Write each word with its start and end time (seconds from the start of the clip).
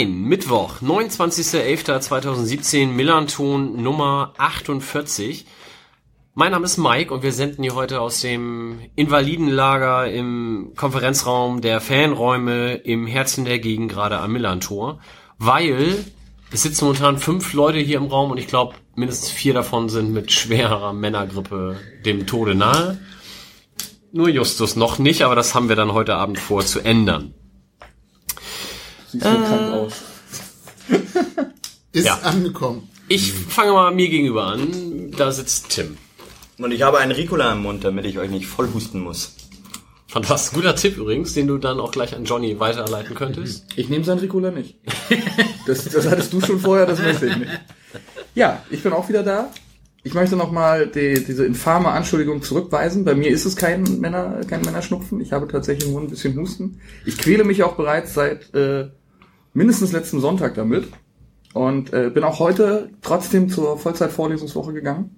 9, 0.00 0.22
Mittwoch, 0.22 0.80
29.11.2017, 0.80 2.86
Millanton 2.86 3.82
Nummer 3.82 4.32
48. 4.38 5.44
Mein 6.32 6.52
Name 6.52 6.64
ist 6.64 6.78
Mike 6.78 7.12
und 7.12 7.22
wir 7.22 7.32
senden 7.32 7.62
hier 7.62 7.74
heute 7.74 8.00
aus 8.00 8.22
dem 8.22 8.78
Invalidenlager 8.96 10.10
im 10.10 10.72
Konferenzraum 10.74 11.60
der 11.60 11.82
Fanräume 11.82 12.76
im 12.76 13.06
Herzen 13.06 13.44
der 13.44 13.58
Gegend 13.58 13.92
gerade 13.92 14.16
am 14.18 14.32
Millantor, 14.32 15.00
weil 15.36 16.02
es 16.50 16.62
sitzen 16.62 16.86
momentan 16.86 17.18
fünf 17.18 17.52
Leute 17.52 17.78
hier 17.78 17.98
im 17.98 18.06
Raum 18.06 18.30
und 18.30 18.38
ich 18.38 18.46
glaube, 18.46 18.76
mindestens 18.94 19.30
vier 19.30 19.52
davon 19.52 19.90
sind 19.90 20.14
mit 20.14 20.32
schwerer 20.32 20.94
Männergrippe 20.94 21.76
dem 22.06 22.26
Tode 22.26 22.54
nahe. 22.54 22.98
Nur 24.12 24.30
Justus 24.30 24.76
noch 24.76 24.98
nicht, 24.98 25.20
aber 25.22 25.34
das 25.34 25.54
haben 25.54 25.68
wir 25.68 25.76
dann 25.76 25.92
heute 25.92 26.14
Abend 26.14 26.38
vor 26.38 26.64
zu 26.64 26.80
ändern. 26.80 27.34
Sieht 29.12 29.22
so 29.22 29.28
krank 29.28 29.72
aus. 29.72 29.92
Ist 31.92 32.06
Ja. 32.06 32.18
angekommen. 32.22 32.88
Ich 33.08 33.32
fange 33.32 33.72
mal 33.72 33.92
mir 33.92 34.08
gegenüber 34.08 34.44
an. 34.46 35.10
Da 35.16 35.32
sitzt 35.32 35.70
Tim. 35.70 35.96
Und 36.58 36.72
ich 36.72 36.82
habe 36.82 36.98
einen 36.98 37.12
Ricola 37.12 37.52
im 37.52 37.62
Mund, 37.62 37.82
damit 37.84 38.04
ich 38.04 38.18
euch 38.18 38.30
nicht 38.30 38.46
voll 38.46 38.68
husten 38.72 39.00
muss. 39.00 39.34
Fantastisch. 40.06 40.54
Guter 40.54 40.76
Tipp 40.76 40.96
übrigens, 40.96 41.32
den 41.34 41.46
du 41.46 41.58
dann 41.58 41.80
auch 41.80 41.90
gleich 41.92 42.14
an 42.14 42.24
Johnny 42.24 42.58
weiterleiten 42.60 43.14
könntest. 43.14 43.64
Ich 43.76 43.88
nehme 43.88 44.04
sein 44.04 44.18
Ricola 44.18 44.50
nicht. 44.50 44.76
Das, 45.66 45.84
das 45.84 46.06
hattest 46.08 46.32
du 46.32 46.40
schon 46.40 46.60
vorher, 46.60 46.86
das 46.86 47.00
möchte 47.00 47.26
ich 47.26 47.36
nicht. 47.36 47.50
Ja, 48.34 48.62
ich 48.70 48.82
bin 48.82 48.92
auch 48.92 49.08
wieder 49.08 49.22
da. 49.22 49.50
Ich 50.02 50.14
möchte 50.14 50.34
nochmal 50.36 50.86
die, 50.86 51.22
diese 51.24 51.44
infame 51.44 51.88
Anschuldigung 51.88 52.42
zurückweisen. 52.42 53.04
Bei 53.04 53.14
mir 53.14 53.30
ist 53.30 53.44
es 53.44 53.54
kein 53.56 53.82
Männer, 54.00 54.40
kein 54.48 54.62
Männerschnupfen. 54.62 55.20
Ich 55.20 55.32
habe 55.32 55.46
tatsächlich 55.48 55.90
nur 55.90 56.00
ein 56.00 56.08
bisschen 56.08 56.36
Husten. 56.38 56.80
Ich 57.04 57.18
quäle 57.18 57.44
mich 57.44 57.62
auch 57.62 57.76
bereits 57.76 58.14
seit 58.14 58.52
äh, 58.54 58.88
mindestens 59.52 59.92
letzten 59.92 60.20
Sonntag 60.20 60.54
damit. 60.54 60.88
Und 61.52 61.92
äh, 61.92 62.10
bin 62.10 62.22
auch 62.22 62.38
heute 62.38 62.90
trotzdem 63.02 63.48
zur 63.48 63.76
Vollzeit-Vorlesungswoche 63.76 64.72
gegangen. 64.72 65.16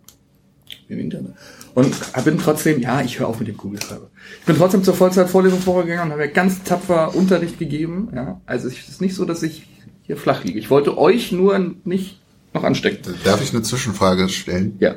Im 0.88 0.98
Internet. 0.98 1.34
Und 1.74 1.94
bin 2.24 2.38
trotzdem, 2.38 2.80
ja, 2.80 3.02
ich 3.02 3.18
höre 3.18 3.28
auf 3.28 3.38
mit 3.38 3.48
dem 3.48 3.56
Kugelschreiber. 3.56 4.10
Ich 4.40 4.46
bin 4.46 4.56
trotzdem 4.56 4.84
zur 4.84 4.94
Vollzeit-Vorlesungswoche 4.94 5.84
gegangen 5.84 6.08
und 6.08 6.12
habe 6.12 6.26
ja 6.26 6.30
ganz 6.30 6.62
tapfer 6.62 7.14
Unterricht 7.14 7.58
gegeben. 7.58 8.08
Ja, 8.14 8.40
also 8.46 8.68
es 8.68 8.88
ist 8.88 9.00
nicht 9.00 9.14
so, 9.14 9.24
dass 9.24 9.42
ich 9.42 9.66
hier 10.02 10.16
flach 10.16 10.44
liege. 10.44 10.58
Ich 10.58 10.70
wollte 10.70 10.96
euch 10.98 11.32
nur 11.32 11.58
nicht 11.84 12.20
noch 12.54 12.64
anstecken. 12.64 13.14
Darf 13.24 13.42
ich 13.42 13.52
eine 13.52 13.62
Zwischenfrage 13.62 14.28
stellen? 14.28 14.76
Ja. 14.80 14.96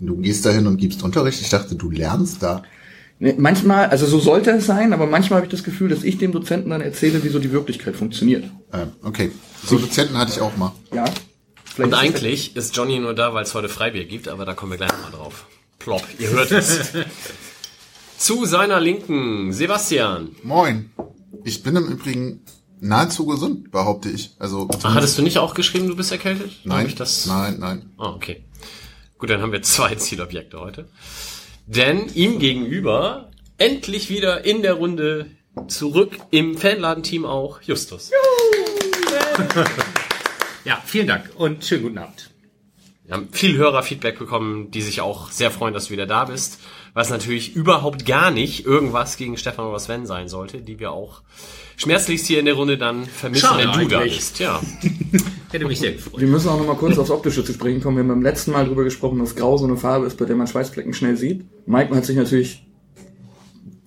Du 0.00 0.16
gehst 0.16 0.46
dahin 0.46 0.66
und 0.66 0.76
gibst 0.76 1.02
Unterricht. 1.02 1.40
Ich 1.40 1.50
dachte, 1.50 1.74
du 1.74 1.90
lernst 1.90 2.42
da. 2.42 2.62
Nee, 3.20 3.34
Manchmal, 3.36 3.86
also 3.86 4.06
so 4.06 4.20
sollte 4.20 4.50
es 4.52 4.66
sein, 4.66 4.92
aber 4.92 5.06
manchmal 5.06 5.38
habe 5.38 5.46
ich 5.46 5.50
das 5.50 5.64
Gefühl, 5.64 5.88
dass 5.88 6.04
ich 6.04 6.18
dem 6.18 6.30
Dozenten 6.32 6.70
dann 6.70 6.80
erzähle, 6.80 7.24
wie 7.24 7.28
so 7.28 7.40
die 7.40 7.50
Wirklichkeit 7.50 7.96
funktioniert. 7.96 8.44
Äh, 8.72 8.86
okay. 9.02 9.32
So 9.64 9.78
Dozenten 9.78 10.16
hatte 10.16 10.32
ich 10.32 10.40
auch 10.40 10.56
mal. 10.56 10.72
Ja. 10.94 11.04
Vielleicht 11.64 11.92
Und 11.92 11.98
eigentlich 11.98 12.56
ist 12.56 12.76
Johnny 12.76 12.98
nur 13.00 13.14
da, 13.14 13.34
weil 13.34 13.42
es 13.44 13.54
heute 13.54 13.68
Freibier 13.68 14.04
gibt, 14.04 14.28
aber 14.28 14.44
da 14.44 14.54
kommen 14.54 14.72
wir 14.72 14.78
gleich 14.78 14.92
nochmal 14.92 15.10
drauf. 15.10 15.46
Plop, 15.78 16.04
ihr 16.18 16.30
hört 16.30 16.50
es. 16.52 16.92
Zu 18.18 18.44
seiner 18.46 18.80
Linken, 18.80 19.52
Sebastian. 19.52 20.30
Moin. 20.42 20.90
Ich 21.44 21.62
bin 21.62 21.76
im 21.76 21.86
Übrigen 21.86 22.40
nahezu 22.80 23.26
gesund, 23.26 23.70
behaupte 23.70 24.10
ich. 24.10 24.32
Also 24.38 24.68
Ach, 24.82 24.94
hattest 24.94 25.18
du 25.18 25.22
nicht 25.22 25.38
auch 25.38 25.54
geschrieben, 25.54 25.88
du 25.88 25.96
bist 25.96 26.10
erkältet? 26.12 26.50
Hab 26.50 26.66
nein, 26.66 26.86
Ich 26.86 26.94
das? 26.94 27.26
nein, 27.26 27.56
nein. 27.58 27.90
Ah, 27.98 28.10
okay. 28.10 28.44
Gut, 29.18 29.30
dann 29.30 29.40
haben 29.42 29.52
wir 29.52 29.62
zwei 29.62 29.94
Zielobjekte 29.94 30.60
heute. 30.60 30.88
Denn 31.70 32.08
ihm 32.14 32.38
gegenüber 32.38 33.30
endlich 33.58 34.08
wieder 34.08 34.46
in 34.46 34.62
der 34.62 34.72
Runde 34.72 35.26
zurück 35.66 36.16
im 36.30 36.56
Fanladenteam 36.56 37.26
auch 37.26 37.60
Justus. 37.60 38.10
Ja, 40.64 40.82
vielen 40.86 41.06
Dank 41.06 41.28
und 41.36 41.62
schönen 41.62 41.82
guten 41.82 41.98
Abend. 41.98 42.30
Wir 43.04 43.14
haben 43.16 43.28
viel 43.32 43.58
Hörerfeedback 43.58 44.18
bekommen, 44.18 44.70
die 44.70 44.80
sich 44.80 45.02
auch 45.02 45.30
sehr 45.30 45.50
freuen, 45.50 45.74
dass 45.74 45.86
du 45.86 45.90
wieder 45.90 46.06
da 46.06 46.24
bist. 46.24 46.58
Was 46.94 47.10
natürlich 47.10 47.54
überhaupt 47.54 48.06
gar 48.06 48.30
nicht 48.30 48.64
irgendwas 48.64 49.18
gegen 49.18 49.36
Stefan 49.36 49.66
oder 49.66 49.78
Sven 49.78 50.06
sein 50.06 50.28
sollte, 50.28 50.62
die 50.62 50.78
wir 50.78 50.92
auch 50.92 51.20
schmerzlichst 51.78 52.26
hier 52.26 52.40
in 52.40 52.44
der 52.44 52.54
Runde 52.54 52.76
dann 52.76 53.06
vermissen, 53.06 53.46
Schade 53.46 53.68
wenn 53.72 53.88
du 53.88 53.88
da 53.88 54.00
bist. 54.00 54.38
Ja. 54.38 54.60
Hätte 55.50 55.64
mich 55.64 55.78
sehr 55.78 55.92
gefreut. 55.92 56.20
Wir 56.20 56.28
müssen 56.28 56.48
auch 56.50 56.58
noch 56.58 56.66
mal 56.66 56.76
kurz 56.76 56.98
aufs 56.98 57.10
Optische 57.10 57.42
zu 57.42 57.54
sprechen 57.54 57.80
kommen. 57.80 57.96
Wir 57.96 58.02
haben 58.02 58.08
beim 58.08 58.22
letzten 58.22 58.50
Mal 58.50 58.66
drüber 58.66 58.84
gesprochen, 58.84 59.18
dass 59.18 59.34
Grau 59.34 59.56
so 59.56 59.64
eine 59.64 59.78
Farbe 59.78 60.06
ist, 60.06 60.18
bei 60.18 60.26
der 60.26 60.36
man 60.36 60.46
Schweißflecken 60.46 60.92
schnell 60.92 61.16
sieht. 61.16 61.46
Mike 61.66 61.94
hat 61.94 62.04
sich 62.04 62.16
natürlich 62.16 62.66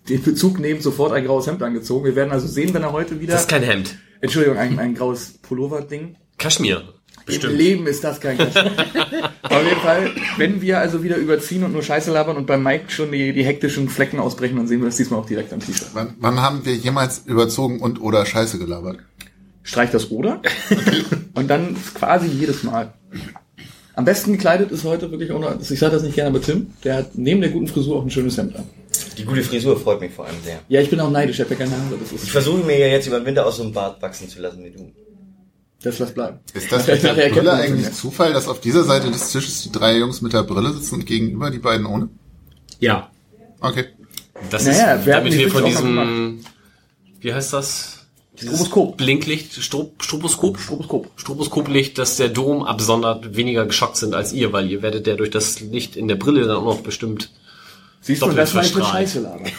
den 0.10 0.24
Bezug 0.24 0.60
nehmend 0.60 0.82
sofort 0.82 1.12
ein 1.14 1.24
graues 1.26 1.46
Hemd 1.46 1.62
angezogen. 1.62 2.06
Wir 2.06 2.16
werden 2.16 2.32
also 2.32 2.48
sehen, 2.48 2.74
wenn 2.74 2.82
er 2.82 2.92
heute 2.92 3.20
wieder... 3.22 3.34
Das 3.34 3.42
ist 3.42 3.50
kein 3.50 3.62
Hemd. 3.62 3.96
Entschuldigung, 4.22 4.58
ein, 4.58 4.80
ein 4.80 4.96
graues 4.96 5.38
Pullover-Ding. 5.42 6.16
Kaschmir. 6.38 6.96
Im 7.28 7.56
Leben 7.58 7.88
ist 7.88 8.04
das 8.04 8.20
kein 8.20 8.38
Kaschmir. 8.38 8.72
Auf 9.44 9.64
jeden 9.64 9.82
Fall, 9.82 10.12
wenn 10.38 10.62
wir 10.62 10.80
also 10.80 11.04
wieder 11.04 11.18
überziehen 11.18 11.64
und 11.64 11.74
nur 11.74 11.84
Scheiße 11.84 12.12
labern 12.12 12.38
und 12.38 12.48
beim 12.48 12.64
Mike 12.64 12.90
schon 12.90 13.12
die, 13.12 13.34
die 13.34 13.44
hektischen 13.44 13.90
Flecken 13.90 14.20
ausbrechen, 14.20 14.58
dann 14.58 14.68
sehen 14.68 14.80
wir 14.80 14.86
das 14.88 14.98
diesmal 14.98 15.20
auch 15.20 15.26
direkt 15.26 15.54
am 15.54 15.60
T-Shirt. 15.60 15.90
Wann, 15.94 16.16
wann 16.20 16.42
haben 16.42 16.66
wir 16.66 16.76
jemals 16.76 17.24
überzogen 17.26 17.80
und 17.80 18.02
oder 18.02 18.26
Scheiße 18.26 18.58
gelabert? 18.58 19.00
Streich 19.64 19.92
das 19.92 20.10
oder 20.10 20.42
und 21.34 21.48
dann 21.50 21.76
quasi 21.94 22.28
jedes 22.28 22.64
Mal. 22.64 22.94
Am 23.94 24.06
besten 24.06 24.34
gekleidet 24.34 24.72
ist 24.72 24.84
heute 24.84 25.12
wirklich 25.12 25.32
ohne, 25.32 25.58
ich 25.62 25.80
sage 25.80 25.94
das 25.94 26.04
nicht 26.04 26.16
gerne, 26.16 26.30
aber 26.30 26.42
Tim, 26.42 26.68
der 26.84 26.96
hat 26.96 27.12
neben 27.16 27.42
der 27.42 27.50
guten 27.50 27.68
Frisur 27.68 27.98
auch 27.98 28.04
ein 28.04 28.10
schönes 28.10 28.38
Hemd 28.38 28.56
an. 28.56 28.64
Die 29.18 29.26
gute 29.26 29.44
Frisur 29.44 29.80
freut 29.80 30.00
mich 30.00 30.12
vor 30.14 30.26
allem 30.26 30.38
sehr. 30.44 30.60
Ja, 30.70 30.82
ich 30.82 30.90
bin 30.90 31.00
auch 31.00 31.12
neidisch, 31.12 31.36
ich 31.36 31.42
habe 31.42 31.54
ja 31.54 31.60
keine 31.60 31.72
Haare, 31.72 31.98
das 32.00 32.24
Ich 32.24 32.32
versuche 32.32 32.64
mir 32.64 32.80
ja 32.80 32.88
jetzt 32.88 33.08
über 33.08 33.20
den 33.20 33.26
Winter 33.26 33.46
aus 33.46 33.58
so 33.58 33.64
einem 33.64 33.74
Bart 33.74 34.02
wachsen 34.02 34.30
zu 34.30 34.42
lassen 34.42 34.64
wie 34.64 34.72
du. 34.72 34.92
Das 35.84 36.00
lass 36.00 36.14
bleiben. 36.14 36.40
Ist 36.54 36.72
das 36.72 36.88
mit 36.88 37.04
der 37.04 37.14
Brille 37.30 37.44
das 37.44 37.60
eigentlich. 37.62 37.94
Zufall, 37.94 38.34
dass 38.34 38.48
auf 38.48 38.60
dieser 38.62 38.84
Seite 38.84 39.10
des 39.12 39.32
Tisches 39.32 39.64
die 39.64 39.72
drei 39.72 39.98
Jungs 39.98 40.22
mit 40.22 40.34
der 40.34 40.44
Brille 40.44 40.74
sitzen 40.74 40.96
und 40.96 41.06
gegenüber 41.06 41.50
die 41.50 41.60
beiden 41.60 41.86
ohne? 41.86 42.10
Ja, 42.80 43.10
Okay. 43.62 43.86
Das 44.50 44.66
Naja, 44.66 44.96
ist, 44.96 45.06
wir 45.06 45.14
damit 45.14 45.34
wir 45.34 45.52
von 45.52 45.64
diesem, 45.66 46.44
wie 47.20 47.34
heißt 47.34 47.54
das? 47.54 48.00
Dieses 48.34 48.56
Stroboskop. 48.56 48.98
Blinklicht, 48.98 49.54
Stroboskop? 49.54 50.60
Stroboskop. 50.60 51.12
Stroboskoplicht, 51.16 51.98
dass 52.00 52.18
der 52.18 52.30
Dom 52.30 52.64
absondert, 52.64 53.36
weniger 53.36 53.66
geschockt 53.68 53.98
sind 53.98 54.16
als 54.16 54.34
ihr, 54.34 54.52
weil 54.52 54.72
ihr 54.72 54.82
werdet 54.82 55.06
ja 55.06 55.16
durch 55.16 55.30
das 55.30 55.60
Licht 55.60 55.96
in 55.96 56.08
der 56.08 56.16
Brille 56.16 56.48
dann 56.48 56.58
auch 56.58 56.66
noch 56.66 56.82
bestimmt. 56.82 57.32
Siehst 58.02 58.22
du, 58.24 58.26
Doppelt 58.26 58.40
das 58.40 58.56
war 58.56 58.64
verstrahlt. 58.64 58.88
Scheiße 59.10 59.20
labern. 59.20 59.52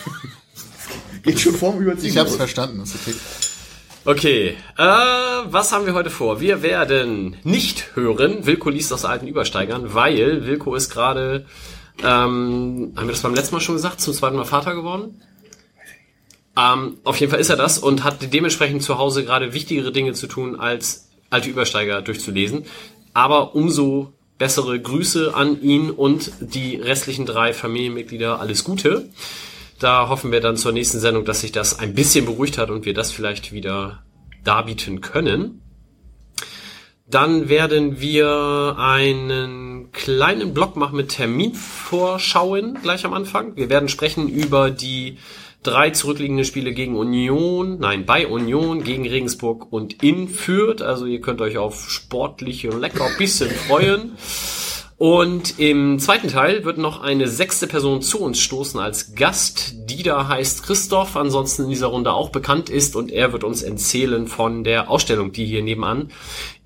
Geht 1.22 1.38
schon 1.38 1.54
vorm 1.54 1.80
Überziehen. 1.80 2.10
Ich 2.10 2.16
hab's 2.18 2.30
los. 2.30 2.38
verstanden, 2.38 2.82
ist 2.82 2.96
okay. 2.96 3.14
Okay, 4.04 4.56
äh, 4.78 4.82
was 4.82 5.70
haben 5.70 5.86
wir 5.86 5.94
heute 5.94 6.10
vor? 6.10 6.40
Wir 6.40 6.60
werden 6.62 7.36
nicht 7.44 7.94
hören, 7.94 8.46
Wilko 8.46 8.68
liest 8.68 8.92
aus 8.92 9.04
alten 9.04 9.28
Übersteigern, 9.28 9.94
weil 9.94 10.44
Wilko 10.44 10.74
ist 10.74 10.90
gerade, 10.90 11.46
ähm, 12.02 12.92
haben 12.96 13.06
wir 13.06 13.12
das 13.12 13.22
beim 13.22 13.34
letzten 13.34 13.54
Mal 13.54 13.60
schon 13.60 13.76
gesagt, 13.76 14.00
zum 14.00 14.12
zweiten 14.12 14.34
Mal 14.34 14.44
Vater 14.44 14.74
geworden? 14.74 15.22
Ähm, 16.58 16.98
auf 17.04 17.20
jeden 17.20 17.30
Fall 17.30 17.40
ist 17.40 17.50
er 17.50 17.56
das 17.56 17.78
und 17.78 18.02
hat 18.02 18.32
dementsprechend 18.32 18.82
zu 18.82 18.98
Hause 18.98 19.24
gerade 19.24 19.54
wichtigere 19.54 19.92
Dinge 19.92 20.14
zu 20.14 20.26
tun, 20.26 20.58
als 20.58 21.08
alte 21.30 21.48
Übersteiger 21.48 22.02
durchzulesen. 22.02 22.64
Aber 23.14 23.54
umso 23.54 24.12
bessere 24.36 24.80
Grüße 24.80 25.32
an 25.32 25.62
ihn 25.62 25.92
und 25.92 26.32
die 26.40 26.74
restlichen 26.74 27.24
drei 27.24 27.52
Familienmitglieder. 27.52 28.40
Alles 28.40 28.64
Gute. 28.64 29.10
Da 29.82 30.08
hoffen 30.08 30.30
wir 30.30 30.40
dann 30.40 30.56
zur 30.56 30.70
nächsten 30.70 31.00
Sendung, 31.00 31.24
dass 31.24 31.40
sich 31.40 31.50
das 31.50 31.80
ein 31.80 31.92
bisschen 31.92 32.24
beruhigt 32.24 32.56
hat 32.56 32.70
und 32.70 32.84
wir 32.84 32.94
das 32.94 33.10
vielleicht 33.10 33.52
wieder 33.52 34.04
darbieten 34.44 35.00
können. 35.00 35.60
Dann 37.08 37.48
werden 37.48 38.00
wir 38.00 38.76
einen 38.78 39.90
kleinen 39.90 40.54
Block 40.54 40.76
machen 40.76 40.96
mit 40.96 41.08
Terminvorschauen 41.08 42.78
gleich 42.80 43.04
am 43.04 43.12
Anfang. 43.12 43.56
Wir 43.56 43.70
werden 43.70 43.88
sprechen 43.88 44.28
über 44.28 44.70
die 44.70 45.18
drei 45.64 45.90
zurückliegenden 45.90 46.44
Spiele 46.44 46.72
gegen 46.72 46.96
Union, 46.96 47.80
nein, 47.80 48.06
bei 48.06 48.28
Union, 48.28 48.84
gegen 48.84 49.08
Regensburg 49.08 49.72
und 49.72 50.00
in 50.04 50.28
Fürth. 50.28 50.80
Also 50.80 51.06
ihr 51.06 51.20
könnt 51.20 51.40
euch 51.40 51.58
auf 51.58 51.90
sportliche 51.90 52.68
lecker 52.68 53.08
bisschen 53.18 53.50
freuen. 53.50 54.12
Und 55.02 55.58
im 55.58 55.98
zweiten 55.98 56.28
Teil 56.28 56.64
wird 56.64 56.78
noch 56.78 57.02
eine 57.02 57.26
sechste 57.26 57.66
Person 57.66 58.02
zu 58.02 58.20
uns 58.20 58.38
stoßen 58.38 58.78
als 58.78 59.16
Gast, 59.16 59.74
die 59.90 60.04
da 60.04 60.28
heißt 60.28 60.62
Christoph, 60.62 61.16
ansonsten 61.16 61.64
in 61.64 61.70
dieser 61.70 61.88
Runde 61.88 62.12
auch 62.12 62.28
bekannt 62.28 62.70
ist 62.70 62.94
und 62.94 63.10
er 63.10 63.32
wird 63.32 63.42
uns 63.42 63.64
erzählen 63.64 64.28
von 64.28 64.62
der 64.62 64.88
Ausstellung, 64.88 65.32
die 65.32 65.44
hier 65.44 65.60
nebenan 65.60 66.12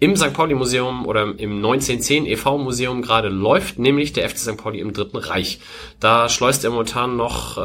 im 0.00 0.16
St. 0.16 0.34
Pauli 0.34 0.54
Museum 0.54 1.06
oder 1.06 1.22
im 1.22 1.56
1910 1.56 2.26
e.V. 2.26 2.58
Museum 2.58 3.00
gerade 3.00 3.30
läuft, 3.30 3.78
nämlich 3.78 4.12
der 4.12 4.28
FC 4.28 4.36
St. 4.36 4.58
Pauli 4.58 4.80
im 4.80 4.92
Dritten 4.92 5.16
Reich. 5.16 5.60
Da 5.98 6.28
schleust 6.28 6.62
er 6.62 6.72
momentan 6.72 7.16
noch 7.16 7.56
äh, 7.56 7.60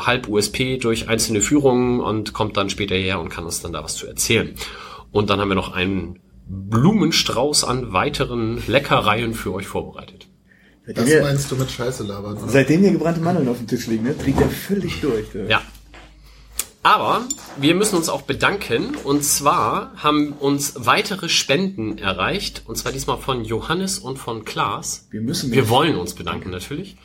halb 0.00 0.28
USP 0.28 0.76
durch 0.76 1.08
einzelne 1.08 1.40
Führungen 1.40 2.00
und 2.00 2.34
kommt 2.34 2.58
dann 2.58 2.68
später 2.68 2.96
her 2.96 3.18
und 3.18 3.30
kann 3.30 3.46
uns 3.46 3.62
dann 3.62 3.72
da 3.72 3.82
was 3.82 3.96
zu 3.96 4.06
erzählen. 4.06 4.56
Und 5.10 5.30
dann 5.30 5.40
haben 5.40 5.48
wir 5.48 5.54
noch 5.54 5.72
einen 5.72 6.20
Blumenstrauß 6.48 7.64
an 7.64 7.92
weiteren 7.92 8.62
Leckereien 8.66 9.34
für 9.34 9.52
euch 9.52 9.66
vorbereitet. 9.66 10.28
Seitdem 10.86 11.04
Das 11.04 11.22
meinst 11.22 11.50
du 11.50 11.56
mit 11.56 11.70
Scheiße 11.70 12.04
labern? 12.04 12.36
oder? 12.36 12.48
seitdem 12.48 12.80
hier 12.82 12.92
gebrannte 12.92 13.20
Mandeln 13.20 13.48
auf 13.48 13.58
dem 13.58 13.66
Tisch 13.66 13.86
liegen, 13.88 14.04
ne, 14.04 14.14
dreht 14.14 14.40
er 14.40 14.48
völlig 14.48 15.00
durch. 15.00 15.26
Du. 15.32 15.48
Ja. 15.48 15.60
Aber 16.84 17.22
wir 17.56 17.74
müssen 17.74 17.96
uns 17.96 18.08
auch 18.08 18.22
bedanken. 18.22 18.94
Und 19.02 19.24
zwar 19.24 19.92
haben 19.96 20.34
uns 20.34 20.74
weitere 20.76 21.28
Spenden 21.28 21.98
erreicht. 21.98 22.62
Und 22.66 22.76
zwar 22.76 22.92
diesmal 22.92 23.18
von 23.18 23.44
Johannes 23.44 23.98
und 23.98 24.18
von 24.18 24.44
Klaas. 24.44 25.08
Wir 25.10 25.20
müssen 25.20 25.50
Wir 25.50 25.68
wollen 25.68 25.96
uns 25.96 26.14
bedanken 26.14 26.50
natürlich. 26.50 26.96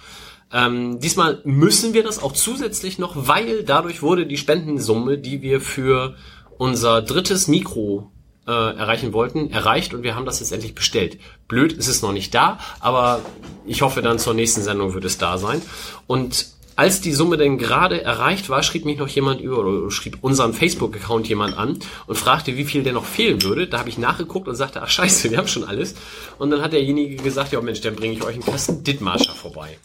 Ähm, 0.54 1.00
diesmal 1.00 1.42
müssen 1.46 1.96
wir 1.96 2.04
das 2.04 2.22
auch 2.22 2.34
zusätzlich 2.34 3.00
noch, 3.00 3.28
weil 3.28 3.64
dadurch 3.64 4.04
wurde 4.04 4.28
die 4.28 4.38
Spendensumme, 4.38 5.18
die 5.18 5.42
wir 5.42 5.62
für 5.62 6.16
unser 6.60 7.02
drittes 7.02 7.48
Mikro 7.48 8.12
äh, 8.52 8.78
erreichen 8.78 9.14
wollten, 9.14 9.50
erreicht 9.50 9.94
und 9.94 10.04
wir 10.04 10.16
haben 10.16 10.26
das 10.26 10.42
jetzt 10.42 10.52
endlich 10.52 10.76
bestellt. 10.76 11.18
Blöd 11.48 11.72
ist 11.72 11.88
es 11.88 12.02
noch 12.02 12.12
nicht 12.12 12.36
da, 12.36 12.60
aber 12.82 13.22
ich 13.66 13.82
hoffe 13.82 14.02
dann 14.02 14.20
zur 14.20 14.34
nächsten 14.34 14.62
Sendung 14.62 14.94
wird 14.94 15.06
es 15.06 15.18
da 15.18 15.38
sein. 15.38 15.62
Und 16.06 16.48
als 16.76 17.00
die 17.00 17.14
Summe 17.14 17.38
denn 17.38 17.58
gerade 17.58 18.02
erreicht 18.02 18.50
war, 18.50 18.64
schrieb 18.64 18.86
mich 18.86 18.98
noch 18.98 19.08
jemand 19.08 19.40
über 19.40 19.60
oder 19.60 19.92
schrieb 19.92 20.18
unseren 20.22 20.54
Facebook-Account 20.54 21.30
jemand 21.30 21.58
an 21.58 21.80
und 22.08 22.18
fragte, 22.18 22.58
wie 22.58 22.66
viel 22.66 22.84
denn 22.84 22.96
noch 22.96 23.06
fehlen 23.06 23.42
würde. 23.44 23.68
Da 23.68 23.80
habe 23.80 23.90
ich 23.90 23.98
nachgeguckt 23.98 24.48
und 24.48 24.56
sagte, 24.56 24.82
ach 24.82 24.90
scheiße, 24.90 25.32
wir 25.32 25.38
haben 25.38 25.48
schon 25.48 25.64
alles. 25.64 25.96
Und 26.40 26.50
dann 26.50 26.62
hat 26.62 26.74
derjenige 26.74 27.22
gesagt, 27.22 27.52
ja 27.54 27.62
Mensch, 27.62 27.82
dann 27.82 27.96
bringe 27.96 28.16
ich 28.16 28.24
euch 28.24 28.34
einen 28.34 28.46
Kasten 28.46 28.84
Dithmarscher 28.84 29.34
vorbei. 29.34 29.78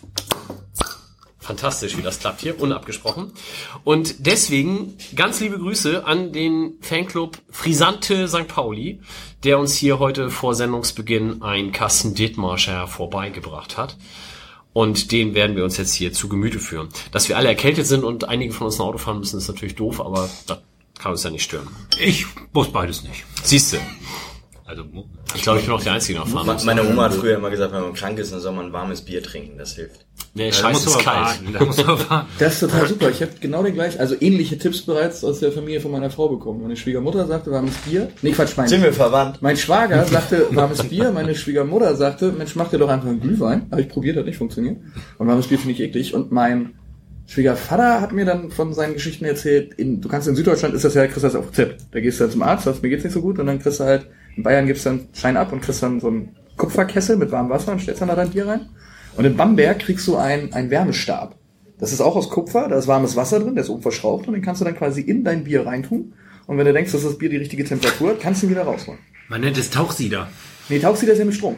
Fantastisch, 1.46 1.96
wie 1.96 2.02
das 2.02 2.18
klappt 2.18 2.40
hier, 2.40 2.60
unabgesprochen. 2.60 3.32
Und 3.84 4.26
deswegen 4.26 4.98
ganz 5.14 5.38
liebe 5.38 5.58
Grüße 5.58 6.04
an 6.04 6.32
den 6.32 6.74
Fanclub 6.80 7.38
Frisante 7.50 8.26
St. 8.26 8.48
Pauli, 8.48 9.00
der 9.44 9.60
uns 9.60 9.76
hier 9.76 10.00
heute 10.00 10.30
vor 10.30 10.56
Sendungsbeginn 10.56 11.42
einen 11.42 11.70
Kasten 11.70 12.14
Dithmarscher 12.14 12.88
vorbeigebracht 12.88 13.76
hat. 13.76 13.96
Und 14.72 15.12
den 15.12 15.34
werden 15.34 15.54
wir 15.54 15.62
uns 15.62 15.76
jetzt 15.76 15.94
hier 15.94 16.12
zu 16.12 16.28
Gemüte 16.28 16.58
führen. 16.58 16.88
Dass 17.12 17.28
wir 17.28 17.36
alle 17.36 17.48
erkältet 17.48 17.86
sind 17.86 18.02
und 18.02 18.28
einige 18.28 18.52
von 18.52 18.66
uns 18.66 18.80
ein 18.80 18.82
Auto 18.82 18.98
fahren 18.98 19.20
müssen, 19.20 19.38
ist 19.38 19.46
natürlich 19.46 19.76
doof, 19.76 20.00
aber 20.00 20.28
das 20.48 20.58
kann 20.98 21.12
uns 21.12 21.22
ja 21.22 21.30
nicht 21.30 21.44
stören. 21.44 21.68
Ich 21.98 22.26
muss 22.52 22.72
beides 22.72 23.04
nicht. 23.04 23.24
Siehst 23.44 23.72
du, 23.72 23.76
Also, 24.66 24.82
ich 25.34 25.42
glaube, 25.42 25.60
ich 25.60 25.66
bin 25.66 25.74
auch 25.74 25.82
der 25.82 25.92
Einzige, 25.92 26.18
der 26.18 26.24
noch 26.24 26.32
fahren 26.32 26.46
muss. 26.46 26.64
Meine 26.64 26.82
Oma 26.82 27.04
hat 27.04 27.14
früher 27.14 27.36
immer 27.36 27.50
gesagt, 27.50 27.72
wenn 27.72 27.82
man 27.82 27.94
krank 27.94 28.18
ist, 28.18 28.32
dann 28.32 28.40
soll 28.40 28.52
man 28.52 28.66
ein 28.66 28.72
warmes 28.72 29.00
Bier 29.00 29.22
trinken, 29.22 29.56
das 29.58 29.74
hilft. 29.76 30.04
Nee, 30.34 30.50
scheiße, 30.50 30.86
muss 30.86 30.96
ist 30.96 30.98
kalt. 30.98 31.40
Da. 31.52 32.26
Das 32.38 32.54
ist 32.54 32.60
total 32.60 32.88
super. 32.88 33.08
Ich 33.10 33.22
habe 33.22 33.30
genau 33.40 33.62
den 33.62 33.74
gleichen, 33.74 34.00
also 34.00 34.16
ähnliche 34.20 34.58
Tipps 34.58 34.82
bereits 34.82 35.24
aus 35.24 35.38
der 35.38 35.52
Familie 35.52 35.80
von 35.80 35.92
meiner 35.92 36.10
Frau 36.10 36.28
bekommen. 36.28 36.62
Meine 36.62 36.76
Schwiegermutter 36.76 37.26
sagte 37.28 37.52
warmes 37.52 37.76
Bier. 37.76 38.08
Nee, 38.22 38.32
Quatsch, 38.32 38.56
mein, 38.56 38.66
Sind 38.66 38.82
wir 38.82 38.92
verwandt? 38.92 39.40
mein 39.40 39.56
Schwager 39.56 40.04
sagte 40.04 40.48
warmes 40.50 40.82
Bier. 40.82 41.12
Meine 41.12 41.36
Schwiegermutter 41.36 41.94
sagte, 41.94 42.32
Mensch, 42.32 42.56
mach 42.56 42.68
dir 42.68 42.78
doch 42.78 42.88
einfach 42.88 43.08
einen 43.08 43.20
Glühwein. 43.20 43.68
Habe 43.70 43.82
ich 43.82 43.88
probiert, 43.88 44.16
hat 44.16 44.26
nicht 44.26 44.38
funktioniert. 44.38 44.78
Und 45.18 45.28
warmes 45.28 45.46
Bier 45.46 45.58
finde 45.58 45.74
ich 45.74 45.80
eklig. 45.80 46.12
Und 46.12 46.32
mein 46.32 46.74
Schwiegervater 47.26 48.00
hat 48.00 48.12
mir 48.12 48.24
dann 48.24 48.50
von 48.50 48.72
seinen 48.72 48.94
Geschichten 48.94 49.24
erzählt, 49.24 49.74
in, 49.74 50.00
du 50.00 50.08
kannst 50.08 50.28
in 50.28 50.36
Süddeutschland 50.36 50.74
ist 50.74 50.84
das 50.84 50.94
ja, 50.94 51.06
kriegst 51.06 51.18
du 51.18 51.22
das 51.22 51.34
auf 51.34 51.48
Rezept. 51.48 51.86
Da 51.92 52.00
gehst 52.00 52.20
du 52.20 52.24
dann 52.24 52.32
zum 52.32 52.42
Arzt, 52.42 52.64
sagst, 52.64 52.82
mir 52.82 52.88
geht's 52.88 53.04
nicht 53.04 53.12
so 53.12 53.20
gut, 53.20 53.38
und 53.38 53.46
dann 53.46 53.58
kriegst 53.58 53.80
du 53.80 53.84
halt, 53.84 54.06
in 54.36 54.42
Bayern 54.42 54.66
gibst 54.66 54.84
du 54.84 54.90
dann 54.90 55.08
Schein 55.14 55.36
ab 55.36 55.52
und 55.52 55.62
kriegst 55.62 55.82
dann 55.82 56.00
so 56.00 56.08
einen 56.08 56.36
Kupferkessel 56.56 57.16
mit 57.16 57.32
warmem 57.32 57.50
Wasser 57.50 57.72
und 57.72 57.80
stellst 57.80 58.00
dann 58.00 58.08
da 58.08 58.16
dein 58.16 58.30
Bier 58.30 58.46
rein. 58.46 58.68
Und 59.16 59.24
in 59.24 59.36
Bamberg 59.36 59.78
kriegst 59.78 60.06
du 60.06 60.16
einen, 60.16 60.52
einen 60.52 60.70
Wärmestab. 60.70 61.36
Das 61.78 61.92
ist 61.92 62.00
auch 62.00 62.16
aus 62.16 62.30
Kupfer, 62.30 62.68
da 62.68 62.78
ist 62.78 62.86
warmes 62.86 63.16
Wasser 63.16 63.40
drin, 63.40 63.54
der 63.54 63.64
ist 63.64 63.70
oben 63.70 63.82
verschraubt 63.82 64.26
und 64.28 64.34
den 64.34 64.42
kannst 64.42 64.60
du 64.60 64.64
dann 64.64 64.76
quasi 64.76 65.02
in 65.02 65.24
dein 65.24 65.44
Bier 65.44 65.66
reintun. 65.66 66.14
Und 66.46 66.58
wenn 66.58 66.64
du 66.64 66.72
denkst, 66.72 66.92
dass 66.92 67.02
das 67.02 67.18
Bier 67.18 67.28
die 67.28 67.36
richtige 67.36 67.64
Temperatur 67.64 68.10
hat, 68.10 68.20
kannst 68.20 68.42
du 68.42 68.46
ihn 68.46 68.50
wieder 68.50 68.62
rausholen. 68.62 69.00
Man 69.28 69.40
nennt 69.40 69.58
es 69.58 69.70
Tauchsieder. 69.70 70.28
Nee, 70.68 70.78
Tauchsieder 70.78 71.12
ist 71.12 71.18
ja 71.18 71.24
mit 71.24 71.34
Strom. 71.34 71.56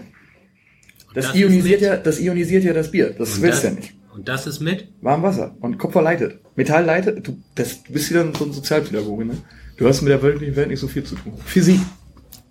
Das, 1.15 1.27
das 1.27 1.35
ionisiert 1.35 1.81
ja, 1.81 1.97
das 1.97 2.21
ionisiert 2.21 2.65
ja 2.65 2.73
das 2.73 2.91
Bier. 2.91 3.15
Das 3.17 3.37
Und 3.37 3.43
willst 3.43 3.63
du 3.63 3.69
ja 3.69 3.75
nicht. 3.75 3.95
Und 4.15 4.29
das 4.29 4.47
ist 4.47 4.61
mit? 4.61 4.89
Warm 5.01 5.23
Wasser 5.23 5.57
und 5.61 5.79
Kupfer 5.79 6.03
leitet. 6.03 6.41
Metall 6.57 6.85
leitet. 6.85 7.27
Du, 7.27 7.39
das, 7.55 7.85
du 7.85 7.93
bist 7.93 8.11
wieder 8.11 8.27
so 8.37 8.45
ein 8.45 8.53
Sozialpädagoge, 8.53 9.25
ne? 9.25 9.35
Du 9.77 9.87
hast 9.87 10.03
mit 10.03 10.11
der 10.11 10.21
weltlichen 10.23 10.57
Welt 10.57 10.69
nicht 10.69 10.81
so 10.81 10.89
viel 10.89 11.05
zu 11.05 11.15
tun. 11.15 11.35
Physik. 11.45 11.79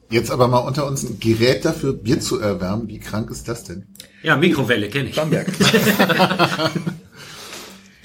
Jetzt 0.10 0.32
aber 0.32 0.48
mal 0.48 0.60
unter 0.60 0.86
uns 0.88 1.04
ein 1.04 1.20
Gerät 1.20 1.66
dafür, 1.66 1.94
Bier 1.94 2.20
zu 2.22 2.40
erwärmen. 2.40 2.88
Wie 2.88 3.00
krank 3.00 3.30
ist 3.30 3.48
das 3.48 3.64
denn? 3.66 3.88
Ja, 4.24 4.36
Mikrowelle 4.38 4.88
kenne 4.90 5.10
ich. 5.10 5.16
Bamberg. 5.16 5.48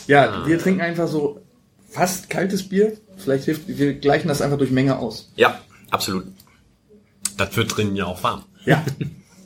ja, 0.07 0.45
wir 0.47 0.59
trinken 0.59 0.81
einfach 0.81 1.09
so 1.09 1.41
fast 1.89 2.29
kaltes 2.29 2.69
Bier. 2.69 2.95
Vielleicht 3.17 3.45
hilft, 3.45 3.69
wir 3.69 3.95
gleichen 3.95 4.29
das 4.29 4.43
einfach 4.43 4.59
durch 4.59 4.71
Menge 4.71 4.99
aus. 4.99 5.31
Ja, 5.37 5.61
absolut. 5.91 6.25
Das 7.37 7.57
wird 7.57 7.77
drinnen 7.77 7.95
ja 7.97 8.07
auch 8.07 8.23
warm. 8.23 8.43
Ja. 8.65 8.85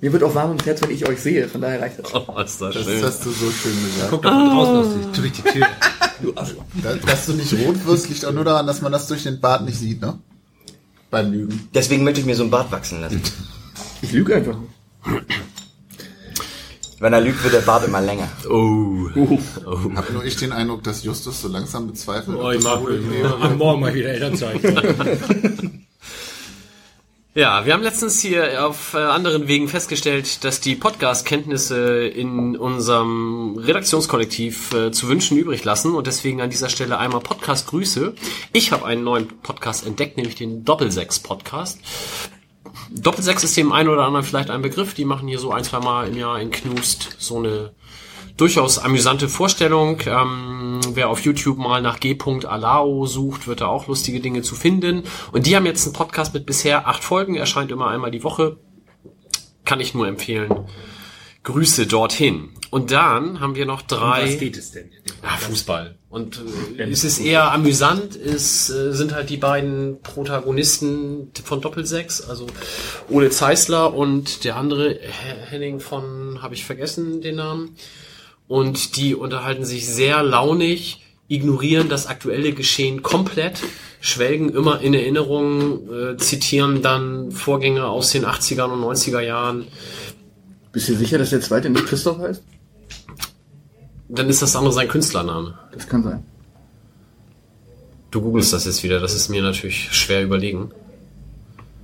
Mir 0.01 0.13
wird 0.13 0.23
auch 0.23 0.35
warm 0.35 0.51
ums 0.51 0.67
Herz, 0.67 0.83
wenn 0.83 0.91
ich 0.91 1.07
euch 1.09 1.21
sehe. 1.21 1.49
Von 1.49 1.61
daher 1.61 1.81
reicht 1.81 1.99
das. 1.99 2.15
Oh, 2.15 2.39
ist 2.41 2.61
das 2.61 2.75
Das 2.75 2.85
schön. 2.85 3.03
hast 3.03 3.25
du 3.25 3.31
so 3.31 3.51
schön 3.51 3.73
gesagt. 3.85 4.11
Guck 4.11 4.23
doch 4.23 4.31
von 4.31 4.49
draußen 4.51 4.77
aus, 4.77 4.87
die- 5.13 5.21
durch 5.21 5.33
die 5.33 5.43
Tür. 5.43 5.67
Da- 6.83 6.95
Dass 7.07 7.27
du 7.27 7.33
nicht 7.35 7.53
rot 7.53 7.85
wirst, 7.87 8.09
liegt 8.09 8.25
auch 8.25 8.33
nur 8.33 8.45
daran, 8.45 8.67
dass 8.67 8.81
man 8.83 8.93
das 8.93 9.07
durch 9.09 9.23
den 9.25 9.41
Bart 9.41 9.65
nicht 9.65 9.79
sieht, 9.79 10.01
ne? 10.01 10.19
Beim 11.11 11.33
Lügen. 11.33 11.69
Deswegen 11.75 12.05
möchte 12.05 12.21
ich 12.21 12.27
mir 12.27 12.37
so 12.37 12.45
ein 12.45 12.51
Bart 12.51 12.71
wachsen 12.73 13.01
lassen. 13.01 13.21
Ich 14.03 14.13
lüge 14.13 14.37
einfach. 14.37 14.57
Wenn 17.01 17.13
er 17.15 17.21
lügt, 17.23 17.43
wird 17.43 17.55
der 17.55 17.61
Bart 17.61 17.87
immer 17.87 18.01
länger. 18.03 18.29
Oh. 18.49 19.09
Hab 19.97 20.13
nur 20.13 20.23
ich 20.25 20.37
den 20.37 20.53
Eindruck, 20.53 20.83
dass 20.85 21.03
Justus 21.03 21.41
so 21.41 21.49
langsam 21.49 21.87
bezweifelt. 21.87 22.37
Oh, 22.39 22.51
ich 22.51 22.63
das 22.63 22.65
mach 22.65 22.81
wohl 22.83 22.93
irgendwie- 22.93 23.23
am 23.25 23.57
Morgen 23.57 23.81
mal 23.81 23.95
wieder 23.95 24.11
Elternzeit. 24.11 24.61
Ja, 27.37 27.67
wir 27.67 27.75
haben 27.75 27.83
letztens 27.83 28.23
hier 28.23 28.67
auf 28.67 28.95
äh, 28.95 28.97
anderen 28.97 29.47
Wegen 29.47 29.69
festgestellt, 29.69 30.43
dass 30.43 30.63
die 30.63 30.75
Podcast-Kenntnisse 30.75 32.07
in 32.07 32.57
unserem 32.57 33.59
Redaktionskollektiv 33.59 34.73
äh, 34.73 34.91
zu 34.91 35.07
wünschen 35.09 35.37
übrig 35.37 35.63
lassen 35.63 35.95
und 35.95 36.07
deswegen 36.07 36.41
an 36.41 36.49
dieser 36.49 36.71
Stelle 36.71 36.97
einmal 36.97 37.21
Podcast-Grüße. 37.21 38.15
Ich 38.55 38.73
habe 38.73 38.87
einen 38.87 39.05
neuen 39.05 39.29
Podcast 39.29 39.87
entdeckt, 39.87 40.17
nämlich 40.17 40.37
den 40.37 40.65
Doppelsechs-Podcast. 40.65 41.79
Doppelsechs 42.91 43.45
ist 43.45 43.55
dem 43.55 43.71
einen 43.71 43.91
oder 43.91 44.05
anderen 44.07 44.25
vielleicht 44.25 44.49
ein 44.49 44.63
Begriff. 44.63 44.95
Die 44.95 45.05
machen 45.05 45.29
hier 45.29 45.39
so 45.39 45.53
ein, 45.53 45.63
zwei 45.63 45.81
Mal 45.81 46.09
im 46.09 46.17
Jahr 46.17 46.41
in 46.41 46.51
Knust 46.51 47.17
so 47.19 47.37
eine 47.37 47.75
durchaus 48.39 48.79
amüsante 48.79 49.29
Vorstellung. 49.29 50.01
Ähm, 50.07 50.66
wer 50.97 51.09
auf 51.09 51.21
YouTube 51.21 51.59
mal 51.59 51.81
nach 51.81 52.01
G. 52.01 52.19
Alao 52.45 53.07
sucht, 53.07 53.47
wird 53.47 53.61
da 53.61 53.67
auch 53.67 53.87
lustige 53.87 54.21
Dinge 54.21 54.43
zu 54.43 54.55
finden. 54.55 55.05
Und 55.33 55.47
die 55.47 55.55
haben 55.55 55.67
jetzt 55.67 55.87
einen 55.87 55.93
Podcast 55.93 56.35
mit 56.35 56.47
bisher 56.47 56.89
acht 56.89 57.05
Folgen, 57.05 57.37
erscheint 57.37 57.71
immer 57.71 57.89
einmal 57.89 58.11
die 58.11 58.25
Woche. 58.25 58.57
Kann 59.65 59.81
ich 59.81 59.95
nur 59.95 60.09
empfehlen. 60.09 60.53
Grüße 61.43 61.87
dorthin. 61.87 62.51
Und 62.71 62.91
dann 62.91 63.41
haben 63.41 63.55
wir 63.55 63.67
noch 63.67 63.83
drei. 63.83 64.25
Was 64.25 64.39
geht 64.39 64.57
es 64.57 64.73
denn? 64.73 64.91
Ah, 65.23 65.37
Fußball. 65.37 65.97
Und 66.09 66.43
äh, 66.77 66.83
es 66.83 67.05
ist 67.05 67.21
eher 67.21 67.53
amüsant, 67.53 68.17
es 68.17 68.71
äh, 68.71 68.93
sind 68.93 69.15
halt 69.15 69.31
die 69.31 69.37
beiden 69.37 70.01
Protagonisten 70.03 71.31
von 71.45 71.61
Doppelsechs, 71.61 72.23
also 72.23 72.47
Ole 73.09 73.31
Zeisler 73.31 73.95
und 73.95 74.45
der 74.45 74.57
andere 74.57 74.99
Henning 75.49 75.81
von, 75.81 76.43
habe 76.43 76.55
ich 76.55 76.65
vergessen 76.65 77.21
den 77.21 77.37
Namen. 77.37 77.77
Und 78.49 78.97
die 78.97 79.15
unterhalten 79.15 79.65
sich 79.65 79.87
sehr 79.87 80.23
launig, 80.23 81.03
ignorieren 81.29 81.89
das 81.89 82.07
aktuelle 82.07 82.53
Geschehen 82.53 83.03
komplett, 83.03 83.63
schwelgen 84.01 84.51
immer 84.51 84.81
in 84.81 84.95
Erinnerungen, 84.95 85.91
äh, 85.93 86.17
zitieren 86.17 86.83
dann 86.83 87.33
Vorgänge 87.33 87.87
aus 87.87 88.11
den 88.11 88.25
80er 88.25 88.65
und 88.65 88.81
90er 88.81 89.21
Jahren. 89.21 89.67
Bist 90.71 90.89
du 90.89 90.95
sicher, 90.95 91.19
dass 91.19 91.31
der 91.31 91.41
zweite 91.41 91.71
nicht 91.71 91.87
Christoph 91.87 92.19
heißt? 92.19 92.43
Dann 94.09 94.29
ist 94.29 94.43
das 94.43 94.55
andere 94.55 94.73
sein 94.73 94.89
Künstlername. 94.89 95.59
Das 95.73 95.89
kann 95.89 96.05
sein. 96.05 96.23
Du 98.13 98.21
googelst 98.21 98.53
das 98.53 98.65
jetzt 98.65 98.85
wieder, 98.85 99.01
das 99.01 99.15
ist 99.15 99.29
mir 99.29 99.43
natürlich 99.43 99.93
schwer 99.93 100.23
überlegen. 100.23 100.71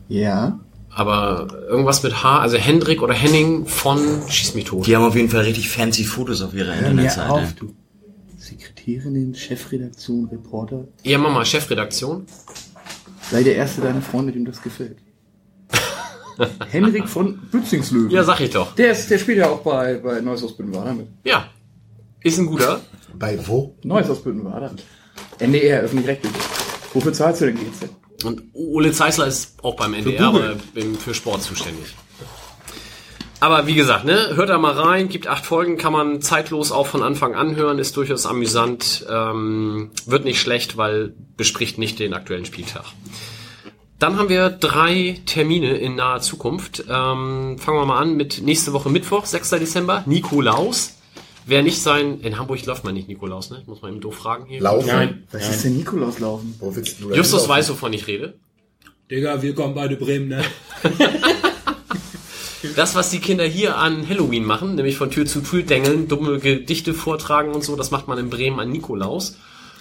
Ja. 0.09 0.61
Aber 0.95 1.49
irgendwas 1.69 2.03
mit 2.03 2.23
H, 2.23 2.41
also 2.41 2.59
Hendrik 2.59 3.01
oder 3.03 3.15
Henning 3.15 3.67
von 3.67 3.99
Schieß 4.29 4.55
mich 4.55 4.65
tot. 4.65 4.87
Die 4.87 4.95
haben 4.95 5.05
auf 5.05 5.17
jeden 5.17 5.31
Fall 5.31 5.43
richtig 5.43 5.71
fancy 5.71 6.05
Fotos 6.05 6.43
auf 6.43 6.53
ihrer 6.53 6.75
Hör 6.75 6.83
mir 6.83 6.89
Internetseite. 6.91 7.31
auf, 7.31 7.53
du. 7.55 7.75
Sekretärin, 8.37 9.35
Chefredaktion, 9.35 10.27
Reporter. 10.31 10.85
Ja, 11.03 11.17
Mama, 11.17 11.45
Chefredaktion. 11.45 12.27
Sei 13.31 13.43
der 13.43 13.57
erste 13.57 13.81
deiner 13.81 14.03
Freunde, 14.03 14.33
dem 14.33 14.45
das 14.45 14.61
gefällt. 14.61 14.99
Henrik 16.71 17.09
von 17.09 17.39
Bützingslöwen. 17.51 18.11
Ja, 18.11 18.25
sag 18.25 18.41
ich 18.41 18.51
doch. 18.51 18.75
Der, 18.75 18.93
ist, 18.93 19.11
der 19.11 19.19
spielt 19.19 19.39
ja 19.39 19.49
auch 19.49 19.61
bei, 19.61 19.95
bei 19.95 20.21
Neues 20.21 20.43
aus 20.43 20.57
Büttenwader 20.57 20.93
mit. 20.93 21.07
Ja. 21.25 21.47
Ist 22.21 22.39
ein 22.39 22.47
guter. 22.47 22.81
Bei 23.15 23.39
wo? 23.47 23.75
Neues 23.83 24.11
aus 24.11 24.23
Büttenwader. 24.23 24.75
NDR, 25.39 25.81
öffentlich-rechtlich. 25.81 26.33
Wofür 26.93 27.13
zahlst 27.13 27.41
du 27.41 27.47
denn 27.47 27.57
GZ? 27.57 27.89
Und 28.25 28.43
Ole 28.55 28.93
Zeisler 28.93 29.27
ist 29.27 29.63
auch 29.63 29.77
beim 29.77 29.95
NDR, 29.95 30.27
aber 30.27 30.55
für 30.99 31.15
Sport 31.15 31.43
zuständig. 31.43 31.95
Aber 33.41 33.67
wie 33.67 33.75
gesagt, 33.75 34.05
ne, 34.05 34.37
hört 34.37 34.51
da 34.51 34.59
mal 34.59 34.73
rein, 34.73 35.09
gibt 35.09 35.27
acht 35.27 35.45
Folgen, 35.45 35.77
kann 35.77 35.93
man 35.93 36.23
zeitlos 36.23 36.71
auch 36.71 36.87
von 36.87 37.03
Anfang 37.03 37.35
an 37.35 37.57
hören, 37.57 37.81
ist 37.81 37.97
durchaus 37.97 38.25
amüsant, 38.25 39.05
ähm, 39.11 39.91
wird 40.07 40.25
nicht 40.25 40.41
schlecht, 40.41 40.77
weil 40.77 41.13
bespricht 41.37 41.77
nicht 41.77 41.99
den 41.99 42.15
aktuellen 42.15 42.45
Spieltag. 42.45 42.85
Dann 43.99 44.17
haben 44.17 44.29
wir 44.29 44.49
drei 44.49 45.21
Termine 45.27 45.77
in 45.77 45.97
naher 45.97 46.21
Zukunft. 46.21 46.85
Ähm, 46.89 47.59
fangen 47.59 47.79
wir 47.79 47.87
mal 47.87 47.99
an 47.99 48.17
mit 48.17 48.43
nächste 48.43 48.73
Woche 48.73 48.91
Mittwoch, 48.91 49.27
6. 49.27 49.51
Dezember, 49.51 50.05
Nikolaus. 50.07 50.99
Wer 51.47 51.63
nicht 51.63 51.81
sein, 51.81 52.21
in 52.21 52.39
Hamburg 52.39 52.65
läuft 52.67 52.85
man 52.85 52.95
nicht 52.95 53.09
Nikolaus, 53.09 53.51
ne? 53.51 53.63
Muss 53.67 53.83
man 53.83 53.93
eben 53.93 54.01
doof 54.01 54.15
fragen 54.15 54.47
hier. 54.47 54.61
Laufen. 54.61 54.87
Nein. 54.87 55.23
Was 55.33 55.51
ist 55.51 55.65
denn 55.65 55.77
Nikolauslaufen? 55.77 56.55
Wo 56.59 56.75
willst 56.75 57.01
du 57.01 57.13
Justus 57.13 57.49
weiß, 57.49 57.71
wovon 57.71 57.93
ich 57.93 58.07
rede. 58.07 58.35
Digga, 59.11 59.43
wir 59.43 59.55
kommen 59.55 59.75
beide 59.75 59.97
Bremen, 59.97 60.29
ne? 60.29 60.45
Das, 62.77 62.95
was 62.95 63.11
die 63.11 63.19
Kinder 63.19 63.45
hier 63.45 63.77
an 63.77 64.09
Halloween 64.09 64.45
machen, 64.45 64.77
nämlich 64.77 64.97
von 64.97 65.11
Tür 65.11 65.27
zu 65.27 65.41
Tür 65.41 65.63
dengeln, 65.63 66.07
dumme 66.07 66.39
Gedichte 66.39 66.95
vortragen 66.95 67.53
und 67.53 67.65
so, 67.65 67.75
das 67.75 67.91
macht 67.91 68.07
man 68.07 68.19
in 68.19 68.31
Bremen 68.31 68.61
an 68.61 68.71
Nikolaus. 68.71 69.37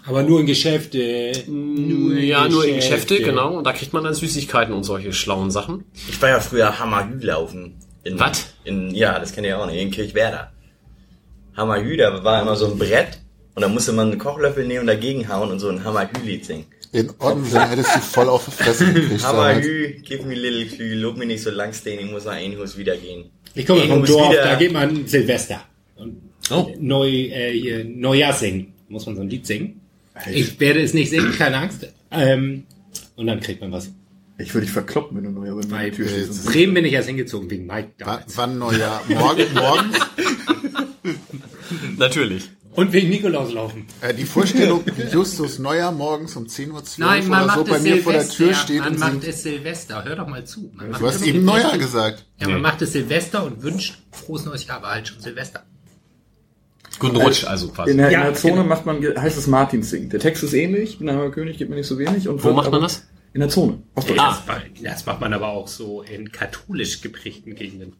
Aber 0.07 0.23
nur 0.23 0.39
in 0.39 0.47
Geschäfte. 0.47 1.31
Nur 1.47 2.15
ja, 2.15 2.47
nur 2.49 2.65
in 2.65 2.75
Geschäfte, 2.77 3.21
genau. 3.21 3.55
Und 3.55 3.65
da 3.65 3.73
kriegt 3.73 3.93
man 3.93 4.03
dann 4.03 4.15
Süßigkeiten 4.15 4.73
und 4.73 4.83
solche 4.83 5.13
schlauen 5.13 5.51
Sachen. 5.51 5.85
Ich 6.09 6.19
war 6.21 6.29
ja 6.29 6.39
früher 6.39 6.79
Hammerhü 6.79 7.19
laufen. 7.19 7.75
In, 8.03 8.19
Was? 8.19 8.47
In, 8.63 8.95
ja, 8.95 9.19
das 9.19 9.31
kennt 9.33 9.45
ihr 9.45 9.59
auch 9.59 9.67
nicht, 9.67 9.79
in 9.79 9.91
Kirchwerder. 9.91 10.51
Hammerhü, 11.55 11.97
da 11.97 12.23
war 12.23 12.41
immer 12.41 12.55
so 12.55 12.67
ein 12.71 12.77
Brett 12.77 13.19
und 13.55 13.61
da 13.61 13.67
musste 13.67 13.91
man 13.93 14.11
einen 14.11 14.19
Kochlöffel 14.19 14.65
nehmen 14.65 14.81
und 14.81 14.87
dagegen 14.87 15.27
hauen 15.29 15.51
und 15.51 15.59
so 15.59 15.69
ein 15.69 15.83
Hammerhü-Lied 15.83 16.45
singen. 16.45 16.65
In 16.93 17.09
Ordnung, 17.19 17.47
dann 17.51 17.69
hättest 17.69 17.95
du 17.95 17.99
voll 17.99 18.27
auf 18.29 18.45
die 18.45 18.51
Fresse 18.51 18.91
gekriegt. 18.93 19.23
Hammerhü, 19.23 19.93
give 20.03 20.23
me 20.25 20.35
little 20.35 20.65
Kühe, 20.77 20.95
lob 20.95 21.17
mir 21.17 21.25
nicht 21.25 21.41
so 21.43 21.49
lang 21.51 21.73
stehen, 21.73 21.99
ich 22.05 22.11
muss 22.11 22.25
nach 22.25 22.37
Enhus 22.39 22.77
wieder 22.77 22.95
gehen. 22.97 23.25
Ich 23.53 23.65
komme 23.65 23.81
vom 23.87 24.05
Dorf, 24.05 24.31
wieder- 24.31 24.43
da 24.43 24.55
geht 24.55 24.71
man 24.73 25.05
Silvester. 25.07 25.61
Und 25.95 26.17
Oh. 26.49 26.69
Neu, 26.79 27.07
äh, 27.07 27.51
hier, 27.53 27.85
Neujahr 27.85 28.33
singen. 28.33 28.73
Muss 28.89 29.05
man 29.05 29.15
so 29.15 29.21
ein 29.21 29.29
Lied 29.29 29.45
singen. 29.47 29.79
Ich 30.33 30.59
werde 30.59 30.81
es 30.81 30.93
nicht 30.93 31.09
singen, 31.09 31.31
keine 31.37 31.57
Angst. 31.57 31.87
Ähm, 32.11 32.63
und 33.15 33.27
dann 33.27 33.39
kriegt 33.39 33.61
man 33.61 33.71
was. 33.71 33.89
Ich 34.37 34.53
würde 34.53 34.65
dich 34.65 34.73
verkloppen, 34.73 35.15
wenn 35.15 35.23
du 35.23 35.29
neu 35.39 35.61
bei 35.69 35.83
mir 35.85 35.91
Tür 35.93 36.07
stehst. 36.09 36.47
Bremen 36.47 36.73
bin 36.73 36.83
ich 36.85 36.93
erst 36.93 37.07
hingezogen 37.07 37.49
wegen 37.49 37.67
Mike 37.67 37.89
damals. 37.99 38.35
Wann 38.35 38.57
Neujahr? 38.57 39.01
Morgen, 39.07 39.45
morgens? 39.53 39.97
Natürlich. 42.01 42.49
Und 42.73 42.93
wegen 42.93 43.09
Nikolaus 43.09 43.51
laufen. 43.53 43.85
Äh, 44.01 44.13
die 44.13 44.23
Vorstellung, 44.23 44.83
Justus 45.11 45.59
Neujahr 45.59 45.91
morgens 45.91 46.35
um 46.37 46.45
10.12 46.45 46.71
Uhr 46.71 46.83
Nein, 46.97 47.27
man 47.27 47.43
oder 47.43 47.47
macht 47.47 47.57
so 47.57 47.63
es 47.63 47.69
bei 47.69 47.79
mir 47.79 47.97
vor 48.01 48.13
der 48.13 48.21
Silvester. 48.21 48.43
Tür 48.45 48.53
steht 48.53 48.79
man 48.79 48.93
und 48.93 48.99
macht 48.99 49.11
singt. 49.11 49.27
es 49.27 49.43
Silvester. 49.43 50.03
Hör 50.05 50.15
doch 50.15 50.27
mal 50.27 50.45
zu. 50.45 50.71
Man 50.73 50.89
macht 50.91 51.01
Du 51.01 51.07
hast 51.07 51.15
eben 51.21 51.39
Silvester. 51.39 51.45
Neujahr 51.63 51.77
gesagt. 51.77 52.25
Ja, 52.39 52.47
man 52.47 52.61
macht 52.61 52.81
es 52.81 52.93
Silvester 52.93 53.43
und 53.43 53.61
wünscht 53.61 53.95
frohes 54.11 54.45
neues 54.45 54.65
Jahr, 54.65 54.77
aber 54.77 54.87
halt 54.91 55.07
schon 55.07 55.19
Silvester. 55.19 55.63
Guten 56.99 57.15
Rutsch, 57.17 57.43
also 57.45 57.67
quasi. 57.69 57.91
In 57.91 57.97
der, 57.97 58.11
Ja, 58.11 58.19
in 58.21 58.25
der 58.27 58.35
Zone 58.35 58.53
genau. 58.55 58.65
macht 58.67 58.85
man, 58.85 59.01
heißt 59.03 59.37
es 59.37 59.47
Martins 59.47 59.89
singen. 59.89 60.09
Der 60.09 60.19
Text 60.19 60.43
ist 60.43 60.53
ähnlich, 60.53 60.99
bin 60.99 61.09
aber 61.09 61.29
König, 61.31 61.57
gibt 61.57 61.69
mir 61.69 61.75
nicht 61.77 61.87
so 61.87 61.97
wenig. 61.97 62.27
Und 62.27 62.39
Wo 62.41 62.47
wird 62.47 62.55
macht 62.57 62.71
man 62.71 62.81
das? 62.81 63.05
In 63.33 63.39
der 63.41 63.49
Zone. 63.49 63.81
Ostdeutschland. 63.95 64.37
Ah. 64.47 64.55
Das, 64.81 64.83
das 64.83 65.05
macht 65.05 65.19
man 65.19 65.33
aber 65.33 65.49
auch 65.49 65.67
so 65.67 66.03
in 66.03 66.31
katholisch 66.31 67.01
geprägten 67.01 67.55
Gegenden. 67.55 67.93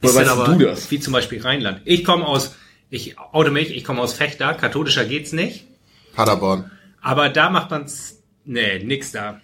Ist 0.00 0.14
Woher 0.14 0.26
weißt 0.26 0.30
aber- 0.30 0.54
du 0.56 0.64
das? 0.66 0.90
Wie 0.90 0.98
zum 1.00 1.12
Beispiel 1.12 1.40
Rheinland. 1.42 1.82
Ich 1.84 2.04
komme 2.04 2.26
aus, 2.26 2.54
ich 2.90 3.18
oute 3.18 3.50
mich, 3.50 3.74
ich 3.74 3.84
komme 3.84 4.00
aus 4.00 4.12
Fechter, 4.14 4.54
katholischer 4.54 5.04
geht's 5.04 5.32
nicht. 5.32 5.66
Paderborn. 6.14 6.70
Aber 7.00 7.28
da 7.28 7.48
macht 7.50 7.70
man's, 7.70 8.18
nee, 8.44 8.78
nix 8.82 9.12
da. 9.12 9.40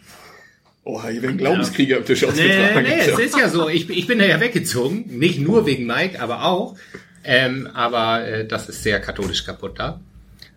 Oh, 0.84 1.02
hier 1.02 1.22
werden 1.22 1.38
Glaubenskriege 1.38 1.96
am 1.96 2.04
Tisch 2.04 2.22
Nee, 2.22 2.28
ausgetragen. 2.28 2.82
nee, 2.82 3.00
es 3.00 3.18
ist 3.18 3.36
ja 3.36 3.48
so. 3.48 3.68
Ich, 3.68 3.88
ich 3.90 4.06
bin 4.06 4.18
da 4.20 4.24
ja 4.24 4.38
weggezogen. 4.40 5.04
Nicht 5.18 5.40
nur 5.40 5.66
wegen 5.66 5.86
Mike, 5.86 6.20
aber 6.20 6.44
auch. 6.44 6.76
Ähm, 7.24 7.68
aber 7.74 8.24
äh, 8.24 8.46
das 8.46 8.68
ist 8.68 8.84
sehr 8.84 9.00
katholisch 9.00 9.44
kaputt 9.44 9.78
da. 9.80 10.00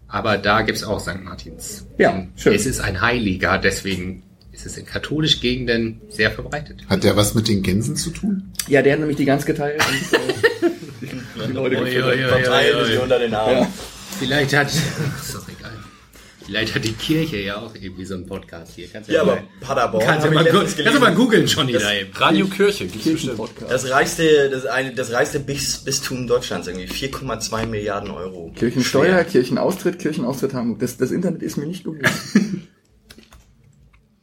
Aber 0.07 0.37
da 0.37 0.61
gibt's 0.61 0.83
auch 0.83 0.99
St. 0.99 1.23
Martins. 1.23 1.87
Ja, 1.97 2.27
schön. 2.35 2.53
Es 2.53 2.65
ist 2.67 2.79
ein 2.79 3.01
Heiliger, 3.01 3.57
deswegen 3.57 4.21
ist 4.51 4.65
es 4.67 4.77
in 4.77 4.85
katholischen 4.85 5.41
Gegenden 5.41 6.01
sehr 6.09 6.29
verbreitet. 6.31 6.81
Hat 6.89 7.03
der 7.03 7.15
was 7.15 7.33
mit 7.33 7.47
den 7.47 7.63
Gänsen 7.63 7.95
zu 7.95 8.11
tun? 8.11 8.51
Ja, 8.67 8.81
der 8.83 8.93
hat 8.93 8.99
nämlich 8.99 9.17
die 9.17 9.25
ganz 9.25 9.45
geteilt. 9.45 9.81
Und, 9.83 10.13
äh, 10.13 10.71
die, 11.47 11.53
Leute. 11.53 12.27
Verteilen 12.27 12.85
sie 12.85 12.97
unter 12.97 13.19
den 13.19 13.33
Armen. 13.33 13.61
Ja. 13.61 13.67
Vielleicht 14.19 14.53
hat, 14.53 14.67
ist 15.21 15.35
doch 15.35 15.47
egal. 15.47 15.71
Vielleicht 16.45 16.73
hat 16.73 16.83
die 16.83 16.93
Kirche 16.93 17.37
ja 17.37 17.57
auch 17.57 17.75
irgendwie 17.75 18.05
so 18.05 18.15
einen 18.15 18.25
Podcast 18.25 18.73
hier. 18.75 18.87
Kannst 18.91 19.07
du 19.07 19.13
Ja, 19.13 19.21
aber 19.21 19.35
mal, 19.35 19.43
Paderborn. 19.61 20.03
kannst 20.03 20.25
du 20.25 20.31
mal, 20.31 20.43
kannst 20.45 20.79
du 20.79 20.99
mal 20.99 21.13
googeln, 21.13 21.45
Johnny, 21.45 21.73
da 21.73 21.93
eben. 21.93 22.11
Radio 22.13 22.47
Kirche, 22.47 22.85
gibt's 22.85 23.03
bestimmt. 23.03 23.19
Kirchenpodcast. 23.19 23.71
Das 23.71 23.89
reichste, 23.91 24.49
das 24.49 24.65
eine, 24.65 24.93
das 24.93 25.11
reichste 25.11 25.39
Bis, 25.39 25.77
Bistum 25.77 26.25
Deutschlands 26.25 26.67
irgendwie. 26.67 26.87
4,2 26.87 27.67
Milliarden 27.67 28.09
Euro. 28.09 28.51
Kirchensteuer, 28.57 29.11
Schwer. 29.11 29.23
Kirchenaustritt, 29.25 29.99
Kirchenaustritt 29.99 30.53
Hamburg. 30.55 30.79
Das, 30.79 30.97
das 30.97 31.11
Internet 31.11 31.43
ist 31.43 31.57
mir 31.57 31.67
nicht 31.67 31.83
gelungen. 31.83 32.01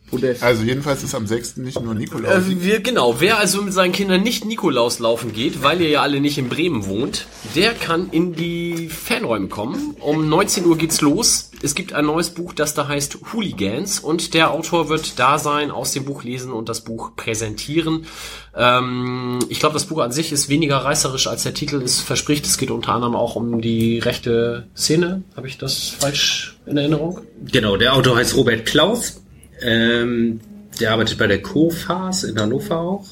Podest. 0.06 0.42
Also 0.42 0.62
jedenfalls 0.62 1.02
ist 1.02 1.14
am 1.14 1.26
6. 1.26 1.58
nicht 1.58 1.80
nur 1.80 1.94
Nikolaus. 1.94 2.46
Äh, 2.46 2.60
wir, 2.62 2.80
genau, 2.80 3.20
wer 3.20 3.38
also 3.38 3.62
mit 3.62 3.72
seinen 3.72 3.92
Kindern 3.92 4.22
nicht 4.22 4.44
Nikolaus 4.44 4.98
laufen 4.98 5.32
geht, 5.32 5.62
weil 5.62 5.80
ihr 5.80 5.88
ja 5.88 6.02
alle 6.02 6.20
nicht 6.20 6.38
in 6.38 6.48
Bremen 6.48 6.86
wohnt, 6.86 7.26
der 7.54 7.72
kann 7.74 8.10
in 8.10 8.34
die 8.34 8.88
Fanräume 8.88 9.48
kommen. 9.48 9.96
Um 10.00 10.28
19 10.28 10.64
Uhr 10.66 10.78
geht's 10.78 11.00
los. 11.00 11.50
Es 11.62 11.74
gibt 11.74 11.92
ein 11.92 12.06
neues 12.06 12.30
Buch, 12.30 12.52
das 12.52 12.74
da 12.74 12.86
heißt 12.86 13.18
Hooligans 13.32 13.98
und 13.98 14.34
der 14.34 14.52
Autor 14.52 14.88
wird 14.88 15.18
da 15.18 15.38
sein, 15.38 15.70
aus 15.70 15.92
dem 15.92 16.04
Buch 16.04 16.22
lesen 16.22 16.52
und 16.52 16.68
das 16.68 16.82
Buch 16.84 17.16
präsentieren. 17.16 18.06
Ähm, 18.54 19.38
ich 19.48 19.58
glaube, 19.58 19.74
das 19.74 19.86
Buch 19.86 20.00
an 20.00 20.12
sich 20.12 20.32
ist 20.32 20.48
weniger 20.48 20.78
reißerisch, 20.78 21.26
als 21.26 21.42
der 21.42 21.54
Titel 21.54 21.82
es 21.82 22.00
verspricht. 22.00 22.46
Es 22.46 22.58
geht 22.58 22.70
unter 22.70 22.92
anderem 22.92 23.16
auch 23.16 23.36
um 23.36 23.60
die 23.60 23.98
rechte 23.98 24.66
Szene. 24.76 25.22
Habe 25.36 25.48
ich 25.48 25.58
das 25.58 25.88
falsch 25.88 26.56
in 26.66 26.76
Erinnerung? 26.76 27.22
Genau, 27.50 27.76
der 27.76 27.94
Autor 27.94 28.16
heißt 28.16 28.36
Robert 28.36 28.66
Klaus. 28.66 29.22
Ähm, 29.62 30.40
der 30.80 30.92
arbeitet 30.92 31.18
bei 31.18 31.26
der 31.26 31.42
COFAS 31.42 32.24
in 32.24 32.38
Hannover 32.38 32.78
auch. 32.78 33.06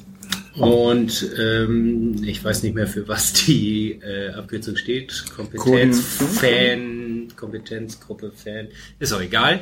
Und 0.57 1.31
ähm, 1.37 2.23
ich 2.25 2.45
weiß 2.45 2.63
nicht 2.63 2.75
mehr, 2.75 2.87
für 2.87 3.09
was 3.09 3.33
die 3.33 4.01
äh, 4.03 4.31
Abkürzung 4.31 4.77
steht. 4.77 5.25
Kompetenz, 5.35 6.01
Fan, 6.01 7.29
Kompetenzgruppe, 7.35 8.31
Fan. 8.33 8.69
Ist 9.01 9.13
auch 9.13 9.21
egal. 9.21 9.61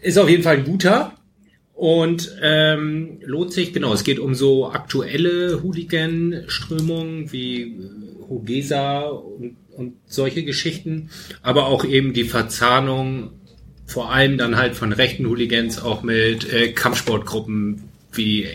Ist 0.00 0.18
auf 0.18 0.28
jeden 0.28 0.44
Fall 0.44 0.58
ein 0.58 0.64
guter. 0.64 1.14
Und 1.74 2.36
ähm, 2.40 3.18
lohnt 3.24 3.52
sich, 3.52 3.72
genau, 3.72 3.92
es 3.92 4.04
geht 4.04 4.20
um 4.20 4.36
so 4.36 4.70
aktuelle 4.70 5.60
Hooligan-Strömungen 5.60 7.32
wie 7.32 7.62
äh, 7.62 7.90
Hogesa 8.28 9.00
und, 9.08 9.56
und 9.76 9.94
solche 10.06 10.44
Geschichten, 10.44 11.10
aber 11.42 11.66
auch 11.66 11.84
eben 11.84 12.12
die 12.12 12.24
Verzahnung 12.24 13.32
vor 13.86 14.12
allem 14.12 14.38
dann 14.38 14.56
halt 14.56 14.76
von 14.76 14.92
rechten 14.92 15.26
Hooligans 15.26 15.80
auch 15.82 16.02
mit 16.02 16.52
äh, 16.52 16.72
Kampfsportgruppen 16.72 17.82
wie 18.12 18.46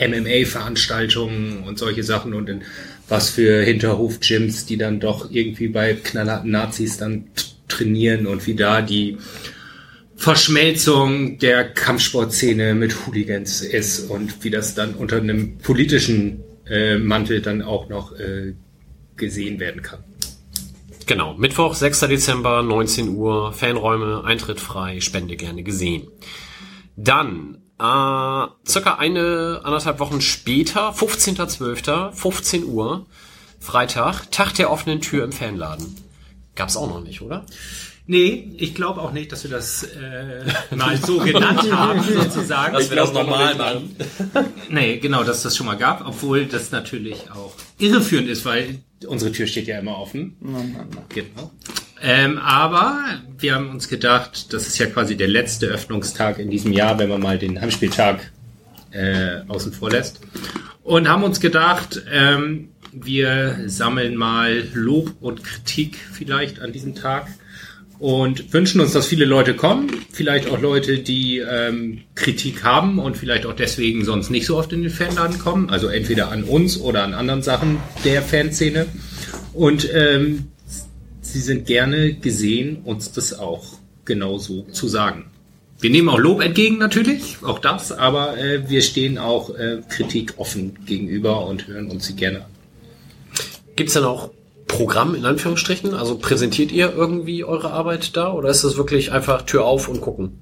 MMA-Veranstaltungen 0.00 1.64
und 1.64 1.78
solche 1.78 2.02
Sachen 2.02 2.34
und 2.34 2.48
in 2.48 2.62
was 3.08 3.30
für 3.30 3.62
Hinterhof-Gyms, 3.62 4.66
die 4.66 4.76
dann 4.76 5.00
doch 5.00 5.30
irgendwie 5.30 5.68
bei 5.68 5.94
knallharten 5.94 6.50
Nazis 6.50 6.98
dann 6.98 7.24
trainieren 7.68 8.26
und 8.26 8.46
wie 8.46 8.54
da 8.54 8.82
die 8.82 9.16
Verschmelzung 10.16 11.38
der 11.38 11.64
Kampfsportszene 11.64 12.74
mit 12.74 13.06
Hooligans 13.06 13.62
ist 13.62 14.10
und 14.10 14.42
wie 14.44 14.50
das 14.50 14.74
dann 14.74 14.94
unter 14.94 15.18
einem 15.18 15.58
politischen 15.58 16.42
äh, 16.68 16.98
Mantel 16.98 17.40
dann 17.40 17.62
auch 17.62 17.88
noch 17.88 18.18
äh, 18.18 18.54
gesehen 19.16 19.60
werden 19.60 19.82
kann. 19.82 20.00
Genau, 21.08 21.32
Mittwoch, 21.32 21.72
6. 21.72 22.00
Dezember, 22.00 22.62
19 22.62 23.16
Uhr, 23.16 23.54
Fanräume, 23.54 24.24
Eintritt 24.26 24.60
frei, 24.60 25.00
Spende 25.00 25.36
gerne 25.36 25.62
gesehen. 25.62 26.06
Dann, 26.96 27.62
äh, 27.78 28.46
circa 28.68 28.96
eine, 28.98 29.62
anderthalb 29.64 30.00
Wochen 30.00 30.20
später, 30.20 30.90
15.12., 30.90 32.12
15 32.12 32.64
Uhr, 32.64 33.06
Freitag, 33.58 34.30
Tag 34.30 34.52
der 34.56 34.70
offenen 34.70 35.00
Tür 35.00 35.24
im 35.24 35.32
Fanladen. 35.32 35.96
Gab's 36.54 36.76
auch 36.76 36.90
noch 36.90 37.00
nicht, 37.00 37.22
oder? 37.22 37.46
Nee, 38.06 38.54
ich 38.58 38.74
glaube 38.74 39.00
auch 39.00 39.12
nicht, 39.12 39.32
dass 39.32 39.44
wir 39.44 39.50
das 39.50 39.84
äh, 39.84 40.44
mal 40.76 40.98
so 40.98 41.20
genannt 41.20 41.72
haben, 41.72 42.02
sozusagen. 42.02 42.74
Dass 42.74 42.90
wir 42.90 42.96
das 42.98 43.14
normal 43.14 43.54
machen. 43.54 43.96
Nee, 44.68 44.98
genau, 44.98 45.24
dass 45.24 45.42
das 45.42 45.56
schon 45.56 45.64
mal 45.64 45.78
gab, 45.78 46.06
obwohl 46.06 46.44
das 46.44 46.70
natürlich 46.70 47.30
auch 47.30 47.54
irreführend 47.78 48.28
ist, 48.28 48.44
weil 48.44 48.80
unsere 49.06 49.32
Tür 49.32 49.46
steht 49.46 49.66
ja 49.66 49.78
immer 49.78 49.98
offen. 49.98 50.36
Genau. 51.08 51.52
Ähm, 52.00 52.38
aber 52.38 53.00
wir 53.38 53.54
haben 53.54 53.70
uns 53.70 53.88
gedacht, 53.88 54.52
das 54.52 54.66
ist 54.66 54.78
ja 54.78 54.86
quasi 54.86 55.16
der 55.16 55.28
letzte 55.28 55.66
Öffnungstag 55.66 56.38
in 56.38 56.50
diesem 56.50 56.72
Jahr, 56.72 56.98
wenn 56.98 57.08
man 57.08 57.20
mal 57.20 57.38
den 57.38 57.60
Heimspieltag 57.60 58.30
äh, 58.92 59.40
außen 59.48 59.72
vor 59.72 59.90
lässt. 59.90 60.20
Und 60.82 61.08
haben 61.08 61.24
uns 61.24 61.40
gedacht, 61.40 62.02
ähm, 62.10 62.68
wir 62.92 63.58
sammeln 63.66 64.16
mal 64.16 64.66
Lob 64.72 65.14
und 65.20 65.44
Kritik 65.44 65.98
vielleicht 66.12 66.60
an 66.60 66.72
diesem 66.72 66.94
Tag 66.94 67.28
und 67.98 68.52
wünschen 68.52 68.80
uns, 68.80 68.92
dass 68.92 69.06
viele 69.06 69.24
Leute 69.24 69.54
kommen. 69.54 69.90
Vielleicht 70.12 70.48
auch 70.48 70.60
Leute, 70.60 70.98
die 70.98 71.38
ähm, 71.38 72.02
Kritik 72.14 72.62
haben 72.62 72.98
und 72.98 73.16
vielleicht 73.16 73.44
auch 73.46 73.54
deswegen 73.54 74.04
sonst 74.04 74.30
nicht 74.30 74.46
so 74.46 74.56
oft 74.56 74.72
in 74.72 74.82
den 74.82 74.90
Fanladen 74.90 75.38
kommen. 75.38 75.70
Also 75.70 75.88
entweder 75.88 76.30
an 76.30 76.44
uns 76.44 76.80
oder 76.80 77.02
an 77.02 77.14
anderen 77.14 77.42
Sachen 77.42 77.78
der 78.04 78.22
Fanszene. 78.22 78.86
Und 79.52 79.88
ähm, 79.92 80.48
sie 81.20 81.40
sind 81.40 81.66
gerne 81.66 82.14
gesehen, 82.14 82.82
uns 82.84 83.12
das 83.12 83.38
auch 83.38 83.64
genauso 84.04 84.62
zu 84.70 84.86
sagen. 84.88 85.26
wir 85.80 85.90
nehmen 85.90 86.08
auch 86.08 86.18
Lob 86.18 86.40
entgegen 86.40 86.78
natürlich, 86.78 87.36
auch 87.42 87.58
das, 87.58 87.92
aber 87.92 88.38
äh, 88.38 88.68
wir 88.68 88.82
stehen 88.82 89.18
auch 89.18 89.50
äh, 89.50 89.82
Kritik 89.88 90.34
offen 90.38 90.78
gegenüber 90.86 91.46
und 91.46 91.68
hören 91.68 91.90
uns 91.90 92.06
sie 92.06 92.14
gerne 92.14 92.38
an. 92.38 92.50
Gibt's 93.76 93.92
denn 93.92 94.04
auch 94.04 94.30
Programm 94.68 95.14
in 95.14 95.24
Anführungsstrichen? 95.24 95.94
Also 95.94 96.18
präsentiert 96.18 96.70
ihr 96.70 96.92
irgendwie 96.94 97.42
eure 97.42 97.70
Arbeit 97.72 98.16
da 98.16 98.32
oder 98.32 98.50
ist 98.50 98.62
das 98.62 98.76
wirklich 98.76 99.10
einfach 99.10 99.42
Tür 99.42 99.64
auf 99.64 99.88
und 99.88 100.00
gucken? 100.00 100.38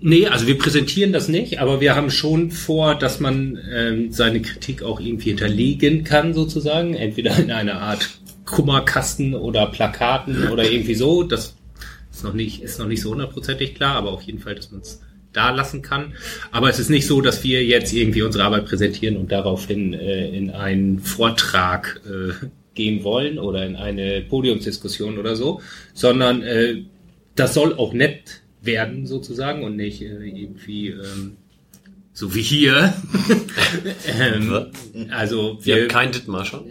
Nee, 0.00 0.28
also 0.28 0.46
wir 0.46 0.56
präsentieren 0.56 1.12
das 1.12 1.26
nicht, 1.26 1.58
aber 1.60 1.80
wir 1.80 1.96
haben 1.96 2.10
schon 2.10 2.52
vor, 2.52 2.94
dass 2.94 3.18
man 3.18 3.58
ähm, 3.70 4.12
seine 4.12 4.40
Kritik 4.40 4.84
auch 4.84 5.00
irgendwie 5.00 5.30
hinterlegen 5.30 6.04
kann, 6.04 6.34
sozusagen. 6.34 6.94
Entweder 6.94 7.36
in 7.36 7.50
einer 7.50 7.80
Art 7.80 8.08
Kummerkasten 8.44 9.34
oder 9.34 9.66
Plakaten 9.66 10.48
oder 10.50 10.70
irgendwie 10.70 10.94
so. 10.94 11.24
Das 11.24 11.56
ist 12.12 12.22
noch 12.22 12.32
nicht, 12.32 12.62
ist 12.62 12.78
noch 12.78 12.86
nicht 12.86 13.02
so 13.02 13.10
hundertprozentig 13.10 13.74
klar, 13.74 13.96
aber 13.96 14.12
auf 14.12 14.22
jeden 14.22 14.38
Fall, 14.38 14.54
dass 14.54 14.70
man 14.70 14.82
es 14.82 15.00
da 15.32 15.50
lassen 15.50 15.82
kann. 15.82 16.14
Aber 16.50 16.68
es 16.68 16.78
ist 16.78 16.90
nicht 16.90 17.06
so, 17.06 17.20
dass 17.20 17.44
wir 17.44 17.64
jetzt 17.64 17.92
irgendwie 17.92 18.22
unsere 18.22 18.44
Arbeit 18.44 18.66
präsentieren 18.66 19.16
und 19.16 19.30
daraufhin 19.32 19.94
äh, 19.94 20.28
in 20.36 20.50
einen 20.50 20.98
Vortrag 21.00 22.00
äh, 22.06 22.46
gehen 22.74 23.04
wollen 23.04 23.38
oder 23.38 23.66
in 23.66 23.76
eine 23.76 24.22
Podiumsdiskussion 24.22 25.18
oder 25.18 25.36
so, 25.36 25.60
sondern 25.94 26.42
äh, 26.42 26.82
das 27.34 27.54
soll 27.54 27.74
auch 27.74 27.92
nett 27.92 28.42
werden 28.62 29.06
sozusagen 29.06 29.64
und 29.64 29.76
nicht 29.76 30.02
äh, 30.02 30.24
irgendwie 30.24 30.88
ähm, 30.88 31.36
so 32.12 32.34
wie 32.34 32.42
hier. 32.42 32.94
ähm, 34.18 34.66
also 35.10 35.58
Wir 35.62 35.76
wir, 35.76 35.82
haben 35.82 35.88
keinen 35.88 36.12
Dithmarscher. 36.12 36.64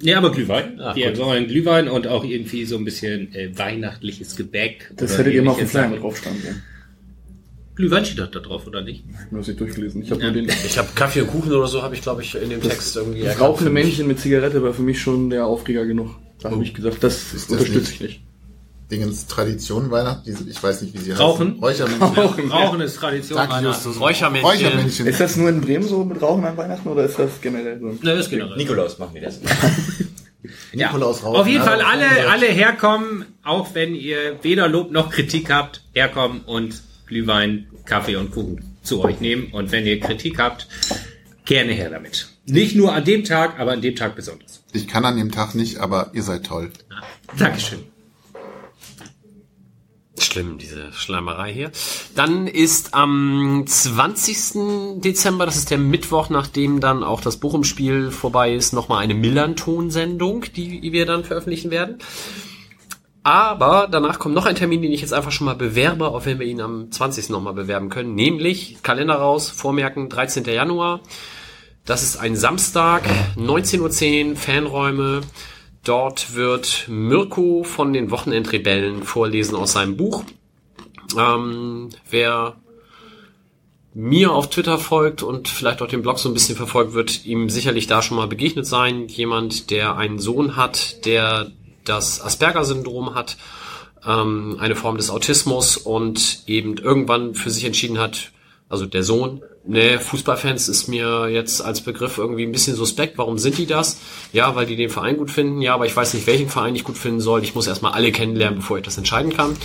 ja, 0.00 0.18
aber 0.18 0.30
Glühwein. 0.30 0.80
Ah, 0.80 0.94
wir 0.94 1.10
gut. 1.10 1.18
wollen 1.18 1.46
Glühwein 1.48 1.88
und 1.88 2.06
auch 2.06 2.24
irgendwie 2.24 2.64
so 2.64 2.76
ein 2.76 2.84
bisschen 2.84 3.34
äh, 3.34 3.56
weihnachtliches 3.56 4.36
Gebäck. 4.36 4.92
Das 4.96 5.18
hättet 5.18 5.34
ihr 5.34 5.42
mal 5.42 5.52
auf 5.52 5.58
dem 5.58 5.68
Flyer 5.68 5.88
mit 5.88 6.00
drauf 6.00 6.20
standen. 7.74 7.82
Ja. 7.82 7.88
Glühwein 7.88 8.04
steht 8.04 8.18
doch 8.18 8.30
da 8.30 8.40
drauf, 8.40 8.66
oder 8.66 8.82
nicht? 8.82 9.04
Ich 9.08 9.16
habe 9.26 9.36
das 9.38 9.48
nicht 9.48 9.60
durchgelesen. 9.60 10.02
Ich 10.02 10.10
habe 10.10 10.20
Ja. 10.20 10.30
nur 10.30 10.42
den 10.42 10.48
Ich 10.66 10.78
habe 10.78 10.88
Kaffee 10.94 11.22
und 11.22 11.28
Kuchen 11.28 11.52
oder 11.52 11.66
so, 11.66 11.82
habe 11.82 11.94
ich 11.94 12.02
glaube 12.02 12.22
ich 12.22 12.34
in 12.34 12.50
dem 12.50 12.60
Text 12.62 12.96
irgendwie 12.96 13.22
das 13.22 13.40
rauchende 13.40 13.70
Männchen 13.70 14.06
mit 14.06 14.18
Zigarette 14.20 14.62
war 14.62 14.72
für 14.74 14.82
mich 14.82 15.00
schon 15.00 15.30
der 15.30 15.46
Aufreger 15.46 15.84
genug. 15.86 16.10
Da 16.40 16.50
habe 16.50 16.62
ich 16.62 16.74
gesagt, 16.74 17.02
das, 17.02 17.26
das 17.32 17.44
unterstütze 17.46 17.92
ich 17.92 18.00
nicht. 18.00 18.20
Dingens 18.90 19.26
Tradition 19.26 19.90
Weihnachten, 19.90 20.28
ich 20.50 20.62
weiß 20.62 20.82
nicht, 20.82 20.92
wie 20.92 20.98
sie 20.98 21.12
Rauchen? 21.12 21.52
heißen. 21.52 21.60
Räuchermännchen. 21.88 22.50
Rauchen 22.52 22.80
ist 22.82 22.96
Tradition. 22.96 23.38
Danke, 23.38 23.54
Weihnachten. 23.54 23.88
Räuchermännchen. 23.90 24.50
Räuchermännchen. 24.50 25.06
Ist 25.06 25.20
das 25.20 25.36
nur 25.36 25.48
in 25.48 25.62
Bremen 25.62 25.84
so 25.88 26.04
mit 26.04 26.20
Rauchen 26.20 26.44
an 26.44 26.56
Weihnachten 26.58 26.86
oder 26.88 27.04
ist 27.04 27.18
das 27.18 27.40
generell 27.40 27.80
so? 27.80 27.86
Ne, 28.02 28.12
ist 28.12 28.28
generell. 28.28 28.56
Nikolaus 28.56 28.98
machen 28.98 29.14
wir 29.14 29.22
das. 29.22 29.40
Ja. 30.72 30.88
Nikolaus 30.88 31.22
rauchen, 31.22 31.36
Auf 31.36 31.46
jeden 31.46 31.62
Fall 31.62 31.78
das 31.78 31.86
alle, 31.86 32.28
alle 32.28 32.46
herkommen, 32.46 33.24
auch 33.44 33.74
wenn 33.74 33.94
ihr 33.94 34.16
weder 34.42 34.68
Lob 34.68 34.90
noch 34.90 35.10
Kritik 35.10 35.50
habt, 35.52 35.82
herkommen 35.92 36.40
und 36.46 36.82
Glühwein, 37.12 37.66
Kaffee 37.84 38.16
und 38.16 38.30
Kuchen 38.30 38.76
zu 38.82 39.04
euch 39.04 39.20
nehmen. 39.20 39.52
Und 39.52 39.70
wenn 39.70 39.86
ihr 39.86 40.00
Kritik 40.00 40.38
habt, 40.38 40.66
gerne 41.44 41.72
her 41.72 41.90
damit. 41.90 42.28
Nicht 42.46 42.74
nur 42.74 42.94
an 42.94 43.04
dem 43.04 43.22
Tag, 43.24 43.60
aber 43.60 43.72
an 43.72 43.82
dem 43.82 43.94
Tag 43.94 44.16
besonders. 44.16 44.64
Ich 44.72 44.88
kann 44.88 45.04
an 45.04 45.16
dem 45.16 45.30
Tag 45.30 45.54
nicht, 45.54 45.78
aber 45.78 46.10
ihr 46.14 46.22
seid 46.22 46.46
toll. 46.46 46.72
Dankeschön. 47.38 47.80
Schlimm, 50.18 50.56
diese 50.58 50.92
Schleimerei 50.92 51.52
hier. 51.52 51.70
Dann 52.14 52.46
ist 52.46 52.94
am 52.94 53.64
20. 53.66 55.00
Dezember, 55.02 55.46
das 55.46 55.56
ist 55.56 55.70
der 55.70 55.78
Mittwoch, 55.78 56.30
nachdem 56.30 56.80
dann 56.80 57.04
auch 57.04 57.20
das 57.20 57.38
Bochum-Spiel 57.38 58.10
vorbei 58.10 58.54
ist, 58.54 58.72
nochmal 58.72 59.02
eine 59.02 59.14
Millanton-Sendung, 59.14 60.46
die 60.56 60.92
wir 60.92 61.06
dann 61.06 61.24
veröffentlichen 61.24 61.70
werden. 61.70 61.98
Aber 63.24 63.88
danach 63.90 64.18
kommt 64.18 64.34
noch 64.34 64.46
ein 64.46 64.56
Termin, 64.56 64.82
den 64.82 64.92
ich 64.92 65.00
jetzt 65.00 65.14
einfach 65.14 65.30
schon 65.30 65.44
mal 65.44 65.54
bewerbe, 65.54 66.08
auch 66.08 66.26
wenn 66.26 66.40
wir 66.40 66.46
ihn 66.46 66.60
am 66.60 66.90
20. 66.90 67.30
nochmal 67.30 67.54
bewerben 67.54 67.88
können. 67.88 68.14
Nämlich, 68.14 68.82
Kalender 68.82 69.14
raus, 69.14 69.48
Vormerken, 69.48 70.08
13. 70.08 70.44
Januar. 70.44 71.00
Das 71.84 72.02
ist 72.02 72.16
ein 72.16 72.36
Samstag, 72.36 73.04
19.10 73.36 74.30
Uhr, 74.30 74.36
Fanräume. 74.36 75.20
Dort 75.84 76.34
wird 76.34 76.86
Mirko 76.88 77.64
von 77.64 77.92
den 77.92 78.10
Wochenendrebellen 78.10 79.02
vorlesen 79.02 79.56
aus 79.56 79.72
seinem 79.72 79.96
Buch. 79.96 80.24
Ähm, 81.16 81.90
wer 82.08 82.56
mir 83.94 84.32
auf 84.32 84.48
Twitter 84.48 84.78
folgt 84.78 85.22
und 85.22 85.48
vielleicht 85.48 85.82
auch 85.82 85.88
den 85.88 86.02
Blog 86.02 86.18
so 86.18 86.28
ein 86.28 86.34
bisschen 86.34 86.56
verfolgt, 86.56 86.94
wird 86.94 87.24
ihm 87.26 87.50
sicherlich 87.50 87.86
da 87.86 88.00
schon 88.00 88.16
mal 88.16 88.28
begegnet 88.28 88.66
sein. 88.66 89.08
Jemand, 89.08 89.70
der 89.70 89.96
einen 89.96 90.18
Sohn 90.18 90.56
hat, 90.56 91.04
der 91.04 91.50
das 91.84 92.20
Asperger-Syndrom 92.20 93.14
hat, 93.14 93.36
ähm, 94.06 94.56
eine 94.60 94.76
Form 94.76 94.96
des 94.96 95.10
Autismus 95.10 95.76
und 95.76 96.42
eben 96.46 96.76
irgendwann 96.76 97.34
für 97.34 97.50
sich 97.50 97.64
entschieden 97.64 97.98
hat, 97.98 98.32
also 98.68 98.86
der 98.86 99.02
Sohn, 99.02 99.42
ne, 99.66 99.98
Fußballfans 100.00 100.68
ist 100.68 100.88
mir 100.88 101.28
jetzt 101.28 101.62
als 101.62 101.82
Begriff 101.82 102.18
irgendwie 102.18 102.44
ein 102.44 102.52
bisschen 102.52 102.74
suspekt. 102.74 103.18
Warum 103.18 103.38
sind 103.38 103.58
die 103.58 103.66
das? 103.66 103.98
Ja, 104.32 104.54
weil 104.54 104.66
die 104.66 104.76
den 104.76 104.88
Verein 104.88 105.18
gut 105.18 105.30
finden. 105.30 105.60
Ja, 105.60 105.74
aber 105.74 105.86
ich 105.86 105.94
weiß 105.94 106.14
nicht, 106.14 106.26
welchen 106.26 106.48
Verein 106.48 106.74
ich 106.74 106.84
gut 106.84 106.96
finden 106.96 107.20
soll. 107.20 107.42
Ich 107.42 107.54
muss 107.54 107.66
erstmal 107.66 107.92
alle 107.92 108.12
kennenlernen, 108.12 108.60
bevor 108.60 108.78
ich 108.78 108.84
das 108.84 108.98
entscheiden 108.98 109.32
kann. 109.32 109.56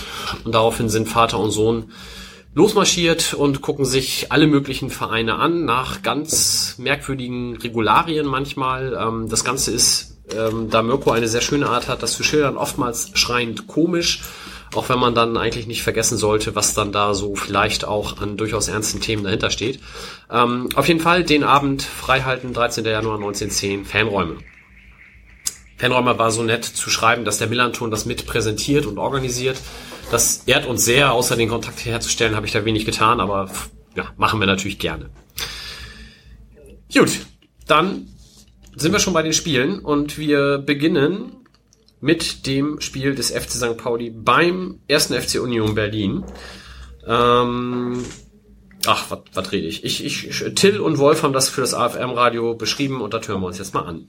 Und 0.44 0.54
daraufhin 0.54 0.88
sind 0.88 1.08
Vater 1.08 1.38
und 1.38 1.50
Sohn 1.50 1.90
losmarschiert 2.54 3.34
und 3.34 3.60
gucken 3.62 3.84
sich 3.84 4.32
alle 4.32 4.46
möglichen 4.46 4.90
Vereine 4.90 5.36
an, 5.36 5.64
nach 5.64 6.02
ganz 6.02 6.76
merkwürdigen 6.78 7.56
Regularien 7.56 8.26
manchmal. 8.26 8.94
Ähm, 9.00 9.28
das 9.28 9.44
Ganze 9.44 9.70
ist, 9.70 10.17
ähm, 10.34 10.70
da 10.70 10.82
Mirko 10.82 11.10
eine 11.10 11.28
sehr 11.28 11.40
schöne 11.40 11.68
Art 11.68 11.88
hat, 11.88 12.02
das 12.02 12.14
zu 12.14 12.22
schildern, 12.22 12.56
oftmals 12.56 13.10
schreiend 13.14 13.66
komisch, 13.66 14.22
auch 14.74 14.88
wenn 14.88 14.98
man 14.98 15.14
dann 15.14 15.36
eigentlich 15.36 15.66
nicht 15.66 15.82
vergessen 15.82 16.18
sollte, 16.18 16.54
was 16.54 16.74
dann 16.74 16.92
da 16.92 17.14
so 17.14 17.34
vielleicht 17.34 17.84
auch 17.84 18.20
an 18.20 18.36
durchaus 18.36 18.68
ernsten 18.68 19.00
Themen 19.00 19.24
dahinter 19.24 19.50
steht. 19.50 19.80
Ähm, 20.30 20.68
auf 20.74 20.88
jeden 20.88 21.00
Fall 21.00 21.24
den 21.24 21.44
Abend 21.44 21.82
freihalten, 21.82 22.52
13. 22.52 22.84
Januar 22.84 23.16
1910, 23.16 23.84
Fanräume. 23.84 24.36
Fanräume 25.76 26.18
war 26.18 26.30
so 26.30 26.42
nett 26.42 26.64
zu 26.64 26.90
schreiben, 26.90 27.24
dass 27.24 27.38
der 27.38 27.46
Millanton 27.46 27.90
das 27.90 28.04
mit 28.04 28.26
präsentiert 28.26 28.84
und 28.84 28.98
organisiert. 28.98 29.58
Das 30.10 30.42
ehrt 30.46 30.66
uns 30.66 30.84
sehr, 30.84 31.12
außer 31.12 31.36
den 31.36 31.48
Kontakt 31.48 31.84
herzustellen, 31.84 32.34
habe 32.34 32.46
ich 32.46 32.52
da 32.52 32.64
wenig 32.64 32.84
getan, 32.84 33.20
aber 33.20 33.50
ja, 33.94 34.12
machen 34.16 34.40
wir 34.40 34.46
natürlich 34.46 34.78
gerne. 34.78 35.10
Gut, 36.92 37.10
dann 37.66 38.08
sind 38.80 38.92
wir 38.92 39.00
schon 39.00 39.14
bei 39.14 39.22
den 39.22 39.32
Spielen 39.32 39.80
und 39.80 40.18
wir 40.18 40.58
beginnen 40.58 41.44
mit 42.00 42.46
dem 42.46 42.80
Spiel 42.80 43.14
des 43.14 43.30
FC 43.30 43.50
St. 43.50 43.76
Pauli 43.76 44.10
beim 44.10 44.80
ersten 44.86 45.20
FC 45.20 45.40
Union 45.40 45.74
Berlin. 45.74 46.24
Ähm, 47.06 48.04
ach, 48.86 49.06
was 49.32 49.52
rede 49.52 49.66
ich? 49.66 49.84
Ich, 49.84 50.04
ich? 50.04 50.54
Till 50.54 50.80
und 50.80 50.98
Wolf 50.98 51.22
haben 51.22 51.32
das 51.32 51.48
für 51.48 51.60
das 51.60 51.74
AFM-Radio 51.74 52.54
beschrieben 52.54 53.00
und 53.00 53.14
das 53.14 53.26
hören 53.26 53.40
wir 53.40 53.48
uns 53.48 53.58
jetzt 53.58 53.74
mal 53.74 53.84
an. 53.84 54.08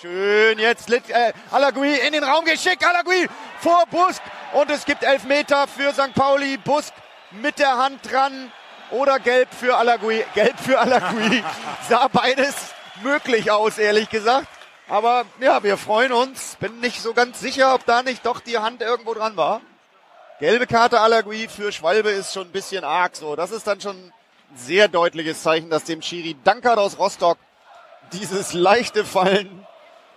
Schön, 0.00 0.58
jetzt 0.58 0.90
äh, 0.90 1.32
Alagui 1.50 1.94
in 2.06 2.12
den 2.12 2.24
Raum 2.24 2.44
geschickt, 2.44 2.84
Alagui 2.84 3.28
vor 3.60 3.84
Busk 3.90 4.22
und 4.54 4.70
es 4.70 4.84
gibt 4.84 5.04
Elfmeter 5.04 5.68
für 5.68 5.92
St. 5.92 6.14
Pauli, 6.14 6.56
Busk 6.56 6.92
mit 7.40 7.58
der 7.58 7.78
Hand 7.78 8.00
dran 8.10 8.50
oder 8.90 9.20
Gelb 9.20 9.48
für 9.54 9.76
Alagui, 9.76 10.24
Gelb 10.34 10.58
für 10.58 10.78
Alagui, 10.78 11.42
sah 11.88 12.08
beides 12.08 12.54
möglich 13.02 13.50
aus, 13.50 13.78
ehrlich 13.78 14.08
gesagt. 14.08 14.48
Aber 14.88 15.24
ja, 15.40 15.62
wir 15.62 15.76
freuen 15.76 16.12
uns, 16.12 16.56
bin 16.60 16.80
nicht 16.80 17.00
so 17.00 17.14
ganz 17.14 17.40
sicher, 17.40 17.74
ob 17.74 17.86
da 17.86 18.02
nicht 18.02 18.26
doch 18.26 18.40
die 18.40 18.58
Hand 18.58 18.82
irgendwo 18.82 19.14
dran 19.14 19.36
war. 19.36 19.60
Gelbe 20.40 20.66
Karte 20.66 21.00
Alagui 21.00 21.48
für 21.48 21.70
Schwalbe 21.70 22.10
ist 22.10 22.32
schon 22.32 22.48
ein 22.48 22.52
bisschen 22.52 22.84
arg 22.84 23.14
so. 23.14 23.36
Das 23.36 23.52
ist 23.52 23.66
dann 23.66 23.80
schon 23.80 23.96
ein 23.96 24.12
sehr 24.56 24.88
deutliches 24.88 25.42
Zeichen, 25.42 25.70
dass 25.70 25.84
dem 25.84 26.02
Schiri 26.02 26.36
Dankert 26.42 26.78
aus 26.78 26.98
Rostock 26.98 27.38
dieses 28.12 28.52
leichte 28.52 29.04
Fallen 29.04 29.66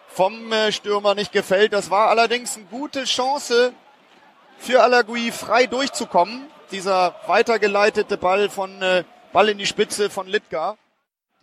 vom 0.08 0.52
äh, 0.52 0.71
Stürmer 0.71 1.13
nicht 1.13 1.32
gefällt. 1.32 1.74
Das 1.74 1.89
war 1.89 2.10
allerdings 2.10 2.56
eine 2.56 2.65
gute 2.65 3.04
Chance 3.04 3.74
für 4.58 4.82
Alagui 4.82 5.32
frei 5.32 5.67
durchzukommen. 5.67 6.48
Dieser 6.71 7.15
weitergeleitete 7.28 8.17
Ball 8.17 8.50
von 8.50 8.82
äh, 8.82 9.04
Ball 9.32 9.50
in 9.50 9.58
die 9.58 9.65
Spitze 9.65 10.10
von 10.10 10.28
Litka. 10.28 10.78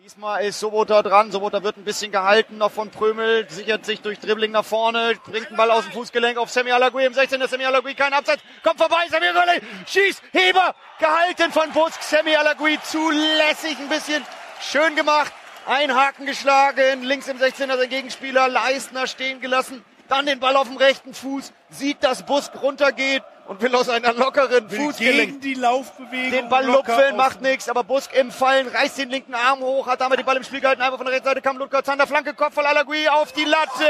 Diesmal 0.02 0.44
ist 0.44 0.58
Sobota 0.58 1.00
dran. 1.00 1.30
Sobota 1.30 1.62
wird 1.62 1.76
ein 1.76 1.84
bisschen 1.84 2.10
gehalten 2.10 2.58
noch 2.58 2.72
von 2.72 2.90
Prömel, 2.90 3.48
sichert 3.48 3.86
sich 3.86 4.00
durch 4.00 4.18
Dribbling 4.18 4.50
nach 4.50 4.64
vorne, 4.64 5.14
bringt 5.30 5.46
einen 5.46 5.56
Ball 5.56 5.70
aus 5.70 5.84
dem 5.84 5.92
Fußgelenk 5.92 6.38
auf 6.38 6.50
Semi 6.50 6.72
Alagui 6.72 7.04
im 7.04 7.14
16. 7.14 7.40
Semi 7.46 7.64
Alagui 7.64 7.94
kein 7.94 8.12
Absatz, 8.12 8.40
kommt 8.64 8.78
vorbei, 8.78 9.06
Semi 9.08 9.28
Alagui 9.28 9.64
schießt, 9.86 10.20
Heber, 10.32 10.74
gehalten 10.98 11.52
von 11.52 11.70
Busk, 11.70 12.02
Semi 12.02 12.34
Alagui 12.34 12.80
zulässig 12.82 13.78
ein 13.78 13.88
bisschen, 13.88 14.26
schön 14.60 14.96
gemacht, 14.96 15.32
ein 15.68 15.94
Haken 15.94 16.26
geschlagen, 16.26 17.04
links 17.04 17.28
im 17.28 17.38
16er 17.38 17.78
sein 17.78 17.88
Gegenspieler, 17.88 18.48
Leistner 18.48 19.06
stehen 19.06 19.40
gelassen, 19.40 19.84
dann 20.08 20.26
den 20.26 20.40
Ball 20.40 20.56
auf 20.56 20.66
dem 20.66 20.78
rechten 20.78 21.14
Fuß, 21.14 21.52
sieht, 21.70 22.02
dass 22.02 22.26
Busk 22.26 22.60
runtergeht 22.60 23.22
und 23.46 23.60
will 23.60 23.74
aus 23.74 23.88
einer 23.88 24.12
lockeren 24.12 24.68
Fußgelenk 24.68 25.28
Gegen 25.28 25.40
die 25.40 25.54
Laufbewegung. 25.54 26.30
den 26.30 26.48
Ball 26.48 26.64
lupfeln, 26.64 27.16
macht 27.16 27.40
nichts, 27.40 27.68
aber 27.68 27.84
Busk 27.84 28.14
im 28.14 28.30
Fallen, 28.30 28.68
reißt 28.68 28.98
den 28.98 29.10
linken 29.10 29.34
Arm 29.34 29.60
hoch, 29.60 29.86
hat 29.86 30.00
damit 30.00 30.18
den 30.18 30.26
Ball 30.26 30.36
im 30.36 30.44
Spiel 30.44 30.60
gehalten, 30.60 30.82
einfach 30.82 30.96
von 30.96 31.06
der 31.06 31.14
rechten 31.14 31.28
Seite 31.28 31.42
kam 31.42 31.58
Ludger 31.58 31.82
Zander, 31.82 32.06
Flanke, 32.06 32.34
Kopfball, 32.34 32.66
Alagui 32.66 33.08
auf 33.08 33.32
die 33.32 33.44
Latte. 33.44 33.88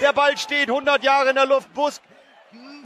Der 0.00 0.12
Ball 0.12 0.36
steht 0.36 0.68
100 0.68 1.02
Jahre 1.02 1.30
in 1.30 1.36
der 1.36 1.46
Luft, 1.46 1.72
Busk 1.72 2.02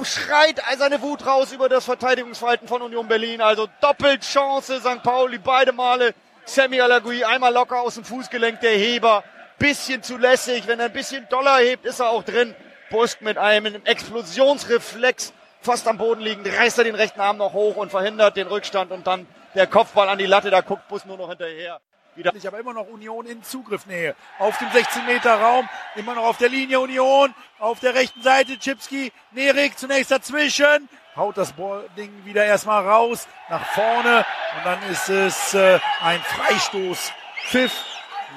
schreit 0.03 0.61
seine 0.77 1.01
Wut 1.01 1.25
raus 1.25 1.53
über 1.53 1.69
das 1.69 1.85
Verteidigungsverhalten 1.85 2.69
von 2.69 2.83
Union 2.83 3.07
Berlin. 3.09 3.41
Also 3.41 3.69
doppelt 3.81 4.23
Chance 4.23 4.81
St. 4.81 5.03
Pauli, 5.03 5.39
beide 5.39 5.73
Male. 5.73 6.15
Sammy 6.45 6.81
Alagui 6.81 7.25
einmal 7.25 7.53
locker 7.53 7.81
aus 7.81 7.95
dem 7.95 8.05
Fußgelenk, 8.05 8.61
der 8.61 8.77
Heber. 8.77 9.25
Bisschen 9.59 10.03
zu 10.03 10.19
lässig. 10.19 10.67
Wenn 10.67 10.81
er 10.81 10.87
ein 10.87 10.93
bisschen 10.93 11.27
doller 11.31 11.59
hebt, 11.59 11.87
ist 11.87 12.01
er 12.01 12.11
auch 12.11 12.23
drin. 12.23 12.55
Busk 12.91 13.23
mit 13.23 13.39
einem 13.39 13.81
Explosionsreflex 13.85 15.33
fast 15.65 15.89
am 15.89 15.99
Boden 15.99 16.21
liegend, 16.21 16.47
reißt 16.47 16.79
er 16.79 16.85
den 16.85 16.95
rechten 16.95 17.21
Arm 17.21 17.39
noch 17.39 17.53
hoch 17.53 17.77
und 17.77 17.91
verhindert 17.91 18.37
den 18.37 18.47
Rückstand 18.47 18.93
und 18.93 19.07
dann 19.07 19.27
der 19.55 19.67
Kopfball 19.67 20.09
an 20.09 20.19
die 20.19 20.27
Latte, 20.27 20.51
da 20.51 20.61
guckt 20.61 20.89
Bus 20.89 21.05
nur 21.05 21.17
noch 21.17 21.29
hinterher. 21.29 21.81
Wieder. 22.17 22.33
Ich 22.35 22.47
aber 22.47 22.61
immer 22.61 22.75
noch 22.75 22.87
Union 22.87 23.27
in 23.27 23.43
Zugriffnähe. 23.43 24.15
Auf 24.39 24.57
dem 24.59 24.71
16 24.71 25.05
Meter 25.05 25.35
Raum, 25.35 25.69
immer 25.97 26.15
noch 26.15 26.25
auf 26.25 26.37
der 26.39 26.49
Linie 26.49 26.79
Union. 26.79 27.35
Auf 27.59 27.81
der 27.81 27.95
rechten 27.95 28.23
Seite 28.23 28.57
Chipski, 28.57 29.11
Nerik 29.33 29.77
zunächst 29.77 30.13
dazwischen. 30.13 30.89
Haut 31.17 31.37
das 31.37 31.53
Ding 31.97 32.13
wieder 32.25 32.45
erstmal 32.45 32.87
raus, 32.87 33.27
nach 33.49 33.65
vorne. 33.73 34.25
Und 34.57 34.65
dann 34.65 34.79
ist 34.91 35.09
es 35.09 35.55
äh, 35.55 35.81
ein 36.03 36.21
Freistoß. 36.21 37.13
Pfiff, 37.49 37.85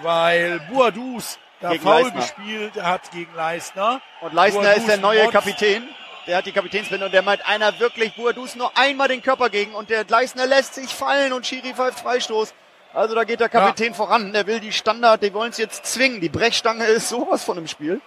weil 0.01 0.59
Buadus 0.71 1.37
da 1.59 1.71
Gegen 1.71 1.83
faul 1.83 2.11
gespielt 2.11 2.81
hat 2.81 3.11
gegen 3.11 3.33
Leistner. 3.35 4.01
Und 4.21 4.33
Leistner 4.33 4.61
Boadus 4.61 4.77
ist 4.77 4.87
der 4.87 4.97
neue. 4.97 5.27
Kapitän. 5.29 5.87
Der 6.27 6.35
hat 6.35 6.45
die 6.45 6.51
Kapitänsbinde 6.51 7.05
und 7.05 7.13
der 7.13 7.21
meint 7.21 7.47
einer 7.47 7.79
wirklich 7.79 8.13
Buadus 8.13 8.55
nur 8.55 8.77
einmal 8.77 9.07
den 9.07 9.21
Körper 9.21 9.49
gegen 9.49 9.73
und 9.73 9.89
der 9.89 10.03
Leistner 10.05 10.45
lässt 10.45 10.75
sich 10.75 10.89
fallen 10.93 11.31
und 11.31 11.47
Schiri 11.47 11.73
pfeift 11.73 12.01
Freistoß. 12.01 12.53
Also 12.93 13.15
da 13.15 13.23
geht 13.23 13.39
der 13.39 13.47
Kapitän 13.47 13.93
voran. 13.93 14.33
Der 14.33 14.45
will 14.45 14.59
die 14.59 14.73
Standard, 14.73 15.23
die 15.23 15.33
wollen 15.33 15.51
es 15.51 15.57
jetzt 15.57 15.85
zwingen. 15.85 16.19
Die 16.19 16.27
Brechstange 16.27 16.85
ist 16.85 17.07
sowas 17.07 17.45
von 17.45 17.57
im 17.57 17.67
Spiel. 17.67 18.01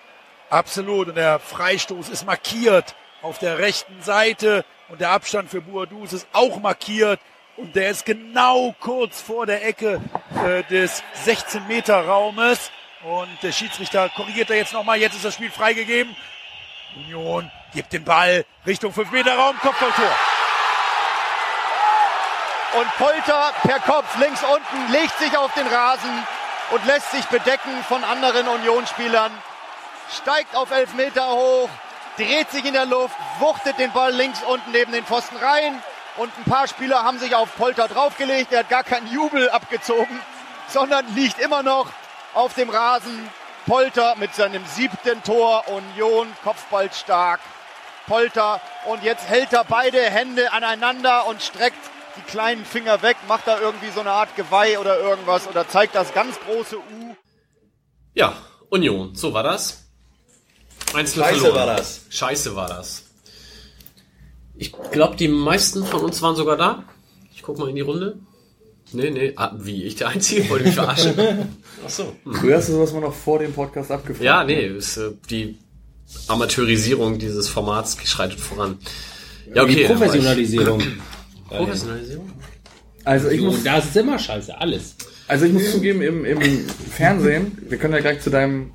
Absolut. 0.50 1.08
Und 1.08 1.14
der 1.14 1.38
Freistoß 1.38 2.10
ist 2.10 2.26
markiert 2.26 2.94
auf 3.22 3.38
der 3.38 3.58
rechten 3.58 4.02
Seite. 4.02 4.66
Und 4.88 5.00
der 5.00 5.10
Abstand 5.10 5.48
für 5.48 5.62
Buadus 5.62 6.12
ist 6.12 6.26
auch 6.32 6.60
markiert. 6.60 7.20
Und 7.56 7.74
der 7.76 7.90
ist 7.90 8.04
genau 8.04 8.74
kurz 8.80 9.20
vor 9.20 9.46
der 9.46 9.64
Ecke 9.64 10.00
äh, 10.44 10.62
des 10.64 11.02
16-Meter-Raumes. 11.24 12.70
Und 13.04 13.28
der 13.42 13.52
Schiedsrichter 13.52 14.10
korrigiert 14.10 14.50
da 14.50 14.54
jetzt 14.54 14.74
nochmal. 14.74 14.98
Jetzt 14.98 15.14
ist 15.14 15.24
das 15.24 15.34
Spiel 15.34 15.50
freigegeben. 15.50 16.14
Union 16.96 17.50
gibt 17.72 17.92
den 17.92 18.04
Ball 18.04 18.44
Richtung 18.66 18.92
5-Meter-Raum. 18.92 19.58
Kopfballtor. 19.60 20.10
Und 22.78 22.96
Polter 22.98 23.52
per 23.62 23.80
Kopf 23.80 24.16
links 24.18 24.42
unten 24.44 24.92
legt 24.92 25.18
sich 25.18 25.36
auf 25.36 25.52
den 25.54 25.66
Rasen 25.66 26.26
und 26.70 26.84
lässt 26.86 27.10
sich 27.10 27.24
bedecken 27.26 27.84
von 27.88 28.04
anderen 28.04 28.46
Unionsspielern. 28.46 29.32
Steigt 30.22 30.54
auf 30.54 30.70
elf 30.70 30.94
Meter 30.94 31.28
hoch, 31.28 31.68
dreht 32.16 32.50
sich 32.50 32.64
in 32.64 32.74
der 32.74 32.86
Luft, 32.86 33.16
wuchtet 33.40 33.78
den 33.78 33.92
Ball 33.92 34.12
links 34.12 34.42
unten 34.42 34.70
neben 34.70 34.92
den 34.92 35.04
Pfosten 35.04 35.36
rein. 35.36 35.82
Und 36.16 36.32
ein 36.38 36.44
paar 36.44 36.68
Spieler 36.68 37.02
haben 37.02 37.18
sich 37.18 37.34
auf 37.34 37.56
Polter 37.56 37.88
draufgelegt. 37.88 38.52
Er 38.52 38.60
hat 38.60 38.68
gar 38.68 38.84
keinen 38.84 39.12
Jubel 39.12 39.50
abgezogen, 39.50 40.20
sondern 40.68 41.12
liegt 41.14 41.40
immer 41.40 41.62
noch 41.62 41.86
auf 42.34 42.54
dem 42.54 42.70
Rasen. 42.70 43.28
Polter 43.66 44.14
mit 44.16 44.34
seinem 44.34 44.64
siebten 44.66 45.22
Tor. 45.22 45.64
Union 45.68 46.28
kopfballstark. 46.44 47.40
Polter 48.10 48.60
und 48.90 49.04
jetzt 49.04 49.28
hält 49.28 49.52
er 49.52 49.62
beide 49.62 50.00
Hände 50.00 50.52
aneinander 50.52 51.28
und 51.28 51.40
streckt 51.40 51.78
die 52.16 52.28
kleinen 52.28 52.64
Finger 52.64 53.02
weg, 53.02 53.16
macht 53.28 53.46
da 53.46 53.60
irgendwie 53.60 53.90
so 53.94 54.00
eine 54.00 54.10
Art 54.10 54.34
Geweih 54.34 54.80
oder 54.80 54.98
irgendwas 54.98 55.46
oder 55.46 55.68
zeigt 55.68 55.94
das 55.94 56.12
ganz 56.12 56.36
große 56.40 56.76
U. 56.76 57.14
Ja, 58.12 58.34
Union, 58.68 59.14
so 59.14 59.32
war 59.32 59.44
das. 59.44 59.84
1 60.92 61.14
Scheiße 61.14 61.54
war 61.54 61.66
das. 61.66 62.00
Scheiße 62.10 62.56
war 62.56 62.68
das. 62.68 63.04
Ich 64.56 64.72
glaube, 64.90 65.14
die 65.14 65.28
meisten 65.28 65.84
von 65.86 66.00
uns 66.00 66.20
waren 66.20 66.34
sogar 66.34 66.56
da. 66.56 66.82
Ich 67.32 67.42
guck 67.42 67.58
mal 67.58 67.68
in 67.68 67.76
die 67.76 67.82
Runde. 67.82 68.18
Nee, 68.90 69.10
nee, 69.10 69.34
ah, 69.36 69.52
wie, 69.54 69.84
ich 69.84 69.94
der 69.94 70.08
Einzige? 70.08 70.50
Wollte 70.50 70.64
mich 70.64 70.74
verarschen? 70.74 71.14
Ach 71.86 71.88
so. 71.88 72.12
Hm. 72.24 72.34
Früher 72.34 72.56
hast 72.56 72.70
du 72.70 72.72
sowas 72.72 72.92
mal 72.92 73.02
noch 73.02 73.14
vor 73.14 73.38
dem 73.38 73.52
Podcast 73.52 73.92
abgefragt. 73.92 74.24
Ja, 74.24 74.42
nee, 74.42 74.66
ist, 74.66 74.96
äh, 74.96 75.12
die 75.30 75.58
Amateurisierung 76.28 77.18
dieses 77.18 77.48
Formats 77.48 77.96
schreitet 78.04 78.40
voran. 78.40 78.78
Ja, 79.54 79.64
Die 79.64 79.72
okay. 79.72 79.80
ich- 79.82 79.86
Professionalisierung. 79.86 80.82
Professionalisierung? 81.48 82.30
Also 83.04 83.28
ich 83.30 83.40
muss, 83.40 83.64
da 83.64 83.78
ist 83.78 83.96
immer 83.96 84.18
scheiße, 84.18 84.56
alles. 84.60 84.94
also 85.26 85.46
ich 85.46 85.52
muss 85.52 85.70
zugeben, 85.72 86.02
im, 86.02 86.24
im 86.26 86.40
Fernsehen, 86.90 87.56
wir 87.68 87.78
können 87.78 87.94
ja 87.94 88.00
gleich 88.00 88.20
zu 88.20 88.28
deinem 88.30 88.72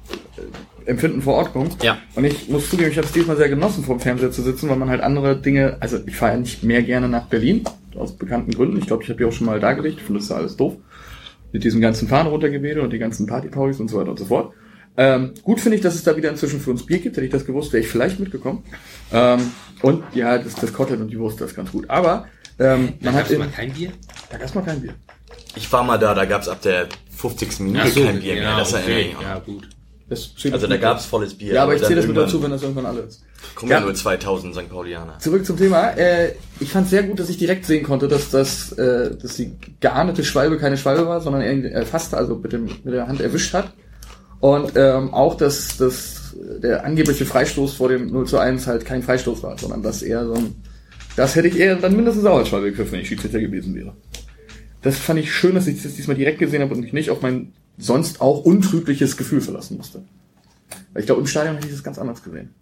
äh, 0.86 0.90
Empfinden 0.90 1.22
vor 1.22 1.36
Ort 1.36 1.54
kommen. 1.54 1.70
Ja. 1.84 2.00
Und 2.16 2.26
ich 2.26 2.50
muss 2.50 2.70
zugeben, 2.70 2.90
ich 2.92 2.98
habe 2.98 3.06
es 3.08 3.14
diesmal 3.14 3.38
sehr 3.38 3.50
genossen, 3.50 3.84
vor 3.84 3.96
dem 3.96 4.02
Fernseher 4.02 4.32
zu 4.32 4.42
sitzen, 4.42 4.68
weil 4.70 4.78
man 4.78 4.90
halt 4.90 5.02
andere 5.02 5.40
Dinge, 5.40 5.78
also 5.80 6.00
ich 6.06 6.16
fahre 6.16 6.34
ja 6.34 6.40
nicht 6.40 6.64
mehr 6.64 6.82
gerne 6.82 7.08
nach 7.08 7.28
Berlin, 7.28 7.64
aus 7.96 8.14
bekannten 8.18 8.52
Gründen. 8.52 8.78
Ich 8.80 8.88
glaube, 8.88 9.04
ich 9.04 9.10
habe 9.10 9.18
die 9.20 9.26
auch 9.26 9.32
schon 9.32 9.46
mal 9.46 9.60
dargelegt, 9.60 9.98
ich 10.00 10.04
finde 10.04 10.20
das 10.20 10.30
ja 10.30 10.36
alles 10.38 10.58
doof. 10.58 10.76
Mit 11.54 11.64
diesem 11.64 11.80
ganzen 11.80 12.08
Fahren 12.08 12.28
runtergebete 12.28 12.82
und 12.82 12.92
die 12.92 13.00
ganzen 13.00 13.28
Partypaus 13.28 13.80
und 13.80 13.90
so 13.90 13.98
weiter 13.98 14.10
und 14.10 14.20
so 14.20 14.26
fort. 14.26 14.54
Ähm, 14.98 15.34
gut 15.44 15.60
finde 15.60 15.76
ich, 15.78 15.82
dass 15.82 15.96
es 15.96 16.04
da 16.04 16.16
wieder 16.16 16.30
inzwischen 16.30 16.60
für 16.60 16.72
uns 16.72 16.86
Bier 16.86 17.00
gibt. 17.00 17.18
Hätte 17.18 17.26
ich 17.26 17.32
das 17.32 17.46
gewusst, 17.46 17.74
wäre 17.74 17.84
ich 17.84 17.90
vielleicht 17.90 18.20
mitgekommen. 18.20 18.64
Ähm, 19.12 19.52
und 19.82 20.04
ja, 20.14 20.38
das, 20.38 20.56
das 20.56 20.72
Kotelett 20.74 21.02
und 21.02 21.10
die 21.10 21.20
Wurst, 21.20 21.42
das 21.42 21.52
ist 21.52 21.56
ganz 21.56 21.72
gut. 21.72 21.90
Aber 21.90 22.28
ähm, 22.60 22.94
man 23.02 23.14
hat 23.14 23.22
Gab's 23.24 23.32
in, 23.32 23.40
mal 23.40 23.50
kein 23.50 23.74
Bier? 23.74 23.92
da 24.32 24.38
gab's 24.38 24.54
mal 24.56 24.62
kein 24.62 24.82
Bier. 24.82 24.94
Ich 25.56 25.72
war 25.72 25.84
mal 25.84 25.98
da, 25.98 26.14
da 26.14 26.26
gab's 26.26 26.48
ab 26.48 26.62
der 26.62 26.88
50. 27.16 27.60
Minute 27.62 27.92
kein 27.92 28.20
Bier 28.20 28.36
mehr. 28.36 28.58
Das 28.58 28.74
erinnere 28.74 29.02
ich 29.02 29.16
auch. 29.18 29.22
ja, 29.22 29.40
gut. 29.40 29.70
Also 30.08 30.68
da 30.68 30.76
gut. 30.76 30.82
gab's 30.82 31.06
volles 31.06 31.34
Bier. 31.34 31.54
Ja, 31.56 31.64
aber 31.64 31.76
ich 31.76 31.82
zähle 31.82 31.96
das 31.96 32.08
mit 32.08 32.16
dazu, 32.16 32.42
wenn 32.44 32.52
das 32.52 32.62
irgendwann 32.62 32.86
alle 32.86 33.02
ist. 33.02 33.24
Kommen 33.56 33.72
ja 33.72 33.80
Ja. 33.80 33.84
nur 33.84 33.96
2000 33.96 34.54
St. 34.54 34.70
Paulianer. 34.70 35.18
Zurück 35.20 35.46
zum 35.46 35.58
Thema. 35.58 35.90
Äh, 35.98 36.34
ich 36.60 36.70
fand 36.70 36.88
sehr 36.88 37.04
gut, 37.04 37.20
dass 37.20 37.30
ich 37.30 37.38
direkt 37.38 37.66
sehen 37.66 37.84
konnte, 37.84 38.08
dass 38.08 38.30
das, 38.30 38.72
äh, 38.74 39.16
dass 39.18 39.36
die 39.36 39.56
geahndete 39.80 40.24
Schwalbe 40.24 40.58
keine 40.58 40.78
Schwalbe 40.78 41.08
war, 41.08 41.22
sondern 41.22 41.42
er 41.42 41.72
erfasst, 41.72 42.14
also 42.14 42.36
mit, 42.36 42.54
dem, 42.54 42.66
mit 42.66 42.94
der 42.94 43.08
Hand 43.08 43.20
erwischt 43.20 43.54
hat. 43.54 43.74
Und 44.46 44.74
ähm, 44.76 45.12
auch, 45.12 45.34
dass, 45.34 45.78
dass 45.78 46.36
der 46.62 46.86
angebliche 46.86 47.26
Freistoß 47.26 47.74
vor 47.74 47.90
dem 47.90 48.12
0 48.12 48.28
zu 48.28 48.38
1 48.38 48.68
halt 48.68 48.86
kein 48.86 49.02
Freistoß 49.02 49.42
war, 49.42 49.58
sondern 49.58 49.82
dass 49.82 50.04
eher 50.04 50.24
so 50.24 50.36
ein. 50.36 50.54
Das 51.16 51.36
hätte 51.36 51.48
ich 51.48 51.58
eher 51.58 51.78
dann 51.78 51.96
mindestens 51.96 52.26
auch 52.26 52.38
als 52.38 52.50
Schwalbe 52.50 52.70
gegriffen, 52.70 52.92
wenn 52.92 53.00
ich 53.00 53.08
Schiedsrichter 53.08 53.40
gewesen 53.40 53.74
wäre. 53.74 53.98
Das 54.84 55.00
fand 55.00 55.20
ich 55.20 55.34
schön, 55.34 55.56
dass 55.56 55.66
ich 55.66 55.82
das 55.82 55.96
diesmal 55.96 56.16
direkt 56.16 56.38
gesehen 56.38 56.62
habe 56.62 56.76
und 56.76 56.82
mich 56.82 56.94
nicht 56.94 57.10
auf 57.10 57.24
mein 57.24 57.54
sonst 57.80 58.22
auch 58.22 58.46
untrügliches 58.46 59.18
Gefühl 59.18 59.42
verlassen 59.42 59.78
musste. 59.78 60.04
Weil 60.94 61.00
ich 61.00 61.08
glaube, 61.08 61.22
im 61.22 61.28
Stadion 61.28 61.56
hätte 61.56 61.66
ich 61.66 61.74
das 61.74 61.84
ganz 61.84 61.98
anders 61.98 62.22
gesehen. 62.22 62.54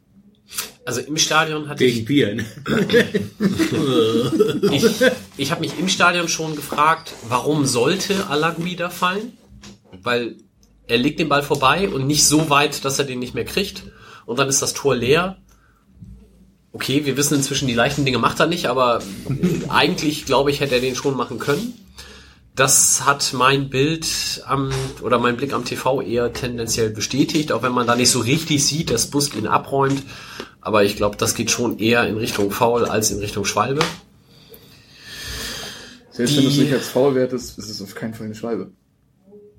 Also 0.86 1.02
im 1.02 1.18
Stadion 1.18 1.68
hatte 1.68 1.84
Gegen 1.84 2.00
ich, 2.00 2.06
Bier. 2.06 2.36
Ne? 2.36 2.46
ich, 4.72 4.86
ich 5.36 5.52
habe 5.52 5.60
mich 5.60 5.78
im 5.78 5.90
Stadion 5.90 6.30
schon 6.30 6.56
gefragt, 6.56 7.14
warum 7.28 7.66
sollte 7.66 8.28
Alagui 8.28 8.78
da 8.78 8.90
fallen? 8.90 9.34
Weil 10.02 10.38
er 10.94 11.00
legt 11.00 11.20
den 11.20 11.28
Ball 11.30 11.44
vorbei 11.44 11.90
und 11.90 12.06
nicht 12.08 12.26
so 12.26 12.50
weit, 12.50 12.86
dass 12.86 13.00
er 13.00 13.06
den 13.06 13.20
nicht 13.20 13.34
mehr 13.34 13.46
kriegt. 13.46 13.84
Und 14.26 14.38
dann 14.40 14.48
ist 14.48 14.62
das 14.62 14.74
Tor 14.74 14.96
leer. 14.96 15.38
Okay, 16.72 17.06
wir 17.06 17.18
wissen 17.18 17.36
inzwischen, 17.36 17.68
die 17.68 17.74
leichten 17.74 18.06
Dinge 18.06 18.20
macht 18.20 18.40
er 18.40 18.48
nicht, 18.48 18.68
aber 18.68 19.02
eigentlich, 19.70 20.26
glaube 20.26 20.52
ich, 20.52 20.60
hätte 20.60 20.76
er 20.76 20.82
den 20.82 20.96
schon 20.96 21.18
machen 21.18 21.40
können. 21.40 21.74
Das 22.56 23.06
hat 23.06 23.34
mein 23.34 23.70
Bild 23.72 24.44
am, 24.46 24.72
oder 25.02 25.18
mein 25.18 25.36
Blick 25.38 25.54
am 25.54 25.66
TV 25.66 26.02
eher 26.02 26.32
tendenziell 26.34 26.92
bestätigt, 26.92 27.52
auch 27.52 27.64
wenn 27.64 27.72
man 27.72 27.88
da 27.88 27.96
nicht 27.96 28.12
so 28.12 28.20
richtig 28.20 28.64
sieht, 28.64 28.92
dass 28.92 29.08
Busk 29.10 29.36
ihn 29.36 29.48
abräumt. 29.48 30.04
Aber 30.62 30.84
ich 30.84 30.96
glaube, 30.96 31.18
das 31.18 31.34
geht 31.34 31.50
schon 31.50 31.80
eher 31.80 32.08
in 32.08 32.16
Richtung 32.18 32.52
Foul 32.52 32.86
als 32.86 33.10
in 33.10 33.18
Richtung 33.20 33.44
Schwalbe. 33.46 33.82
Selbst 36.12 36.38
wenn 36.38 36.44
du 36.44 36.50
es 36.50 36.56
Die- 36.56 36.62
nicht 36.62 36.74
als 36.74 36.88
faul 36.90 37.16
wertest, 37.16 37.58
ist 37.58 37.70
es 37.70 37.82
auf 37.82 37.96
keinen 37.96 38.14
Fall 38.14 38.28
eine 38.28 38.36
Schwalbe. 38.36 38.72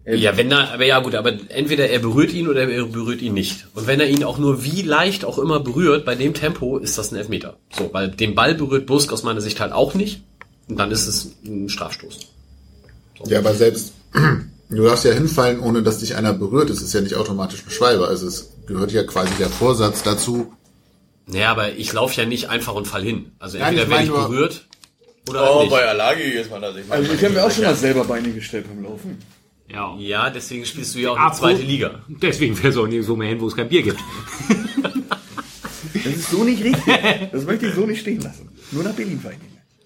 Ja, 0.07 0.37
wenn 0.37 0.53
er, 0.53 0.73
aber 0.75 0.85
ja 0.85 1.01
gut, 1.01 1.15
aber 1.15 1.33
entweder 1.49 1.89
er 1.89 1.99
berührt 1.99 2.33
ihn 2.35 2.47
oder 2.47 2.69
er 2.69 2.85
berührt 2.85 3.23
ihn 3.23 3.33
nicht. 3.33 3.67
Und 3.75 3.87
wenn 3.87 4.01
er 4.01 4.09
ihn 4.09 4.23
auch 4.23 4.37
nur 4.37 4.63
wie 4.63 4.83
leicht 4.83 5.25
auch 5.25 5.39
immer 5.39 5.61
berührt, 5.61 6.05
bei 6.05 6.15
dem 6.15 6.35
Tempo 6.35 6.77
ist 6.77 6.99
das 6.99 7.11
ein 7.11 7.17
Elfmeter. 7.17 7.57
So, 7.75 7.89
weil 7.93 8.11
den 8.11 8.35
Ball 8.35 8.55
berührt 8.55 8.85
Busk 8.85 9.13
aus 9.13 9.23
meiner 9.23 9.41
Sicht 9.41 9.61
halt 9.61 9.73
auch 9.73 9.95
nicht. 9.95 10.23
Und 10.69 10.79
dann 10.79 10.91
ist 10.91 11.07
es 11.07 11.33
ein 11.47 11.71
Strafstoß. 11.71 12.21
Ja, 13.27 13.39
aber 13.39 13.55
selbst, 13.55 13.95
du 14.69 14.85
darfst 14.85 15.07
ja 15.07 15.13
hinfallen, 15.13 15.61
ohne 15.61 15.83
dass 15.83 15.99
dich 15.99 16.17
einer 16.17 16.35
berührt. 16.35 16.69
Es 16.69 16.83
ist 16.83 16.93
ja 16.93 17.01
nicht 17.01 17.15
automatisch 17.15 17.65
Schwalbe. 17.69 18.07
Also 18.07 18.27
es 18.27 18.51
gehört 18.67 18.93
ja 18.93 19.05
quasi 19.05 19.33
der 19.39 19.49
Vorsatz 19.49 20.03
dazu. 20.03 20.53
Naja, 21.27 21.51
aber 21.51 21.73
ich 21.73 21.91
laufe 21.95 22.21
ja 22.21 22.27
nicht 22.27 22.51
einfach 22.51 22.75
und 22.75 22.87
fall 22.87 23.03
hin. 23.03 23.33
Also 23.39 23.57
Nein, 23.57 23.79
entweder 23.79 24.03
ich 24.03 24.09
werde 24.11 24.21
ich 24.21 24.27
berührt 24.29 24.67
oder 25.31 25.55
halt 25.55 25.71
nicht. 25.71 25.73
Alagi 25.73 26.23
ist 26.23 26.51
man 26.51 26.61
da 26.61 26.73
sich 26.75 26.85
Also 26.91 27.11
ich 27.11 27.25
habe 27.25 27.33
mir 27.33 27.45
auch 27.45 27.51
schon 27.51 27.65
mal 27.65 27.75
selber 27.75 28.05
Beine 28.05 28.31
gestellt 28.31 28.67
beim 28.69 28.85
Laufen. 28.85 29.19
Ja. 29.69 29.97
Ja, 29.99 30.31
deswegen 30.31 30.65
spielst 30.67 30.95
du 30.95 30.99
ja 31.01 31.11
auch 31.11 31.17
in 31.17 31.23
Apro- 31.23 31.31
die 31.31 31.37
zweite 31.39 31.63
Liga. 31.63 32.01
Deswegen 32.09 32.55
fährst 32.55 32.77
du 32.77 32.83
auch 32.83 32.87
nirgendwo 32.89 33.17
mehr 33.17 33.29
hin, 33.29 33.41
wo 33.41 33.47
es 33.49 33.57
kein 33.57 33.69
Bier 33.69 33.83
gibt. 33.83 33.99
Das 35.93 36.05
ist 36.07 36.31
so 36.31 36.45
nicht 36.45 36.63
richtig. 36.63 36.85
Das 37.33 37.45
möchte 37.45 37.67
ich 37.67 37.75
so 37.75 37.87
nicht 37.87 38.01
stehen 38.01 38.21
lassen. 38.21 38.51
Nur 38.73 38.85
nach 38.85 38.93
Berlin 38.93 39.21
fahren. 39.21 39.37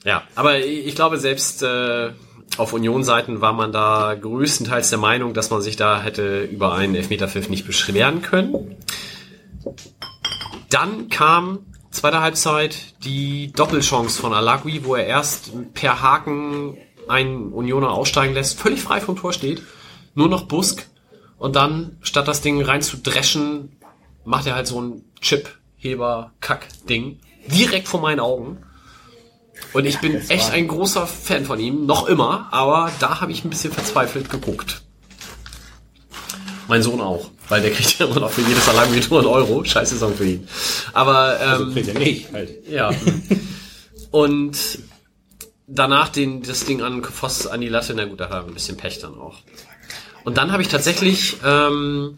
Ja, 0.05 0.23
aber 0.35 0.59
ich 0.64 0.95
glaube, 0.95 1.19
selbst 1.19 1.62
äh, 1.62 2.11
auf 2.57 2.73
Union-Seiten 2.73 3.41
war 3.41 3.53
man 3.53 3.73
da 3.73 4.14
größtenteils 4.21 4.91
der 4.91 4.99
Meinung, 4.99 5.35
dass 5.35 5.51
man 5.51 5.61
sich 5.62 5.77
da 5.77 6.01
hätte 6.03 6.43
über 6.45 6.75
einen 6.75 6.95
Elfmeterpfiff 6.95 7.49
nicht 7.49 7.67
beschweren 7.67 8.23
können. 8.23 8.77
Dann 10.71 11.09
kam 11.09 11.61
zweite 11.91 12.21
Halbzeit 12.21 12.95
die 13.05 13.53
Doppelchance 13.53 14.21
von 14.21 14.33
Alagui, 14.33 14.85
wo 14.85 14.95
er 14.95 15.07
erst 15.07 15.51
per 15.75 16.03
Haken 16.03 16.77
einen 17.09 17.53
Unioner 17.53 17.90
aussteigen 17.90 18.35
lässt, 18.35 18.59
völlig 18.59 18.81
frei 18.83 19.01
vom 19.01 19.16
Tor 19.16 19.33
steht, 19.33 19.62
nur 20.14 20.29
noch 20.29 20.44
Busk 20.44 20.87
und 21.38 21.57
dann, 21.57 21.97
statt 22.03 22.29
das 22.29 22.40
Ding 22.40 22.62
rein 22.62 22.83
zu 22.83 22.97
dreschen, 22.97 23.77
macht 24.25 24.47
er 24.47 24.55
halt 24.55 24.66
so 24.66 24.81
ein 24.81 25.05
Chip-Heber-Kack-Ding 25.21 27.18
direkt 27.47 27.88
vor 27.88 28.01
meinen 28.01 28.21
Augen. 28.21 28.59
Und 29.73 29.87
ich 29.87 29.99
bin 29.99 30.14
echt 30.29 30.51
ein 30.53 30.68
großer 30.68 31.07
Fan 31.07 31.44
von 31.44 31.59
ihm, 31.59 31.87
noch 31.87 32.07
immer, 32.07 32.49
aber 32.53 32.92
da 33.01 33.21
habe 33.21 33.33
ich 33.33 33.44
ein 33.44 33.51
bisschen 33.51 33.73
verzweifelt 33.73 34.31
geguckt. 34.31 34.83
Mein 36.68 36.83
Sohn 36.83 37.01
auch, 37.01 37.31
weil 37.49 37.62
der 37.62 37.73
kriegt 37.73 37.99
ja 37.99 38.07
immer 38.07 38.21
noch 38.21 38.31
für 38.31 38.42
jedes 38.42 38.68
Alarm 38.68 38.90
100 38.92 39.11
Euro. 39.27 39.64
Scheiß 39.64 39.88
Saison 39.90 40.14
für 40.14 40.27
ihn. 40.27 40.47
Aber 40.92 41.40
ähm, 41.40 41.49
Also 41.49 41.73
kriegt 41.73 41.88
er 41.88 41.99
nicht, 41.99 42.33
halt. 42.33 42.68
ja. 42.68 42.90
Und 44.11 44.57
danach 45.69 46.09
den, 46.09 46.43
das 46.43 46.65
Ding 46.65 46.83
an 46.83 47.05
Voss 47.05 47.47
an 47.47 47.61
die 47.61 47.69
Latte, 47.69 47.95
na 47.95 48.07
gut, 48.07 48.21
da 48.21 48.31
war 48.31 48.45
ein 48.45 48.55
bisschen 48.55 48.77
Pech 48.77 48.99
dann 49.01 49.15
auch. 49.15 49.37
Und 50.25 50.37
dann 50.37 50.51
habe 50.51 50.63
ich 50.63 50.69
tatsächlich 50.69 51.37
ähm, 51.45 52.17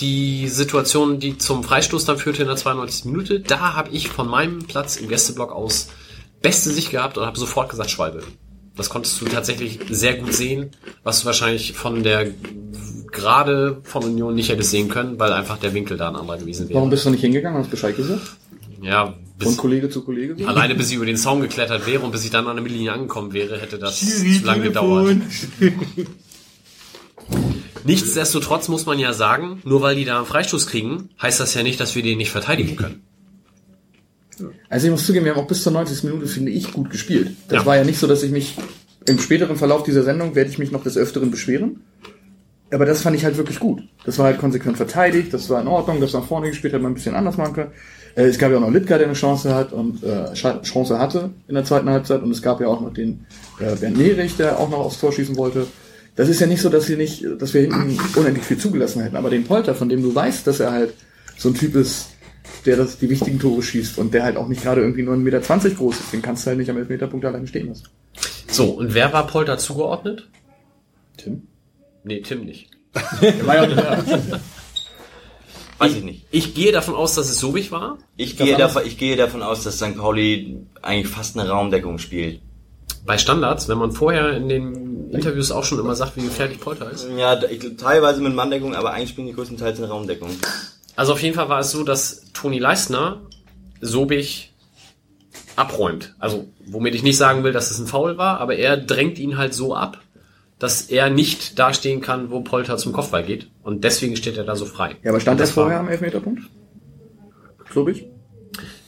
die 0.00 0.48
Situation, 0.48 1.20
die 1.20 1.38
zum 1.38 1.62
Freistoß 1.62 2.04
dann 2.04 2.18
führte 2.18 2.42
in 2.42 2.48
der 2.48 2.56
92. 2.56 3.06
Minute, 3.06 3.40
da 3.40 3.74
habe 3.74 3.90
ich 3.90 4.08
von 4.08 4.28
meinem 4.28 4.60
Platz 4.60 4.96
im 4.96 5.08
Gästeblock 5.08 5.52
aus 5.52 5.88
beste 6.42 6.70
Sicht 6.70 6.90
gehabt 6.90 7.18
und 7.18 7.26
habe 7.26 7.38
sofort 7.38 7.68
gesagt 7.68 7.90
Schwalbe. 7.90 8.22
Das 8.76 8.90
konntest 8.90 9.20
du 9.20 9.24
tatsächlich 9.24 9.80
sehr 9.90 10.16
gut 10.16 10.34
sehen, 10.34 10.70
was 11.02 11.20
du 11.20 11.26
wahrscheinlich 11.26 11.72
von 11.72 12.02
der 12.02 12.30
gerade 13.10 13.78
von 13.84 14.04
Union 14.04 14.34
nicht 14.34 14.50
hättest 14.50 14.70
sehen 14.70 14.88
können, 14.88 15.18
weil 15.18 15.32
einfach 15.32 15.58
der 15.58 15.72
Winkel 15.72 15.96
da 15.96 16.08
ein 16.08 16.16
anderer 16.16 16.36
gewesen 16.36 16.68
wäre. 16.68 16.76
Warum 16.76 16.90
bist 16.90 17.06
du 17.06 17.10
nicht 17.10 17.22
hingegangen 17.22 17.56
und 17.56 17.64
hast 17.64 17.70
Bescheid 17.70 17.96
gesagt? 17.96 18.36
Ja, 18.82 19.14
bis, 19.38 19.48
Von 19.48 19.56
Kollege 19.56 19.90
zu 19.90 20.02
Kollege? 20.02 20.46
Alleine 20.46 20.74
bis 20.74 20.90
ich 20.90 20.96
über 20.96 21.06
den 21.06 21.16
Zaun 21.16 21.40
geklettert 21.40 21.86
wäre 21.86 22.02
und 22.04 22.10
bis 22.12 22.24
ich 22.24 22.30
dann 22.30 22.46
an 22.46 22.56
der 22.56 22.62
Mittellinie 22.62 22.92
angekommen 22.92 23.32
wäre, 23.32 23.60
hätte 23.60 23.78
das 23.78 24.00
zu 24.00 24.44
lange 24.44 24.64
gedauert. 24.64 25.16
Nichtsdestotrotz 27.84 28.68
muss 28.68 28.86
man 28.86 28.98
ja 28.98 29.12
sagen, 29.12 29.60
nur 29.64 29.82
weil 29.82 29.96
die 29.96 30.04
da 30.04 30.16
einen 30.18 30.26
Freistoß 30.26 30.66
kriegen, 30.66 31.10
heißt 31.20 31.38
das 31.40 31.54
ja 31.54 31.62
nicht, 31.62 31.78
dass 31.80 31.94
wir 31.94 32.02
den 32.02 32.18
nicht 32.18 32.30
verteidigen 32.30 32.76
können. 32.76 33.02
Also 34.68 34.86
ich 34.86 34.90
muss 34.90 35.06
zugeben, 35.06 35.24
wir 35.24 35.34
haben 35.34 35.40
auch 35.42 35.46
bis 35.48 35.62
zur 35.62 35.72
90. 35.72 36.04
Minute, 36.04 36.26
finde 36.26 36.50
ich, 36.52 36.72
gut 36.72 36.90
gespielt. 36.90 37.32
Das 37.48 37.60
Ja. 37.60 37.66
war 37.66 37.76
ja 37.76 37.84
nicht 37.84 37.98
so, 37.98 38.06
dass 38.06 38.22
ich 38.22 38.30
mich 38.30 38.56
im 39.06 39.18
späteren 39.18 39.56
Verlauf 39.56 39.82
dieser 39.84 40.02
Sendung 40.02 40.34
werde 40.34 40.50
ich 40.50 40.58
mich 40.58 40.72
noch 40.72 40.82
des 40.82 40.96
Öfteren 40.96 41.30
beschweren. 41.30 41.80
Aber 42.72 42.84
das 42.84 43.02
fand 43.02 43.14
ich 43.16 43.24
halt 43.24 43.36
wirklich 43.36 43.60
gut. 43.60 43.82
Das 44.04 44.18
war 44.18 44.26
halt 44.26 44.38
konsequent 44.38 44.76
verteidigt, 44.76 45.32
das 45.32 45.48
war 45.48 45.60
in 45.60 45.68
Ordnung, 45.68 46.00
das 46.00 46.12
nach 46.12 46.24
vorne 46.24 46.48
gespielt 46.48 46.74
hat 46.74 46.82
man 46.82 46.90
ein 46.92 46.94
bisschen 46.96 47.14
anders 47.14 47.36
machen 47.36 47.54
können. 47.54 47.70
Äh, 48.16 48.24
es 48.24 48.38
gab 48.38 48.50
ja 48.50 48.56
auch 48.56 48.62
noch 48.62 48.70
Litka, 48.70 48.98
der 48.98 49.06
eine 49.06 49.14
Chance 49.14 49.54
hat 49.54 49.72
und 49.72 50.02
äh, 50.02 50.32
Chance 50.32 50.98
hatte 50.98 51.30
in 51.46 51.54
der 51.54 51.64
zweiten 51.64 51.88
Halbzeit 51.88 52.22
und 52.22 52.30
es 52.30 52.42
gab 52.42 52.60
ja 52.60 52.66
auch 52.66 52.80
noch 52.80 52.92
den 52.92 53.26
äh, 53.60 53.76
Bernd 53.76 53.98
Nerich, 53.98 54.36
der 54.36 54.58
auch 54.58 54.68
noch 54.68 54.78
aufs 54.78 54.98
Tor 54.98 55.12
schießen 55.12 55.36
wollte. 55.36 55.66
Das 56.16 56.28
ist 56.28 56.40
ja 56.40 56.46
nicht 56.46 56.62
so, 56.62 56.70
dass 56.70 56.88
wir 56.88 56.96
nicht, 56.96 57.24
dass 57.38 57.52
wir 57.52 57.60
hinten 57.60 57.98
unendlich 58.16 58.44
viel 58.44 58.56
zugelassen 58.58 59.02
hätten, 59.02 59.16
aber 59.16 59.28
den 59.28 59.44
Polter, 59.44 59.74
von 59.74 59.90
dem 59.90 60.02
du 60.02 60.14
weißt, 60.14 60.46
dass 60.46 60.60
er 60.60 60.72
halt 60.72 60.94
so 61.36 61.50
ein 61.50 61.54
Typ 61.54 61.74
ist, 61.74 62.08
der 62.64 62.76
das, 62.76 62.98
die 62.98 63.10
wichtigen 63.10 63.38
Tore 63.38 63.62
schießt 63.62 63.98
und 63.98 64.14
der 64.14 64.24
halt 64.24 64.38
auch 64.38 64.48
nicht 64.48 64.62
gerade 64.62 64.80
irgendwie 64.80 65.02
nur 65.02 65.14
1,20 65.14 65.18
Meter 65.18 65.70
groß 65.70 66.00
ist, 66.00 66.12
den 66.12 66.22
kannst 66.22 66.44
du 66.44 66.48
halt 66.48 66.58
nicht 66.58 66.70
am 66.70 66.78
Elfmeterpunkt 66.78 67.24
alleine 67.26 67.46
stehen 67.46 67.68
lassen. 67.68 67.84
So, 68.48 68.70
und 68.70 68.94
wer 68.94 69.12
war 69.12 69.26
Polter 69.26 69.58
zugeordnet? 69.58 70.28
Tim? 71.18 71.42
Nee, 72.02 72.22
Tim 72.22 72.44
nicht. 72.44 72.70
Der 73.20 73.46
war 73.46 73.56
ja 73.56 73.66
nicht 73.66 73.78
da. 73.78 74.40
Weiß 75.78 75.94
ich 75.94 76.04
nicht. 76.04 76.24
Ich 76.30 76.54
gehe 76.54 76.72
davon 76.72 76.94
aus, 76.94 77.14
dass 77.14 77.28
es 77.28 77.38
Sobich 77.38 77.70
war. 77.70 77.98
Ich 78.16 78.36
gehe, 78.36 78.56
davon, 78.56 78.82
ich 78.86 78.96
gehe 78.98 79.16
davon 79.16 79.42
aus, 79.42 79.62
dass 79.62 79.76
St. 79.76 79.96
Pauli 79.96 80.56
eigentlich 80.82 81.08
fast 81.08 81.38
eine 81.38 81.48
Raumdeckung 81.48 81.98
spielt. 81.98 82.40
Bei 83.04 83.18
Standards, 83.18 83.68
wenn 83.68 83.78
man 83.78 83.92
vorher 83.92 84.36
in 84.36 84.48
den 84.48 85.10
Interviews 85.10 85.52
auch 85.52 85.64
schon 85.64 85.78
immer 85.78 85.94
sagt, 85.94 86.16
wie 86.16 86.22
gefährlich 86.22 86.58
Polter 86.60 86.90
ist. 86.90 87.06
Ja, 87.16 87.40
ich, 87.44 87.76
teilweise 87.76 88.20
mit 88.20 88.34
Manndeckung, 88.34 88.74
aber 88.74 88.92
eigentlich 88.92 89.10
spielen 89.10 89.26
die 89.28 89.34
größtenteils 89.34 89.78
eine 89.78 89.88
Raumdeckung. 89.88 90.30
Also 90.96 91.12
auf 91.12 91.22
jeden 91.22 91.34
Fall 91.34 91.48
war 91.48 91.60
es 91.60 91.70
so, 91.70 91.84
dass 91.84 92.22
Toni 92.32 92.58
Leistner 92.58 93.20
Sobich 93.80 94.52
abräumt. 95.56 96.14
Also, 96.18 96.46
womit 96.66 96.94
ich 96.94 97.02
nicht 97.02 97.16
sagen 97.16 97.44
will, 97.44 97.52
dass 97.52 97.70
es 97.70 97.78
ein 97.78 97.86
Foul 97.86 98.18
war, 98.18 98.40
aber 98.40 98.56
er 98.56 98.76
drängt 98.76 99.18
ihn 99.18 99.36
halt 99.36 99.54
so 99.54 99.74
ab, 99.74 99.98
dass 100.58 100.82
er 100.82 101.10
nicht 101.10 101.58
dastehen 101.58 102.00
kann, 102.00 102.30
wo 102.30 102.40
Polter 102.40 102.78
zum 102.78 102.92
Kopfball 102.92 103.24
geht. 103.24 103.50
Und 103.62 103.84
deswegen 103.84 104.16
steht 104.16 104.36
er 104.36 104.44
da 104.44 104.56
so 104.56 104.64
frei. 104.64 104.96
Ja, 105.02 105.10
aber 105.10 105.20
stand 105.20 105.40
er 105.40 105.46
vorher 105.46 105.80
am 105.80 105.88
Elfmeterpunkt? 105.88 106.42
Glaube 107.70 107.92
ich. 107.92 108.06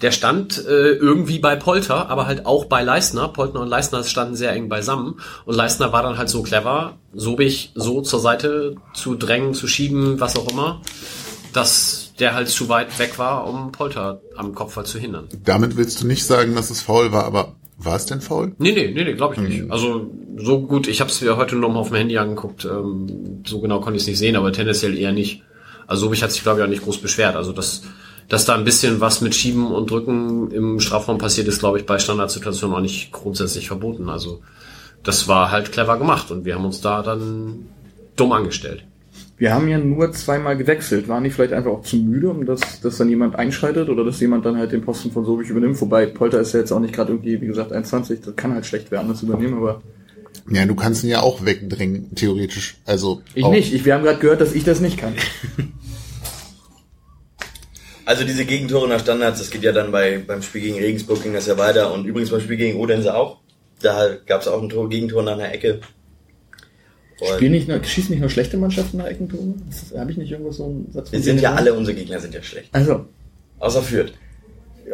Der 0.00 0.12
stand 0.12 0.64
äh, 0.66 0.92
irgendwie 0.92 1.40
bei 1.40 1.56
Polter, 1.56 2.08
aber 2.08 2.26
halt 2.26 2.46
auch 2.46 2.66
bei 2.66 2.82
Leistner. 2.82 3.28
Polter 3.28 3.60
und 3.60 3.68
Leistner 3.68 4.04
standen 4.04 4.34
sehr 4.34 4.52
eng 4.52 4.68
beisammen. 4.68 5.20
Und 5.44 5.56
Leistner 5.56 5.92
war 5.92 6.02
dann 6.02 6.16
halt 6.16 6.30
so 6.30 6.42
clever, 6.42 6.98
Sobich 7.12 7.72
so 7.74 8.00
zur 8.00 8.20
Seite 8.20 8.76
zu 8.94 9.16
drängen, 9.16 9.54
zu 9.54 9.66
schieben, 9.66 10.20
was 10.20 10.36
auch 10.36 10.48
immer, 10.50 10.80
dass 11.52 12.14
der 12.18 12.34
halt 12.34 12.48
zu 12.48 12.68
weit 12.68 12.98
weg 12.98 13.18
war, 13.18 13.46
um 13.46 13.72
Polter 13.72 14.22
am 14.36 14.54
Kopfball 14.54 14.86
zu 14.86 14.98
hindern. 14.98 15.28
Damit 15.44 15.76
willst 15.76 16.00
du 16.00 16.06
nicht 16.06 16.24
sagen, 16.24 16.54
dass 16.54 16.70
es 16.70 16.80
faul 16.80 17.12
war, 17.12 17.24
aber 17.24 17.56
war 17.78 17.94
es 17.94 18.06
denn 18.06 18.20
faul? 18.20 18.54
Nee, 18.58 18.72
nee, 18.72 18.90
nee, 18.92 19.04
nee 19.04 19.14
glaube 19.14 19.34
ich 19.34 19.40
nicht. 19.40 19.70
Also 19.70 20.10
so 20.36 20.60
gut, 20.60 20.88
ich 20.88 21.00
habe 21.00 21.10
es 21.10 21.20
mir 21.20 21.36
heute 21.36 21.54
noch 21.56 21.68
mal 21.68 21.78
auf 21.78 21.88
dem 21.88 21.96
Handy 21.96 22.18
angeguckt, 22.18 22.64
ähm, 22.64 23.42
so 23.46 23.60
genau 23.60 23.80
konnte 23.80 23.96
ich 23.96 24.02
es 24.02 24.08
nicht 24.08 24.18
sehen, 24.18 24.36
aber 24.36 24.52
tendenziell 24.52 24.98
eher 24.98 25.12
nicht. 25.12 25.42
Also 25.86 26.06
Sobich 26.06 26.22
hat 26.22 26.32
sich, 26.32 26.42
glaube 26.42 26.58
ich, 26.58 26.64
auch 26.64 26.68
nicht 26.68 26.82
groß 26.82 26.98
beschwert. 26.98 27.36
Also 27.36 27.52
dass, 27.52 27.82
dass 28.28 28.44
da 28.44 28.54
ein 28.54 28.64
bisschen 28.64 29.00
was 29.00 29.20
mit 29.20 29.34
Schieben 29.34 29.72
und 29.72 29.90
Drücken 29.90 30.50
im 30.50 30.80
Strafraum 30.80 31.18
passiert 31.18 31.46
ist, 31.46 31.60
glaube 31.60 31.78
ich, 31.78 31.86
bei 31.86 31.98
Standardsituationen 31.98 32.76
auch 32.76 32.82
nicht 32.82 33.12
grundsätzlich 33.12 33.68
verboten. 33.68 34.08
Also 34.08 34.42
das 35.04 35.28
war 35.28 35.52
halt 35.52 35.70
clever 35.70 35.98
gemacht 35.98 36.30
und 36.32 36.44
wir 36.44 36.56
haben 36.56 36.64
uns 36.64 36.80
da 36.80 37.02
dann 37.02 37.66
dumm 38.16 38.32
angestellt. 38.32 38.84
Wir 39.38 39.54
haben 39.54 39.68
ja 39.68 39.78
nur 39.78 40.10
zweimal 40.12 40.56
gewechselt. 40.56 41.06
Waren 41.06 41.22
die 41.22 41.30
vielleicht 41.30 41.52
einfach 41.52 41.70
auch 41.70 41.82
zu 41.82 41.96
müde, 41.96 42.28
um 42.28 42.44
dass, 42.44 42.80
dass 42.80 42.98
dann 42.98 43.08
jemand 43.08 43.36
einschreitet 43.36 43.88
oder 43.88 44.04
dass 44.04 44.18
jemand 44.18 44.44
dann 44.44 44.56
halt 44.56 44.72
den 44.72 44.82
Posten 44.82 45.12
von 45.12 45.24
Sobich 45.24 45.48
übernimmt? 45.48 45.80
Wobei 45.80 46.06
Polter 46.06 46.40
ist 46.40 46.54
ja 46.54 46.60
jetzt 46.60 46.72
auch 46.72 46.80
nicht 46.80 46.92
gerade 46.92 47.12
irgendwie, 47.12 47.40
wie 47.40 47.46
gesagt, 47.46 47.72
1,20. 47.72 48.24
Das 48.24 48.36
kann 48.36 48.52
halt 48.52 48.66
schlecht 48.66 48.90
werden, 48.90 49.08
das 49.08 49.22
übernehmen, 49.22 49.58
aber 49.58 49.80
Ja, 50.50 50.66
du 50.66 50.74
kannst 50.74 51.04
ihn 51.04 51.10
ja 51.10 51.20
auch 51.20 51.44
wegdrängen, 51.44 52.14
theoretisch. 52.16 52.78
Also 52.84 53.22
ich 53.34 53.44
auch. 53.44 53.52
nicht. 53.52 53.72
Ich, 53.72 53.84
wir 53.84 53.94
haben 53.94 54.02
gerade 54.02 54.18
gehört, 54.18 54.40
dass 54.40 54.54
ich 54.54 54.64
das 54.64 54.80
nicht 54.80 54.98
kann. 54.98 55.14
Also 58.08 58.24
diese 58.24 58.46
Gegentore 58.46 58.88
nach 58.88 59.00
Standards, 59.00 59.38
das 59.38 59.50
geht 59.50 59.62
ja 59.62 59.72
dann 59.72 59.92
bei, 59.92 60.16
beim 60.26 60.40
Spiel 60.40 60.62
gegen 60.62 60.78
Regensburg 60.78 61.22
ging 61.22 61.34
das 61.34 61.46
ja 61.46 61.58
weiter 61.58 61.92
und 61.92 62.06
übrigens 62.06 62.30
beim 62.30 62.40
Spiel 62.40 62.56
gegen 62.56 62.80
Odense 62.80 63.14
auch. 63.14 63.36
Da 63.82 64.16
gab 64.24 64.40
es 64.40 64.48
auch 64.48 64.62
ein 64.62 64.70
Tor, 64.70 64.88
Gegentor 64.88 65.22
nach 65.22 65.34
einer 65.34 65.52
Ecke. 65.52 65.80
Und 67.20 67.28
Spielen 67.34 67.52
nicht 67.52 67.68
nur, 67.68 67.82
schießen 67.82 68.10
nicht 68.10 68.20
nur 68.20 68.30
schlechte 68.30 68.56
Mannschaften 68.56 68.98
nach 68.98 69.06
Eckentore? 69.06 69.54
Habe 69.96 70.10
ich 70.12 70.16
nicht 70.16 70.30
irgendwas 70.30 70.56
so 70.56 70.64
einen 70.66 70.90
Satz 70.92 71.10
wir 71.10 71.20
sind 71.20 71.40
ja 71.40 71.54
alle, 71.54 71.74
unsere 71.74 71.96
Gegner 71.96 72.20
sind 72.20 72.34
ja 72.34 72.42
schlecht. 72.42 72.68
Also, 72.72 73.06
Außer 73.58 73.82
Fürth. 73.82 74.12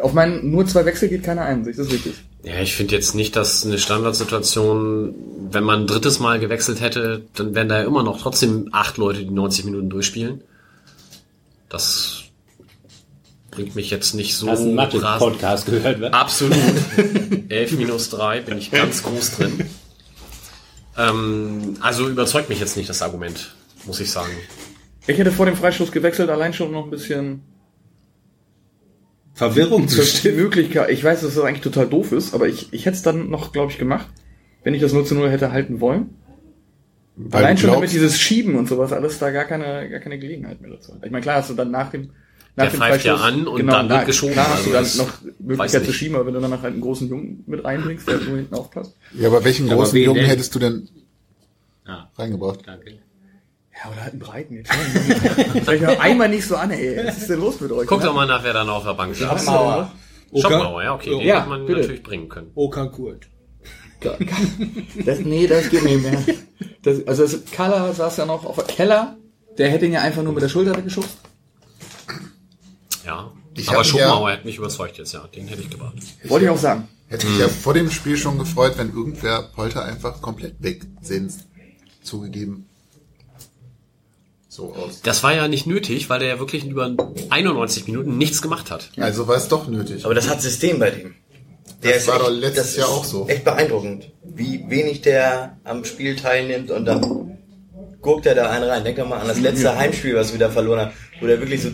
auf 0.01 0.13
meinen 0.13 0.49
nur 0.49 0.65
zwei 0.65 0.85
Wechsel 0.85 1.07
geht 1.09 1.23
keiner 1.23 1.43
ein, 1.43 1.63
das 1.63 1.77
ist 1.77 1.91
richtig. 1.91 2.13
Ja, 2.43 2.59
ich 2.61 2.75
finde 2.75 2.95
jetzt 2.95 3.15
nicht, 3.15 3.35
dass 3.35 3.65
eine 3.65 3.77
Standardsituation, 3.77 5.15
wenn 5.51 5.63
man 5.63 5.81
ein 5.81 5.87
drittes 5.87 6.19
Mal 6.19 6.39
gewechselt 6.39 6.81
hätte, 6.81 7.23
dann 7.35 7.55
wären 7.55 7.69
da 7.69 7.79
ja 7.79 7.85
immer 7.87 8.03
noch 8.03 8.21
trotzdem 8.21 8.69
acht 8.71 8.97
Leute, 8.97 9.19
die 9.23 9.31
90 9.31 9.65
Minuten 9.65 9.89
durchspielen. 9.89 10.41
Das 11.69 12.23
bringt 13.51 13.75
mich 13.75 13.89
jetzt 13.89 14.13
nicht 14.13 14.35
so 14.35 14.47
Hast 14.49 14.59
du 14.61 14.67
einen 14.67 14.75
Mathe-Podcast 14.75 15.65
gehört, 15.65 16.01
wa? 16.01 16.07
Absolut. 16.09 16.57
11 17.49 17.71
minus 17.73 18.09
3 18.09 18.41
bin 18.41 18.57
ich 18.57 18.71
ganz 18.71 19.01
groß 19.01 19.37
drin. 19.37 19.61
Ähm, 20.97 21.77
also 21.81 22.07
überzeugt 22.09 22.49
mich 22.49 22.59
jetzt 22.59 22.77
nicht 22.77 22.89
das 22.89 23.01
Argument, 23.01 23.55
muss 23.85 23.99
ich 23.99 24.11
sagen. 24.11 24.31
Ich 25.07 25.17
hätte 25.17 25.31
vor 25.31 25.45
dem 25.45 25.55
Freistoß 25.55 25.91
gewechselt, 25.91 26.29
allein 26.29 26.53
schon 26.53 26.71
noch 26.71 26.85
ein 26.85 26.89
bisschen 26.89 27.41
Verwirrung 29.33 29.87
zu 29.87 30.01
stimmen. 30.03 30.37
Möglichkeit. 30.37 30.89
Ich 30.89 31.03
weiß, 31.03 31.21
dass 31.21 31.35
das 31.35 31.43
eigentlich 31.43 31.61
total 31.61 31.87
doof 31.87 32.11
ist, 32.11 32.33
aber 32.33 32.47
ich, 32.47 32.73
ich 32.73 32.85
hätte 32.85 32.95
es 32.95 33.03
dann 33.03 33.29
noch, 33.29 33.51
glaube 33.51 33.71
ich, 33.71 33.77
gemacht, 33.77 34.07
wenn 34.63 34.73
ich 34.73 34.81
das 34.81 34.93
0 34.93 35.05
zu 35.05 35.15
0 35.15 35.29
hätte 35.29 35.51
halten 35.51 35.81
wollen. 35.81 36.15
Weil 37.17 37.43
Allein 37.43 37.57
schon 37.57 37.71
damit 37.71 37.91
dieses 37.91 38.19
Schieben 38.19 38.55
und 38.55 38.67
sowas 38.67 38.91
alles 38.91 39.19
da 39.19 39.31
gar 39.31 39.45
keine, 39.45 39.89
gar 39.89 39.99
keine 39.99 40.19
Gelegenheit 40.19 40.61
mehr 40.61 40.71
dazu. 40.71 40.93
hat. 40.93 41.05
Ich 41.05 41.11
meine, 41.11 41.21
klar 41.21 41.37
hast 41.37 41.49
du 41.49 41.53
dann 41.53 41.71
nach 41.71 41.91
dem, 41.91 42.11
nach 42.57 42.65
Der 42.65 42.71
dem 42.71 42.77
pfeift 42.79 43.05
ja 43.05 43.15
Freistoß- 43.15 43.19
an 43.21 43.47
und 43.47 43.57
genau, 43.57 43.73
dann 43.73 43.89
wird 43.89 43.99
na, 43.99 44.03
geschoben, 44.05 44.33
Klar 44.33 44.49
hast 44.49 44.65
du 44.65 44.69
dann 44.71 44.83
also 44.83 45.03
noch 45.03 45.11
Möglichkeit 45.39 45.81
zu 45.83 45.87
nicht. 45.87 45.95
schieben, 45.97 46.15
aber 46.15 46.25
wenn 46.27 46.33
du 46.35 46.39
dann 46.41 46.51
halt 46.51 46.63
einen 46.73 46.81
großen 46.81 47.09
Jungen 47.09 47.43
mit 47.47 47.63
reinbringst, 47.65 48.07
der 48.07 48.17
nur 48.19 48.37
hinten 48.37 48.55
aufpasst. 48.55 48.95
ja, 49.19 49.27
aber 49.27 49.43
welchen 49.43 49.67
Aber 49.69 49.75
großen 49.83 49.99
Jungen 49.99 50.19
denn? 50.21 50.25
hättest 50.25 50.55
du 50.55 50.59
denn 50.59 50.87
Ah, 51.85 52.07
reingebracht? 52.17 52.59
danke. 52.65 52.91
Ja, 52.91 53.91
oder 53.91 54.01
halt 54.03 54.13
einen 54.13 54.19
breiten. 54.21 54.55
Jetzt 54.55 54.71
Vielleicht 55.65 55.83
noch 55.85 55.99
einmal 55.99 56.29
nicht 56.29 56.47
so 56.47 56.55
an, 56.55 56.71
ey. 56.71 57.05
Was 57.05 57.17
ist 57.17 57.29
denn 57.29 57.39
los 57.41 57.59
mit 57.59 57.71
euch? 57.73 57.85
Guck 57.87 58.01
doch 58.01 58.13
mal 58.15 58.25
nach, 58.25 58.41
wer 58.43 58.53
dann 58.53 58.69
auf 58.69 58.83
der 58.85 58.93
Bank 58.93 59.13
sitzt. 59.15 59.29
Schopenhauer. 59.29 59.91
Schopenhauer, 60.33 60.83
ja, 60.83 60.93
okay. 60.95 61.09
Den 61.09 61.19
Ja, 61.27 61.39
hätte 61.41 61.49
man 61.49 61.65
bitte. 61.65 61.79
natürlich 61.81 62.03
bringen 62.03 62.29
können. 62.29 62.51
Okan 62.55 62.91
Kurt. 62.91 63.27
Das, 65.05 65.19
nee, 65.19 65.47
das 65.47 65.69
geht 65.69 65.83
nicht 65.83 66.01
mehr. 66.03 66.23
Das, 66.83 67.05
also 67.07 67.23
das, 67.23 67.39
Kalla 67.51 67.91
saß 67.93 68.17
ja 68.17 68.25
noch 68.25 68.45
auf 68.45 68.55
der 68.55 68.65
Keller. 68.65 69.17
Der 69.57 69.69
hätte 69.69 69.85
ihn 69.85 69.93
ja 69.93 70.01
einfach 70.01 70.21
nur 70.23 70.33
mit 70.33 70.43
der 70.43 70.49
Schulter 70.49 70.75
weggeschubst. 70.75 71.17
Ja. 73.05 73.31
Ich 73.55 73.69
Aber 73.69 73.83
Schopenhauer 73.83 74.29
ja, 74.29 74.35
hätte 74.35 74.47
mich 74.47 74.57
überzeugt 74.57 74.97
jetzt, 74.97 75.13
ja. 75.13 75.27
Den 75.33 75.47
hätte 75.47 75.61
ich 75.61 75.69
gebracht. 75.69 75.95
Wollte 76.25 76.45
ich 76.45 76.51
auch 76.51 76.57
sagen. 76.57 76.87
hätte 77.07 77.27
mich 77.27 77.39
ja 77.39 77.47
vor 77.47 77.73
dem 77.73 77.89
Spiel 77.89 78.17
schon 78.17 78.37
gefreut, 78.37 78.73
wenn 78.77 78.89
irgendwer 78.93 79.43
Polter 79.43 79.83
einfach 79.83 80.21
komplett 80.21 80.55
wegsenzt. 80.59 81.41
Zugegeben. 82.03 82.67
So 84.49 84.73
aus. 84.73 85.01
Das 85.01 85.23
war 85.23 85.33
ja 85.33 85.47
nicht 85.47 85.67
nötig, 85.67 86.09
weil 86.09 86.19
der 86.19 86.29
ja 86.29 86.39
wirklich 86.39 86.65
über 86.65 86.95
91 87.29 87.87
Minuten 87.87 88.17
nichts 88.17 88.41
gemacht 88.41 88.71
hat. 88.71 88.89
Also 88.97 89.27
war 89.27 89.35
es 89.35 89.47
doch 89.47 89.67
nötig. 89.67 90.05
Aber 90.05 90.13
das 90.13 90.29
hat 90.29 90.41
System 90.41 90.79
bei 90.79 90.91
dem. 90.91 91.15
Der 91.83 91.95
Das 91.95 92.07
war 92.07 92.19
doch 92.19 92.29
letztes 92.29 92.77
Jahr 92.77 92.87
auch 92.87 93.03
so. 93.03 93.27
Echt 93.27 93.43
beeindruckend, 93.43 94.11
wie 94.23 94.63
wenig 94.69 95.01
der 95.01 95.57
am 95.63 95.83
Spiel 95.83 96.15
teilnimmt 96.15 96.71
und 96.71 96.85
dann 96.85 97.37
guckt 98.01 98.25
er 98.25 98.35
da 98.35 98.49
einen 98.49 98.63
rein. 98.63 98.83
Denk 98.83 98.97
doch 98.97 99.07
mal 99.07 99.19
an 99.19 99.27
das 99.27 99.39
letzte 99.39 99.75
Heimspiel, 99.75 100.15
was 100.15 100.31
wir 100.31 100.39
da 100.39 100.49
verloren 100.49 100.79
haben, 100.79 100.91
wo 101.19 101.27
der 101.27 101.39
wirklich 101.39 101.61
so 101.61 101.69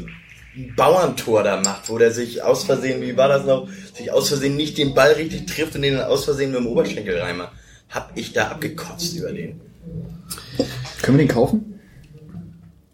Bauerntor 0.75 1.43
da 1.43 1.61
macht, 1.61 1.89
wo 1.89 1.97
der 1.97 2.11
sich 2.11 2.43
aus 2.43 2.63
Versehen, 2.63 3.01
wie 3.01 3.15
war 3.15 3.29
das 3.29 3.45
noch, 3.45 3.67
sich 3.93 4.11
aus 4.11 4.27
Versehen 4.27 4.55
nicht 4.55 4.77
den 4.77 4.93
Ball 4.93 5.13
richtig 5.13 5.47
trifft 5.47 5.75
und 5.75 5.81
den 5.81 5.95
dann 5.95 6.05
aus 6.05 6.25
Versehen 6.25 6.51
mit 6.51 6.59
dem 6.59 6.67
Oberschenkel 6.67 7.19
reinmacht. 7.19 7.53
Hab 7.89 8.11
ich 8.15 8.33
da 8.33 8.49
abgekotzt 8.49 9.15
über 9.15 9.31
den. 9.31 9.61
Können 11.01 11.17
wir 11.17 11.25
den 11.25 11.33
kaufen? 11.33 11.79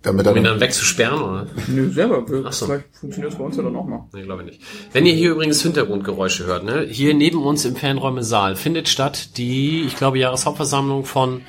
Damit 0.04 0.26
er 0.26 0.32
Um 0.32 0.38
ihn 0.38 0.44
dann 0.44 0.60
wegzusperren, 0.60 1.22
oder? 1.22 1.48
Nö, 1.68 1.92
selber. 1.92 2.26
Ach 2.46 2.54
so. 2.54 2.66
Vielleicht 2.66 2.96
funktioniert 2.96 3.34
es 3.34 3.38
bei 3.38 3.44
uns 3.44 3.58
ja 3.58 3.64
dann 3.64 3.76
auch 3.76 3.86
mal. 3.86 4.06
Nee, 4.14 4.24
glaube 4.24 4.44
ich 4.44 4.50
nicht. 4.52 4.62
Wenn 4.94 5.06
ihr 5.06 5.14
hier 5.14 5.32
übrigens 5.32 5.62
Hintergrundgeräusche 5.62 6.46
hört, 6.46 6.64
ne? 6.64 6.86
hier 6.90 7.14
neben 7.14 7.44
uns 7.44 7.66
im 7.66 7.76
Fanräume 7.76 8.24
Saal 8.24 8.56
findet 8.56 8.88
statt 8.88 9.38
die, 9.38 9.82
ich 9.82 9.98
glaube, 9.98 10.20
Jahreshauptversammlung 10.20 11.04
von 11.04 11.42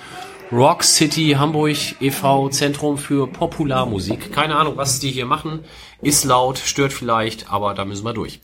Rock 0.50 0.82
City 0.82 1.36
Hamburg 1.38 1.76
e.V. 2.00 2.48
Zentrum 2.48 2.96
für 2.96 3.26
Popularmusik. 3.26 4.32
Keine 4.32 4.56
Ahnung, 4.56 4.78
was 4.78 4.98
die 4.98 5.10
hier 5.10 5.26
machen. 5.26 5.60
Ist 6.00 6.24
laut, 6.24 6.56
stört 6.56 6.94
vielleicht, 6.94 7.50
aber 7.50 7.74
da 7.74 7.84
müssen 7.84 8.06
wir 8.06 8.14
durch. 8.14 8.40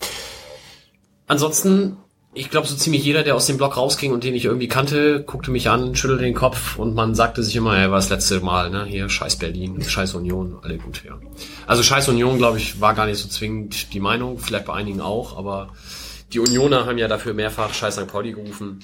Ansonsten, 1.27 1.97
ich 2.35 2.51
glaube, 2.51 2.67
so 2.67 2.77
ziemlich 2.77 3.03
jeder, 3.03 3.23
der 3.23 3.35
aus 3.35 3.47
dem 3.47 3.57
Block 3.57 3.79
rausging 3.79 4.13
und 4.13 4.23
den 4.23 4.35
ich 4.35 4.45
irgendwie 4.45 4.69
kannte, 4.69 5.23
guckte 5.23 5.51
mich 5.51 5.71
an, 5.71 5.97
schüttelte 5.97 6.25
den 6.25 6.35
Kopf 6.35 6.79
und 6.79 6.95
man 6.95 7.15
sagte 7.15 7.43
sich 7.43 7.57
immer, 7.57 7.81
ja, 7.81 7.91
war 7.91 7.97
das 7.97 8.11
letzte 8.11 8.41
Mal, 8.41 8.69
ne? 8.69 8.85
Hier, 8.85 9.09
scheiß 9.09 9.37
Berlin, 9.37 9.83
scheiß 9.83 10.15
Union, 10.15 10.59
alle 10.61 10.77
gut, 10.77 11.05
ja. 11.07 11.19
Also 11.67 11.83
scheiß 11.83 12.09
Union, 12.09 12.37
glaube 12.37 12.59
ich, 12.59 12.83
war 12.83 12.93
gar 12.93 13.07
nicht 13.07 13.19
so 13.19 13.29
zwingend 13.29 13.95
die 13.95 14.01
Meinung, 14.01 14.39
vielleicht 14.39 14.67
bei 14.67 14.75
einigen 14.75 15.01
auch, 15.01 15.39
aber 15.39 15.71
die 16.35 16.41
Unioner 16.41 16.85
haben 16.85 16.99
ja 16.99 17.09
dafür 17.09 17.33
mehrfach 17.33 17.73
scheiß 17.73 17.95
St. 17.95 18.09
Pauli 18.09 18.33
gerufen. 18.33 18.81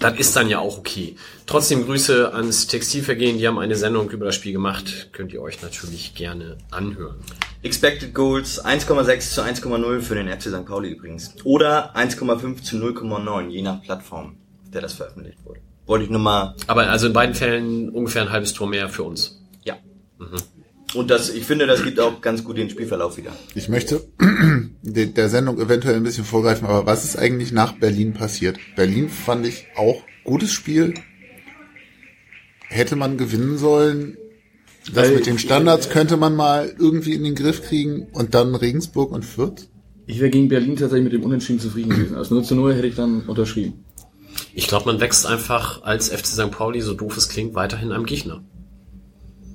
Das 0.00 0.16
ist 0.16 0.36
dann 0.36 0.48
ja 0.48 0.60
auch 0.60 0.78
okay. 0.78 1.16
Trotzdem 1.46 1.84
Grüße 1.84 2.32
ans 2.32 2.68
Textilvergehen, 2.68 3.38
die 3.38 3.48
haben 3.48 3.58
eine 3.58 3.74
Sendung 3.74 4.08
über 4.10 4.26
das 4.26 4.36
Spiel 4.36 4.52
gemacht. 4.52 5.08
Könnt 5.12 5.32
ihr 5.32 5.42
euch 5.42 5.60
natürlich 5.60 6.14
gerne 6.14 6.56
anhören. 6.70 7.16
Expected 7.62 8.14
Goals 8.14 8.64
1,6 8.64 9.34
zu 9.34 9.42
1,0 9.42 10.00
für 10.00 10.14
den 10.14 10.28
FC 10.28 10.42
St. 10.50 10.64
Pauli 10.64 10.90
übrigens. 10.90 11.34
Oder 11.42 11.96
1,5 11.96 12.62
zu 12.62 12.76
0,9, 12.76 13.48
je 13.48 13.62
nach 13.62 13.82
Plattform, 13.82 14.36
auf 14.64 14.70
der 14.70 14.82
das 14.82 14.92
veröffentlicht 14.92 15.38
wurde. 15.44 15.60
Wollte 15.86 16.04
ich 16.04 16.10
nur 16.10 16.20
mal, 16.20 16.54
Aber 16.68 16.86
also 16.88 17.08
in 17.08 17.12
beiden 17.12 17.34
Fällen 17.34 17.88
ungefähr 17.88 18.22
ein 18.22 18.30
halbes 18.30 18.52
Tor 18.52 18.68
mehr 18.68 18.88
für 18.88 19.02
uns. 19.02 19.40
ja. 19.64 19.76
Und 20.94 21.10
das, 21.10 21.28
ich 21.30 21.44
finde, 21.44 21.66
das 21.66 21.84
gibt 21.84 22.00
auch 22.00 22.20
ganz 22.22 22.42
gut 22.44 22.56
den 22.56 22.70
Spielverlauf 22.70 23.16
wieder. 23.18 23.32
Ich 23.54 23.68
möchte 23.68 24.08
de- 24.82 25.06
der 25.12 25.28
Sendung 25.28 25.60
eventuell 25.60 25.96
ein 25.96 26.02
bisschen 26.02 26.24
vorgreifen, 26.24 26.66
aber 26.66 26.86
was 26.86 27.04
ist 27.04 27.16
eigentlich 27.18 27.52
nach 27.52 27.72
Berlin 27.72 28.14
passiert? 28.14 28.58
Berlin 28.74 29.10
fand 29.10 29.46
ich 29.46 29.66
auch 29.76 30.02
gutes 30.24 30.50
Spiel. 30.52 30.94
Hätte 32.68 32.96
man 32.96 33.16
gewinnen 33.18 33.58
sollen. 33.58 34.16
Das 34.92 35.10
mit 35.10 35.26
den 35.26 35.38
Standards 35.38 35.90
könnte 35.90 36.16
man 36.16 36.34
mal 36.34 36.72
irgendwie 36.78 37.12
in 37.14 37.24
den 37.24 37.34
Griff 37.34 37.62
kriegen 37.62 38.06
und 38.12 38.34
dann 38.34 38.54
Regensburg 38.54 39.12
und 39.12 39.24
Fürth. 39.24 39.68
Ich 40.06 40.20
wäre 40.20 40.30
gegen 40.30 40.48
Berlin 40.48 40.76
tatsächlich 40.76 41.04
mit 41.04 41.12
dem 41.12 41.24
Unentschieden 41.24 41.60
zufrieden 41.60 41.90
gewesen. 41.90 42.16
Also 42.16 42.34
0 42.34 42.44
zu 42.44 42.54
0 42.54 42.74
hätte 42.74 42.86
ich 42.86 42.94
dann 42.94 43.22
unterschrieben. 43.26 43.84
Ich 44.54 44.66
glaube, 44.68 44.86
man 44.86 45.00
wächst 45.00 45.26
einfach 45.26 45.82
als 45.82 46.08
FC 46.08 46.26
St. 46.26 46.50
Pauli, 46.50 46.80
so 46.80 46.94
doof 46.94 47.16
es 47.18 47.28
klingt, 47.28 47.54
weiterhin 47.54 47.92
am 47.92 48.06
Gegner. 48.06 48.42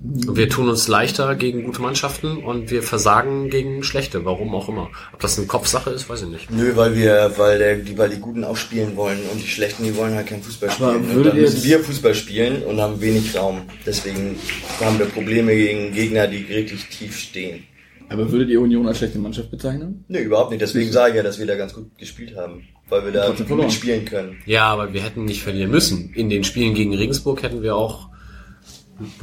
Und 0.04 0.36
wir 0.36 0.50
tun 0.50 0.68
uns 0.68 0.90
leichter 0.90 1.34
gegen 1.36 1.64
gute 1.64 1.82
Mannschaften 1.82 2.38
und 2.44 2.70
wir 2.72 2.84
versagen 2.84 3.50
gegen 3.50 3.84
schlechte, 3.84 4.26
warum 4.26 4.54
auch 4.54 4.68
immer. 4.68 4.90
Ob 5.14 5.22
das 5.22 5.38
eine 5.38 5.48
Kopfsache 5.48 5.92
ist, 5.92 6.10
weiß 6.10 6.24
ich 6.24 6.28
nicht. 6.28 6.52
Nö, 6.52 6.76
weil 6.76 6.96
wir, 6.96 7.32
weil 7.38 7.58
der, 7.58 7.76
die, 7.78 7.98
weil 7.98 8.10
die 8.10 8.20
Guten 8.20 8.44
auch 8.44 8.58
spielen 8.58 8.98
wollen 8.98 9.20
und 9.32 9.42
die 9.42 9.48
Schlechten, 9.48 9.86
die 9.86 9.96
wollen 9.96 10.14
halt 10.14 10.28
kein 10.28 10.44
Fußball 10.44 10.70
Aber 10.70 10.92
spielen. 10.92 11.06
Und 11.06 11.16
würdet 11.16 11.34
dann 11.34 11.42
müssen 11.42 11.64
wir 11.64 11.80
Fußball 11.80 12.16
spielen 12.16 12.64
und 12.64 12.82
haben 12.82 13.00
wenig 13.00 13.34
Raum. 13.38 13.62
Deswegen 13.86 14.36
haben 14.82 15.00
wir 15.00 15.06
Probleme 15.06 15.56
gegen 15.56 15.94
Gegner, 15.94 16.28
die 16.28 16.50
wirklich 16.50 16.86
tief 16.90 17.18
stehen. 17.18 17.64
Aber 18.10 18.30
würdet 18.30 18.50
ihr 18.50 18.60
Union 18.60 18.86
als 18.88 18.98
schlechte 18.98 19.20
Mannschaft 19.20 19.52
bezeichnen? 19.52 20.04
Nö, 20.10 20.20
überhaupt 20.20 20.52
nicht. 20.52 20.62
Deswegen 20.62 20.92
sage 20.92 21.12
ich 21.12 21.18
ja, 21.18 21.24
dass 21.24 21.40
wir 21.40 21.46
da 21.46 21.56
ganz 21.56 21.74
gut 21.74 21.98
gespielt 21.98 22.36
haben. 22.36 22.68
Weil 22.90 23.06
wir 23.06 23.12
da 23.14 23.34
verloren. 23.34 23.68
mitspielen 23.68 24.04
können. 24.04 24.38
Ja, 24.46 24.66
aber 24.66 24.94
wir 24.94 25.02
hätten 25.02 25.24
nicht 25.24 25.42
verlieren 25.42 25.72
müssen. 25.72 26.14
In 26.14 26.30
den 26.30 26.44
Spielen 26.44 26.74
gegen 26.74 26.94
Regensburg 26.94 27.42
hätten 27.42 27.64
wir 27.64 27.76
auch, 27.76 28.10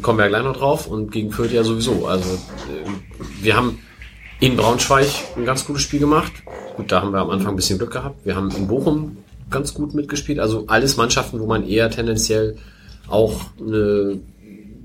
kommen 0.02 0.18
wir 0.18 0.24
ja 0.24 0.28
gleich 0.28 0.44
noch 0.44 0.56
drauf, 0.56 0.86
und 0.86 1.12
gegen 1.12 1.30
Fürth 1.30 1.52
ja 1.52 1.64
sowieso. 1.64 2.06
Also 2.06 2.28
äh, 2.30 2.88
wir 3.42 3.56
haben 3.56 3.78
in 4.40 4.56
Braunschweig 4.56 5.08
ein 5.36 5.44
ganz 5.44 5.64
gutes 5.66 5.82
Spiel 5.82 6.00
gemacht. 6.00 6.32
Gut, 6.76 6.90
da 6.90 7.02
haben 7.02 7.12
wir 7.12 7.20
am 7.20 7.30
Anfang 7.30 7.54
ein 7.54 7.56
bisschen 7.56 7.78
Glück 7.78 7.92
gehabt. 7.92 8.24
Wir 8.24 8.36
haben 8.36 8.50
in 8.50 8.66
Bochum 8.68 9.18
ganz 9.50 9.74
gut 9.74 9.94
mitgespielt. 9.94 10.38
Also 10.38 10.64
alles 10.68 10.96
Mannschaften, 10.96 11.40
wo 11.40 11.46
man 11.46 11.66
eher 11.66 11.90
tendenziell 11.90 12.56
auch 13.08 13.40
eine 13.60 14.20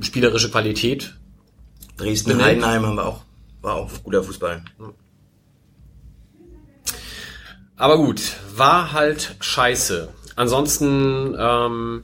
spielerische 0.01 0.49
Qualität 0.49 1.15
Dresden, 1.97 2.31
Benennt. 2.31 2.47
Heidenheim 2.47 2.85
haben 2.85 2.95
wir 2.95 3.05
auch, 3.05 3.21
war 3.61 3.75
auch 3.75 3.89
guter 4.03 4.23
Fußball. 4.23 4.61
Aber 7.77 7.97
gut, 7.97 8.21
war 8.55 8.91
halt 8.91 9.35
scheiße. 9.39 10.09
Ansonsten, 10.35 11.35
ähm, 11.37 12.03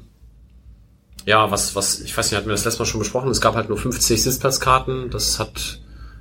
ja, 1.25 1.51
was, 1.51 1.75
was, 1.75 1.99
ich 2.01 2.15
weiß 2.17 2.29
nicht, 2.31 2.38
hatten 2.38 2.47
wir 2.47 2.53
das 2.53 2.65
letzte 2.65 2.79
Mal 2.81 2.86
schon 2.86 2.99
besprochen, 2.99 3.29
es 3.29 3.41
gab 3.41 3.55
halt 3.55 3.69
nur 3.69 3.77
50 3.77 4.21
Sitzplatzkarten. 4.21 5.10
Das 5.12 5.39
hat, 5.39 5.79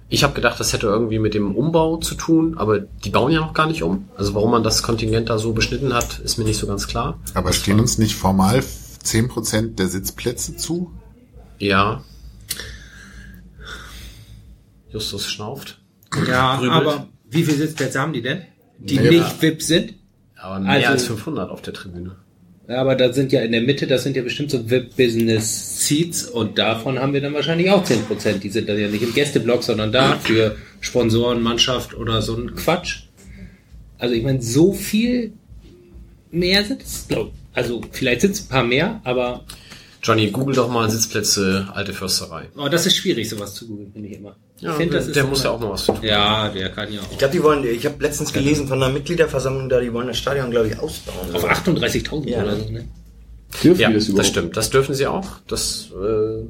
ich 0.08 0.22
habe 0.24 0.34
gedacht, 0.34 0.60
das 0.60 0.72
hätte 0.72 0.86
irgendwie 0.86 1.18
mit 1.18 1.34
dem 1.34 1.54
Umbau 1.56 1.96
zu 1.98 2.14
tun, 2.14 2.56
aber 2.58 2.80
die 2.80 3.10
bauen 3.10 3.32
ja 3.32 3.40
noch 3.40 3.54
gar 3.54 3.66
nicht 3.66 3.82
um. 3.82 4.08
Also 4.16 4.34
warum 4.34 4.50
man 4.50 4.62
das 4.62 4.82
Kontingent 4.82 5.28
da 5.30 5.38
so 5.38 5.52
beschnitten 5.52 5.94
hat, 5.94 6.18
ist 6.18 6.36
mir 6.38 6.44
nicht 6.44 6.58
so 6.58 6.66
ganz 6.66 6.86
klar. 6.86 7.18
Aber 7.34 7.52
stehen 7.52 7.80
uns 7.80 7.98
nicht 7.98 8.14
formal 8.14 8.62
10% 9.04 9.74
der 9.76 9.88
Sitzplätze 9.88 10.56
zu? 10.56 10.90
Ja. 11.58 12.02
Justus 14.90 15.26
schnauft. 15.26 15.78
Ja, 16.26 16.56
Grübelt. 16.56 16.72
aber 16.72 17.06
wie 17.28 17.44
viele 17.44 17.58
Sitzplätze 17.58 18.00
haben 18.00 18.12
die 18.12 18.22
denn? 18.22 18.42
Die 18.78 18.96
Ja. 18.96 19.02
nicht 19.10 19.40
VIP 19.40 19.62
sind? 19.62 19.94
Aber 20.36 20.58
mehr 20.58 20.72
Also- 20.72 20.88
als 20.88 21.04
500 21.06 21.50
auf 21.50 21.62
der 21.62 21.74
Tribüne. 21.74 22.16
Ja, 22.70 22.82
aber 22.82 22.94
da 22.94 23.12
sind 23.12 23.32
ja 23.32 23.40
in 23.40 23.50
der 23.50 23.62
Mitte, 23.62 23.88
das 23.88 24.04
sind 24.04 24.14
ja 24.14 24.22
bestimmt 24.22 24.52
so 24.52 24.70
VIP-Business-Seats 24.70 26.26
und 26.26 26.56
davon 26.56 27.00
haben 27.00 27.12
wir 27.12 27.20
dann 27.20 27.34
wahrscheinlich 27.34 27.68
auch 27.68 27.84
10%. 27.84 28.38
Die 28.38 28.48
sind 28.48 28.68
dann 28.68 28.78
ja 28.78 28.86
nicht 28.86 29.02
im 29.02 29.12
Gästeblock, 29.12 29.64
sondern 29.64 29.90
da 29.90 30.16
für 30.18 30.54
Sponsoren, 30.78 31.42
Mannschaft 31.42 31.94
oder 31.94 32.22
so 32.22 32.36
ein 32.36 32.54
Quatsch. 32.54 33.06
Also 33.98 34.14
ich 34.14 34.22
meine, 34.22 34.40
so 34.40 34.72
viel 34.72 35.32
mehr 36.30 36.62
sind 36.62 36.82
es, 36.82 37.08
glaube 37.08 37.32
Also 37.54 37.80
vielleicht 37.90 38.20
sind 38.20 38.36
es 38.36 38.42
ein 38.42 38.48
paar 38.48 38.62
mehr, 38.62 39.00
aber 39.02 39.44
Johnny, 40.00 40.30
google 40.30 40.54
doch 40.54 40.70
mal 40.70 40.88
Sitzplätze 40.88 41.66
Alte 41.74 41.92
Försterei. 41.92 42.50
oh, 42.56 42.68
das 42.68 42.86
ist 42.86 42.94
schwierig, 42.94 43.28
sowas 43.28 43.52
zu 43.52 43.66
googeln, 43.66 43.90
finde 43.92 44.10
ich 44.10 44.14
immer. 44.14 44.36
Ja, 44.60 44.78
das 44.78 45.06
ist 45.06 45.16
der 45.16 45.24
muss 45.24 45.42
ja 45.42 45.50
auch 45.50 45.60
mal 45.60 45.70
was 45.70 45.86
tun. 45.86 45.96
Ja, 46.02 46.48
der 46.50 46.68
kann 46.70 46.92
ja 46.92 47.00
auch. 47.00 47.10
Ich 47.10 47.18
glaube, 47.18 47.32
die 47.32 47.42
wollen, 47.42 47.64
ich 47.64 47.86
habe 47.86 48.02
letztens 48.02 48.32
gelesen 48.32 48.68
von 48.68 48.82
einer 48.82 48.92
Mitgliederversammlung 48.92 49.68
da, 49.68 49.80
die 49.80 49.92
wollen 49.92 50.08
das 50.08 50.18
Stadion, 50.18 50.50
glaube 50.50 50.68
ich, 50.68 50.78
ausbauen. 50.78 51.34
Auf 51.34 51.44
38.000 51.44 52.28
Ja. 52.28 52.42
oder 52.42 52.56
so, 52.56 52.70
ne? 52.70 52.84
Dürfen 53.64 53.80
Ja, 53.80 53.90
das 53.90 54.12
das 54.14 54.28
stimmt. 54.28 54.56
Das 54.56 54.70
dürfen 54.70 54.94
sie 54.94 55.06
auch. 55.06 55.26
Das 55.48 55.88
äh, 55.90 56.44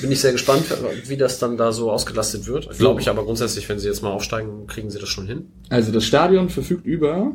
bin 0.00 0.12
ich 0.12 0.20
sehr 0.20 0.32
gespannt, 0.32 0.64
wie 1.06 1.16
das 1.16 1.38
dann 1.38 1.56
da 1.56 1.72
so 1.72 1.90
ausgelastet 1.90 2.46
wird. 2.46 2.76
Glaube 2.78 3.00
ich 3.00 3.08
aber 3.08 3.24
grundsätzlich, 3.24 3.68
wenn 3.68 3.78
sie 3.78 3.88
jetzt 3.88 4.02
mal 4.02 4.10
aufsteigen, 4.10 4.66
kriegen 4.66 4.90
sie 4.90 4.98
das 4.98 5.08
schon 5.08 5.26
hin. 5.26 5.46
Also 5.70 5.90
das 5.90 6.04
Stadion 6.04 6.50
verfügt 6.50 6.84
über, 6.86 7.32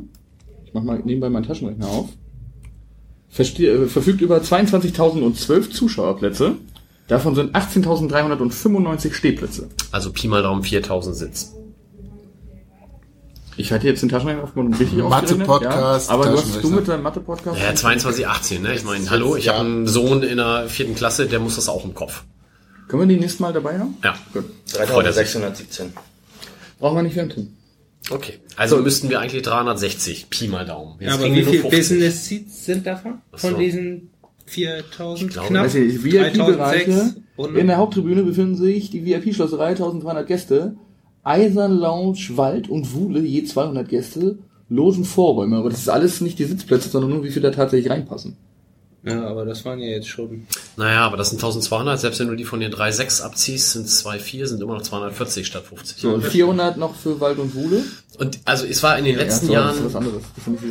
ich 0.65 0.73
mach 0.73 0.83
mal 0.83 0.99
nebenbei 1.03 1.29
meinen 1.29 1.45
Taschenrechner 1.45 1.87
auf, 1.87 2.09
äh, 3.37 3.85
verfügt 3.87 4.21
über 4.21 4.37
22.012 4.41 5.71
Zuschauerplätze. 5.71 6.55
Davon 7.09 7.33
sind 7.33 7.55
18.395 7.55 9.13
Stehplätze. 9.13 9.67
Also 9.91 10.11
Pi 10.13 10.27
mal 10.27 10.43
Daumen 10.43 10.63
4000 10.63 11.15
Sitz. 11.15 11.53
Ich 13.57 13.73
hatte 13.73 13.87
jetzt 13.87 14.01
den 14.03 14.09
Taschenrechner 14.09 14.43
auf 14.43 14.55
und 14.55 14.79
richtig 14.79 14.99
Mathe-Podcast, 14.99 16.07
Ja, 16.07 16.13
aber 16.13 16.27
du 16.27 16.37
hast 16.37 16.63
du 16.63 16.69
mit 16.69 16.87
deinem 16.87 17.03
Mathe-Podcast. 17.03 17.59
Ja, 17.59 17.75
22, 17.75 18.27
18, 18.27 18.61
ne? 18.61 18.75
Ich 18.75 18.85
meine, 18.85 19.09
hallo, 19.09 19.35
ich 19.35 19.45
ja. 19.45 19.53
habe 19.53 19.65
einen 19.65 19.87
Sohn 19.87 20.23
in 20.23 20.37
der 20.37 20.69
vierten 20.69 20.95
Klasse, 20.95 21.25
der 21.25 21.39
muss 21.39 21.55
das 21.55 21.67
auch 21.67 21.83
im 21.83 21.93
Kopf. 21.93 22.23
Können 22.87 23.01
wir 23.01 23.15
die 23.15 23.19
nächsten 23.19 23.43
Mal 23.43 23.51
dabei 23.51 23.79
haben? 23.79 23.97
Ja. 24.03 24.15
Gut. 24.31 24.45
3617. 24.71 25.91
Brauchen 26.79 26.95
wir 26.95 27.03
nicht 27.03 27.15
hin. 27.15 27.55
Okay. 28.09 28.39
Also 28.55 28.77
müssten 28.77 29.09
wir 29.09 29.19
eigentlich 29.19 29.41
360, 29.41 30.29
Pi 30.29 30.47
mal 30.47 30.65
Daumen. 30.65 30.95
Jetzt 30.99 31.09
Ja, 31.09 31.15
aber 31.15 31.25
wie 31.25 31.35
wir 31.35 31.43
nur 31.43 31.51
viel 31.51 31.61
50. 31.61 31.79
Business 31.79 32.25
Seats 32.27 32.65
sind 32.65 32.87
davon? 32.87 33.21
Von 33.33 33.51
so. 33.51 33.57
diesen 33.57 34.08
4000 34.49 35.31
glaube, 35.31 35.47
knapp? 35.47 35.73
VIP-Bereiche. 35.73 37.15
3600? 37.37 37.57
In 37.57 37.67
der 37.67 37.77
Haupttribüne 37.77 38.23
befinden 38.23 38.55
sich 38.55 38.89
die 38.91 39.05
VIP-Schlosserei, 39.05 39.69
1300 39.69 40.27
Gäste. 40.27 40.75
Eisern 41.23 41.77
Lounge, 41.77 42.31
Wald 42.35 42.69
und 42.69 42.93
Wuhle, 42.93 43.21
je 43.21 43.43
200 43.43 43.87
Gäste, 43.87 44.39
Logen 44.69 45.05
Vorräume. 45.05 45.57
Aber 45.57 45.69
das 45.69 45.79
ist 45.79 45.89
alles 45.89 46.21
nicht 46.21 46.39
die 46.39 46.45
Sitzplätze, 46.45 46.89
sondern 46.89 47.11
nur 47.11 47.23
wie 47.23 47.29
viele 47.29 47.49
da 47.49 47.55
tatsächlich 47.55 47.91
reinpassen. 47.91 48.37
Ja, 49.03 49.25
aber 49.27 49.45
das 49.45 49.63
waren 49.63 49.79
ja 49.79 49.87
jetzt 49.87 50.07
schon. 50.07 50.45
Naja, 50.75 51.05
aber 51.05 51.15
das 51.15 51.29
sind 51.29 51.37
1200. 51.37 51.99
Selbst 51.99 52.19
wenn 52.19 52.27
du 52.27 52.35
die 52.35 52.43
von 52.43 52.59
den 52.59 52.73
3,6 52.73 53.21
abziehst, 53.21 53.71
sind 53.71 53.87
2,4, 53.87 54.45
sind 54.45 54.61
immer 54.61 54.73
noch 54.73 54.81
240 54.81 55.47
statt 55.47 55.63
50. 55.67 55.97
So, 56.01 56.13
und 56.15 56.25
400 56.25 56.77
noch 56.77 56.95
für 56.95 57.19
Wald 57.21 57.39
und 57.39 57.55
Wuhle. 57.55 57.83
Und 58.17 58.39
also 58.43 58.65
es 58.65 58.83
war 58.83 58.97
in 58.97 59.05
den 59.05 59.15
letzten 59.15 59.49
Ja, 59.49 59.73
so, 59.73 59.87
ist 59.87 59.93
was 59.93 59.93
Jahren 59.93 60.21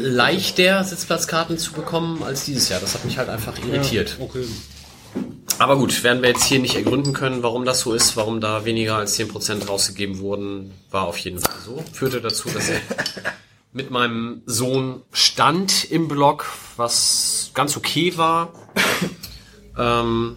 leichter, 0.00 0.84
Sitzplatzkarten 0.84 1.56
zu 1.56 1.72
bekommen 1.72 2.22
als 2.22 2.44
dieses 2.44 2.68
Jahr. 2.68 2.80
Das 2.80 2.94
hat 2.94 3.04
mich 3.04 3.16
halt 3.16 3.30
einfach 3.30 3.54
irritiert. 3.66 4.16
Okay. 4.20 4.44
Aber 5.58 5.76
gut, 5.76 6.04
werden 6.04 6.22
wir 6.22 6.28
jetzt 6.28 6.44
hier 6.44 6.60
nicht 6.60 6.76
ergründen 6.76 7.12
können, 7.14 7.42
warum 7.42 7.64
das 7.64 7.80
so 7.80 7.92
ist, 7.92 8.16
warum 8.16 8.40
da 8.40 8.64
weniger 8.64 8.96
als 8.96 9.18
10% 9.18 9.66
rausgegeben 9.66 10.20
wurden, 10.20 10.72
war 10.90 11.06
auf 11.06 11.18
jeden 11.18 11.40
Fall 11.40 11.54
so. 11.64 11.82
Führte 11.92 12.20
dazu, 12.20 12.48
dass 12.50 12.68
er 12.68 12.80
mit 13.72 13.90
meinem 13.90 14.42
Sohn 14.46 15.02
stand 15.12 15.84
im 15.90 16.08
Block, 16.08 16.46
was 16.76 17.50
ganz 17.54 17.76
okay 17.76 18.16
war, 18.16 18.52
ähm, 19.78 20.36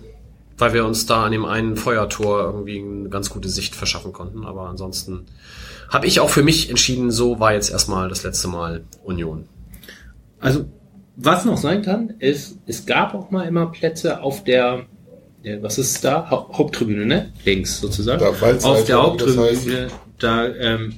weil 0.58 0.74
wir 0.74 0.86
uns 0.86 1.06
da 1.06 1.24
an 1.24 1.32
dem 1.32 1.46
einen 1.46 1.76
Feuertor 1.76 2.42
irgendwie 2.44 2.80
eine 2.80 3.10
ganz 3.10 3.30
gute 3.30 3.50
Sicht 3.50 3.76
verschaffen 3.76 4.14
konnten. 4.14 4.46
Aber 4.46 4.68
ansonsten 4.68 5.26
habe 5.90 6.08
ich 6.08 6.20
auch 6.20 6.30
für 6.30 6.44
mich 6.44 6.70
entschieden, 6.70 7.12
so 7.12 7.40
war 7.40 7.54
jetzt 7.54 7.72
erstmal 7.72 8.10
das 8.10 8.24
letzte 8.24 8.48
Mal 8.48 8.84
Union. 9.04 9.48
Also, 10.40 10.66
was 11.16 11.46
noch 11.46 11.58
sein 11.58 11.82
kann, 11.82 12.16
ist, 12.20 12.58
es 12.66 12.86
gab 12.86 13.14
auch 13.14 13.32
mal 13.32 13.48
immer 13.48 13.68
Plätze 13.68 14.22
auf 14.22 14.44
der, 14.44 14.86
der 15.44 15.62
was 15.62 15.78
ist 15.78 16.04
da? 16.04 16.30
Hau 16.30 16.50
Haupttribüne, 16.54 17.06
ne? 17.06 17.34
Links 17.46 17.80
sozusagen. 17.80 18.22
Da, 18.22 18.30
auf 18.30 18.40
der 18.40 18.54
wie 18.54 19.18
das 19.18 19.38
Haupttribüne, 19.38 19.88
da, 20.18 20.48
ähm, 20.48 20.96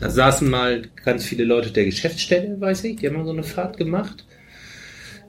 da 0.00 0.08
saßen 0.10 0.48
mal 0.48 0.82
ganz 1.04 1.24
viele 1.24 1.44
Leute 1.44 1.70
der 1.70 1.84
Geschäftsstelle, 1.84 2.60
weiß 2.60 2.84
ich, 2.84 2.96
die 2.96 3.06
haben 3.06 3.16
mal 3.16 3.24
so 3.26 3.32
eine 3.32 3.42
Fahrt 3.42 3.76
gemacht. 3.76 4.24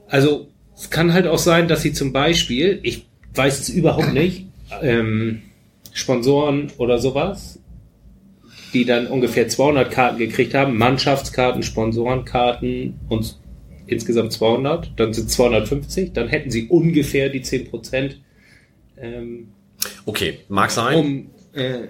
Also, 0.08 0.48
es 0.74 0.90
kann 0.90 1.12
halt 1.12 1.26
auch 1.26 1.38
sein, 1.38 1.68
dass 1.68 1.82
sie 1.82 1.92
zum 1.92 2.12
Beispiel, 2.12 2.80
ich 2.82 3.06
weiß 3.34 3.60
es 3.60 3.68
überhaupt 3.68 4.14
nicht, 4.14 4.46
ähm, 4.80 5.42
Sponsoren 5.92 6.72
oder 6.78 6.98
sowas, 6.98 7.60
die 8.72 8.86
dann 8.86 9.06
ungefähr 9.06 9.48
200 9.48 9.90
Karten 9.90 10.18
gekriegt 10.18 10.54
haben, 10.54 10.78
Mannschaftskarten, 10.78 11.62
Sponsorenkarten 11.62 12.98
und 13.10 13.38
insgesamt 13.86 14.32
200, 14.32 14.92
dann 14.96 15.12
sind 15.12 15.30
250, 15.30 16.14
dann 16.14 16.28
hätten 16.28 16.50
sie 16.50 16.68
ungefähr 16.68 17.28
die 17.28 17.42
10 17.42 17.68
Prozent 17.68 18.20
ähm, 18.96 19.48
Okay, 20.06 20.38
mag 20.48 20.70
sein. 20.70 20.96
um 20.96 21.30
äh, 21.54 21.84
äh, 21.84 21.88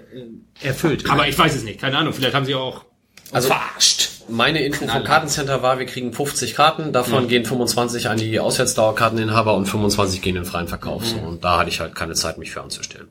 erfüllt. 0.61 1.09
Aber 1.09 1.27
ich 1.27 1.37
weiß 1.37 1.55
es 1.55 1.63
nicht, 1.63 1.79
keine 1.79 1.97
Ahnung, 1.97 2.13
vielleicht 2.13 2.35
haben 2.35 2.45
sie 2.45 2.55
auch 2.55 2.85
Also 3.31 3.47
verarscht. 3.47 4.09
Meine 4.29 4.63
Info 4.63 4.87
vom 4.87 5.03
Kartencenter 5.03 5.61
war, 5.61 5.79
wir 5.79 5.85
kriegen 5.85 6.13
50 6.13 6.55
Karten, 6.55 6.93
davon 6.93 7.27
gehen 7.27 7.43
25 7.45 8.07
an 8.07 8.17
die 8.17 8.39
Auswärtsdauerkarteninhaber 8.39 9.53
und 9.53 9.65
25 9.65 10.21
gehen 10.21 10.37
in 10.37 10.43
den 10.43 10.49
freien 10.49 10.69
Verkauf. 10.69 11.05
So, 11.05 11.17
und 11.17 11.43
da 11.43 11.59
hatte 11.59 11.69
ich 11.69 11.81
halt 11.81 11.93
keine 11.93 12.13
Zeit, 12.13 12.37
mich 12.37 12.51
für 12.51 12.61
anzustellen. 12.61 13.09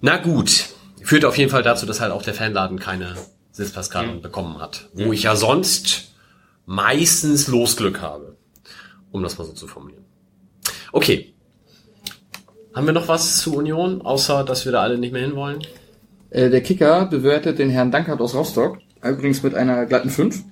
Na 0.00 0.18
gut, 0.18 0.66
führt 1.02 1.24
auf 1.24 1.36
jeden 1.36 1.50
Fall 1.50 1.64
dazu, 1.64 1.84
dass 1.84 2.00
halt 2.00 2.12
auch 2.12 2.22
der 2.22 2.34
Fanladen 2.34 2.78
keine 2.78 3.16
Sitzplatzkarten 3.50 4.22
bekommen 4.22 4.60
hat. 4.60 4.88
Wo 4.94 5.12
ich 5.12 5.24
ja 5.24 5.34
sonst 5.34 6.12
meistens 6.64 7.48
Losglück 7.48 8.00
habe. 8.00 8.36
Um 9.10 9.24
das 9.24 9.36
mal 9.36 9.44
so 9.44 9.52
zu 9.52 9.66
formulieren. 9.66 10.04
Okay. 10.92 11.34
Haben 12.74 12.86
wir 12.86 12.92
noch 12.92 13.08
was 13.08 13.38
zu 13.38 13.56
Union, 13.56 14.02
außer 14.02 14.44
dass 14.44 14.64
wir 14.64 14.72
da 14.72 14.80
alle 14.82 14.98
nicht 14.98 15.12
mehr 15.12 15.22
hinwollen? 15.22 15.58
Äh, 16.30 16.50
der 16.50 16.60
Kicker 16.62 17.06
bewertet 17.06 17.58
den 17.58 17.70
Herrn 17.70 17.90
Dankert 17.90 18.20
aus 18.20 18.34
Rostock, 18.34 18.78
übrigens 19.02 19.42
mit 19.42 19.54
einer 19.54 19.86
glatten 19.86 20.10
5. 20.10 20.44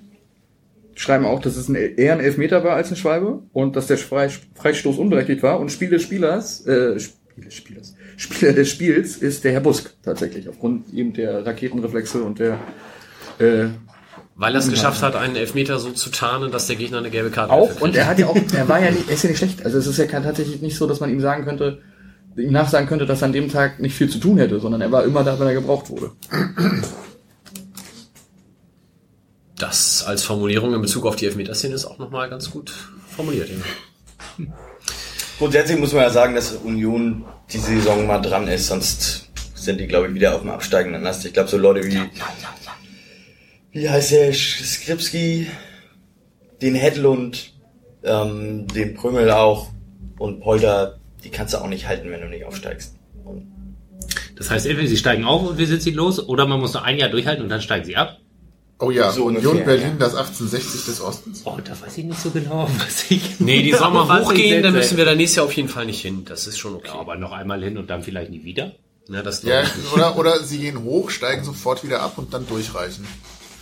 Schreiben 0.95 1.25
auch, 1.25 1.39
dass 1.39 1.55
es 1.55 1.69
ein, 1.69 1.75
eher 1.75 2.11
ein 2.13 2.19
Elfmeter 2.19 2.63
war 2.65 2.75
als 2.75 2.89
eine 2.89 2.97
Schwalbe 2.97 3.41
und 3.53 3.77
dass 3.77 3.87
der 3.87 3.97
Frei- 3.97 4.29
Freistoß 4.55 4.97
unberechtigt 4.97 5.41
war. 5.43 5.59
Und 5.61 5.71
Spiel 5.71 5.89
des 5.89 6.03
Spielers, 6.03 6.65
äh, 6.67 6.99
Spiel 6.99 7.45
des 7.45 7.53
Spielers, 7.53 7.95
Spieler 8.17 8.51
des 8.51 8.69
Spiels 8.69 9.15
ist 9.15 9.45
der 9.45 9.53
Herr 9.53 9.61
Busk 9.61 9.93
tatsächlich, 10.03 10.49
aufgrund 10.49 10.93
eben 10.93 11.13
der 11.13 11.45
Raketenreflexe 11.45 12.21
und 12.21 12.39
der 12.39 12.59
äh, 13.39 13.67
Weil 14.35 14.53
er 14.53 14.59
es 14.59 14.69
geschafft 14.69 15.01
hat, 15.01 15.15
einen 15.15 15.37
Elfmeter 15.37 15.79
so 15.79 15.91
zu 15.91 16.09
tarnen, 16.09 16.51
dass 16.51 16.67
der 16.67 16.75
Gegner 16.75 16.97
eine 16.97 17.11
gelbe 17.11 17.29
Karte 17.29 17.53
auch 17.53 17.69
dafür 17.69 17.83
und 17.83 17.95
er 17.95 18.07
hat 18.07 18.19
ja 18.19 18.27
auch, 18.27 18.35
er 18.53 18.67
war 18.67 18.83
ja 18.83 18.91
nicht, 18.91 19.07
er 19.07 19.13
ist 19.13 19.23
ja 19.23 19.29
nicht 19.29 19.37
schlecht. 19.37 19.63
Also 19.63 19.77
es 19.77 19.87
ist 19.87 19.97
ja 19.97 20.05
tatsächlich 20.05 20.61
nicht 20.61 20.75
so, 20.75 20.85
dass 20.85 20.99
man 20.99 21.09
ihm 21.09 21.21
sagen 21.21 21.45
könnte, 21.45 21.79
ihm 22.39 22.51
nachsagen 22.51 22.87
könnte, 22.87 23.05
dass 23.05 23.21
er 23.21 23.27
an 23.27 23.33
dem 23.33 23.49
Tag 23.49 23.79
nicht 23.79 23.95
viel 23.95 24.09
zu 24.09 24.19
tun 24.19 24.37
hätte, 24.37 24.59
sondern 24.59 24.81
er 24.81 24.91
war 24.91 25.03
immer 25.03 25.23
da, 25.23 25.39
wenn 25.39 25.47
er 25.47 25.53
gebraucht 25.53 25.89
wurde. 25.89 26.11
Das 29.57 30.03
als 30.05 30.23
Formulierung 30.23 30.73
in 30.73 30.81
Bezug 30.81 31.05
auf 31.05 31.15
die 31.15 31.25
Elfmeterszene 31.25 31.75
ist 31.75 31.85
auch 31.85 31.97
nochmal 31.97 32.29
ganz 32.29 32.49
gut 32.49 32.73
formuliert. 33.09 33.49
Ja. 33.49 34.45
Grundsätzlich 35.37 35.79
muss 35.79 35.93
man 35.93 36.03
ja 36.03 36.09
sagen, 36.09 36.35
dass 36.35 36.51
Union 36.53 37.25
die 37.51 37.57
Saison 37.57 38.05
mal 38.05 38.19
dran 38.19 38.47
ist, 38.47 38.67
sonst 38.67 39.29
sind 39.55 39.79
die, 39.79 39.87
glaube 39.87 40.07
ich, 40.07 40.13
wieder 40.13 40.35
auf 40.35 40.41
dem 40.41 40.49
absteigenden 40.49 41.05
Ast. 41.05 41.25
Ich 41.25 41.33
glaube, 41.33 41.49
so 41.49 41.57
Leute 41.57 41.83
wie, 41.85 41.99
wie 43.71 43.89
heißt 43.89 44.11
der, 44.11 44.33
Skripski, 44.33 45.47
den 46.61 46.75
Hedlund, 46.75 47.53
ähm, 48.03 48.67
den 48.67 48.95
Prümmel 48.95 49.31
auch 49.31 49.69
und 50.17 50.41
Polter, 50.41 50.98
die 51.23 51.29
kannst 51.29 51.53
du 51.53 51.57
auch 51.59 51.67
nicht 51.67 51.87
halten, 51.87 52.09
wenn 52.11 52.21
du 52.21 52.27
nicht 52.27 52.45
aufsteigst. 52.45 52.95
Und 53.25 53.47
Das 54.35 54.49
heißt, 54.49 54.65
entweder 54.65 54.87
sie 54.87 54.97
steigen 54.97 55.25
auf 55.25 55.43
und 55.49 55.57
wir 55.57 55.67
sind 55.67 55.81
sie 55.81 55.91
los, 55.91 56.19
oder 56.19 56.45
man 56.47 56.59
muss 56.59 56.73
noch 56.73 56.83
ein 56.83 56.97
Jahr 56.97 57.09
durchhalten 57.09 57.43
und 57.43 57.49
dann 57.49 57.61
steigen 57.61 57.85
sie 57.85 57.95
ab. 57.97 58.17
Oh 58.81 58.91
ja, 58.91 59.11
So 59.11 59.25
Union 59.25 59.45
ungefähr, 59.45 59.65
Berlin, 59.65 59.97
ja. 59.99 60.05
das 60.05 60.15
1860 60.15 60.85
des 60.85 61.01
Ostens. 61.01 61.41
Oh, 61.43 61.57
da 61.61 61.71
weiß 61.81 61.97
ich 61.97 62.05
nicht 62.05 62.19
so 62.21 62.29
genau, 62.29 62.69
was 62.79 63.11
ich. 63.11 63.37
Nee, 63.41 63.61
die 63.61 63.73
soll 63.73 63.91
mal 63.91 64.21
hochgehen, 64.23 64.63
da 64.63 64.69
jetzt 64.69 64.75
müssen 64.77 64.97
wir 64.97 65.03
da 65.03 65.15
nächstes 65.15 65.35
Jahr 65.35 65.45
auf 65.47 65.51
jeden 65.53 65.67
Fall 65.67 65.85
nicht 65.85 66.01
hin. 66.01 66.23
Das 66.23 66.47
ist 66.47 66.57
schon 66.57 66.75
okay. 66.75 66.87
Ja, 66.87 66.93
aber 66.95 67.17
noch 67.17 67.33
einmal 67.33 67.61
hin 67.61 67.77
und 67.77 67.89
dann 67.89 68.03
vielleicht 68.03 68.31
nie 68.31 68.45
wieder. 68.45 68.71
Ja, 69.09 69.21
das 69.21 69.43
Ja, 69.43 69.63
oder, 69.93 70.17
oder 70.17 70.39
sie 70.43 70.59
gehen 70.59 70.81
hoch, 70.83 71.09
steigen 71.09 71.43
sofort 71.43 71.83
wieder 71.83 72.01
ab 72.01 72.13
und 72.17 72.33
dann 72.33 72.47
durchreichen. 72.47 73.05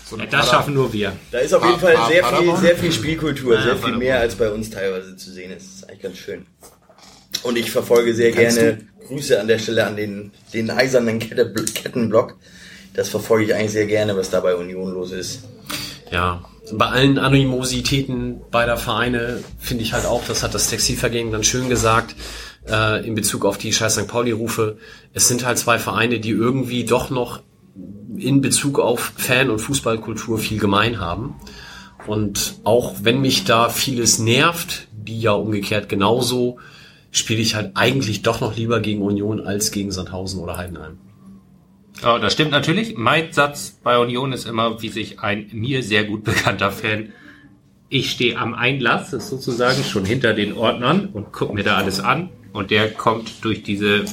So 0.07 0.17
Ja, 0.17 0.25
das 0.25 0.31
Pader- 0.31 0.51
schaffen 0.51 0.73
nur 0.75 0.93
wir. 0.93 1.13
da 1.31 1.39
ist 1.39 1.53
auf 1.53 1.61
Pa- 1.63 1.69
jeden 1.69 1.79
Fall 1.79 1.95
Pa- 1.95 2.07
sehr 2.09 2.23
viel, 2.25 2.55
sehr 2.57 2.77
viel 2.77 2.91
Spielkultur, 2.91 3.55
Ja, 3.55 3.61
sehr 3.63 3.71
viel 3.71 3.79
Paderborn. 3.81 3.99
mehr 3.99 4.19
als 4.19 4.35
bei 4.35 4.51
uns 4.51 4.69
teilweise 4.69 5.15
zu 5.17 5.31
sehen 5.31 5.51
ist. 5.51 5.65
Das 5.65 5.73
ist 5.77 5.89
eigentlich 5.89 6.01
ganz 6.03 6.17
schön. 6.17 6.45
Und 7.43 7.57
ich 7.57 7.71
verfolge 7.71 8.13
sehr 8.13 8.31
Kannst 8.31 8.57
gerne 8.57 8.79
Grüße 9.07 9.39
an 9.39 9.47
der 9.47 9.59
Stelle 9.59 9.85
an 9.85 9.95
den, 9.95 10.31
den 10.53 10.69
eisernen 10.69 11.19
Kette, 11.19 11.53
Kettenblock. 11.53 12.35
Das 12.93 13.09
verfolge 13.09 13.45
ich 13.45 13.53
eigentlich 13.53 13.71
sehr 13.71 13.85
gerne, 13.85 14.17
was 14.17 14.29
da 14.29 14.39
bei 14.39 14.55
Union 14.55 14.93
los 14.93 15.11
ist. 15.11 15.43
Ja, 16.11 16.43
bei 16.73 16.87
allen 16.87 17.17
Animositäten 17.17 18.41
beider 18.51 18.77
Vereine 18.77 19.43
finde 19.59 19.83
ich 19.83 19.93
halt 19.93 20.05
auch, 20.05 20.23
das 20.25 20.43
hat 20.43 20.53
das 20.53 20.69
Textilvergehen 20.69 21.31
ganz 21.31 21.45
schön 21.45 21.69
gesagt, 21.69 22.15
äh, 22.67 23.05
in 23.05 23.15
Bezug 23.15 23.45
auf 23.45 23.57
die 23.57 23.71
scheiß 23.71 23.95
St. 23.95 24.07
Pauli-Rufe. 24.07 24.77
Es 25.13 25.27
sind 25.27 25.45
halt 25.45 25.57
zwei 25.57 25.79
Vereine, 25.79 26.19
die 26.19 26.31
irgendwie 26.31 26.85
doch 26.85 27.09
noch 27.09 27.41
in 28.17 28.41
Bezug 28.41 28.79
auf 28.79 29.13
Fan- 29.15 29.49
und 29.49 29.59
Fußballkultur 29.59 30.39
viel 30.39 30.59
gemein 30.59 30.99
haben. 30.99 31.35
Und 32.07 32.55
auch 32.63 32.95
wenn 33.03 33.21
mich 33.21 33.43
da 33.43 33.69
vieles 33.69 34.19
nervt, 34.19 34.87
die 34.91 35.21
ja 35.21 35.33
umgekehrt 35.33 35.89
genauso, 35.89 36.57
spiele 37.11 37.41
ich 37.41 37.55
halt 37.55 37.71
eigentlich 37.75 38.21
doch 38.21 38.41
noch 38.41 38.55
lieber 38.55 38.79
gegen 38.79 39.01
Union 39.01 39.45
als 39.45 39.71
gegen 39.71 39.91
Sandhausen 39.91 40.39
oder 40.39 40.57
Heidenheim. 40.57 40.97
Ja, 42.01 42.19
das 42.19 42.33
stimmt 42.33 42.51
natürlich. 42.51 42.95
Mein 42.95 43.31
Satz 43.31 43.79
bei 43.83 43.97
Union 43.97 44.31
ist 44.31 44.45
immer, 44.45 44.81
wie 44.81 44.89
sich 44.89 45.19
ein 45.19 45.49
mir 45.51 45.81
sehr 45.81 46.03
gut 46.03 46.23
bekannter 46.23 46.71
Fan. 46.71 47.13
Ich 47.89 48.11
stehe 48.11 48.37
am 48.37 48.53
Einlass, 48.53 49.13
ist 49.13 49.29
sozusagen 49.29 49.83
schon 49.83 50.05
hinter 50.05 50.33
den 50.33 50.53
Ordnern 50.53 51.07
und 51.07 51.31
guck 51.31 51.53
mir 51.53 51.63
da 51.63 51.77
alles 51.77 51.99
an. 51.99 52.29
Und 52.53 52.71
der 52.71 52.91
kommt 52.91 53.43
durch 53.43 53.63
diese, 53.63 54.05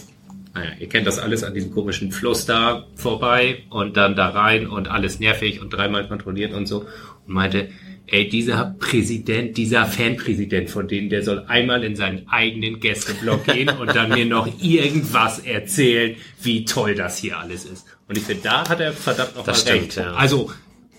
naja, 0.55 0.71
ihr 0.79 0.89
kennt 0.89 1.07
das 1.07 1.19
alles 1.19 1.45
an 1.45 1.55
diesem 1.55 1.73
komischen 1.73 2.13
Fluss 2.13 2.47
da 2.47 2.87
vorbei 2.95 3.63
und 3.71 3.97
dann 3.97 4.17
da 4.17 4.29
rein 4.29 4.67
und 4.67 4.89
alles 4.89 5.19
nervig 5.19 5.61
und 5.61 5.71
dreimal 5.71 6.07
kontrolliert 6.07 6.53
und 6.55 6.67
so. 6.67 6.87
Und 7.27 7.35
meinte, 7.35 7.69
ey, 8.07 8.29
dieser 8.29 8.75
Präsident, 8.79 9.57
dieser 9.57 9.87
Fanpräsident 9.87 10.69
von 10.71 10.89
denen, 10.89 11.09
der 11.09 11.23
soll 11.23 11.45
einmal 11.49 11.83
in 11.85 11.97
seinen 11.97 12.29
eigenen 12.29 12.81
Gästeblock 12.81 13.45
gehen 13.47 13.69
und 13.71 13.95
dann 13.95 14.11
mir 14.11 14.27
noch 14.27 14.47
irgendwas 14.61 15.39
erzählen, 15.39 16.17
wie 16.43 16.65
toll 16.65 16.95
das 16.95 17.19
hier 17.19 17.39
alles 17.39 17.65
ist. 17.65 17.87
Und 18.09 18.19
ich 18.19 18.25
finde, 18.25 18.43
da 18.45 18.69
hat 18.69 18.81
er 18.81 18.93
verdammt 18.93 19.37
noch 19.37 19.45
Das 19.45 19.65
mal 19.65 19.71
stimmt, 19.71 19.85
recht. 19.87 19.97
ja. 19.97 20.13
Also, 20.15 20.51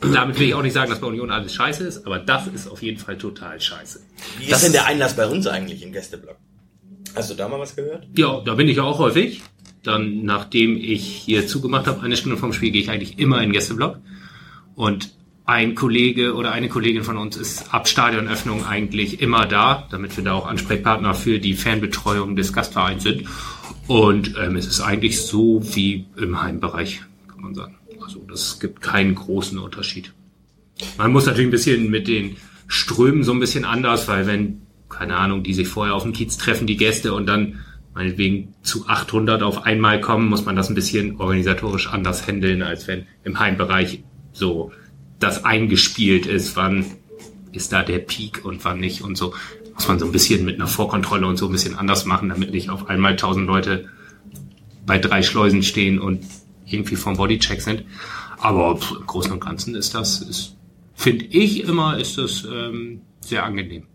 damit 0.01 0.39
will 0.39 0.47
ich 0.47 0.53
auch 0.55 0.63
nicht 0.63 0.73
sagen, 0.73 0.89
dass 0.89 0.99
bei 0.99 1.07
Union 1.07 1.29
alles 1.31 1.53
scheiße 1.53 1.83
ist, 1.85 2.05
aber 2.05 2.19
das 2.19 2.47
ist 2.47 2.67
auf 2.67 2.81
jeden 2.81 2.97
Fall 2.99 3.17
total 3.17 3.61
scheiße. 3.61 4.01
Wie 4.39 4.47
Das 4.47 4.57
ist 4.59 4.65
denn 4.65 4.73
der 4.73 4.85
Einlass 4.85 5.15
bei 5.15 5.27
uns 5.27 5.45
eigentlich 5.47 5.83
im 5.83 5.91
Gästeblock? 5.93 6.37
Hast 7.15 7.29
du 7.29 7.35
da 7.35 7.47
mal 7.47 7.59
was 7.59 7.75
gehört? 7.75 8.07
Ja, 8.17 8.41
da 8.43 8.55
bin 8.55 8.67
ich 8.67 8.77
ja 8.77 8.83
auch 8.83 8.99
häufig. 8.99 9.41
Dann, 9.83 10.23
nachdem 10.23 10.77
ich 10.77 11.05
hier 11.05 11.45
zugemacht 11.47 11.85
habe, 11.85 12.01
eine 12.01 12.17
Stunde 12.17 12.37
vom 12.37 12.51
Spiel, 12.51 12.71
gehe 12.71 12.81
ich 12.81 12.89
eigentlich 12.89 13.19
immer 13.19 13.37
in 13.37 13.43
den 13.49 13.51
Gästeblock. 13.53 13.99
Und 14.73 15.11
ein 15.45 15.75
Kollege 15.75 16.33
oder 16.33 16.51
eine 16.51 16.69
Kollegin 16.69 17.03
von 17.03 17.17
uns 17.17 17.37
ist 17.37 17.73
ab 17.73 17.87
Stadionöffnung 17.87 18.65
eigentlich 18.65 19.21
immer 19.21 19.45
da, 19.45 19.87
damit 19.91 20.17
wir 20.17 20.23
da 20.23 20.33
auch 20.33 20.47
Ansprechpartner 20.47 21.13
für 21.13 21.39
die 21.39 21.53
Fanbetreuung 21.53 22.35
des 22.35 22.51
Gastvereins 22.51 23.03
sind. 23.03 23.25
Und 23.87 24.35
ähm, 24.41 24.55
es 24.55 24.65
ist 24.65 24.81
eigentlich 24.81 25.21
so 25.21 25.61
wie 25.75 26.05
im 26.17 26.41
Heimbereich, 26.41 27.01
kann 27.27 27.41
man 27.41 27.53
sagen. 27.53 27.77
Also 28.01 28.25
das 28.27 28.59
gibt 28.59 28.81
keinen 28.81 29.13
großen 29.13 29.59
Unterschied. 29.59 30.13
Man 30.97 31.11
muss 31.11 31.27
natürlich 31.27 31.47
ein 31.47 31.51
bisschen 31.51 31.91
mit 31.91 32.07
den 32.07 32.37
Strömen 32.67 33.23
so 33.23 33.31
ein 33.31 33.39
bisschen 33.39 33.65
anders, 33.65 34.07
weil 34.07 34.25
wenn, 34.25 34.61
keine 34.89 35.15
Ahnung, 35.15 35.43
die 35.43 35.53
sich 35.53 35.67
vorher 35.67 35.93
auf 35.93 36.03
dem 36.03 36.13
Kiez 36.13 36.37
treffen, 36.37 36.65
die 36.65 36.77
Gäste, 36.77 37.13
und 37.13 37.27
dann 37.27 37.59
meinetwegen 37.93 38.55
zu 38.63 38.87
800 38.87 39.43
auf 39.43 39.63
einmal 39.63 40.01
kommen, 40.01 40.27
muss 40.27 40.45
man 40.45 40.55
das 40.55 40.69
ein 40.69 40.75
bisschen 40.75 41.17
organisatorisch 41.17 41.87
anders 41.87 42.27
handeln, 42.27 42.63
als 42.63 42.87
wenn 42.87 43.05
im 43.23 43.39
Heimbereich 43.39 44.03
so 44.33 44.71
das 45.25 45.43
eingespielt 45.43 46.27
ist, 46.27 46.55
wann 46.55 46.85
ist 47.51 47.73
da 47.73 47.81
der 47.81 47.99
Peak 47.99 48.45
und 48.45 48.63
wann 48.63 48.79
nicht 48.79 49.01
und 49.01 49.17
so. 49.17 49.33
Muss 49.73 49.87
man 49.87 49.97
so 49.97 50.05
ein 50.05 50.11
bisschen 50.11 50.45
mit 50.45 50.55
einer 50.55 50.67
Vorkontrolle 50.67 51.25
und 51.25 51.37
so 51.37 51.47
ein 51.47 51.51
bisschen 51.51 51.75
anders 51.75 52.05
machen, 52.05 52.29
damit 52.29 52.51
nicht 52.51 52.69
auf 52.69 52.87
einmal 52.87 53.13
1000 53.13 53.47
Leute 53.47 53.89
bei 54.85 54.99
drei 54.99 55.23
Schleusen 55.23 55.63
stehen 55.63 55.99
und 55.99 56.23
irgendwie 56.65 56.95
vom 56.95 57.17
Bodycheck 57.17 57.61
sind. 57.61 57.85
Aber 58.37 58.79
im 58.99 59.05
Großen 59.07 59.31
und 59.31 59.39
Ganzen 59.39 59.73
ist 59.73 59.95
das, 59.95 60.21
ist, 60.21 60.55
finde 60.93 61.25
ich 61.25 61.63
immer, 61.63 61.97
ist 61.97 62.19
das 62.19 62.45
ähm, 62.45 63.01
sehr 63.19 63.43
angenehm. 63.43 63.87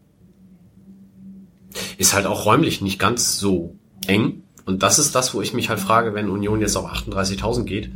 Ist 1.96 2.12
halt 2.12 2.26
auch 2.26 2.44
räumlich 2.44 2.80
nicht 2.80 2.98
ganz 2.98 3.38
so 3.38 3.78
eng. 4.06 4.42
Und 4.64 4.82
das 4.82 4.98
ist 4.98 5.14
das, 5.14 5.32
wo 5.32 5.42
ich 5.42 5.54
mich 5.54 5.68
halt 5.68 5.78
frage, 5.78 6.12
wenn 6.14 6.28
Union 6.28 6.60
jetzt 6.60 6.76
auf 6.76 6.86
38.000 6.86 7.64
geht, 7.64 7.90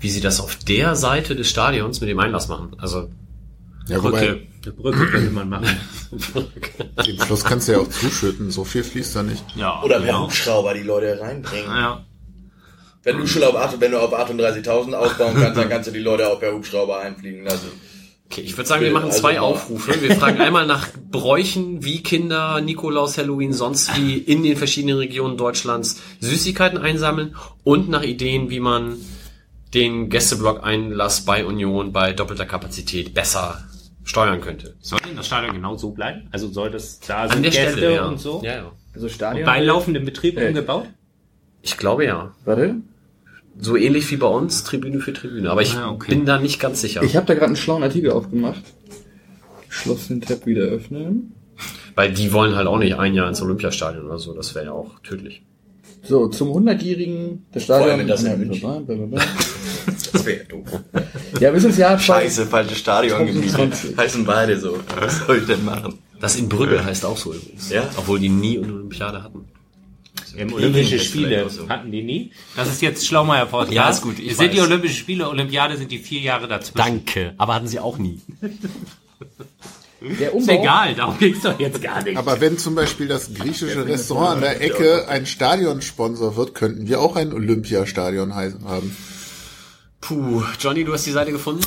wie 0.00 0.10
sie 0.10 0.20
das 0.20 0.40
auf 0.40 0.56
der 0.56 0.94
Seite 0.96 1.34
des 1.36 1.48
Stadions 1.48 2.00
mit 2.00 2.08
dem 2.10 2.18
Einlass 2.20 2.48
machen. 2.48 2.76
Also 2.78 3.08
Ja, 3.88 4.02
wobei, 4.02 4.20
Brücke, 4.26 4.46
eine 4.64 4.72
Brücke 4.72 5.06
könnte 5.06 5.30
man 5.30 5.48
machen. 5.48 5.68
den 7.06 7.18
Fluss 7.18 7.44
kannst 7.44 7.68
du 7.68 7.72
ja 7.72 7.78
auch 7.78 7.88
zuschütten, 7.88 8.50
so 8.50 8.64
viel 8.64 8.84
fließt 8.84 9.16
da 9.16 9.22
nicht. 9.22 9.42
Ja, 9.56 9.82
Oder 9.82 9.96
per 9.98 10.06
genau. 10.06 10.24
Hubschrauber 10.24 10.74
die 10.74 10.82
Leute 10.82 11.18
reinbringen. 11.20 11.66
Ja. 11.70 12.04
Wenn 13.02 13.18
du 13.18 13.26
schon 13.26 13.42
auf, 13.44 13.56
acht- 13.56 13.80
wenn 13.80 13.92
du 13.92 14.00
auf 14.00 14.12
38.000 14.12 14.92
ausbauen 14.92 15.34
kannst, 15.40 15.56
dann 15.58 15.68
kannst 15.68 15.88
du 15.88 15.92
die 15.92 16.00
Leute 16.00 16.28
auch 16.28 16.38
per 16.40 16.52
Hubschrauber 16.52 16.98
einfliegen 17.00 17.44
lassen. 17.44 17.68
Okay, 18.30 18.42
ich 18.42 18.54
würde 18.58 18.68
sagen, 18.68 18.82
wir 18.84 18.90
machen 18.92 19.10
zwei 19.10 19.40
Also, 19.40 19.42
Aufrufe. 19.54 20.02
Wir 20.02 20.14
fragen 20.14 20.38
einmal 20.40 20.66
nach 20.66 20.88
Bräuchen, 21.10 21.82
wie 21.82 22.02
Kinder 22.02 22.60
Nikolaus, 22.60 23.16
Halloween, 23.16 23.54
sonst 23.54 23.96
wie 23.96 24.18
in 24.18 24.42
den 24.42 24.56
verschiedenen 24.58 24.98
Regionen 24.98 25.38
Deutschlands 25.38 25.98
Süßigkeiten 26.20 26.76
einsammeln 26.76 27.34
und 27.64 27.88
nach 27.88 28.02
Ideen, 28.02 28.50
wie 28.50 28.60
man 28.60 28.96
den 29.74 30.08
Gästeblock-Einlass 30.08 31.24
bei 31.24 31.44
Union 31.44 31.92
bei 31.92 32.12
doppelter 32.12 32.46
Kapazität 32.46 33.14
besser 33.14 33.62
steuern 34.04 34.40
könnte. 34.40 34.74
Soll 34.80 34.98
denn 35.06 35.16
das 35.16 35.26
Stadion 35.26 35.54
genau 35.54 35.76
so 35.76 35.90
bleiben? 35.90 36.28
Also 36.30 36.48
soll 36.48 36.70
das 36.70 37.00
da 37.00 37.24
An 37.24 37.30
sind 37.30 37.42
der 37.44 37.50
Gäste 37.52 37.72
Stelle, 37.78 37.94
ja. 37.96 38.06
und 38.06 38.18
so? 38.20 38.40
Ja, 38.44 38.54
ja. 38.56 38.72
Also 38.94 39.08
Stadion. 39.08 39.44
Bei 39.44 39.62
laufendem 39.62 40.04
Betrieb 40.04 40.38
Äh. 40.38 40.48
umgebaut? 40.48 40.86
Ich 41.62 41.76
glaube 41.76 42.04
ja. 42.06 42.34
Warte. 42.44 42.76
So 43.60 43.76
ähnlich 43.76 44.10
wie 44.10 44.16
bei 44.16 44.28
uns, 44.28 44.64
Tribüne 44.64 45.00
für 45.00 45.12
Tribüne. 45.12 45.50
Aber 45.50 45.60
ich 45.62 45.74
Ah, 45.76 45.90
okay. 45.90 46.10
bin 46.14 46.24
da 46.24 46.38
nicht 46.38 46.60
ganz 46.60 46.80
sicher. 46.80 47.02
Ich 47.02 47.16
habe 47.16 47.26
da 47.26 47.34
gerade 47.34 47.46
einen 47.46 47.56
schlauen 47.56 47.82
Artikel 47.82 48.12
aufgemacht. 48.12 48.62
Geschlossenen 49.68 50.20
Tab 50.22 50.46
wieder 50.46 50.62
öffnen. 50.62 51.34
Weil 51.94 52.12
die 52.12 52.32
wollen 52.32 52.54
halt 52.54 52.68
auch 52.68 52.78
nicht 52.78 52.94
ein 52.94 53.14
Jahr 53.14 53.28
ins 53.28 53.42
Olympiastadion 53.42 54.06
oder 54.06 54.18
so. 54.18 54.32
Das 54.32 54.54
wäre 54.54 54.66
ja 54.66 54.72
auch 54.72 55.00
tödlich. 55.00 55.42
So, 56.04 56.28
zum 56.28 56.50
100-jährigen 56.50 57.44
der 57.52 57.60
Vor 57.60 57.76
Stadion. 57.76 57.90
allem 57.90 59.57
das 60.12 60.24
wäre 60.24 60.44
doof. 60.44 60.66
Ja, 61.40 61.50
bis 61.50 61.64
ins 61.64 61.76
Jahr 61.76 61.98
Scheiße, 61.98 62.46
falsches 62.46 62.78
Stadion 62.78 63.26
gemietet. 63.26 63.50
2020. 63.50 63.96
Heißen 63.96 64.24
beide 64.24 64.58
so. 64.58 64.78
Was 64.98 65.18
soll 65.26 65.38
ich 65.38 65.46
denn 65.46 65.64
machen? 65.64 65.98
Das 66.20 66.36
in 66.36 66.48
Brügge 66.48 66.84
heißt 66.84 67.04
auch 67.04 67.16
so 67.16 67.32
übrigens. 67.32 67.70
Ja? 67.70 67.88
Obwohl 67.96 68.18
die 68.18 68.28
nie 68.28 68.58
eine 68.58 68.72
Olympiade 68.72 69.22
hatten. 69.22 69.44
Im 70.36 70.52
Olympische 70.52 70.98
Spiele 70.98 71.48
so. 71.48 71.68
hatten 71.68 71.90
die 71.90 72.02
nie. 72.02 72.32
Das 72.56 72.68
ist 72.68 72.82
jetzt 72.82 73.06
Schlaumeier 73.06 73.46
Podcast. 73.46 73.72
Ja, 73.72 73.88
ist 73.88 74.02
gut, 74.02 74.18
ich 74.18 74.32
Es 74.32 74.38
sind 74.38 74.52
die 74.52 74.58
weiß. 74.58 74.66
Olympischen 74.66 74.96
Spiele, 74.96 75.28
Olympiade 75.28 75.76
sind 75.76 75.90
die 75.90 75.98
vier 75.98 76.20
Jahre 76.20 76.48
dazwischen. 76.48 76.76
Danke. 76.76 77.34
Aber 77.38 77.54
hatten 77.54 77.68
sie 77.68 77.80
auch 77.80 77.98
nie. 77.98 78.20
Der 80.00 80.28
Ist 80.28 80.34
Umbau, 80.34 80.62
egal, 80.62 80.94
darum 80.94 81.18
geht's 81.18 81.42
doch 81.42 81.58
jetzt 81.58 81.82
gar 81.82 82.02
nicht. 82.04 82.16
Aber 82.16 82.40
wenn 82.40 82.56
zum 82.56 82.76
Beispiel 82.76 83.08
das 83.08 83.34
griechische 83.34 83.84
Restaurant 83.84 84.36
an 84.36 84.40
der 84.42 84.60
Ecke 84.60 85.08
ein 85.08 85.26
Stadionsponsor 85.26 86.36
wird, 86.36 86.54
könnten 86.54 86.86
wir 86.86 87.00
auch 87.00 87.16
ein 87.16 87.32
Olympiastadion 87.32 88.34
heißen 88.34 88.64
haben. 88.64 88.96
Puh, 90.00 90.42
Johnny, 90.60 90.84
du 90.84 90.92
hast 90.92 91.06
die 91.06 91.10
Seite 91.10 91.32
gefunden? 91.32 91.62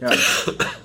Ja. 0.00 0.10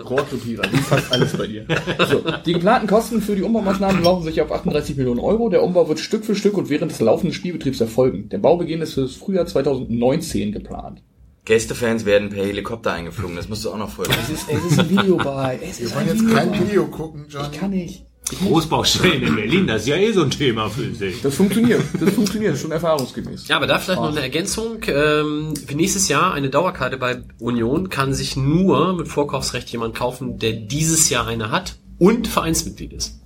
Rohrkrepierer, 0.03 0.63
wie 0.71 0.77
fast 0.77 1.11
alles 1.11 1.37
bei 1.37 1.47
dir. 1.47 1.65
So, 2.09 2.23
die 2.45 2.53
geplanten 2.53 2.87
Kosten 2.87 3.21
für 3.21 3.35
die 3.35 3.43
Umbaumaßnahmen 3.43 3.97
belaufen 3.97 4.25
sich 4.25 4.41
auf 4.41 4.51
38 4.51 4.97
Millionen 4.97 5.21
Euro. 5.21 5.49
Der 5.49 5.63
Umbau 5.63 5.87
wird 5.87 5.99
Stück 5.99 6.25
für 6.25 6.35
Stück 6.35 6.57
und 6.57 6.69
während 6.69 6.91
des 6.91 6.99
laufenden 6.99 7.33
Spielbetriebs 7.33 7.79
erfolgen. 7.79 8.27
Der 8.29 8.39
Baubeginn 8.39 8.81
ist 8.81 8.93
für 8.93 9.01
das 9.01 9.15
Frühjahr 9.15 9.45
2019 9.45 10.51
geplant. 10.51 11.01
Gästefans 11.45 12.05
werden 12.05 12.29
per 12.29 12.43
Helikopter 12.43 12.91
eingeflogen, 12.91 13.35
das 13.35 13.47
musst 13.47 13.63
du 13.63 13.71
auch 13.71 13.77
noch 13.77 13.91
folgen. 13.91 14.13
Es 14.21 14.29
ist, 14.29 14.49
es 14.49 14.71
ist 14.71 14.79
ein 14.79 14.89
Video 14.89 15.15
bei. 15.17 15.59
Es 15.61 15.79
ist 15.79 15.91
Wir 15.91 15.95
wollen 15.95 16.07
jetzt 16.07 16.21
Video 16.21 16.35
kein. 16.35 16.53
Video 16.53 16.85
gucken, 16.87 17.25
John. 17.29 17.51
Kann 17.51 17.71
ich. 17.71 18.03
Großbaustellen 18.25 19.21
in 19.21 19.35
Berlin, 19.35 19.67
das 19.67 19.83
ist 19.83 19.87
ja 19.87 19.97
eh 19.97 20.11
so 20.11 20.23
ein 20.23 20.31
Thema 20.31 20.69
für 20.69 20.93
sich. 20.93 21.21
Das 21.21 21.35
funktioniert. 21.35 21.81
Das 21.99 22.09
funktioniert, 22.11 22.57
schon 22.57 22.71
erfahrungsgemäß. 22.71 23.47
Ja, 23.47 23.57
aber 23.57 23.67
da 23.67 23.77
vielleicht 23.77 24.01
noch 24.01 24.09
eine 24.09 24.21
Ergänzung. 24.21 24.79
Ähm, 24.87 25.53
für 25.55 25.75
nächstes 25.75 26.07
Jahr 26.07 26.33
eine 26.33 26.49
Dauerkarte 26.49 26.97
bei 26.97 27.21
Union 27.39 27.89
kann 27.89 28.13
sich 28.13 28.35
nur 28.35 28.93
mit 28.93 29.07
Vorkaufsrecht 29.07 29.69
jemand 29.69 29.93
kaufen, 29.93 30.39
der 30.39 30.53
dieses 30.53 31.09
Jahr 31.09 31.27
eine 31.27 31.51
hat 31.51 31.75
und 31.99 32.27
Vereinsmitglied 32.27 32.93
ist. 32.93 33.19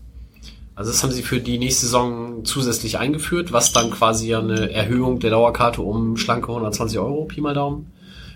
Also 0.76 0.91
das 0.91 1.04
haben 1.04 1.12
sie 1.12 1.24
für 1.24 1.39
die 1.39 1.60
nächste 1.60 1.88
Saison 1.88 2.45
zusätzlich 2.45 2.97
eingeführt, 2.97 3.52
was 3.52 3.74
dann 3.74 3.91
quasi 3.91 4.28
ja 4.30 4.39
eine 4.39 4.72
Erhöhung 4.72 5.20
der 5.20 5.30
Dauerkarte 5.30 5.82
um 5.82 6.18
schlanke 6.18 6.47
120 6.47 7.00
Euro, 7.00 7.26
Pi 7.26 7.41
mal 7.41 7.54
Daumen, 7.54 7.91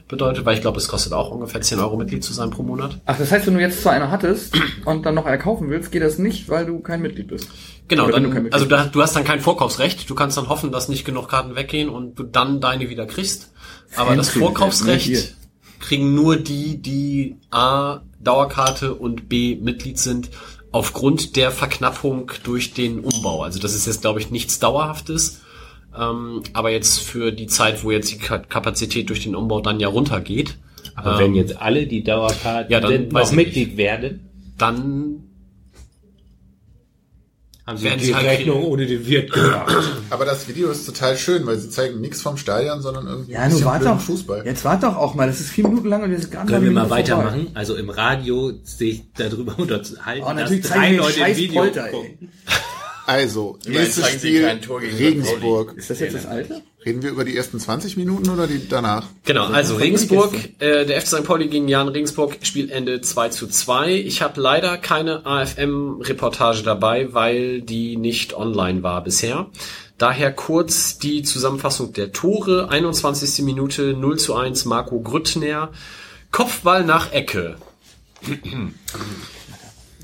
bedeutet, 0.08 0.46
weil 0.46 0.56
ich 0.56 0.62
glaube, 0.62 0.78
es 0.78 0.88
kostet 0.88 1.14
auch 1.14 1.32
ungefähr 1.32 1.62
10 1.62 1.80
Euro 1.80 1.98
Mitglied 1.98 2.24
zu 2.24 2.34
sein 2.34 2.50
pro 2.50 2.64
Monat. 2.64 3.00
Ach, 3.06 3.18
das 3.18 3.32
heißt, 3.32 3.48
wenn 3.48 3.56
du 3.56 3.62
jetzt 3.62 3.82
zwar 3.82 3.94
eine 3.94 4.12
hattest 4.12 4.56
und 4.86 5.06
dann 5.06 5.16
noch 5.16 5.26
eine 5.26 5.40
kaufen 5.40 5.70
willst, 5.70 5.92
geht 5.92 6.04
das 6.04 6.18
nicht, 6.18 6.50
weil 6.50 6.66
du 6.66 6.80
kein 6.80 7.02
Mitglied 7.02 7.28
bist. 7.28 7.50
Genau, 7.88 8.10
dann, 8.10 8.24
Mitglied 8.24 8.54
also 8.54 8.66
da, 8.66 8.86
du 8.86 9.02
hast 9.02 9.16
dann 9.16 9.24
kein 9.24 9.40
Vorkaufsrecht. 9.40 10.10
Du 10.10 10.16
kannst 10.16 10.38
dann 10.38 10.50
hoffen, 10.50 10.72
dass 10.72 10.90
nicht 10.90 11.06
genug 11.06 11.30
Karten 11.30 11.56
weggehen 11.56 11.90
und 11.90 12.18
du 12.18 12.24
dann 12.24 12.62
deine 12.62 12.90
wieder 12.90 13.06
kriegst. 13.06 13.52
Aber 13.96 14.16
das 14.16 14.30
Vorkaufsrecht 14.30 15.36
kriegen 15.80 16.16
nur 16.16 16.38
die, 16.38 16.82
die 16.82 17.36
A, 17.52 18.02
Dauerkarte 18.20 18.96
und 18.96 19.28
B, 19.28 19.58
Mitglied 19.62 20.00
sind, 20.00 20.30
aufgrund 20.72 21.36
der 21.36 21.52
Verknappung 21.52 22.32
durch 22.44 22.74
den 22.74 23.02
Umbau. 23.02 23.44
Also 23.44 23.60
das 23.60 23.76
ist 23.76 23.86
jetzt, 23.86 24.02
glaube 24.02 24.20
ich, 24.20 24.32
nichts 24.32 24.60
Dauerhaftes. 24.60 25.42
Ähm, 26.00 26.42
aber 26.54 26.72
jetzt 26.72 27.00
für 27.02 27.32
die 27.32 27.48
Zeit, 27.48 27.84
wo 27.84 27.92
jetzt 27.92 28.12
die 28.12 28.18
Ka- 28.18 28.40
Kapazität 28.40 29.10
durch 29.10 29.22
den 29.24 29.36
Umbau 29.36 29.62
dann 29.62 29.80
ja 29.80 29.88
runtergeht, 29.88 30.58
Aber 30.96 31.20
wenn 31.20 31.34
jetzt 31.36 31.58
alle 31.62 31.86
die 31.88 32.04
Dauerkarten 32.04 32.72
Ja, 32.72 32.80
dann 32.80 33.08
noch 33.10 33.32
Mitglied 33.32 33.78
werden, 33.78 34.30
dann 34.58 35.24
haben 37.66 37.78
sie 37.78 37.86
Werden 37.86 38.00
die 38.02 38.14
halt 38.14 38.26
Rechnung 38.28 38.58
kriegen. 38.60 38.72
ohne 38.74 38.86
den 38.86 39.08
Wirt 39.08 39.32
gemacht. 39.32 39.74
Aber 40.10 40.26
das 40.26 40.50
Video 40.50 40.70
ist 40.70 40.86
total 40.86 41.16
schön, 41.16 41.46
weil 41.46 41.58
sie 41.58 41.70
zeigen 41.70 42.02
nichts 42.02 42.22
vom 42.22 42.36
Stadion, 42.36 42.82
sondern 42.82 43.08
irgendwie 43.08 43.32
Ja, 43.32 43.48
nur 43.48 43.64
warte 43.64 43.86
blöden 43.86 43.98
doch. 44.00 44.04
Fußball. 44.04 44.46
Jetzt 44.46 44.66
warte 44.66 44.86
doch 44.88 44.98
auch 44.98 45.16
mal. 45.16 45.28
Das 45.28 45.40
ist 45.40 45.50
vier 45.50 45.66
Minuten 45.70 45.88
lang 45.88 46.04
und 46.04 46.12
wir 46.12 46.20
sind 46.20 46.30
gar 46.32 46.46
Können 46.46 46.66
wir 46.66 46.72
mal 46.72 46.90
weitermachen? 46.90 47.48
Also 47.54 47.76
im 47.76 47.90
Radio 47.90 48.52
sich 48.64 49.04
darüber 49.16 49.58
unterhalten, 49.58 50.24
Oh, 50.26 50.34
natürlich 50.34 50.62
dass 50.64 50.72
zeigen 50.72 50.98
drei 50.98 51.04
Leute 51.06 51.20
im 51.22 51.38
Video 51.38 51.62
Polter, 51.62 51.88
gucken. 51.90 52.30
Also, 53.06 53.58
nächstes 53.66 54.04
zeigen 54.04 54.20
sie 54.20 54.28
Spiel 54.30 54.42
kein 54.44 54.62
Tor 54.62 54.80
gegen 54.80 54.96
Regensburg. 54.96 55.74
Ist 55.76 55.90
das 55.90 56.00
jetzt 56.00 56.16
das 56.16 56.26
alte? 56.26 56.62
Reden 56.86 57.02
wir 57.02 57.12
über 57.12 57.26
die 57.26 57.36
ersten 57.36 57.60
20 57.60 57.98
Minuten 57.98 58.30
oder 58.30 58.48
die 58.48 58.68
danach? 58.68 59.06
Genau, 59.26 59.46
also 59.46 59.76
Regensburg, 59.76 60.34
äh, 60.60 60.86
der 60.86 61.02
FC 61.02 61.08
St. 61.08 61.24
Pauli 61.24 61.48
gegen 61.48 61.68
Jan 61.68 61.88
Regensburg, 61.88 62.38
Spielende 62.42 63.02
2 63.02 63.30
zu 63.30 63.48
2. 63.48 63.94
Ich 63.94 64.22
habe 64.22 64.40
leider 64.40 64.78
keine 64.78 65.26
AFM-Reportage 65.26 66.64
dabei, 66.64 67.14
weil 67.14 67.62
die 67.62 67.98
nicht 67.98 68.34
online 68.34 68.84
war 68.84 69.04
bisher. 69.04 69.48
Daher 69.98 70.34
kurz 70.34 70.98
die 70.98 71.24
Zusammenfassung 71.24 71.94
der 71.94 72.12
Tore. 72.12 72.70
21. 72.70 73.46
Minute 73.46 73.94
0 73.94 74.20
zu 74.20 74.36
1 74.36 74.66
Marco 74.66 75.00
Grüttner. 75.02 75.72
Kopfball 76.32 76.84
nach 76.84 77.12
Ecke. 77.14 77.58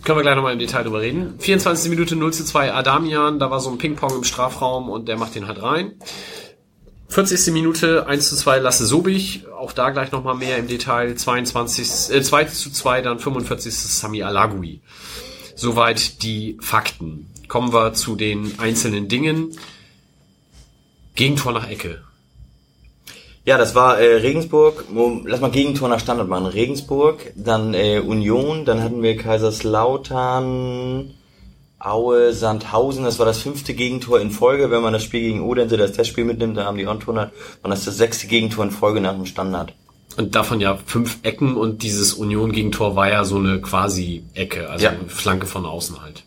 Können 0.03 0.17
wir 0.17 0.23
gleich 0.23 0.35
nochmal 0.35 0.53
im 0.53 0.59
Detail 0.59 0.83
drüber 0.83 1.01
reden. 1.01 1.35
24. 1.39 1.89
Minute 1.89 2.15
0 2.15 2.33
zu 2.33 2.45
2 2.45 2.73
Adamian, 2.73 3.39
da 3.39 3.51
war 3.51 3.59
so 3.59 3.69
ein 3.69 3.77
Ping-Pong 3.77 4.15
im 4.15 4.23
Strafraum 4.23 4.89
und 4.89 5.07
der 5.07 5.17
macht 5.17 5.35
den 5.35 5.47
halt 5.47 5.61
rein. 5.61 5.93
40. 7.09 7.51
Minute 7.53 8.05
1 8.07 8.29
zu 8.29 8.35
2 8.35 8.59
Lasse 8.59 8.85
Sobich, 8.85 9.45
auch 9.57 9.73
da 9.73 9.89
gleich 9.89 10.11
nochmal 10.11 10.35
mehr 10.35 10.57
im 10.57 10.67
Detail. 10.67 11.15
22, 11.15 12.15
äh, 12.15 12.21
2 12.21 12.45
zu 12.45 12.71
2, 12.71 13.01
dann 13.01 13.19
45. 13.19 13.73
Sami 13.73 14.23
Alagui. 14.23 14.81
Soweit 15.55 16.21
die 16.23 16.57
Fakten. 16.61 17.27
Kommen 17.47 17.73
wir 17.73 17.93
zu 17.93 18.15
den 18.15 18.59
einzelnen 18.59 19.07
Dingen. 19.07 19.57
Gegentor 21.15 21.51
nach 21.51 21.67
Ecke. 21.67 22.03
Ja, 23.49 23.57
das 23.57 23.73
war 23.73 23.99
äh, 23.99 24.17
Regensburg. 24.17 24.85
Lass 25.25 25.41
mal 25.41 25.49
Gegentor 25.49 25.89
nach 25.89 25.99
Standard 25.99 26.27
machen. 26.27 26.45
Regensburg, 26.45 27.33
dann 27.35 27.73
äh, 27.73 27.97
Union, 27.99 28.63
dann 28.63 28.83
hatten 28.83 29.01
wir 29.01 29.17
Kaiserslautern, 29.17 31.15
Aue 31.79 32.31
Sandhausen, 32.33 33.05
das 33.05 33.17
war 33.17 33.25
das 33.25 33.39
fünfte 33.39 33.73
Gegentor 33.73 34.19
in 34.19 34.29
Folge. 34.29 34.69
Wenn 34.69 34.83
man 34.83 34.93
das 34.93 35.03
Spiel 35.03 35.21
gegen 35.21 35.41
Odense, 35.41 35.77
das 35.77 35.93
Testspiel 35.93 36.25
mitnimmt, 36.25 36.57
da 36.57 36.65
haben 36.65 36.77
die 36.77 36.85
Ontoner, 36.85 37.31
war 37.63 37.71
das 37.71 37.85
das 37.85 37.97
sechste 37.97 38.27
Gegentor 38.27 38.65
in 38.65 38.69
Folge 38.69 39.01
nach 39.01 39.15
dem 39.15 39.25
Standard. 39.25 39.73
Und 40.15 40.35
davon 40.35 40.61
ja 40.61 40.77
fünf 40.85 41.17
Ecken 41.23 41.55
und 41.57 41.81
dieses 41.81 42.13
Union-Gegentor 42.13 42.95
war 42.95 43.09
ja 43.09 43.25
so 43.25 43.37
eine 43.37 43.61
quasi 43.61 44.25
Ecke, 44.35 44.69
also 44.69 44.85
Ja. 44.85 44.91
eine 44.91 45.09
Flanke 45.09 45.47
von 45.47 45.65
außen 45.65 45.99
halt. 46.03 46.23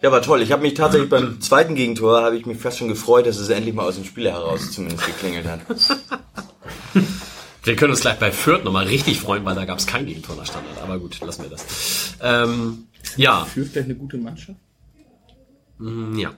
Ja, 0.00 0.12
war 0.12 0.22
toll. 0.22 0.42
Ich 0.42 0.52
habe 0.52 0.62
mich 0.62 0.74
tatsächlich 0.74 1.10
beim 1.10 1.40
zweiten 1.40 1.74
Gegentor, 1.74 2.22
habe 2.22 2.36
ich 2.36 2.46
mich 2.46 2.58
fast 2.58 2.78
schon 2.78 2.88
gefreut, 2.88 3.26
dass 3.26 3.36
es 3.38 3.48
endlich 3.48 3.74
mal 3.74 3.84
aus 3.84 3.96
dem 3.96 4.04
Spiel 4.04 4.30
heraus 4.30 4.70
zumindest 4.70 5.04
geklingelt 5.06 5.46
hat. 5.46 5.60
Wir 7.64 7.76
können 7.76 7.90
uns 7.90 8.00
gleich 8.00 8.18
bei 8.18 8.30
Fürth 8.32 8.64
nochmal 8.64 8.86
richtig 8.86 9.20
freuen, 9.20 9.44
weil 9.44 9.54
da 9.54 9.64
gab 9.66 9.78
es 9.78 9.86
kein 9.86 10.06
Gegentor 10.06 10.36
nach 10.36 10.46
Standard. 10.46 10.80
Aber 10.82 10.98
gut, 10.98 11.20
lassen 11.20 11.42
wir 11.42 11.50
das. 11.50 12.14
Ähm, 12.22 12.86
ja, 13.16 13.44
Führt 13.44 13.68
vielleicht 13.68 13.86
eine 13.86 13.96
gute 13.96 14.16
Mannschaft? 14.16 14.58
ja. 15.80 16.30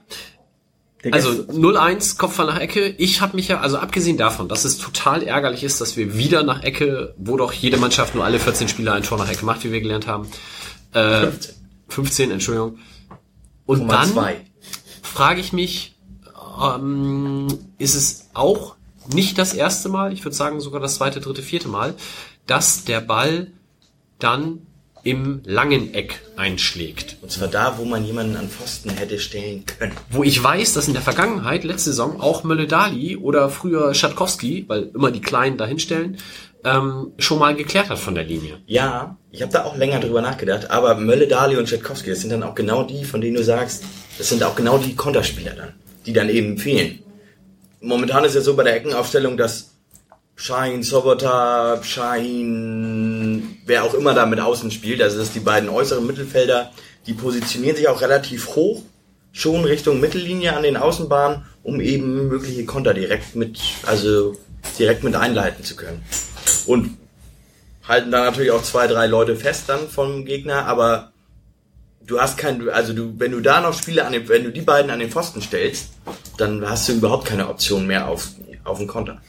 Der 1.03 1.13
Also 1.13 1.29
Gäste- 1.45 1.53
0-1, 1.53 2.17
Kopfball 2.17 2.45
nach 2.47 2.59
Ecke. 2.59 2.87
Ich 2.97 3.21
habe 3.21 3.35
mich 3.35 3.47
ja, 3.47 3.59
also 3.61 3.77
abgesehen 3.77 4.17
davon, 4.17 4.49
dass 4.49 4.65
es 4.65 4.77
total 4.77 5.23
ärgerlich 5.23 5.63
ist, 5.63 5.79
dass 5.81 5.95
wir 5.97 6.15
wieder 6.17 6.43
nach 6.43 6.63
Ecke, 6.63 7.15
wo 7.17 7.37
doch 7.37 7.53
jede 7.53 7.77
Mannschaft 7.77 8.13
nur 8.13 8.23
alle 8.25 8.37
14 8.39 8.67
Spieler 8.67 8.93
ein 8.93 9.03
Tor 9.03 9.17
nach 9.17 9.29
Ecke 9.29 9.45
macht, 9.45 9.63
wie 9.63 9.71
wir 9.71 9.79
gelernt 9.81 10.05
haben. 10.07 10.27
Äh, 10.93 11.21
15. 11.21 11.55
15, 11.89 12.31
Entschuldigung. 12.31 12.77
Und 13.65 13.87
dann 13.87 14.11
frage 15.01 15.39
ich 15.39 15.53
mich, 15.53 15.95
ähm, 16.61 17.47
ist 17.77 17.95
es 17.95 18.29
auch 18.33 18.75
nicht 19.13 19.37
das 19.37 19.53
erste 19.53 19.89
Mal, 19.89 20.13
ich 20.13 20.23
würde 20.23 20.35
sagen 20.35 20.59
sogar 20.59 20.79
das 20.79 20.95
zweite, 20.95 21.19
dritte, 21.21 21.41
vierte 21.41 21.67
Mal, 21.67 21.95
dass 22.45 22.83
der 22.85 23.01
Ball 23.01 23.47
dann 24.19 24.59
im 25.03 25.41
langen 25.45 25.93
Eck 25.93 26.21
einschlägt. 26.37 27.17
Und 27.21 27.31
zwar 27.31 27.47
da, 27.47 27.77
wo 27.79 27.85
man 27.85 28.05
jemanden 28.05 28.35
an 28.35 28.49
Pfosten 28.49 28.91
hätte 28.91 29.19
stellen 29.19 29.65
können. 29.65 29.93
Wo 30.11 30.23
ich 30.23 30.41
weiß, 30.41 30.73
dass 30.73 30.87
in 30.87 30.93
der 30.93 31.01
Vergangenheit, 31.01 31.63
letzte 31.63 31.89
Saison, 31.89 32.21
auch 32.21 32.43
Mölle-Dali 32.43 33.17
oder 33.17 33.49
früher 33.49 33.93
Schatkowski, 33.95 34.65
weil 34.67 34.91
immer 34.93 35.09
die 35.09 35.21
Kleinen 35.21 35.57
dahinstellen, 35.57 36.17
ähm, 36.63 37.13
schon 37.17 37.39
mal 37.39 37.55
geklärt 37.55 37.89
hat 37.89 37.99
von 37.99 38.15
der 38.15 38.23
Linie. 38.23 38.59
Ja, 38.67 39.17
ich 39.31 39.41
habe 39.41 39.51
da 39.51 39.65
auch 39.65 39.75
länger 39.75 39.99
drüber 39.99 40.21
nachgedacht, 40.21 40.69
aber 40.69 40.95
Mölle, 40.95 41.27
Dali 41.27 41.57
und 41.57 41.67
Schetkowski, 41.67 42.09
das 42.09 42.21
sind 42.21 42.31
dann 42.31 42.43
auch 42.43 42.55
genau 42.55 42.83
die, 42.83 43.03
von 43.03 43.21
denen 43.21 43.35
du 43.35 43.43
sagst, 43.43 43.83
das 44.17 44.29
sind 44.29 44.43
auch 44.43 44.55
genau 44.55 44.77
die 44.77 44.95
Konterspieler 44.95 45.53
dann, 45.53 45.73
die 46.05 46.13
dann 46.13 46.29
eben 46.29 46.57
fehlen. 46.57 46.99
Momentan 47.81 48.23
ist 48.25 48.35
ja 48.35 48.41
so 48.41 48.55
bei 48.55 48.63
der 48.63 48.75
Eckenaufstellung, 48.75 49.37
dass 49.37 49.71
Shahin, 50.35 50.83
Sobota, 50.83 51.81
Shahin, 51.83 53.57
wer 53.65 53.83
auch 53.83 53.93
immer 53.93 54.13
da 54.13 54.25
mit 54.25 54.39
außen 54.39 54.71
spielt, 54.71 55.01
also 55.01 55.19
dass 55.19 55.33
die 55.33 55.39
beiden 55.39 55.69
äußeren 55.69 56.05
Mittelfelder, 56.05 56.71
die 57.07 57.13
positionieren 57.13 57.75
sich 57.75 57.87
auch 57.87 58.01
relativ 58.01 58.55
hoch, 58.55 58.83
schon 59.31 59.63
Richtung 59.65 59.99
Mittellinie 59.99 60.55
an 60.55 60.63
den 60.63 60.77
Außenbahnen, 60.77 61.45
um 61.63 61.79
eben 61.79 62.27
mögliche 62.27 62.65
Konter 62.65 62.93
direkt 62.93 63.35
mit, 63.35 63.59
also 63.85 64.35
direkt 64.77 65.03
mit 65.03 65.15
einleiten 65.15 65.63
zu 65.63 65.75
können. 65.75 66.03
Und 66.65 66.97
halten 67.87 68.11
da 68.11 68.23
natürlich 68.23 68.51
auch 68.51 68.63
zwei, 68.63 68.87
drei 68.87 69.07
Leute 69.07 69.35
fest 69.35 69.63
dann 69.67 69.87
vom 69.89 70.25
Gegner, 70.25 70.65
aber 70.65 71.11
du 72.05 72.19
hast 72.19 72.37
kein, 72.37 72.69
also 72.69 72.93
du, 72.93 73.13
wenn 73.17 73.31
du 73.31 73.39
da 73.39 73.61
noch 73.61 73.73
Spiele 73.73 74.05
an 74.05 74.13
den, 74.13 74.27
wenn 74.29 74.43
du 74.43 74.51
die 74.51 74.61
beiden 74.61 74.91
an 74.91 74.99
den 74.99 75.09
Pfosten 75.09 75.41
stellst, 75.41 75.89
dann 76.37 76.67
hast 76.67 76.89
du 76.89 76.93
überhaupt 76.93 77.25
keine 77.25 77.49
Option 77.49 77.87
mehr 77.87 78.07
auf, 78.07 78.29
auf 78.63 78.77
den 78.77 78.87
Konter. 78.87 79.21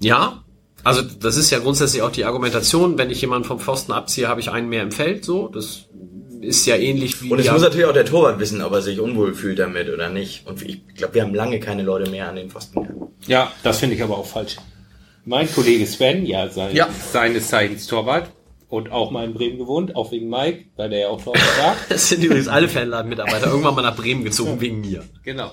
Ja, 0.00 0.42
also 0.84 1.02
das 1.02 1.36
ist 1.36 1.50
ja 1.50 1.58
grundsätzlich 1.58 2.02
auch 2.02 2.12
die 2.12 2.24
Argumentation, 2.24 2.98
wenn 2.98 3.10
ich 3.10 3.20
jemanden 3.20 3.46
vom 3.46 3.58
Pfosten 3.58 3.92
abziehe, 3.92 4.28
habe 4.28 4.40
ich 4.40 4.50
einen 4.50 4.68
mehr 4.68 4.82
im 4.82 4.92
Feld, 4.92 5.24
so. 5.24 5.48
Das 5.48 5.86
ist 6.42 6.66
ja 6.66 6.76
ähnlich 6.76 7.22
wie... 7.22 7.30
Und 7.30 7.40
es 7.40 7.50
muss 7.50 7.62
natürlich 7.62 7.86
auch 7.86 7.92
der 7.92 8.04
Torwart 8.04 8.38
wissen, 8.38 8.62
ob 8.62 8.72
er 8.72 8.82
sich 8.82 9.00
unwohl 9.00 9.34
fühlt 9.34 9.58
damit 9.58 9.88
oder 9.88 10.10
nicht. 10.10 10.46
Und 10.46 10.62
ich 10.62 10.86
glaube, 10.94 11.14
wir 11.14 11.22
haben 11.22 11.34
lange 11.34 11.58
keine 11.60 11.82
Leute 11.82 12.10
mehr 12.10 12.28
an 12.28 12.36
den 12.36 12.50
Pfosten. 12.50 12.82
gehabt. 12.82 13.00
Ja, 13.26 13.50
das 13.62 13.78
finde 13.78 13.96
ich 13.96 14.02
aber 14.02 14.16
auch 14.16 14.26
falsch. 14.26 14.56
Mein 15.26 15.52
Kollege 15.52 15.84
Sven, 15.86 16.24
ja, 16.24 16.48
sein, 16.48 16.74
Ja. 16.74 16.88
seines 17.12 17.48
Zeichens 17.48 17.86
Torwart 17.88 18.30
und 18.68 18.90
auch 18.92 19.10
mal 19.10 19.24
in 19.24 19.34
Bremen 19.34 19.58
gewohnt, 19.58 19.94
auch 19.96 20.10
wegen 20.12 20.28
Mike, 20.30 20.64
weil 20.76 20.88
der 20.90 20.98
ja 21.00 21.08
auch 21.08 21.20
Torwart 21.22 21.42
war. 21.60 21.76
das 21.88 22.08
sind 22.08 22.22
übrigens 22.22 22.48
alle 22.48 22.68
Fanladen-Mitarbeiter 22.68 23.48
irgendwann 23.48 23.74
mal 23.74 23.82
nach 23.82 23.96
Bremen 23.96 24.24
gezogen 24.24 24.60
wegen 24.60 24.80
mir. 24.80 25.04
Genau. 25.24 25.50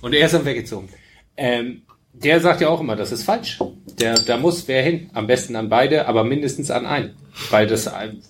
Und 0.00 0.14
er 0.14 0.26
ist 0.26 0.32
dann 0.34 0.44
weggezogen. 0.44 0.88
Ähm, 1.36 1.82
der 2.12 2.40
sagt 2.40 2.60
ja 2.60 2.68
auch 2.68 2.80
immer, 2.80 2.96
das 2.96 3.12
ist 3.12 3.24
falsch. 3.24 3.58
Der, 4.00 4.14
da 4.14 4.36
muss 4.38 4.66
wer 4.68 4.82
hin. 4.82 5.10
Am 5.12 5.26
besten 5.26 5.56
an 5.56 5.68
beide, 5.68 6.06
aber 6.06 6.22
mindestens 6.24 6.70
an 6.70 6.86
einen. 6.86 7.14
Weil 7.50 7.66
das, 7.66 7.88
ein- 7.88 8.22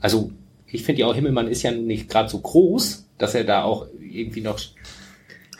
also, 0.00 0.30
ich 0.66 0.82
finde 0.84 1.00
ja 1.00 1.06
auch, 1.08 1.14
Himmelmann 1.14 1.48
ist 1.48 1.62
ja 1.62 1.70
nicht 1.72 2.08
gerade 2.08 2.28
so 2.28 2.38
groß, 2.38 3.06
dass 3.18 3.34
er 3.34 3.44
da 3.44 3.62
auch 3.64 3.86
irgendwie 4.00 4.40
noch 4.42 4.58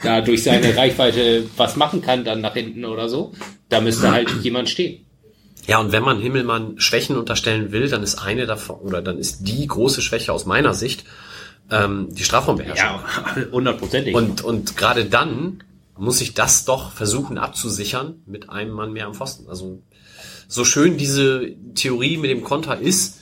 da 0.02 0.20
durch 0.20 0.42
seine 0.42 0.76
Reichweite 0.76 1.44
was 1.56 1.76
machen 1.76 2.02
kann, 2.02 2.24
dann 2.24 2.40
nach 2.42 2.54
hinten 2.54 2.84
oder 2.84 3.08
so. 3.08 3.32
Da 3.72 3.80
müsste 3.80 4.10
halt 4.10 4.30
jemand 4.42 4.68
stehen. 4.68 5.06
Ja, 5.66 5.78
und 5.78 5.92
wenn 5.92 6.02
man 6.02 6.20
Himmelmann 6.20 6.78
Schwächen 6.78 7.16
unterstellen 7.16 7.72
will, 7.72 7.88
dann 7.88 8.02
ist 8.02 8.16
eine 8.16 8.44
davon, 8.44 8.76
oder 8.80 9.00
dann 9.00 9.16
ist 9.16 9.48
die 9.48 9.66
große 9.66 10.02
Schwäche 10.02 10.30
aus 10.30 10.44
meiner 10.44 10.74
Sicht, 10.74 11.04
ähm, 11.70 12.08
die 12.10 12.22
Strafraumbeherrschung. 12.22 13.00
hundertprozentig. 13.52 14.14
Und, 14.14 14.42
und 14.42 14.76
gerade 14.76 15.06
dann 15.06 15.64
muss 15.96 16.20
ich 16.20 16.34
das 16.34 16.66
doch 16.66 16.92
versuchen 16.92 17.38
abzusichern 17.38 18.16
mit 18.26 18.50
einem 18.50 18.72
Mann 18.72 18.92
mehr 18.92 19.06
am 19.06 19.14
Pfosten. 19.14 19.48
Also 19.48 19.82
so 20.48 20.66
schön 20.66 20.98
diese 20.98 21.54
Theorie 21.74 22.18
mit 22.18 22.30
dem 22.30 22.44
Konter 22.44 22.78
ist, 22.78 23.20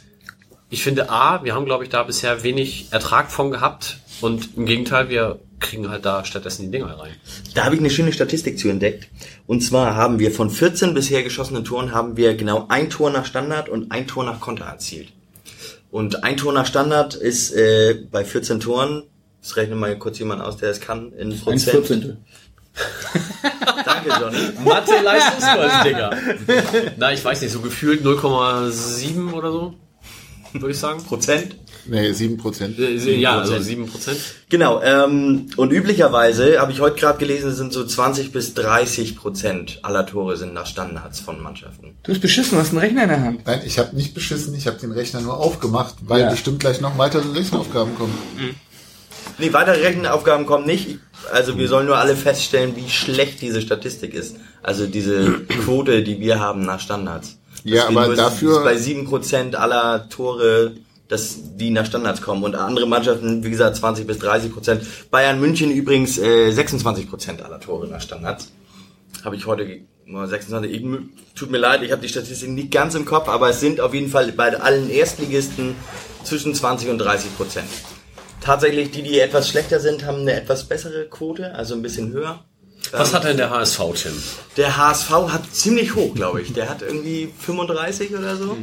ich 0.69 0.83
finde 0.83 1.11
A, 1.11 1.45
wir 1.45 1.55
haben 1.55 1.65
glaube 1.65 1.85
ich 1.85 1.91
da 1.91 2.03
bisher 2.03 2.43
wenig 2.43 2.89
Ertrag 2.91 3.31
von 3.31 3.53
gehabt 3.53 3.99
und 4.21 4.57
im 4.57 4.67
Gegenteil, 4.67 5.11
wir 5.11 5.39
kriegen 5.61 5.89
halt 5.89 6.05
da 6.05 6.25
stattdessen 6.25 6.63
die 6.63 6.71
Dinger 6.71 6.99
rein. 6.99 7.13
Da 7.55 7.65
habe 7.65 7.75
ich 7.75 7.81
eine 7.81 7.91
schöne 7.91 8.13
Statistik 8.13 8.59
zu 8.59 8.69
entdeckt. 8.69 9.09
Und 9.47 9.61
zwar 9.61 9.95
haben 9.95 10.19
wir 10.19 10.33
von 10.33 10.51
14 10.51 10.95
bisher 10.95 11.23
geschossenen 11.23 11.65
Toren 11.65 11.93
haben 11.93 12.17
wir 12.17 12.35
genau 12.35 12.67
ein 12.69 12.91
Tor 12.91 13.11
nach 13.11 13.27
Standard 13.27 13.69
und 13.69 13.93
ein 13.93 14.07
Tor 14.07 14.25
nach 14.25 14.41
Konter 14.41 14.65
erzielt. 14.65 15.13
Und 15.91 16.25
ein 16.25 16.37
Tor 16.37 16.53
nach 16.53 16.67
Standard 16.67 17.15
ist 17.15 17.53
äh, 17.53 17.95
bei 18.11 18.25
14 18.25 18.61
Toren, 18.61 19.05
das 19.41 19.57
rechnet 19.57 19.79
mal 19.79 19.97
kurz 19.99 20.19
jemand 20.19 20.43
aus, 20.43 20.57
der 20.57 20.71
es 20.71 20.81
kann, 20.81 21.13
in 21.13 21.33
Ein 21.33 21.41
Prozent. 21.41 21.71
Vierzehntel. 21.71 22.19
Danke, 23.85 24.11
Johnny. 24.21 24.39
Mathe 24.65 25.03
Leistungskurs, 25.03 25.73
Digga. 25.85 26.11
Na, 26.97 27.13
ich 27.13 27.25
weiß 27.25 27.41
nicht, 27.43 27.53
so 27.53 27.61
gefühlt 27.61 28.05
0,7 28.05 29.33
oder 29.33 29.51
so, 29.51 29.75
würde 30.53 30.71
ich 30.71 30.79
sagen. 30.79 31.03
Prozent? 31.03 31.57
Nee, 31.87 32.13
sieben 32.13 32.37
Prozent. 32.37 32.79
Äh, 32.79 32.97
Ja, 33.17 33.39
also 33.41 33.59
7 33.59 33.87
Prozent. 33.87 34.19
Genau, 34.49 34.83
ähm, 34.83 35.47
und 35.57 35.73
üblicherweise, 35.73 36.61
habe 36.61 36.73
ich 36.73 36.81
heute 36.81 37.01
gerade 37.01 37.19
gelesen, 37.19 37.55
sind 37.55 37.73
so 37.73 37.85
20 37.85 38.33
bis 38.33 38.55
30 38.55 39.17
Prozent 39.17 39.79
aller 39.83 40.05
Tore 40.07 40.37
sind 40.37 40.53
nach 40.55 40.67
Standards 40.67 41.21
von 41.21 41.43
Mannschaften. 41.43 41.95
Du 42.03 42.11
bist 42.13 42.21
beschissen, 42.23 42.53
du 42.57 42.61
hast 42.63 42.71
einen 42.71 42.79
Rechner 42.79 43.03
in 43.05 43.09
der 43.09 43.23
Hand. 43.23 43.41
Nein, 43.47 43.63
ich 43.65 43.79
habe 43.79 43.97
nicht 43.97 44.15
beschissen, 44.15 44.55
ich 44.55 44.67
habe 44.67 44.79
den 44.79 44.93
Rechner 44.93 45.21
nur 45.21 45.37
aufgemacht, 45.39 45.95
weil 46.03 46.21
Ja. 46.23 46.31
bestimmt 46.31 46.61
gleich 46.61 46.81
noch 46.81 46.97
weitere 46.99 47.29
Rechenaufgaben 47.37 47.95
kommen. 47.97 48.15
Nee, 49.39 49.53
weitere 49.53 49.81
Rechenaufgaben 49.87 50.47
kommen 50.47 50.67
nicht. 50.67 50.89
Ich- 50.89 50.99
Also 51.33 51.59
wir 51.59 51.69
sollen 51.69 51.87
nur 51.87 51.99
alle 51.99 52.17
feststellen, 52.17 52.75
wie 52.77 52.89
schlecht 52.89 53.43
diese 53.43 53.61
Statistik 53.61 54.15
ist. 54.15 54.37
Also 54.63 54.87
diese 54.87 55.33
Quote, 55.65 56.03
die 56.03 56.19
wir 56.21 56.41
haben 56.41 56.63
nach 56.65 56.81
Standards. 56.81 57.37
Ja, 57.63 57.85
Dass 57.85 57.91
wir 57.93 58.01
aber 58.01 58.15
dafür- 58.17 58.65
Bei 58.65 58.77
7% 58.77 59.55
aller 59.55 60.09
Tore, 60.09 60.73
dass 61.11 61.37
die 61.57 61.71
nach 61.71 61.85
Standards 61.85 62.23
kommen. 62.23 62.43
Und 62.43 62.55
andere 62.55 62.87
Mannschaften, 62.87 63.45
wie 63.45 63.51
gesagt, 63.51 63.77
20 63.77 64.07
bis 64.07 64.19
30 64.21 64.53
Prozent. 64.53 64.83
Bayern 65.11 65.39
München 65.39 65.71
übrigens 65.71 66.17
äh, 66.19 66.51
26 66.51 67.11
Prozent 67.11 67.43
aller 67.43 67.61
Tore 67.61 67.87
nach 67.89 68.01
Standards. 68.01 68.51
Habe 69.25 69.37
ich 69.37 69.45
heute 69.45 69.67
ge- 69.67 69.83
nur 70.07 70.27
26. 70.27 70.73
Ich, 70.73 70.81
mü- 70.83 71.03
tut 71.35 71.51
mir 71.51 71.59
leid, 71.59 71.83
ich 71.83 71.93
habe 71.93 72.01
die 72.01 72.09
Statistik 72.09 72.49
nicht 72.51 72.71
ganz 72.71 72.95
im 72.95 73.05
Kopf, 73.05 73.29
aber 73.29 73.51
es 73.51 73.61
sind 73.61 73.81
auf 73.81 73.93
jeden 73.93 74.09
Fall 74.09 74.33
bei 74.33 74.59
allen 74.59 74.89
Erstligisten 74.89 75.75
zwischen 76.25 76.55
20 76.55 76.89
und 76.89 76.99
30 76.99 77.37
Prozent. 77.37 77.69
Tatsächlich, 78.41 78.91
die, 78.91 79.03
die 79.03 79.21
etwas 79.21 79.49
schlechter 79.51 79.81
sind, 79.81 80.05
haben 80.07 80.21
eine 80.21 80.33
etwas 80.33 80.65
bessere 80.65 81.07
Quote, 81.09 81.55
also 81.55 81.75
ein 81.75 81.83
bisschen 81.83 82.13
höher. 82.13 82.43
Was 82.93 83.13
hat 83.13 83.25
denn 83.25 83.37
der 83.37 83.51
HSV, 83.51 83.79
Tim? 83.95 84.13
Der 84.57 84.77
HSV 84.79 85.11
hat 85.11 85.43
ziemlich 85.53 85.95
hoch, 85.95 86.15
glaube 86.15 86.41
ich. 86.41 86.53
Der 86.55 86.69
hat 86.71 86.81
irgendwie 86.83 87.31
35 87.39 88.17
oder 88.17 88.37
so. 88.37 88.57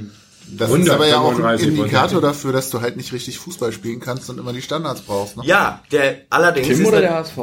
Das 0.56 0.72
ist 0.72 0.90
aber 0.90 1.08
ja 1.08 1.18
auch 1.20 1.32
ein 1.32 1.44
135 1.44 1.68
Indikator 1.68 2.22
dafür, 2.22 2.54
dass 2.54 2.70
du 2.70 2.80
halt 2.82 2.96
nicht 2.98 3.12
richtig 3.12 3.38
Fußball 3.40 3.72
spielen 3.72 4.00
kannst 4.00 4.30
und 4.30 4.38
immer 4.40 4.54
die 4.54 4.62
Standards 4.62 5.02
brauchst. 5.02 5.38
Ne? 5.38 5.44
Ja, 5.46 5.82
der 5.92 6.22
allerdings 6.30 6.68
Tim 6.68 6.82
ist 6.82 6.88
oder 6.88 7.02
der- 7.02 7.10
der 7.10 7.18
HSV? 7.20 7.38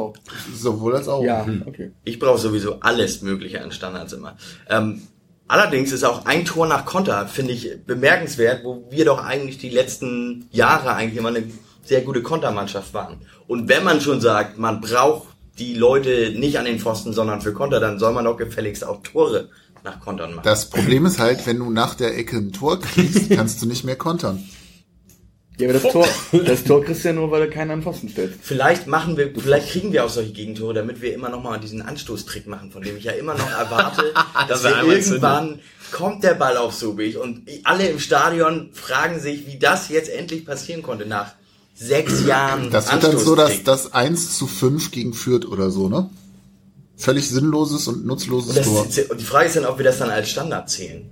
Sowohl 0.55 0.95
als 0.95 1.07
auch. 1.07 1.23
Ja, 1.23 1.45
okay. 1.65 1.91
Ich 2.03 2.19
brauche 2.19 2.39
sowieso 2.39 2.79
alles 2.79 3.21
Mögliche 3.21 3.61
an 3.61 3.71
Standards 3.71 4.13
immer. 4.13 4.37
Ähm, 4.69 5.01
allerdings 5.47 5.91
ist 5.91 6.03
auch 6.03 6.25
ein 6.25 6.45
Tor 6.45 6.67
nach 6.67 6.85
Konter, 6.85 7.27
finde 7.27 7.53
ich, 7.53 7.69
bemerkenswert, 7.85 8.63
wo 8.63 8.85
wir 8.89 9.05
doch 9.05 9.23
eigentlich 9.23 9.57
die 9.57 9.69
letzten 9.69 10.47
Jahre 10.51 10.93
eigentlich 10.93 11.17
immer 11.19 11.29
eine 11.29 11.43
sehr 11.83 12.01
gute 12.01 12.23
Kontermannschaft 12.23 12.93
waren. 12.95 13.17
Und 13.47 13.69
wenn 13.69 13.83
man 13.83 14.01
schon 14.01 14.19
sagt, 14.21 14.57
man 14.57 14.81
braucht 14.81 15.27
die 15.59 15.75
Leute 15.75 16.33
nicht 16.35 16.57
an 16.57 16.65
den 16.65 16.79
Pfosten, 16.79 17.13
sondern 17.13 17.41
für 17.41 17.53
Konter, 17.53 17.79
dann 17.79 17.99
soll 17.99 18.11
man 18.13 18.25
doch 18.25 18.35
gefälligst 18.37 18.83
auch 18.85 19.01
Tore 19.03 19.49
nach 19.85 20.01
Kontern 20.01 20.31
machen. 20.31 20.43
Das 20.43 20.69
Problem 20.69 21.05
ist 21.05 21.19
halt, 21.19 21.47
wenn 21.47 21.59
du 21.59 21.69
nach 21.69 21.95
der 21.95 22.17
Ecke 22.17 22.35
ein 22.35 22.51
Tor 22.51 22.81
kriegst, 22.81 23.29
kannst 23.35 23.61
du 23.61 23.65
nicht 23.65 23.85
mehr 23.85 23.95
kontern. 23.95 24.43
Ja, 25.57 25.69
aber 25.69 25.79
das 25.79 25.91
Tor, 25.93 26.05
das 26.45 26.63
Tor 26.65 26.83
kriegst 26.83 27.05
du 27.05 27.07
ja 27.07 27.13
nur, 27.13 27.31
weil 27.31 27.47
du 27.47 27.49
keinen 27.49 27.71
an 27.71 27.81
Pfosten 27.81 28.09
stellst. 28.09 28.39
Vielleicht 28.41 28.87
machen 28.87 29.15
wir, 29.15 29.31
vielleicht 29.33 29.69
kriegen 29.69 29.93
wir 29.93 30.03
auch 30.03 30.09
solche 30.09 30.33
Gegentore, 30.33 30.73
damit 30.73 31.01
wir 31.01 31.13
immer 31.13 31.29
noch 31.29 31.41
mal 31.41 31.57
diesen 31.57 31.81
Anstoßtrick 31.81 32.45
machen, 32.45 32.71
von 32.71 32.81
dem 32.81 32.97
ich 32.97 33.05
ja 33.05 33.13
immer 33.13 33.35
noch 33.35 33.49
erwarte, 33.49 34.13
dass 34.49 34.65
wir 34.65 34.83
irgendwann 34.83 35.61
kommt 35.93 36.25
der 36.25 36.33
Ball 36.33 36.57
auf 36.57 36.73
Subich 36.73 37.17
und 37.17 37.43
alle 37.63 37.87
im 37.87 37.99
Stadion 37.99 38.71
fragen 38.73 39.21
sich, 39.21 39.47
wie 39.47 39.57
das 39.57 39.87
jetzt 39.87 40.09
endlich 40.09 40.45
passieren 40.45 40.81
konnte 40.81 41.05
nach 41.05 41.35
sechs 41.73 42.25
Jahren 42.25 42.69
Das 42.69 42.91
wird 42.91 43.03
dann 43.03 43.17
so, 43.17 43.35
dass 43.35 43.63
das 43.63 43.93
1 43.93 44.37
zu 44.37 44.47
5 44.47 44.91
gegen 44.91 45.13
Fürth 45.13 45.45
oder 45.45 45.71
so, 45.71 45.87
ne? 45.87 46.09
Völlig 46.97 47.29
sinnloses 47.29 47.87
und 47.87 48.05
nutzloses 48.05 48.57
Und, 48.57 48.63
Tor. 48.63 48.85
das, 48.85 48.99
und 49.09 49.19
die 49.19 49.25
Frage 49.25 49.47
ist 49.47 49.55
dann, 49.55 49.65
ob 49.65 49.77
wir 49.77 49.85
das 49.85 49.99
dann 49.99 50.09
als 50.09 50.29
Standard 50.29 50.69
zählen. 50.69 51.09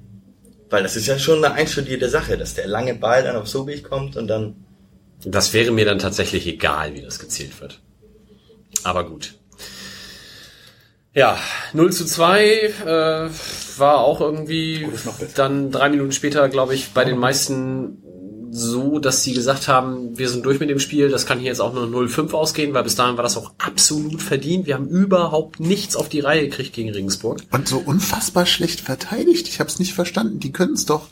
Weil 0.69 0.83
das 0.83 0.95
ist 0.95 1.07
ja 1.07 1.19
schon 1.19 1.43
eine 1.43 1.53
einstudierte 1.53 2.09
Sache, 2.09 2.37
dass 2.37 2.53
der 2.55 2.67
lange 2.67 2.95
Ball 2.95 3.23
dann 3.23 3.35
auf 3.35 3.47
Subich 3.47 3.83
kommt 3.83 4.15
und 4.15 4.27
dann 4.27 4.55
Das 5.25 5.53
wäre 5.53 5.71
mir 5.71 5.85
dann 5.85 5.99
tatsächlich 5.99 6.47
egal, 6.47 6.93
wie 6.95 7.01
das 7.01 7.19
gezählt 7.19 7.59
wird. 7.61 7.79
Aber 8.83 9.07
gut. 9.07 9.35
Ja, 11.13 11.37
0 11.73 11.93
zu 11.93 12.05
2 12.05 12.43
äh, 12.43 13.29
war 13.77 13.99
auch 13.99 14.19
irgendwie 14.19 14.87
dann 15.35 15.69
drei 15.71 15.89
Minuten 15.89 16.11
später, 16.11 16.49
glaube 16.49 16.73
ich, 16.73 16.89
bei 16.89 17.05
den 17.05 17.19
meisten 17.19 18.02
so, 18.55 18.99
dass 18.99 19.23
sie 19.23 19.33
gesagt 19.33 19.67
haben, 19.67 20.15
wir 20.15 20.29
sind 20.29 20.45
durch 20.45 20.59
mit 20.59 20.69
dem 20.69 20.77
Spiel, 20.77 21.09
das 21.09 21.25
kann 21.25 21.39
hier 21.39 21.47
jetzt 21.47 21.59
auch 21.59 21.73
nur 21.73 21.85
0-5 21.85 22.33
ausgehen, 22.33 22.71
weil 22.75 22.83
bis 22.83 22.93
dahin 22.93 23.17
war 23.17 23.23
das 23.23 23.35
auch 23.35 23.51
absolut 23.57 24.21
verdient. 24.21 24.67
Wir 24.67 24.75
haben 24.75 24.87
überhaupt 24.87 25.59
nichts 25.59 25.95
auf 25.95 26.07
die 26.07 26.19
Reihe 26.19 26.47
gekriegt 26.49 26.71
gegen 26.73 26.91
Regensburg. 26.91 27.41
Und 27.49 27.67
so 27.67 27.79
unfassbar 27.79 28.45
schlecht 28.45 28.81
verteidigt. 28.81 29.47
Ich 29.47 29.59
habe 29.59 29.71
es 29.71 29.79
nicht 29.79 29.95
verstanden. 29.95 30.39
Die 30.39 30.51
können 30.51 30.73
es 30.73 30.85
doch. 30.85 31.07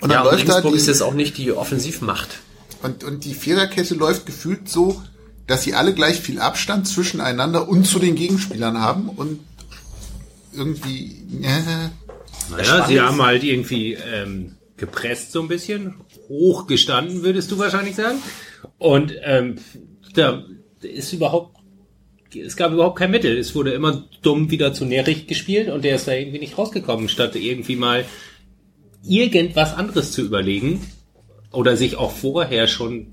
Und 0.00 0.12
ja, 0.12 0.18
dann 0.18 0.26
und 0.26 0.32
läuft 0.32 0.48
da 0.48 0.54
Regensburg 0.54 0.72
die, 0.74 0.78
ist 0.78 0.86
jetzt 0.86 1.02
auch 1.02 1.14
nicht 1.14 1.38
die 1.38 1.50
Offensivmacht. 1.50 2.38
und, 2.84 3.02
und 3.02 3.24
die 3.24 3.34
Viererkette 3.34 3.96
läuft 3.96 4.24
gefühlt 4.24 4.68
so, 4.68 5.02
dass 5.48 5.64
sie 5.64 5.74
alle 5.74 5.92
gleich 5.92 6.20
viel 6.20 6.38
Abstand 6.38 6.86
zwischeneinander 6.86 7.68
und 7.68 7.84
zu 7.84 7.98
den 7.98 8.14
Gegenspielern 8.14 8.78
haben 8.78 9.08
und 9.08 9.40
irgendwie, 10.52 11.20
äh, 11.42 11.90
Naja, 12.50 12.86
sie 12.86 13.00
haben 13.00 13.20
halt 13.20 13.42
irgendwie 13.42 13.94
ähm, 13.94 14.53
gepresst 14.76 15.32
so 15.32 15.40
ein 15.40 15.48
bisschen, 15.48 15.94
hochgestanden, 16.28 17.22
würdest 17.22 17.50
du 17.50 17.58
wahrscheinlich 17.58 17.94
sagen. 17.96 18.18
Und 18.78 19.14
ähm, 19.22 19.56
da 20.14 20.44
ist 20.82 21.12
überhaupt, 21.12 21.56
es 22.36 22.56
gab 22.56 22.72
überhaupt 22.72 22.98
kein 22.98 23.10
Mittel. 23.12 23.38
Es 23.38 23.54
wurde 23.54 23.72
immer 23.72 24.04
dumm 24.22 24.50
wieder 24.50 24.72
zu 24.72 24.84
Nerich 24.84 25.26
gespielt 25.26 25.68
und 25.68 25.84
der 25.84 25.94
ist 25.96 26.08
da 26.08 26.12
irgendwie 26.12 26.40
nicht 26.40 26.58
rausgekommen, 26.58 27.08
statt 27.08 27.36
irgendwie 27.36 27.76
mal 27.76 28.04
irgendwas 29.06 29.74
anderes 29.74 30.12
zu 30.12 30.22
überlegen 30.22 30.80
oder 31.52 31.76
sich 31.76 31.96
auch 31.96 32.10
vorher 32.10 32.66
schon 32.66 33.08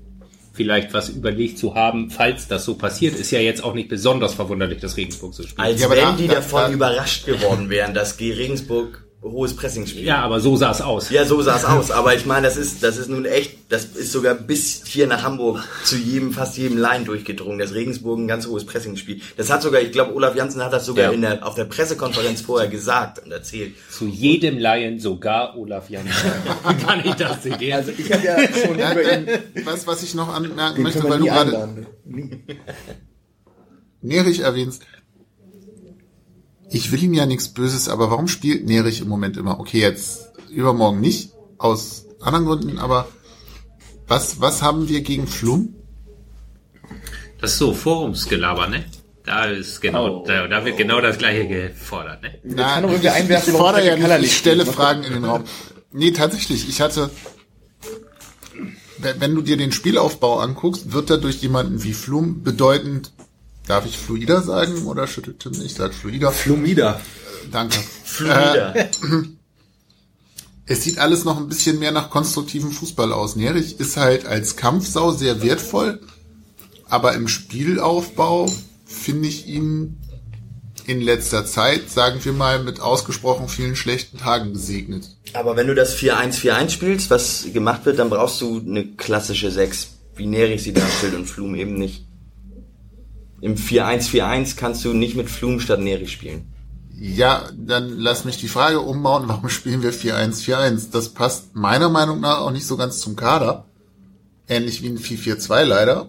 vielleicht 0.54 0.92
was 0.92 1.08
überlegt 1.08 1.58
zu 1.58 1.74
haben, 1.74 2.10
falls 2.10 2.46
das 2.48 2.64
so 2.66 2.74
passiert, 2.74 3.14
ist 3.14 3.30
ja 3.30 3.38
jetzt 3.40 3.64
auch 3.64 3.72
nicht 3.72 3.88
besonders 3.88 4.34
verwunderlich, 4.34 4.80
dass 4.80 4.96
Regensburg 4.98 5.32
so 5.32 5.42
spielt. 5.44 5.58
als 5.60 5.80
Ja, 5.80 5.88
wenn 5.90 5.98
da- 5.98 6.16
die 6.16 6.26
da- 6.26 6.34
davon 6.34 6.60
da- 6.62 6.70
überrascht 6.72 7.24
geworden 7.24 7.70
wären, 7.70 7.94
dass 7.94 8.16
G 8.18 8.32
Regensburg 8.32 9.06
hohes 9.22 9.54
Pressing 9.54 9.86
spielt. 9.86 10.04
Ja, 10.06 10.20
aber 10.22 10.40
so 10.40 10.56
sah 10.56 10.72
es 10.72 10.80
aus. 10.80 11.08
Ja, 11.10 11.24
so 11.24 11.40
sah 11.42 11.56
es 11.56 11.64
aus. 11.64 11.90
Aber 11.92 12.14
ich 12.14 12.26
meine, 12.26 12.46
das 12.48 12.56
ist, 12.56 12.82
das 12.82 12.96
ist 12.98 13.08
nun 13.08 13.24
echt, 13.24 13.56
das 13.68 13.84
ist 13.84 14.10
sogar 14.10 14.34
bis 14.34 14.82
hier 14.84 15.06
nach 15.06 15.22
Hamburg 15.22 15.62
zu 15.84 15.96
jedem, 15.96 16.32
fast 16.32 16.56
jedem 16.58 16.76
Line 16.76 17.04
durchgedrungen, 17.04 17.58
dass 17.58 17.72
Regensburg 17.72 18.18
ein 18.18 18.26
ganz 18.26 18.46
hohes 18.48 18.66
Pressing 18.66 18.96
spielt. 18.96 19.22
Das 19.36 19.48
hat 19.50 19.62
sogar, 19.62 19.80
ich 19.80 19.92
glaube, 19.92 20.12
Olaf 20.14 20.34
Janssen 20.34 20.62
hat 20.64 20.72
das 20.72 20.86
sogar 20.86 21.04
Ja. 21.06 21.10
in 21.12 21.20
der, 21.22 21.46
auf 21.46 21.54
der 21.54 21.66
Pressekonferenz 21.66 22.40
vorher 22.40 22.68
gesagt 22.68 23.20
und 23.24 23.30
erzählt. 23.30 23.74
Zu 23.90 24.06
jedem 24.08 24.58
Laien, 24.58 24.98
sogar 24.98 25.56
Olaf 25.56 25.88
Janssen. 25.88 26.30
Kann 26.84 27.00
ich 27.04 27.14
das 27.14 27.42
sehen? 27.44 27.72
Also 27.72 27.92
ich 27.96 28.12
habe 28.12 28.24
ja 28.26 28.36
schon 28.66 28.78
Ja, 28.78 28.92
über 28.92 29.02
ihn, 29.18 29.28
was, 29.64 29.86
was 29.86 30.02
ich 30.02 30.14
noch 30.14 30.34
anmerken 30.34 30.74
den 30.76 30.82
möchte, 30.82 31.04
weil 31.04 31.18
du 31.20 31.26
gerade. 31.26 31.86
Nerich 34.00 34.40
erwähnst. 34.40 34.82
Ich 36.74 36.90
will 36.90 37.02
ihm 37.02 37.12
ja 37.12 37.26
nichts 37.26 37.48
Böses, 37.48 37.88
aber 37.88 38.10
warum 38.10 38.28
spielt 38.28 38.64
Nerich 38.64 39.02
im 39.02 39.08
Moment 39.08 39.36
immer? 39.36 39.60
Okay, 39.60 39.80
jetzt 39.80 40.32
übermorgen 40.48 41.00
nicht, 41.00 41.32
aus 41.58 42.06
anderen 42.20 42.46
Gründen, 42.46 42.78
aber 42.78 43.08
was, 44.08 44.40
was 44.40 44.62
haben 44.62 44.88
wir 44.88 45.02
gegen 45.02 45.26
Flum? 45.26 45.74
Das 47.40 47.52
ist 47.52 47.58
so 47.58 47.74
Forumsgelaber, 47.74 48.68
ne? 48.68 48.84
Da 49.24 49.44
ist 49.44 49.80
genau, 49.80 50.24
da, 50.24 50.48
da 50.48 50.64
wird 50.64 50.78
genau 50.78 51.00
das 51.00 51.18
gleiche 51.18 51.46
gefordert, 51.46 52.22
ne? 52.22 52.38
Na, 52.42 52.80
kann 52.80 52.92
ich, 52.92 53.10
einwerfen, 53.10 53.52
ich 53.52 53.58
fordere 53.58 53.86
ja 53.86 53.96
nicht, 54.18 54.24
ich 54.24 54.36
stelle. 54.36 54.66
Fragen 54.66 55.04
in 55.04 55.12
den 55.12 55.24
Raum. 55.24 55.44
Nee, 55.92 56.12
tatsächlich, 56.12 56.68
ich 56.68 56.80
hatte, 56.80 57.10
wenn 58.98 59.20
wenn 59.20 59.34
du 59.34 59.42
dir 59.42 59.56
den 59.56 59.72
Spielaufbau 59.72 60.40
anguckst, 60.40 60.92
wird 60.92 61.10
er 61.10 61.18
durch 61.18 61.36
jemanden 61.42 61.82
wie 61.84 61.92
Flum 61.92 62.42
bedeutend, 62.42 63.12
darf 63.66 63.86
ich 63.86 63.98
Fluider 63.98 64.42
sagen 64.42 64.86
oder 64.86 65.06
schüttelt 65.06 65.40
Tim 65.40 65.52
nicht? 65.52 65.66
Ich 65.66 65.74
sag 65.74 65.94
Fluider. 65.94 66.32
Flumida. 66.32 67.00
Danke. 67.50 67.78
Fluider. 68.04 68.74
Es 70.64 70.84
sieht 70.84 70.98
alles 70.98 71.24
noch 71.24 71.38
ein 71.38 71.48
bisschen 71.48 71.80
mehr 71.80 71.90
nach 71.90 72.08
konstruktivem 72.08 72.70
Fußball 72.70 73.12
aus. 73.12 73.34
Nerich 73.34 73.80
ist 73.80 73.96
halt 73.96 74.26
als 74.26 74.54
Kampfsau 74.56 75.10
sehr 75.10 75.42
wertvoll, 75.42 76.00
aber 76.88 77.14
im 77.14 77.26
Spielaufbau 77.26 78.50
finde 78.86 79.28
ich 79.28 79.48
ihn 79.48 79.98
in 80.86 81.00
letzter 81.00 81.44
Zeit, 81.44 81.90
sagen 81.90 82.24
wir 82.24 82.32
mal, 82.32 82.62
mit 82.62 82.80
ausgesprochen 82.80 83.48
vielen 83.48 83.76
schlechten 83.76 84.18
Tagen 84.18 84.52
gesegnet. 84.52 85.08
Aber 85.32 85.56
wenn 85.56 85.66
du 85.66 85.74
das 85.74 85.96
4-1-4-1 85.96 86.70
spielst, 86.70 87.10
was 87.10 87.46
gemacht 87.52 87.84
wird, 87.84 87.98
dann 87.98 88.10
brauchst 88.10 88.40
du 88.40 88.60
eine 88.60 88.86
klassische 88.86 89.50
6, 89.50 89.88
wie 90.16 90.26
Nerich 90.26 90.62
sie 90.62 90.72
darstellt 90.72 91.14
und 91.14 91.26
Flum 91.26 91.54
eben 91.54 91.74
nicht. 91.74 92.04
Im 93.42 93.56
4-1-4-1 93.56 94.56
kannst 94.56 94.84
du 94.84 94.94
nicht 94.94 95.16
mit 95.16 95.28
Flum 95.28 95.58
statt 95.58 95.80
Nerich 95.80 96.12
spielen. 96.12 96.46
Ja, 96.94 97.50
dann 97.56 97.98
lass 97.98 98.24
mich 98.24 98.36
die 98.38 98.46
Frage 98.46 98.80
umbauen, 98.80 99.24
warum 99.26 99.48
spielen 99.48 99.82
wir 99.82 99.92
4-1-4-1? 99.92 100.92
Das 100.92 101.08
passt 101.08 101.56
meiner 101.56 101.88
Meinung 101.88 102.20
nach 102.20 102.38
auch 102.38 102.52
nicht 102.52 102.66
so 102.66 102.76
ganz 102.76 103.00
zum 103.00 103.16
Kader. 103.16 103.66
Ähnlich 104.46 104.82
wie 104.82 104.88
ein 104.90 104.98
4-4-2 104.98 105.64
leider. 105.64 106.08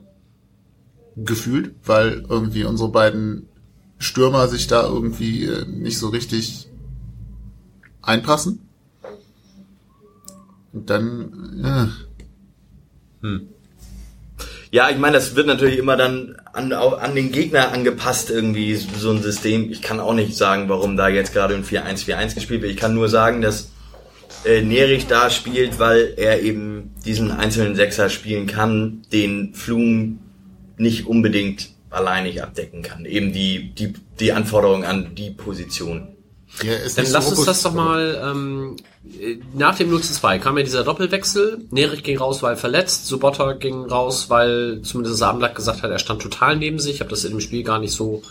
Gefühlt, 1.15 1.73
weil 1.85 2.23
irgendwie 2.29 2.65
unsere 2.65 2.89
beiden 2.89 3.49
Stürmer 3.97 4.47
sich 4.47 4.67
da 4.67 4.83
irgendwie 4.83 5.45
äh, 5.45 5.65
nicht 5.65 5.97
so 5.97 6.09
richtig 6.09 6.69
einpassen. 8.03 8.59
Und 10.71 10.89
dann, 10.91 11.91
äh, 13.23 13.27
Ja, 14.73 14.89
ich 14.89 14.97
meine, 14.97 15.17
das 15.17 15.35
wird 15.35 15.45
natürlich 15.45 15.77
immer 15.77 15.95
dann 15.97 16.35
an, 16.51 16.73
an 16.73 17.13
den 17.13 17.31
Gegner 17.31 17.71
angepasst, 17.71 18.31
irgendwie 18.31 18.75
so 18.75 19.11
ein 19.11 19.21
System. 19.21 19.71
Ich 19.71 19.83
kann 19.83 19.99
auch 19.99 20.15
nicht 20.15 20.35
sagen, 20.35 20.67
warum 20.67 20.97
da 20.97 21.09
jetzt 21.09 21.31
gerade 21.31 21.53
ein 21.53 21.63
4-1-4-1 21.63 22.33
gespielt 22.33 22.63
wird. 22.63 22.71
Ich 22.71 22.79
kann 22.79 22.95
nur 22.95 23.07
sagen, 23.07 23.43
dass 23.43 23.69
äh, 24.45 24.63
Nerich 24.63 25.05
da 25.05 25.29
spielt, 25.29 25.77
weil 25.77 26.15
er 26.17 26.41
eben 26.41 26.95
diesen 27.05 27.29
einzelnen 27.29 27.75
Sechser 27.75 28.09
spielen 28.09 28.47
kann, 28.47 29.03
den 29.13 29.53
Flum 29.53 30.17
nicht 30.77 31.05
unbedingt 31.05 31.69
alleinig 31.91 32.41
abdecken 32.41 32.81
kann. 32.81 33.05
Eben 33.05 33.31
die, 33.31 33.75
die, 33.75 33.93
die 34.19 34.33
Anforderung 34.33 34.85
an 34.85 35.13
die 35.13 35.29
Position. 35.29 36.07
ja, 36.63 36.73
ist 36.73 36.97
Dann 36.97 37.05
lass 37.11 37.29
so 37.29 37.35
uns 37.35 37.45
das 37.45 37.61
doch 37.61 37.75
mal, 37.75 38.19
ähm, 38.25 38.77
äh, 38.79 38.92
nach 39.53 39.75
dem 39.77 39.89
0 39.89 40.01
zu 40.01 40.13
2 40.13 40.39
kam 40.39 40.57
ja 40.57 40.63
dieser 40.63 40.83
Doppelwechsel. 40.83 41.65
Nerich 41.71 42.03
ging 42.03 42.17
raus, 42.17 42.41
weil 42.41 42.55
verletzt. 42.55 43.05
Subotta 43.07 43.53
ging 43.53 43.83
raus, 43.85 44.29
weil 44.29 44.81
zumindest 44.83 45.21
Abendlack 45.21 45.55
gesagt 45.55 45.83
hat, 45.83 45.91
er 45.91 45.99
stand 45.99 46.21
total 46.21 46.55
neben 46.55 46.79
sich. 46.79 46.95
Ich 46.95 46.99
habe 47.01 47.09
das 47.09 47.25
in 47.25 47.31
dem 47.31 47.41
Spiel 47.41 47.63
gar 47.63 47.79
nicht 47.79 47.91
so 47.93 48.21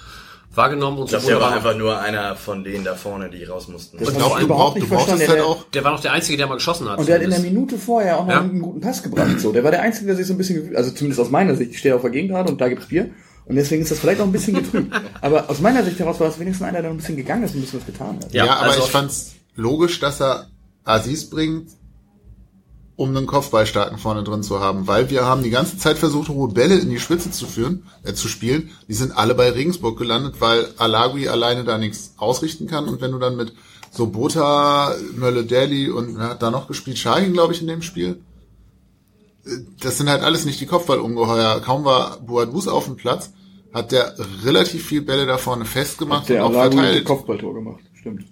wahrgenommen. 0.55 0.99
Und 0.99 1.05
Ich 1.05 1.11
glaube, 1.11 1.25
so 1.25 1.31
der 1.31 1.41
war 1.41 1.53
einfach 1.53 1.77
nur 1.77 1.99
einer 2.01 2.37
von 2.37 2.65
denen 2.65 2.85
da 2.85 2.95
vorne, 2.95 3.29
die 3.31 3.45
raus 3.45 3.69
mussten. 3.69 3.99
Ich 4.01 4.07
hab 4.09 4.15
glaube, 4.17 4.33
ich 4.35 4.39
du, 4.41 4.45
überhaupt 4.47 4.65
brauch, 4.71 4.75
du 4.75 4.81
nicht 4.81 4.89
brauchst 4.91 5.05
verstanden, 5.09 5.29
halt 5.29 5.39
der- 5.41 5.47
auch, 5.47 5.65
der 5.71 5.85
war 5.85 5.93
noch 5.93 6.01
der 6.01 6.13
Einzige, 6.13 6.37
der 6.39 6.47
mal 6.47 6.55
geschossen 6.55 6.89
hat. 6.89 6.99
Und 6.99 7.09
der 7.09 7.17
hat 7.17 7.23
in 7.23 7.31
der. 7.31 7.41
Minute 7.41 7.77
vorher 7.79 8.19
auch 8.19 8.27
noch 8.27 8.33
Ja. 8.33 8.41
einen 8.41 8.61
guten 8.61 8.81
Pass 8.81 9.03
gebracht. 9.03 9.41
So, 9.41 9.53
der 9.53 9.65
war 9.65 9.71
der 9.71 9.83
Einzige, 9.83 10.07
der 10.07 10.17
sich 10.17 10.27
so 10.27 10.33
ein 10.35 10.39
bisschen, 10.39 10.75
also 10.75 10.91
zumindest 10.91 11.21
aus 11.21 11.31
meiner 11.31 11.55
Sicht, 11.55 11.73
ich 11.73 11.79
stehe 11.79 11.95
auf 11.95 12.03
der 12.03 12.11
Gegend 12.11 12.31
gerade 12.33 12.51
und 12.51 12.61
da 12.61 12.69
gibt's 12.69 12.87
Bier. 12.87 13.11
Und 13.45 13.57
deswegen 13.57 13.83
ist 13.83 13.91
das 13.91 13.99
vielleicht 13.99 14.21
auch 14.21 14.25
ein 14.27 14.33
bisschen 14.33 14.55
getrübt. 14.55 14.95
Aber 15.21 15.51
aus 15.51 15.61
meiner 15.61 15.83
Sicht 15.85 15.99
heraus 15.99 16.19
war 16.21 16.29
es 16.29 16.39
wenigstens 16.39 16.67
einer, 16.67 16.81
der 16.81 16.91
ein 16.91 16.97
bisschen 16.97 17.17
gegangen 17.17 17.43
ist 17.45 17.53
und 17.55 17.59
ein 17.59 17.63
bisschen 17.63 17.81
was 17.81 17.87
getan 17.87 18.17
hat. 18.23 18.33
Ja, 18.33 18.47
Ja, 18.47 18.53
aber 18.57 18.71
also- 18.71 18.81
ich 18.85 18.91
fand's 18.91 19.33
logisch, 19.57 20.01
dass 20.01 20.21
er 20.21 20.47
Aziz 20.85 21.29
bringt, 21.31 21.71
um 22.97 23.17
einen 23.17 23.27
Kopfballstarken 23.27 23.99
vorne 23.99 24.23
drin 24.23 24.43
zu 24.43 24.61
haben, 24.61 24.87
weil 24.87 25.11
wir 25.11 25.25
haben 25.25 25.43
die 25.43 25.51
ganze 25.51 25.79
Zeit 25.79 25.99
versucht, 25.99 26.29
hohe 26.29 26.53
Bälle 26.53 26.77
in 26.77 26.91
die 26.91 27.01
Spitze 27.01 27.31
zu 27.31 27.47
führen, 27.47 27.85
äh, 28.05 28.13
zu 28.13 28.29
spielen. 28.29 28.71
Die 28.89 28.95
sind 28.95 29.17
alle 29.17 29.35
bei 29.35 29.51
Regensburg 29.51 29.99
gelandet, 29.99 30.37
weil 30.41 30.69
Alagui 30.77 31.29
alleine 31.29 31.65
da 31.65 31.79
nichts 31.79 32.15
ausrichten 32.19 32.67
kann. 32.67 32.89
Und 32.89 33.01
wenn 33.01 33.13
du 33.13 33.19
dann 33.19 33.37
mit 33.37 33.55
Sobota, 33.91 34.95
Mölle 35.17 35.45
Daly 35.45 35.91
und 35.91 36.17
wer 36.19 36.29
hat 36.31 36.43
da 36.43 36.51
noch 36.51 36.69
gespielt? 36.69 36.99
Schagin, 36.99 37.33
glaube 37.33 37.53
ich, 37.55 37.61
in 37.61 37.67
dem 37.67 37.83
Spiel. 37.83 38.21
Äh, 39.47 39.51
Das 39.81 39.99
sind 39.99 40.09
halt 40.09 40.23
alles 40.23 40.45
nicht 40.45 40.61
die 40.61 40.67
Kopfballungeheuer. 40.67 41.61
Kaum 41.61 41.85
war 41.85 42.19
Boadus 42.21 42.69
auf 42.69 42.85
dem 42.85 42.97
Platz, 42.97 43.33
hat 43.73 43.91
der 43.93 44.15
relativ 44.45 44.87
viel 44.87 45.03
Bälle 45.03 45.27
da 45.27 45.39
vorne 45.39 45.65
festgemacht 45.65 46.29
Der 46.29 46.45
und 46.45 46.53
auch 46.55 46.59
Alago 46.61 46.77
verteilt. 46.77 47.05
Kopfballtor 47.05 47.55
gemacht, 47.55 47.81
stimmt. 47.95 48.27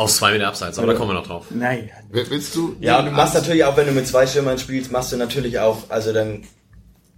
Aus 0.00 0.16
zwei 0.16 0.32
Meter 0.32 0.48
Abseits, 0.48 0.78
aber 0.78 0.86
da 0.86 0.94
kommen 0.94 1.10
wir 1.10 1.14
noch 1.14 1.26
drauf. 1.26 1.46
Nein. 1.50 1.90
Willst 2.10 2.54
du? 2.56 2.74
Ja, 2.80 3.00
und 3.00 3.04
du 3.06 3.10
machst 3.10 3.34
natürlich 3.34 3.64
auch, 3.64 3.76
wenn 3.76 3.86
du 3.86 3.92
mit 3.92 4.06
zwei 4.06 4.26
Stürmern 4.26 4.58
spielst, 4.58 4.90
machst 4.90 5.12
du 5.12 5.16
natürlich 5.18 5.58
auch, 5.58 5.90
also 5.90 6.12
dann 6.14 6.42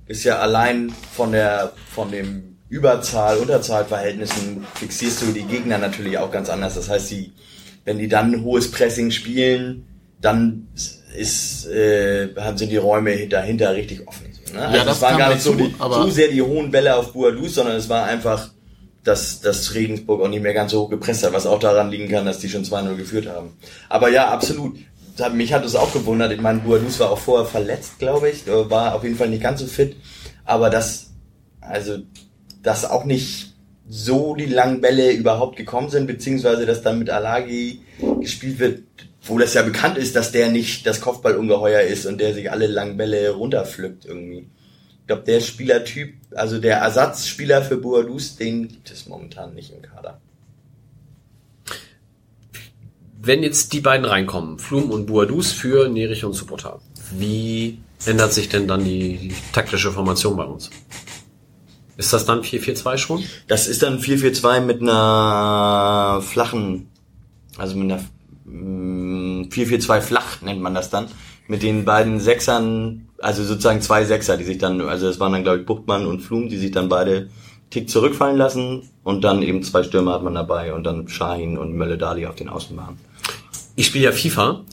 ist 0.07 0.25
ja 0.25 0.39
allein 0.41 0.93
von 1.15 1.31
der, 1.31 1.73
von 1.95 2.11
dem 2.11 2.57
Überzahl, 2.69 3.37
Unterzahlverhältnissen 3.39 4.67
fixierst 4.75 5.23
du 5.23 5.27
die 5.27 5.45
Gegner 5.45 5.79
natürlich 5.79 6.19
auch 6.19 6.31
ganz 6.33 6.49
anders. 6.49 6.75
Das 6.75 6.89
heißt, 6.89 7.11
die, 7.13 7.33
wenn 7.85 7.99
die 7.99 8.09
dann 8.09 8.33
ein 8.33 8.43
hohes 8.43 8.71
Pressing 8.71 9.11
spielen, 9.13 9.87
dann 10.21 10.67
ist, 11.17 11.67
äh, 11.67 12.31
sind 12.57 12.71
die 12.71 12.77
Räume 12.79 13.29
dahinter 13.29 13.75
richtig 13.75 14.09
offen. 14.09 14.27
Ne? 14.53 14.61
Also 14.61 14.85
das 14.87 14.97
es 14.97 15.03
waren 15.03 15.19
gar 15.19 15.29
nicht 15.33 15.43
so, 15.43 15.55
die, 15.55 15.75
aber- 15.79 16.03
so 16.03 16.11
sehr 16.11 16.29
die 16.29 16.43
hohen 16.43 16.71
Bälle 16.71 16.97
auf 16.97 17.13
Buadus, 17.13 17.55
sondern 17.55 17.77
es 17.77 17.89
war 17.89 18.05
einfach, 18.07 18.49
dass, 19.05 19.41
dass 19.41 19.75
Regensburg 19.75 20.23
auch 20.23 20.29
nicht 20.29 20.43
mehr 20.43 20.55
ganz 20.55 20.73
so 20.73 20.83
hoch 20.83 20.91
gepresst 20.91 21.25
hat, 21.25 21.33
was 21.33 21.47
auch 21.47 21.59
daran 21.59 21.91
liegen 21.91 22.09
kann, 22.09 22.25
dass 22.25 22.39
die 22.39 22.49
schon 22.49 22.65
2-0 22.65 22.97
geführt 22.97 23.29
haben. 23.29 23.57
Aber 23.89 24.09
ja, 24.09 24.29
absolut. 24.29 24.79
Mich 25.35 25.53
hat 25.53 25.65
es 25.65 25.77
auch 25.77 25.93
gewundert. 25.93 26.33
Ich 26.33 26.41
meine, 26.41 26.61
Buadus 26.61 26.99
war 26.99 27.11
auch 27.11 27.19
vorher 27.19 27.47
verletzt, 27.47 27.99
glaube 27.99 28.31
ich, 28.31 28.47
äh, 28.47 28.71
war 28.71 28.95
auf 28.95 29.05
jeden 29.05 29.17
Fall 29.17 29.29
nicht 29.29 29.43
ganz 29.43 29.61
so 29.61 29.67
fit. 29.67 29.97
Aber 30.45 30.71
dass, 30.71 31.11
also, 31.61 31.99
dass 32.63 32.89
auch 32.89 33.05
nicht 33.05 33.53
so 33.89 34.35
die 34.35 34.47
langen 34.47 34.81
Bälle 34.81 35.13
überhaupt 35.13 35.57
gekommen 35.57 35.91
sind, 35.91 36.07
beziehungsweise 36.07 36.65
dass 36.65 36.83
dann 36.83 36.99
mit 36.99 37.11
Alagi 37.11 37.83
gespielt 38.21 38.59
wird, 38.59 38.83
wo 39.25 39.39
das 39.39 39.55
ja 39.55 39.63
bekannt 39.63 39.99
ist, 39.99 40.17
dass 40.17 40.33
der 40.33 40.51
nicht 40.51 40.87
das 40.87 41.01
Kopfballungeheuer 41.01 41.83
ist 41.83 42.07
und 42.07 42.19
der 42.19 42.33
sich 42.33 42.51
alle 42.51 42.67
langen 42.67 42.97
Bälle 42.97 43.31
runterpflückt 43.31 44.07
irgendwie. 44.07 44.47
Ich 45.03 45.09
glaube, 45.09 45.25
der 45.25 45.41
Spielertyp, 45.41 46.15
also 46.31 46.59
der 46.59 46.77
Ersatzspieler 46.79 47.63
für 47.63 47.77
Boadus, 47.77 48.37
den 48.37 48.69
gibt 48.69 48.91
es 48.91 49.07
momentan 49.07 49.53
nicht 49.53 49.73
im 49.73 49.83
Kader. 49.83 50.21
Wenn 53.21 53.43
jetzt 53.43 53.73
die 53.73 53.81
beiden 53.81 54.07
reinkommen, 54.07 54.61
Flum 54.61 54.91
und 54.91 55.07
Buadus 55.07 55.51
für 55.51 55.89
Nerich 55.89 56.25
und 56.25 56.35
Subota, 56.35 56.81
wie 57.17 57.79
ändert 58.07 58.33
sich 58.33 58.49
denn 58.49 58.69
dann 58.69 58.85
die, 58.85 59.35
taktische 59.53 59.91
Formation 59.91 60.37
bei 60.37 60.45
uns? 60.45 60.71
Ist 61.97 62.13
das 62.13 62.25
dann 62.25 62.43
4-4-2 62.43 62.99
schon? 62.99 63.25
Das 63.49 63.67
ist 63.67 63.83
dann 63.83 63.99
4-4-2 63.99 64.61
mit 64.61 64.81
einer 64.83 66.23
flachen, 66.23 66.89
also 67.59 67.77
mit 67.77 67.93
einer 67.93 68.05
mm, 68.45 69.49
4-4-2 69.51 70.01
flach 70.01 70.43
nennt 70.43 70.61
man 70.61 70.75
das 70.75 70.91
dann. 70.91 71.09
Mit 71.49 71.63
den 71.63 71.85
beiden 71.85 72.21
Sechsern, 72.21 73.09
also 73.19 73.45
sozusagen 73.45 73.81
zwei 73.81 74.05
Sechser, 74.05 74.37
die 74.37 74.45
sich 74.45 74.59
dann, 74.59 74.81
also 74.81 75.07
das 75.07 75.21
waren 75.21 75.33
dann 75.33 75.43
glaube 75.43 75.61
ich 75.61 75.67
Buchtmann 75.67 76.07
und 76.07 76.21
Flum, 76.21 76.49
die 76.49 76.57
sich 76.57 76.71
dann 76.71 76.89
beide 76.89 77.29
Tick 77.71 77.89
zurückfallen 77.89 78.37
lassen 78.37 78.91
und 79.03 79.25
dann 79.25 79.43
eben 79.43 79.63
zwei 79.63 79.83
Stürmer 79.83 80.13
hat 80.13 80.23
man 80.23 80.35
dabei 80.35 80.75
und 80.75 80.85
dann 80.85 81.09
Shahin 81.09 81.59
und 81.59 81.75
Mölle 81.75 81.99
Dali 81.99 82.27
auf 82.27 82.35
den 82.35 82.49
Außenbahnen. 82.49 82.99
Ich 83.77 83.87
spiele 83.87 84.05
ja 84.05 84.13
FIFA 84.13 84.65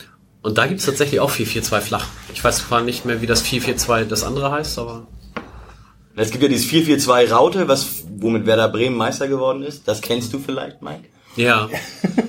und 0.41 0.57
da 0.57 0.67
gibt's 0.67 0.85
tatsächlich 0.85 1.19
auch 1.19 1.31
4-4-2 1.31 1.79
flach. 1.81 2.05
Ich 2.33 2.43
weiß 2.43 2.67
zwar 2.67 2.81
nicht 2.81 3.05
mehr, 3.05 3.21
wie 3.21 3.27
das 3.27 3.43
4-4-2 3.45 4.03
das 4.05 4.23
andere 4.23 4.51
heißt, 4.51 4.77
aber 4.79 5.07
Es 6.15 6.31
gibt 6.31 6.43
ja 6.43 6.49
dieses 6.49 6.69
4-4-2 6.69 7.31
Raute, 7.31 7.67
was, 7.67 8.03
womit 8.17 8.45
Werder 8.45 8.67
Bremen 8.67 8.97
Meister 8.97 9.27
geworden 9.27 9.63
ist. 9.63 9.87
Das 9.87 10.01
kennst 10.01 10.33
du 10.33 10.39
vielleicht, 10.39 10.81
Mike. 10.81 11.05
ja, 11.37 11.69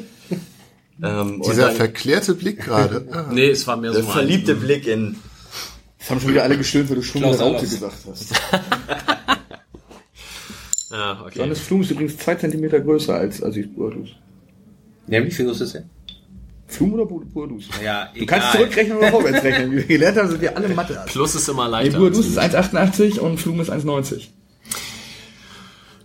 Ähm, 1.03 1.41
und 1.41 1.47
Dieser 1.51 1.67
dann 1.69 1.77
verklärte 1.77 2.35
Blick 2.35 2.61
gerade. 2.61 3.07
Ah. 3.11 3.27
nee, 3.33 3.49
es 3.51 3.67
war 3.67 3.77
mehr 3.77 3.93
so 3.93 4.01
der 4.01 4.09
ein- 4.09 4.13
verliebte 4.13 4.55
Blick 4.55 4.87
in 4.87 5.17
Das 5.99 6.11
haben 6.11 6.21
schon 6.21 6.31
wieder 6.31 6.43
alle 6.43 6.57
gestöhnt, 6.59 6.89
weil 6.91 6.97
du 6.97 7.03
schon 7.03 7.21
Klaus 7.23 7.37
wieder 7.37 7.47
Raute 7.47 7.67
gesagt 7.67 7.97
hast. 8.11 8.33
Ja, 10.91 11.23
okay. 11.27 11.39
Johannes 11.39 11.61
Flum 11.61 11.83
ist 11.83 11.91
übrigens 11.91 12.17
zwei 12.19 12.35
Zentimeter 12.35 12.81
größer 12.81 13.15
als 13.15 13.43
Aziz 13.43 13.67
Boadus. 13.75 14.11
Nämlich, 15.07 15.39
wie 15.39 15.45
groß 15.45 15.61
ist 15.63 15.75
der? 15.75 15.85
Flum 16.69 16.93
oder 16.95 17.05
Bu- 17.07 17.25
Boadus? 17.25 17.69
Ja, 17.85 18.09
Du 18.17 18.25
kannst 18.27 18.53
zurückrechnen 18.53 18.97
oder 18.99 19.09
vorwärts 19.11 19.43
rechnen. 19.43 19.73
Wie 19.73 19.77
wir 19.79 19.85
gelernt 19.85 20.19
haben, 20.19 20.29
sind 20.29 20.41
wir 20.41 20.57
alle 20.57 20.69
Mathe. 20.69 21.03
Plus 21.07 21.35
ist 21.35 21.49
immer 21.49 21.65
Nee, 21.65 21.71
leichter. 21.73 21.99
Boadus 21.99 22.27
ist 22.29 22.39
1,88 22.39 23.19
und 23.19 23.39
Flum 23.39 23.61
ist 23.61 23.71
1,90. 23.73 24.29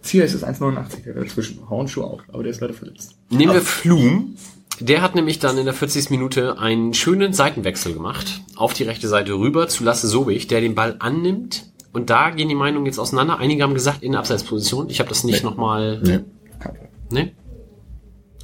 Zierers 0.01 0.33
ist 0.33 0.43
1,89, 0.43 1.03
der 1.03 1.13
dazwischen. 1.15 1.69
Hornschuh 1.69 2.03
auch, 2.03 2.21
aber 2.29 2.41
der 2.43 2.51
ist 2.51 2.61
leider 2.61 2.73
verletzt. 2.73 3.15
Nehmen 3.29 3.53
wir 3.53 3.61
Flum. 3.61 4.35
Der 4.79 5.01
hat 5.01 5.15
nämlich 5.15 5.39
dann 5.39 5.57
in 5.57 5.65
der 5.65 5.73
40. 5.73 6.09
Minute 6.09 6.59
einen 6.59 6.93
schönen 6.93 7.33
Seitenwechsel 7.33 7.93
gemacht. 7.93 8.41
Auf 8.55 8.73
die 8.73 8.83
rechte 8.83 9.07
Seite 9.07 9.33
rüber 9.33 9.67
zu 9.67 9.83
Lasse 9.83 10.07
Sobich, 10.07 10.47
der 10.47 10.61
den 10.61 10.75
Ball 10.75 10.95
annimmt. 10.99 11.65
Und 11.93 12.09
da 12.09 12.29
gehen 12.31 12.49
die 12.49 12.55
Meinungen 12.55 12.85
jetzt 12.85 12.99
auseinander. 12.99 13.37
Einige 13.39 13.63
haben 13.63 13.73
gesagt, 13.73 14.03
in 14.03 14.11
der 14.11 14.19
Abseitsposition. 14.19 14.89
Ich 14.89 14.99
habe 14.99 15.07
das 15.09 15.23
nicht 15.23 15.43
nochmal... 15.43 16.01
Nee. 16.03 16.19
Kein 16.59 16.75
Fall. 16.75 16.89
Ne? 17.09 17.31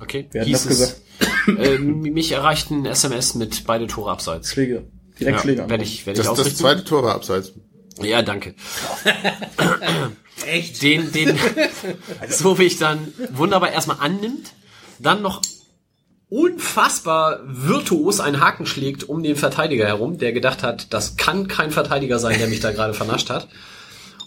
Okay. 0.02 0.28
Wer 0.32 0.42
hat 0.42 0.48
Hieß 0.48 0.64
das 0.68 0.80
es, 0.80 1.02
Äh, 1.48 1.78
mich 1.80 2.32
erreicht 2.32 2.72
ein 2.72 2.86
SMS 2.86 3.36
mit 3.36 3.66
beide 3.66 3.88
Tore 3.88 4.12
abseits. 4.12 4.52
Schläge. 4.52 4.86
Direkt 5.20 5.38
Ja, 5.38 5.42
Schläge. 5.42 5.70
werde 5.70 5.84
ich, 5.84 6.06
werde 6.06 6.20
ich 6.22 6.26
Das, 6.26 6.34
das 6.34 6.40
ausrichten. 6.40 6.60
zweite 6.60 6.84
Tor 6.86 7.04
war 7.04 7.16
abseits. 7.16 7.52
Ja, 8.02 8.22
danke. 8.22 8.56
Echt? 10.48 10.82
Den, 10.82 11.12
den, 11.12 11.38
so 12.30 12.58
wie 12.58 12.64
ich 12.64 12.78
dann 12.78 13.14
wunderbar 13.32 13.72
erstmal 13.72 13.98
annimmt, 14.00 14.54
dann 14.98 15.22
noch 15.22 15.42
unfassbar 16.32 17.42
virtuos 17.46 18.22
einen 18.22 18.40
Haken 18.40 18.66
schlägt 18.66 19.04
um 19.08 19.22
den 19.22 19.36
Verteidiger 19.36 19.86
herum, 19.86 20.18
der 20.18 20.32
gedacht 20.32 20.64
hat, 20.64 20.94
das 20.94 21.18
kann 21.18 21.48
kein 21.50 21.72
Verteidiger 21.72 22.20
sein, 22.20 22.40
der 22.40 22.48
mich 22.48 22.62
da 22.62 22.72
gerade 22.72 22.94
vernascht 22.94 23.30
hat. 23.30 23.50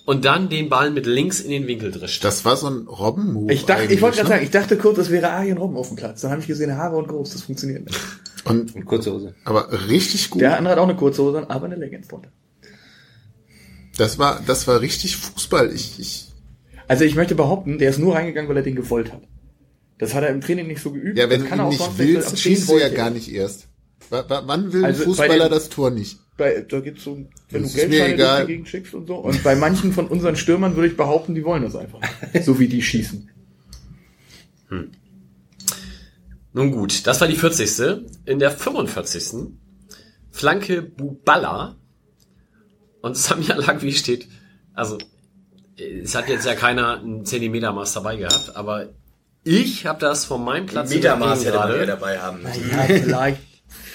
Und 0.04 0.26
dann 0.26 0.50
den 0.50 0.68
Ball 0.68 0.90
mit 0.90 1.06
links 1.06 1.40
in 1.40 1.50
den 1.50 1.66
Winkel 1.66 1.90
drischt. 1.90 2.22
Das 2.22 2.44
war 2.44 2.56
so 2.56 2.68
ein 2.68 2.86
Robben-Move. 2.86 3.50
Ich 3.50 3.64
dachte, 3.64 3.84
ich 3.84 4.02
wollte 4.02 4.18
gerade 4.18 4.34
eigentlich, 4.34 4.50
sagen, 4.50 4.62
ich 4.62 4.68
dachte 4.68 4.76
kurz, 4.76 4.96
das 4.98 5.10
wäre 5.10 5.30
Arjen 5.30 5.56
Robben 5.56 5.78
auf 5.78 5.88
dem 5.88 5.96
Platz. 5.96 6.20
Dann 6.20 6.30
habe 6.30 6.42
ich 6.42 6.46
gesehen, 6.46 6.76
Haare 6.76 6.94
und 6.96 7.08
groß, 7.08 7.30
das 7.30 7.40
funktioniert 7.42 7.86
nicht. 7.86 7.98
ne? 7.98 8.50
Und, 8.50 8.74
Und 8.74 8.84
kurze 8.84 9.10
Hose. 9.14 9.34
aber 9.46 9.88
richtig 9.88 10.28
gut. 10.28 10.42
Der 10.42 10.58
andere 10.58 10.72
hat 10.72 10.78
auch 10.78 10.84
eine 10.88 10.96
kurze 10.96 11.22
Hose, 11.22 11.48
aber 11.48 11.64
eine 11.64 11.76
Leggings 11.76 12.08
drunter. 12.08 12.28
Das 13.96 14.18
war, 14.18 14.42
das 14.46 14.66
war 14.68 14.82
richtig 14.82 15.16
Fußball. 15.16 15.72
Ich, 15.72 15.98
ich, 15.98 16.28
Also 16.86 17.04
ich 17.04 17.14
möchte 17.14 17.34
behaupten, 17.34 17.78
der 17.78 17.88
ist 17.88 17.98
nur 17.98 18.14
reingegangen, 18.14 18.50
weil 18.50 18.58
er 18.58 18.62
den 18.62 18.74
gewollt 18.76 19.10
hat. 19.10 19.22
Das 19.98 20.12
hat 20.14 20.22
er 20.24 20.30
im 20.30 20.40
Training 20.40 20.66
nicht 20.66 20.80
so 20.82 20.90
geübt. 20.92 21.16
ja, 21.18 21.28
wenn 21.30 21.40
das 21.40 21.48
du 21.48 21.54
ihn 21.54 21.60
er 21.60 21.64
auch 21.66 21.70
nicht 21.70 21.98
willst, 21.98 22.38
schießt 22.38 22.68
du 22.68 22.78
ja 22.78 22.88
gar 22.88 23.10
nicht 23.10 23.30
erst. 23.32 23.68
W 24.10 24.22
wann 24.28 24.72
will 24.72 24.84
Also 24.84 25.02
ein 25.02 25.08
Fußballer 25.08 25.44
den- 25.48 25.52
das 25.52 25.68
Tor 25.68 25.90
nicht? 25.90 26.18
Bei, 26.36 26.60
da 26.68 26.80
geht's 26.80 27.04
so, 27.04 27.16
wenn 27.50 27.62
Das 27.62 27.72
du 27.72 27.78
Geldscheine 27.78 28.16
durch 28.16 28.40
die 28.40 28.46
Gegend 28.48 28.68
schickst 28.68 28.92
und 28.94 29.06
so. 29.06 29.14
Und 29.16 29.42
bei 29.44 29.54
manchen 29.54 29.92
von 29.92 30.08
unseren 30.08 30.34
Stürmern 30.34 30.74
würde 30.74 30.88
ich 30.88 30.96
behaupten, 30.96 31.34
die 31.36 31.44
wollen 31.44 31.62
das 31.62 31.76
einfach. 31.76 32.00
so 32.44 32.58
wie 32.58 32.66
die 32.68 32.82
schießen. 32.82 33.30
Nun 36.52 36.70
gut, 36.70 37.06
das 37.06 37.20
war 37.20 37.28
die 37.28 37.36
40. 37.36 38.02
In 38.26 38.38
der 38.38 38.50
45. 38.50 39.52
Flanke 40.30 40.82
Buballa. 40.82 41.76
Und 43.00 43.16
Samir 43.16 43.56
Lagwi 43.56 43.92
steht, 43.92 44.28
also 44.72 44.98
es 45.76 46.14
hat 46.14 46.28
jetzt 46.28 46.46
ja 46.46 46.54
keiner 46.54 47.00
einen 47.00 47.24
Zentimetermaß 47.26 47.92
dabei 47.94 48.16
gehabt, 48.16 48.56
aber 48.56 48.88
ich 49.44 49.86
habe 49.86 50.00
das 50.00 50.24
von 50.24 50.44
meinem 50.44 50.66
Platz 50.66 50.90
Metermaß 50.90 51.40
hätte 51.40 51.52
gerade. 51.52 51.86
dabei 51.86 52.18
haben 52.18 52.42
müssen. 52.42 52.70
Ja, 52.70 52.82
vielleicht 52.84 53.38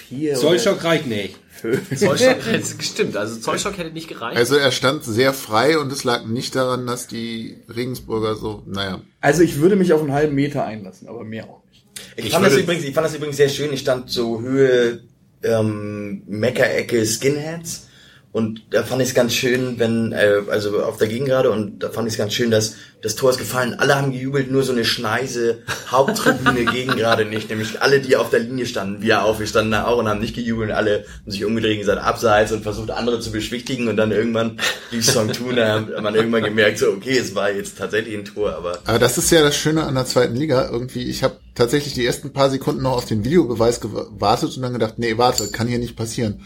vier 0.08 0.36
Zollstock 0.36 0.84
reicht 0.84 1.08
nicht. 1.08 1.36
Zollstock 1.95 2.45
hätte 2.45 2.76
gestimmt, 2.76 3.18
also 3.18 3.39
Zollstock 3.39 3.78
hätte 3.78 3.91
nicht 3.91 4.08
gereicht. 4.08 4.38
Also 4.38 4.56
er 4.56 4.72
stand 4.72 5.04
sehr 5.04 5.34
frei 5.34 5.78
und 5.78 5.91
es 5.91 6.04
lag 6.06 6.26
nicht 6.26 6.56
daran, 6.56 6.88
dass 6.88 7.08
die 7.08 7.58
Regensburger 7.68 8.36
so, 8.36 8.64
naja. 8.66 9.02
Also 9.20 9.43
ich 9.43 9.60
würde 9.60 9.76
mich 9.76 9.91
auf 9.91 10.02
einen 10.02 10.14
halben 10.14 10.36
Meter 10.36 10.64
einlassen, 10.64 11.10
aber 11.10 11.26
mehr 11.26 11.45
auch 11.45 11.62
nicht. 11.70 11.86
Ich, 12.16 12.26
Ich 12.28 12.32
fand 12.32 12.45
das 12.45 12.56
übrigens, 12.56 12.86
ich 12.86 12.93
fand 12.93 13.06
das 13.08 13.16
übrigens 13.16 13.36
sehr 13.38 13.50
schön. 13.50 13.74
Ich 13.74 13.82
stand 13.82 14.10
so 14.10 14.39
Höhe 14.39 15.02
ähm, 15.43 16.24
Meckerecke 16.28 17.06
Skinheads 17.06 17.88
und 18.32 18.61
da 18.69 18.84
fand 18.84 19.01
ich 19.01 19.09
es 19.09 19.15
ganz 19.15 19.34
schön, 19.34 19.80
wenn 19.80 20.11
äh, 20.11 20.41
also 20.51 20.84
auf 20.84 20.97
der 20.97 21.07
Gegengrade 21.07 21.49
und 21.49 21.80
da 21.80 21.89
fand 21.89 22.07
ich 22.07 22.13
es 22.13 22.17
ganz 22.17 22.32
schön, 22.34 22.51
dass 22.51 22.75
das 23.01 23.15
Tor 23.15 23.32
ist 23.32 23.39
gefallen. 23.39 23.75
Alle 23.80 23.95
haben 23.95 24.11
gejubelt, 24.11 24.51
nur 24.51 24.61
so 24.61 24.71
eine 24.71 24.86
Schneise 24.86 25.59
Haupttribüne 25.89 26.65
Gegengrade 26.71 27.25
nicht. 27.25 27.49
Nämlich 27.49 27.82
alle, 27.82 28.01
die 28.01 28.17
auf 28.17 28.30
der 28.30 28.41
Linie 28.41 28.67
standen, 28.67 29.01
wir 29.01 29.23
auch, 29.23 29.39
wir 29.39 29.47
standen 29.47 29.71
da 29.71 29.86
auch 29.86 29.97
und 29.97 30.07
haben 30.07 30.19
nicht 30.19 30.36
gejubelt. 30.36 30.69
Alle 30.71 31.05
haben 31.21 31.32
sich 31.32 31.43
umgedreht 31.43 31.73
und 31.73 31.80
gesagt 31.80 32.03
abseits 32.03 32.51
und 32.51 32.61
versucht 32.61 32.91
andere 32.91 33.19
zu 33.19 33.32
beschwichtigen 33.32 33.88
und 33.88 33.97
dann 33.97 34.11
irgendwann 34.11 34.59
die 34.91 35.01
Song 35.01 35.32
tun, 35.32 35.55
da 35.55 35.80
hat 35.80 36.03
man 36.03 36.13
irgendwann 36.13 36.43
gemerkt, 36.43 36.77
so 36.77 36.89
okay, 36.89 37.17
es 37.17 37.34
war 37.34 37.49
jetzt 37.51 37.80
tatsächlich 37.80 38.15
ein 38.15 38.25
Tor, 38.25 38.53
aber 38.53 38.77
Aber 38.86 38.99
das 38.99 39.17
ist 39.17 39.32
ja 39.32 39.41
das 39.41 39.55
Schöne 39.55 39.86
an 39.86 39.95
der 39.95 40.05
zweiten 40.05 40.36
Liga. 40.36 40.69
Irgendwie, 40.71 41.03
ich 41.05 41.23
habe 41.23 41.38
tatsächlich 41.55 41.95
die 41.95 42.05
ersten 42.05 42.32
paar 42.32 42.51
Sekunden 42.51 42.84
noch 42.84 42.97
auf 42.97 43.05
den 43.05 43.23
Videobeweis 43.25 43.82
gewartet 43.82 44.55
und 44.55 44.61
dann 44.61 44.73
gedacht, 44.73 44.95
nee, 44.97 45.17
warte, 45.17 45.49
kann 45.49 45.67
hier 45.67 45.80
nicht 45.80 45.95
passieren. 45.95 46.45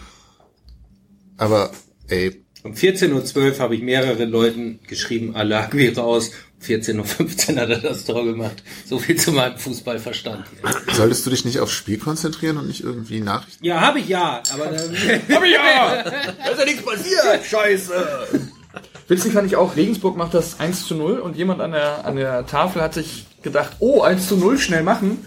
Aber, 1.38 1.72
ey, 2.08 2.44
Um 2.64 2.74
14.12 2.74 3.38
Uhr 3.38 3.60
habe 3.60 3.76
ich 3.76 3.82
mehreren 3.82 4.30
Leuten 4.30 4.80
geschrieben, 4.88 5.36
Alagwi 5.36 5.90
raus. 5.90 6.32
Um 6.62 6.66
14.15 6.66 7.56
Uhr 7.56 7.62
hat 7.62 7.70
er 7.70 7.80
das 7.80 8.06
Tor 8.06 8.24
gemacht. 8.24 8.64
So 8.86 9.00
viel 9.00 9.18
zu 9.18 9.32
meinem 9.34 9.58
Fußballverstand. 9.58 10.46
solltest 10.94 11.26
du 11.26 11.30
dich 11.30 11.44
nicht 11.44 11.60
aufs 11.60 11.74
Spiel 11.74 11.98
konzentrieren 11.98 12.58
und 12.58 12.68
nicht 12.68 12.82
irgendwie 12.82 13.20
Nachrichten? 13.20 13.66
Ja, 13.66 13.82
habe 13.82 14.00
ich 14.00 14.08
ja, 14.08 14.42
aber 14.54 14.66
dann, 14.68 14.92
Hab 15.30 15.44
ich 15.44 15.52
ja! 15.52 16.04
Da 16.04 16.50
ist 16.52 16.60
ja 16.60 16.66
nichts 16.66 16.84
passiert! 16.84 17.46
Scheiße! 17.46 18.28
Witzig 19.10 19.34
fand 19.34 19.48
ich 19.48 19.58
auch, 19.58 19.76
Regensburg 19.76 20.16
macht 20.16 20.34
das 20.34 20.60
1 20.60 20.88
zu 20.88 20.96
0 20.96 21.20
und 21.20 21.36
jemand 21.36 21.60
an 21.62 21.72
der, 21.74 22.06
an 22.06 22.16
der 22.16 22.46
Tafel 22.48 22.82
hat 22.82 22.94
sich 22.94 23.26
gedacht, 23.42 23.74
oh, 23.80 24.02
1 24.02 24.28
zu 24.28 24.38
0 24.38 24.58
schnell 24.58 24.84
machen. 24.84 25.26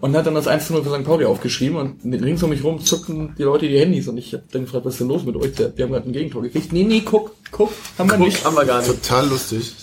Und 0.00 0.16
hat 0.16 0.26
dann 0.26 0.34
das 0.34 0.46
1 0.46 0.66
zu 0.66 0.72
0 0.72 0.84
für 0.84 0.94
St. 0.94 1.04
Pauli 1.04 1.24
aufgeschrieben 1.24 1.76
und 1.76 2.22
rings 2.22 2.42
um 2.42 2.50
mich 2.50 2.62
rum 2.64 2.84
zuckten 2.84 3.34
die 3.36 3.42
Leute 3.42 3.68
die 3.68 3.78
Handys 3.78 4.08
und 4.08 4.18
ich 4.18 4.32
habe 4.32 4.44
dann 4.50 4.62
gefragt, 4.62 4.84
was 4.84 4.94
ist 4.94 5.00
denn 5.00 5.08
los 5.08 5.24
mit 5.24 5.36
euch? 5.36 5.56
Wir 5.58 5.84
haben 5.84 5.92
gerade 5.92 6.08
ein 6.08 6.12
Gegentor 6.12 6.42
gekriegt. 6.42 6.72
Nee, 6.72 6.84
nee, 6.84 7.02
guck, 7.04 7.34
guck, 7.50 7.72
haben 7.98 8.10
wir 8.10 8.16
Guck, 8.16 8.26
nicht. 8.26 8.44
haben 8.44 8.56
wir 8.56 8.64
gar 8.64 8.78
nicht. 8.78 8.90
Total 8.90 9.26
lustig. 9.28 9.74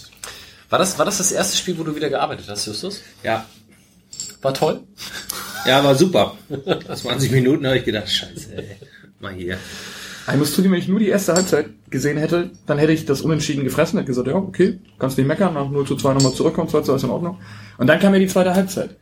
War 0.70 0.80
das, 0.80 0.98
war 0.98 1.06
das 1.06 1.20
das 1.20 1.32
erste 1.32 1.58
Spiel, 1.58 1.78
wo 1.78 1.84
du 1.84 1.96
wieder 1.96 2.10
gearbeitet 2.10 2.46
hast, 2.50 2.66
Justus? 2.66 3.02
Ja. 3.24 3.46
War 4.42 4.54
toll? 4.54 4.82
Ja, 5.66 5.84
war 5.84 5.96
super. 5.96 6.38
20 6.94 7.32
Minuten 7.32 7.66
habe 7.66 7.78
ich 7.78 7.84
gedacht, 7.86 8.10
scheiße, 8.10 8.56
ey. 8.56 8.78
Mal 9.20 9.34
hier. 9.34 9.58
Ich 10.28 10.38
muss 10.38 10.54
zugeben, 10.54 10.74
wenn 10.74 10.82
ich 10.82 10.88
nur 10.88 11.00
die 11.00 11.08
erste 11.10 11.34
Halbzeit 11.34 11.68
gesehen 11.90 12.18
hätte, 12.18 12.50
dann 12.66 12.80
hätte 12.80 12.92
ich 12.92 13.06
das 13.06 13.22
Unentschieden 13.22 13.64
gefressen, 13.64 14.00
hätte 14.00 14.08
gesagt, 14.08 14.28
ja, 14.28 14.36
okay, 14.36 14.80
kannst 14.98 15.18
nicht 15.18 15.28
meckern, 15.28 15.54
nach 15.54 15.70
0 15.70 15.86
zu 15.86 15.96
2 15.96 16.16
nochmal 16.16 16.34
zurückkommen, 16.34 16.68
2 16.68 16.80
zu 16.80 16.86
2 16.88 16.96
ist 16.96 17.04
in 17.04 17.10
Ordnung. 17.12 17.40
Und 17.78 17.88
dann 17.88 18.00
kam 18.00 18.14
ja 18.14 18.20
die 18.20 18.28
zweite 18.28 18.54
Halbzeit, 18.56 18.96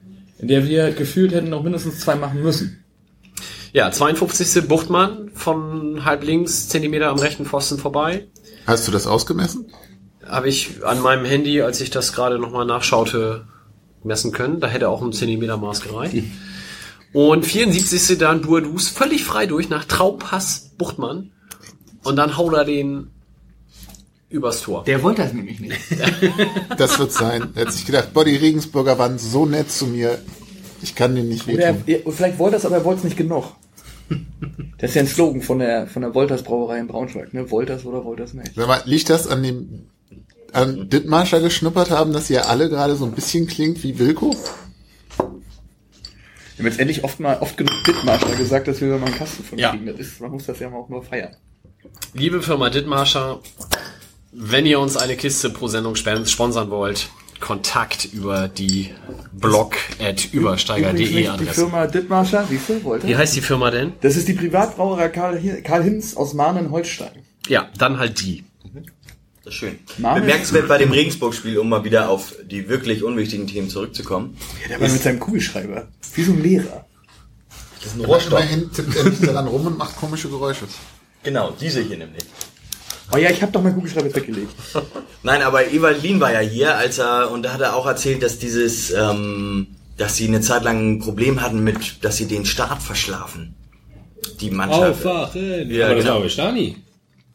in 0.44 0.50
der 0.50 0.68
wir 0.68 0.92
gefühlt 0.92 1.32
hätten 1.32 1.50
noch 1.50 1.64
mindestens 1.64 2.02
zwei 2.02 2.16
machen 2.16 2.44
müssen. 2.44 2.84
Ja, 3.72 3.90
52. 3.90 4.68
Buchtmann 4.68 5.32
von 5.34 6.04
halb 6.04 6.26
links, 6.26 6.68
Zentimeter 6.68 7.08
am 7.08 7.18
rechten 7.18 7.46
Pfosten 7.46 7.78
vorbei. 7.78 8.28
Hast 8.68 8.86
du 8.86 8.92
das 8.92 9.08
ausgemessen? 9.08 9.72
Habe 10.28 10.50
ich 10.50 10.84
an 10.84 11.00
meinem 11.00 11.24
Handy, 11.24 11.62
als 11.62 11.80
ich 11.80 11.92
das 11.92 12.12
gerade 12.12 12.40
nochmal 12.40 12.66
nachschaute, 12.66 13.48
messen 14.04 14.34
können. 14.34 14.60
Da 14.60 14.68
hätte 14.68 14.90
auch 14.90 15.02
ein 15.02 15.14
Zentimeter 15.14 15.56
Maß 15.56 15.80
gereicht. 15.80 16.26
Und 17.14 17.46
74. 17.46 18.18
dann 18.18 18.42
Bourdous 18.42 18.90
völlig 18.90 19.24
frei 19.24 19.46
durch 19.46 19.70
nach 19.70 19.86
Traupass 19.86 20.72
Buchtmann. 20.78 21.32
Und 22.04 22.18
dann 22.18 22.36
haut 22.36 22.54
er 22.54 22.66
den 22.66 23.12
übers 24.34 24.62
Tor. 24.62 24.84
Der 24.84 25.02
wollte 25.04 25.22
das 25.22 25.34
nämlich 25.34 25.60
nicht. 25.60 25.78
Das 26.78 26.98
wird 27.00 27.12
sein. 27.12 27.50
Er 27.56 27.66
hat 27.66 27.74
sich 27.74 27.86
gedacht, 27.86 28.14
boah, 28.14 28.26
die 28.26 28.36
Regensburger 28.36 28.98
waren 28.98 29.18
so 29.20 29.46
nett 29.46 29.72
zu 29.72 29.88
mir. 29.88 30.20
Ich 30.82 30.96
kann 30.96 31.16
denen 31.16 31.30
nicht 31.30 31.48
wehtun. 31.48 31.84
vielleicht 32.12 32.40
wollte 32.40 32.56
er 32.58 32.60
es, 32.60 32.66
aber 32.66 32.78
er 32.78 32.86
wollte 32.86 33.00
es 33.00 33.04
nicht 33.06 33.18
genug. 33.18 33.46
Das 34.80 34.90
ist 34.90 34.96
ja 34.96 35.02
ein 35.04 35.08
Slogan 35.08 35.42
von 35.42 35.60
der, 35.60 35.88
von 35.88 36.02
der 36.02 36.14
Wolters 36.14 36.44
Brauerei 36.44 36.80
in 36.80 36.88
Braunschweig, 36.88 37.34
ne? 37.34 37.50
Wolters 37.52 37.86
oder 37.86 38.04
Wolters 38.04 38.34
nicht. 38.34 38.52
Sag 38.56 38.68
mal, 38.68 38.82
liegt 38.86 39.10
das 39.10 39.28
an 39.28 39.44
dem 39.44 39.88
an 40.52 40.90
Dittmarscher 40.90 41.40
geschnuppert 41.40 41.90
haben, 41.90 42.14
dass 42.14 42.30
ihr 42.30 42.48
alle 42.48 42.70
gerade 42.70 42.96
so 42.96 43.06
ein 43.06 43.14
bisschen 43.14 43.48
klingt 43.48 43.82
wie 43.84 43.98
Wilko? 43.98 44.32
Wir 45.18 45.26
haben 46.60 46.66
jetzt 46.66 46.80
endlich 46.80 47.04
oft 47.04 47.20
mal, 47.20 47.38
oft 47.40 47.58
genug 47.58 47.74
Dittmarscher 47.86 48.36
gesagt, 48.36 48.68
dass 48.68 48.80
wir 48.82 48.88
mal 48.90 49.06
einen 49.08 49.16
Kasten 49.16 49.44
von 49.44 49.58
Ja. 49.58 49.72
kriegen. 49.72 49.88
Das 49.88 50.00
ist, 50.00 50.22
man 50.22 50.32
muss 50.32 50.46
das 50.46 50.60
ja 50.60 50.72
auch 50.72 50.90
nur 50.90 51.02
feiern. 51.02 51.36
Liebe 52.14 52.42
Firma 52.44 52.70
Dittmarscher, 52.70 53.40
wenn 54.34 54.66
ihr 54.66 54.80
uns 54.80 54.98
eine 54.98 55.16
Kiste 55.16 55.50
pro 55.50 55.68
Sendung 55.68 55.96
sponsern 55.96 56.70
wollt, 56.70 57.10
Kontakt 57.40 58.06
über 58.06 58.48
die 58.48 58.92
blog 59.34 59.76
at 60.00 60.26
Übrigens 60.26 60.34
übersteiger.de 60.34 60.94
nicht 60.94 61.14
die 61.14 61.28
Adresse. 61.28 61.54
Firma 61.54 61.88
Dittmarscher, 61.88 62.46
siehst 62.50 62.70
du, 62.70 62.84
wollte? 62.86 63.06
Wie 63.06 63.18
heißt 63.18 63.36
die 63.36 63.42
Firma 63.42 63.70
denn? 63.70 63.94
Das 64.00 64.16
ist 64.16 64.30
die 64.30 64.34
Privatbrauerei 64.34 65.10
Karl, 65.10 65.62
Karl 65.62 65.84
Hinz 65.84 66.16
aus 66.16 66.34
Mahnen-Holstein. 66.34 67.12
Ja, 67.50 67.70
dann 67.78 68.00
halt 68.00 68.22
die. 68.22 68.46
Das 69.44 69.54
ist 69.54 69.60
schön. 69.60 69.80
Name 69.98 70.22
Bemerkenswert 70.22 70.70
bei 70.70 70.78
dem 70.78 70.94
Regensburg-Spiel, 70.94 71.58
um 71.60 71.68
mal 71.68 71.84
wieder 71.84 72.10
auf 72.10 72.34
die 72.50 72.70
wirklich 72.70 73.04
unwichtigen 73.04 73.46
Themen 73.46 73.68
zurückzukommen. 73.68 74.38
Der 74.70 74.80
war 74.80 74.88
mit 74.88 75.02
seinem 75.02 75.20
Kugelschreiber. 75.20 75.90
Wie 76.16 76.24
so 76.24 76.32
ein 76.32 76.42
Lehrer. 76.42 76.86
Das 77.82 77.88
ist 77.88 78.00
ein 78.00 78.06
Rohrstock. 78.06 78.40
Immerhin 78.40 78.72
tippt 78.72 78.96
er 78.96 79.04
nicht 79.04 79.28
daran 79.28 79.48
rum 79.48 79.68
und 79.68 79.78
macht 79.78 79.98
komische 79.98 80.30
Geräusche. 80.30 80.64
Genau, 81.24 81.52
diese 81.60 81.82
hier 81.82 81.98
nämlich. 81.98 82.24
Oh 83.12 83.18
ja, 83.18 83.30
ich 83.30 83.42
habe 83.42 83.52
doch 83.52 83.62
meinen 83.62 83.76
Kugelschreiber 83.76 84.08
jetzt 84.08 84.16
weggelegt. 84.16 84.50
Nein, 85.24 85.42
aber 85.42 85.68
Ewald 85.72 86.02
Lien 86.02 86.20
war 86.20 86.32
ja 86.32 86.40
hier, 86.40 86.76
als 86.78 86.98
er, 87.00 87.30
und 87.32 87.44
da 87.44 87.54
hat 87.54 87.62
er 87.62 87.76
auch 87.76 87.86
erzählt, 87.86 88.24
dass 88.24 88.40
dieses, 88.40 88.92
ähm, 88.92 89.68
dass 89.98 90.16
sie 90.16 90.28
eine 90.28 90.42
Zeit 90.42 90.64
lang 90.64 90.94
ein 90.96 91.00
Problem 91.00 91.42
hatten 91.42 91.64
mit, 91.64 92.04
dass 92.04 92.18
sie 92.18 92.28
den 92.28 92.46
Start 92.46 92.82
verschlafen. 92.82 93.56
Die 94.42 94.50
Mannschaft. 94.52 95.06
Aufwachen! 95.06 95.70
Ja, 95.70 95.88
Aber 95.88 95.96
das 95.96 96.06
genau. 96.06 96.22
war 96.22 96.30
Stani. 96.30 96.78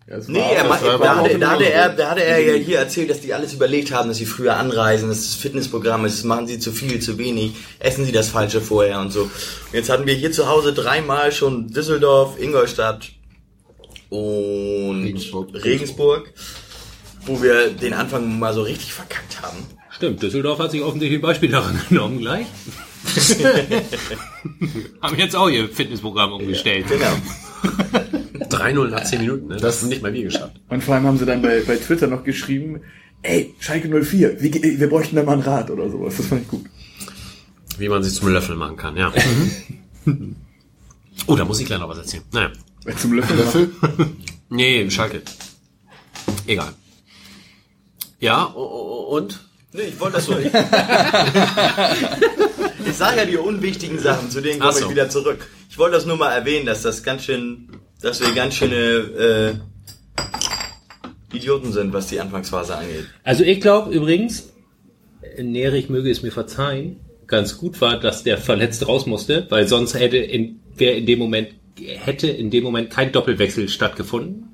Ja, 0.09 0.17
Nee, 0.27 0.39
war- 0.41 0.51
er, 0.53 0.65
das 0.65 0.69
ma- 0.83 0.87
war- 0.87 0.99
da, 0.99 1.17
hatte, 1.17 1.39
da, 1.39 1.51
hatte 1.51 1.65
genauso. 1.65 1.65
er, 1.65 1.89
da 1.91 2.11
hatte 2.11 2.25
er 2.25 2.39
ja 2.41 2.55
hier 2.55 2.79
erzählt, 2.79 3.11
dass 3.11 3.21
die 3.21 3.35
alles 3.35 3.53
überlegt 3.53 3.93
haben, 3.93 4.09
dass 4.09 4.17
sie 4.17 4.25
früher 4.27 4.57
anreisen, 4.57 5.11
dass 5.11 5.19
das 5.19 5.35
Fitnessprogramm 5.35 6.07
ist, 6.07 6.25
machen 6.25 6.47
sie 6.47 6.59
zu 6.59 6.73
viel, 6.73 6.99
zu 7.01 7.19
wenig, 7.19 7.53
essen 7.79 8.07
sie 8.07 8.13
das 8.13 8.29
Falsche 8.31 8.63
vorher 8.63 9.01
und 9.01 9.13
so. 9.13 9.25
Und 9.25 9.31
jetzt 9.73 9.91
hatten 9.91 10.07
wir 10.07 10.15
hier 10.15 10.33
zu 10.33 10.49
Hause 10.49 10.73
dreimal 10.73 11.31
schon 11.31 11.69
Düsseldorf, 11.69 12.41
Ingolstadt 12.41 13.11
und 14.11 15.03
Regensburg. 15.05 15.49
Regensburg, 15.65 16.33
wo 17.27 17.43
wir 17.43 17.71
den 17.71 17.93
Anfang 17.93 18.39
mal 18.39 18.55
so 18.55 18.63
richtig 18.63 18.93
verkackt 18.93 19.43
haben. 19.43 19.59
Stimmt, 19.91 20.23
Düsseldorf 20.23 20.59
hat 20.61 20.71
sich 20.71 20.83
offensichtlich 20.83 21.19
ein 21.19 21.23
Beispiel 21.23 21.51
daran 21.51 21.79
genommen 21.89 22.19
gleich. 22.19 22.47
Haben 25.03 25.19
jetzt 25.19 25.37
auch 25.37 25.49
ihr 25.49 25.69
Fitnessprogramm 25.69 26.33
umgestellt. 26.33 26.87
Genau. 26.89 27.13
3-0 28.49 28.89
nach 28.89 29.05
10 29.05 29.21
Minuten, 29.21 29.49
ne? 29.49 29.57
Das 29.57 29.83
ist 29.83 29.89
nicht 29.89 30.03
mal 30.03 30.13
wir 30.13 30.23
geschafft. 30.25 30.57
Und 30.69 30.83
vor 30.85 30.95
allem 30.95 31.05
haben 31.07 31.19
sie 31.19 31.27
dann 31.27 31.43
bei, 31.43 31.61
bei 31.67 31.77
Twitter 31.77 32.07
noch 32.07 32.25
geschrieben, 32.25 32.81
ey, 33.23 33.55
Schalke 33.61 33.89
04, 33.89 34.41
wie, 34.43 34.51
ge- 34.51 34.79
wir 34.81 34.89
bräuchten 34.89 35.17
da 35.17 35.23
mal 35.23 35.35
ein 35.35 35.41
Rad 35.41 35.71
oder 35.71 35.91
sowas. 35.91 36.17
Das 36.17 36.27
fand 36.27 36.43
ich 36.43 36.49
gut. 36.49 36.65
Wie 37.79 37.89
man 37.89 38.03
sie 38.03 38.11
zum 38.13 38.29
Löffel 38.33 38.57
machen 38.57 38.77
kann, 38.77 38.97
ja. 38.97 39.13
oh, 41.27 41.37
da 41.37 41.45
muss 41.45 41.61
ich 41.61 41.67
gleich 41.67 41.79
noch 41.79 41.89
was 41.89 41.99
erzählen. 41.99 42.25
Naja. 42.33 42.51
Zum 42.97 43.13
Löffel. 43.13 43.37
Löffel? 43.37 43.71
Nee, 44.51 44.91
Schalke. 44.91 45.23
Egal. 46.47 46.73
Ja, 48.21 48.45
und? 48.45 49.41
Nee, 49.73 49.83
ich 49.83 50.01
wollte 50.01 50.17
das 50.17 50.25
so 50.27 50.35
nicht. 50.35 50.47
ich 52.87 52.95
sage 52.95 53.19
ja 53.19 53.25
die 53.27 53.37
unwichtigen 53.37 53.99
Sachen, 53.99 54.31
zu 54.31 54.41
denen 54.41 54.61
komme 54.61 54.73
so. 54.73 54.87
ich 54.87 54.91
wieder 54.91 55.11
zurück. 55.11 55.47
Ich 55.69 55.77
wollte 55.77 55.97
das 55.97 56.07
nur 56.07 56.17
mal 56.17 56.33
erwähnen, 56.33 56.65
dass 56.65 56.81
das 56.83 57.03
ganz 57.03 57.25
schön, 57.25 57.69
dass 58.01 58.21
wir 58.21 58.33
ganz 58.35 58.55
schöne 58.55 58.75
äh, 58.75 59.55
Idioten 61.37 61.73
sind, 61.73 61.93
was 61.93 62.07
die 62.07 62.19
Anfangsphase 62.19 62.77
angeht. 62.77 63.05
Also 63.23 63.45
ich 63.45 63.61
glaube 63.61 63.93
übrigens, 63.93 64.49
Nerich 65.37 65.91
möge 65.91 66.11
es 66.11 66.23
mir 66.23 66.33
verzeihen, 66.33 67.01
ganz 67.27 67.59
gut 67.59 67.81
war, 67.81 68.01
dass 68.01 68.25
der 68.25 68.39
verletzt 68.39 68.89
raus 68.89 69.07
musste, 69.07 69.47
weil 69.51 69.69
sonst 69.69 69.95
hätte 69.95 70.17
in, 70.17 70.61
wäre 70.75 70.95
in 70.95 71.07
dem 71.07 71.19
Moment, 71.19 71.49
hätte 71.87 72.29
in 72.29 72.51
dem 72.51 72.65
Moment 72.65 72.91
kein 72.91 73.13
Doppelwechsel 73.13 73.69
stattgefunden. 73.69 74.49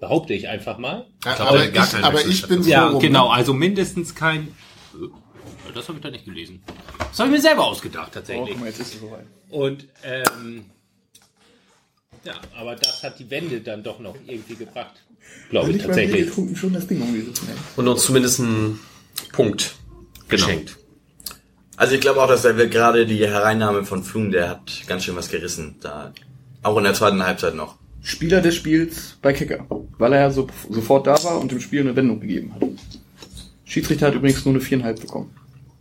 Behaupte 0.00 0.34
ich 0.34 0.48
einfach 0.48 0.78
mal. 0.78 1.06
Ja, 1.24 1.34
glaub, 1.36 1.48
aber 1.48 1.64
ich, 1.64 1.94
aber 2.04 2.26
ich 2.26 2.46
bin 2.48 2.62
so 2.62 2.68
Ja, 2.70 2.88
rum, 2.88 3.00
genau, 3.00 3.28
Ne? 3.28 3.34
also 3.34 3.52
mindestens 3.54 4.14
kein. 4.14 4.48
äh, 4.94 5.72
Das 5.74 5.86
habe 5.88 5.98
ich 5.98 6.02
da 6.02 6.10
nicht 6.10 6.24
gelesen. 6.24 6.62
Das 6.98 7.18
habe 7.20 7.28
ich 7.30 7.36
mir 7.36 7.40
selber 7.40 7.64
ausgedacht 7.66 8.08
Oh, 8.10 8.14
tatsächlich. 8.14 8.48
guck 8.50 8.60
mal, 8.60 8.66
jetzt 8.66 8.80
ist 8.80 8.94
es 8.94 9.00
soweit. 9.00 9.26
Und 9.50 9.86
ähm, 10.02 10.64
ja, 12.24 12.34
aber 12.58 12.74
das 12.76 13.02
hat 13.04 13.18
die 13.18 13.30
Wende 13.30 13.60
dann 13.60 13.82
doch 13.82 14.00
noch 14.00 14.16
irgendwie 14.26 14.56
gebracht. 14.56 14.94
Glaube 15.50 15.70
ich 15.72 15.82
tatsächlich. 15.82 16.30
schon 16.58 16.72
das 16.72 16.86
Ding. 16.86 17.00
Und 17.76 17.88
uns 17.88 18.02
zumindest 18.04 18.40
einen 18.40 18.80
Punkt 19.32 19.74
geschenkt. 20.28 20.76
Also 21.76 21.94
ich 21.94 22.00
glaube 22.00 22.22
auch, 22.22 22.28
dass 22.28 22.44
er 22.44 22.54
gerade 22.66 23.06
die 23.06 23.26
Hereinnahme 23.26 23.84
von 23.84 24.04
Flum, 24.04 24.30
der 24.30 24.48
hat 24.50 24.82
ganz 24.86 25.04
schön 25.04 25.16
was 25.16 25.30
gerissen. 25.30 25.76
Da, 25.80 26.12
auch 26.62 26.76
in 26.78 26.84
der 26.84 26.94
zweiten 26.94 27.24
Halbzeit 27.24 27.54
noch. 27.54 27.76
Spieler 28.02 28.40
des 28.40 28.54
Spiels 28.56 29.16
bei 29.22 29.32
Kicker, 29.32 29.66
weil 29.98 30.12
er 30.12 30.20
ja 30.22 30.30
so, 30.30 30.48
sofort 30.70 31.06
da 31.06 31.22
war 31.24 31.40
und 31.40 31.50
dem 31.52 31.60
Spiel 31.60 31.80
eine 31.80 31.94
Wendung 31.96 32.20
gegeben 32.20 32.52
hat. 32.54 32.62
Schiedsrichter 33.64 34.08
hat 34.08 34.14
übrigens 34.14 34.44
nur 34.44 34.54
eine 34.54 34.60
viereinhalb 34.62 35.00
bekommen. 35.00 35.30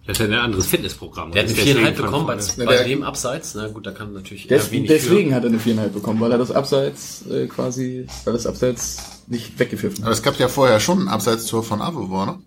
Das 0.08 0.20
ist 0.20 0.28
ja 0.28 0.34
ein 0.38 0.40
anderes 0.46 0.66
Fitnessprogramm. 0.68 1.32
Der 1.32 1.44
hat 1.44 1.50
eine 1.50 1.58
viereinhalb 1.58 1.96
bekommen 1.98 2.26
bei, 2.26 2.36
bei 2.36 2.66
der- 2.78 2.84
dem 2.86 3.04
Abseits. 3.04 3.54
Na 3.56 3.68
gut, 3.68 3.86
da 3.86 3.92
kann 3.92 4.14
natürlich 4.14 4.48
Des, 4.48 4.72
wenig 4.72 4.88
deswegen 4.90 5.34
hat 5.36 5.44
er 5.44 5.50
eine 5.50 5.60
viereinhalb 5.60 5.94
bekommen, 5.94 6.20
weil 6.20 6.32
er 6.32 6.38
das 6.38 6.52
Abseits 6.52 7.24
äh, 7.30 7.48
quasi, 7.48 8.08
weil 8.26 8.34
das 8.34 8.46
Abseits 8.48 9.22
nicht 9.28 9.58
weggepfiffen 9.60 10.04
Aber 10.04 10.12
hat. 10.12 10.18
es 10.18 10.24
gab 10.24 10.38
ja 10.40 10.48
vorher 10.48 10.80
schon 10.80 11.02
ein 11.04 11.08
Abseitstor 11.08 11.64
von 11.64 11.82
Avovor, 11.82 12.26
ne? 12.26 12.40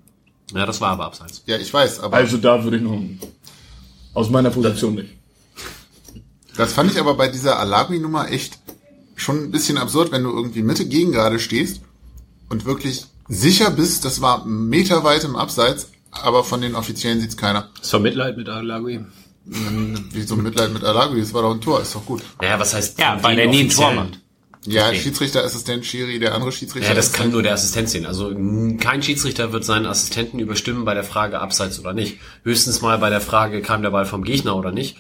Ja, 0.53 0.67
das 0.67 0.81
war 0.81 0.91
aber 0.91 1.07
Abseits. 1.07 1.43
Ja, 1.47 1.57
ich 1.57 1.73
weiß, 1.73 2.01
aber 2.01 2.17
Also 2.17 2.37
da 2.37 2.63
würde 2.63 2.77
ich 2.77 2.83
noch 2.83 3.01
aus 4.13 4.31
meiner 4.31 4.51
Position 4.51 4.95
nicht. 4.97 5.11
das 6.57 6.73
fand 6.73 6.93
ich 6.93 7.01
aber 7.01 7.15
bei 7.15 7.29
dieser 7.29 7.59
Alagui-Nummer 7.59 8.31
echt 8.31 8.59
schon 9.17 9.45
ein 9.45 9.51
bisschen 9.51 9.79
absurd, 9.79 10.13
wenn 10.13 10.23
du 10.25 10.31
irgendwie 10.31 10.63
Mitte 10.63 10.87
gegen 10.87 11.13
gerade 11.13 11.39
stehst 11.39 11.81
und 12.49 12.65
wirklich 12.65 13.07
sicher 13.29 13.71
bist, 13.71 14.05
das 14.05 14.21
war 14.21 14.45
meterweit 14.45 15.25
im 15.25 15.37
Abseits, 15.37 15.89
aber 16.11 16.45
von 16.45 16.61
den 16.61 16.75
Offiziellen 16.75 17.21
sieht's 17.21 17.37
keiner. 17.37 17.71
Das 17.81 17.93
war 17.93 18.01
Mitleid 18.01 18.37
mit 18.37 18.49
Alagui. 18.49 19.05
Wie 19.47 20.23
so 20.23 20.35
ein 20.35 20.43
Mitleid 20.43 20.73
mit 20.73 20.85
Alagui, 20.85 21.21
das 21.21 21.33
war 21.35 21.43
doch 21.43 21.53
ein 21.53 21.61
Tor, 21.61 21.81
ist 21.81 21.95
doch 21.95 22.05
gut. 22.07 22.23
Ja, 22.43 22.59
was 22.59 22.75
heißt? 22.75 22.99
Ja, 22.99 23.23
weil 23.23 23.39
er 23.39 23.49
nie 23.49 23.65
ein 23.65 23.69
Tor 23.71 23.93
macht. 23.93 24.21
Ja, 24.67 24.89
Okay. 24.89 24.99
Schiedsrichter, 24.99 25.45
Assistent, 25.45 25.85
Schiri, 25.85 26.19
der 26.19 26.35
andere 26.35 26.53
Schiedsrichter. 26.53 26.89
Ja, 26.89 26.95
das 26.95 27.13
kann 27.13 27.31
nur 27.31 27.43
der 27.43 27.53
Assistent 27.53 27.89
sehen. 27.91 28.07
Also 28.07 28.35
kein 28.81 29.03
Schiedsrichter 29.03 29.53
wird 29.53 29.65
seinen 29.65 29.87
Assistenten 29.87 30.39
überstimmen 30.39 30.85
bei 30.85 30.95
der 30.95 31.05
Frage 31.05 31.41
Abseits 31.41 31.79
oder 31.79 31.93
nicht. 31.93 32.19
Höchstens 32.45 32.81
mal 32.81 32.99
bei 32.99 33.11
der 33.11 33.21
Frage, 33.21 33.61
kam 33.61 33.83
der 33.83 33.91
Ball 33.91 34.07
vom 34.07 34.25
Gegner 34.25 34.57
oder 34.57 34.73
nicht. 34.73 34.97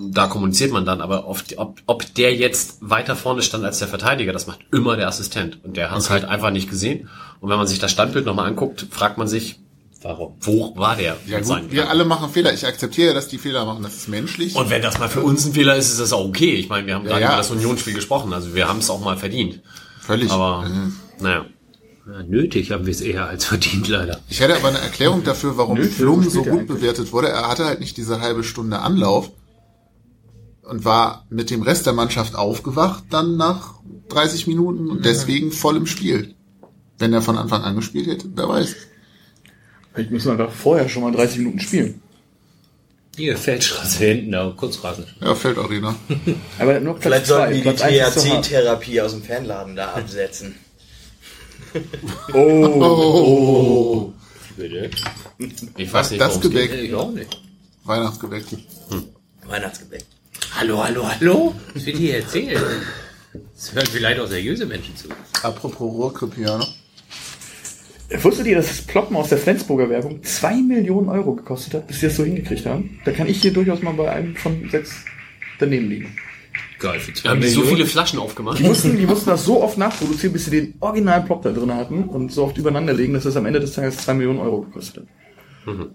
Da 0.00 0.28
kommuniziert 0.28 0.70
man 0.70 0.84
dann, 0.84 1.00
aber 1.00 1.26
oft, 1.26 1.58
ob, 1.58 1.80
ob 1.86 2.14
der 2.14 2.32
jetzt 2.34 2.78
weiter 2.80 3.16
vorne 3.16 3.42
stand 3.42 3.64
als 3.64 3.80
der 3.80 3.88
Verteidiger, 3.88 4.32
das 4.32 4.46
macht 4.46 4.60
immer 4.70 4.96
der 4.96 5.08
Assistent. 5.08 5.58
Und 5.64 5.76
der 5.76 5.90
hat 5.90 5.98
es 5.98 6.10
halt 6.10 6.24
einfach 6.24 6.50
nicht 6.50 6.70
gesehen. 6.70 7.08
Und 7.40 7.50
wenn 7.50 7.58
man 7.58 7.66
sich 7.66 7.80
das 7.80 7.90
Standbild 7.90 8.24
nochmal 8.24 8.46
anguckt, 8.46 8.86
fragt 8.90 9.18
man 9.18 9.26
sich, 9.26 9.58
Warum? 10.00 10.36
Wo 10.40 10.76
war 10.76 10.94
der? 10.96 11.16
Ja 11.26 11.40
gut, 11.40 11.72
wir 11.72 11.90
alle 11.90 12.04
machen 12.04 12.30
Fehler. 12.30 12.52
Ich 12.54 12.64
akzeptiere, 12.64 13.14
dass 13.14 13.26
die 13.26 13.38
Fehler 13.38 13.64
machen. 13.64 13.82
Das 13.82 13.96
ist 13.96 14.08
menschlich. 14.08 14.54
Und 14.54 14.70
wenn 14.70 14.80
das 14.80 14.98
mal 14.98 15.08
für 15.08 15.22
uns 15.22 15.44
ein 15.44 15.52
Fehler 15.52 15.76
ist, 15.76 15.90
ist 15.90 16.00
das 16.00 16.12
auch 16.12 16.24
okay. 16.24 16.54
Ich 16.54 16.68
meine, 16.68 16.86
wir 16.86 16.94
haben 16.94 17.04
gerade 17.04 17.20
ja. 17.20 17.28
über 17.28 17.36
das 17.36 17.50
Unionsspiel 17.50 17.94
gesprochen, 17.94 18.32
also 18.32 18.54
wir 18.54 18.68
haben 18.68 18.78
es 18.78 18.90
auch 18.90 19.00
mal 19.00 19.16
verdient. 19.16 19.60
Völlig. 20.00 20.30
Aber, 20.30 20.68
Mhm. 20.68 20.96
naja. 21.20 21.46
Ja, 22.06 22.22
nötig 22.22 22.70
haben 22.70 22.86
wir 22.86 22.92
es 22.92 23.02
eher 23.02 23.26
als 23.28 23.44
verdient, 23.44 23.86
leider. 23.88 24.20
Ich 24.30 24.40
hätte 24.40 24.56
aber 24.56 24.68
eine 24.68 24.78
Erklärung 24.78 25.24
dafür, 25.24 25.58
warum 25.58 25.76
Nö, 25.76 25.84
Flum 25.84 26.22
so 26.30 26.42
gut 26.42 26.66
bewertet 26.66 27.12
wurde. 27.12 27.28
Er 27.28 27.48
hatte 27.48 27.66
halt 27.66 27.80
nicht 27.80 27.98
diese 27.98 28.20
halbe 28.20 28.44
Stunde 28.44 28.78
Anlauf 28.78 29.30
und 30.62 30.84
war 30.86 31.26
mit 31.28 31.50
dem 31.50 31.60
Rest 31.60 31.84
der 31.84 31.92
Mannschaft 31.92 32.34
aufgewacht 32.34 33.04
dann 33.10 33.36
nach 33.36 33.74
30 34.08 34.46
Minuten 34.46 34.88
und 34.90 35.04
deswegen 35.04 35.52
voll 35.52 35.76
im 35.76 35.86
Spiel. 35.86 36.34
Wenn 36.98 37.12
er 37.12 37.20
von 37.20 37.36
Anfang 37.36 37.62
an 37.62 37.76
gespielt 37.76 38.06
hätte, 38.06 38.28
wer 38.34 38.48
weiß. 38.48 38.74
Vielleicht 39.92 40.10
müssen 40.10 40.26
wir 40.36 40.44
einfach 40.44 40.54
vorher 40.54 40.88
schon 40.88 41.02
mal 41.02 41.12
30 41.12 41.38
Minuten 41.38 41.60
spielen. 41.60 42.02
Hier, 43.16 43.36
Feldstraße 43.36 44.04
hinten, 44.04 44.30
da, 44.32 44.54
Kunstrasen. 44.56 45.04
Ja, 45.20 45.34
Feldarena. 45.34 45.96
Aber 46.58 46.78
nur 46.78 46.94
Platz 46.98 47.02
Vielleicht 47.02 47.26
zwei. 47.26 47.34
sollten 47.34 47.54
die 47.54 47.62
die. 47.62 48.40
THC-Therapie 48.40 49.00
aus 49.00 49.12
dem 49.12 49.22
Fanladen 49.24 49.74
da 49.76 49.92
absetzen. 49.94 50.54
Oh, 52.34 54.12
Bitte? 54.56 54.90
Ich 55.76 55.92
weiß 55.92 56.10
nicht, 56.10 56.20
das 56.20 56.36
es 56.36 56.40
geht. 56.40 56.52
Gebäck, 56.52 56.72
Ich 56.72 56.94
auch 56.94 57.10
nicht. 57.12 57.40
Weihnachtsgebäck. 57.84 58.44
Weihnachtsgebäck. 59.46 60.04
Hallo, 60.58 60.82
hallo, 60.82 61.06
hallo? 61.08 61.54
Was 61.74 61.84
wird 61.86 61.96
hier 61.96 62.16
erzählt? 62.18 62.58
Das 63.54 63.74
hören 63.74 63.86
vielleicht 63.86 64.20
auch 64.20 64.26
seriöse 64.26 64.66
Menschen 64.66 64.96
zu. 64.96 65.08
Apropos 65.42 65.80
Rohrkreppiano. 65.92 66.66
Wusstet 68.10 68.46
ihr, 68.46 68.56
dass 68.56 68.68
das 68.68 68.82
Ploppen 68.82 69.16
aus 69.16 69.28
der 69.28 69.38
Flensburger 69.38 69.90
Werbung 69.90 70.22
2 70.22 70.62
Millionen 70.62 71.08
Euro 71.10 71.34
gekostet 71.34 71.74
hat, 71.74 71.86
bis 71.86 72.00
sie 72.00 72.06
das 72.06 72.16
so 72.16 72.24
hingekriegt 72.24 72.64
haben? 72.64 72.98
Da 73.04 73.12
kann 73.12 73.28
ich 73.28 73.42
hier 73.42 73.52
durchaus 73.52 73.82
mal 73.82 73.92
bei 73.92 74.10
einem 74.10 74.34
von 74.34 74.68
sechs 74.70 75.04
daneben 75.58 75.90
liegen. 75.90 76.16
Geil, 76.78 77.00
für 77.00 77.12
zwei 77.12 77.30
Haben 77.30 77.40
die 77.40 77.48
so 77.48 77.60
Millionen. 77.60 77.76
viele 77.76 77.88
Flaschen 77.88 78.18
aufgemacht? 78.18 78.58
Die 78.58 78.62
mussten, 78.62 78.96
die 78.96 79.06
mussten 79.06 79.28
das 79.28 79.44
so 79.44 79.62
oft 79.62 79.76
nachproduzieren, 79.76 80.32
bis 80.32 80.46
sie 80.46 80.50
den 80.52 80.74
originalen 80.80 81.24
Plop 81.24 81.42
da 81.42 81.50
drin 81.50 81.74
hatten 81.74 82.04
und 82.04 82.32
so 82.32 82.44
oft 82.44 82.56
übereinander 82.56 82.94
legen, 82.94 83.12
dass 83.12 83.24
das 83.24 83.36
am 83.36 83.44
Ende 83.44 83.60
des 83.60 83.72
Tages 83.72 83.98
2 83.98 84.14
Millionen 84.14 84.38
Euro 84.38 84.62
gekostet 84.62 85.02
hat. 85.02 85.08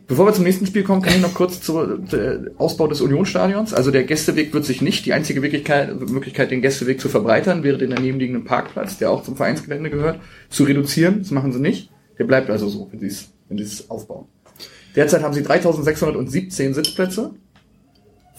Bevor 0.08 0.28
wir 0.28 0.34
zum 0.34 0.44
nächsten 0.44 0.68
Spiel 0.68 0.84
kommen, 0.84 1.02
kann 1.02 1.16
ich 1.16 1.22
noch 1.22 1.34
kurz 1.34 1.62
zum 1.62 2.06
äh, 2.12 2.38
Ausbau 2.58 2.88
des 2.88 3.02
Unionsstadions. 3.02 3.74
Also 3.74 3.90
der 3.90 4.04
Gästeweg 4.04 4.54
wird 4.54 4.66
sich 4.66 4.82
nicht, 4.84 5.06
die 5.08 5.14
einzige 5.14 5.42
Möglichkeit, 5.42 6.00
Möglichkeit, 6.00 6.52
den 6.52 6.62
Gästeweg 6.62 7.02
zu 7.02 7.10
verbreitern, 7.10 7.64
wäre 7.64 7.80
den 7.80 7.90
daneben 7.90 8.20
liegenden 8.20 8.44
Parkplatz, 8.44 9.00
der 9.00 9.10
auch 9.10 9.24
zum 9.24 9.36
Vereinsgelände 9.36 9.90
gehört, 9.90 10.20
zu 10.50 10.66
reduzieren. 10.66 11.20
Das 11.20 11.32
machen 11.32 11.52
sie 11.52 11.60
nicht. 11.60 11.90
Der 12.18 12.26
bleibt 12.26 12.50
also 12.50 12.70
so, 12.70 12.88
wenn 12.92 13.00
sie 13.00 13.08
es, 13.08 13.30
wenn 13.50 13.58
sie 13.58 13.64
es 13.64 13.90
aufbauen. 13.90 14.28
Derzeit 14.96 15.24
haben 15.24 15.34
sie 15.34 15.44
3617 15.44 16.74
Sitzplätze. 16.74 17.32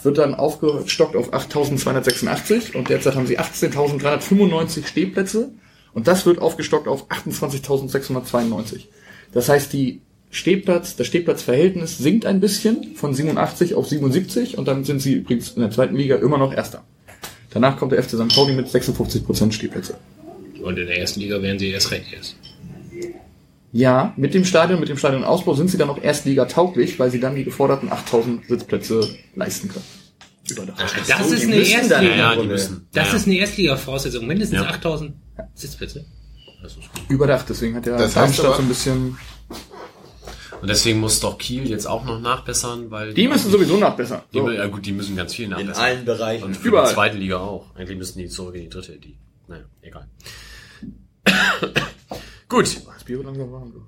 Wird 0.03 0.18
dann 0.18 0.35
aufgestockt 0.35 1.16
auf 1.16 1.33
8286 1.33 2.75
und 2.75 2.91
derzeit 2.91 3.14
haben 3.14 3.27
sie 3.27 3.39
18.395 3.39 4.87
Stehplätze 4.87 5.51
und 5.95 6.09
das 6.09 6.27
wird 6.27 6.41
aufgestockt 6.41 6.89
auf 6.89 7.11
28.692. 7.11 8.89
Das 9.33 9.49
heißt, 9.49 9.72
die 9.72 10.03
Stehplatz, 10.31 10.97
das 10.97 11.07
Stehplatzverhältnis 11.07 11.97
sinkt 11.97 12.27
ein 12.27 12.41
bisschen 12.41 12.97
von 12.97 13.14
87 13.14 13.75
auf 13.75 13.89
77 13.89 14.59
und 14.59 14.68
dann 14.68 14.85
sind 14.85 15.01
sie 15.01 15.14
übrigens 15.14 15.51
in 15.51 15.62
der 15.62 15.70
zweiten 15.70 15.97
Liga 15.97 16.16
immer 16.16 16.39
noch 16.39 16.53
Erster. 16.53 16.85
Danach 17.51 17.77
kommt 17.77 17.93
der 17.93 18.03
FC 18.03 18.11
St. 18.11 18.35
Pauli 18.35 18.53
mit 18.53 18.66
56% 18.66 19.53
Stehplätze. 19.53 19.97
Und 20.61 20.77
in 20.77 20.87
der 20.87 20.99
ersten 20.99 21.20
Liga 21.20 21.41
wären 21.41 21.59
sie 21.59 21.70
erst 21.70 21.93
recht 21.93 22.12
erst. 22.12 22.37
Ja, 23.77 24.14
mit 24.16 24.35
dem 24.35 24.45
Stadion, 24.45 24.79
mit 24.79 24.89
dem 24.89 24.97
Stadionausbau 24.97 25.55
sind 25.55 25.68
sie 25.68 25.77
dann 25.77 25.91
auch 25.91 26.01
Erstliga 26.01 26.45
tauglich, 26.45 26.97
weil 27.01 27.11
sie 27.11 27.18
dann 27.18 27.35
die 27.35 27.43
geforderten 27.43 27.91
8000 27.91 28.47
Sitzplätze 28.47 29.01
leisten 29.35 29.68
können. 29.68 29.85
Überdacht. 30.49 30.81
Das 31.09 31.29
So, 31.29 31.35
ist 31.35 31.43
die 31.43 31.47
eine 31.53 31.57
Erstliga. 31.57 32.03
Ja, 32.03 32.37
die 32.37 32.47
müssen. 32.47 32.87
Das 32.93 33.09
ja. 33.11 33.16
ist 33.16 33.27
eine 33.27 33.35
Erstliga-Voraussetzung. 33.37 34.29
Mindestens 34.29 34.61
Ja. 34.61 34.66
8000 34.68 35.14
Sitzplätze. 35.55 36.05
Das 36.62 36.72
ist 36.72 36.83
gut. 36.83 37.03
Überdacht, 37.09 37.47
deswegen 37.49 37.75
hat 37.75 37.87
der 37.87 37.95
Das 37.95 38.05
heißt 38.14 38.16
Darmstadt 38.16 38.57
so 38.57 38.62
ein 38.62 38.68
bisschen... 38.68 39.18
Und 40.61 40.68
deswegen 40.68 41.01
muss 41.01 41.18
doch 41.18 41.37
Kiel 41.37 41.68
jetzt 41.68 41.87
auch 41.87 42.05
noch 42.05 42.20
nachbessern, 42.20 42.91
weil 42.93 43.12
Die 43.12 43.27
müssen 43.27 43.51
sowieso 43.51 43.77
nachbessern. 43.77 44.22
Die, 44.33 44.39
So. 44.39 44.51
ja 44.51 44.66
gut, 44.68 44.87
die 44.87 44.93
müssen 44.93 45.16
ganz 45.16 45.35
viel 45.35 45.47
In 45.47 45.51
nachbessern. 45.51 45.85
allen 45.85 46.05
Bereichen. 46.05 46.45
Und 46.45 46.57
für 46.57 46.68
Überall. 46.68 46.87
die 46.89 46.95
zweite 46.95 47.16
Liga 47.18 47.39
auch. 47.39 47.75
Eigentlich 47.75 47.99
müssen 47.99 48.18
die 48.20 48.29
zurück 48.29 48.55
in 48.55 48.62
die 48.62 48.68
dritte, 48.68 48.93
die. 48.99 49.18
Naja, 49.49 49.64
egal. 49.83 50.07
Gut, 52.49 52.81
Bier 53.05 53.19
wird 53.19 53.27
langsam 53.27 53.53
warm, 53.53 53.73
du. 53.73 53.87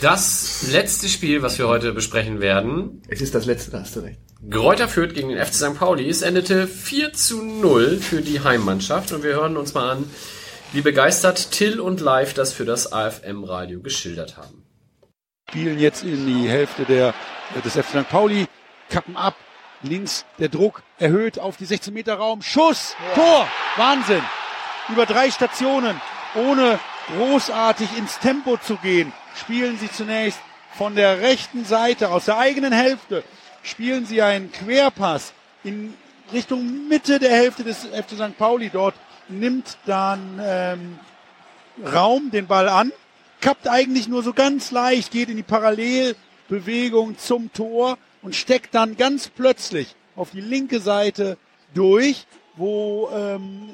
das 0.00 0.68
letzte 0.72 1.08
Spiel, 1.08 1.42
was 1.42 1.58
wir 1.58 1.68
heute 1.68 1.92
besprechen 1.92 2.40
werden, 2.40 3.02
Es 3.08 3.20
ist 3.20 3.34
das 3.34 3.46
letzte, 3.46 3.70
da 3.70 3.80
hast 3.80 3.94
du 3.96 4.00
recht. 4.00 4.18
Greuther 4.50 4.88
führt 4.88 5.14
gegen 5.14 5.28
den 5.30 5.44
FC 5.44 5.54
St. 5.54 5.74
Pauli. 5.78 6.08
Es 6.08 6.22
endete 6.22 6.66
4 6.68 7.12
zu 7.12 7.42
0 7.42 7.98
für 7.98 8.20
die 8.20 8.40
Heimmannschaft 8.40 9.12
und 9.12 9.22
wir 9.22 9.34
hören 9.34 9.56
uns 9.56 9.74
mal 9.74 9.90
an, 9.90 10.10
wie 10.72 10.82
begeistert 10.82 11.52
Till 11.52 11.80
und 11.80 12.00
Live 12.00 12.34
das 12.34 12.52
für 12.52 12.64
das 12.64 12.92
AFM-Radio 12.92 13.80
geschildert 13.80 14.36
haben. 14.36 14.62
spielen 15.48 15.78
jetzt 15.78 16.02
in 16.04 16.26
die 16.26 16.48
Hälfte 16.48 16.84
der, 16.84 17.14
des 17.64 17.74
FC 17.74 18.00
St. 18.02 18.08
Pauli, 18.08 18.46
kappen 18.90 19.16
ab, 19.16 19.36
links 19.82 20.24
der 20.38 20.48
Druck 20.48 20.82
erhöht 20.98 21.38
auf 21.38 21.56
die 21.56 21.64
16 21.64 21.94
Meter 21.94 22.14
Raum, 22.14 22.42
Schuss, 22.42 22.94
Tor, 23.14 23.48
Wahnsinn. 23.76 24.22
Über 24.88 25.06
drei 25.06 25.30
Stationen, 25.30 26.00
ohne 26.34 26.78
großartig 27.06 27.96
ins 27.96 28.18
Tempo 28.18 28.56
zu 28.56 28.76
gehen, 28.76 29.12
spielen 29.34 29.78
sie 29.78 29.90
zunächst 29.90 30.40
von 30.76 30.94
der 30.94 31.20
rechten 31.20 31.64
Seite, 31.64 32.10
aus 32.10 32.26
der 32.26 32.38
eigenen 32.38 32.72
Hälfte, 32.72 33.24
spielen 33.62 34.06
sie 34.06 34.22
einen 34.22 34.52
Querpass 34.52 35.32
in 35.64 35.94
Richtung 36.32 36.88
Mitte 36.88 37.18
der 37.18 37.30
Hälfte 37.30 37.64
des 37.64 37.84
FC 37.84 38.10
St. 38.10 38.36
Pauli. 38.36 38.70
Dort 38.70 38.94
nimmt 39.28 39.78
dann 39.86 40.40
ähm, 40.42 40.98
Raum 41.84 42.30
den 42.30 42.46
Ball 42.46 42.68
an, 42.68 42.92
kappt 43.40 43.68
eigentlich 43.68 44.08
nur 44.08 44.22
so 44.22 44.32
ganz 44.32 44.70
leicht, 44.70 45.12
geht 45.12 45.28
in 45.28 45.36
die 45.36 45.42
Parallelbewegung 45.42 47.18
zum 47.18 47.52
Tor 47.52 47.98
und 48.22 48.34
steckt 48.34 48.74
dann 48.74 48.96
ganz 48.96 49.28
plötzlich 49.28 49.94
auf 50.14 50.30
die 50.30 50.40
linke 50.40 50.80
Seite 50.80 51.38
durch, 51.74 52.26
wo 52.56 53.10
ähm, 53.14 53.70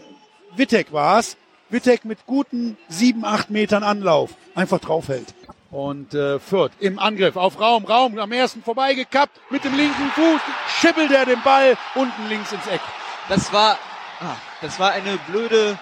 Wittek 0.57 0.93
war's. 0.93 1.37
Wittek 1.73 2.05
mit 2.05 2.27
guten 2.27 2.77
sieben, 2.91 3.25
acht 3.25 3.49
Metern 3.49 3.83
Anlauf 3.83 4.31
einfach 4.55 4.79
draufhält. 4.79 5.35
Und 5.71 6.13
äh, 6.13 6.39
Fürth 6.39 6.73
im 6.81 6.99
Angriff 6.99 7.37
auf 7.37 7.59
Raum, 7.59 7.87
Raum 7.87 8.19
am 8.19 8.31
ersten 8.31 8.63
vorbeigekappt, 8.63 9.41
mit 9.51 9.65
dem 9.65 9.75
linken 9.75 10.11
Fuß 10.11 10.41
schippelt 10.81 11.11
er 11.11 11.25
den 11.25 11.43
Ball 11.43 11.79
unten 11.95 12.29
links 12.29 12.53
ins 12.53 12.67
Eck. 12.67 12.83
Das 13.31 13.55
war, 13.55 13.79
ah, 14.21 14.37
das 14.61 14.79
war 14.79 14.91
eine 14.91 15.17
blöde 15.29 15.79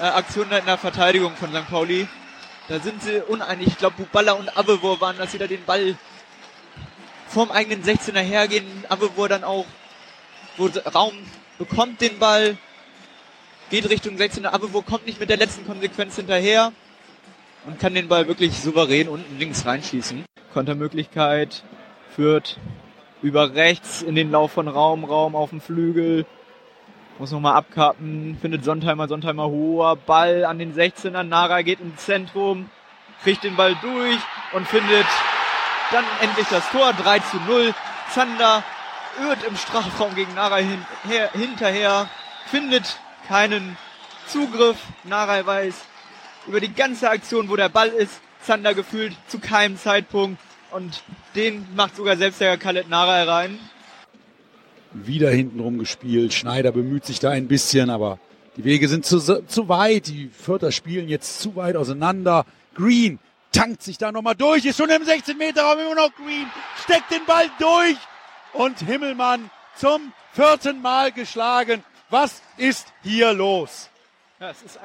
äh, 0.00 0.04
Aktion 0.04 0.46
da 0.48 0.56
in 0.56 0.64
der 0.64 0.78
Verteidigung 0.78 1.36
von 1.36 1.50
St. 1.50 1.68
Pauli. 1.68 2.08
Da 2.68 2.80
sind 2.80 3.02
sie 3.02 3.20
uneinig. 3.20 3.68
Ich 3.68 3.76
glaube, 3.76 3.96
Buballa 3.98 4.32
und 4.32 4.56
Abevor 4.56 5.02
waren, 5.02 5.18
dass 5.18 5.32
sie 5.32 5.38
da 5.38 5.46
den 5.46 5.64
Ball 5.66 5.94
vorm 7.28 7.50
eigenen 7.50 7.84
16er 7.84 8.20
hergehen. 8.20 8.66
Abevor 8.88 9.28
dann 9.28 9.44
auch, 9.44 9.66
wo 10.56 10.70
Raum 10.94 11.12
bekommt 11.58 12.00
den 12.00 12.18
Ball, 12.18 12.56
geht 13.70 13.88
Richtung 13.88 14.16
16er. 14.16 14.48
Abevor 14.48 14.84
kommt 14.84 15.06
nicht 15.06 15.20
mit 15.20 15.30
der 15.30 15.36
letzten 15.36 15.66
Konsequenz 15.66 16.16
hinterher 16.16 16.72
und 17.66 17.78
kann 17.78 17.94
den 17.94 18.08
Ball 18.08 18.28
wirklich 18.28 18.58
souverän 18.60 19.08
unten 19.08 19.38
links 19.38 19.66
reinschießen. 19.66 20.24
Kontermöglichkeit 20.52 21.64
führt 22.14 22.58
über 23.22 23.54
rechts 23.54 24.02
in 24.02 24.14
den 24.14 24.30
Lauf 24.30 24.52
von 24.52 24.68
Raum, 24.68 25.04
Raum 25.04 25.34
auf 25.34 25.50
dem 25.50 25.60
Flügel. 25.60 26.26
Muss 27.18 27.30
nochmal 27.30 27.54
abkappen, 27.54 28.36
findet 28.40 28.64
Sontheimer, 28.64 29.08
Sontheimer 29.08 29.46
hoher 29.46 29.96
Ball 29.96 30.44
an 30.44 30.58
den 30.58 30.74
16er. 30.74 31.22
Nara 31.22 31.62
geht 31.62 31.80
ins 31.80 32.04
Zentrum, 32.04 32.70
kriegt 33.22 33.44
den 33.44 33.56
Ball 33.56 33.76
durch 33.80 34.18
und 34.52 34.66
findet 34.66 35.06
dann 35.90 36.04
endlich 36.20 36.46
das 36.48 36.68
Tor. 36.70 36.92
3 36.92 37.18
zu 37.20 37.36
0. 37.46 37.74
Zander 38.10 38.62
irrt 39.22 39.44
im 39.44 39.56
Strafraum 39.56 40.14
gegen 40.14 40.34
Nara 40.34 40.56
hin, 40.56 40.84
her, 41.08 41.30
hinterher, 41.32 42.08
findet 42.46 42.98
keinen 43.28 43.76
Zugriff. 44.26 44.78
Nara 45.04 45.44
weiß 45.44 45.74
über 46.46 46.60
die 46.60 46.72
ganze 46.72 47.10
Aktion, 47.10 47.48
wo 47.48 47.56
der 47.56 47.68
Ball 47.68 47.88
ist, 47.88 48.20
Zander 48.42 48.74
gefühlt 48.74 49.14
zu 49.28 49.38
keinem 49.38 49.76
Zeitpunkt 49.78 50.38
und 50.70 51.02
den 51.34 51.66
macht 51.74 51.96
sogar 51.96 52.16
selbst 52.16 52.40
der 52.40 52.56
Khaled 52.58 52.88
Nara 52.88 53.22
rein. 53.22 53.58
wieder 54.92 55.30
hintenrum 55.30 55.78
gespielt. 55.78 56.32
Schneider 56.32 56.72
bemüht 56.72 57.04
sich 57.04 57.18
da 57.18 57.30
ein 57.30 57.48
bisschen, 57.48 57.90
aber 57.90 58.18
die 58.56 58.64
Wege 58.64 58.86
sind 58.88 59.04
zu, 59.04 59.18
zu 59.18 59.68
weit. 59.68 60.06
Die 60.08 60.28
Vierter 60.28 60.70
spielen 60.70 61.08
jetzt 61.08 61.40
zu 61.40 61.56
weit 61.56 61.76
auseinander. 61.76 62.44
Green 62.74 63.18
tankt 63.50 63.82
sich 63.82 63.98
da 63.98 64.12
nochmal 64.12 64.34
durch, 64.34 64.64
ist 64.64 64.76
schon 64.76 64.90
im 64.90 65.04
16 65.04 65.36
Meter 65.38 65.62
Raum 65.62 65.78
immer 65.78 65.94
noch 65.94 66.14
Green, 66.14 66.46
steckt 66.82 67.10
den 67.10 67.24
Ball 67.24 67.46
durch 67.58 67.96
und 68.52 68.78
Himmelmann 68.80 69.50
zum 69.76 70.12
vierten 70.32 70.82
Mal 70.82 71.12
geschlagen. 71.12 71.82
Was 72.10 72.42
ist 72.56 72.86
hier 73.02 73.32
los? 73.32 73.88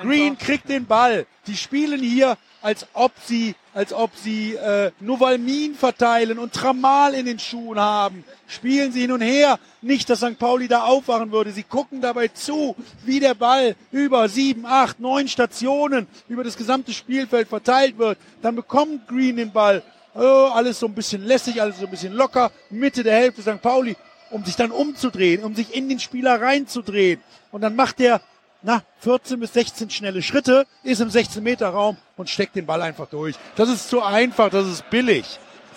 Green 0.02 0.38
kriegt 0.38 0.70
den 0.70 0.86
Ball. 0.86 1.26
Die 1.48 1.58
spielen 1.58 2.00
hier 2.00 2.38
als 2.62 2.86
ob 2.94 3.12
sie, 3.24 3.56
als 3.74 3.94
ob 3.94 4.12
sie 4.16 4.56
äh, 4.56 4.92
Novalmin 5.00 5.76
verteilen 5.76 6.40
und 6.40 6.54
Tramal 6.54 7.14
in 7.14 7.26
den 7.26 7.40
Schuhen 7.40 7.80
haben. 7.80 8.24
Spielen 8.48 8.92
sie 8.92 9.02
hin 9.02 9.12
und 9.12 9.22
her. 9.22 9.60
Nicht, 9.82 10.10
dass 10.10 10.20
St. 10.20 10.38
Pauli 10.38 10.68
da 10.68 10.84
aufwachen 10.84 11.32
würde. 11.32 11.52
Sie 11.52 11.64
gucken 11.64 12.02
dabei 12.02 12.28
zu, 12.28 12.76
wie 13.06 13.20
der 13.20 13.34
Ball 13.34 13.76
über 13.92 14.28
sieben, 14.28 14.66
acht, 14.66 15.00
neun 15.00 15.28
Stationen 15.28 16.08
über 16.28 16.44
das 16.44 16.58
gesamte 16.58 16.94
Spielfeld 16.94 17.48
verteilt 17.48 17.98
wird. 17.98 18.18
Dann 18.42 18.56
bekommt 18.56 19.08
Green 19.08 19.38
den 19.38 19.52
Ball. 19.52 19.82
Oh, 20.16 20.50
alles 20.54 20.80
so 20.80 20.88
ein 20.88 20.96
bisschen 20.96 21.24
lässig, 21.24 21.62
alles 21.62 21.80
so 21.80 21.86
ein 21.86 21.92
bisschen 21.92 22.14
locker. 22.14 22.52
Mitte 22.70 23.04
der 23.04 23.16
Hälfte 23.16 23.42
St. 23.42 23.62
Pauli, 23.62 23.96
um 24.32 24.46
sich 24.46 24.56
dann 24.56 24.72
umzudrehen, 24.72 25.44
um 25.44 25.56
sich 25.56 25.76
in 25.76 25.90
den 25.90 26.00
Spieler 26.00 26.42
reinzudrehen. 26.42 27.22
Und 27.52 27.62
dann 27.62 27.76
macht 27.76 28.00
der 28.00 28.22
na, 28.62 28.84
14 29.00 29.40
bis 29.40 29.54
16 29.54 29.90
schnelle 29.90 30.22
Schritte, 30.22 30.66
ist 30.84 31.00
im 31.00 31.10
16-Meter-Raum 31.10 31.98
und 32.18 32.30
steckt 32.30 32.56
den 32.56 32.66
Ball 32.66 32.82
einfach 32.82 33.08
durch. 33.08 33.36
Das 33.56 33.70
ist 33.70 33.90
zu 33.90 34.02
einfach, 34.02 34.50
das 34.50 34.68
ist 34.68 34.90
billig. 34.90 35.26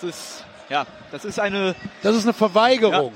Das 0.00 0.10
ist, 0.10 0.44
ja, 0.68 0.86
das 1.12 1.24
ist 1.24 1.38
eine, 1.38 1.74
Das 2.02 2.16
ist 2.16 2.24
eine 2.24 2.32
Verweigerung. 2.32 3.12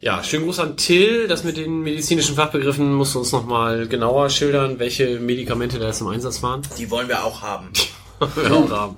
Ja, 0.00 0.22
schönen 0.22 0.44
Gruß 0.44 0.58
an 0.58 0.76
Till. 0.76 1.28
Das 1.28 1.44
mit 1.44 1.56
den 1.56 1.80
medizinischen 1.80 2.34
Fachbegriffen 2.34 2.92
musst 2.92 3.14
du 3.14 3.20
uns 3.20 3.32
nochmal 3.32 3.86
genauer 3.86 4.28
schildern, 4.28 4.78
welche 4.78 5.20
Medikamente 5.20 5.78
da 5.78 5.86
jetzt 5.86 6.00
im 6.00 6.08
Einsatz 6.08 6.42
waren. 6.42 6.62
Die 6.76 6.90
wollen 6.90 7.08
wir 7.08 7.24
auch 7.24 7.42
haben. 7.42 7.70
Wir 8.36 8.52
auch 8.52 8.70
haben. 8.70 8.96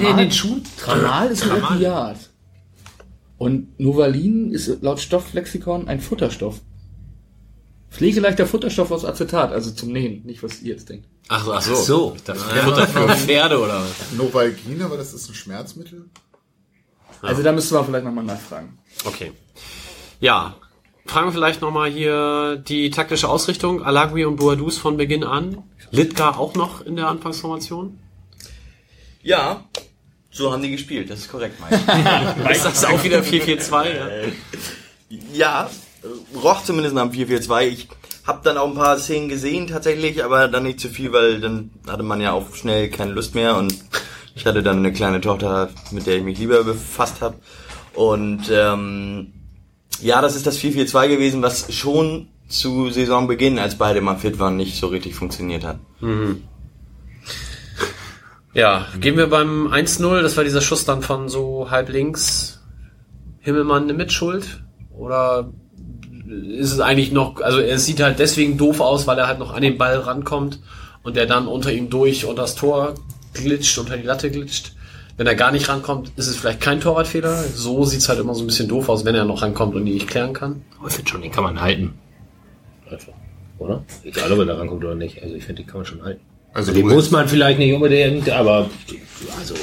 Der 0.00 0.10
in 0.10 0.16
den 0.16 0.30
Schuhen? 0.30 0.64
Tramal 0.78 1.28
ist 1.28 1.42
ein 1.42 1.62
Opiat. 1.62 2.16
Und 3.44 3.78
Novalin 3.78 4.52
ist 4.52 4.80
laut 4.80 5.00
Stofflexikon 5.00 5.86
ein 5.86 6.00
Futterstoff. 6.00 6.62
Pflegeleichter 7.90 8.46
Futterstoff 8.46 8.90
aus 8.90 9.04
Acetat, 9.04 9.52
also 9.52 9.70
zum 9.70 9.92
Nähen, 9.92 10.24
nicht 10.24 10.42
was 10.42 10.62
ihr 10.62 10.72
jetzt 10.72 10.88
denkt. 10.88 11.06
Ach 11.28 11.44
so, 11.44 11.52
ach 11.52 11.60
so. 11.60 11.72
Ach 11.74 11.76
so. 11.76 12.12
Ich 12.16 12.22
dachte, 12.22 12.40
Futter 12.40 12.86
für 12.86 13.06
Pferde 13.10 13.60
oder 13.60 13.82
was? 13.82 14.12
Novalgin, 14.16 14.80
aber 14.80 14.96
das 14.96 15.12
ist 15.12 15.28
ein 15.28 15.34
Schmerzmittel. 15.34 16.06
Also 17.20 17.42
da 17.42 17.52
müsste 17.52 17.74
man 17.74 17.84
vielleicht 17.84 18.06
nochmal 18.06 18.24
nachfragen. 18.24 18.78
Okay. 19.04 19.32
Ja. 20.20 20.56
Fragen 21.04 21.26
wir 21.26 21.32
vielleicht 21.32 21.60
nochmal 21.60 21.90
hier 21.90 22.56
die 22.66 22.88
taktische 22.88 23.28
Ausrichtung. 23.28 23.82
Alagui 23.82 24.24
und 24.24 24.36
Boadus 24.36 24.78
von 24.78 24.96
Beginn 24.96 25.22
an. 25.22 25.64
Litka 25.90 26.30
auch 26.30 26.54
noch 26.54 26.80
in 26.80 26.96
der 26.96 27.08
Anfangsformation. 27.08 27.98
Ja, 29.22 29.64
so 30.34 30.52
haben 30.52 30.62
die 30.62 30.70
gespielt, 30.72 31.08
das 31.10 31.20
ist 31.20 31.30
korrekt, 31.30 31.54
Mike. 31.60 32.50
Ist 32.50 32.64
das 32.64 32.84
auch 32.84 33.02
wieder 33.04 33.20
4-4-2? 33.20 33.84
Ja? 33.86 35.18
ja, 35.32 35.70
roch 36.34 36.64
zumindest 36.64 36.94
nach 36.94 37.08
dem 37.08 37.12
4-4-2. 37.12 37.68
Ich 37.68 37.88
habe 38.26 38.40
dann 38.42 38.56
auch 38.56 38.66
ein 38.66 38.74
paar 38.74 38.98
Szenen 38.98 39.28
gesehen 39.28 39.68
tatsächlich, 39.68 40.24
aber 40.24 40.48
dann 40.48 40.64
nicht 40.64 40.80
zu 40.80 40.88
viel, 40.88 41.12
weil 41.12 41.40
dann 41.40 41.70
hatte 41.86 42.02
man 42.02 42.20
ja 42.20 42.32
auch 42.32 42.52
schnell 42.54 42.90
keine 42.90 43.12
Lust 43.12 43.36
mehr 43.36 43.56
und 43.56 43.74
ich 44.34 44.44
hatte 44.44 44.64
dann 44.64 44.78
eine 44.78 44.92
kleine 44.92 45.20
Tochter, 45.20 45.70
mit 45.92 46.06
der 46.06 46.16
ich 46.16 46.24
mich 46.24 46.38
lieber 46.38 46.64
befasst 46.64 47.20
habe. 47.20 47.36
Und 47.94 48.50
ähm, 48.50 49.32
ja, 50.00 50.20
das 50.20 50.34
ist 50.34 50.48
das 50.48 50.58
4-4-2 50.58 51.08
gewesen, 51.08 51.42
was 51.42 51.72
schon 51.72 52.26
zu 52.48 52.90
Saisonbeginn, 52.90 53.60
als 53.60 53.78
beide 53.78 54.00
mal 54.00 54.16
fit 54.16 54.40
waren, 54.40 54.56
nicht 54.56 54.80
so 54.80 54.88
richtig 54.88 55.14
funktioniert 55.14 55.64
hat. 55.64 55.78
Ja, 58.54 58.86
gehen 59.00 59.16
wir 59.16 59.28
beim 59.28 59.66
1-0. 59.66 60.22
Das 60.22 60.36
war 60.36 60.44
dieser 60.44 60.60
Schuss 60.60 60.84
dann 60.84 61.02
von 61.02 61.28
so 61.28 61.70
halb 61.70 61.88
links. 61.88 62.62
Himmelmann 63.40 63.82
eine 63.82 63.94
Mitschuld? 63.94 64.62
Oder 64.96 65.52
ist 66.26 66.72
es 66.72 66.80
eigentlich 66.80 67.12
noch, 67.12 67.40
also 67.40 67.58
er 67.58 67.78
sieht 67.78 68.00
halt 68.00 68.18
deswegen 68.18 68.56
doof 68.56 68.80
aus, 68.80 69.06
weil 69.06 69.18
er 69.18 69.26
halt 69.26 69.38
noch 69.38 69.52
an 69.52 69.62
den 69.62 69.76
Ball 69.76 69.98
rankommt 69.98 70.60
und 71.02 71.16
der 71.16 71.26
dann 71.26 71.46
unter 71.48 71.72
ihm 71.72 71.90
durch 71.90 72.24
und 72.24 72.38
das 72.38 72.54
Tor 72.54 72.94
glitscht, 73.34 73.76
unter 73.76 73.96
die 73.96 74.04
Latte 74.04 74.30
glitscht. 74.30 74.72
Wenn 75.16 75.26
er 75.26 75.34
gar 75.34 75.52
nicht 75.52 75.68
rankommt, 75.68 76.12
ist 76.16 76.28
es 76.28 76.36
vielleicht 76.36 76.60
kein 76.60 76.80
Torwartfehler. 76.80 77.42
So 77.42 77.84
sieht's 77.84 78.08
halt 78.08 78.18
immer 78.18 78.34
so 78.34 78.42
ein 78.42 78.46
bisschen 78.46 78.68
doof 78.68 78.88
aus, 78.88 79.04
wenn 79.04 79.14
er 79.14 79.24
noch 79.24 79.42
rankommt 79.42 79.74
und 79.74 79.84
die 79.84 79.92
nicht 79.92 80.08
klären 80.08 80.32
kann. 80.32 80.62
Aber 80.78 80.88
ich 80.88 80.94
finde 80.94 81.10
schon, 81.10 81.22
den 81.22 81.30
kann 81.30 81.44
man 81.44 81.60
halten. 81.60 81.94
Einfach. 82.90 83.12
Oder? 83.58 83.84
Egal, 84.02 84.32
ob 84.32 84.38
er 84.38 84.46
da 84.46 84.54
rankommt 84.56 84.84
oder 84.84 84.94
nicht. 84.94 85.22
Also 85.22 85.34
ich 85.34 85.44
finde, 85.44 85.62
den 85.62 85.68
kann 85.68 85.78
man 85.80 85.86
schon 85.86 86.02
halten. 86.02 86.20
Also 86.54 86.72
Den 86.72 86.86
muss 86.86 87.10
man 87.10 87.28
vielleicht 87.28 87.58
nicht 87.58 87.74
unbedingt, 87.74 88.30
aber 88.30 88.70
also 89.38 89.54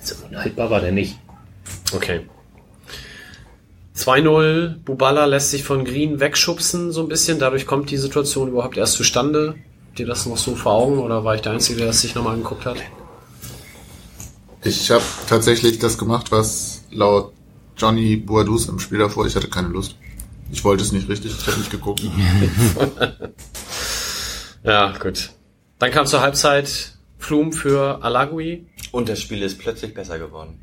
so 0.00 0.14
unhaltbar 0.28 0.70
war 0.70 0.80
der 0.80 0.92
nicht. 0.92 1.18
Okay. 1.92 2.20
2-0. 3.96 4.76
Bubala 4.84 5.24
lässt 5.24 5.50
sich 5.50 5.64
von 5.64 5.84
Green 5.84 6.20
wegschubsen, 6.20 6.92
so 6.92 7.02
ein 7.02 7.08
bisschen. 7.08 7.40
Dadurch 7.40 7.66
kommt 7.66 7.90
die 7.90 7.96
Situation 7.96 8.48
überhaupt 8.48 8.76
erst 8.76 8.94
zustande. 8.94 9.56
Habt 9.88 9.98
ihr 9.98 10.06
das 10.06 10.26
noch 10.26 10.36
so 10.36 10.54
vor 10.54 10.72
Augen 10.74 10.98
oder 10.98 11.24
war 11.24 11.34
ich 11.34 11.40
der 11.40 11.52
Einzige, 11.52 11.80
der 11.80 11.88
es 11.88 12.00
sich 12.00 12.14
nochmal 12.14 12.34
angeguckt 12.34 12.64
hat? 12.64 12.76
Ich 14.62 14.90
habe 14.92 15.02
tatsächlich 15.28 15.80
das 15.80 15.98
gemacht, 15.98 16.30
was 16.30 16.84
laut 16.92 17.32
Johnny 17.76 18.16
Boadus 18.16 18.68
im 18.68 18.78
Spiel 18.78 18.98
davor, 18.98 19.26
ich 19.26 19.34
hatte 19.34 19.48
keine 19.48 19.68
Lust. 19.68 19.96
Ich 20.52 20.64
wollte 20.64 20.84
es 20.84 20.92
nicht 20.92 21.08
richtig, 21.08 21.32
ich 21.36 21.46
habe 21.46 21.58
nicht 21.58 21.70
geguckt. 21.70 22.02
Ja, 24.64 24.92
gut. 24.98 25.30
Dann 25.78 25.90
kam 25.90 26.06
zur 26.06 26.20
Halbzeit 26.20 26.92
Flum 27.18 27.52
für 27.52 28.02
Alagui. 28.02 28.66
Und 28.92 29.08
das 29.08 29.20
Spiel 29.20 29.42
ist 29.42 29.58
plötzlich 29.58 29.94
besser 29.94 30.18
geworden. 30.18 30.60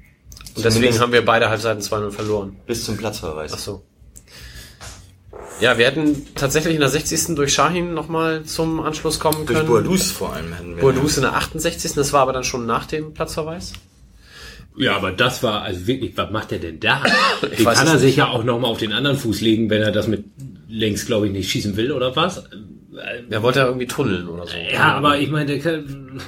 Und 0.55 0.57
deswegen 0.63 0.73
Zumindest 0.73 1.01
haben 1.01 1.11
wir 1.13 1.25
beide 1.25 1.49
Halbzeiten 1.49 1.81
2-0 1.81 2.11
verloren. 2.11 2.55
bis 2.65 2.85
zum 2.85 2.97
Platzverweis. 2.97 3.51
Ach 3.53 3.59
so. 3.59 3.83
Ja, 5.61 5.77
wir 5.77 5.85
hätten 5.85 6.25
tatsächlich 6.35 6.73
in 6.75 6.81
der 6.81 6.89
60. 6.89 7.35
durch 7.35 7.53
Shahin 7.53 7.93
nochmal 7.93 8.43
zum 8.43 8.79
Anschluss 8.81 9.19
kommen 9.19 9.45
Durch 9.45 9.57
können. 9.59 9.67
Boadus 9.69 10.11
vor 10.11 10.33
allem 10.33 10.53
hätten 10.53 10.75
wir. 10.75 10.81
Boadus 10.81 11.17
in 11.17 11.23
der 11.23 11.35
68. 11.35 11.93
Das 11.93 12.11
war 12.13 12.21
aber 12.21 12.33
dann 12.33 12.43
schon 12.43 12.65
nach 12.65 12.85
dem 12.85 13.13
Platzverweis. 13.13 13.71
Ja, 14.77 14.97
aber 14.97 15.13
das 15.13 15.43
war, 15.43 15.61
also 15.61 15.87
wirklich, 15.87 16.17
was 16.17 16.31
macht 16.31 16.51
er 16.51 16.59
denn 16.59 16.79
da? 16.81 17.01
Ich 17.51 17.57
Den 17.57 17.65
weiß 17.65 17.77
kann 17.77 17.87
er 17.87 17.97
sich 17.97 18.07
nicht. 18.07 18.17
ja 18.17 18.27
auch 18.27 18.43
nochmal 18.43 18.69
auf 18.71 18.79
den 18.79 18.91
anderen 18.91 19.17
Fuß 19.17 19.39
legen, 19.41 19.69
wenn 19.69 19.81
er 19.81 19.91
das 19.91 20.07
mit 20.07 20.25
links, 20.67 21.05
glaube 21.05 21.27
ich, 21.27 21.31
nicht 21.33 21.49
schießen 21.49 21.77
will 21.77 21.91
oder 21.93 22.15
was. 22.17 22.43
Er 23.29 23.43
wollte 23.43 23.59
ja 23.59 23.65
irgendwie 23.67 23.87
tunneln 23.87 24.27
oder 24.27 24.45
so. 24.47 24.55
Ja, 24.71 24.93
aber 24.95 25.17
ich 25.17 25.29
meine, 25.29 25.45
der 25.45 25.59
kann, 25.59 26.21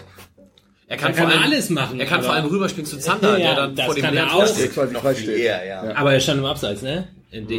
er 0.88 0.98
kann, 0.98 1.12
er 1.12 1.16
vor 1.16 1.26
kann 1.26 1.34
allem 1.40 1.52
alles 1.52 1.70
machen. 1.70 2.00
Er 2.00 2.06
kann 2.06 2.24
vor 2.24 2.34
allem 2.34 2.46
rüberspielen 2.46 2.86
zu 2.86 2.98
Zander, 3.00 3.38
Ja, 3.38 3.48
der 3.48 3.56
dann 3.56 3.76
das 3.76 3.86
vor 3.86 3.96
dem 3.96 4.04
kann 4.04 4.16
er 4.16 4.26
leeren 4.26 4.38
auch. 4.38 4.48
Steht. 4.48 4.72
steht. 5.18 5.38
eher, 5.38 5.66
ja. 5.66 5.96
Aber 5.96 6.14
er 6.14 6.20
stand 6.20 6.40
im 6.40 6.46
Abseits, 6.46 6.82
ne? 6.82 7.08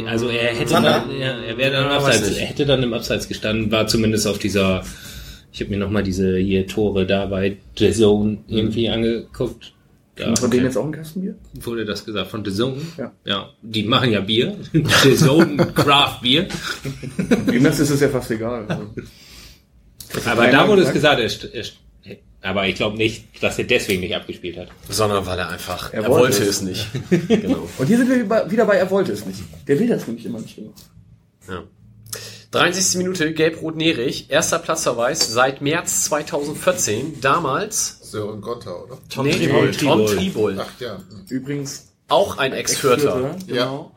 Also 0.07 0.29
er 0.29 0.55
hätte 0.55 0.65
Zander? 0.65 1.05
dann, 1.07 1.19
ja, 1.19 1.37
er 1.39 1.57
wäre 1.57 1.71
dann 1.71 1.83
im 1.85 1.89
Ja, 1.91 1.97
Abseits, 1.97 2.37
er 2.37 2.45
hätte 2.45 2.65
dann 2.65 2.81
im 2.81 2.93
Abseits 2.93 3.27
gestanden, 3.27 3.71
war 3.71 3.85
zumindest 3.87 4.27
auf 4.27 4.39
dieser, 4.39 4.83
ich 5.51 5.61
habe 5.61 5.69
mir 5.69 5.77
nochmal 5.77 6.03
diese 6.03 6.37
hier 6.37 6.65
Tore 6.65 7.05
da 7.05 7.27
bei 7.27 7.57
The 7.77 7.91
Zone 7.91 8.39
irgendwie 8.47 8.89
angeguckt. 8.89 9.73
Da 10.19 10.35
Von 10.35 10.51
denen 10.51 10.65
jetzt 10.65 10.77
auch 10.77 10.85
ein 10.85 10.91
Kastenbier? 10.91 11.35
wurde 11.53 11.85
das 11.85 12.05
gesagt, 12.05 12.29
von 12.29 12.43
The 12.43 12.53
Zone. 12.53 12.81
Ja. 12.97 13.11
Ja, 13.25 13.49
die 13.61 13.83
machen 13.83 14.11
ja 14.11 14.19
Bier. 14.19 14.57
The 14.73 15.15
Zone 15.15 15.55
Craft 15.73 16.21
Bier. 16.21 16.47
Dem 17.49 17.65
ist 17.65 17.79
es 17.79 17.99
ja 17.99 18.09
fast 18.09 18.29
egal. 18.31 18.65
Also. 18.67 18.89
Aber 20.25 20.47
da 20.47 20.67
wurde 20.67 20.81
es 20.81 20.91
gesagt, 20.91 21.19
er, 21.21 21.29
er, 21.53 21.65
aber 22.41 22.67
ich 22.67 22.75
glaube 22.75 22.97
nicht, 22.97 23.43
dass 23.43 23.57
er 23.59 23.65
deswegen 23.65 24.01
nicht 24.01 24.15
abgespielt 24.15 24.57
hat. 24.57 24.67
Sondern 24.89 25.25
weil 25.25 25.39
er 25.39 25.49
einfach, 25.49 25.93
er, 25.93 26.03
Er 26.03 26.09
wollte, 26.09 26.37
wollte 26.37 26.43
es 26.43 26.49
es. 26.49 26.61
nicht. 26.61 26.87
genau. 27.27 27.67
Und 27.77 27.87
hier 27.87 27.97
sind 27.97 28.09
wir 28.09 28.51
wieder 28.51 28.65
bei, 28.65 28.75
er 28.75 28.89
wollte 28.89 29.11
es 29.11 29.25
nicht. 29.25 29.39
Der 29.67 29.79
will 29.79 29.87
das 29.87 30.07
nämlich 30.07 30.25
immer 30.25 30.39
nicht 30.39 30.55
genug. 30.55 30.73
Ja. 31.47 31.63
63. 32.51 32.97
Minute, 32.97 33.33
Gelb-Rot-Nerig. 33.33 34.31
Erster 34.31 34.57
Platzverweis 34.57 35.31
seit 35.31 35.61
März 35.61 36.05
2014. 36.05 37.21
Damals 37.21 37.98
Sören 38.11 38.41
Gonter, 38.41 38.83
oder? 38.83 38.97
Tom 39.09 39.25
nee, 39.25 39.33
Triebold. 39.33 39.79
Tom 39.79 40.05
Triebold. 40.05 40.59
Ach 40.59 40.79
ja. 40.79 40.99
Übrigens, 41.29 41.87
Auch 42.07 42.37
ein 42.37 42.53
Ex-Fürther. 42.53 43.35
Genau. 43.47 43.91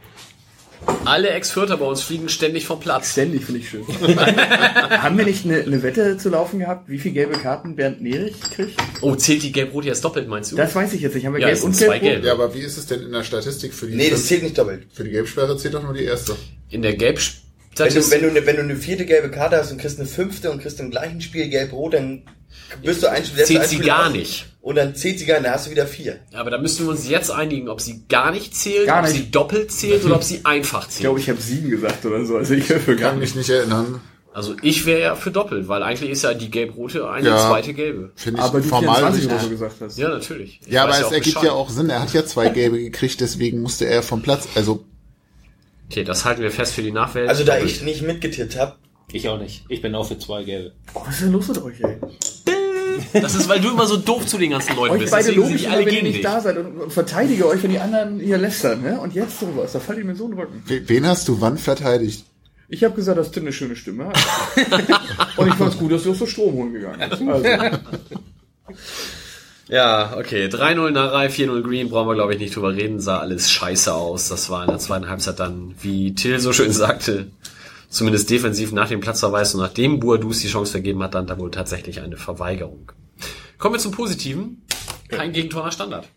Alle 1.04 1.30
Ex-Fürther 1.30 1.76
bei 1.76 1.86
uns 1.86 2.02
fliegen 2.02 2.28
ständig 2.28 2.66
vom 2.66 2.80
Platz. 2.80 3.12
Ständig 3.12 3.44
finde 3.44 3.60
ich 3.60 3.68
schön. 3.68 3.84
Haben 3.86 5.16
wir 5.16 5.24
nicht 5.24 5.44
eine, 5.44 5.60
eine 5.62 5.82
Wette 5.82 6.18
zu 6.18 6.28
laufen 6.28 6.58
gehabt, 6.58 6.88
wie 6.88 6.98
viel 6.98 7.12
gelbe 7.12 7.34
Karten 7.38 7.76
Bernd 7.76 8.02
Nerich 8.02 8.40
kriegt? 8.40 8.80
Oh, 9.00 9.14
zählt 9.14 9.42
die 9.42 9.52
Gelb-Rot 9.52 9.84
jetzt 9.84 10.04
doppelt, 10.04 10.28
meinst 10.28 10.50
du? 10.52 10.56
Das 10.56 10.74
weiß 10.74 10.92
ich 10.94 11.00
jetzt 11.02 11.14
nicht. 11.14 11.24
Haben 11.24 11.34
wir 11.34 11.40
Ja, 11.40 11.48
gelb 11.48 11.62
und 11.62 11.74
zwei 11.74 11.98
gelb? 11.98 12.24
Ja, 12.24 12.32
aber 12.32 12.52
wie 12.54 12.60
ist 12.60 12.76
es 12.78 12.86
denn 12.86 13.00
in 13.02 13.12
der 13.12 13.22
Statistik 13.22 13.72
für 13.74 13.86
die 13.86 13.94
Nee, 13.94 14.10
das 14.10 14.26
zählt 14.26 14.42
nicht 14.42 14.58
doppelt. 14.58 14.86
Für 14.92 15.04
die 15.04 15.10
Gelbsperre 15.10 15.56
zählt 15.56 15.74
doch 15.74 15.82
nur 15.82 15.94
die 15.94 16.04
erste. 16.04 16.34
In 16.68 16.82
der 16.82 16.94
Gelb 16.94 17.20
Wenn 17.76 17.94
du, 17.94 18.10
wenn, 18.10 18.22
du 18.22 18.30
eine, 18.30 18.46
wenn 18.46 18.56
du 18.56 18.62
eine 18.62 18.76
vierte 18.76 19.06
gelbe 19.06 19.30
Karte 19.30 19.56
hast 19.58 19.70
und 19.70 19.78
kriegst 19.80 19.98
eine 19.98 20.08
fünfte 20.08 20.50
und 20.50 20.60
kriegst 20.60 20.80
im 20.80 20.90
gleichen 20.90 21.20
Spiel 21.20 21.48
gelb-rot, 21.48 21.94
dann 21.94 22.22
wirst 22.82 23.02
du 23.02 23.10
ein 23.10 23.24
Zählt 23.24 23.66
sie 23.66 23.78
gar 23.78 24.06
aus. 24.08 24.12
nicht. 24.12 24.46
Und 24.60 24.76
dann 24.76 24.94
zählt 24.94 25.18
sie 25.18 25.26
gar 25.26 25.34
nicht, 25.36 25.46
dann 25.46 25.54
hast 25.54 25.66
du 25.66 25.70
wieder 25.72 25.86
vier. 25.86 26.20
Aber 26.34 26.50
da 26.50 26.58
müssen 26.58 26.84
wir 26.86 26.90
uns 26.92 27.08
jetzt 27.08 27.30
einigen, 27.30 27.68
ob 27.68 27.80
sie 27.80 28.04
gar 28.08 28.30
nicht 28.30 28.54
zählt, 28.54 28.86
Gar 28.86 29.00
ob 29.02 29.08
nicht. 29.08 29.16
sie 29.16 29.30
doppelt 29.30 29.72
zählt 29.72 30.04
oder 30.04 30.14
ob 30.16 30.22
sie 30.22 30.40
einfach 30.44 30.84
Ich 30.84 30.90
zählt. 30.94 31.00
glaube, 31.00 31.18
ich 31.20 31.28
habe 31.28 31.40
sieben 31.40 31.68
gesagt 31.70 32.04
oder 32.06 32.24
so. 32.24 32.36
Also 32.36 32.54
ich 32.54 32.64
für 32.64 32.94
gar 32.96 33.10
Kann 33.10 33.18
nicht. 33.18 33.34
mich 33.34 33.48
nicht 33.48 33.50
erinnern. 33.50 34.00
Also 34.34 34.54
ich 34.62 34.86
wäre 34.86 35.00
ja 35.00 35.14
für 35.14 35.30
doppelt, 35.30 35.68
weil 35.68 35.82
eigentlich 35.82 36.10
ist 36.10 36.22
ja 36.22 36.32
die 36.32 36.50
gelb-rote 36.50 37.10
eine 37.10 37.28
Ja. 37.28 37.48
zweite 37.48 37.74
gelbe. 37.74 38.12
Finde 38.14 38.40
ich 38.40 38.44
Aber 38.46 38.60
du 38.60 38.68
formal 38.68 38.96
24 39.12 39.20
richtig. 39.24 39.32
oder 39.34 39.42
so 39.44 39.50
gesagt 39.50 39.76
hast. 39.80 39.98
Ja, 39.98 40.08
natürlich. 40.08 40.60
Ich 40.64 40.72
Ja, 40.72 40.84
aber 40.84 40.92
es 40.92 41.02
ergibt 41.10 41.24
Bescheid. 41.24 41.42
ja 41.44 41.52
auch 41.52 41.68
Sinn. 41.68 41.90
Er 41.90 42.00
hat 42.00 42.14
ja 42.14 42.24
zwei 42.24 42.48
gelbe 42.48 42.78
gekriegt, 42.78 43.20
deswegen 43.20 43.60
musste 43.60 43.84
er 43.86 44.02
vom 44.02 44.22
Platz. 44.22 44.48
Also 44.54 44.84
Okay, 45.90 46.04
das 46.04 46.24
halten 46.24 46.40
wir 46.40 46.50
fest 46.50 46.72
für 46.72 46.80
die 46.82 46.92
Nachwelt. 46.92 47.28
Also 47.28 47.44
da 47.44 47.58
ich 47.58 47.82
nicht 47.82 48.00
mitgetippt 48.00 48.56
habe, 48.58 48.76
Ich 49.10 49.28
auch 49.28 49.38
nicht. 49.38 49.64
Ich 49.68 49.82
bin 49.82 49.94
auch 49.94 50.06
für 50.06 50.18
zwei 50.18 50.44
Gelbe. 50.44 50.72
Oh, 50.94 51.02
was 51.04 51.14
ist 51.14 51.22
denn 51.22 51.32
los 51.32 51.48
mit 51.48 51.62
euch, 51.62 51.80
ey? 51.80 51.96
Das 53.14 53.34
ist, 53.34 53.48
weil 53.48 53.60
du 53.60 53.70
immer 53.70 53.86
so 53.86 53.96
doof 53.96 54.26
zu 54.26 54.38
den 54.38 54.50
ganzen 54.50 54.76
Leuten 54.76 54.94
Euch 54.94 55.00
bist. 55.00 55.12
beide 55.12 55.32
die 55.32 55.34
immer, 55.36 55.72
alle 55.72 55.86
wenn 55.86 55.94
ihr 55.94 56.02
nicht 56.02 56.16
dich. 56.16 56.22
da 56.22 56.40
seid 56.40 56.56
und, 56.58 56.92
verteidige 56.92 57.46
euch, 57.46 57.62
wenn 57.62 57.70
die 57.70 57.78
anderen 57.78 58.20
hier 58.20 58.38
lästern. 58.38 58.82
Ne? 58.82 59.00
Und 59.00 59.14
jetzt 59.14 59.40
sowas, 59.40 59.72
da 59.72 59.80
fallt 59.80 59.98
ihr 59.98 60.04
mir 60.04 60.14
so 60.14 60.24
in 60.26 60.32
den 60.32 60.40
Rücken. 60.40 60.62
We- 60.66 60.82
Wen 60.88 61.06
hast 61.06 61.26
du 61.28 61.40
wann 61.40 61.58
verteidigt? 61.58 62.24
Ich 62.68 62.84
habe 62.84 62.94
gesagt, 62.94 63.18
dass 63.18 63.30
Tim 63.30 63.42
eine 63.44 63.52
schöne 63.52 63.76
Stimme 63.76 64.06
hat. 64.08 64.18
und 65.36 65.48
ich 65.48 65.54
fand's 65.54 65.76
gut, 65.78 65.92
dass 65.92 66.04
du 66.04 66.12
aus 66.12 66.18
der 66.20 66.26
Strom 66.26 66.54
holen 66.54 66.72
gegangen 66.72 67.00
bist. 67.10 67.22
Also, 67.28 67.78
Ja, 69.68 70.16
okay. 70.18 70.46
3-0 70.46 70.90
Narei, 70.90 71.26
4-0 71.28 71.62
Green, 71.62 71.88
brauchen 71.88 72.08
wir 72.08 72.14
glaube 72.14 72.34
ich 72.34 72.40
nicht 72.40 72.54
drüber 72.54 72.74
reden. 72.74 73.00
Sah 73.00 73.18
alles 73.18 73.50
scheiße 73.50 73.92
aus. 73.92 74.28
Das 74.28 74.50
war 74.50 74.62
in 74.64 74.68
der 74.70 74.78
zweiten 74.78 75.08
Halbzeit 75.08 75.40
dann, 75.40 75.74
wie 75.80 76.14
Till 76.14 76.38
so 76.40 76.52
schön 76.52 76.72
sagte, 76.72 77.28
zumindest 77.92 78.30
defensiv 78.30 78.72
nach 78.72 78.88
dem 78.88 79.00
Platzverweis 79.00 79.54
und 79.54 79.60
nachdem 79.60 80.00
Boadus 80.00 80.40
die 80.40 80.48
Chance 80.48 80.72
vergeben 80.72 81.02
hat, 81.02 81.14
dann 81.14 81.26
da 81.26 81.38
wohl 81.38 81.50
tatsächlich 81.50 82.00
eine 82.00 82.16
Verweigerung. 82.16 82.90
Kommen 83.58 83.74
wir 83.74 83.78
zum 83.78 83.92
Positiven. 83.92 84.62
Kein 85.08 85.32
Gegentor 85.32 85.62
nach 85.62 85.72
Standard. 85.72 86.08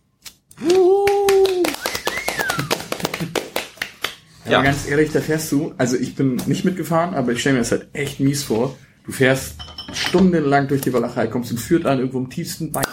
ja. 4.49 4.61
ganz 4.61 4.88
ehrlich, 4.88 5.11
da 5.11 5.19
fährst 5.19 5.52
du, 5.52 5.73
also 5.77 5.97
ich 5.97 6.15
bin 6.15 6.38
nicht 6.45 6.64
mitgefahren, 6.64 7.14
aber 7.14 7.34
ich 7.34 7.41
stelle 7.41 7.56
mir 7.56 7.60
das 7.60 7.72
halt 7.72 7.89
echt 7.91 8.22
mies 8.22 8.43
vor. 8.43 8.76
Du 9.06 9.11
fährst 9.11 9.57
stundenlang 9.93 10.69
durch 10.69 10.81
die 10.81 10.93
Walachei, 10.93 11.27
kommst 11.27 11.52
in 11.52 11.57
Fürth 11.57 11.85
an, 11.85 11.99
irgendwo 11.99 12.19
im 12.19 12.30
tiefsten 12.30 12.72
Bayern, 12.72 12.88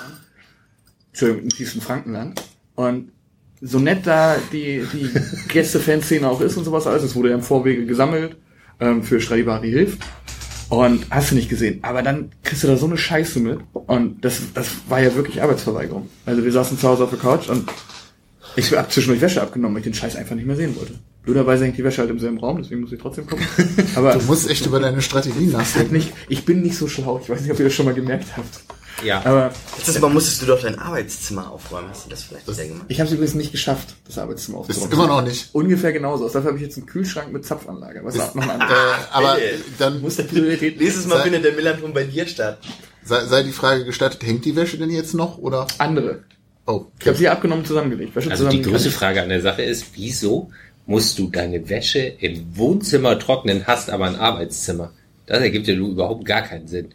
Entschuldigung, 1.10 1.44
im 1.44 1.48
tiefsten 1.50 1.80
Frankenland 1.80 2.42
und 2.74 3.12
so 3.60 3.78
nett 3.78 4.06
da 4.06 4.36
die, 4.52 4.84
die 4.92 5.08
Gäste-Fanszene 5.48 6.28
auch 6.28 6.40
ist 6.40 6.56
und 6.56 6.64
sowas 6.64 6.88
alles, 6.88 7.04
es 7.04 7.14
wurde 7.14 7.28
ja 7.28 7.36
im 7.36 7.42
Vorwege 7.42 7.86
gesammelt 7.86 8.36
ähm, 8.82 9.02
für 9.02 9.20
Stradivari 9.20 9.70
Hilf 9.70 9.96
und 10.68 11.06
hast 11.10 11.30
du 11.30 11.34
nicht 11.36 11.48
gesehen. 11.48 11.78
Aber 11.82 12.02
dann 12.02 12.32
kriegst 12.42 12.64
du 12.64 12.66
da 12.68 12.76
so 12.76 12.86
eine 12.86 12.98
Scheiße 12.98 13.40
mit 13.40 13.60
und 13.72 14.24
das, 14.24 14.40
das 14.54 14.68
war 14.88 15.00
ja 15.00 15.14
wirklich 15.14 15.42
Arbeitsverweigerung. 15.42 16.08
Also 16.26 16.44
wir 16.44 16.52
saßen 16.52 16.78
zu 16.78 16.88
Hause 16.88 17.04
auf 17.04 17.10
der 17.10 17.18
Couch 17.18 17.48
und 17.48 17.68
ich 18.56 18.76
habe 18.76 18.88
zwischendurch 18.88 19.22
Wäsche 19.22 19.40
abgenommen, 19.40 19.74
weil 19.74 19.80
ich 19.80 19.84
den 19.84 19.94
Scheiß 19.94 20.16
einfach 20.16 20.34
nicht 20.34 20.46
mehr 20.46 20.56
sehen 20.56 20.76
wollte. 20.76 20.94
Blöderweise 21.22 21.64
hängt 21.64 21.78
die 21.78 21.84
Wäsche 21.84 22.00
halt 22.00 22.10
im 22.10 22.18
selben 22.18 22.38
Raum, 22.38 22.58
deswegen 22.60 22.80
muss 22.80 22.92
ich 22.92 23.00
trotzdem 23.00 23.26
gucken. 23.26 23.46
Aber 23.94 24.14
Du 24.14 24.24
musst 24.24 24.50
echt 24.50 24.66
über 24.66 24.80
deine 24.80 25.00
Strategie 25.00 25.46
nachdenken. 25.46 25.94
nicht, 25.94 26.12
ich 26.28 26.44
bin 26.44 26.62
nicht 26.62 26.76
so 26.76 26.88
schlau. 26.88 27.20
Ich 27.22 27.30
weiß 27.30 27.42
nicht, 27.42 27.52
ob 27.52 27.58
ihr 27.60 27.66
das 27.66 27.74
schon 27.74 27.86
mal 27.86 27.94
gemerkt 27.94 28.36
habt. 28.36 28.64
Ja. 29.04 29.20
Aber 29.24 29.52
Letztes 29.76 30.00
Mal 30.00 30.10
musstest 30.10 30.42
du 30.42 30.46
doch 30.46 30.60
dein 30.60 30.78
Arbeitszimmer 30.78 31.50
aufräumen. 31.50 31.88
Hast 31.90 32.06
du 32.06 32.10
das 32.10 32.22
vielleicht 32.22 32.46
sehr 32.46 32.68
gemacht? 32.68 32.86
ich 32.88 33.00
habe 33.00 33.08
es 33.08 33.14
übrigens 33.14 33.34
nicht 33.34 33.52
geschafft, 33.52 33.94
das 34.06 34.18
Arbeitszimmer 34.18 34.60
Ist 34.60 34.70
aufzuräumen. 34.78 34.92
immer 34.92 35.06
noch 35.08 35.22
nicht. 35.22 35.48
Ungefähr 35.52 35.92
genauso. 35.92 36.24
aus. 36.26 36.32
Dafür 36.32 36.48
habe 36.50 36.58
ich 36.58 36.64
jetzt 36.64 36.76
einen 36.76 36.86
Kühlschrank 36.86 37.32
mit 37.32 37.44
Zapfanlage. 37.44 38.00
Was 38.04 38.14
ist 38.16 38.34
noch 38.34 38.48
ein 38.48 38.60
Äh, 38.60 38.64
aber 39.10 39.34
Hey. 39.34 39.54
dann 39.78 40.00
Muss 40.00 40.16
der 40.16 40.24
Priorität 40.24 40.80
Nächstes 40.80 41.06
Mal 41.06 41.16
Sei- 41.18 41.22
findet 41.24 41.44
der 41.44 41.52
Millanton 41.52 41.92
bei 41.92 42.04
dir 42.04 42.26
statt. 42.26 42.58
sei, 43.04 43.24
sei 43.26 43.42
die 43.42 43.52
Frage 43.52 43.84
gestattet, 43.84 44.22
hängt 44.24 44.44
die 44.44 44.54
Wäsche 44.56 44.78
denn 44.78 44.90
jetzt 44.90 45.14
noch 45.14 45.38
oder? 45.38 45.66
andere. 45.78 46.20
Oh, 46.66 46.84
Ich 47.00 47.06
habe 47.08 47.18
sie 47.18 47.28
abgenommen, 47.28 47.64
zusammengelegt. 47.64 48.14
Wäsche 48.14 48.30
Also 48.30 48.44
die 48.44 48.50
zusammengelegt. 48.62 48.84
große 48.84 48.96
Frage 48.96 49.22
an 49.22 49.28
der 49.30 49.40
Sache 49.42 49.62
ist, 49.62 49.86
wieso 49.94 50.50
musst 50.86 51.18
du 51.18 51.28
deine 51.28 51.68
Wäsche 51.68 51.98
im 52.00 52.56
Wohnzimmer 52.56 53.18
trocknen, 53.18 53.66
hast 53.66 53.90
aber 53.90 54.04
ein 54.06 54.16
Arbeitszimmer? 54.16 54.92
Das 55.26 55.40
ergibt 55.40 55.66
ja 55.66 55.74
überhaupt 55.74 56.24
gar 56.24 56.42
keinen 56.42 56.68
Sinn. 56.68 56.90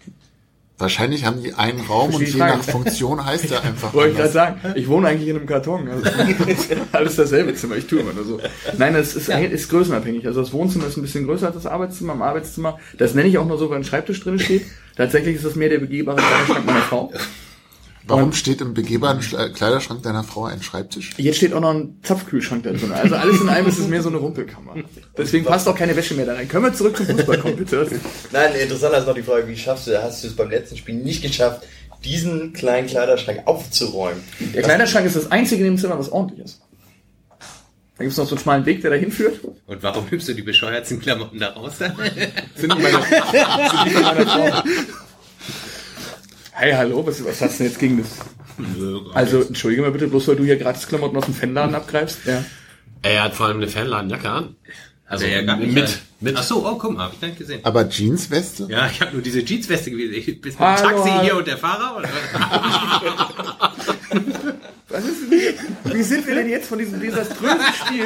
Wahrscheinlich 0.77 1.25
haben 1.25 1.41
die 1.41 1.53
einen 1.53 1.79
Raum 1.81 2.13
und 2.13 2.21
je 2.21 2.31
die 2.31 2.37
nach. 2.37 2.63
Funktion 2.63 3.25
heißt 3.25 3.51
er 3.51 3.63
einfach 3.63 3.93
Wollte 3.93 4.11
ich 4.11 4.17
gerade 4.17 4.31
sagen, 4.31 4.61
ich 4.75 4.87
wohne 4.87 5.07
eigentlich 5.07 5.29
in 5.29 5.37
einem 5.37 5.47
Karton. 5.47 5.87
Also 5.89 6.09
alles 6.91 7.15
dasselbe 7.15 7.55
Zimmer, 7.55 7.75
ich 7.75 7.87
tue 7.87 7.99
immer 7.99 8.13
nur 8.13 8.25
so. 8.25 8.39
Nein, 8.77 8.93
das 8.93 9.15
ist, 9.15 9.29
ist 9.29 9.69
größenabhängig. 9.69 10.25
Also 10.27 10.41
das 10.41 10.53
Wohnzimmer 10.53 10.87
ist 10.87 10.97
ein 10.97 11.01
bisschen 11.01 11.25
größer 11.25 11.47
als 11.47 11.55
das 11.55 11.65
Arbeitszimmer. 11.65 12.13
Im 12.13 12.21
Arbeitszimmer, 12.21 12.79
das 12.97 13.13
nenne 13.13 13.29
ich 13.29 13.37
auch 13.37 13.45
nur 13.45 13.57
so, 13.57 13.69
weil 13.69 13.77
ein 13.77 13.83
Schreibtisch 13.83 14.21
drin 14.21 14.39
steht. 14.39 14.65
Tatsächlich 14.95 15.35
ist 15.35 15.45
das 15.45 15.55
mehr 15.55 15.69
der 15.69 15.79
begehbare 15.79 16.17
Kleiderschrank 16.17 16.65
meiner 16.65 16.81
Frau. 16.81 17.11
Warum 18.07 18.33
steht 18.33 18.61
im 18.61 18.73
begehbaren 18.73 19.19
Kleiderschrank 19.19 20.03
deiner 20.03 20.23
Frau 20.23 20.45
ein 20.45 20.61
Schreibtisch? 20.61 21.11
Jetzt 21.17 21.37
steht 21.37 21.53
auch 21.53 21.59
noch 21.59 21.73
ein 21.73 21.99
Zapfkühlschrank 22.03 22.63
da 22.63 22.71
drin. 22.71 22.91
Also 22.91 23.15
alles 23.15 23.41
in 23.41 23.49
allem 23.49 23.67
ist 23.67 23.79
es 23.79 23.87
mehr 23.87 24.01
so 24.01 24.09
eine 24.09 24.17
Rumpelkammer. 24.17 24.75
Deswegen 25.17 25.45
passt 25.45 25.67
auch 25.67 25.75
keine 25.75 25.95
Wäsche 25.95 26.13
mehr 26.13 26.25
da 26.25 26.33
rein. 26.33 26.47
Können 26.47 26.65
wir 26.65 26.73
zurück 26.73 26.95
zum 26.97 27.05
Fußball 27.05 27.39
kommen, 27.39 27.57
bitte? 27.57 27.87
Nein, 28.31 28.55
interessanter 28.55 28.99
ist 28.99 29.07
noch 29.07 29.15
die 29.15 29.23
Frage, 29.23 29.47
wie 29.47 29.57
schaffst 29.57 29.87
du, 29.87 30.01
hast 30.01 30.23
du 30.23 30.27
es 30.27 30.35
beim 30.35 30.49
letzten 30.49 30.77
Spiel 30.77 30.95
nicht 30.95 31.21
geschafft, 31.21 31.67
diesen 32.03 32.53
kleinen 32.53 32.87
Kleiderschrank 32.87 33.41
aufzuräumen? 33.45 34.21
Der 34.53 34.63
Kleiderschrank 34.63 35.05
ist 35.05 35.15
das 35.15 35.31
einzige 35.31 35.65
in 35.65 35.73
dem 35.73 35.77
Zimmer, 35.77 35.99
was 35.99 36.11
ordentlich 36.11 36.45
ist. 36.45 36.61
Da 37.97 38.03
gibt's 38.03 38.17
noch 38.17 38.25
so 38.25 38.35
einen 38.35 38.43
schmalen 38.43 38.65
Weg, 38.67 38.81
der 38.81 38.91
da 38.91 38.95
hinführt. 38.95 39.39
Und 39.65 39.81
warum 39.81 40.05
nimmst 40.09 40.29
du 40.29 40.33
die 40.33 40.43
bescheuerten 40.43 40.99
Klamotten 40.99 41.39
da 41.39 41.49
raus? 41.49 41.79
Sind 41.79 41.95
die, 41.97 42.01
meine, 42.01 42.21
sind 42.55 42.73
die 42.73 44.01
meiner 44.01 44.25
Frau. 44.27 44.63
Hey, 46.59 46.73
hallo, 46.73 47.05
was, 47.05 47.23
was 47.23 47.39
hast 47.39 47.59
du 47.59 47.63
denn 47.63 47.67
jetzt 47.71 47.79
gegen 47.79 47.99
das? 47.99 48.17
Also, 49.13 49.43
entschuldige 49.43 49.83
mal 49.83 49.91
bitte, 49.91 50.07
bloß 50.07 50.27
weil 50.27 50.37
du 50.37 50.43
hier 50.43 50.57
gratis 50.57 50.87
Klamotten 50.87 51.15
aus 51.15 51.25
dem 51.25 51.35
Fanladen 51.35 51.75
abgreifst. 51.75 52.25
Ja. 52.25 52.43
Er 53.03 53.25
hat 53.25 53.35
vor 53.35 53.45
allem 53.45 53.57
eine 53.57 53.67
Fanladenjacke 53.67 54.27
an. 54.27 54.55
Also 55.05 55.27
ja 55.27 55.43
gar 55.43 55.57
nicht 55.57 55.73
mit, 55.73 56.01
mit. 56.19 56.35
Ach 56.35 56.41
so, 56.41 56.67
oh, 56.67 56.75
guck 56.79 56.93
mal, 56.93 57.05
hab 57.05 57.13
ich 57.13 57.21
gar 57.21 57.27
nicht 57.27 57.37
gesehen. 57.37 57.59
Aber 57.63 57.87
Jeansweste? 57.87 58.65
Ja, 58.69 58.89
ich 58.91 58.99
habe 59.01 59.13
nur 59.13 59.21
diese 59.21 59.45
Jeansweste 59.45 59.91
gewesen. 59.91 60.15
Ich 60.15 60.25
bin 60.25 60.35
mit 60.43 60.53
dem 60.55 60.59
Hallo, 60.59 60.81
Taxi 60.81 61.09
hallo. 61.09 61.23
hier 61.23 61.37
und 61.37 61.47
der 61.47 61.57
Fahrer. 61.59 62.01
Was 64.89 65.03
ist 65.03 65.29
denn, 65.29 65.93
wie 65.93 66.01
sind 66.01 66.25
wir 66.25 66.35
denn 66.35 66.47
jetzt 66.47 66.69
von 66.69 66.79
diesem 66.79 67.01
desaströsen 67.01 67.59
Spiel 67.73 68.05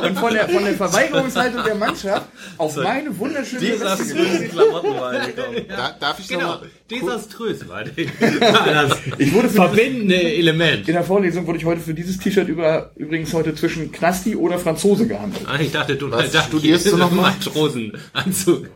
und 0.00 0.16
von 0.16 0.32
der, 0.32 0.48
von 0.48 0.64
der 0.64 0.74
Verweigerungshaltung 0.74 1.64
der 1.64 1.74
Mannschaft 1.74 2.28
auf 2.56 2.76
meine 2.76 3.18
wunderschöne 3.18 3.60
gekommen? 3.76 4.48
Klamottenwahl 4.48 5.32
Da, 5.68 5.96
darf 5.98 6.20
ich 6.20 6.28
Genau, 6.28 6.52
noch 6.52 6.60
mal, 6.60 6.70
desaströs 6.88 7.68
war 7.68 7.82
das 7.82 7.94
Ich 9.18 9.32
wurde 9.32 9.48
für 9.48 9.56
verbindende 9.56 10.22
Element. 10.22 10.86
in 10.86 10.94
der 10.94 11.02
Vorlesung 11.02 11.48
wurde 11.48 11.58
ich 11.58 11.64
heute 11.64 11.80
für 11.80 11.94
dieses 11.94 12.18
T-Shirt 12.18 12.46
über, 12.46 12.92
übrigens 12.94 13.34
heute 13.34 13.52
zwischen 13.56 13.90
Knasti 13.90 14.36
oder 14.36 14.60
Franzose 14.60 15.08
gehandelt. 15.08 15.44
Ah, 15.48 15.58
ich 15.58 15.72
dachte, 15.72 15.96
du 15.96 16.12
Was 16.12 16.30
dachte, 16.30 16.46
studierst 16.46 16.92
du 16.92 16.96
noch 16.96 17.10
mal? 17.10 17.32
Matrosenanzug. 17.32 18.68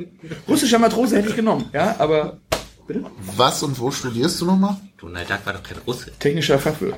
Russischer 0.48 0.81
Matrose 0.81 1.18
hätte 1.18 1.28
ich 1.28 1.36
genommen, 1.36 1.66
ja, 1.72 1.94
aber 1.98 2.39
was 3.36 3.62
und 3.62 3.78
wo 3.78 3.93
studierst 3.93 4.40
du 4.40 4.47
nochmal? 4.47 4.76
Donald 4.98 5.31
Duck 5.31 5.39
war 5.44 5.52
doch 5.52 5.62
kein 5.62 5.78
Russe. 5.86 6.10
technischer 6.18 6.59
Fachwirt. 6.59 6.97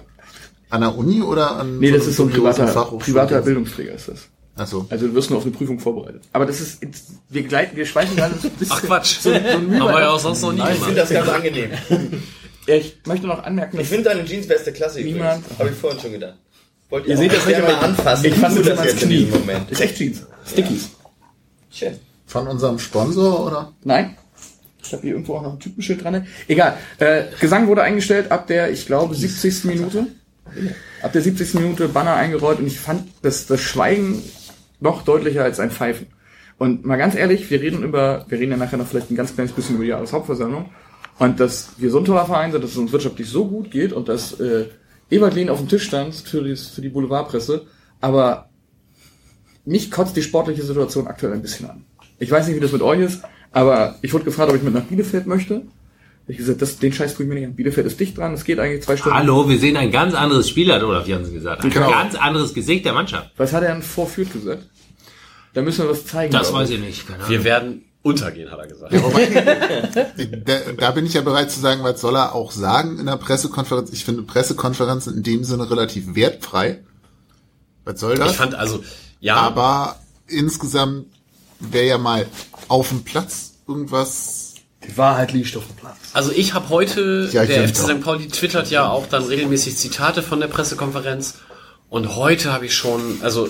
An 0.71 0.81
der 0.81 0.97
Uni 0.97 1.23
oder 1.23 1.53
an 1.59 1.79
Nee, 1.79 1.91
das 1.93 2.07
ist 2.07 2.17
so 2.17 2.25
ein 2.25 2.31
privater, 2.31 2.67
privater 2.99 3.41
Bildungsträger 3.43 3.93
ist 3.93 4.09
das. 4.09 4.29
Achso. 4.57 4.87
Also 4.89 5.07
du 5.09 5.15
wirst 5.15 5.29
nur 5.31 5.39
auf 5.39 5.45
eine 5.45 5.53
Prüfung 5.55 5.79
vorbereitet. 5.79 6.23
Aber 6.33 6.47
das 6.47 6.61
ist, 6.61 6.81
wir 7.29 7.43
gleiten, 7.43 7.77
wir 7.77 7.85
schweifen 7.87 8.17
gerade 8.17 8.35
so 8.41 8.49
ein 8.49 8.55
bisschen. 8.55 8.75
Ach 8.77 8.83
Quatsch. 8.83 9.19
So, 9.21 9.31
so 9.31 9.37
ein 9.37 9.45
Haben 9.45 9.79
wir 9.79 10.01
ja 10.01 10.11
auch 10.11 10.19
sonst 10.19 10.41
noch 10.43 10.53
nie 10.53 10.63
Ich 10.73 10.79
finde 10.79 10.95
das 10.95 11.11
ganz 11.11 11.29
angenehm. 11.29 11.71
Ja, 12.67 12.75
ich 12.75 12.97
möchte 13.07 13.29
noch 13.29 13.45
anmerken, 13.45 13.79
Ich 13.79 13.87
finde 13.87 14.05
deine 14.11 14.25
Jeansweste 14.25 14.73
klasse 14.73 15.01
Niemand- 15.01 15.39
übrigens. 15.45 15.59
Habe 15.61 15.69
ich 15.71 15.77
vorhin 15.77 16.01
schon 16.01 16.11
gedacht. 16.13 16.35
Wollt 16.91 17.05
ihr, 17.05 17.11
ihr 17.13 17.17
seht 17.17 17.33
das 17.33 17.47
nicht, 17.47 17.57
aber 17.59 17.69
mal 17.73 17.85
anfassen? 17.85 18.25
ich 18.27 18.35
fasse 18.35 18.61
das 18.63 18.85
jetzt 18.85 19.03
in 19.05 19.09
Knie. 19.09 19.19
diesem 19.27 19.39
Moment. 19.41 19.71
Ist 19.71 19.81
echt 19.81 19.97
Jeans. 19.97 20.27
Stickies. 20.45 20.91
Schön. 21.71 21.95
Von 22.27 22.49
unserem 22.49 22.81
Sponsor 22.81 23.47
oder? 23.47 23.73
Nein. 23.85 24.17
Ich 24.83 24.93
habe 24.93 25.03
hier 25.03 25.13
irgendwo 25.13 25.37
auch 25.37 25.43
noch 25.43 25.53
ein 25.53 25.61
Typenschild 25.61 26.03
dran. 26.03 26.27
Egal. 26.49 26.77
Äh, 26.99 27.25
Gesang 27.39 27.69
wurde 27.69 27.83
eingestellt 27.83 28.33
ab 28.33 28.49
der, 28.49 28.73
ich 28.73 28.85
glaube, 28.87 29.15
70. 29.15 29.63
Minute. 29.65 30.09
Ab 31.03 31.13
der 31.13 31.23
70. 31.23 31.55
Minute 31.55 31.89
Banner 31.89 32.15
eingerollt 32.15 32.59
und 32.59 32.67
ich 32.67 32.79
fand 32.79 33.09
das, 33.23 33.47
das 33.47 33.61
Schweigen 33.61 34.23
noch 34.81 35.03
deutlicher 35.03 35.45
als 35.45 35.61
ein 35.61 35.71
Pfeifen. 35.71 36.09
Und 36.59 36.85
mal 36.85 36.97
ganz 36.97 37.15
ehrlich, 37.15 37.51
wir 37.51 37.61
reden 37.61 37.83
über, 37.83 38.25
wir 38.29 38.39
reden 38.39 38.53
ja 38.53 38.57
nachher 38.57 38.79
noch 38.79 38.87
vielleicht 38.87 39.11
ein 39.11 39.17
ganz 39.17 39.35
kleines 39.35 39.53
bisschen 39.53 39.77
über 39.77 39.85
die 39.85 39.91
Jahreshauptversammlung 39.91 40.71
und 41.19 41.41
dass 41.41 41.71
wir 41.79 41.91
so 41.91 41.99
ein 41.99 42.05
toller 42.05 42.27
Verein 42.27 42.53
sind, 42.53 42.65
dass 42.65 42.73
es 42.73 42.77
uns 42.77 42.93
wirtschaftlich 42.93 43.29
so 43.29 43.47
gut 43.47 43.71
geht 43.71 43.93
und 43.93 44.09
dass 44.09 44.41
äh, 44.41 44.67
Ebert 45.11 45.35
Lehn 45.35 45.51
auf 45.51 45.59
dem 45.59 45.69
Tisch 45.69 45.85
stand 45.85 46.15
für, 46.15 46.43
die, 46.43 46.57
für 46.57 46.81
die 46.81 46.89
Boulevardpresse, 46.89 47.67
aber 48.01 48.49
mich 49.65 49.91
kotzt 49.91 50.17
die 50.17 50.23
sportliche 50.23 50.63
Situation 50.63 51.07
aktuell 51.07 51.33
ein 51.33 51.43
bisschen 51.43 51.69
an. 51.69 51.85
Ich 52.19 52.31
weiß 52.31 52.47
nicht, 52.47 52.57
wie 52.57 52.61
das 52.61 52.73
mit 52.73 52.83
euch 52.83 53.01
ist, 53.01 53.23
aber 53.53 53.97
ich 54.03 54.13
wurde 54.13 54.25
gefragt, 54.25 54.51
ob 54.51 54.57
ich 54.57 54.63
mit 54.63 54.75
nach 54.75 54.85
Bielefeld 54.85 55.27
möchte. 55.27 55.63
Ich 56.29 56.39
gesagt, 56.39 56.61
das, 56.61 56.79
den 56.79 56.93
Scheiß 56.93 57.15
tue 57.15 57.23
ich 57.25 57.29
mir 57.29 57.37
nicht 57.37 57.47
an. 57.47 57.55
Bielefeld 57.55 57.87
ist 57.87 58.01
dicht 58.01 58.19
dran, 58.19 58.35
es 58.35 58.45
geht 58.45 58.59
eigentlich 58.59 58.83
zwei 58.83 58.97
Stunden. 58.97 59.17
Hallo, 59.17 59.49
wir 59.49 59.59
sehen 59.61 59.77
ein 59.77 59.93
ganz 59.93 60.13
anderes 60.15 60.49
Spiel, 60.49 60.73
hat 60.73 60.83
Olaf 60.83 61.07
Jansen 61.07 61.33
gesagt. 61.33 61.63
Ein 61.63 61.71
Genau. 61.71 61.91
ganz 61.91 62.17
anderes 62.17 62.53
Gesicht 62.53 62.85
der 62.85 62.95
Mannschaft. 62.95 63.31
Was 63.37 63.53
hat 63.53 63.63
er 63.63 63.73
denn 63.73 63.83
vor 63.83 64.09
Fürth 64.09 64.33
gesagt? 64.33 64.67
Da 65.55 65.63
müssen 65.63 65.85
wir 65.85 65.91
was 65.91 66.05
zeigen. 66.05 66.33
Das 66.33 66.53
weiß 66.53 66.71
ich 66.71 66.81
nicht. 66.81 67.07
Keine 67.07 67.21
Ahnung. 67.21 67.31
Wir 67.31 67.45
werden 67.45 67.85
untergehen, 68.03 68.51
hat 68.51 68.59
er 68.59 68.67
gesagt. 68.67 68.93
Da, 70.45 70.59
da 70.77 70.91
bin 70.91 71.07
ich 71.07 71.15
ja 71.15 71.23
bereit 71.23 71.51
zu 71.51 71.61
sagen, 71.61 71.83
was 71.83 72.01
soll 72.01 72.17
er 72.17 72.35
auch 72.35 72.51
sagen 72.51 72.99
in 72.99 73.07
der 73.07 73.17
Pressekonferenz. 73.17 73.91
Ich 73.93 74.05
finde 74.05 74.23
Pressekonferenzen 74.23 75.17
in 75.17 75.23
dem 75.23 75.45
Sinne 75.45 75.71
relativ 75.71 76.15
wertfrei. 76.15 76.85
Was 77.85 78.01
soll 78.01 78.17
das? 78.17 78.33
Ich 78.33 78.37
fand 78.37 78.55
also, 78.55 78.83
ja, 79.21 79.37
Aber 79.37 79.97
insgesamt 80.27 81.07
wäre 81.61 81.87
ja 81.87 81.99
mal 81.99 82.27
auf 82.69 82.89
dem 82.91 83.03
Platz 83.05 83.55
irgendwas. 83.67 84.36
Die 84.89 84.97
Wahrheit 84.97 85.33
liegt 85.33 85.57
auf 85.57 85.67
dem 85.67 85.77
Platz. 85.77 85.97
Also 86.13 86.33
ich 86.33 86.55
habe 86.55 86.69
heute, 86.69 87.29
Ja, 87.33 87.43
ich 87.43 87.49
der 87.49 87.69
FC. 87.69 87.77
St. 87.77 88.01
Pauli 88.01 88.29
twittert 88.29 88.71
ja 88.71 88.89
auch 88.89 89.07
dann 89.07 89.25
regelmäßig 89.25 89.77
Zitate 89.77 90.23
von 90.23 90.41
der 90.41 90.49
Pressekonferenz. 90.49 91.35
Und 91.89 92.17
heute 92.17 92.53
habe 92.53 92.67
ich 92.67 92.75
schon, 92.75 93.19
also 93.23 93.49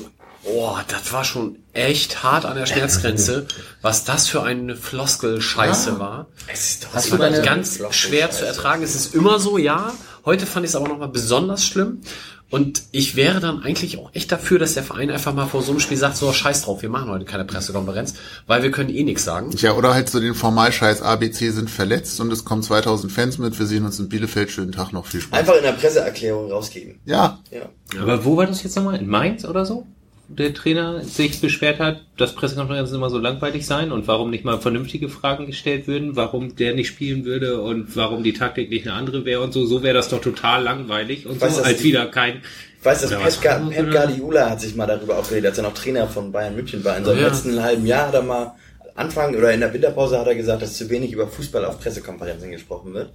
Oh, 0.49 0.77
das 0.87 1.13
war 1.13 1.25
schon 1.25 1.59
echt 1.73 2.23
hart 2.23 2.45
an 2.45 2.57
der 2.57 2.67
Schmerzgrenze, 2.67 3.47
was 3.83 4.05
das 4.05 4.29
für 4.29 4.45
eine 4.45 4.77
Floskel-Scheiße 4.77 5.99
war. 5.99 6.29
Es 6.47 6.71
ist 6.71 6.85
doch 6.85 6.93
Das 6.93 7.11
war 7.11 7.31
ganz 7.31 7.81
schwer 7.91 8.31
zu 8.31 8.47
ertragen. 8.47 8.85
Es 8.85 8.95
ist 8.95 9.13
immer 9.15 9.41
so, 9.41 9.59
ja. 9.59 9.93
Heute 10.25 10.47
fand 10.47 10.65
ich 10.65 10.71
es 10.71 10.77
aber 10.77 10.89
nochmal 10.89 11.09
besonders 11.09 11.65
schlimm. 11.65 12.01
Und 12.49 12.85
ich 12.93 13.17
wäre 13.17 13.41
dann 13.41 13.63
eigentlich 13.63 13.99
auch 13.99 14.11
echt 14.15 14.31
dafür, 14.31 14.61
dass 14.61 14.75
der 14.75 14.85
Verein 14.85 15.11
einfach 15.11 15.35
mal 15.35 15.47
vor 15.47 15.63
so 15.63 15.73
einem 15.73 15.81
Spiel 15.81 15.97
sagt, 15.97 16.17
so 16.17 16.33
scheiß 16.33 16.63
drauf, 16.63 16.81
wir 16.81 16.89
machen 16.89 17.11
heute 17.11 17.25
keine 17.25 17.45
Pressekonferenz, 17.45 18.15
weil 18.47 18.63
wir 18.63 18.71
können 18.71 18.91
eh 18.91 19.03
nichts 19.03 19.25
sagen. 19.25 19.51
Ja, 19.57 19.73
oder 19.73 19.95
halt 19.95 20.09
so 20.09 20.21
den 20.21 20.35
Formalscheiß 20.35 21.03
ABC 21.03 21.51
sind 21.51 21.71
verletzt 21.71 22.21
und 22.21 22.33
es 22.33 22.45
kommen 22.45 22.63
2000 22.63 23.13
Fans 23.13 23.39
mit, 23.39 23.59
wir 23.59 23.67
sehen 23.67 23.85
uns 23.85 23.99
in 23.99 24.09
Bielefeld, 24.09 24.53
schönen 24.53 24.71
Tag 24.71 24.93
noch, 24.93 25.07
viel 25.07 25.21
Spaß. 25.21 25.41
Einfach 25.41 25.57
in 25.57 25.65
der 25.65 25.73
Presseerklärung 25.73 26.53
rausgeben. 26.53 27.01
Ja, 27.05 27.41
Ja. 27.51 27.69
Aber 28.01 28.25
wo 28.25 28.37
war 28.37 28.47
das 28.47 28.63
jetzt 28.63 28.77
nochmal? 28.77 28.97
In 28.97 29.09
Mainz 29.09 29.45
oder 29.45 29.65
so? 29.65 29.87
Der 30.29 30.53
Trainer 30.53 31.03
sich 31.05 31.41
beschwert 31.41 31.79
hat, 31.79 32.01
dass 32.17 32.35
Pressekonferenzen 32.35 32.97
immer 32.97 33.11
so 33.11 33.19
langweilig 33.19 33.65
seien 33.65 33.93
und 33.93 34.09
warum 34.09 34.31
nicht 34.31 34.45
mal 34.45 34.59
vernünftige 34.59 35.09
Fragen 35.09 35.47
gestellt 35.47 35.87
würden, 35.87 36.17
warum 36.17 36.57
der 36.57 36.75
nicht 36.75 36.89
spielen 36.89 37.25
würde 37.25 37.63
und 37.63 37.95
warum 37.95 38.25
die 38.25 38.33
Taktik 38.33 38.69
nicht 38.71 38.89
eine 38.89 38.97
andere 38.97 39.25
wäre 39.25 39.41
und 39.41 39.53
so. 39.53 39.65
So 39.67 39.85
wäre 39.85 39.95
das 39.95 40.09
doch 40.09 40.21
total 40.21 40.65
langweilig 40.65 41.27
und 41.27 41.41
Weiß, 41.41 41.57
so, 41.57 41.63
als 41.63 41.79
die- 41.79 41.85
wieder 41.85 42.07
kein. 42.07 42.43
Ich 42.81 42.85
weiß, 42.85 43.03
dass 43.03 43.13
Oder 43.13 43.25
was? 43.25 43.37
Pep, 43.37 43.45
Ga- 43.45 43.69
Pep 43.71 43.91
Guardiola 43.93 44.51
hat 44.51 44.61
sich 44.61 44.75
mal 44.75 44.87
darüber 44.87 45.17
aufgeregt, 45.19 45.47
als 45.47 45.59
er 45.59 45.63
noch 45.65 45.75
Trainer 45.75 46.09
von 46.09 46.33
Bayern 46.33 46.57
München 46.57 46.85
war. 46.85 46.97
In 46.97 47.05
seinem 47.05 47.21
Ja. 47.21 47.29
letzten 47.29 47.63
halben 47.63 47.87
Jahr 47.87 48.09
hat 48.09 48.15
er 48.15 48.23
mal 48.23 48.53
Anfang 48.97 49.35
oder 49.37 49.53
in 49.53 49.61
der 49.61 49.73
Winterpause 49.73 50.19
hat 50.19 50.27
er 50.27 50.35
gesagt, 50.35 50.63
dass 50.63 50.75
zu 50.77 50.91
wenig 50.91 51.13
über 51.13 51.29
Fußball 51.29 51.65
auf 51.65 51.79
Pressekonferenzen 51.81 52.51
gesprochen 52.51 52.95
wird. 52.95 53.11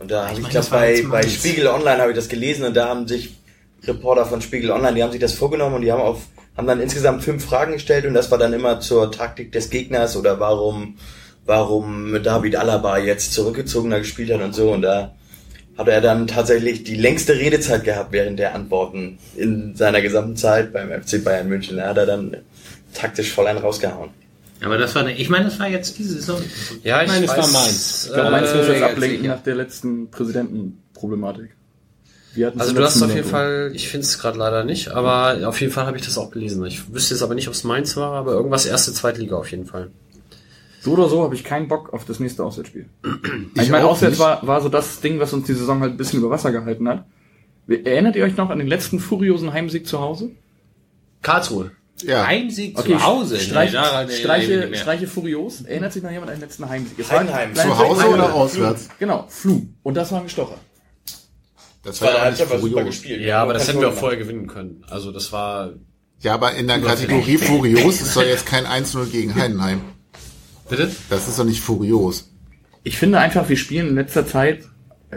Und 0.00 0.10
da 0.10 0.24
habe 0.24 0.34
ich, 0.34 0.40
meine, 0.40 0.52
glaube 0.52 0.66
bei, 0.70 1.04
bei. 1.08 1.22
Spiegel 1.22 1.68
Online 1.68 1.98
habe 2.00 2.10
ich 2.10 2.16
das 2.16 2.28
gelesen 2.28 2.64
und 2.64 2.74
da 2.76 2.88
haben 2.88 3.06
sich 3.06 3.34
Reporter 3.84 4.26
von 4.26 4.40
Spiegel 4.40 4.70
Online, 4.72 4.94
die 4.94 5.02
haben 5.04 5.12
sich 5.12 5.20
das 5.20 5.34
vorgenommen 5.34 5.76
und 5.76 5.82
die 5.82 5.92
haben 5.92 6.00
auf 6.02 6.22
haben 6.58 6.66
dann 6.66 6.80
insgesamt 6.80 7.22
fünf 7.22 7.44
Fragen 7.44 7.72
gestellt 7.72 8.04
und 8.04 8.14
das 8.14 8.30
war 8.30 8.36
dann 8.36 8.52
immer 8.52 8.80
zur 8.80 9.10
Taktik 9.10 9.52
des 9.52 9.70
Gegners 9.70 10.16
oder 10.16 10.40
warum 10.40 10.96
warum 11.46 12.20
David 12.22 12.56
Alaba 12.56 12.98
jetzt 12.98 13.32
zurückgezogener 13.32 14.00
gespielt 14.00 14.30
hat 14.30 14.42
und 14.42 14.54
so 14.54 14.72
und 14.72 14.82
da 14.82 15.14
hat 15.78 15.86
er 15.86 16.00
dann 16.00 16.26
tatsächlich 16.26 16.82
die 16.82 16.96
längste 16.96 17.36
Redezeit 17.36 17.84
gehabt 17.84 18.10
während 18.10 18.40
der 18.40 18.54
Antworten 18.54 19.18
in 19.36 19.76
seiner 19.76 20.02
gesamten 20.02 20.36
Zeit 20.36 20.72
beim 20.72 20.90
FC 20.90 21.22
Bayern 21.22 21.48
München. 21.48 21.76
Da 21.76 21.90
hat 21.90 21.96
er 21.96 22.06
dann 22.06 22.36
taktisch 22.92 23.32
voll 23.32 23.46
einen 23.46 23.60
rausgehauen. 23.60 24.10
Aber 24.60 24.76
das 24.76 24.92
war, 24.96 25.02
eine, 25.02 25.16
ich 25.16 25.28
meine, 25.28 25.44
das 25.44 25.60
war 25.60 25.68
jetzt 25.68 25.96
diese 25.96 26.14
Saison. 26.14 26.42
Ja, 26.82 27.00
ich 27.02 27.08
meine, 27.08 27.24
es 27.24 27.30
war 27.30 27.46
Mainz. 27.46 28.06
Ich 28.08 28.12
glaube, 28.12 28.30
das 28.32 28.52
Äh, 28.52 28.72
jetzt 28.72 28.82
ablenken 28.82 29.26
nach 29.28 29.42
der 29.44 29.54
letzten 29.54 30.10
Präsidentenproblematik? 30.10 31.50
Wir 32.34 32.46
hatten 32.48 32.60
Also 32.60 32.74
du 32.74 32.82
hast 32.84 33.02
auf 33.02 33.14
jeden. 33.14 33.26
Fall, 33.28 33.70
ich 33.74 33.88
finde 33.88 34.06
es 34.06 34.18
gerade 34.18 34.38
leider 34.38 34.64
nicht, 34.64 34.88
aber 34.90 35.48
auf 35.48 35.60
jeden 35.60 35.72
Fall 35.72 35.86
habe 35.86 35.96
ich 35.96 36.04
das 36.04 36.18
auch 36.18 36.30
gelesen. 36.30 36.64
Ich 36.66 36.92
wüsste 36.92 37.14
jetzt 37.14 37.22
aber 37.22 37.34
nicht, 37.34 37.48
ob 37.48 37.54
es 37.54 37.64
Mainz 37.64 37.96
war, 37.96 38.12
aber 38.12 38.32
irgendwas 38.32 38.66
erste, 38.66 38.92
zweite 38.92 39.20
Liga 39.20 39.36
auf 39.36 39.50
jeden 39.50 39.66
Fall. 39.66 39.90
So 40.80 40.92
oder 40.92 41.08
so 41.08 41.22
habe 41.24 41.34
ich 41.34 41.42
keinen 41.42 41.66
Bock 41.68 41.92
auf 41.92 42.04
das 42.04 42.20
nächste 42.20 42.44
Auswärtsspiel. 42.44 42.86
Ich, 43.56 43.62
Ich 43.62 43.70
meine, 43.70 43.86
auswärts 43.86 44.18
war, 44.18 44.46
war 44.46 44.60
so 44.60 44.68
das 44.68 45.00
Ding, 45.00 45.18
was 45.18 45.32
uns 45.32 45.46
die 45.46 45.54
Saison 45.54 45.80
halt 45.80 45.92
ein 45.92 45.96
bisschen 45.96 46.20
über 46.20 46.30
Wasser 46.30 46.52
gehalten 46.52 46.88
hat. 46.88 47.04
Erinnert 47.66 48.14
ihr 48.16 48.24
euch 48.24 48.36
noch 48.36 48.50
an 48.50 48.58
den 48.58 48.68
letzten 48.68 49.00
furiosen 49.00 49.52
Heimsieg 49.52 49.86
zu 49.86 50.00
Hause? 50.00 50.30
Karlsruhe. 51.22 51.72
ja. 52.02 52.26
Heimsieg 52.26 52.78
zu 52.78 53.04
Hause. 53.04 53.40
Streich, 53.40 53.70
Nee, 53.70 53.76
daran 53.76 54.08
Streiche. 54.10 54.70
Streiche 54.76 55.06
furios. 55.08 55.62
Erinnert 55.62 55.92
sich 55.92 56.02
noch 56.02 56.10
jemand 56.10 56.30
an 56.30 56.36
den 56.36 56.42
letzten 56.42 56.68
Heimsieg? 56.68 56.98
Es 56.98 57.08
kleines- 57.08 57.58
Zu 57.60 57.76
Hause 57.78 58.08
oder 58.08 58.32
auswärts? 58.32 58.88
Genau, 58.98 59.26
Flum. 59.28 59.74
Und 59.82 59.96
das 59.96 60.12
war 60.12 60.18
ein 60.20 60.24
Gestocher. 60.24 60.56
Das 61.88 62.00
War 62.02 62.14
war 62.14 62.24
ja 62.24 62.30
nicht 62.30 62.42
furios. 62.42 62.84
gespielt. 62.86 63.20
Ja, 63.22 63.42
aber 63.42 63.54
das 63.54 63.68
hätten 63.68 63.80
wir 63.80 63.88
auch 63.88 63.94
vorher 63.94 64.18
gewinnen 64.18 64.46
können. 64.46 64.84
Also 64.88 65.12
das 65.12 65.32
war. 65.32 65.72
Ja, 66.20 66.34
aber 66.34 66.54
in 66.54 66.66
der 66.66 66.80
Kategorie 66.80 67.38
furios 67.38 68.00
ist 68.00 68.16
doch 68.16 68.22
jetzt 68.24 68.46
kein 68.46 68.66
1-0 68.66 69.06
gegen 69.06 69.34
Heidenheim. 69.34 69.80
Bitte? 70.68 70.90
Das 71.10 71.28
ist 71.28 71.38
doch 71.38 71.44
nicht 71.44 71.60
furios. 71.60 72.30
Ich 72.82 72.98
finde 72.98 73.18
einfach, 73.18 73.48
wir 73.48 73.56
spielen 73.56 73.88
in 73.88 73.94
letzter 73.94 74.26
Zeit, 74.26 74.64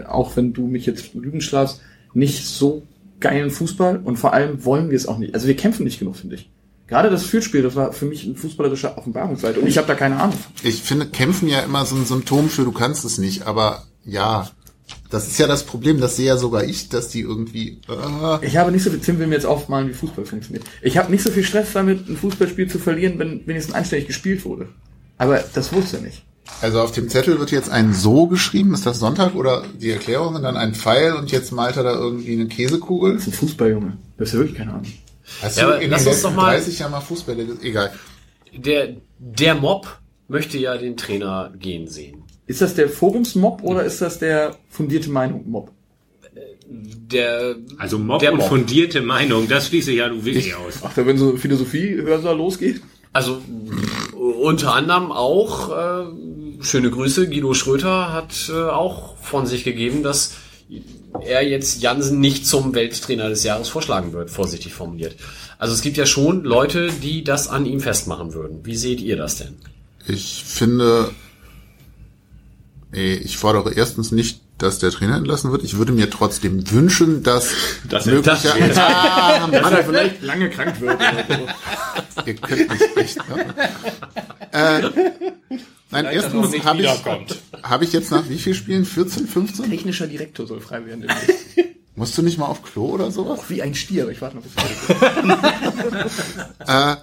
auch 0.07 0.35
wenn 0.35 0.53
du 0.53 0.67
mich 0.67 0.85
jetzt 0.85 1.13
lügen 1.13 1.41
schlafst, 1.41 1.81
nicht 2.13 2.45
so 2.45 2.83
geilen 3.19 3.51
Fußball 3.51 3.97
und 4.03 4.17
vor 4.17 4.33
allem 4.33 4.63
wollen 4.65 4.89
wir 4.89 4.97
es 4.97 5.07
auch 5.07 5.17
nicht. 5.17 5.33
Also 5.33 5.47
wir 5.47 5.55
kämpfen 5.55 5.83
nicht 5.83 5.99
genug, 5.99 6.15
finde 6.15 6.35
ich. 6.35 6.49
Gerade 6.87 7.09
das 7.09 7.23
Fürspiel, 7.23 7.61
das 7.61 7.75
war 7.75 7.93
für 7.93 8.05
mich 8.05 8.25
ein 8.25 8.35
fußballerischer 8.35 8.97
Offenbarungsseite 8.97 9.59
und 9.61 9.67
ich 9.67 9.77
habe 9.77 9.87
da 9.87 9.95
keine 9.95 10.17
Ahnung. 10.19 10.35
Ich 10.63 10.81
finde, 10.81 11.05
kämpfen 11.05 11.47
ja 11.47 11.61
immer 11.61 11.85
so 11.85 11.95
ein 11.95 12.05
Symptom 12.05 12.49
für 12.49 12.63
du 12.63 12.71
kannst 12.73 13.05
es 13.05 13.17
nicht, 13.17 13.43
aber 13.47 13.83
ja, 14.03 14.49
das 15.09 15.27
ist 15.27 15.37
ja 15.39 15.47
das 15.47 15.63
Problem, 15.65 15.99
das 15.99 16.15
sehe 16.15 16.27
ja 16.27 16.37
sogar 16.37 16.63
ich, 16.63 16.89
dass 16.89 17.09
die 17.09 17.21
irgendwie, 17.21 17.79
äh, 17.89 18.45
Ich 18.45 18.57
habe 18.57 18.71
nicht 18.71 18.83
so 18.83 18.89
viel, 18.91 18.99
Tim 18.99 19.19
will 19.19 19.27
mir 19.27 19.35
jetzt 19.35 19.45
aufmalen, 19.45 19.89
wie 19.89 19.93
Fußball 19.93 20.25
funktioniert. 20.25 20.63
Ich 20.81 20.97
habe 20.97 21.11
nicht 21.11 21.23
so 21.23 21.31
viel 21.31 21.43
Stress 21.43 21.73
damit, 21.73 22.07
ein 22.09 22.17
Fußballspiel 22.17 22.69
zu 22.69 22.79
verlieren, 22.79 23.19
wenn 23.19 23.45
wenigstens 23.47 23.75
anständig 23.75 24.07
gespielt 24.07 24.45
wurde. 24.45 24.69
Aber 25.17 25.43
das 25.53 25.71
wusste 25.73 25.97
er 25.97 26.03
nicht. 26.03 26.23
also 26.61 26.81
auf 26.81 26.91
dem 26.91 27.09
Zettel 27.09 27.39
wird 27.39 27.51
jetzt 27.51 27.69
ein 27.69 27.93
So 27.93 28.27
geschrieben, 28.27 28.73
ist 28.73 28.85
das 28.85 28.99
Sonntag 28.99 29.35
oder 29.35 29.63
die 29.79 29.91
Erklärung 29.91 30.35
und 30.35 30.43
dann 30.43 30.57
ein 30.57 30.73
Pfeil 30.73 31.13
und 31.13 31.31
jetzt 31.31 31.51
malt 31.51 31.77
er 31.77 31.83
da 31.83 31.93
irgendwie 31.93 32.33
eine 32.33 32.47
Käsekugel. 32.47 33.13
Das 33.13 33.23
ist 33.23 33.27
ein 33.29 33.33
Fußballjunge. 33.33 33.97
Das 34.17 34.29
ist 34.29 34.33
ja 34.33 34.39
wirklich 34.39 34.57
keine 34.57 34.71
Ahnung. 34.71 34.85
Hast 35.41 35.57
Ja, 35.59 35.71
du 35.71 35.79
in 35.83 35.91
lass 35.91 36.03
den 36.03 36.13
uns 36.13 36.21
doch 36.23 36.33
mal- 36.33 36.55
30 36.57 36.79
Jahren 36.79 36.91
mal 36.91 36.99
Fußball, 37.01 37.37
egal. 37.61 37.91
Der, 38.53 38.95
der 39.19 39.55
Mob 39.55 39.87
möchte 40.27 40.57
ja 40.57 40.77
den 40.77 40.97
Trainer 40.97 41.53
gehen 41.57 41.87
sehen. 41.87 42.20
Ist 42.51 42.61
das 42.61 42.75
der 42.75 42.89
Forumsmob 42.89 43.63
oder 43.63 43.83
ist 43.83 44.01
das 44.01 44.19
der 44.19 44.55
fundierte 44.69 45.09
Meinung 45.09 45.49
Mob? 45.49 45.71
Der, 46.69 47.55
Also 47.77 47.97
Mob 47.97 48.19
der 48.19 48.33
und 48.33 48.39
Mob. 48.39 48.47
fundierte 48.49 49.01
Meinung, 49.01 49.47
das 49.47 49.67
schließe 49.67 49.91
ich 49.91 49.97
ja 49.97 50.09
du 50.09 50.23
wirklich 50.23 50.55
aus. 50.55 50.79
Ach, 50.83 50.93
da 50.93 51.05
wenn 51.05 51.17
so 51.17 51.35
Philosophie-Hörsaal 51.37 52.37
losgeht? 52.37 52.81
Also 53.13 53.41
unter 54.41 54.73
anderem 54.73 55.11
auch, 55.11 55.69
äh, 55.71 56.05
schöne 56.61 56.89
Grüße, 56.91 57.27
Guido 57.29 57.53
Schröter 57.53 58.13
hat 58.13 58.49
äh, 58.53 58.69
auch 58.69 59.17
von 59.17 59.45
sich 59.45 59.63
gegeben, 59.65 60.03
dass 60.03 60.33
er 61.21 61.45
jetzt 61.45 61.81
Jansen 61.81 62.21
nicht 62.21 62.47
zum 62.47 62.73
Welttrainer 62.73 63.27
des 63.27 63.43
Jahres 63.43 63.67
vorschlagen 63.67 64.13
wird, 64.13 64.29
vorsichtig 64.29 64.73
formuliert. 64.73 65.15
Also 65.57 65.73
es 65.73 65.81
gibt 65.81 65.97
ja 65.97 66.05
schon 66.05 66.43
Leute, 66.45 66.89
die 67.03 67.23
das 67.25 67.49
an 67.49 67.65
ihm 67.65 67.81
festmachen 67.81 68.33
würden. 68.33 68.59
Wie 68.63 68.77
seht 68.77 69.01
ihr 69.01 69.17
das 69.17 69.35
denn? 69.37 69.55
Ich 70.07 70.43
finde, 70.45 71.11
ich 72.91 73.37
fordere 73.37 73.73
erstens 73.73 74.11
nicht, 74.11 74.41
dass 74.57 74.79
der 74.79 74.91
Trainer 74.91 75.17
entlassen 75.17 75.51
wird. 75.51 75.63
Ich 75.63 75.77
würde 75.77 75.91
mir 75.91 76.09
trotzdem 76.09 76.69
wünschen, 76.71 77.23
dass 77.23 77.53
er 77.89 78.05
möglicher, 78.05 78.55
das 78.59 78.77
ah, 78.77 79.47
Dass 79.47 79.71
er 79.71 79.83
vielleicht 79.85 80.21
lange 80.21 80.49
krank 80.49 80.79
wird. 80.79 80.95
Oder 80.95 81.25
so. 81.27 82.21
ihr 82.25 82.35
könnt 82.35 82.69
mich 82.69 82.97
echt. 82.97 83.17
Äh, 84.51 84.81
nein, 85.89 86.05
erstens 86.05 86.63
habe 86.63 86.81
ich, 86.81 86.89
habe 87.63 87.83
ich 87.85 87.93
jetzt 87.93 88.11
nach 88.11 88.27
wie 88.29 88.37
viel 88.37 88.53
Spielen? 88.53 88.85
14, 88.85 89.27
15? 89.27 89.69
Technischer 89.69 90.07
Direktor 90.07 90.45
soll 90.45 90.61
frei 90.61 90.85
werden. 90.85 91.07
Musst 91.95 92.17
du 92.17 92.21
nicht 92.21 92.37
mal 92.37 92.45
auf 92.45 92.63
Klo 92.63 92.85
oder 92.85 93.11
sowas? 93.11 93.41
Wie 93.49 93.61
ein 93.61 93.75
Stier, 93.75 94.03
aber 94.03 94.11
ich 94.11 94.21
warte 94.21 94.37
noch 94.37 94.43
bis 94.43 94.53
Äh, 96.67 96.95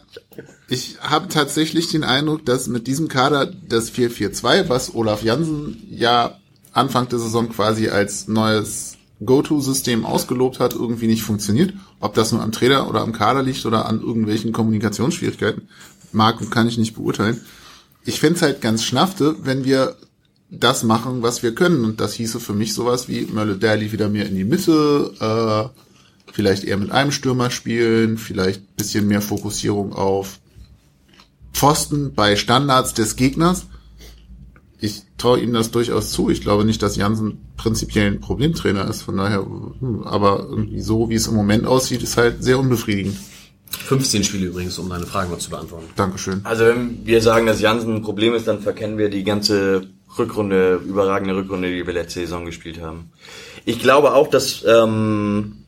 ich 0.69 0.97
habe 1.01 1.29
tatsächlich 1.29 1.89
den 1.89 2.05
Eindruck, 2.05 2.47
dass 2.47 2.69
mit 2.69 2.87
diesem 2.87 3.09
Kader 3.09 3.47
das 3.47 3.93
4-4-2, 3.93 4.69
was 4.69 4.95
Olaf 4.95 5.23
Jansen 5.23 5.83
ja 5.91 6.39
Anfang 6.73 7.09
der 7.09 7.19
Saison 7.19 7.49
quasi 7.51 7.89
als 7.89 8.29
neues 8.29 8.97
Go-To-System 9.25 10.07
ausgelobt 10.07 10.61
hat, 10.61 10.75
irgendwie 10.75 11.07
nicht 11.07 11.23
funktioniert. 11.23 11.75
Ob 12.01 12.15
das 12.15 12.33
nur 12.33 12.43
am 12.43 12.53
Trainer 12.53 12.89
oder 12.89 13.01
am 13.01 13.13
Kader 13.13 13.43
liegt 13.43 13.65
oder 13.67 13.87
an 13.87 14.01
irgendwelchen 14.01 14.53
Kommunikationsschwierigkeiten, 14.53 15.69
mag 16.13 16.41
und 16.41 16.51
kann 16.51 16.69
ich 16.69 16.79
nicht 16.79 16.95
beurteilen. 16.95 17.41
Ich 18.05 18.21
fänd's 18.21 18.43
halt 18.43 18.61
ganz 18.61 18.85
schnafte, 18.85 19.37
wenn 19.43 19.65
wir 19.65 19.97
das 20.51 20.83
machen, 20.83 21.23
was 21.23 21.43
wir 21.43 21.55
können. 21.55 21.85
Und 21.85 22.01
das 22.01 22.15
hieße 22.15 22.41
für 22.41 22.53
mich 22.53 22.75
sowas 22.75 23.09
wie 23.09 23.27
Mölle 23.27 23.57
Daly 23.57 23.93
wieder 23.93 24.09
mehr 24.09 24.27
in 24.27 24.35
die 24.35 24.45
Mitte, 24.45 25.13
äh, 25.21 26.33
vielleicht 26.33 26.65
eher 26.65 26.77
mit 26.77 26.91
einem 26.91 27.13
Stürmer 27.13 27.51
spielen, 27.51 28.19
vielleicht 28.19 28.77
bisschen 28.77 29.07
mehr 29.07 29.21
Fokussierung 29.21 29.93
auf 29.93 30.41
Pfosten 31.53 32.15
bei 32.15 32.37
Standards 32.37 32.95
des 32.95 33.17
Gegners. 33.17 33.67
Ich 34.81 35.03
traue 35.17 35.41
ihm 35.41 35.53
das 35.53 35.73
durchaus 35.73 36.13
zu. 36.13 36.31
Ich 36.31 36.41
glaube 36.41 36.65
nicht, 36.65 36.83
dass 36.83 36.97
Jansen 36.97 37.39
prinzipiell 37.57 38.13
ein 38.13 38.21
Problemtrainer 38.21 38.89
ist. 38.89 39.03
Von 39.03 39.17
daher, 39.17 39.45
hm, 39.45 40.05
aber 40.05 40.47
irgendwie 40.49 40.81
so, 40.81 41.11
wie 41.11 41.17
es 41.17 41.27
im 41.27 41.35
Moment 41.35 41.67
aussieht, 41.67 42.03
ist 42.03 42.17
halt 42.17 42.45
sehr 42.45 42.59
unbefriedigend. 42.59 43.17
15 43.71 44.25
Spiele 44.25 44.47
übrigens, 44.47 44.79
um 44.79 44.89
deine 44.89 45.05
Fragen 45.05 45.31
noch 45.31 45.39
zu 45.39 45.51
beantworten. 45.51 45.87
Dankeschön. 45.97 46.41
Also 46.45 46.65
wenn 46.65 47.05
wir 47.05 47.21
sagen, 47.21 47.47
dass 47.47 47.61
Jansen 47.61 47.97
ein 47.97 48.03
Problem 48.03 48.35
ist, 48.35 48.47
dann 48.47 48.61
verkennen 48.61 48.97
wir 48.97 49.11
die 49.11 49.25
ganze 49.25 49.89
Rückrunde, 50.17 50.81
überragende 50.85 51.37
Rückrunde, 51.37 51.69
die 51.71 51.87
wir 51.87 51.93
letzte 51.93 52.21
Saison 52.21 52.45
gespielt 52.45 52.81
haben. 52.81 53.11
Ich 53.65 53.81
glaube 53.81 54.15
auch, 54.15 54.29
dass 54.29 54.65
ähm, 54.67 55.65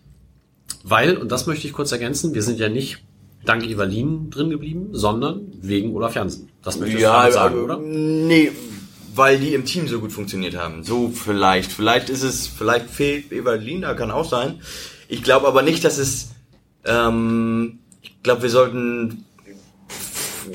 Weil, 0.82 1.16
und 1.16 1.30
das 1.30 1.46
möchte 1.46 1.66
ich 1.66 1.72
kurz 1.72 1.92
ergänzen, 1.92 2.34
wir 2.34 2.42
sind 2.42 2.58
ja 2.58 2.68
nicht 2.68 3.02
dank 3.44 3.66
Ivalin 3.66 4.30
drin 4.30 4.50
geblieben, 4.50 4.88
sondern 4.92 5.42
wegen 5.60 5.94
Olaf 5.94 6.14
Jansen. 6.14 6.48
Das 6.62 6.78
möchte 6.78 6.96
ich 6.96 7.02
damit 7.02 7.32
sagen, 7.32 7.56
äh, 7.56 7.60
oder? 7.60 7.78
Nee, 7.78 8.52
weil 9.14 9.38
die 9.38 9.54
im 9.54 9.64
Team 9.64 9.88
so 9.88 9.98
gut 9.98 10.12
funktioniert 10.12 10.56
haben. 10.56 10.84
So 10.84 11.08
vielleicht. 11.08 11.72
Vielleicht 11.72 12.10
ist 12.10 12.22
es, 12.22 12.46
vielleicht 12.46 12.88
fehlt 12.88 13.32
Evalin, 13.32 13.82
da 13.82 13.94
kann 13.94 14.10
auch 14.10 14.28
sein. 14.28 14.60
Ich 15.08 15.22
glaube 15.22 15.48
aber 15.48 15.62
nicht, 15.62 15.84
dass 15.84 15.98
es, 15.98 16.30
ähm, 16.84 17.78
Ich 18.02 18.22
glaube, 18.22 18.42
wir 18.42 18.50
sollten, 18.50 19.24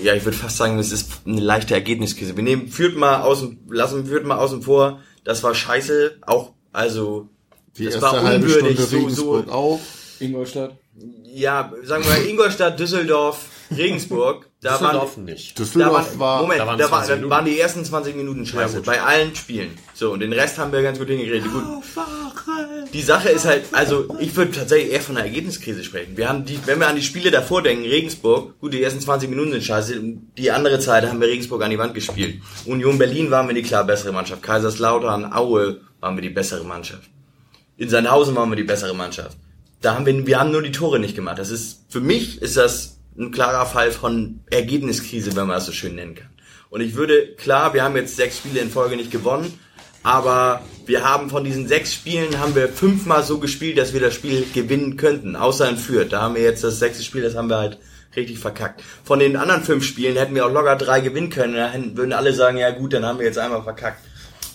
ja, 0.01 0.13
ich 0.13 0.25
würde 0.25 0.37
fast 0.37 0.57
sagen, 0.57 0.77
es 0.79 0.91
ist 0.91 1.21
eine 1.25 1.41
leichte 1.41 1.73
Ergebniskrise. 1.73 2.35
Wir 2.35 2.43
nehmen, 2.43 2.67
führt 2.67 2.95
mal 2.95 3.21
außen, 3.21 3.59
lassen, 3.69 4.05
führt 4.05 4.25
mal 4.25 4.37
außen 4.37 4.61
vor, 4.61 5.01
das 5.23 5.43
war 5.43 5.55
scheiße, 5.55 6.19
auch, 6.21 6.53
also, 6.71 7.29
Die 7.77 7.85
das 7.85 7.95
erste 7.95 8.11
war 8.11 8.23
halbe 8.23 8.45
unwürdig, 8.45 8.73
Stunde 8.73 8.83
so, 8.83 8.97
Regensburg 8.97 9.45
so, 9.47 9.51
auch. 9.51 9.79
Ingolstadt. 10.19 10.77
ja, 11.25 11.73
sagen 11.83 12.03
wir 12.03 12.11
mal, 12.11 12.25
Ingolstadt, 12.25 12.79
Düsseldorf, 12.79 13.45
Regensburg, 13.75 14.49
da 14.65 14.71
waren, 14.71 14.79
Düsseldorf 14.81 15.17
nicht. 15.17 15.59
da 15.59 15.63
Düsseldorf 15.63 15.93
waren, 15.93 16.19
war, 16.19 16.41
Moment, 16.41 16.59
da 16.59 16.67
waren 16.67 16.77
da, 16.77 16.91
war, 16.91 16.99
20 16.99 17.09
da 17.09 17.15
Minuten. 17.15 17.31
waren 17.31 17.45
die 17.45 17.59
ersten 17.59 17.85
20 17.85 18.15
Minuten 18.15 18.45
scheiße, 18.45 18.81
bei 18.81 19.01
allen 19.01 19.35
Spielen. 19.35 19.77
So, 19.93 20.11
und 20.11 20.19
den 20.19 20.33
Rest 20.33 20.57
haben 20.57 20.71
wir 20.71 20.81
ganz 20.81 20.97
gut 20.99 21.07
hingekriegt. 21.07 21.45
Gut. 21.51 21.63
Die 22.93 23.01
Sache 23.01 23.29
ist 23.29 23.45
halt, 23.45 23.65
also 23.71 24.15
ich 24.19 24.35
würde 24.35 24.51
tatsächlich 24.51 24.93
eher 24.93 25.01
von 25.01 25.17
einer 25.17 25.25
Ergebniskrise 25.25 25.83
sprechen. 25.83 26.17
Wir 26.17 26.29
haben 26.29 26.45
die, 26.45 26.59
wenn 26.65 26.79
wir 26.79 26.87
an 26.87 26.95
die 26.95 27.01
Spiele 27.03 27.31
davor 27.31 27.61
denken, 27.61 27.85
Regensburg, 27.85 28.59
gut, 28.59 28.73
die 28.73 28.81
ersten 28.81 28.99
20 28.99 29.29
Minuten 29.29 29.51
sind 29.51 29.63
scheiße, 29.63 30.01
die 30.37 30.51
andere 30.51 30.79
Zeit 30.79 31.07
haben 31.07 31.19
wir 31.21 31.27
Regensburg 31.27 31.63
an 31.63 31.71
die 31.71 31.77
Wand 31.79 31.93
gespielt. 31.93 32.41
Union 32.65 32.97
Berlin 32.97 33.31
waren 33.31 33.47
wir 33.47 33.55
die 33.55 33.63
klar 33.63 33.83
bessere 33.83 34.11
Mannschaft. 34.11 34.43
Kaiserslautern, 34.43 35.31
Aue 35.33 35.81
waren 35.99 36.15
wir 36.15 36.21
die 36.21 36.29
bessere 36.29 36.63
Mannschaft. 36.63 37.09
In 37.77 37.89
Sandhausen 37.89 38.35
waren 38.35 38.49
wir 38.49 38.55
die 38.55 38.63
bessere 38.63 38.93
Mannschaft. 38.95 39.37
Da 39.81 39.95
haben 39.95 40.05
wir, 40.05 40.25
wir 40.25 40.39
haben 40.39 40.51
nur 40.51 40.61
die 40.61 40.71
Tore 40.71 40.99
nicht 40.99 41.15
gemacht. 41.15 41.37
Das 41.37 41.49
ist, 41.51 41.85
für 41.89 41.99
mich 41.99 42.41
ist 42.41 42.57
das 42.57 42.94
ein 43.17 43.31
klarer 43.31 43.65
Fall 43.65 43.91
von 43.91 44.41
Ergebniskrise, 44.49 45.35
wenn 45.35 45.47
man 45.47 45.57
das 45.57 45.65
so 45.65 45.71
schön 45.71 45.95
nennen 45.95 46.15
kann. 46.15 46.29
Und 46.69 46.81
ich 46.81 46.95
würde, 46.95 47.35
klar, 47.35 47.73
wir 47.73 47.83
haben 47.83 47.95
jetzt 47.95 48.15
sechs 48.15 48.37
Spiele 48.37 48.59
in 48.59 48.69
Folge 48.69 48.97
nicht 48.97 49.11
gewonnen, 49.11 49.57
aber 50.03 50.61
wir 50.85 51.03
haben 51.03 51.29
von 51.29 51.43
diesen 51.43 51.67
sechs 51.67 51.93
Spielen 51.93 52.39
haben 52.39 52.53
wir 52.53 52.67
fünfmal 52.67 53.23
so 53.23 53.39
gespielt, 53.39 53.77
dass 53.77 53.93
wir 53.93 54.01
das 54.01 54.13
Spiel 54.13 54.45
gewinnen 54.53 54.97
könnten, 54.97 55.35
außer 55.35 55.67
in 55.69 55.77
Fürth. 55.77 56.09
Da 56.11 56.21
haben 56.21 56.35
wir 56.35 56.43
jetzt 56.43 56.63
das 56.63 56.79
sechste 56.79 57.03
Spiel, 57.03 57.21
das 57.21 57.35
haben 57.35 57.49
wir 57.49 57.57
halt 57.57 57.79
richtig 58.15 58.39
verkackt. 58.39 58.83
Von 59.03 59.19
den 59.19 59.35
anderen 59.35 59.63
fünf 59.63 59.83
Spielen 59.83 60.15
hätten 60.15 60.35
wir 60.35 60.45
auch 60.45 60.51
locker 60.51 60.75
drei 60.75 61.01
gewinnen 61.01 61.29
können. 61.29 61.55
Da 61.55 61.73
würden 61.97 62.13
alle 62.13 62.33
sagen, 62.33 62.57
ja 62.57 62.71
gut, 62.71 62.93
dann 62.93 63.05
haben 63.05 63.19
wir 63.19 63.25
jetzt 63.25 63.37
einmal 63.37 63.63
verkackt. 63.63 63.99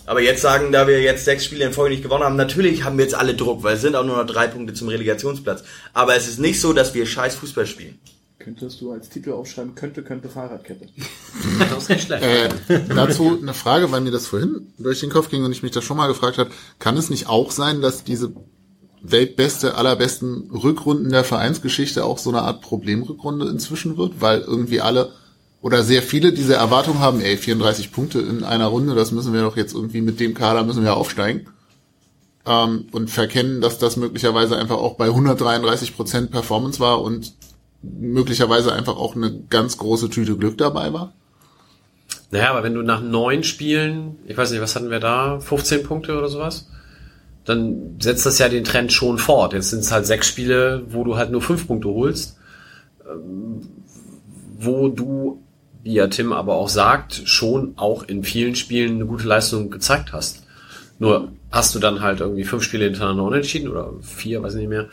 Aber 0.05 0.21
jetzt 0.21 0.41
sagen, 0.41 0.71
da 0.71 0.87
wir 0.87 1.01
jetzt 1.01 1.25
sechs 1.25 1.45
Spiele 1.45 1.65
in 1.65 1.73
Folge 1.73 1.91
nicht 1.91 2.03
gewonnen 2.03 2.23
haben, 2.23 2.35
natürlich 2.35 2.83
haben 2.83 2.97
wir 2.97 3.05
jetzt 3.05 3.15
alle 3.15 3.35
Druck, 3.35 3.63
weil 3.63 3.75
es 3.75 3.81
sind 3.81 3.95
auch 3.95 4.05
nur 4.05 4.17
noch 4.17 4.25
drei 4.25 4.47
Punkte 4.47 4.73
zum 4.73 4.87
Relegationsplatz. 4.87 5.63
Aber 5.93 6.15
es 6.15 6.27
ist 6.27 6.39
nicht 6.39 6.59
so, 6.59 6.73
dass 6.73 6.93
wir 6.93 7.05
scheiß 7.05 7.35
Fußball 7.35 7.67
spielen. 7.67 7.99
Könntest 8.43 8.81
du 8.81 8.91
als 8.91 9.09
Titel 9.09 9.31
aufschreiben, 9.31 9.75
könnte, 9.75 10.03
könnte 10.03 10.29
Fahrradkette. 10.29 10.87
Das 11.59 11.83
ist 11.83 11.89
nicht 11.89 12.03
schlecht. 12.03 12.23
Äh, 12.23 12.49
dazu 12.89 13.37
eine 13.41 13.53
Frage, 13.53 13.91
weil 13.91 14.01
mir 14.01 14.11
das 14.11 14.27
vorhin 14.27 14.73
durch 14.77 14.99
den 14.99 15.09
Kopf 15.09 15.29
ging 15.29 15.43
und 15.43 15.51
ich 15.51 15.63
mich 15.63 15.71
das 15.71 15.83
schon 15.83 15.97
mal 15.97 16.07
gefragt 16.07 16.37
habe, 16.37 16.51
kann 16.79 16.97
es 16.97 17.09
nicht 17.09 17.27
auch 17.27 17.51
sein, 17.51 17.81
dass 17.81 18.03
diese 18.03 18.33
weltbeste, 19.01 19.75
allerbesten 19.75 20.49
Rückrunden 20.51 21.11
der 21.11 21.23
Vereinsgeschichte 21.23 22.03
auch 22.03 22.17
so 22.17 22.29
eine 22.29 22.41
Art 22.41 22.61
Problemrückrunde 22.61 23.47
inzwischen 23.47 23.97
wird, 23.97 24.21
weil 24.21 24.41
irgendwie 24.41 24.81
alle 24.81 25.11
oder 25.61 25.83
sehr 25.83 26.01
viele 26.01 26.33
diese 26.33 26.55
Erwartung 26.55 26.99
haben, 26.99 27.21
ey, 27.21 27.37
34 27.37 27.91
Punkte 27.91 28.19
in 28.19 28.43
einer 28.43 28.67
Runde, 28.67 28.95
das 28.95 29.11
müssen 29.11 29.33
wir 29.33 29.41
doch 29.41 29.57
jetzt 29.57 29.73
irgendwie 29.73 30.01
mit 30.01 30.19
dem 30.19 30.33
Kader 30.33 30.63
müssen 30.63 30.83
wir 30.83 30.97
aufsteigen. 30.97 31.47
Ähm, 32.43 32.87
und 32.91 33.11
verkennen, 33.11 33.61
dass 33.61 33.77
das 33.77 33.97
möglicherweise 33.97 34.57
einfach 34.57 34.77
auch 34.77 34.95
bei 34.95 35.05
133 35.05 35.95
Prozent 35.95 36.31
Performance 36.31 36.79
war 36.79 37.01
und 37.01 37.33
möglicherweise 37.81 38.73
einfach 38.73 38.97
auch 38.97 39.15
eine 39.15 39.43
ganz 39.49 39.77
große 39.77 40.09
Tüte 40.09 40.37
Glück 40.37 40.57
dabei 40.57 40.93
war. 40.93 41.13
Naja, 42.31 42.51
aber 42.51 42.63
wenn 42.63 42.73
du 42.73 42.81
nach 42.81 43.01
neun 43.01 43.43
Spielen, 43.43 44.17
ich 44.25 44.37
weiß 44.37 44.51
nicht, 44.51 44.61
was 44.61 44.75
hatten 44.75 44.89
wir 44.89 44.99
da, 44.99 45.39
15 45.39 45.83
Punkte 45.83 46.17
oder 46.17 46.29
sowas, 46.29 46.67
dann 47.43 47.97
setzt 47.99 48.25
das 48.25 48.39
ja 48.39 48.47
den 48.49 48.63
Trend 48.63 48.93
schon 48.93 49.17
fort. 49.17 49.53
Jetzt 49.53 49.71
sind 49.71 49.79
es 49.79 49.91
halt 49.91 50.05
sechs 50.05 50.27
Spiele, 50.27 50.83
wo 50.89 51.03
du 51.03 51.17
halt 51.17 51.31
nur 51.31 51.41
fünf 51.41 51.67
Punkte 51.67 51.89
holst, 51.89 52.37
ähm, 53.09 53.61
wo 54.57 54.89
du, 54.89 55.43
wie 55.83 55.93
ja 55.93 56.07
Tim 56.07 56.31
aber 56.31 56.55
auch 56.55 56.69
sagt, 56.69 57.21
schon 57.25 57.73
auch 57.77 58.03
in 58.03 58.23
vielen 58.23 58.55
Spielen 58.55 58.95
eine 58.95 59.05
gute 59.05 59.27
Leistung 59.27 59.69
gezeigt 59.71 60.13
hast. 60.13 60.43
Nur 60.99 61.29
hast 61.51 61.73
du 61.73 61.79
dann 61.79 62.01
halt 62.01 62.19
irgendwie 62.19 62.43
fünf 62.43 62.63
Spiele 62.63 62.85
hintereinander 62.85 63.23
unentschieden 63.23 63.69
oder 63.69 63.91
vier, 64.01 64.43
weiß 64.43 64.53
ich 64.53 64.59
nicht 64.59 64.69
mehr. 64.69 64.87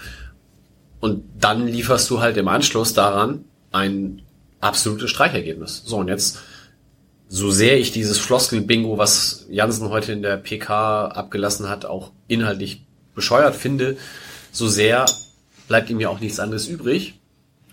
Und 1.00 1.24
dann 1.38 1.66
lieferst 1.68 2.10
du 2.10 2.20
halt 2.20 2.36
im 2.36 2.48
Anschluss 2.48 2.92
daran 2.94 3.44
ein 3.70 4.22
absolutes 4.60 5.10
Streichergebnis. 5.10 5.82
So, 5.84 5.98
und 5.98 6.08
jetzt 6.08 6.38
so 7.28 7.50
sehr 7.50 7.78
ich 7.78 7.92
dieses 7.92 8.18
Floskel-Bingo, 8.18 8.98
was 8.98 9.46
Jansen 9.50 9.90
heute 9.90 10.12
in 10.12 10.22
der 10.22 10.38
PK 10.38 11.08
abgelassen 11.08 11.68
hat, 11.68 11.84
auch 11.84 12.10
inhaltlich 12.26 12.82
bescheuert 13.14 13.54
finde, 13.54 13.96
so 14.50 14.66
sehr 14.66 15.04
bleibt 15.68 15.90
ihm 15.90 16.00
ja 16.00 16.08
auch 16.08 16.20
nichts 16.20 16.40
anderes 16.40 16.66
übrig. 16.66 17.20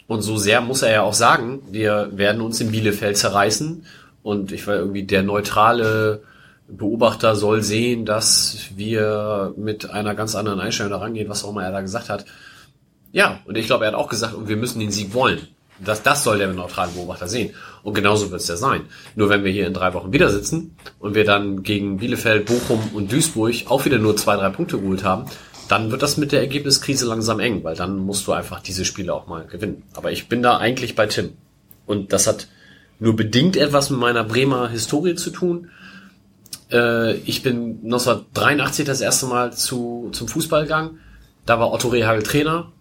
Und 0.07 0.21
so 0.21 0.37
sehr 0.37 0.61
muss 0.61 0.81
er 0.81 0.91
ja 0.91 1.01
auch 1.01 1.13
sagen, 1.13 1.61
wir 1.71 2.09
werden 2.13 2.41
uns 2.41 2.59
in 2.61 2.71
Bielefeld 2.71 3.17
zerreißen. 3.17 3.85
Und 4.21 4.51
ich 4.51 4.67
war 4.67 4.75
irgendwie 4.75 5.03
der 5.03 5.23
neutrale 5.23 6.21
Beobachter 6.67 7.35
soll 7.35 7.63
sehen, 7.63 8.05
dass 8.05 8.57
wir 8.75 9.53
mit 9.55 9.89
einer 9.89 10.15
ganz 10.15 10.35
anderen 10.35 10.59
Einstellung 10.59 10.91
da 10.91 10.97
rangehen, 10.97 11.29
was 11.29 11.43
auch 11.43 11.51
immer 11.51 11.63
er 11.63 11.71
da 11.71 11.81
gesagt 11.81 12.09
hat. 12.09 12.25
Ja, 13.15 13.39
und 13.45 13.57
ich 13.57 13.65
glaube, 13.65 13.85
er 13.85 13.93
hat 13.93 13.97
auch 13.97 14.09
gesagt, 14.09 14.35
wir 14.45 14.57
müssen 14.57 14.81
den 14.81 14.91
Sieg 14.91 15.13
wollen. 15.13 15.47
Das, 15.79 16.03
das 16.03 16.25
soll 16.25 16.37
der 16.37 16.51
neutrale 16.51 16.91
Beobachter 16.91 17.29
sehen. 17.29 17.53
Und 17.81 17.93
genauso 17.93 18.29
wird 18.29 18.41
es 18.41 18.49
ja 18.49 18.57
sein. 18.57 18.81
Nur 19.15 19.29
wenn 19.29 19.45
wir 19.45 19.53
hier 19.53 19.67
in 19.67 19.73
drei 19.73 19.93
Wochen 19.93 20.11
wieder 20.11 20.29
sitzen 20.29 20.75
und 20.99 21.15
wir 21.15 21.23
dann 21.23 21.63
gegen 21.63 21.95
Bielefeld, 21.95 22.45
Bochum 22.45 22.89
und 22.93 23.13
Duisburg 23.13 23.53
auch 23.69 23.85
wieder 23.85 23.99
nur 23.99 24.17
zwei, 24.17 24.35
drei 24.35 24.49
Punkte 24.49 24.79
geholt 24.79 25.05
haben, 25.05 25.27
dann 25.69 25.91
wird 25.91 26.03
das 26.03 26.17
mit 26.17 26.33
der 26.33 26.41
Ergebniskrise 26.41 27.05
langsam 27.05 27.39
eng, 27.39 27.63
weil 27.63 27.77
dann 27.77 27.99
musst 27.99 28.27
du 28.27 28.33
einfach 28.33 28.59
diese 28.59 28.83
Spiele 28.83 29.13
auch 29.13 29.27
mal 29.27 29.45
gewinnen. 29.45 29.83
Aber 29.93 30.11
ich 30.11 30.27
bin 30.27 30.43
da 30.43 30.57
eigentlich 30.57 30.95
bei 30.95 31.05
Tim. 31.05 31.37
Und 31.85 32.11
das 32.11 32.27
hat 32.27 32.49
nur 32.99 33.15
bedingt 33.15 33.55
etwas 33.55 33.91
mit 33.91 33.99
meiner 34.01 34.25
Bremer 34.25 34.67
Historie 34.67 35.15
zu 35.15 35.29
tun. 35.29 35.69
Äh, 36.69 37.13
ich 37.19 37.43
bin 37.43 37.79
1983 37.85 38.85
das 38.85 38.99
erste 38.99 39.27
Mal 39.27 39.53
zu, 39.53 40.09
zum 40.11 40.27
Fußball 40.27 40.63
gegangen. 40.63 40.99
Da 41.45 41.61
war 41.61 41.71
Otto 41.71 41.87
Rehagel 41.87 42.23
Trainer. 42.23 42.73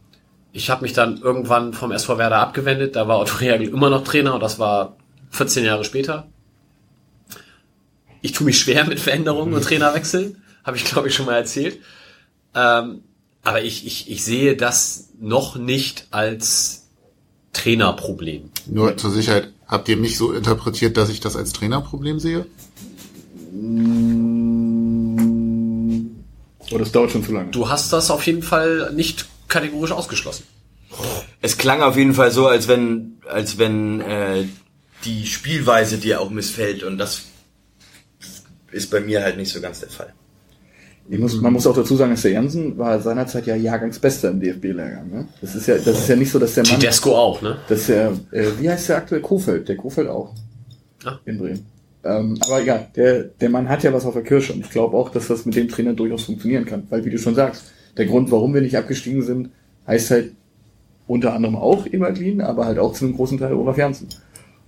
Ich 0.56 0.70
habe 0.70 0.82
mich 0.82 0.92
dann 0.92 1.20
irgendwann 1.20 1.72
vom 1.72 1.90
SV 1.90 2.16
Werder 2.16 2.38
abgewendet. 2.38 2.94
Da 2.94 3.08
war 3.08 3.18
Otto 3.18 3.38
Rehagel 3.38 3.66
immer 3.66 3.90
noch 3.90 4.04
Trainer 4.04 4.34
und 4.34 4.40
das 4.40 4.60
war 4.60 4.96
14 5.30 5.64
Jahre 5.64 5.84
später. 5.84 6.28
Ich 8.22 8.30
tue 8.30 8.44
mich 8.46 8.60
schwer 8.60 8.86
mit 8.86 9.00
Veränderungen 9.00 9.52
und 9.52 9.64
Trainerwechseln. 9.64 10.40
Habe 10.64 10.76
ich, 10.76 10.84
glaube 10.84 11.08
ich, 11.08 11.14
schon 11.14 11.26
mal 11.26 11.34
erzählt. 11.34 11.80
Ähm, 12.54 13.02
aber 13.42 13.62
ich, 13.62 13.84
ich, 13.84 14.08
ich 14.08 14.24
sehe 14.24 14.56
das 14.56 15.08
noch 15.18 15.56
nicht 15.56 16.06
als 16.12 16.86
Trainerproblem. 17.52 18.50
Nur 18.66 18.96
zur 18.96 19.10
Sicherheit, 19.10 19.52
habt 19.66 19.88
ihr 19.88 19.96
mich 19.96 20.16
so 20.16 20.32
interpretiert, 20.32 20.96
dass 20.96 21.08
ich 21.08 21.18
das 21.18 21.34
als 21.34 21.52
Trainerproblem 21.52 22.20
sehe? 22.20 22.46
Oder 26.70 26.78
das 26.78 26.92
dauert 26.92 27.10
schon 27.10 27.24
zu 27.24 27.32
lange. 27.32 27.50
Du 27.50 27.68
hast 27.68 27.92
das 27.92 28.12
auf 28.12 28.24
jeden 28.24 28.44
Fall 28.44 28.92
nicht 28.94 29.26
kategorisch 29.48 29.92
ausgeschlossen. 29.92 30.44
Es 31.40 31.58
klang 31.58 31.82
auf 31.82 31.96
jeden 31.96 32.14
Fall 32.14 32.30
so, 32.30 32.46
als 32.46 32.68
wenn, 32.68 33.18
als 33.28 33.58
wenn 33.58 34.00
äh, 34.00 34.44
die 35.04 35.26
Spielweise 35.26 35.98
dir 35.98 36.20
auch 36.20 36.30
missfällt 36.30 36.82
und 36.82 36.98
das 36.98 37.22
ist 38.70 38.90
bei 38.90 39.00
mir 39.00 39.22
halt 39.22 39.36
nicht 39.36 39.52
so 39.52 39.60
ganz 39.60 39.80
der 39.80 39.90
Fall. 39.90 40.12
Ich 41.08 41.18
muss, 41.18 41.38
man 41.38 41.52
muss 41.52 41.66
auch 41.66 41.74
dazu 41.74 41.96
sagen, 41.96 42.12
dass 42.12 42.22
der 42.22 42.30
Jansen 42.30 42.78
war 42.78 42.98
seinerzeit 42.98 43.46
ja 43.46 43.54
Jahrgangsbester 43.54 44.30
im 44.30 44.40
DFB-Lehrgang. 44.40 45.10
Ne? 45.10 45.28
Das 45.42 45.54
ist 45.54 45.66
ja, 45.66 45.76
das 45.76 45.98
ist 45.98 46.08
ja 46.08 46.16
nicht 46.16 46.30
so, 46.30 46.38
dass 46.38 46.54
der 46.54 46.64
Mann, 46.64 46.80
Tedesco 46.80 47.14
auch, 47.14 47.42
ne? 47.42 47.58
dass 47.68 47.86
der, 47.86 48.12
äh, 48.30 48.46
wie 48.58 48.70
heißt 48.70 48.88
der 48.88 48.96
aktuell? 48.96 49.20
Kofeld, 49.20 49.68
der 49.68 49.76
Kofeld 49.76 50.08
auch. 50.08 50.32
Ah. 51.04 51.18
In 51.26 51.38
Bremen. 51.38 51.66
Ähm, 52.04 52.38
aber 52.46 52.62
ja, 52.62 52.78
der, 52.96 53.24
der 53.24 53.50
Mann 53.50 53.68
hat 53.68 53.82
ja 53.82 53.92
was 53.92 54.06
auf 54.06 54.14
der 54.14 54.22
Kirsche 54.22 54.54
und 54.54 54.60
ich 54.60 54.70
glaube 54.70 54.96
auch, 54.96 55.10
dass 55.10 55.28
das 55.28 55.44
mit 55.44 55.56
dem 55.56 55.68
Trainer 55.68 55.92
durchaus 55.92 56.24
funktionieren 56.24 56.64
kann. 56.64 56.86
Weil, 56.88 57.04
wie 57.04 57.10
du 57.10 57.18
schon 57.18 57.34
sagst, 57.34 57.64
der 57.96 58.06
Grund, 58.06 58.30
warum 58.30 58.54
wir 58.54 58.60
nicht 58.60 58.76
abgestiegen 58.76 59.22
sind, 59.22 59.50
heißt 59.86 60.10
halt 60.10 60.32
unter 61.06 61.34
anderem 61.34 61.56
auch 61.56 61.86
Eberglin, 61.86 62.40
aber 62.40 62.64
halt 62.64 62.78
auch 62.78 62.94
zu 62.94 63.04
einem 63.04 63.14
großen 63.14 63.38
Teil 63.38 63.52
Olaf 63.52 63.76
Janssen. 63.76 64.08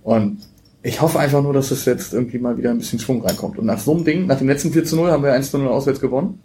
Und 0.03 0.39
ich 0.83 1.01
hoffe 1.01 1.19
einfach 1.19 1.41
nur, 1.41 1.53
dass 1.53 1.71
es 1.71 1.85
jetzt 1.85 2.13
irgendwie 2.13 2.37
mal 2.37 2.57
wieder 2.57 2.69
ein 2.69 2.77
bisschen 2.77 2.99
Schwung 2.99 3.23
reinkommt. 3.25 3.57
Und 3.57 3.65
nach 3.65 3.79
so 3.79 3.93
einem 3.93 4.05
Ding, 4.05 4.27
nach 4.27 4.37
dem 4.37 4.47
letzten 4.47 4.71
4 4.71 4.85
zu 4.85 4.95
0 4.95 5.11
haben 5.11 5.23
wir 5.23 5.33
1 5.33 5.51
zu 5.51 5.57
0 5.57 5.67
auswärts 5.67 5.99
gewonnen. 5.99 6.39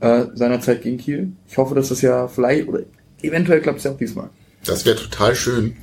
Äh, 0.00 0.26
seinerzeit 0.34 0.82
gegen 0.82 0.96
Kiel. 0.96 1.32
Ich 1.48 1.58
hoffe, 1.58 1.74
dass 1.74 1.88
das 1.88 2.00
ja 2.00 2.28
vielleicht, 2.28 2.68
oder 2.68 2.80
eventuell 3.20 3.60
klappt 3.60 3.78
es 3.78 3.84
ja 3.84 3.90
auch 3.90 3.98
diesmal. 3.98 4.30
Das 4.64 4.86
wäre 4.86 4.96
total 4.96 5.34
schön. 5.34 5.76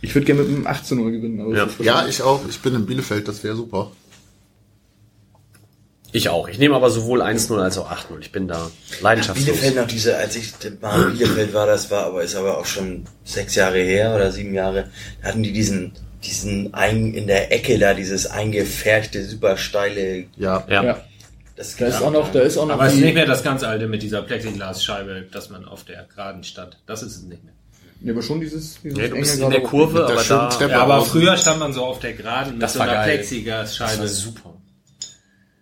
Ich 0.00 0.14
würde 0.14 0.26
gerne 0.26 0.42
mit 0.42 0.50
einem 0.50 0.66
8 0.66 0.84
zu 0.84 0.96
0 0.96 1.12
gewinnen. 1.12 1.54
Ja. 1.54 1.68
Ja, 1.80 2.06
ich 2.08 2.22
auch. 2.22 2.40
Ich 2.48 2.60
bin 2.60 2.74
in 2.74 2.86
Bielefeld, 2.86 3.28
das 3.28 3.44
wäre 3.44 3.54
super. 3.54 3.92
Ich 6.14 6.28
auch. 6.28 6.46
Ich 6.48 6.58
nehme 6.58 6.76
aber 6.76 6.90
sowohl 6.90 7.22
1-0 7.22 7.58
als 7.58 7.78
auch 7.78 7.90
8-0. 7.90 8.20
Ich 8.20 8.32
bin 8.32 8.46
da 8.46 8.70
leidenschaftslos. 9.00 9.46
Bielefeld 9.46 9.76
noch 9.76 9.86
diese, 9.86 10.16
als 10.16 10.36
ich 10.36 10.52
mal 10.80 11.10
in 11.10 11.16
Bielefeld 11.16 11.54
war, 11.54 11.66
das 11.66 11.90
war 11.90 12.04
aber 12.04 12.22
ist 12.22 12.36
aber 12.36 12.58
auch 12.58 12.66
schon 12.66 13.06
sechs 13.24 13.54
Jahre 13.54 13.78
her 13.78 14.14
oder 14.14 14.30
sieben 14.30 14.52
Jahre, 14.52 14.90
da 15.22 15.28
hatten 15.28 15.42
die 15.42 15.52
diesen 15.52 15.92
diesen 16.22 16.72
ein, 16.74 17.14
in 17.14 17.26
der 17.26 17.52
Ecke 17.52 17.78
da 17.78 17.94
dieses 17.94 18.26
eingefärchte 18.26 19.24
super 19.24 19.56
steile 19.56 20.26
Ja. 20.36 20.64
Ja. 20.68 20.84
ja. 20.84 21.00
das 21.56 21.76
Da 21.76 21.86
ist 21.86 22.02
auch 22.02 22.12
noch, 22.12 22.30
da 22.30 22.40
ist 22.40 22.58
auch 22.58 22.66
noch 22.66 22.74
Aber 22.74 22.86
es 22.86 22.94
ist 22.94 23.00
nicht 23.00 23.14
mehr 23.14 23.26
das 23.26 23.42
ganz 23.42 23.62
alte 23.62 23.88
mit 23.88 24.02
dieser 24.02 24.22
Plexiglasscheibe, 24.22 25.26
dass 25.32 25.50
man 25.50 25.64
auf 25.64 25.84
der 25.84 26.06
Geraden 26.14 26.44
stand. 26.44 26.78
Das 26.86 27.02
ist 27.02 27.16
es 27.16 27.22
nicht 27.22 27.42
mehr. 27.42 27.54
Ja, 28.02 28.12
aber 28.12 28.22
schon 28.22 28.40
dieses, 28.40 28.80
dieses 28.82 28.98
Ja, 28.98 29.08
du 29.08 29.16
bist 29.16 29.40
in 29.40 29.50
der. 29.50 29.62
Kurve, 29.62 30.04
aber 30.04 30.22
da, 30.22 30.48
Treppe. 30.48 30.72
Ja, 30.72 30.82
aber 30.82 31.04
früher 31.04 31.36
stand 31.36 31.60
man 31.60 31.72
so 31.72 31.84
auf 31.84 32.00
der 32.00 32.14
Geraden 32.14 32.54
mit 32.54 32.62
Das 32.62 32.74
so 32.74 32.80
war 32.80 32.88
einer. 32.88 33.04
Plexiglasscheibe. 33.04 33.90
das 33.90 34.00
war 34.00 34.08
super. 34.08 34.54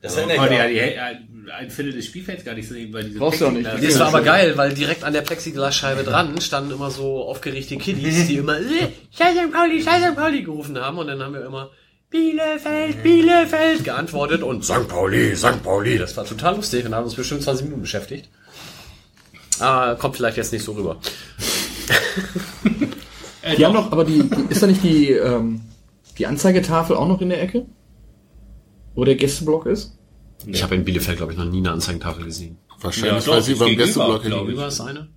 Das 0.02 0.16
erinnert 0.16 0.38
konnte 0.38 0.54
ja 0.54 0.66
die, 0.66 0.80
ein- 0.80 1.28
ein 1.58 1.70
Viertel 1.70 1.92
des 1.92 2.06
Spielfelds 2.06 2.44
gar 2.44 2.54
nicht 2.54 2.68
sehen, 2.68 2.92
weil 2.92 3.04
diese 3.04 3.18
Brauchst 3.18 3.40
du 3.40 3.46
auch 3.46 3.50
nicht. 3.50 3.66
Plexiglas- 3.68 3.86
Das 3.88 3.98
war 3.98 4.06
aber 4.08 4.22
geil, 4.22 4.56
weil 4.56 4.72
direkt 4.72 5.04
an 5.04 5.12
der 5.12 5.20
Plexiglasscheibe 5.22 6.04
dran 6.04 6.40
standen 6.40 6.72
immer 6.72 6.90
so 6.90 7.24
aufgeregte 7.24 7.76
Kiddies, 7.76 8.28
die 8.28 8.36
immer 8.36 8.58
äh, 8.58 8.88
Scheiße 9.16 9.48
Pauli, 9.52 9.82
Scheiße 9.82 10.12
Pauli 10.14 10.42
gerufen 10.42 10.78
haben 10.78 10.98
und 10.98 11.08
dann 11.08 11.20
haben 11.22 11.34
wir 11.34 11.44
immer 11.44 11.70
Bielefeld, 12.08 13.02
Bielefeld 13.02 13.84
geantwortet 13.84 14.42
und 14.42 14.64
St. 14.64 14.88
Pauli, 14.88 15.36
St. 15.36 15.62
Pauli. 15.62 15.98
Das 15.98 16.16
war 16.16 16.24
total 16.24 16.56
lustig 16.56 16.84
und 16.86 16.94
haben 16.94 17.04
uns 17.04 17.14
bestimmt 17.14 17.42
20 17.42 17.64
Minuten 17.64 17.82
beschäftigt. 17.82 18.28
Ah, 19.60 19.94
kommt 19.96 20.16
vielleicht 20.16 20.38
jetzt 20.38 20.52
nicht 20.52 20.64
so 20.64 20.72
rüber. 20.72 20.98
Die 23.56 23.64
haben 23.64 23.72
noch, 23.74 23.90
aber 23.90 24.04
die, 24.04 24.22
die 24.28 24.46
ist 24.50 24.62
da 24.62 24.66
nicht 24.66 24.82
die, 24.84 25.10
ähm, 25.12 25.62
die 26.18 26.26
Anzeigetafel 26.26 26.94
auch 26.96 27.08
noch 27.08 27.20
in 27.20 27.30
der 27.30 27.42
Ecke? 27.42 27.66
Wo 28.94 29.04
der 29.04 29.14
Gästeblock 29.16 29.66
ist? 29.66 29.96
Ich 30.46 30.62
habe 30.62 30.74
in 30.74 30.84
Bielefeld, 30.84 31.18
glaube 31.18 31.32
ich, 31.32 31.38
noch 31.38 31.44
nie 31.44 31.58
eine 31.58 31.72
Anzeigentafel 31.72 32.24
gesehen. 32.24 32.58
Wahrscheinlich, 32.80 33.26
Ja, 33.26 33.32
weil 33.32 33.42
sie 33.42 33.54
beim 33.54 33.68
gegenüber, 33.68 33.84
Gästeblock 33.86 34.22
glaub 34.22 34.40
hängen. 34.40 34.52
Über 34.52 34.66
ist 34.68 34.80
eine? 34.80 35.08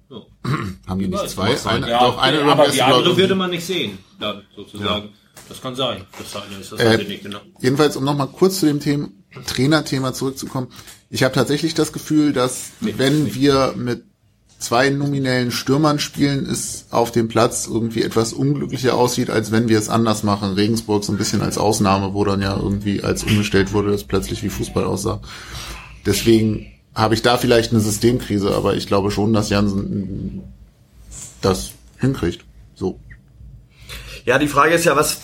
Haben 0.86 1.00
die 1.00 1.08
nicht 1.08 1.30
zwei? 1.30 1.56
Eine, 1.66 1.90
ja, 1.90 2.00
doch, 2.06 2.18
eine 2.18 2.38
über 2.38 2.45
dem 2.45 2.60
aber 2.60 2.70
die 2.70 2.82
andere 2.82 3.18
würde 3.18 3.36
man 3.36 3.50
nicht 3.52 3.66
sehen, 3.66 3.98
dann 4.20 4.41
sozusagen. 4.56 5.10
Das 5.50 5.62
kann 5.62 5.76
sein. 5.76 6.06
Das 6.18 6.41
eine 6.41 6.60
ist, 6.60 6.72
das 6.72 6.80
Äh, 6.80 7.02
ich 7.02 7.08
nicht 7.08 7.24
genau. 7.24 7.40
Jedenfalls, 7.60 7.95
um 7.95 8.04
nochmal 8.04 8.28
kurz 8.28 8.60
zu 8.60 8.66
dem 8.66 8.80
Thema, 8.80 9.10
Trainerthema 9.45 10.14
zurückzukommen. 10.14 10.68
Ich 11.10 11.24
habe 11.24 11.34
tatsächlich 11.34 11.74
das 11.74 11.91
Gefühl, 11.94 12.34
dass 12.34 12.72
wenn 12.82 13.34
wir 13.34 13.74
mit 13.76 14.04
zwei 14.64 14.90
nominellen 14.90 15.52
Stürmern 15.52 15.99
spielen, 15.99 16.45
es 16.45 16.85
auf 16.90 17.11
dem 17.11 17.27
Platz 17.27 17.68
irgendwie 17.68 18.02
etwas 18.02 18.31
unglücklicher 18.31 18.95
aussieht, 18.95 19.30
als 19.30 19.52
wenn 19.52 19.68
wir 19.68 19.77
es 19.77 19.90
anders 19.90 20.23
machen. 20.23 20.53
Regensburg 20.53 21.03
so 21.03 21.11
ein 21.11 21.18
bisschen 21.18 21.41
als 21.41 21.57
Ausnahme, 21.57 22.14
wo 22.14 22.23
dann 22.23 22.41
ja 22.41 22.56
irgendwie 22.56 23.03
als 23.03 23.23
umgestellt 23.23 23.73
wurde, 23.73 23.91
das 23.91 24.06
plötzlich 24.06 24.41
wie 24.41 24.49
Fußball 24.49 24.85
aussah. 24.85 25.22
Deswegen 26.06 26.68
habe 26.95 27.14
ich 27.14 27.22
da 27.22 27.38
vielleicht 27.38 27.72
eine 27.72 27.81
Systemkrise, 27.81 28.56
aber 28.56 28.76
ich 28.76 28.88
glaube 28.88 29.11
schon, 29.11 29.34
dass 29.34 29.49
Jansen 29.49 30.44
das 31.41 31.72
hinkriegt. 31.99 32.45
So. 32.76 32.99
Ja, 34.26 34.40
die 34.40 34.48
Frage 34.48 34.76
ist 34.76 34.85
ja, 34.85 34.95
was, 34.95 35.19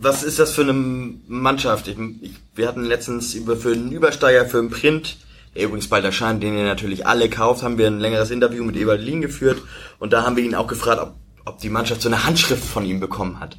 was 0.00 0.22
ist 0.22 0.38
das 0.38 0.52
für 0.52 0.62
eine 0.62 0.72
Mannschaft? 0.72 1.88
Ich, 1.88 1.98
ich, 2.22 2.32
wir 2.54 2.68
hatten 2.68 2.84
letztens 2.84 3.34
über 3.34 3.56
für 3.56 3.72
einen 3.72 3.92
Übersteiger, 3.92 4.46
für 4.46 4.60
einen 4.60 4.70
Print, 4.70 5.18
der 5.54 5.64
übrigens 5.64 5.88
bald 5.88 6.04
erscheint, 6.04 6.42
den 6.42 6.56
ihr 6.56 6.64
natürlich 6.64 7.06
alle 7.06 7.28
kauft, 7.28 7.62
haben 7.62 7.78
wir 7.78 7.86
ein 7.86 8.00
längeres 8.00 8.30
Interview 8.30 8.64
mit 8.64 8.76
Ewald 8.76 9.02
Lien 9.02 9.20
geführt 9.20 9.60
und 9.98 10.12
da 10.12 10.24
haben 10.24 10.36
wir 10.36 10.44
ihn 10.44 10.54
auch 10.54 10.66
gefragt, 10.66 11.00
ob, 11.00 11.14
ob 11.44 11.58
die 11.58 11.70
Mannschaft 11.70 12.02
so 12.02 12.08
eine 12.08 12.24
Handschrift 12.24 12.64
von 12.64 12.84
ihm 12.84 13.00
bekommen 13.00 13.40
hat. 13.40 13.56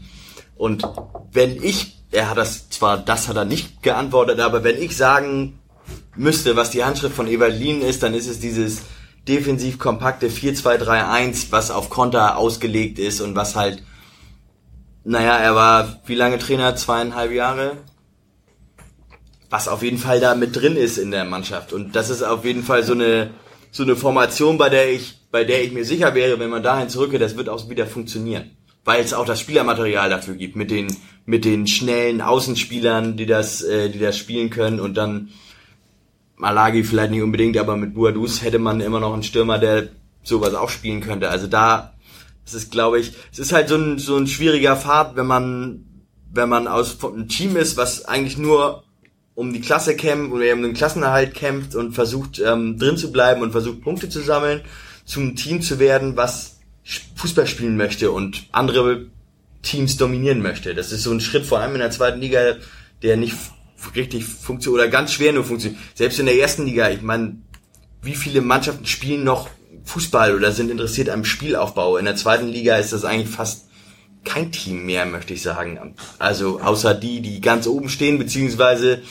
Und 0.55 0.83
wenn 1.31 1.61
ich, 1.61 1.97
er 2.11 2.29
hat 2.29 2.37
das 2.37 2.69
zwar, 2.69 2.97
das 2.97 3.27
hat 3.27 3.35
er 3.35 3.45
nicht 3.45 3.81
geantwortet, 3.83 4.39
aber 4.39 4.63
wenn 4.63 4.81
ich 4.81 4.95
sagen 4.97 5.59
müsste, 6.15 6.55
was 6.55 6.71
die 6.71 6.83
Handschrift 6.83 7.15
von 7.15 7.27
Ewald 7.27 7.57
Lien 7.57 7.81
ist, 7.81 8.03
dann 8.03 8.13
ist 8.13 8.27
es 8.27 8.39
dieses 8.39 8.81
defensiv 9.27 9.79
kompakte 9.79 10.29
4-2-3-1, 10.29 11.47
was 11.51 11.71
auf 11.71 11.89
Konter 11.89 12.37
ausgelegt 12.37 12.99
ist 12.99 13.21
und 13.21 13.35
was 13.35 13.55
halt 13.55 13.83
naja, 15.03 15.37
er 15.37 15.55
war 15.55 15.99
wie 16.05 16.15
lange 16.15 16.37
Trainer? 16.39 16.75
Zweieinhalb 16.75 17.31
Jahre? 17.31 17.77
Was 19.49 19.67
auf 19.67 19.81
jeden 19.81 19.97
Fall 19.97 20.19
da 20.19 20.35
mit 20.35 20.55
drin 20.55 20.75
ist 20.75 20.97
in 20.97 21.11
der 21.11 21.25
Mannschaft. 21.25 21.73
Und 21.73 21.95
das 21.95 22.09
ist 22.09 22.21
auf 22.21 22.45
jeden 22.45 22.63
Fall 22.63 22.83
so 22.83 22.93
eine, 22.93 23.31
so 23.71 23.83
eine 23.83 23.95
Formation, 23.95 24.57
bei 24.57 24.69
der 24.69 24.91
ich, 24.91 25.17
bei 25.31 25.43
der 25.43 25.63
ich 25.63 25.71
mir 25.71 25.85
sicher 25.85 26.13
wäre, 26.15 26.39
wenn 26.39 26.49
man 26.49 26.63
dahin 26.63 26.89
zurückgeht, 26.89 27.21
das 27.21 27.37
wird 27.37 27.49
auch 27.49 27.69
wieder 27.69 27.87
funktionieren. 27.87 28.51
Weil 28.85 29.03
es 29.03 29.13
auch 29.13 29.25
das 29.25 29.39
Spielermaterial 29.39 30.09
dafür 30.09 30.35
gibt, 30.35 30.55
mit 30.55 30.71
den, 30.71 30.87
mit 31.25 31.45
den 31.45 31.67
schnellen 31.67 32.21
Außenspielern, 32.21 33.17
die 33.17 33.25
das, 33.25 33.61
äh, 33.61 33.89
die 33.89 33.99
das 33.99 34.17
spielen 34.17 34.49
können 34.49 34.79
und 34.79 34.95
dann 34.95 35.29
Malagi 36.39 36.83
vielleicht 36.83 37.11
nicht 37.11 37.21
unbedingt, 37.21 37.57
aber 37.57 37.75
mit 37.75 37.93
Buadus 37.93 38.41
hätte 38.41 38.59
man 38.59 38.79
immer 38.79 39.01
noch 39.01 39.13
einen 39.13 39.23
Stürmer, 39.23 39.59
der 39.59 39.89
sowas 40.23 40.53
auch 40.53 40.69
spielen 40.69 41.01
könnte. 41.01 41.29
Also 41.29 41.47
da, 41.47 41.93
es 42.45 42.53
ist, 42.53 42.71
glaube 42.71 42.99
ich, 42.99 43.13
es 43.31 43.39
ist 43.39 43.51
halt 43.51 43.67
so 43.67 43.75
ein, 43.75 43.99
so 43.99 44.15
ein 44.15 44.25
schwieriger 44.25 44.77
Pfad, 44.77 45.15
wenn 45.17 45.27
man, 45.27 45.85
wenn 46.31 46.47
man 46.47 46.67
aus 46.67 47.03
einem 47.03 47.27
Team 47.27 47.57
ist, 47.57 47.75
was 47.75 48.05
eigentlich 48.05 48.37
nur 48.37 48.83
um 49.39 49.53
die 49.53 49.61
Klasse 49.61 49.95
kämpft 49.95 50.33
oder 50.33 50.51
um 50.51 50.61
den 50.61 50.73
Klassenerhalt 50.73 51.33
kämpft 51.33 51.73
und 51.73 51.93
versucht 51.93 52.41
ähm, 52.45 52.77
drin 52.77 52.97
zu 52.97 53.09
bleiben 53.09 53.41
und 53.41 53.53
versucht 53.53 53.79
Punkte 53.79 54.09
zu 54.09 54.19
sammeln, 54.19 54.59
zum 55.05 55.37
Team 55.37 55.61
zu 55.61 55.79
werden, 55.79 56.17
was 56.17 56.59
Fußball 57.15 57.47
spielen 57.47 57.77
möchte 57.77 58.11
und 58.11 58.47
andere 58.51 59.05
Teams 59.61 59.95
dominieren 59.95 60.41
möchte. 60.41 60.75
Das 60.75 60.91
ist 60.91 61.03
so 61.03 61.11
ein 61.13 61.21
Schritt, 61.21 61.45
vor 61.45 61.59
allem 61.59 61.71
in 61.75 61.79
der 61.79 61.89
zweiten 61.89 62.19
Liga, 62.19 62.57
der 63.01 63.15
nicht 63.15 63.33
richtig 63.95 64.25
funktioniert 64.25 64.83
oder 64.83 64.91
ganz 64.91 65.13
schwer 65.13 65.31
nur 65.31 65.45
funktioniert. 65.45 65.79
Selbst 65.93 66.19
in 66.19 66.25
der 66.25 66.37
ersten 66.37 66.65
Liga, 66.65 66.89
ich 66.89 67.01
meine, 67.01 67.37
wie 68.01 68.15
viele 68.15 68.41
Mannschaften 68.41 68.87
spielen 68.87 69.23
noch 69.23 69.49
Fußball 69.85 70.35
oder 70.35 70.51
sind 70.51 70.69
interessiert 70.69 71.07
am 71.07 71.23
Spielaufbau? 71.23 71.95
In 71.95 72.03
der 72.03 72.17
zweiten 72.17 72.49
Liga 72.49 72.75
ist 72.75 72.91
das 72.91 73.05
eigentlich 73.05 73.33
fast 73.33 73.68
kein 74.25 74.51
Team 74.51 74.85
mehr, 74.85 75.05
möchte 75.05 75.33
ich 75.33 75.41
sagen. 75.41 75.95
Also 76.17 76.59
außer 76.59 76.93
die, 76.93 77.21
die 77.21 77.41
ganz 77.41 77.67
oben 77.67 77.89
stehen, 77.89 78.17
beziehungsweise 78.17 79.01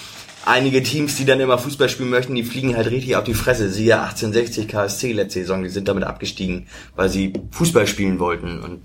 einige 0.45 0.83
Teams, 0.83 1.17
die 1.17 1.25
dann 1.25 1.41
immer 1.41 1.59
Fußball 1.59 1.89
spielen 1.89 2.11
möchten, 2.11 2.35
die 2.35 2.45
fliegen 2.45 2.77
halt 2.77 2.91
richtig 2.91 3.17
auf 3.17 3.25
die 3.25 3.35
Fresse. 3.35 3.71
Siehe 3.71 4.01
1860 4.01 4.69
KSC 4.69 5.13
letzte 5.13 5.41
Saison, 5.41 5.63
die 5.63 5.69
sind 5.69 5.89
damit 5.89 6.05
abgestiegen, 6.05 6.67
weil 6.97 7.09
sie 7.09 7.33
Fußball 7.51 7.87
spielen 7.87 8.19
wollten. 8.19 8.61
Und 8.61 8.83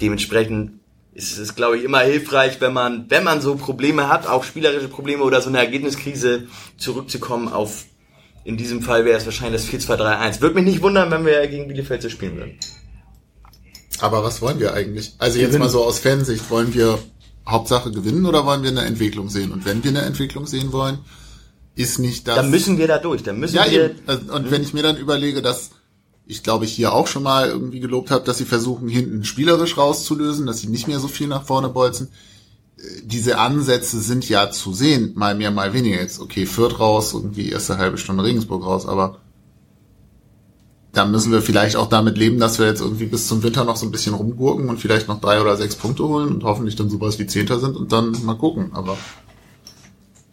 dementsprechend 0.00 0.80
ist 1.14 1.38
es, 1.38 1.54
glaube 1.54 1.78
ich, 1.78 1.84
immer 1.84 2.00
hilfreich, 2.00 2.60
wenn 2.60 2.72
man, 2.72 3.06
wenn 3.08 3.24
man 3.24 3.40
so 3.40 3.56
Probleme 3.56 4.08
hat, 4.08 4.26
auch 4.26 4.44
spielerische 4.44 4.88
Probleme 4.88 5.22
oder 5.22 5.40
so 5.40 5.48
eine 5.48 5.58
Ergebniskrise, 5.58 6.46
zurückzukommen 6.76 7.48
auf, 7.48 7.86
in 8.44 8.56
diesem 8.56 8.82
Fall 8.82 9.04
wäre 9.04 9.18
es 9.18 9.24
wahrscheinlich 9.24 9.62
das 9.62 9.88
4-2-3-1. 9.88 10.40
Würde 10.40 10.56
mich 10.56 10.64
nicht 10.64 10.82
wundern, 10.82 11.10
wenn 11.10 11.24
wir 11.24 11.46
gegen 11.46 11.68
Bielefeld 11.68 12.02
so 12.02 12.10
spielen 12.10 12.36
würden. 12.36 12.58
Aber 14.00 14.24
was 14.24 14.42
wollen 14.42 14.60
wir 14.60 14.74
eigentlich? 14.74 15.14
Also 15.18 15.38
jetzt 15.38 15.58
mal 15.58 15.68
so 15.68 15.84
aus 15.84 15.98
Fansicht, 15.98 16.50
wollen 16.50 16.74
wir 16.74 16.98
Hauptsache 17.48 17.90
gewinnen 17.90 18.26
oder 18.26 18.44
wollen 18.44 18.62
wir 18.62 18.70
eine 18.70 18.84
Entwicklung 18.84 19.28
sehen? 19.28 19.52
Und 19.52 19.64
wenn 19.64 19.84
wir 19.84 19.90
eine 19.90 20.02
Entwicklung 20.02 20.46
sehen 20.46 20.72
wollen, 20.72 20.98
ist 21.74 21.98
nicht 21.98 22.26
das... 22.26 22.36
Dann 22.36 22.50
müssen 22.50 22.78
wir 22.78 22.88
da 22.88 22.98
durch, 22.98 23.22
dann 23.22 23.38
müssen 23.38 23.56
ja, 23.56 23.70
wir, 23.70 23.90
eben. 23.90 23.98
Also, 24.06 24.32
Und 24.32 24.50
wenn 24.50 24.62
ich 24.62 24.74
mir 24.74 24.82
dann 24.82 24.96
überlege, 24.96 25.42
dass 25.42 25.70
ich 26.26 26.42
glaube 26.42 26.64
ich 26.64 26.72
hier 26.72 26.92
auch 26.92 27.06
schon 27.06 27.22
mal 27.22 27.48
irgendwie 27.48 27.80
gelobt 27.80 28.10
habe, 28.10 28.24
dass 28.24 28.38
sie 28.38 28.44
versuchen, 28.44 28.88
hinten 28.88 29.24
spielerisch 29.24 29.78
rauszulösen, 29.78 30.46
dass 30.46 30.58
sie 30.58 30.66
nicht 30.66 30.88
mehr 30.88 30.98
so 30.98 31.08
viel 31.08 31.28
nach 31.28 31.44
vorne 31.44 31.68
bolzen. 31.68 32.08
Äh, 32.78 32.82
Diese 33.04 33.38
Ansätze 33.38 34.00
sind 34.00 34.28
ja 34.28 34.50
zu 34.50 34.72
sehen, 34.72 35.12
mal 35.14 35.36
mehr, 35.36 35.52
mal 35.52 35.72
weniger. 35.72 36.00
Jetzt, 36.00 36.20
okay, 36.20 36.46
Fürth 36.46 36.80
raus, 36.80 37.14
irgendwie 37.14 37.50
erste 37.50 37.78
halbe 37.78 37.96
Stunde 37.96 38.24
Regensburg 38.24 38.64
raus, 38.64 38.86
aber 38.86 39.20
da 40.96 41.04
müssen 41.04 41.30
wir 41.30 41.42
vielleicht 41.42 41.76
auch 41.76 41.88
damit 41.88 42.16
leben, 42.16 42.40
dass 42.40 42.58
wir 42.58 42.66
jetzt 42.66 42.80
irgendwie 42.80 43.04
bis 43.04 43.28
zum 43.28 43.42
Winter 43.42 43.64
noch 43.64 43.76
so 43.76 43.84
ein 43.84 43.92
bisschen 43.92 44.14
rumgurken 44.14 44.70
und 44.70 44.80
vielleicht 44.80 45.08
noch 45.08 45.20
drei 45.20 45.42
oder 45.42 45.56
sechs 45.56 45.74
Punkte 45.76 46.04
holen 46.04 46.28
und 46.28 46.44
hoffentlich 46.44 46.74
dann 46.74 46.88
sowas 46.88 47.18
wie 47.18 47.26
Zehnter 47.26 47.60
sind 47.60 47.76
und 47.76 47.92
dann 47.92 48.16
mal 48.24 48.38
gucken. 48.38 48.70
Aber 48.72 48.96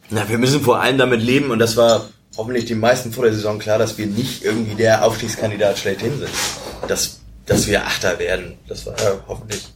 Na, 0.09 0.27
wir 0.29 0.37
müssen 0.37 0.61
vor 0.61 0.79
allem 0.79 0.97
damit 0.97 1.21
leben 1.21 1.51
und 1.51 1.59
das 1.59 1.75
war 1.75 2.05
hoffentlich 2.37 2.63
die 2.63 2.75
meisten 2.75 3.11
vor 3.11 3.25
der 3.25 3.33
Saison 3.33 3.59
klar, 3.59 3.77
dass 3.77 3.97
wir 3.97 4.07
nicht 4.07 4.45
irgendwie 4.45 4.75
der 4.75 5.05
Aufstiegskandidat 5.05 5.77
schlechthin 5.79 6.17
sind. 6.17 6.31
Dass, 6.87 7.19
dass 7.45 7.67
wir 7.67 7.85
Achter 7.85 8.17
werden. 8.19 8.53
Das 8.69 8.85
war 8.85 8.97
ja 8.97 9.15
hoffentlich. 9.27 9.67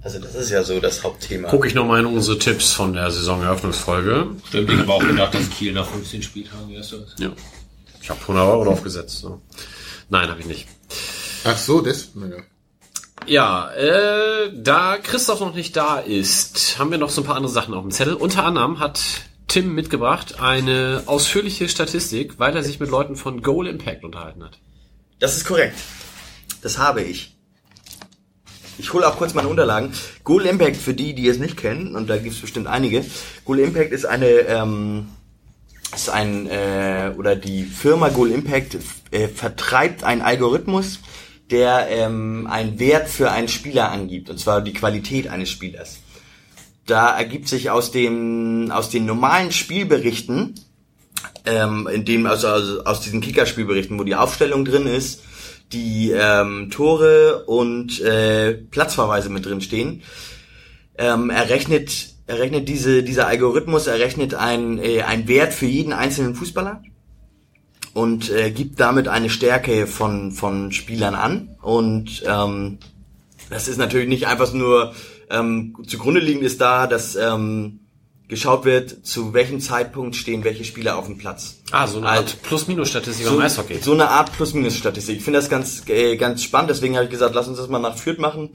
Also 0.00 0.18
das 0.18 0.34
ist 0.34 0.48
ja 0.50 0.62
so 0.62 0.80
das 0.80 1.04
Hauptthema. 1.04 1.50
Gucke 1.50 1.68
ich 1.68 1.74
nochmal 1.74 2.00
in 2.00 2.06
unsere 2.06 2.38
Tipps 2.38 2.72
von 2.72 2.94
der 2.94 3.10
Saisoneröffnungsfolge. 3.10 4.28
Stimmt, 4.48 4.70
ich 4.70 4.78
habe 4.78 4.92
auch 4.92 5.06
gedacht, 5.06 5.34
dass 5.34 5.50
Kiel 5.50 5.74
nach 5.74 5.86
15 5.86 6.22
Spieltagen 6.22 6.70
erst 6.70 6.94
ist. 6.94 7.16
Ja. 7.18 7.32
Ich 8.00 8.08
habe 8.08 8.20
100 8.20 8.46
Euro 8.46 8.64
draufgesetzt. 8.64 9.18
So. 9.18 9.42
Nein, 10.08 10.28
habe 10.28 10.40
ich 10.40 10.46
nicht. 10.46 10.68
ach 11.44 11.58
so, 11.58 11.80
das. 11.80 12.10
Ja. 12.14 12.42
Ja, 13.26 13.72
äh, 13.72 14.52
da 14.54 14.98
Christoph 14.98 15.40
noch 15.40 15.54
nicht 15.54 15.76
da 15.76 15.98
ist, 15.98 16.78
haben 16.78 16.92
wir 16.92 16.98
noch 16.98 17.10
so 17.10 17.22
ein 17.22 17.24
paar 17.24 17.34
andere 17.34 17.52
Sachen 17.52 17.74
auf 17.74 17.82
dem 17.82 17.90
Zettel. 17.90 18.14
Unter 18.14 18.44
anderem 18.44 18.78
hat 18.78 19.00
Tim 19.48 19.74
mitgebracht 19.74 20.40
eine 20.40 21.02
ausführliche 21.06 21.68
Statistik, 21.68 22.38
weil 22.38 22.54
er 22.54 22.62
sich 22.62 22.78
mit 22.78 22.88
Leuten 22.90 23.16
von 23.16 23.42
Goal 23.42 23.66
Impact 23.66 24.04
unterhalten 24.04 24.44
hat. 24.44 24.58
Das 25.18 25.36
ist 25.36 25.44
korrekt. 25.44 25.76
Das 26.62 26.78
habe 26.78 27.02
ich. 27.02 27.36
Ich 28.78 28.92
hole 28.92 29.08
auch 29.08 29.16
kurz 29.16 29.34
meine 29.34 29.48
Unterlagen. 29.48 29.92
Goal 30.22 30.46
Impact, 30.46 30.76
für 30.76 30.94
die, 30.94 31.14
die 31.14 31.26
es 31.28 31.38
nicht 31.38 31.56
kennen, 31.56 31.96
und 31.96 32.08
da 32.08 32.18
gibt 32.18 32.34
es 32.34 32.40
bestimmt 32.40 32.66
einige, 32.66 33.04
Goal 33.44 33.60
Impact 33.60 33.92
ist 33.92 34.04
eine, 34.04 34.26
ähm, 34.26 35.08
ist 35.94 36.10
ein, 36.10 36.46
äh, 36.48 37.12
oder 37.16 37.36
die 37.36 37.64
Firma 37.64 38.08
Goal 38.08 38.30
Impact 38.30 38.78
äh, 39.10 39.28
vertreibt 39.28 40.04
einen 40.04 40.22
Algorithmus, 40.22 41.00
der 41.50 41.88
ähm, 41.90 42.46
einen 42.50 42.78
Wert 42.78 43.08
für 43.08 43.30
einen 43.30 43.48
Spieler 43.48 43.90
angibt, 43.90 44.30
und 44.30 44.38
zwar 44.38 44.60
die 44.60 44.72
Qualität 44.72 45.28
eines 45.28 45.50
Spielers. 45.50 45.98
Da 46.86 47.16
ergibt 47.16 47.48
sich 47.48 47.70
aus 47.70 47.90
dem, 47.90 48.70
aus 48.70 48.90
den 48.90 49.06
normalen 49.06 49.52
Spielberichten, 49.52 50.54
ähm, 51.44 51.88
in 51.92 52.04
dem, 52.04 52.26
also, 52.26 52.48
also 52.48 52.84
aus 52.84 53.00
diesen 53.00 53.20
Kickerspielberichten, 53.20 53.98
wo 53.98 54.04
die 54.04 54.14
Aufstellung 54.14 54.64
drin 54.64 54.86
ist, 54.86 55.22
die 55.72 56.12
ähm, 56.12 56.70
Tore 56.70 57.44
und 57.46 58.00
äh, 58.00 58.54
Platzverweise 58.54 59.30
mit 59.30 59.46
drin 59.46 59.60
stehen. 59.60 60.02
Ähm, 60.98 61.30
er 61.30 61.48
rechnet, 62.28 62.38
er 62.38 62.38
rechnet 62.38 62.68
diese, 62.68 63.02
dieser 63.02 63.26
Algorithmus, 63.26 63.86
er 63.86 63.98
rechnet 63.98 64.34
ein, 64.34 64.78
äh, 64.78 65.02
ein 65.02 65.28
Wert 65.28 65.54
für 65.54 65.66
jeden 65.66 65.92
einzelnen 65.92 66.34
Fußballer 66.34 66.82
und 67.94 68.30
äh, 68.30 68.50
gibt 68.50 68.80
damit 68.80 69.08
eine 69.08 69.30
Stärke 69.30 69.86
von, 69.86 70.32
von 70.32 70.72
Spielern 70.72 71.14
an. 71.14 71.56
Und 71.62 72.22
ähm, 72.26 72.78
das 73.50 73.68
ist 73.68 73.78
natürlich 73.78 74.08
nicht 74.08 74.26
einfach 74.26 74.52
nur 74.52 74.94
ähm, 75.30 75.76
zugrunde 75.86 76.20
liegend 76.20 76.44
ist 76.44 76.60
da, 76.60 76.86
dass 76.86 77.16
ähm, 77.16 77.80
geschaut 78.28 78.64
wird, 78.64 79.06
zu 79.06 79.34
welchem 79.34 79.60
Zeitpunkt 79.60 80.16
stehen 80.16 80.42
welche 80.44 80.64
Spieler 80.64 80.98
auf 80.98 81.06
dem 81.06 81.16
Platz. 81.16 81.62
Ah, 81.70 81.86
so 81.86 81.98
eine 81.98 82.08
Art 82.08 82.42
Plus-Minus-Statistik 82.42 83.26
beim 83.26 83.40
Eishockey. 83.40 83.78
So 83.80 83.92
eine 83.92 84.08
Art 84.08 84.32
Plus-Minus-Statistik. 84.32 85.18
Ich 85.18 85.22
finde 85.22 85.38
das 85.38 85.48
ganz, 85.48 85.88
äh, 85.88 86.16
ganz 86.16 86.42
spannend, 86.42 86.70
deswegen 86.70 86.96
habe 86.96 87.04
ich 87.04 87.10
gesagt, 87.10 87.34
lass 87.34 87.46
uns 87.48 87.58
das 87.58 87.68
mal 87.68 87.78
nach 87.78 87.96
Fürth 87.96 88.18
machen, 88.18 88.50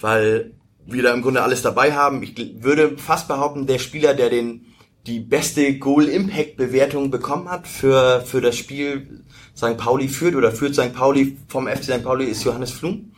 weil 0.00 0.52
wir 0.92 1.02
da 1.02 1.12
im 1.12 1.22
Grunde 1.22 1.42
alles 1.42 1.62
dabei 1.62 1.92
haben. 1.92 2.22
Ich 2.22 2.62
würde 2.62 2.96
fast 2.98 3.28
behaupten, 3.28 3.66
der 3.66 3.78
Spieler, 3.78 4.14
der 4.14 4.30
den 4.30 4.66
die 5.06 5.20
beste 5.20 5.78
Goal-Impact-Bewertung 5.78 7.10
bekommen 7.10 7.48
hat 7.48 7.66
für, 7.66 8.22
für 8.26 8.40
das 8.40 8.56
Spiel 8.56 9.24
St. 9.56 9.76
Pauli 9.76 10.08
führt 10.08 10.34
oder 10.34 10.52
führt 10.52 10.74
St. 10.74 10.92
Pauli 10.92 11.36
vom 11.48 11.66
FC 11.68 11.84
St. 11.84 12.04
Pauli 12.04 12.26
ist 12.26 12.44
Johannes 12.44 12.70
Flum, 12.70 13.12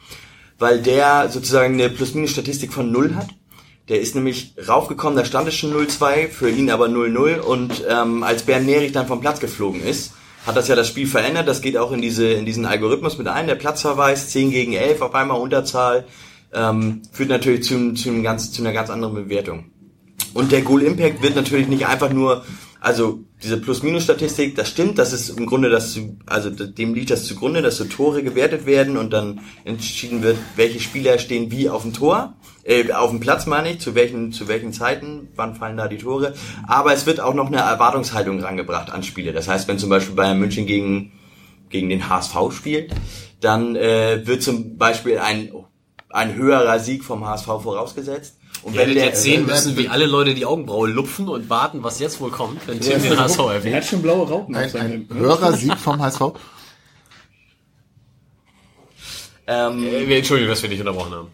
weil 0.58 0.80
der 0.80 1.28
sozusagen 1.28 1.74
eine 1.74 1.90
Plus-Minus-Statistik 1.90 2.72
von 2.72 2.92
null 2.92 3.14
hat. 3.14 3.28
Der 3.88 4.00
ist 4.00 4.14
nämlich 4.14 4.54
raufgekommen, 4.68 5.16
da 5.16 5.24
stand 5.24 5.48
es 5.48 5.56
schon 5.56 5.74
0-2, 5.74 6.28
für 6.28 6.48
ihn 6.48 6.70
aber 6.70 6.86
0-0 6.86 7.40
und 7.40 7.84
ähm, 7.88 8.22
als 8.22 8.44
Bernd 8.44 8.66
Nerich 8.66 8.92
dann 8.92 9.08
vom 9.08 9.20
Platz 9.20 9.40
geflogen 9.40 9.82
ist, 9.82 10.14
hat 10.46 10.56
das 10.56 10.68
ja 10.68 10.76
das 10.76 10.88
Spiel 10.88 11.06
verändert. 11.06 11.48
Das 11.48 11.60
geht 11.60 11.76
auch 11.76 11.90
in 11.90 12.00
diese 12.00 12.26
in 12.26 12.46
diesen 12.46 12.64
Algorithmus 12.64 13.18
mit 13.18 13.26
ein. 13.26 13.48
Der 13.48 13.56
Platzverweis 13.56 14.30
10 14.30 14.50
gegen 14.50 14.72
11 14.72 15.02
auf 15.02 15.14
einmal 15.14 15.40
Unterzahl 15.40 16.04
ähm, 16.52 17.02
führt 17.12 17.28
natürlich 17.28 17.64
zu, 17.64 17.94
zu, 17.94 18.10
einem 18.10 18.22
ganz, 18.22 18.52
zu 18.52 18.62
einer 18.62 18.72
ganz 18.72 18.90
anderen 18.90 19.14
Bewertung. 19.14 19.70
Und 20.34 20.52
der 20.52 20.62
Goal 20.62 20.82
Impact 20.82 21.22
wird 21.22 21.36
natürlich 21.36 21.68
nicht 21.68 21.86
einfach 21.86 22.12
nur, 22.12 22.44
also 22.80 23.20
diese 23.42 23.58
Plus-Minus-Statistik, 23.58 24.56
das 24.56 24.68
stimmt, 24.68 24.98
das 24.98 25.12
ist 25.12 25.30
im 25.30 25.46
Grunde 25.46 25.68
das, 25.68 25.98
also 26.26 26.50
dem 26.50 26.94
liegt 26.94 27.10
das 27.10 27.26
zugrunde, 27.26 27.60
dass 27.62 27.76
so 27.76 27.84
Tore 27.84 28.22
gewertet 28.22 28.66
werden 28.66 28.96
und 28.96 29.12
dann 29.12 29.40
entschieden 29.64 30.22
wird, 30.22 30.36
welche 30.56 30.80
Spieler 30.80 31.18
stehen 31.18 31.50
wie 31.50 31.68
auf 31.68 31.82
dem 31.82 31.92
Tor, 31.92 32.34
äh, 32.64 32.90
auf 32.92 33.10
dem 33.10 33.20
Platz 33.20 33.46
meine 33.46 33.72
ich, 33.72 33.80
zu 33.80 33.94
welchen, 33.94 34.32
zu 34.32 34.48
welchen 34.48 34.72
Zeiten, 34.72 35.28
wann 35.36 35.54
fallen 35.54 35.76
da 35.76 35.86
die 35.86 35.98
Tore. 35.98 36.34
Aber 36.66 36.92
es 36.92 37.06
wird 37.06 37.20
auch 37.20 37.34
noch 37.34 37.48
eine 37.48 37.58
Erwartungshaltung 37.58 38.40
rangebracht 38.40 38.90
an 38.90 39.02
Spiele. 39.02 39.32
Das 39.32 39.48
heißt, 39.48 39.68
wenn 39.68 39.78
zum 39.78 39.90
Beispiel 39.90 40.14
Bayern 40.14 40.38
München 40.38 40.66
gegen, 40.66 41.12
gegen 41.68 41.88
den 41.88 42.08
HSV 42.08 42.36
spielt, 42.52 42.92
dann 43.40 43.76
äh, 43.76 44.26
wird 44.26 44.42
zum 44.42 44.76
Beispiel 44.76 45.18
ein, 45.18 45.50
ein 46.12 46.34
höherer 46.34 46.78
Sieg 46.78 47.04
vom 47.04 47.26
HSV 47.26 47.46
vorausgesetzt. 47.46 48.36
Und 48.62 48.74
wenn 48.74 48.80
werdet 48.80 48.96
der, 48.96 49.04
jetzt 49.06 49.22
sehen 49.22 49.46
müssen, 49.46 49.76
wie 49.76 49.88
alle 49.88 50.06
Leute 50.06 50.34
die 50.34 50.46
Augenbraue 50.46 50.88
lupfen 50.88 51.28
und 51.28 51.50
warten, 51.50 51.82
was 51.82 51.98
jetzt 51.98 52.20
wohl 52.20 52.30
kommt, 52.30 52.66
wenn 52.68 52.80
Tim 52.80 53.02
den 53.02 53.18
HSV 53.18 53.38
Er 53.38 53.44
hat 53.46 53.54
erwähnt. 53.54 53.84
schon 53.84 54.02
blaue 54.02 54.28
Raupen 54.28 54.54
auf 54.54 54.62
Ein, 54.62 54.70
seinem 54.70 55.06
ein 55.10 55.18
höherer 55.18 55.52
Sieg 55.54 55.76
vom 55.78 56.00
HSV. 56.00 56.20
ähm, 59.46 59.84
Äh, 59.84 60.06
wir- 60.08 60.16
Entschuldigung, 60.18 60.50
dass 60.52 60.62
wir 60.62 60.70
dich 60.70 60.80
unterbrochen 60.80 61.12
haben. 61.12 61.28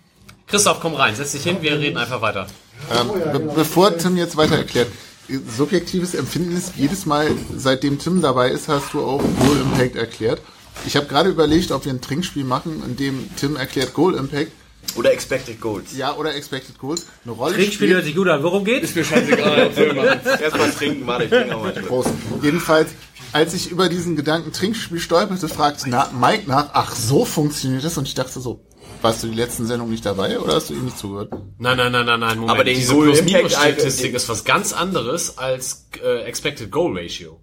Christoph, 0.46 0.80
komm 0.80 0.94
rein, 0.94 1.14
setz 1.14 1.32
dich 1.32 1.42
hin, 1.42 1.59
wir 1.60 1.78
reden 1.78 1.98
einfach 1.98 2.22
weiter. 2.22 2.46
Ähm, 2.90 3.09
be 3.32 3.38
bevor 3.55 3.96
Tim 3.98 4.16
jetzt 4.16 4.36
weiter 4.36 4.56
erklärt, 4.56 4.88
subjektives 5.28 6.14
Empfinden 6.14 6.56
ist 6.56 6.72
jedes 6.76 7.05
Mal, 7.05 7.30
seitdem 7.55 7.98
Tim 7.98 8.22
dabei 8.22 8.50
ist, 8.50 8.68
hast 8.68 8.94
du 8.94 9.02
auch 9.05 9.20
Goal 9.40 9.59
Impact 9.60 9.96
erklärt. 9.96 10.40
Ich 10.86 10.96
habe 10.96 11.06
gerade 11.06 11.28
überlegt, 11.28 11.70
ob 11.72 11.84
wir 11.84 11.92
ein 11.92 12.00
Trinkspiel 12.00 12.44
machen, 12.44 12.82
in 12.86 12.96
dem 12.96 13.28
Tim 13.36 13.56
erklärt 13.56 13.92
Goal 13.92 14.14
Impact, 14.14 14.52
oder 14.97 15.12
Expected 15.12 15.60
Goals. 15.60 15.97
ja 15.97 16.15
oder 16.16 16.35
Expected 16.35 16.78
Goals, 16.78 17.06
eine 17.24 17.32
Rolle 17.32 17.55
Trinkspiel 17.55 17.94
hört 17.94 18.05
sich 18.05 18.15
gut 18.16 18.28
an. 18.28 18.43
Worum 18.43 18.65
geht's? 18.65 18.90
Ist 18.90 18.97
mir 18.97 19.05
scheißegal. 19.05 19.70
Erstmal 20.43 20.70
trinken, 20.70 21.06
warte, 21.06 21.24
ich 21.24 21.31
trinke 21.31 21.56
auch 21.56 21.62
mal. 21.62 21.73
Prost. 21.73 22.10
Jedenfalls, 22.43 22.90
als 23.32 23.55
ich 23.55 23.70
über 23.70 23.89
diesen 23.89 24.16
Gedanken 24.16 24.52
Trinkspiel 24.52 25.01
stolperte, 25.01 25.48
fragte 25.48 25.89
na, 25.89 26.10
Mike 26.19 26.44
nach, 26.47 26.70
ach, 26.73 26.94
so 26.94 27.24
funktioniert 27.24 27.85
das? 27.85 27.97
Und 27.98 28.09
ich 28.09 28.15
dachte 28.15 28.40
so, 28.40 28.65
warst 29.02 29.23
du 29.23 29.28
die 29.28 29.35
letzten 29.36 29.66
Sendungen 29.66 29.93
nicht 29.93 30.05
dabei 30.06 30.40
oder 30.40 30.55
hast 30.55 30.70
du 30.70 30.74
ihm 30.74 30.85
nicht 30.86 30.98
zugehört? 30.98 31.31
Nein, 31.59 31.77
nein, 31.77 31.93
nein, 31.93 32.06
nein, 32.06 32.20
nein, 32.20 32.39
Moment. 32.39 32.59
Aber 32.59 32.66
Impact- 32.69 32.89
Plus-Minus-Statistik 32.89 34.15
ist 34.15 34.28
was 34.28 34.44
ganz 34.44 34.73
anderes 34.73 35.39
als 35.39 35.86
äh, 36.02 36.23
Expected 36.23 36.70
Goal 36.70 36.98
Ratio. 36.98 37.40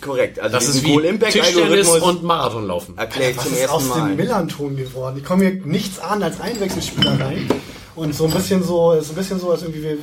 Korrekt, 0.00 0.38
also 0.40 0.54
Das 0.56 0.68
ist 0.68 0.84
wie 0.84 0.92
Goal 0.92 1.04
Impact 1.04 1.32
Tischtennis 1.32 1.62
Algorithmus 1.88 2.02
und 2.02 2.22
Marathonlaufen. 2.24 2.98
erkläre 2.98 3.30
ich 3.30 3.36
Was 3.36 3.44
zum 3.44 3.52
ist 3.54 3.68
aus 3.70 3.82
ersten 3.86 3.94
dem 4.00 4.08
Mal. 4.08 4.14
Millanton 4.16 4.76
geworden? 4.76 5.16
Ich 5.18 5.24
komme 5.24 5.44
hier 5.44 5.60
nichts 5.64 5.98
an 5.98 6.22
als 6.22 6.40
Einwechselspieler 6.40 7.20
rein. 7.20 7.48
Und 7.96 8.12
so 8.12 8.24
ein 8.26 8.32
bisschen 8.32 8.62
so, 8.62 8.92
ist 8.92 9.10
ein 9.10 9.14
bisschen 9.14 9.38
so, 9.38 9.50
als 9.52 9.62
irgendwie, 9.62 9.82
wir- 9.84 9.98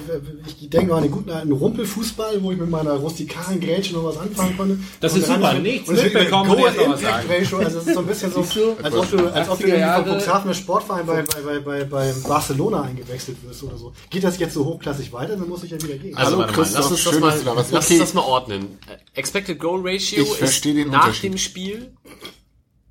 ich 0.46 0.70
denke 0.70 0.94
an 0.96 1.04
den 1.04 1.12
guten 1.12 1.30
alten 1.30 1.52
Rumpelfußball, 1.52 2.42
wo 2.42 2.52
ich 2.52 2.58
mit 2.58 2.70
meiner 2.70 2.94
rustikalen 2.94 3.60
Grätsche 3.60 3.94
noch 3.94 4.06
was 4.06 4.18
anfangen 4.18 4.56
konnte. 4.56 4.80
Das 5.02 5.12
Und 5.14 5.20
ist 5.20 5.28
super, 5.28 5.54
ich- 5.58 5.62
nichts 5.62 5.90
und 5.90 5.96
es 5.96 6.04
wird 6.04 6.14
mitbekommen 6.14 6.50
und 6.52 6.58
noch 6.60 6.66
was 6.68 6.76
Impact 6.76 7.00
sagen. 7.02 7.28
Ratio, 7.30 7.58
also 7.58 7.80
es 7.80 7.88
ist 7.88 7.94
so 7.94 8.00
ein 8.00 8.06
bisschen 8.08 8.32
so, 8.32 8.40
als 8.82 8.96
ob 8.96 9.12
du, 9.12 9.28
als 9.34 9.50
ob 9.50 9.60
du 9.60 9.66
80er 9.66 9.68
irgendwie 9.68 10.10
vom 10.10 10.18
Cuxhavener 10.20 10.54
Sportverein 10.54 11.06
bei, 11.06 11.22
bei, 11.24 11.42
bei, 11.42 11.60
bei, 11.60 11.84
bei 11.84 12.14
Barcelona 12.28 12.82
eingewechselt 12.84 13.38
wirst 13.44 13.64
oder 13.64 13.78
so. 13.78 13.92
Geht 14.10 14.24
das 14.24 14.40
jetzt 14.40 14.54
so 14.54 14.64
hochklassig 14.64 15.12
weiter, 15.12 15.36
dann 15.36 15.50
muss 15.50 15.64
ich 15.64 15.72
ja 15.72 15.82
wieder 15.82 15.96
gehen. 15.98 16.16
Also, 16.16 16.38
Hallo, 16.42 16.50
mal, 16.52 16.56
lass 16.58 16.74
uns 16.92 17.04
das 17.04 17.20
mal, 17.20 17.34
lass 17.44 17.68
Okay. 17.74 17.76
uns 17.76 18.00
das 18.00 18.14
mal 18.14 18.22
ordnen. 18.22 18.78
Expected 19.16 19.60
Goal 19.60 19.82
Ratio 19.84 20.24
Ich 20.24 20.40
ist 20.42 20.66
nach 20.88 21.14
dem 21.20 21.38
Spiel, 21.38 21.92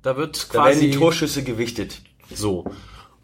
da 0.03 0.15
wird 0.15 0.47
Da 0.53 0.63
werden 0.65 0.73
quasi 0.75 0.91
die 0.91 0.97
Torschüsse 0.97 1.41
gewichtet. 1.43 2.01
so. 2.33 2.65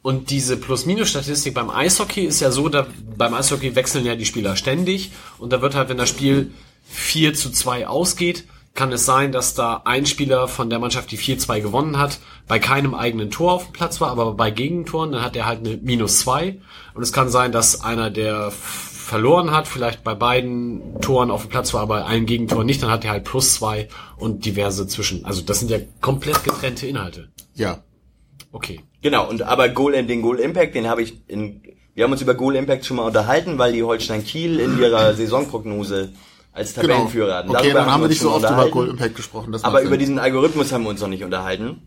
Und 0.07 0.29
diese 0.29 0.55
Plus-Minus-Statistik 0.55 1.53
beim 1.53 1.69
Eishockey 1.69 2.21
ist 2.21 2.39
ja 2.39 2.49
so, 2.49 2.69
da, 2.69 2.87
beim 3.17 3.33
Eishockey 3.33 3.75
wechseln 3.75 4.05
ja 4.05 4.15
die 4.15 4.23
Spieler 4.23 4.55
ständig 4.55 5.11
und 5.37 5.51
da 5.51 5.61
wird 5.61 5.75
halt, 5.75 5.89
wenn 5.89 5.97
das 5.97 6.07
Spiel 6.07 6.53
4 6.85 7.33
zu 7.33 7.51
2 7.51 7.89
ausgeht, 7.89 8.45
kann 8.73 8.93
es 8.93 9.03
sein, 9.03 9.33
dass 9.33 9.53
da 9.53 9.81
ein 9.83 10.05
Spieler 10.05 10.47
von 10.47 10.69
der 10.69 10.79
Mannschaft, 10.79 11.11
die 11.11 11.17
4-2 11.17 11.59
gewonnen 11.59 11.97
hat, 11.97 12.19
bei 12.47 12.57
keinem 12.57 12.95
eigenen 12.95 13.31
Tor 13.31 13.51
auf 13.51 13.65
dem 13.65 13.73
Platz 13.73 13.99
war, 13.99 14.09
aber 14.09 14.33
bei 14.33 14.49
Gegentoren, 14.49 15.11
dann 15.11 15.23
hat 15.23 15.35
er 15.35 15.45
halt 15.45 15.59
eine 15.59 15.75
Minus 15.75 16.19
2. 16.19 16.57
Und 16.93 17.03
es 17.03 17.11
kann 17.11 17.27
sein, 17.27 17.51
dass 17.51 17.81
einer, 17.81 18.09
der 18.09 18.51
verloren 18.51 19.51
hat, 19.51 19.67
vielleicht 19.67 20.05
bei 20.05 20.15
beiden 20.15 21.01
Toren 21.01 21.31
auf 21.31 21.41
dem 21.41 21.49
Platz 21.49 21.73
war, 21.73 21.81
aber 21.81 22.05
ein 22.05 22.25
Gegentor 22.25 22.63
nicht, 22.63 22.81
dann 22.81 22.91
hat 22.91 23.03
er 23.03 23.11
halt 23.11 23.25
plus 23.25 23.55
2 23.55 23.89
und 24.15 24.45
diverse 24.45 24.87
zwischen. 24.87 25.25
Also 25.25 25.41
das 25.41 25.59
sind 25.59 25.69
ja 25.69 25.79
komplett 25.99 26.45
getrennte 26.45 26.87
Inhalte. 26.87 27.27
Ja. 27.55 27.83
Okay. 28.51 28.81
Genau, 29.01 29.29
und 29.29 29.41
aber 29.43 29.69
Goal, 29.69 30.01
den 30.03 30.21
Goal 30.21 30.39
Impact, 30.39 30.75
den 30.75 30.87
habe 30.87 31.01
ich 31.01 31.21
in, 31.27 31.61
wir 31.93 32.03
haben 32.03 32.11
uns 32.11 32.21
über 32.21 32.33
Goal 32.33 32.55
Impact 32.55 32.85
schon 32.85 32.97
mal 32.97 33.03
unterhalten, 33.03 33.57
weil 33.57 33.73
die 33.73 33.83
Holstein 33.83 34.23
Kiel 34.23 34.59
in 34.59 34.79
ihrer 34.79 35.13
Saisonprognose 35.15 36.09
als 36.53 36.73
Genau. 36.73 36.87
Tabellenführer 36.87 37.35
hatten. 37.35 37.49
Okay, 37.49 37.59
Darüber 37.59 37.79
dann 37.79 37.91
haben 37.91 38.01
wir 38.01 38.07
nicht 38.07 38.21
so 38.21 38.31
oft 38.31 38.49
über. 38.49 38.69
Goal 38.69 38.89
Impact 38.89 39.15
gesprochen. 39.15 39.55
Aber 39.61 39.81
über 39.81 39.97
diesen 39.97 40.17
Algorithmus 40.19 40.71
haben 40.71 40.83
wir 40.83 40.89
uns 40.89 41.01
noch 41.01 41.07
nicht 41.07 41.23
unterhalten. 41.23 41.81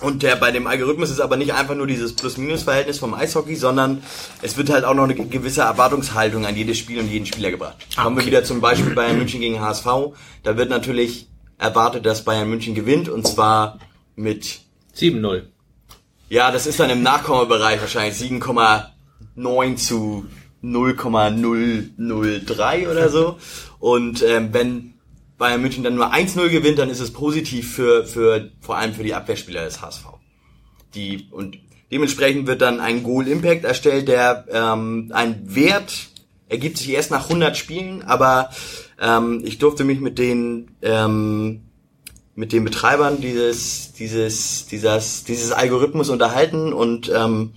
Und 0.00 0.22
der, 0.22 0.36
bei 0.36 0.50
dem 0.50 0.66
Algorithmus 0.66 1.10
ist 1.10 1.20
aber 1.20 1.36
nicht 1.36 1.52
einfach 1.54 1.74
nur 1.76 1.86
dieses 1.86 2.14
Plus-Minus-Verhältnis 2.16 2.98
vom 2.98 3.14
Eishockey, 3.14 3.54
sondern 3.54 4.02
es 4.40 4.56
wird 4.56 4.70
halt 4.70 4.84
auch 4.84 4.94
noch 4.94 5.04
eine 5.04 5.14
gewisse 5.14 5.60
Erwartungshaltung 5.60 6.44
an 6.44 6.56
jedes 6.56 6.78
Spiel 6.78 6.98
und 6.98 7.08
jeden 7.08 7.26
Spieler 7.26 7.50
gebracht. 7.50 7.76
Kommen 7.96 8.16
wir 8.16 8.26
wieder 8.26 8.42
zum 8.42 8.60
Beispiel 8.60 8.94
Bayern 8.94 9.18
München 9.18 9.40
gegen 9.40 9.60
HSV. 9.60 9.86
Da 10.42 10.56
wird 10.56 10.70
natürlich 10.70 11.28
erwartet, 11.58 12.04
dass 12.06 12.24
Bayern 12.24 12.48
München 12.48 12.74
gewinnt 12.74 13.08
und 13.08 13.26
zwar 13.26 13.78
mit 14.16 14.60
7-0. 14.96 15.42
Ja, 16.32 16.50
das 16.50 16.66
ist 16.66 16.80
dann 16.80 16.88
im 16.88 17.02
Nachkommabereich 17.02 17.82
wahrscheinlich 17.82 18.18
7,9 18.18 19.76
zu 19.76 20.24
0,003 20.62 22.90
oder 22.90 23.10
so. 23.10 23.36
Und 23.78 24.22
ähm, 24.22 24.48
wenn 24.52 24.94
Bayern 25.36 25.60
München 25.60 25.84
dann 25.84 25.94
nur 25.94 26.14
1-0 26.14 26.48
gewinnt, 26.48 26.78
dann 26.78 26.88
ist 26.88 27.00
es 27.00 27.12
positiv 27.12 27.74
für, 27.74 28.06
für 28.06 28.48
vor 28.62 28.78
allem 28.78 28.94
für 28.94 29.02
die 29.02 29.12
Abwehrspieler 29.12 29.66
des 29.66 29.82
HSV. 29.82 30.06
Die, 30.94 31.28
und 31.32 31.58
dementsprechend 31.90 32.46
wird 32.46 32.62
dann 32.62 32.80
ein 32.80 33.02
Goal 33.02 33.28
Impact 33.28 33.66
erstellt, 33.66 34.08
der 34.08 34.46
ähm, 34.50 35.10
ein 35.12 35.54
Wert 35.54 35.92
ergibt 36.48 36.78
sich 36.78 36.88
erst 36.88 37.10
nach 37.10 37.24
100 37.24 37.58
Spielen, 37.58 38.04
aber 38.04 38.48
ähm, 38.98 39.42
ich 39.44 39.58
durfte 39.58 39.84
mich 39.84 40.00
mit 40.00 40.18
den 40.18 40.70
ähm, 40.80 41.60
mit 42.34 42.52
den 42.52 42.64
Betreibern 42.64 43.20
dieses 43.20 43.92
dieses 43.92 44.66
dieses 44.66 45.24
dieses 45.24 45.52
Algorithmus 45.52 46.08
unterhalten 46.08 46.72
und 46.72 47.10
ähm, 47.14 47.52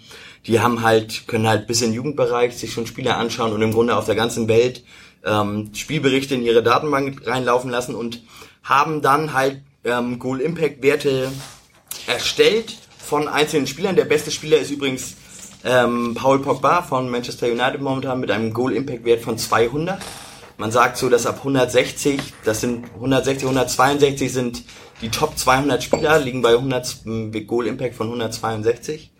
die 0.47 0.59
haben 0.59 0.81
halt 0.83 1.27
können 1.27 1.47
halt 1.47 1.67
bis 1.67 1.81
in 1.81 1.89
den 1.89 1.95
Jugendbereich 1.95 2.57
sich 2.57 2.73
schon 2.73 2.85
Spiele 2.85 3.15
anschauen 3.15 3.53
und 3.53 3.61
im 3.61 3.71
Grunde 3.71 3.95
auf 3.95 4.05
der 4.05 4.15
ganzen 4.15 4.47
Welt 4.47 4.83
ähm, 5.25 5.71
Spielberichte 5.73 6.35
in 6.35 6.43
ihre 6.43 6.61
Datenbank 6.61 7.25
reinlaufen 7.25 7.71
lassen 7.71 7.95
und 7.95 8.21
haben 8.63 9.01
dann 9.01 9.33
halt 9.33 9.61
ähm, 9.83 10.19
Goal 10.19 10.41
Impact 10.41 10.83
Werte 10.83 11.31
erstellt 12.07 12.77
von 12.97 13.27
einzelnen 13.27 13.67
Spielern. 13.67 13.95
Der 13.95 14.05
beste 14.05 14.31
Spieler 14.31 14.57
ist 14.57 14.71
übrigens 14.71 15.15
ähm, 15.63 16.15
Paul 16.15 16.39
Pogba 16.39 16.81
von 16.81 17.09
Manchester 17.09 17.47
United 17.47 17.81
momentan 17.81 18.19
mit 18.19 18.29
einem 18.29 18.53
Goal 18.53 18.73
Impact 18.73 19.05
Wert 19.05 19.21
von 19.21 19.37
200 19.37 19.99
Man 20.57 20.71
sagt 20.71 20.97
so, 20.97 21.09
dass 21.09 21.25
ab 21.25 21.39
160, 21.39 22.19
das 22.45 22.61
sind 22.61 22.85
160, 22.95 23.43
162 23.43 24.31
sind 24.31 24.63
die 25.01 25.09
Top 25.09 25.37
200 25.37 25.83
Spieler, 25.83 26.19
liegen 26.19 26.41
bei 26.41 26.51
100 26.51 27.05
m, 27.05 27.47
Goal 27.47 27.67
Impact 27.67 27.95
von 27.95 28.07
162. 28.07 29.11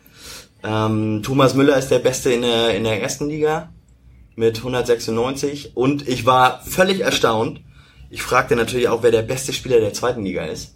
Ähm, 0.63 1.21
Thomas 1.23 1.53
Müller 1.53 1.77
ist 1.77 1.89
der 1.89 1.99
Beste 1.99 2.31
in 2.31 2.41
der, 2.41 2.75
in 2.75 2.85
der 2.85 3.01
ersten 3.01 3.29
Liga 3.29 3.73
mit 4.35 4.57
196 4.57 5.75
und 5.75 6.07
ich 6.07 6.25
war 6.25 6.61
völlig 6.63 7.01
erstaunt. 7.01 7.61
Ich 8.09 8.21
fragte 8.21 8.55
natürlich 8.55 8.87
auch, 8.87 9.03
wer 9.03 9.11
der 9.11 9.21
beste 9.21 9.51
Spieler 9.51 9.79
der 9.79 9.93
zweiten 9.93 10.23
Liga 10.23 10.45
ist. 10.45 10.75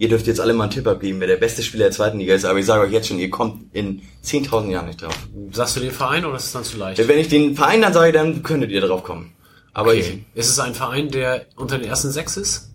Ihr 0.00 0.08
dürft 0.08 0.28
jetzt 0.28 0.40
alle 0.40 0.54
mal 0.54 0.64
einen 0.64 0.72
Tipp 0.72 0.86
abgeben, 0.86 1.18
wer 1.18 1.26
der 1.26 1.36
beste 1.36 1.64
Spieler 1.64 1.86
der 1.86 1.92
zweiten 1.92 2.20
Liga 2.20 2.32
ist, 2.34 2.44
aber 2.44 2.60
ich 2.60 2.66
sage 2.66 2.82
euch 2.82 2.92
jetzt 2.92 3.08
schon, 3.08 3.18
ihr 3.18 3.30
kommt 3.30 3.74
in 3.74 4.02
10.000 4.24 4.70
Jahren 4.70 4.86
nicht 4.86 5.02
drauf. 5.02 5.14
Sagst 5.50 5.74
du 5.74 5.80
den 5.80 5.90
Verein 5.90 6.24
oder 6.24 6.36
ist 6.36 6.44
es 6.44 6.52
dann 6.52 6.62
zu 6.62 6.76
leicht? 6.76 7.06
Wenn 7.06 7.18
ich 7.18 7.28
den 7.28 7.56
Verein 7.56 7.82
dann 7.82 7.92
sage, 7.92 8.12
dann 8.12 8.44
könntet 8.44 8.70
ihr 8.70 8.80
drauf 8.80 9.02
kommen. 9.02 9.32
Aber 9.72 9.90
Okay. 9.92 10.24
Ist 10.34 10.48
es 10.48 10.58
ein 10.58 10.74
Verein, 10.74 11.10
der 11.10 11.46
unter 11.56 11.78
den 11.78 11.88
ersten 11.88 12.10
sechs 12.10 12.36
ist? 12.36 12.70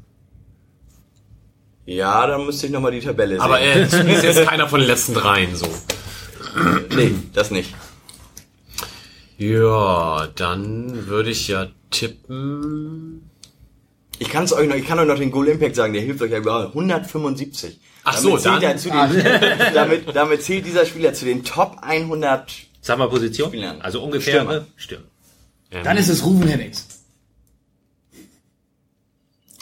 ich, 1.86 1.95
ja, 1.95 2.26
dann 2.28 2.45
müsste 2.45 2.65
ich 2.68 2.72
nochmal 2.72 2.91
die 2.91 3.02
Tabelle 3.02 3.36
sehen. 3.36 3.41
Aber 3.41 3.60
er 3.60 3.82
ist 3.82 3.94
jetzt 4.24 4.48
keiner 4.48 4.70
von 4.70 4.80
den 4.80 4.88
letzten 4.88 5.14
dreien 5.14 5.56
so. 5.56 5.68
nee, 6.95 7.14
das 7.34 7.52
nicht. 7.52 7.74
Ja, 9.38 10.28
dann 10.36 11.07
würde 11.07 11.32
ich 11.32 11.48
ja 11.48 11.68
tippen. 11.91 13.30
Ich 14.20 14.30
kann's 14.30 14.53
euch 14.53 14.68
noch, 14.70 14.76
ich 14.76 14.88
kann 14.88 14.99
euch 14.99 15.07
noch 15.07 15.18
den 15.18 15.32
Goal 15.32 15.48
Impact 15.49 15.76
sagen, 15.76 15.91
der 15.94 16.02
hilft 16.03 16.22
euch 16.22 16.32
ja 16.32 16.38
überall. 16.38 16.68
175. 16.68 17.80
Ach 18.06 18.18
so, 18.18 18.38
zählt 18.38 18.45
dann- 18.45 18.61
er 18.64 18.78
zu 18.78 18.90
den, 18.90 19.74
damit, 19.74 20.15
damit 20.15 20.44
zählt 20.44 20.65
dieser 20.65 20.86
Spieler 20.86 21.14
zu 21.14 21.26
den 21.26 21.44
Top 21.44 21.78
100 21.82 22.52
Sag 22.82 22.98
mal 22.98 23.10
Position. 23.10 23.49
Spielern. 23.49 23.82
Also 23.82 24.02
ungefähr. 24.03 24.41
Stürmer. 24.41 24.65
Stürmer. 24.76 25.06
Dann 25.84 25.98
ist 25.98 26.10
es 26.10 26.24
Ruven 26.26 26.48
Hennings. 26.48 26.88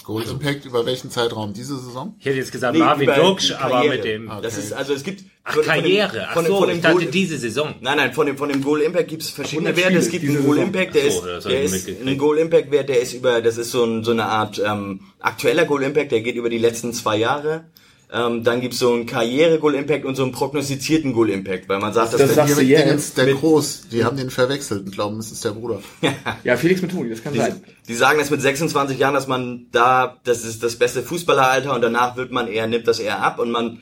Goal 0.04 0.24
Impact 0.24 0.66
über 0.66 0.84
welchen 0.86 1.12
Zeitraum? 1.12 1.54
Diese 1.54 1.78
Saison? 1.78 2.16
Ich 2.20 2.26
hätte 2.26 2.38
jetzt 2.38 2.52
gesagt 2.52 2.74
Nee, 2.74 2.80
Marvin 2.80 3.08
Duksch, 3.16 3.52
aber 3.52 3.84
mit 3.84 4.04
dem. 4.04 4.32
Das 4.42 4.58
ist, 4.58 4.74
also 4.74 4.94
es 4.94 5.04
gibt... 5.04 5.24
Ach, 5.44 5.54
von- 5.54 5.64
von 5.64 5.74
dem- 5.76 5.82
Karriere. 5.84 6.28
Ach 6.28 6.34
von 6.34 6.44
dem- 6.44 6.52
so, 6.52 6.58
von 6.60 6.68
dem 6.70 6.78
ich 6.78 6.84
dachte 6.84 6.96
Goal- 6.98 7.06
diese 7.12 7.38
Saison. 7.38 7.76
Nein, 7.82 7.98
nein, 7.98 8.14
von 8.14 8.26
dem, 8.26 8.36
von 8.38 8.50
dem 8.50 8.64
Goal 8.64 8.82
Impact 8.82 9.08
gibt 9.10 9.22
es 9.22 9.30
verschiedene 9.30 9.70
100 9.70 9.86
Werte. 9.86 9.98
Es 10.06 10.10
gibt 10.10 10.26
einen 10.26 10.44
Goal 10.44 10.56
Saison. 10.58 10.68
Impact, 10.68 10.96
der 10.96 11.04
Ach 11.08 11.12
so, 11.12 11.28
ist, 11.30 11.46
der 11.46 11.62
ist 11.64 11.88
ein 11.88 12.18
Goal 12.18 12.38
Impact 12.40 12.72
Wert, 12.72 12.90
der 12.90 13.00
ist 13.00 13.14
über, 13.14 13.42
das 13.42 13.58
ist 13.58 13.72
so, 13.72 13.84
ein, 13.86 14.04
so 14.04 14.12
eine 14.12 14.26
Art 14.26 14.60
ähm, 14.66 15.02
aktueller 15.20 15.66
Goal 15.66 15.84
Impact, 15.84 16.12
der 16.12 16.22
geht 16.22 16.36
über 16.36 16.50
die 16.50 16.58
letzten 16.58 16.94
zwei 16.94 17.18
Jahre. 17.18 17.66
Ähm, 18.14 18.44
dann 18.44 18.60
gibt's 18.60 18.78
so 18.80 18.92
einen 18.92 19.06
Karriere 19.06 19.58
Goal 19.60 19.74
Impact 19.74 20.04
und 20.04 20.16
so 20.16 20.24
einen 20.24 20.34
prognostizierten 20.34 21.14
Goal 21.14 21.30
Impact, 21.30 21.70
weil 21.70 21.80
man 21.80 21.94
sagt, 21.94 22.12
dass 22.12 22.20
Das 22.20 22.28
der- 22.34 22.36
sagst 22.36 22.56
du 22.58 22.60
mit 22.62 22.68
jetzt. 22.70 23.18
Der 23.18 23.34
Groß, 23.34 23.84
die 23.90 24.04
haben 24.04 24.18
den 24.18 24.30
verwechselt 24.30 24.82
und 24.86 24.92
glauben, 24.92 25.18
es 25.20 25.32
ist 25.32 25.46
der 25.46 25.52
Bruder. 25.52 25.80
Ja, 26.44 26.58
Felix 26.58 26.82
Metoni, 26.82 27.10
das 27.10 27.24
kann 27.24 27.32
Die, 27.32 27.40
sein. 27.40 27.64
die 27.88 27.94
sagen 27.94 28.20
das 28.20 28.30
mit 28.30 28.42
26 28.42 29.00
Jahren, 29.00 29.14
dass 29.14 29.28
man 29.28 29.68
da, 29.72 30.18
das 30.26 30.44
ist 30.44 30.62
das 30.62 30.76
beste 30.76 31.04
Fußballeralter 31.04 31.74
und 31.74 31.82
danach 31.82 32.18
wird 32.18 32.32
man 32.32 32.48
eher, 32.50 32.68
nimmt 32.68 32.86
das 32.88 33.00
eher 33.00 33.22
ab 33.24 33.40
und 33.40 33.50
man, 33.50 33.80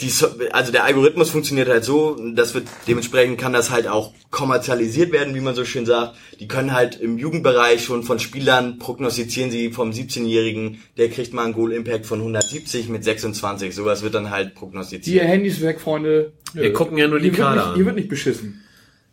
die, 0.00 0.08
so- 0.10 0.26
also 0.52 0.72
der 0.72 0.82
Algorithmus 0.82 1.30
funktioniert 1.30 1.68
halt 1.68 1.84
so, 1.84 2.16
das 2.34 2.54
wird, 2.54 2.66
dementsprechend 2.88 3.38
kann 3.38 3.52
das 3.52 3.70
halt 3.70 3.86
auch 3.86 4.12
kommerzialisiert 4.30 5.12
werden, 5.12 5.34
wie 5.36 5.40
man 5.40 5.54
so 5.54 5.64
schön 5.64 5.86
sagt. 5.86 6.16
Die 6.42 6.48
können 6.48 6.72
halt 6.72 6.98
im 7.00 7.18
Jugendbereich 7.18 7.84
schon 7.84 8.02
von 8.02 8.18
Spielern 8.18 8.80
prognostizieren 8.80 9.52
sie 9.52 9.70
vom 9.70 9.92
17-Jährigen, 9.92 10.82
der 10.96 11.08
kriegt 11.08 11.32
mal 11.32 11.44
einen 11.44 11.52
Goal 11.52 11.70
Impact 11.72 12.04
von 12.04 12.18
170 12.18 12.88
mit 12.88 13.04
26, 13.04 13.72
sowas 13.72 14.02
wird 14.02 14.14
dann 14.14 14.30
halt 14.30 14.56
prognostiziert. 14.56 15.04
Hier, 15.04 15.22
Handys 15.24 15.60
weg, 15.60 15.80
Freunde. 15.80 16.32
Nö. 16.52 16.62
Wir 16.62 16.72
gucken 16.72 16.98
ja 16.98 17.06
nur 17.06 17.20
die 17.20 17.26
Hier 17.30 17.38
wird 17.38 17.46
Kader 17.46 17.54
nicht- 17.60 17.68
an. 17.68 17.74
Hier 17.76 17.86
wird 17.86 17.94
nicht 17.94 18.08
beschissen. 18.08 18.60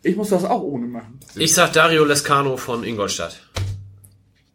Ich 0.02 0.16
muss 0.16 0.30
das 0.30 0.44
auch 0.44 0.62
ohne 0.62 0.88
machen. 0.88 1.20
Ich 1.36 1.54
sag 1.54 1.72
Dario 1.72 2.04
Lescano 2.04 2.56
von 2.56 2.82
Ingolstadt. 2.82 3.38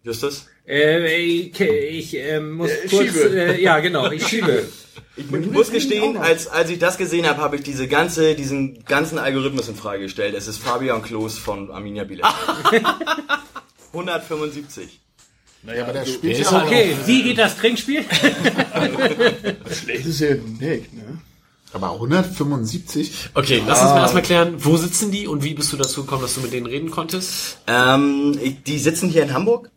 Justus? 0.04 0.48
Äh, 0.68 1.16
ich 1.22 1.58
ich 1.62 2.18
äh, 2.18 2.42
muss 2.42 2.72
Äh, 2.72 2.88
kurz. 2.90 3.06
schiebe. 3.14 3.40
Äh, 3.54 3.62
ja, 3.64 3.80
genau, 3.80 4.12
ich 4.12 4.28
schiebe. 4.28 4.66
Ich 5.18 5.32
muss 5.32 5.72
gestehen, 5.72 6.18
als, 6.18 6.48
als 6.48 6.70
ich 6.70 6.80
das 6.80 6.98
gesehen 6.98 7.26
habe, 7.26 7.42
habe 7.42 7.56
ich 7.56 7.64
diese 7.64 7.88
ganze, 7.88 8.36
diesen 8.36 8.84
ganzen 8.84 9.18
Algorithmus 9.18 9.70
in 9.70 9.76
Frage 9.76 10.04
gestellt. 10.04 10.36
Es 10.36 10.48
ist 10.48 10.58
Fabian 10.58 11.02
Klos 11.02 11.38
von 11.38 11.72
Arminia 11.72 12.04
Bielefeld. 12.04 12.34
175. 13.94 15.00
Naja, 15.64 15.84
aber 15.84 15.94
der 15.94 16.06
spielt 16.06 16.38
ist 16.38 16.52
ja 16.52 16.62
auch. 16.62 16.66
Okay, 16.66 16.96
wie 17.06 17.24
geht 17.24 17.38
das 17.38 17.58
Trinkspiel? 17.58 18.04
Schlecht 19.72 20.06
ist 20.06 20.20
ja 20.20 20.36
nicht, 20.36 20.94
ne? 20.94 21.20
Aber 21.74 21.94
175? 21.94 23.32
Okay, 23.34 23.62
lass 23.68 23.82
uns 23.82 23.90
mal 23.92 24.02
erstmal 24.02 24.24
klären, 24.24 24.56
wo 24.60 24.78
sitzen 24.78 25.12
die 25.12 25.28
und 25.28 25.44
wie 25.44 25.54
bist 25.56 25.74
du 25.74 25.78
dazu 25.78 26.04
gekommen, 26.04 26.22
dass 26.22 26.36
du 26.36 26.42
mit 26.42 26.54
denen 26.54 26.68
reden 26.68 26.90
konntest? 26.90 27.58
Ähm, 27.68 28.38
ich, 28.42 28.64
die 28.64 28.80
sitzen 28.80 29.10
hier 29.10 29.24
in 29.24 29.34
Hamburg. 29.34 29.72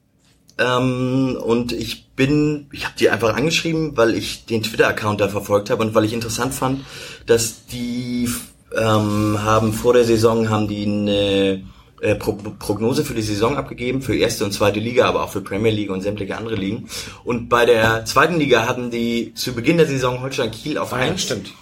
Ähm, 0.59 1.39
und 1.41 1.73
ich 1.73 2.09
bin, 2.17 2.67
ich 2.73 2.85
habe 2.85 2.95
die 2.99 3.11
einfach 3.11 3.37
angeschrieben, 3.37 3.97
weil 3.97 4.15
ich 4.15 4.45
den 4.47 4.63
Twitter-Account 4.63 5.21
da 5.21 5.29
verfolgt 5.29 5.71
habe 5.71 5.83
und 5.85 5.95
weil 5.95 6.05
ich 6.05 6.13
interessant 6.13 6.53
fand, 6.53 6.85
dass 7.27 7.67
die 7.67 8.29
ähm, 8.77 9.43
haben 9.43 9.73
vor 9.73 9.93
der 9.95 10.05
Saison 10.05 10.51
haben 10.51 10.69
die 10.69 10.85
eine 10.85 11.63
äh, 12.01 12.15
Pro 12.17 12.33
Prognose 12.33 13.05
für 13.05 13.15
die 13.15 13.23
Saison 13.23 13.57
abgegeben, 13.57 14.03
für 14.03 14.17
erste 14.17 14.45
und 14.45 14.53
zweite 14.53 14.81
Liga, 14.81 15.07
aber 15.07 15.25
auch 15.25 15.31
für 15.31 15.41
Premier 15.41 15.73
League 15.73 15.91
und 15.91 16.01
sämtliche 16.01 16.37
andere 16.37 16.57
Ligen. 16.57 16.89
Und 17.25 17.49
bei 17.49 17.65
der 17.65 18.05
zweiten 18.05 18.39
Liga 18.39 18.67
hatten 18.67 18.91
die 18.91 19.33
zu 19.35 19.53
Beginn 19.55 19.79
der 19.79 19.87
Saison 19.87 20.21
Holstein 20.21 20.51
Kiel 20.51 20.79
auf 20.79 20.93
ja, 20.93 20.99
eins 20.99 21.23
stimmt. 21.23 21.53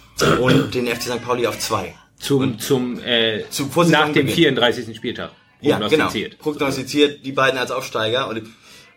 und 0.41 0.73
den 0.73 0.87
FC 0.87 1.03
St. 1.03 1.23
Pauli 1.23 1.47
auf 1.47 1.59
zwei. 1.59 1.93
Zum, 2.19 2.57
zum, 2.59 2.99
äh, 3.03 3.43
Zu- 3.49 3.69
nach 3.89 4.11
dem 4.11 4.27
34. 4.27 4.95
Spieltag. 4.95 5.31
Ja, 5.61 5.77
genau. 5.77 5.87
Prognostiziert. 5.87 6.39
Prognostiziert, 6.39 7.25
die 7.25 7.31
beiden 7.31 7.59
als 7.59 7.71
Aufsteiger. 7.71 8.27
Und, 8.27 8.43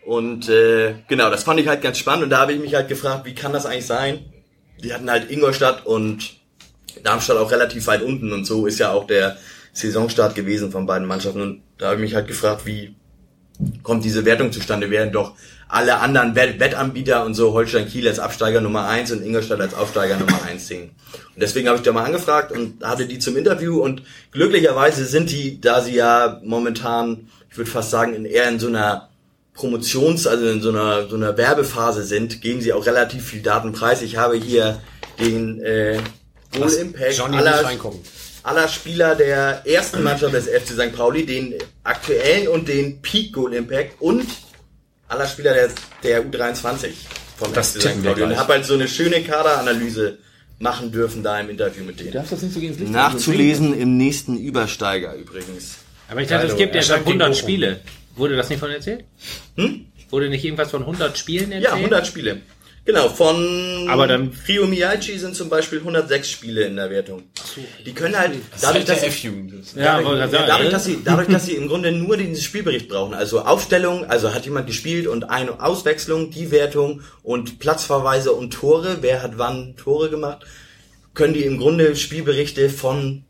und 0.05 0.49
äh, 0.49 0.95
genau, 1.07 1.29
das 1.29 1.43
fand 1.43 1.59
ich 1.59 1.67
halt 1.67 1.81
ganz 1.81 1.97
spannend. 1.97 2.23
Und 2.23 2.29
da 2.31 2.39
habe 2.39 2.53
ich 2.53 2.59
mich 2.59 2.73
halt 2.73 2.87
gefragt, 2.87 3.25
wie 3.25 3.35
kann 3.35 3.53
das 3.53 3.65
eigentlich 3.65 3.85
sein? 3.85 4.25
Die 4.83 4.93
hatten 4.93 5.09
halt 5.09 5.29
Ingolstadt 5.29 5.85
und 5.85 6.37
Darmstadt 7.03 7.37
auch 7.37 7.51
relativ 7.51 7.87
weit 7.87 8.01
unten. 8.01 8.31
Und 8.31 8.45
so 8.45 8.65
ist 8.65 8.79
ja 8.79 8.91
auch 8.91 9.05
der 9.05 9.37
Saisonstart 9.73 10.35
gewesen 10.35 10.71
von 10.71 10.85
beiden 10.85 11.07
Mannschaften. 11.07 11.41
Und 11.41 11.61
da 11.77 11.87
habe 11.87 11.95
ich 11.95 12.01
mich 12.01 12.15
halt 12.15 12.27
gefragt, 12.27 12.65
wie 12.65 12.95
kommt 13.83 14.03
diese 14.03 14.25
Wertung 14.25 14.51
zustande, 14.51 14.89
während 14.89 15.13
doch 15.13 15.35
alle 15.67 15.99
anderen 15.99 16.35
Wett 16.35 16.59
Wettanbieter 16.59 17.23
und 17.23 17.35
so 17.35 17.53
Holstein 17.53 17.87
Kiel 17.87 18.07
als 18.07 18.19
Absteiger 18.19 18.59
Nummer 18.59 18.87
eins 18.87 19.11
und 19.11 19.23
Ingolstadt 19.23 19.61
als 19.61 19.73
Aufsteiger 19.73 20.17
Nummer 20.17 20.41
eins 20.43 20.67
sehen. 20.67 20.91
Und 21.13 21.41
deswegen 21.41 21.67
habe 21.67 21.77
ich 21.77 21.83
da 21.83 21.93
mal 21.93 22.03
angefragt 22.03 22.51
und 22.51 22.83
hatte 22.83 23.05
die 23.05 23.19
zum 23.19 23.37
Interview 23.37 23.81
und 23.81 24.01
glücklicherweise 24.31 25.05
sind 25.05 25.29
die, 25.29 25.61
da 25.61 25.81
sie 25.81 25.93
ja 25.93 26.41
momentan, 26.43 27.29
ich 27.49 27.57
würde 27.57 27.69
fast 27.69 27.91
sagen, 27.91 28.25
eher 28.25 28.49
in 28.49 28.59
so 28.59 28.67
einer 28.67 29.10
Promotions-, 29.61 30.27
also 30.27 30.47
in 30.47 30.61
so 30.61 30.69
einer, 30.69 31.07
so 31.07 31.15
einer 31.15 31.37
Werbephase 31.37 32.03
sind, 32.03 32.41
geben 32.41 32.61
sie 32.61 32.73
auch 32.73 32.85
relativ 32.85 33.27
viel 33.27 33.41
Daten 33.41 33.71
preis. 33.71 34.01
Ich 34.01 34.17
habe 34.17 34.35
hier 34.35 34.81
den 35.19 35.61
äh, 35.61 35.99
Goal 36.57 36.73
Impact 36.73 37.21
aller, 37.21 37.71
aller 38.43 38.67
Spieler 38.67 39.15
der 39.15 39.61
ersten 39.65 40.03
Mannschaft 40.03 40.33
des 40.33 40.47
FC 40.47 40.73
St. 40.73 40.95
Pauli, 40.95 41.25
den 41.25 41.53
aktuellen 41.83 42.47
und 42.47 42.67
den 42.67 43.01
Peak 43.01 43.33
Goal 43.33 43.53
Impact 43.53 44.01
und 44.01 44.25
aller 45.07 45.27
Spieler 45.27 45.53
der, 45.53 45.69
der 46.03 46.25
U23 46.25 46.87
vom 47.37 47.53
Das 47.53 47.73
FC 47.73 47.81
St. 47.81 48.03
Pauli. 48.03 48.23
Und 48.23 48.29
gleich. 48.29 48.37
habe 48.39 48.53
halt 48.53 48.65
so 48.65 48.73
eine 48.73 48.87
schöne 48.87 49.21
Kaderanalyse 49.21 50.17
machen 50.57 50.91
dürfen 50.91 51.23
da 51.23 51.39
im 51.39 51.49
Interview 51.49 51.83
mit 51.83 51.99
denen. 51.99 52.11
darfst 52.11 52.31
das 52.31 52.41
nicht 52.41 52.53
so 52.53 52.59
gegen 52.59 52.73
das 52.73 52.79
Licht 52.79 52.91
Nachzulesen 52.91 53.79
im 53.79 53.97
nächsten 53.97 54.37
Übersteiger 54.37 55.15
übrigens. 55.15 55.77
Aber 56.07 56.21
ich 56.21 56.27
dachte, 56.27 56.47
es 56.47 56.55
gibt 56.55 56.75
ja 56.75 56.81
schon 56.81 56.97
gegen 56.97 57.21
100 57.21 57.29
Bochum. 57.29 57.41
Spiele. 57.41 57.79
Wurde 58.21 58.35
das 58.35 58.49
nicht 58.49 58.59
von 58.59 58.69
erzählt? 58.69 59.03
Hm? 59.55 59.87
Wurde 60.11 60.29
nicht 60.29 60.45
irgendwas 60.45 60.69
von 60.69 60.81
100 60.81 61.17
Spielen 61.17 61.51
erzählt? 61.51 61.63
Ja, 61.63 61.73
100 61.73 62.05
Spiele. 62.05 62.41
Genau, 62.85 63.09
von 63.09 63.87
Aber 63.89 64.05
dann- 64.05 64.31
Rio 64.47 64.67
Miyachi 64.67 65.17
sind 65.17 65.35
zum 65.35 65.49
Beispiel 65.49 65.79
106 65.79 66.29
Spiele 66.29 66.65
in 66.65 66.75
der 66.75 66.91
Wertung. 66.91 67.23
Die 67.83 67.93
können 67.93 68.15
halt, 68.15 68.33
dadurch, 68.61 68.85
dass 68.85 69.01
sie, 69.01 69.07
F-Jugend. 69.07 69.53
Ja, 69.75 69.97
dadurch, 69.97 70.05
wollte 70.05 70.35
ja, 70.35 70.45
dadurch, 70.45 70.69
dass 70.69 70.85
sie, 70.85 70.99
dadurch, 71.03 71.29
dass 71.29 71.47
sie 71.47 71.53
im 71.53 71.67
Grunde 71.67 71.91
nur 71.91 72.15
den 72.15 72.35
Spielbericht 72.35 72.89
brauchen, 72.89 73.15
also 73.15 73.41
Aufstellung, 73.41 74.05
also 74.05 74.31
hat 74.35 74.45
jemand 74.45 74.67
gespielt 74.67 75.07
und 75.07 75.31
eine 75.31 75.59
Auswechslung, 75.59 76.29
die 76.29 76.51
Wertung 76.51 77.01
und 77.23 77.57
Platzverweise 77.57 78.33
und 78.33 78.53
Tore, 78.53 78.99
wer 79.01 79.23
hat 79.23 79.39
wann 79.39 79.75
Tore 79.77 80.11
gemacht, 80.11 80.45
können 81.15 81.33
die 81.33 81.43
im 81.45 81.57
Grunde 81.57 81.95
Spielberichte 81.95 82.69
von 82.69 83.23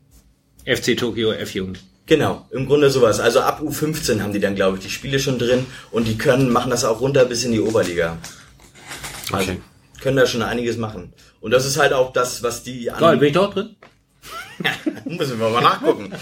FC 0.66 0.98
Tokio 0.98 1.32
F-Jugend. 1.32 1.80
Genau, 2.12 2.46
im 2.50 2.66
Grunde 2.66 2.90
sowas. 2.90 3.20
Also 3.20 3.40
ab 3.40 3.62
U15 3.62 4.20
haben 4.20 4.34
die 4.34 4.38
dann, 4.38 4.54
glaube 4.54 4.76
ich, 4.76 4.82
die 4.82 4.90
Spiele 4.90 5.18
schon 5.18 5.38
drin 5.38 5.64
und 5.92 6.06
die 6.06 6.18
können, 6.18 6.52
machen 6.52 6.70
das 6.70 6.84
auch 6.84 7.00
runter 7.00 7.24
bis 7.24 7.42
in 7.44 7.52
die 7.52 7.60
Oberliga. 7.60 8.18
Also 9.32 9.52
Okay. 9.52 9.62
können 10.02 10.18
da 10.18 10.26
schon 10.26 10.42
einiges 10.42 10.76
machen. 10.76 11.14
Und 11.40 11.52
das 11.52 11.64
ist 11.64 11.78
halt 11.78 11.94
auch 11.94 12.12
das, 12.12 12.42
was 12.42 12.62
die 12.62 12.90
Geil, 13.00 13.16
bin 13.16 13.28
ich 13.28 13.32
dort 13.32 13.54
drin? 13.54 13.76
Müssen 15.06 15.40
wir 15.40 15.48
mal 15.48 15.62
nachgucken. 15.62 16.12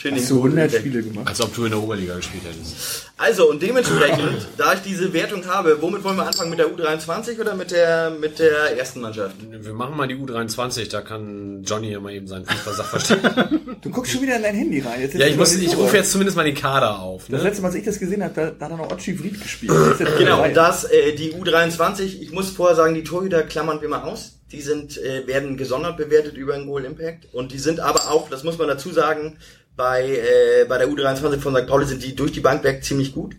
Schön 0.00 0.14
Hast 0.14 0.30
du 0.30 0.36
100 0.36 0.52
Google-Impact. 0.70 0.80
Spiele 0.80 1.02
gemacht? 1.02 1.26
Als 1.28 1.40
ob 1.40 1.52
du 1.56 1.64
in 1.64 1.72
der 1.72 1.82
Oberliga 1.82 2.14
gespielt 2.14 2.44
hättest. 2.44 3.10
Also 3.16 3.50
und 3.50 3.60
dementsprechend, 3.60 4.46
da 4.56 4.74
ich 4.74 4.80
diese 4.82 5.12
Wertung 5.12 5.44
habe, 5.46 5.82
womit 5.82 6.04
wollen 6.04 6.16
wir 6.16 6.24
anfangen? 6.24 6.50
Mit 6.50 6.60
der 6.60 6.68
U23 6.68 7.40
oder 7.40 7.56
mit 7.56 7.72
der 7.72 8.10
mit 8.10 8.38
der 8.38 8.78
ersten 8.78 9.00
Mannschaft? 9.00 9.34
Wir 9.50 9.72
machen 9.74 9.96
mal 9.96 10.06
die 10.06 10.14
U23, 10.14 10.88
da 10.88 11.00
kann 11.00 11.64
Johnny 11.64 11.90
ja 11.90 11.98
mal 11.98 12.12
eben 12.12 12.28
seinen 12.28 12.46
Fußball-Sachverstand. 12.46 13.60
Du 13.80 13.90
guckst 13.90 14.12
schon 14.12 14.22
wieder 14.22 14.36
in 14.36 14.42
dein 14.42 14.56
Handy 14.56 14.80
rein. 14.80 15.00
Jetzt 15.00 15.14
ja, 15.14 15.26
ich, 15.26 15.36
muss, 15.36 15.54
ich 15.54 15.76
rufe 15.76 15.96
jetzt 15.96 16.10
zumindest 16.10 16.36
mal 16.36 16.42
den 16.42 16.56
Kader 16.56 16.98
auf. 16.98 17.26
Das 17.28 17.42
Ne? 17.42 17.48
letzte 17.48 17.62
Mal, 17.62 17.68
als 17.68 17.76
ich 17.76 17.84
das 17.84 17.98
gesehen 18.00 18.24
habe, 18.24 18.34
da, 18.34 18.50
da 18.50 18.64
hat 18.64 18.72
er 18.72 18.76
noch 18.76 18.90
Ochi 18.92 19.16
Vried 19.18 19.40
gespielt. 19.40 19.72
Das 19.72 20.18
Genau, 20.18 20.44
das, 20.52 20.84
äh, 20.84 21.14
die 21.14 21.32
U23, 21.34 22.20
ich 22.20 22.32
muss 22.32 22.50
vorher 22.50 22.74
sagen, 22.74 22.94
die 22.94 23.04
Torhüter 23.04 23.44
klammern 23.44 23.80
wir 23.80 23.88
mal 23.88 24.02
aus. 24.02 24.40
Die 24.50 24.62
sind, 24.62 24.98
äh, 24.98 25.26
werden 25.28 25.56
gesondert 25.56 25.96
bewertet 25.96 26.36
über 26.36 26.54
den 26.54 26.66
Goal 26.66 26.84
Impact. 26.84 27.32
Und 27.32 27.52
die 27.52 27.58
sind 27.58 27.78
aber 27.78 28.10
auch, 28.10 28.28
das 28.28 28.42
muss 28.42 28.58
man 28.58 28.66
dazu 28.66 28.90
sagen, 28.90 29.38
bei, 29.78 30.04
äh, 30.10 30.64
bei 30.68 30.76
der 30.76 30.88
U23 30.88 31.38
von 31.38 31.54
St. 31.56 31.66
Pauli 31.66 31.86
sind 31.86 32.02
die 32.02 32.14
durch 32.14 32.32
die 32.32 32.40
Bank 32.40 32.62
weg 32.64 32.84
ziemlich 32.84 33.14
gut. 33.14 33.36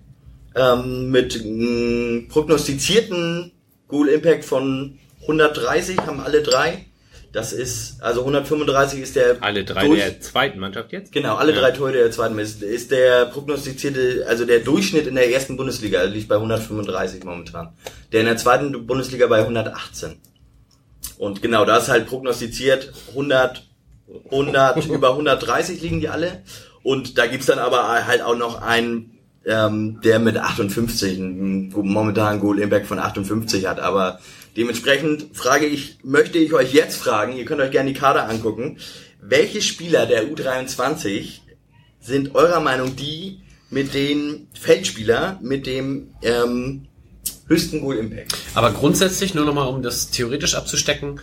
Ähm, 0.55 1.11
mit 1.11 1.39
mh, 1.45 2.29
prognostizierten 2.29 3.51
Goal 3.87 4.07
Impact 4.07 4.45
von 4.45 4.97
130 5.21 5.97
haben 5.99 6.19
alle 6.21 6.41
drei. 6.41 6.85
Das 7.33 7.53
ist, 7.53 8.01
also 8.01 8.21
135 8.21 9.01
ist 9.01 9.15
der 9.15 9.37
Alle 9.41 9.63
drei 9.63 9.85
durch- 9.85 9.99
der 9.99 10.19
zweiten 10.21 10.57
Mannschaft 10.59 10.91
jetzt? 10.91 11.11
Genau, 11.11 11.35
alle 11.35 11.53
Ja. 11.53 11.59
drei 11.59 11.71
Tore 11.71 11.91
der 11.91 12.09
zweiten 12.09 12.39
ist, 12.39 12.63
ist 12.63 12.89
der 12.89 13.25
prognostizierte, 13.27 14.25
also 14.27 14.45
der 14.45 14.59
Durchschnitt 14.61 15.05
in 15.05 15.13
der 15.15 15.29
ersten 15.31 15.55
Bundesliga 15.55 16.01
liegt 16.03 16.27
bei 16.27 16.37
135 16.39 17.23
momentan. 17.23 17.69
Der 18.11 18.21
in 18.21 18.25
der 18.27 18.37
zweiten 18.37 18.87
Bundesliga 18.87 19.27
bei 19.27 19.41
118. 19.43 20.15
Und 21.19 21.41
genau, 21.43 21.65
da 21.65 21.77
ist 21.77 21.89
halt 21.89 22.07
prognostiziert 22.07 22.91
100, 23.09 23.68
100, 24.31 24.85
über 24.87 25.11
130 25.11 25.81
liegen 25.81 25.99
die 25.99 26.09
alle. 26.09 26.43
Und 26.83 27.17
da 27.17 27.27
gibt's 27.27 27.47
dann 27.47 27.59
aber 27.59 28.05
halt 28.05 28.21
auch 28.21 28.37
noch 28.37 28.61
einen, 28.61 29.17
ähm, 29.45 29.99
der 30.03 30.19
mit 30.19 30.37
58, 30.37 31.17
einen 31.17 31.69
momentanen 31.69 32.39
Goal 32.39 32.59
Impact 32.59 32.87
von 32.87 32.99
58 32.99 33.67
hat. 33.67 33.79
Aber 33.79 34.19
dementsprechend 34.55 35.35
frage 35.35 35.65
ich, 35.65 35.97
möchte 36.03 36.37
ich 36.37 36.53
euch 36.53 36.73
jetzt 36.73 36.97
fragen, 36.97 37.35
ihr 37.35 37.45
könnt 37.45 37.61
euch 37.61 37.71
gerne 37.71 37.91
die 37.91 37.99
Kader 37.99 38.29
angucken, 38.29 38.77
welche 39.21 39.61
Spieler 39.61 40.05
der 40.05 40.29
U23 40.29 41.41
sind 41.99 42.35
eurer 42.35 42.61
Meinung 42.61 42.95
die 42.95 43.41
mit 43.69 43.93
den 43.93 44.47
Feldspieler 44.53 45.37
mit 45.41 45.67
dem 45.67 46.13
ähm, 46.21 46.87
höchsten 47.47 47.81
Goal 47.81 47.97
Impact? 47.97 48.35
Aber 48.55 48.71
grundsätzlich, 48.71 49.35
nur 49.35 49.45
nochmal, 49.45 49.67
um 49.67 49.83
das 49.83 50.09
theoretisch 50.09 50.55
abzustecken, 50.55 51.19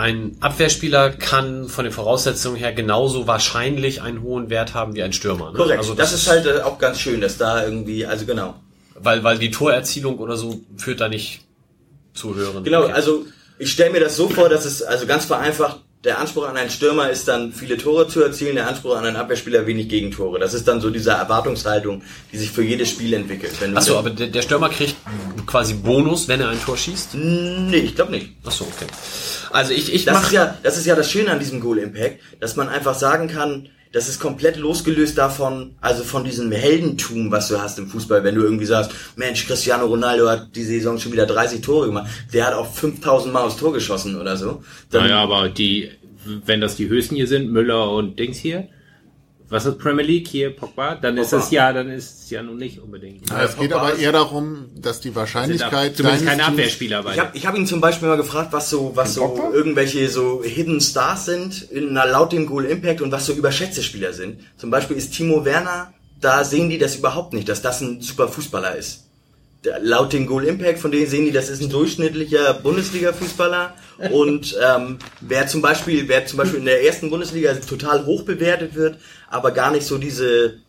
ein 0.00 0.38
Abwehrspieler 0.40 1.10
kann 1.10 1.68
von 1.68 1.84
den 1.84 1.92
Voraussetzungen 1.92 2.56
her 2.56 2.72
genauso 2.72 3.26
wahrscheinlich 3.26 4.00
einen 4.00 4.22
hohen 4.22 4.48
Wert 4.48 4.72
haben 4.72 4.94
wie 4.94 5.02
ein 5.02 5.12
Stürmer. 5.12 5.52
Ne? 5.52 5.58
Korrekt. 5.58 5.78
Also 5.78 5.94
das, 5.94 6.14
ist 6.14 6.26
halt 6.26 6.46
äh, 6.46 6.62
auch 6.62 6.78
ganz 6.78 6.98
schön, 6.98 7.20
dass 7.20 7.36
da 7.36 7.62
irgendwie, 7.62 8.06
also 8.06 8.24
genau. 8.24 8.54
Weil, 8.94 9.22
weil 9.24 9.38
die 9.38 9.50
Torerzielung 9.50 10.18
oder 10.18 10.38
so 10.38 10.60
führt 10.78 11.02
da 11.02 11.08
nicht 11.08 11.42
zu 12.14 12.34
höheren. 12.34 12.64
Genau, 12.64 12.80
Werten. 12.80 12.94
also 12.94 13.26
ich 13.58 13.70
stelle 13.70 13.90
mir 13.90 14.00
das 14.00 14.16
so 14.16 14.30
vor, 14.30 14.48
dass 14.48 14.64
es 14.64 14.82
also 14.82 15.06
ganz 15.06 15.26
vereinfacht, 15.26 15.80
der 16.04 16.18
Anspruch 16.18 16.48
an 16.48 16.56
einen 16.56 16.70
Stürmer 16.70 17.10
ist 17.10 17.28
dann 17.28 17.52
viele 17.52 17.76
Tore 17.76 18.08
zu 18.08 18.22
erzielen, 18.22 18.54
der 18.54 18.68
Anspruch 18.68 18.96
an 18.96 19.04
einen 19.04 19.16
Abwehrspieler 19.16 19.66
wenig 19.66 19.88
Gegentore. 19.88 20.38
Das 20.38 20.54
ist 20.54 20.66
dann 20.66 20.80
so 20.80 20.88
diese 20.88 21.10
Erwartungshaltung, 21.10 22.02
die 22.32 22.38
sich 22.38 22.50
für 22.50 22.62
jedes 22.62 22.88
Spiel 22.88 23.12
entwickelt. 23.12 23.52
Achso, 23.74 23.98
aber 23.98 24.08
der, 24.08 24.28
der 24.28 24.40
Stürmer 24.40 24.70
kriegt 24.70 24.96
quasi 25.46 25.74
Bonus, 25.74 26.26
wenn 26.26 26.40
er 26.40 26.48
ein 26.48 26.62
Tor 26.62 26.78
schießt? 26.78 27.14
Nee, 27.14 27.76
ich 27.76 27.94
glaube 27.94 28.12
nicht. 28.12 28.30
Achso, 28.44 28.64
okay. 28.64 28.86
Also 29.50 29.72
ich, 29.72 29.92
ich 29.92 30.06
Das 30.06 30.14
mach, 30.14 30.24
ist 30.24 30.32
ja, 30.32 30.56
das 30.62 30.78
ist 30.78 30.86
ja 30.86 30.96
das 30.96 31.10
Schöne 31.10 31.30
an 31.30 31.38
diesem 31.38 31.60
Goal 31.60 31.78
Impact, 31.78 32.20
dass 32.40 32.56
man 32.56 32.70
einfach 32.70 32.94
sagen 32.94 33.28
kann, 33.28 33.68
das 33.92 34.08
ist 34.08 34.20
komplett 34.20 34.56
losgelöst 34.56 35.18
davon, 35.18 35.74
also 35.80 36.04
von 36.04 36.24
diesem 36.24 36.52
Heldentum, 36.52 37.30
was 37.30 37.48
du 37.48 37.60
hast 37.60 37.78
im 37.78 37.88
Fußball, 37.88 38.22
wenn 38.22 38.36
du 38.36 38.42
irgendwie 38.42 38.64
sagst, 38.64 38.92
Mensch, 39.16 39.46
Cristiano 39.46 39.86
Ronaldo 39.86 40.28
hat 40.28 40.54
die 40.54 40.62
Saison 40.62 40.98
schon 40.98 41.12
wieder 41.12 41.26
30 41.26 41.60
Tore 41.60 41.86
gemacht, 41.86 42.08
der 42.32 42.46
hat 42.46 42.54
auch 42.54 42.72
5000 42.72 43.32
Mal 43.32 43.42
aufs 43.42 43.56
Tor 43.56 43.72
geschossen 43.72 44.20
oder 44.20 44.36
so. 44.36 44.62
Dann, 44.90 45.04
Naja, 45.04 45.20
aber 45.20 45.48
die, 45.48 45.90
wenn 46.46 46.60
das 46.60 46.76
die 46.76 46.88
höchsten 46.88 47.16
hier 47.16 47.26
sind, 47.26 47.50
Müller 47.50 47.90
und 47.90 48.18
Dings 48.18 48.38
hier, 48.38 48.68
was 49.50 49.66
ist 49.66 49.78
Premier 49.78 50.04
League 50.04 50.28
hier, 50.28 50.54
Pogba, 50.54 50.94
dann 50.94 51.16
ist 51.18 51.30
Pogba. 51.30 51.44
es 51.44 51.50
ja, 51.50 51.72
dann 51.72 51.90
ist 51.90 52.22
es 52.24 52.30
ja 52.30 52.42
nun 52.42 52.56
nicht 52.56 52.78
unbedingt. 52.80 53.28
Ja, 53.28 53.42
es 53.42 53.56
geht 53.56 53.72
aber 53.72 53.92
ist- 53.92 54.00
eher 54.00 54.12
darum, 54.12 54.66
dass 54.76 55.00
die 55.00 55.14
Wahrscheinlichkeit 55.14 55.96
Zumindest 55.96 56.26
deines 56.26 56.38
kein 56.38 56.52
Abwehrspieler, 56.52 57.04
weil 57.04 57.14
Ich 57.14 57.20
habe 57.20 57.36
ich 57.36 57.46
hab 57.46 57.56
ihn 57.56 57.66
zum 57.66 57.80
Beispiel 57.80 58.08
mal 58.08 58.16
gefragt, 58.16 58.52
was 58.52 58.70
so, 58.70 58.92
was 58.94 59.14
so 59.14 59.26
Pogba? 59.28 59.50
irgendwelche 59.54 60.08
so 60.08 60.42
Hidden 60.44 60.80
Stars 60.80 61.26
sind, 61.26 61.62
in, 61.70 61.92
na, 61.92 62.04
laut 62.04 62.32
dem 62.32 62.46
Goal 62.46 62.64
Impact 62.64 63.00
und 63.02 63.12
was 63.12 63.26
so 63.26 63.32
überschätzte 63.32 63.82
Spieler 63.82 64.12
sind. 64.12 64.40
Zum 64.56 64.70
Beispiel 64.70 64.96
ist 64.96 65.12
Timo 65.14 65.44
Werner, 65.44 65.92
da 66.20 66.44
sehen 66.44 66.70
die 66.70 66.78
das 66.78 66.96
überhaupt 66.96 67.32
nicht, 67.32 67.48
dass 67.48 67.60
das 67.62 67.80
ein 67.80 68.00
super 68.00 68.28
Fußballer 68.28 68.76
ist. 68.76 69.06
Laut 69.82 70.12
dem 70.12 70.26
Goal 70.26 70.44
Impact, 70.44 70.78
von 70.78 70.90
denen 70.90 71.06
sehen 71.06 71.26
die, 71.26 71.32
das 71.32 71.50
ist 71.50 71.62
ein 71.62 71.68
durchschnittlicher 71.68 72.54
Bundesliga-Fußballer. 72.54 73.74
Und 74.10 74.56
ähm, 74.64 74.98
wer 75.20 75.46
zum 75.46 75.60
Beispiel, 75.60 76.08
wer 76.08 76.24
zum 76.24 76.38
Beispiel 76.38 76.60
in 76.60 76.64
der 76.64 76.84
ersten 76.84 77.10
Bundesliga 77.10 77.52
total 77.54 78.06
hoch 78.06 78.22
bewertet 78.22 78.74
wird, 78.74 78.98
aber 79.28 79.50
gar 79.50 79.70
nicht 79.70 79.84
so 79.86 79.98
diese 79.98 80.60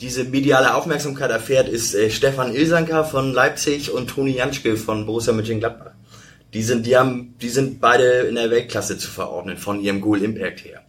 diese 0.00 0.24
mediale 0.24 0.74
Aufmerksamkeit 0.74 1.30
erfährt, 1.30 1.68
ist 1.68 1.94
äh, 1.94 2.10
Stefan 2.10 2.54
Ilsanker 2.54 3.04
von 3.04 3.32
Leipzig 3.32 3.92
und 3.92 4.08
Toni 4.08 4.32
Janschke 4.32 4.76
von 4.76 5.06
Borussia 5.06 5.32
Mönchengladbach. 5.32 5.92
Die 6.54 6.62
sind, 6.62 6.86
die 6.86 6.96
haben, 6.96 7.34
die 7.40 7.48
sind 7.48 7.80
beide 7.80 8.04
in 8.22 8.34
der 8.34 8.50
Weltklasse 8.50 8.98
zu 8.98 9.10
verordnen 9.10 9.56
von 9.56 9.80
ihrem 9.80 10.00
Goal 10.00 10.22
Impact 10.22 10.64
her. 10.64 10.82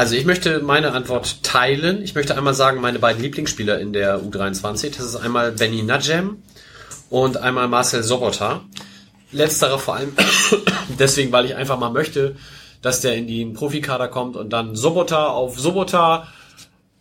Also 0.00 0.16
ich 0.16 0.24
möchte 0.24 0.60
meine 0.60 0.92
Antwort 0.92 1.42
teilen. 1.42 2.02
Ich 2.02 2.14
möchte 2.14 2.34
einmal 2.34 2.54
sagen, 2.54 2.80
meine 2.80 2.98
beiden 2.98 3.20
Lieblingsspieler 3.20 3.78
in 3.80 3.92
der 3.92 4.18
U23, 4.18 4.96
das 4.96 5.04
ist 5.04 5.16
einmal 5.16 5.52
Benny 5.52 5.82
Najem 5.82 6.42
und 7.10 7.36
einmal 7.36 7.68
Marcel 7.68 8.02
Sobota. 8.02 8.62
Letzterer 9.30 9.78
vor 9.78 9.96
allem 9.96 10.14
deswegen, 10.98 11.32
weil 11.32 11.44
ich 11.44 11.54
einfach 11.54 11.78
mal 11.78 11.90
möchte, 11.90 12.36
dass 12.80 13.02
der 13.02 13.14
in 13.14 13.26
den 13.26 13.52
Profikader 13.52 14.08
kommt 14.08 14.36
und 14.36 14.54
dann 14.54 14.74
Sobota 14.74 15.26
auf 15.26 15.60
Sobota, 15.60 16.28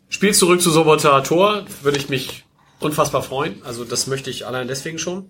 Spiel 0.09 0.33
zurück 0.33 0.61
zu 0.61 0.69
Sobota, 0.69 1.21
Tor, 1.21 1.63
würde 1.81 1.99
ich 1.99 2.09
mich 2.09 2.43
unfassbar 2.79 3.23
freuen. 3.23 3.61
Also 3.63 3.83
das 3.83 4.07
möchte 4.07 4.29
ich 4.29 4.47
allein 4.47 4.67
deswegen 4.67 4.99
schon. 4.99 5.27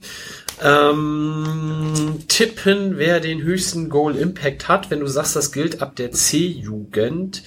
Ähm, 0.62 2.20
tippen, 2.28 2.98
wer 2.98 3.20
den 3.20 3.42
höchsten 3.42 3.90
Goal 3.90 4.16
Impact 4.16 4.68
hat. 4.68 4.92
Wenn 4.92 5.00
du 5.00 5.08
sagst, 5.08 5.36
das 5.36 5.52
gilt 5.52 5.82
ab 5.82 5.96
der 5.96 6.12
C-Jugend, 6.12 7.44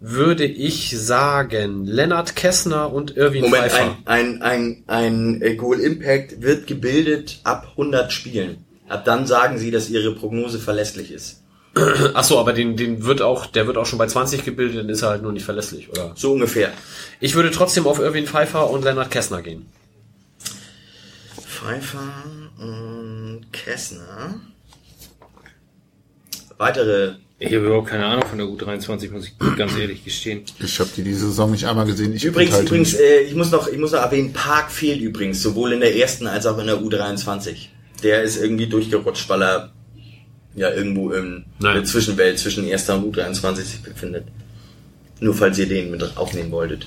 würde 0.00 0.44
ich 0.44 0.96
sagen 0.96 1.84
Lennart 1.84 2.36
Kessner 2.36 2.92
und 2.92 3.16
Irwin 3.16 3.42
Moment, 3.42 3.64
Pfeiffer. 3.64 3.96
ein, 4.04 4.42
ein, 4.42 4.42
ein, 4.42 4.84
ein 4.86 5.42
äh, 5.42 5.54
Goal 5.56 5.80
Impact 5.80 6.40
wird 6.40 6.66
gebildet 6.66 7.40
ab 7.42 7.68
100 7.72 8.12
Spielen. 8.12 8.64
Ab 8.88 9.04
dann 9.04 9.26
sagen 9.26 9.58
sie, 9.58 9.70
dass 9.70 9.90
ihre 9.90 10.14
Prognose 10.14 10.58
verlässlich 10.58 11.10
ist. 11.10 11.37
Ach 12.14 12.24
so, 12.24 12.38
aber 12.38 12.52
den, 12.52 12.76
den 12.76 13.04
wird 13.04 13.22
auch, 13.22 13.46
der 13.46 13.66
wird 13.66 13.76
auch 13.76 13.86
schon 13.86 13.98
bei 13.98 14.06
20 14.06 14.44
gebildet, 14.44 14.78
dann 14.78 14.88
ist 14.88 15.02
er 15.02 15.10
halt 15.10 15.22
nur 15.22 15.32
nicht 15.32 15.44
verlässlich, 15.44 15.90
oder? 15.90 16.12
So 16.16 16.32
ungefähr. 16.32 16.72
Ich 17.20 17.34
würde 17.34 17.50
trotzdem 17.50 17.86
auf 17.86 17.98
Irwin 17.98 18.26
Pfeiffer 18.26 18.70
und 18.70 18.84
Lennart 18.84 19.10
Kessner 19.10 19.42
gehen. 19.42 19.66
Pfeiffer 21.46 22.24
und 22.58 23.46
Kessner. 23.52 24.40
Weitere 26.56 27.14
Ich 27.38 27.54
habe 27.54 27.66
überhaupt 27.66 27.88
keine 27.88 28.06
Ahnung 28.06 28.24
von 28.26 28.38
der 28.38 28.46
U23, 28.46 29.10
muss 29.12 29.26
ich 29.26 29.56
ganz 29.56 29.76
ehrlich 29.76 30.04
gestehen. 30.04 30.42
Ich 30.60 30.80
habe 30.80 30.90
die 30.96 31.02
diese 31.02 31.26
Saison 31.26 31.50
nicht 31.50 31.66
einmal 31.66 31.86
gesehen. 31.86 32.12
Ich 32.12 32.24
Übrigens, 32.24 32.60
übrigens, 32.60 32.94
äh, 32.94 33.20
ich 33.20 33.34
muss 33.34 33.50
noch, 33.50 33.68
ich 33.68 33.78
muss 33.78 33.92
noch 33.92 34.00
erwähnen, 34.00 34.32
Park 34.32 34.70
fehlt 34.70 35.00
übrigens, 35.00 35.42
sowohl 35.42 35.72
in 35.72 35.80
der 35.80 35.96
ersten 35.96 36.26
als 36.26 36.46
auch 36.46 36.58
in 36.58 36.66
der 36.66 36.80
U23. 36.80 37.68
Der 38.02 38.22
ist 38.22 38.40
irgendwie 38.40 38.66
durchgerutscht, 38.66 39.28
weil 39.28 39.42
er 39.42 39.72
ja 40.58 40.70
irgendwo 40.70 41.10
in 41.12 41.44
Nein. 41.58 41.74
der 41.74 41.84
Zwischenwelt 41.84 42.38
zwischen 42.38 42.66
erster 42.66 42.96
und 42.96 43.14
U23 43.14 43.56
sich 43.56 43.82
befindet. 43.82 44.24
Nur 45.20 45.34
falls 45.34 45.58
ihr 45.58 45.68
den 45.68 45.90
mit 45.90 46.16
aufnehmen 46.16 46.50
wolltet. 46.50 46.86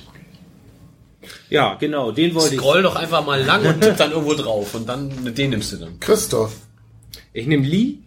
Ja, 1.50 1.74
genau, 1.74 2.12
den 2.12 2.34
wollte 2.34 2.54
ich. 2.54 2.60
Scroll 2.60 2.82
doch 2.82 2.96
einfach 2.96 3.24
mal 3.24 3.42
lang 3.42 3.64
und 3.66 3.80
tipp 3.80 3.96
dann 3.96 4.12
irgendwo 4.12 4.34
drauf 4.34 4.74
und 4.74 4.88
dann 4.88 5.34
den 5.34 5.50
nimmst 5.50 5.72
du 5.72 5.76
dann. 5.76 6.00
Christoph. 6.00 6.54
Ich 7.32 7.46
nehme 7.46 7.66
Lee 7.66 7.98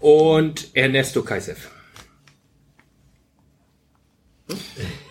und 0.00 0.68
Ernesto 0.74 1.22
Kaisev. 1.22 1.70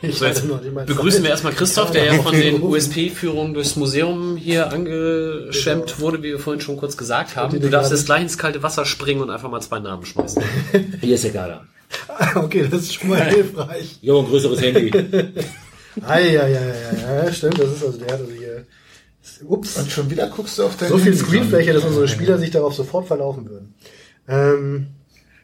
Ich 0.02 0.18
So, 0.18 0.26
jetzt 0.26 0.40
hatte 0.40 0.48
noch 0.48 0.62
nicht 0.62 0.74
mal 0.74 0.86
begrüßen 0.86 1.22
wir 1.24 1.30
erstmal 1.30 1.54
Christoph, 1.54 1.92
der 1.92 2.06
ja 2.06 2.22
von 2.22 2.34
den. 2.34 2.62
USP-Führungen 2.62 3.54
durchs 3.54 3.76
Museum 3.76 4.36
hier 4.38 4.72
angeschwemmt 4.72 6.00
wurde, 6.00 6.20
wie 6.20 6.30
wir 6.30 6.40
vorhin 6.40 6.62
schon 6.62 6.78
kurz 6.78 6.98
gesagt 6.98 7.36
haben. 7.36 7.60
Du 7.60 7.70
darfst 7.70 7.92
jetzt 7.92 8.06
gleich 8.06 8.24
ins 8.24 8.38
kalte 8.38 8.64
Wasser 8.64 8.86
springen 8.86 9.22
und 9.22 9.30
einfach 9.30 9.50
mal 9.50 9.62
zwei 9.62 9.80
Namen 9.80 10.06
schmeißen. 10.06 10.42
Hier 11.02 11.16
ist 11.16 11.24
der 11.24 11.32
Kader. 11.32 11.66
Okay, 12.36 12.68
das 12.70 12.82
ist 12.82 12.96
schon 12.96 13.10
mal 13.10 13.24
hilfreich. 13.24 13.98
Ich 14.02 14.10
habe 14.10 14.20
ein 14.20 14.26
größeres 14.26 14.62
Handy. 14.62 14.92
Ah, 16.06 16.20
ja, 16.20 16.48
ja, 16.48 16.62
ja, 16.62 16.94
ja, 16.94 17.24
ja, 17.26 17.34
stimmt. 17.34 17.60
Das 17.60 17.72
ist 17.72 17.84
also 17.84 17.98
der 17.98 18.12
also 18.12 18.26
hier. 18.32 18.66
Ups. 19.46 19.78
Und 19.78 19.92
schon 19.92 20.10
wieder 20.12 20.28
guckst 20.28 20.60
du 20.60 20.64
auf 20.66 20.78
dein 20.78 20.90
So 20.90 20.98
viel. 21.00 21.16
Screenfläche, 21.16 21.74
dass 21.74 21.84
unsere 21.86 22.08
Spieler 22.08 22.38
sich 22.38 22.52
darauf 22.52 22.76
sofort 22.76 23.08
verlaufen 23.08 23.50
würden. 23.50 23.74
Ähm, 24.28 24.88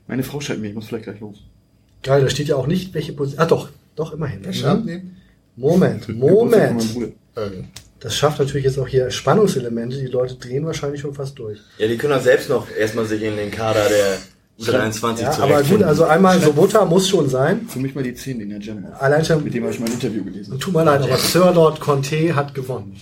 Meine 0.05 0.21
Frau 0.21 0.39
schreibt 0.41 0.61
mir, 0.61 0.67
ich 0.67 0.75
muss 0.75 0.85
vielleicht 0.85 1.05
gleich 1.05 1.19
los. 1.21 1.37
Geil, 2.03 2.21
da 2.21 2.29
steht 2.29 2.49
ja 2.49 2.55
auch 2.55 2.67
nicht, 2.67 2.93
welche 2.93 3.13
Position. 3.13 3.41
Ah, 3.41 3.47
doch, 3.47 3.69
doch, 3.95 4.13
immerhin. 4.13 4.41
Nee. 4.85 5.01
Moment, 5.55 6.09
Moment. 6.17 6.93
Bruder. 6.93 7.51
Das 7.99 8.15
schafft 8.15 8.39
natürlich 8.39 8.65
jetzt 8.65 8.77
auch 8.77 8.87
hier 8.87 9.09
Spannungselemente. 9.11 9.97
Die 9.97 10.07
Leute 10.07 10.35
drehen 10.35 10.65
wahrscheinlich 10.65 11.01
schon 11.01 11.13
fast 11.13 11.39
durch. 11.39 11.59
Ja, 11.77 11.87
die 11.87 11.97
können 11.97 12.13
auch 12.13 12.21
selbst 12.21 12.49
noch 12.49 12.67
erstmal 12.69 13.05
sich 13.05 13.21
in 13.21 13.37
den 13.37 13.49
Kader 13.49 13.87
der 13.87 14.17
U23 14.59 15.21
Ja, 15.21 15.31
aber 15.39 15.63
gut, 15.63 15.81
also 15.83 16.03
einmal 16.03 16.39
Sobota 16.39 16.85
muss 16.85 17.07
schon 17.07 17.29
sein. 17.29 17.67
Für 17.67 17.79
mich 17.79 17.95
mal 17.95 18.03
die 18.03 18.13
10 18.13 18.41
in 18.41 18.49
der. 18.49 19.01
Allein 19.01 19.23
schon, 19.23 19.43
Mit 19.43 19.53
dem 19.53 19.63
habe 19.63 19.73
ich 19.73 19.79
mal 19.79 19.85
ein 19.87 19.93
Interview 19.93 20.23
gelesen. 20.23 20.59
tut 20.59 20.73
mir 20.73 20.83
leid, 20.83 21.01
aber 21.01 21.17
Sir 21.17 21.53
Lord 21.53 21.79
Conte 21.79 22.35
hat 22.35 22.53
gewonnen. 22.53 22.97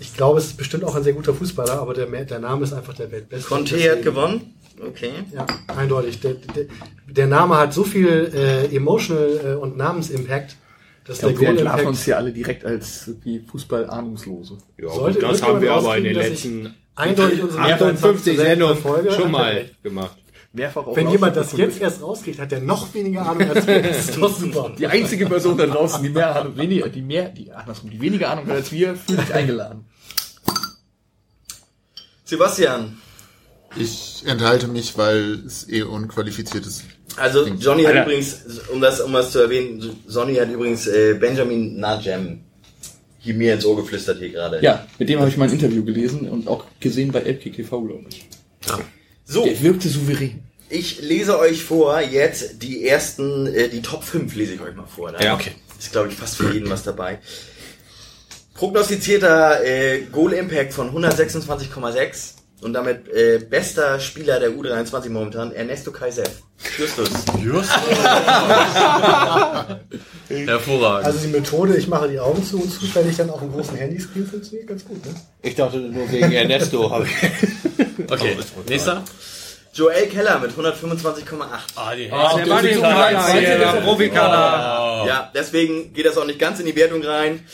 Ich 0.00 0.14
glaube, 0.14 0.38
es 0.38 0.46
ist 0.46 0.56
bestimmt 0.56 0.84
auch 0.84 0.94
ein 0.94 1.02
sehr 1.02 1.12
guter 1.12 1.34
Fußballer, 1.34 1.80
aber 1.80 1.94
der, 1.94 2.06
der 2.06 2.38
Name 2.38 2.64
ist 2.64 2.72
einfach 2.72 2.94
der 2.94 3.10
Weltbeste. 3.10 3.48
Conte 3.48 3.90
hat 3.90 4.02
gewonnen. 4.02 4.54
Okay. 4.86 5.12
Ja, 5.32 5.46
eindeutig. 5.66 6.20
Der, 6.20 6.34
der, 6.34 6.66
der 7.06 7.26
Name 7.26 7.56
hat 7.56 7.72
so 7.72 7.84
viel 7.84 8.30
äh, 8.34 8.74
Emotional 8.74 9.40
äh, 9.44 9.54
und 9.54 9.76
Namensimpact, 9.76 10.56
der 11.08 11.16
glaube, 11.16 11.40
wir 11.40 11.48
entlarven 11.48 11.86
uns 11.86 12.04
hier 12.04 12.18
alle 12.18 12.32
direkt 12.32 12.64
als 12.64 13.10
Fußball-Ahnungslose. 13.50 14.58
Ja, 14.76 14.90
Sollte 14.90 15.20
gut, 15.20 15.30
das 15.30 15.42
haben 15.42 15.60
wir 15.60 15.72
aber 15.72 15.96
in 15.96 16.04
den 16.04 16.14
letzten 16.14 16.74
eindeutig 16.94 17.42
unsere 17.42 17.62
58 17.62 18.36
Sendungen 18.36 18.78
schon 19.10 19.30
mal 19.30 19.70
gemacht. 19.82 20.16
Wenn 20.52 21.10
jemand 21.10 21.36
das 21.36 21.56
jetzt 21.56 21.80
erst 21.80 22.02
rauskriegt, 22.02 22.40
hat 22.40 22.50
der 22.50 22.60
noch 22.60 22.92
weniger 22.94 23.28
Ahnung 23.28 23.50
als 23.50 23.66
wir. 23.66 23.82
Das 23.82 24.08
ist 24.08 24.16
doch 24.16 24.36
super. 24.36 24.72
Die 24.76 24.86
einzige 24.86 25.26
Person 25.26 25.56
da 25.56 25.66
draußen, 25.66 26.02
die 26.02 26.08
mehr 26.08 26.34
Ahnung, 26.34 26.56
weniger, 26.56 26.88
die 26.88 27.02
mehr, 27.02 27.28
die, 27.28 27.52
andersrum, 27.52 27.90
die 27.90 28.00
weniger 28.00 28.30
Ahnung 28.30 28.46
hat 28.46 28.56
als 28.56 28.72
wir, 28.72 28.96
fühlt 28.96 29.20
sich 29.20 29.34
eingeladen. 29.34 29.84
Sebastian. 32.24 32.98
Ich 33.76 34.22
enthalte 34.26 34.66
mich, 34.68 34.96
weil 34.96 35.40
es 35.46 35.68
eh 35.68 35.82
unqualifiziert 35.82 36.66
ist. 36.66 36.84
Also 37.16 37.46
Johnny 37.46 37.82
hat 37.84 37.94
Alter. 37.94 38.04
übrigens, 38.06 38.36
um 38.72 38.80
das, 38.80 39.00
um 39.00 39.12
das 39.12 39.30
zu 39.32 39.40
erwähnen, 39.40 39.96
Johnny 40.08 40.36
hat 40.36 40.50
übrigens 40.50 40.86
äh, 40.86 41.14
Benjamin 41.14 41.78
Najem 41.78 42.40
hier 43.20 43.34
mir 43.34 43.54
ins 43.54 43.64
Ohr 43.64 43.76
geflüstert 43.76 44.18
hier 44.18 44.30
gerade. 44.30 44.62
Ja, 44.62 44.86
mit 44.98 45.08
dem 45.08 45.18
habe 45.18 45.28
ich 45.28 45.36
mal 45.36 45.46
ein 45.48 45.52
Interview 45.52 45.84
gelesen 45.84 46.28
und 46.28 46.48
auch 46.48 46.64
gesehen 46.80 47.12
bei 47.12 47.20
Elbkick 47.20 47.56
TV, 47.56 47.80
glaube 47.82 48.04
ich. 48.08 48.26
So, 49.24 49.44
Der 49.44 49.60
wirkte 49.60 49.88
souverän. 49.88 50.40
ich 50.70 51.00
lese 51.02 51.38
euch 51.38 51.62
vor 51.62 52.00
jetzt 52.00 52.62
die 52.62 52.86
ersten, 52.86 53.46
äh, 53.46 53.68
die 53.68 53.82
Top 53.82 54.04
5 54.04 54.34
lese 54.34 54.54
ich 54.54 54.60
euch 54.60 54.74
mal 54.74 54.86
vor. 54.86 55.12
Ne? 55.12 55.18
Ja, 55.22 55.34
okay. 55.34 55.52
Ist, 55.78 55.92
glaube 55.92 56.08
ich, 56.08 56.14
fast 56.14 56.36
für 56.36 56.52
jeden 56.52 56.70
was 56.70 56.82
dabei. 56.84 57.18
Prognostizierter 58.54 59.64
äh, 59.64 60.02
Goal 60.10 60.32
Impact 60.32 60.72
von 60.72 60.90
126,6 60.90 62.34
und 62.60 62.72
damit 62.72 63.08
äh, 63.08 63.38
bester 63.38 64.00
Spieler 64.00 64.40
der 64.40 64.50
U23 64.50 65.10
momentan, 65.10 65.52
Ernesto 65.52 65.92
Kaisev. 65.92 66.28
Justus. 66.76 67.10
Hervorragend. 70.28 71.06
Also 71.06 71.18
die 71.20 71.28
Methode, 71.28 71.76
ich 71.76 71.86
mache 71.86 72.08
die 72.08 72.18
Augen 72.18 72.44
zu 72.44 72.60
und 72.60 72.70
zufällig 72.70 73.16
dann 73.16 73.30
auf 73.30 73.40
dem 73.40 73.52
großen 73.52 73.76
Handyscreen 73.76 74.26
funktioniert 74.26 74.66
ganz 74.68 74.84
gut, 74.84 75.04
ne? 75.06 75.14
Ich 75.42 75.54
dachte 75.54 75.78
nur 75.78 76.10
wegen 76.10 76.32
Ernesto 76.32 76.90
habe 76.90 77.06
ich. 77.06 77.12
okay, 78.10 78.36
nächster. 78.68 79.04
Joel 79.72 80.08
Keller 80.08 80.40
mit 80.40 80.50
125,8. 80.50 81.24
Ah, 81.76 81.94
die 81.94 82.08
der 82.08 82.12
war 82.12 82.62
nicht 82.62 82.74
so 82.74 82.80
klein, 82.80 83.14
der 83.44 83.80
Profikader. 83.82 85.06
Ja, 85.06 85.30
deswegen 85.32 85.92
geht 85.92 86.06
das 86.06 86.18
auch 86.18 86.26
nicht 86.26 86.40
ganz 86.40 86.58
in 86.58 86.66
die 86.66 86.74
Wertung 86.74 87.04
rein. 87.04 87.44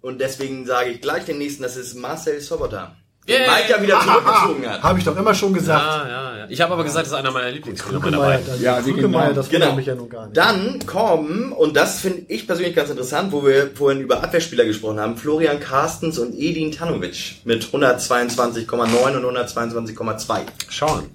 Und 0.00 0.20
deswegen 0.20 0.66
sage 0.66 0.90
ich 0.90 1.00
gleich 1.00 1.24
den 1.24 1.38
nächsten, 1.38 1.64
das 1.64 1.76
ist 1.76 1.96
Marcel 1.96 2.40
Sobota. 2.40 2.94
Den 3.28 3.40
Yeah. 3.40 3.50
Mike 3.56 3.70
ja 3.70 3.82
wieder 3.82 4.00
zurückgezogen 4.00 4.68
hat. 4.70 4.82
Habe 4.84 4.98
ich 5.00 5.04
doch 5.04 5.16
immer 5.16 5.34
schon 5.34 5.52
gesagt. 5.52 5.84
Ja, 5.84 6.08
ja, 6.08 6.38
ja. 6.38 6.46
Ich 6.48 6.60
habe 6.60 6.74
aber 6.74 6.84
gesagt, 6.84 7.06
das 7.06 7.12
ist 7.12 7.18
einer 7.18 7.32
meiner 7.32 7.58
Krügemeier, 7.58 8.10
dabei. 8.10 8.40
dann, 8.46 8.62
Ja, 8.62 8.80
die 8.80 8.92
Krügemeier, 8.92 9.32
das 9.34 9.48
Genau. 9.48 9.72
mich 9.74 9.86
ja 9.86 9.96
nun 9.96 10.08
gar 10.08 10.26
nicht. 10.26 10.36
Dann 10.36 10.86
kommen, 10.86 11.50
und 11.52 11.76
das 11.76 11.98
finde 11.98 12.22
ich 12.28 12.46
persönlich 12.46 12.76
ganz 12.76 12.88
interessant, 12.90 13.32
wo 13.32 13.44
wir 13.44 13.72
vorhin 13.74 14.00
über 14.00 14.22
Abwehrspieler 14.22 14.64
gesprochen 14.64 15.00
haben, 15.00 15.16
Florian 15.16 15.58
Carstens 15.58 16.20
und 16.20 16.34
Edin 16.38 16.70
Tanovic 16.70 17.40
mit 17.44 17.64
122,9 17.64 19.16
und 19.16 19.36
122,2. 19.36 20.40
Schauen. 20.68 21.10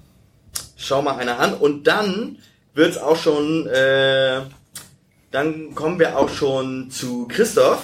Schau 0.76 1.00
mal 1.00 1.16
einer 1.16 1.38
an. 1.38 1.54
Und 1.54 1.86
dann 1.86 2.36
wird's 2.74 2.98
auch 2.98 3.16
schon, 3.16 3.66
äh, 3.68 4.40
dann 5.30 5.74
kommen 5.74 5.98
wir 5.98 6.18
auch 6.18 6.28
schon 6.28 6.90
zu 6.90 7.26
Christoph, 7.28 7.82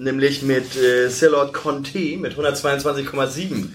nämlich 0.00 0.42
mit 0.42 0.76
äh, 0.76 1.08
Celot 1.08 1.52
Conti 1.52 2.16
mit 2.20 2.34
122,7. 2.34 3.66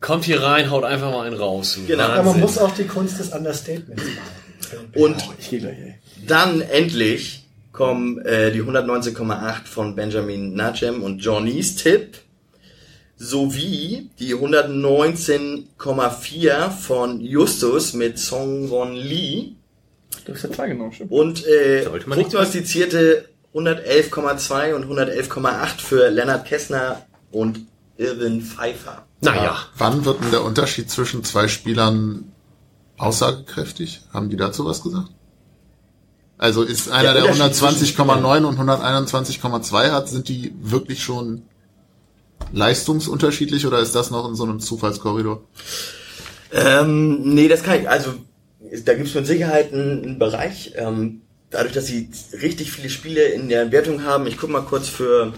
Kommt 0.00 0.24
hier 0.24 0.42
rein, 0.42 0.70
haut 0.70 0.84
einfach 0.84 1.10
mal 1.10 1.26
einen 1.26 1.36
raus. 1.36 1.78
Genau. 1.86 2.04
Aber 2.04 2.22
man 2.22 2.40
muss 2.40 2.58
auch 2.58 2.74
die 2.74 2.84
Kunst 2.84 3.18
des 3.18 3.30
Understatements 3.30 4.02
machen. 4.02 4.90
Und 4.94 5.16
Ich 5.38 5.50
gehe 5.50 5.60
gleich, 5.60 5.78
ey. 5.78 5.94
dann 6.26 6.60
endlich 6.60 7.44
kommen 7.72 8.18
äh, 8.24 8.52
die 8.52 8.62
119,8 8.62 9.64
von 9.66 9.94
Benjamin 9.96 10.54
Najem 10.54 11.02
und 11.02 11.18
Johnnys 11.20 11.76
Tipp 11.76 12.18
sowie 13.16 14.10
die 14.18 14.34
119,4 14.34 16.70
von 16.70 17.20
Justus 17.20 17.92
mit 17.94 18.18
Song 18.18 18.68
Won 18.70 18.94
Lee 18.94 19.52
Du 20.24 20.32
hast 20.32 20.42
ja 20.44 20.50
zwei 20.50 20.68
genommen, 20.68 20.92
stimmt. 20.92 21.10
und 21.12 21.46
äh, 21.46 21.82
prognostizierte 21.84 23.28
111,2 23.54 24.74
und 24.74 24.86
111,8 24.86 25.80
für 25.80 26.08
Lennart 26.10 26.46
Kessner 26.46 27.02
und 27.30 27.60
Irwin 27.96 28.40
Pfeiffer. 28.42 29.06
Naja. 29.20 29.56
Wann 29.78 30.04
wird 30.04 30.22
denn 30.22 30.30
der 30.32 30.44
Unterschied 30.44 30.90
zwischen 30.90 31.22
zwei 31.24 31.46
Spielern 31.48 32.32
aussagekräftig? 32.98 34.02
Haben 34.12 34.28
die 34.28 34.36
dazu 34.36 34.64
was 34.64 34.82
gesagt? 34.82 35.08
Also 36.36 36.62
ist 36.62 36.90
einer, 36.90 37.12
Der 37.12 37.22
der 37.22 37.32
Unterschied 37.32 37.54
zwischen 37.54 38.00
120,9 38.00 38.44
und 38.44 38.58
121,2 38.58 39.90
hat, 39.92 40.08
sind 40.08 40.28
die 40.28 40.52
wirklich 40.60 41.02
schon 41.02 41.42
leistungsunterschiedlich 42.52 43.66
oder 43.66 43.78
ist 43.78 43.94
das 43.94 44.10
noch 44.10 44.28
in 44.28 44.34
so 44.34 44.44
einem 44.44 44.58
Zufallskorridor? 44.60 45.42
Ähm, 46.52 47.34
nee, 47.34 47.48
das 47.48 47.62
kann 47.62 47.80
ich. 47.80 47.88
Also, 47.88 48.14
da 48.84 48.94
gibt's 48.94 49.14
mit 49.14 49.26
Sicherheit 49.26 49.72
einen, 49.72 50.04
einen 50.04 50.18
Bereich. 50.18 50.72
Ähm, 50.76 51.22
dadurch, 51.54 51.72
dass 51.72 51.86
sie 51.86 52.08
richtig 52.42 52.72
viele 52.72 52.90
Spiele 52.90 53.24
in 53.24 53.48
der 53.48 53.70
Wertung 53.72 54.04
haben, 54.04 54.26
ich 54.26 54.36
guck 54.36 54.50
mal 54.50 54.62
kurz 54.62 54.88
für, 54.88 55.32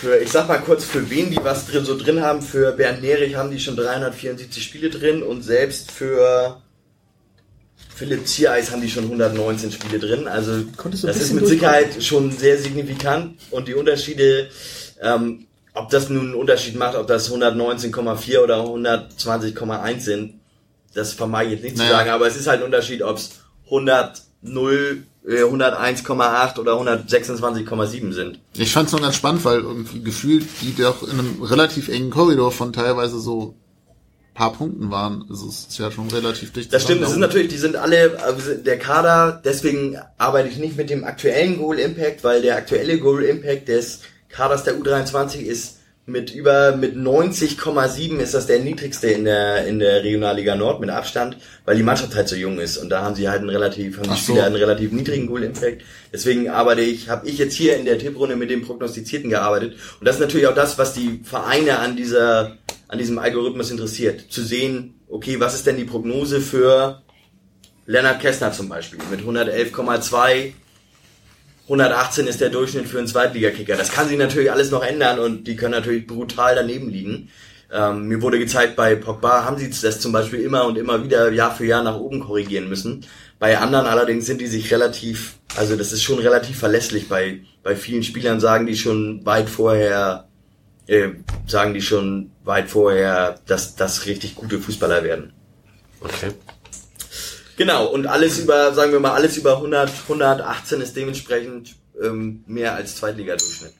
für 0.00 0.18
ich 0.18 0.30
sag 0.30 0.48
mal 0.48 0.58
kurz, 0.58 0.84
für 0.84 1.10
wen 1.10 1.30
die 1.30 1.38
was 1.42 1.66
drin, 1.66 1.84
so 1.84 1.96
drin 1.96 2.20
haben. 2.22 2.42
Für 2.42 2.72
Bernd 2.72 3.02
Nerich 3.02 3.36
haben 3.36 3.50
die 3.50 3.58
schon 3.60 3.76
374 3.76 4.62
Spiele 4.62 4.90
drin 4.90 5.22
und 5.22 5.42
selbst 5.42 5.90
für 5.90 6.62
Philipp 7.94 8.28
Ziereis 8.28 8.70
haben 8.70 8.80
die 8.82 8.90
schon 8.90 9.04
119 9.04 9.72
Spiele 9.72 9.98
drin. 9.98 10.28
Also, 10.28 10.62
das 11.02 11.16
ist 11.16 11.32
mit 11.32 11.46
Sicherheit 11.48 12.02
schon 12.02 12.30
sehr 12.30 12.58
signifikant 12.58 13.38
und 13.50 13.66
die 13.66 13.74
Unterschiede, 13.74 14.48
ähm, 15.02 15.46
ob 15.74 15.90
das 15.90 16.08
nun 16.08 16.20
einen 16.20 16.34
Unterschied 16.34 16.76
macht, 16.76 16.96
ob 16.96 17.06
das 17.06 17.30
119,4 17.30 18.38
oder 18.40 18.60
120,1 18.64 20.00
sind, 20.00 20.34
das 20.94 21.12
vermag 21.12 21.44
ich 21.44 21.50
jetzt 21.52 21.62
nicht 21.64 21.76
Naja. 21.76 21.90
zu 21.90 21.96
sagen, 21.96 22.10
aber 22.10 22.26
es 22.26 22.36
ist 22.36 22.46
halt 22.46 22.60
ein 22.60 22.66
Unterschied, 22.66 23.02
ob 23.02 23.16
es 23.16 23.30
100, 23.70 24.22
0, 24.42 25.04
äh, 25.26 25.42
101,8 25.42 26.58
oder 26.58 26.72
126,7 26.74 28.12
sind. 28.12 28.40
Ich 28.56 28.72
fand 28.72 28.86
es 28.86 28.92
nur 28.92 29.02
ganz 29.02 29.16
spannend, 29.16 29.44
weil 29.44 29.60
irgendwie 29.60 30.02
gefühlt 30.02 30.46
die 30.60 30.74
doch 30.74 31.02
in 31.02 31.18
einem 31.18 31.42
relativ 31.42 31.88
engen 31.88 32.10
Korridor 32.10 32.52
von 32.52 32.72
teilweise 32.72 33.18
so 33.20 33.54
paar 34.38 34.52
Punkten 34.52 34.90
waren. 34.92 35.24
Also 35.28 35.48
es 35.48 35.66
ist 35.68 35.78
ja 35.78 35.90
schon 35.90 36.08
relativ 36.10 36.52
dicht. 36.52 36.72
Das 36.72 36.84
stimmt, 36.84 37.02
das 37.02 37.10
sind 37.10 37.20
natürlich, 37.20 37.48
die 37.48 37.56
sind 37.56 37.74
alle, 37.74 38.22
also 38.22 38.54
der 38.54 38.78
Kader, 38.78 39.42
deswegen 39.44 39.98
arbeite 40.16 40.48
ich 40.48 40.58
nicht 40.58 40.76
mit 40.76 40.90
dem 40.90 41.02
aktuellen 41.02 41.58
Goal 41.58 41.80
Impact, 41.80 42.22
weil 42.22 42.40
der 42.40 42.56
aktuelle 42.56 42.98
Goal 42.98 43.24
Impact 43.24 43.66
des 43.66 44.00
Kaders 44.28 44.62
der 44.62 44.78
U23 44.78 45.40
ist 45.40 45.77
mit 46.08 46.34
über, 46.34 46.74
mit 46.74 46.96
90,7 46.96 48.18
ist 48.18 48.32
das 48.32 48.46
der 48.46 48.60
niedrigste 48.60 49.08
in 49.08 49.24
der, 49.24 49.66
in 49.66 49.78
der 49.78 50.02
Regionalliga 50.02 50.56
Nord 50.56 50.80
mit 50.80 50.88
Abstand, 50.88 51.36
weil 51.66 51.76
die 51.76 51.82
Mannschaft 51.82 52.14
halt 52.14 52.28
so 52.28 52.34
jung 52.34 52.58
ist 52.58 52.78
und 52.78 52.88
da 52.88 53.02
haben 53.02 53.14
sie 53.14 53.28
halt 53.28 53.40
einen 53.40 53.50
relativ, 53.50 53.98
haben 53.98 54.04
die 54.04 54.10
so. 54.10 54.32
Spieler 54.32 54.46
einen 54.46 54.56
relativ 54.56 54.90
niedrigen 54.90 55.26
Goal 55.26 55.42
Impact. 55.42 55.82
Deswegen 56.12 56.48
arbeite 56.48 56.80
ich, 56.80 57.10
habe 57.10 57.28
ich 57.28 57.36
jetzt 57.36 57.54
hier 57.54 57.76
in 57.76 57.84
der 57.84 57.98
Tipprunde 57.98 58.36
mit 58.36 58.50
dem 58.50 58.62
Prognostizierten 58.62 59.28
gearbeitet 59.28 59.76
und 60.00 60.08
das 60.08 60.16
ist 60.16 60.20
natürlich 60.20 60.46
auch 60.46 60.54
das, 60.54 60.78
was 60.78 60.94
die 60.94 61.20
Vereine 61.22 61.78
an 61.78 61.96
dieser, 61.96 62.56
an 62.88 62.98
diesem 62.98 63.18
Algorithmus 63.18 63.70
interessiert. 63.70 64.24
Zu 64.30 64.42
sehen, 64.42 64.94
okay, 65.08 65.38
was 65.40 65.54
ist 65.54 65.66
denn 65.66 65.76
die 65.76 65.84
Prognose 65.84 66.40
für 66.40 67.02
Lennart 67.84 68.20
Kessner 68.20 68.52
zum 68.52 68.68
Beispiel 68.68 68.98
mit 69.10 69.20
111,2 69.20 70.52
118 71.68 72.26
ist 72.26 72.40
der 72.40 72.48
Durchschnitt 72.48 72.86
für 72.86 72.98
einen 72.98 73.06
Zweitligakicker. 73.06 73.76
Das 73.76 73.92
kann 73.92 74.08
sich 74.08 74.16
natürlich 74.16 74.50
alles 74.50 74.70
noch 74.70 74.82
ändern 74.82 75.18
und 75.18 75.44
die 75.44 75.54
können 75.54 75.72
natürlich 75.72 76.06
brutal 76.06 76.54
daneben 76.54 76.88
liegen. 76.88 77.28
Ähm, 77.70 78.08
mir 78.08 78.22
wurde 78.22 78.38
gezeigt, 78.38 78.74
bei 78.76 78.94
Pogba 78.94 79.44
haben 79.44 79.58
sie 79.58 79.68
das 79.68 80.00
zum 80.00 80.10
Beispiel 80.10 80.40
immer 80.40 80.64
und 80.64 80.78
immer 80.78 81.04
wieder 81.04 81.30
Jahr 81.30 81.54
für 81.54 81.66
Jahr 81.66 81.82
nach 81.82 81.96
oben 81.96 82.20
korrigieren 82.20 82.70
müssen. 82.70 83.04
Bei 83.38 83.58
anderen 83.58 83.86
allerdings 83.86 84.24
sind 84.24 84.40
die 84.40 84.46
sich 84.46 84.72
relativ, 84.72 85.36
also 85.56 85.76
das 85.76 85.92
ist 85.92 86.02
schon 86.02 86.18
relativ 86.18 86.58
verlässlich. 86.58 87.08
Bei, 87.08 87.40
bei 87.62 87.76
vielen 87.76 88.02
Spielern 88.02 88.40
sagen 88.40 88.66
die 88.66 88.76
schon 88.76 89.24
weit 89.26 89.50
vorher, 89.50 90.26
äh, 90.86 91.10
sagen 91.46 91.74
die 91.74 91.82
schon 91.82 92.30
weit 92.44 92.70
vorher, 92.70 93.38
dass 93.46 93.76
das 93.76 94.06
richtig 94.06 94.34
gute 94.36 94.58
Fußballer 94.58 95.04
werden. 95.04 95.34
Okay. 96.00 96.32
Genau, 97.58 97.86
und 97.86 98.06
alles 98.06 98.38
über, 98.38 98.72
sagen 98.72 98.92
wir 98.92 99.00
mal, 99.00 99.14
alles 99.14 99.36
über 99.36 99.56
100, 99.56 99.90
118 100.04 100.80
ist 100.80 100.96
dementsprechend 100.96 101.74
ähm, 102.00 102.44
mehr 102.46 102.76
als 102.76 102.94
Zweitligadurchschnitt. 102.94 103.72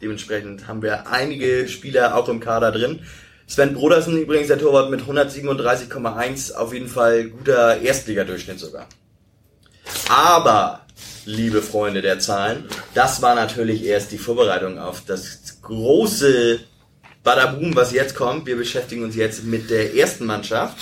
Dementsprechend 0.00 0.66
haben 0.66 0.80
wir 0.80 1.06
einige 1.06 1.68
Spieler 1.68 2.16
auch 2.16 2.30
im 2.30 2.40
Kader 2.40 2.72
drin. 2.72 3.00
Sven 3.46 3.74
Brodersen 3.74 4.16
übrigens, 4.16 4.48
der 4.48 4.58
Torwart 4.58 4.90
mit 4.90 5.02
137,1, 5.02 6.54
auf 6.54 6.72
jeden 6.72 6.88
Fall 6.88 7.24
guter 7.24 7.82
Erstligadurchschnitt 7.82 8.58
sogar. 8.58 8.86
Aber, 10.08 10.86
liebe 11.26 11.60
Freunde 11.60 12.00
der 12.00 12.20
Zahlen, 12.20 12.64
das 12.94 13.20
war 13.20 13.34
natürlich 13.34 13.84
erst 13.84 14.12
die 14.12 14.18
Vorbereitung 14.18 14.78
auf 14.78 15.02
das 15.06 15.60
große 15.60 16.60
Badaboom, 17.22 17.76
was 17.76 17.92
jetzt 17.92 18.14
kommt. 18.14 18.46
Wir 18.46 18.56
beschäftigen 18.56 19.04
uns 19.04 19.14
jetzt 19.14 19.44
mit 19.44 19.68
der 19.68 19.94
ersten 19.94 20.24
Mannschaft. 20.24 20.78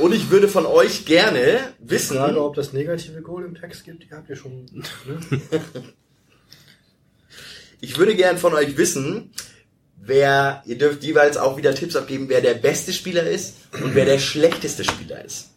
Und 0.00 0.14
ich 0.14 0.30
würde 0.30 0.48
von 0.48 0.64
euch 0.66 1.04
gerne 1.04 1.74
wissen, 1.78 2.16
Frage, 2.16 2.42
ob 2.42 2.54
das 2.54 2.72
negative 2.72 3.20
Goal 3.20 3.44
im 3.44 3.54
Text 3.54 3.84
gibt, 3.84 4.02
die 4.02 4.10
habt 4.10 4.30
ihr 4.30 4.36
schon. 4.36 4.66
Ne? 4.72 4.82
ich 7.80 7.98
würde 7.98 8.16
gern 8.16 8.38
von 8.38 8.54
euch 8.54 8.76
wissen, 8.78 9.30
wer, 9.96 10.62
ihr 10.66 10.78
dürft 10.78 11.04
jeweils 11.04 11.36
auch 11.36 11.58
wieder 11.58 11.74
Tipps 11.74 11.96
abgeben, 11.96 12.28
wer 12.28 12.40
der 12.40 12.54
beste 12.54 12.92
Spieler 12.92 13.24
ist 13.28 13.56
und 13.82 13.94
wer 13.94 14.06
der 14.06 14.18
schlechteste 14.18 14.84
Spieler 14.84 15.22
ist. 15.24 15.50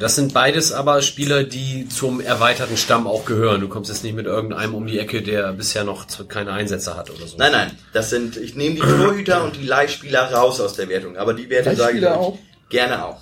Das 0.00 0.16
sind 0.16 0.32
beides 0.34 0.72
aber 0.72 1.02
Spieler, 1.02 1.44
die 1.44 1.86
zum 1.88 2.20
erweiterten 2.20 2.76
Stamm 2.78 3.06
auch 3.06 3.24
gehören. 3.26 3.60
Du 3.60 3.68
kommst 3.68 3.90
jetzt 3.90 4.02
nicht 4.02 4.16
mit 4.16 4.24
irgendeinem 4.26 4.74
um 4.74 4.86
die 4.86 4.98
Ecke, 4.98 5.20
der 5.22 5.52
bisher 5.52 5.84
noch 5.84 6.06
keine 6.28 6.52
Einsätze 6.52 6.96
hat 6.96 7.10
oder 7.10 7.26
so. 7.26 7.36
Nein, 7.36 7.52
nein, 7.52 7.70
das 7.92 8.08
sind, 8.10 8.36
ich 8.38 8.56
nehme 8.56 8.76
die 8.76 8.80
Torhüter 8.80 9.44
und 9.44 9.56
die 9.56 9.66
Leihspieler 9.66 10.32
raus 10.32 10.58
aus 10.60 10.72
der 10.74 10.88
Wertung, 10.88 11.16
aber 11.18 11.34
die 11.34 11.48
Werte 11.50 11.76
sage 11.76 11.98
ich 11.98 12.06
auch? 12.06 12.38
gerne 12.70 13.04
auch. 13.04 13.20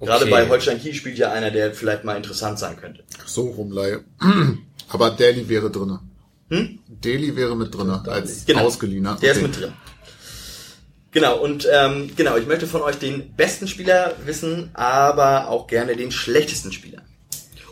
Gerade 0.00 0.22
Okay. 0.24 0.30
bei 0.30 0.48
Holstein 0.48 0.80
Kiel 0.80 0.94
spielt 0.94 1.18
ja 1.18 1.30
einer, 1.30 1.50
der 1.50 1.74
vielleicht 1.74 2.04
mal 2.04 2.16
interessant 2.16 2.58
sein 2.58 2.76
könnte. 2.76 3.04
So 3.26 3.42
rumleihe. 3.50 4.00
Aber 4.88 5.10
Daly 5.10 5.48
wäre 5.48 5.70
drinne. 5.70 6.00
Daly 6.88 7.36
wäre 7.36 7.54
mit 7.56 7.72
drinne 7.72 8.02
als 8.08 8.44
Genau. 8.46 8.62
Ausgeliehener. 8.62 9.16
Der 9.22 9.32
ist 9.32 9.38
Okay. 9.38 9.46
mit 9.46 9.60
drin. 9.60 9.72
Genau, 11.12 11.38
und 11.38 11.66
ähm, 11.72 12.10
genau, 12.16 12.36
ich 12.36 12.46
möchte 12.46 12.66
von 12.66 12.82
euch 12.82 12.96
den 12.96 13.34
besten 13.34 13.66
Spieler 13.66 14.14
wissen, 14.24 14.70
aber 14.74 15.48
auch 15.48 15.66
gerne 15.66 15.96
den 15.96 16.12
schlechtesten 16.12 16.72
Spieler. 16.72 17.02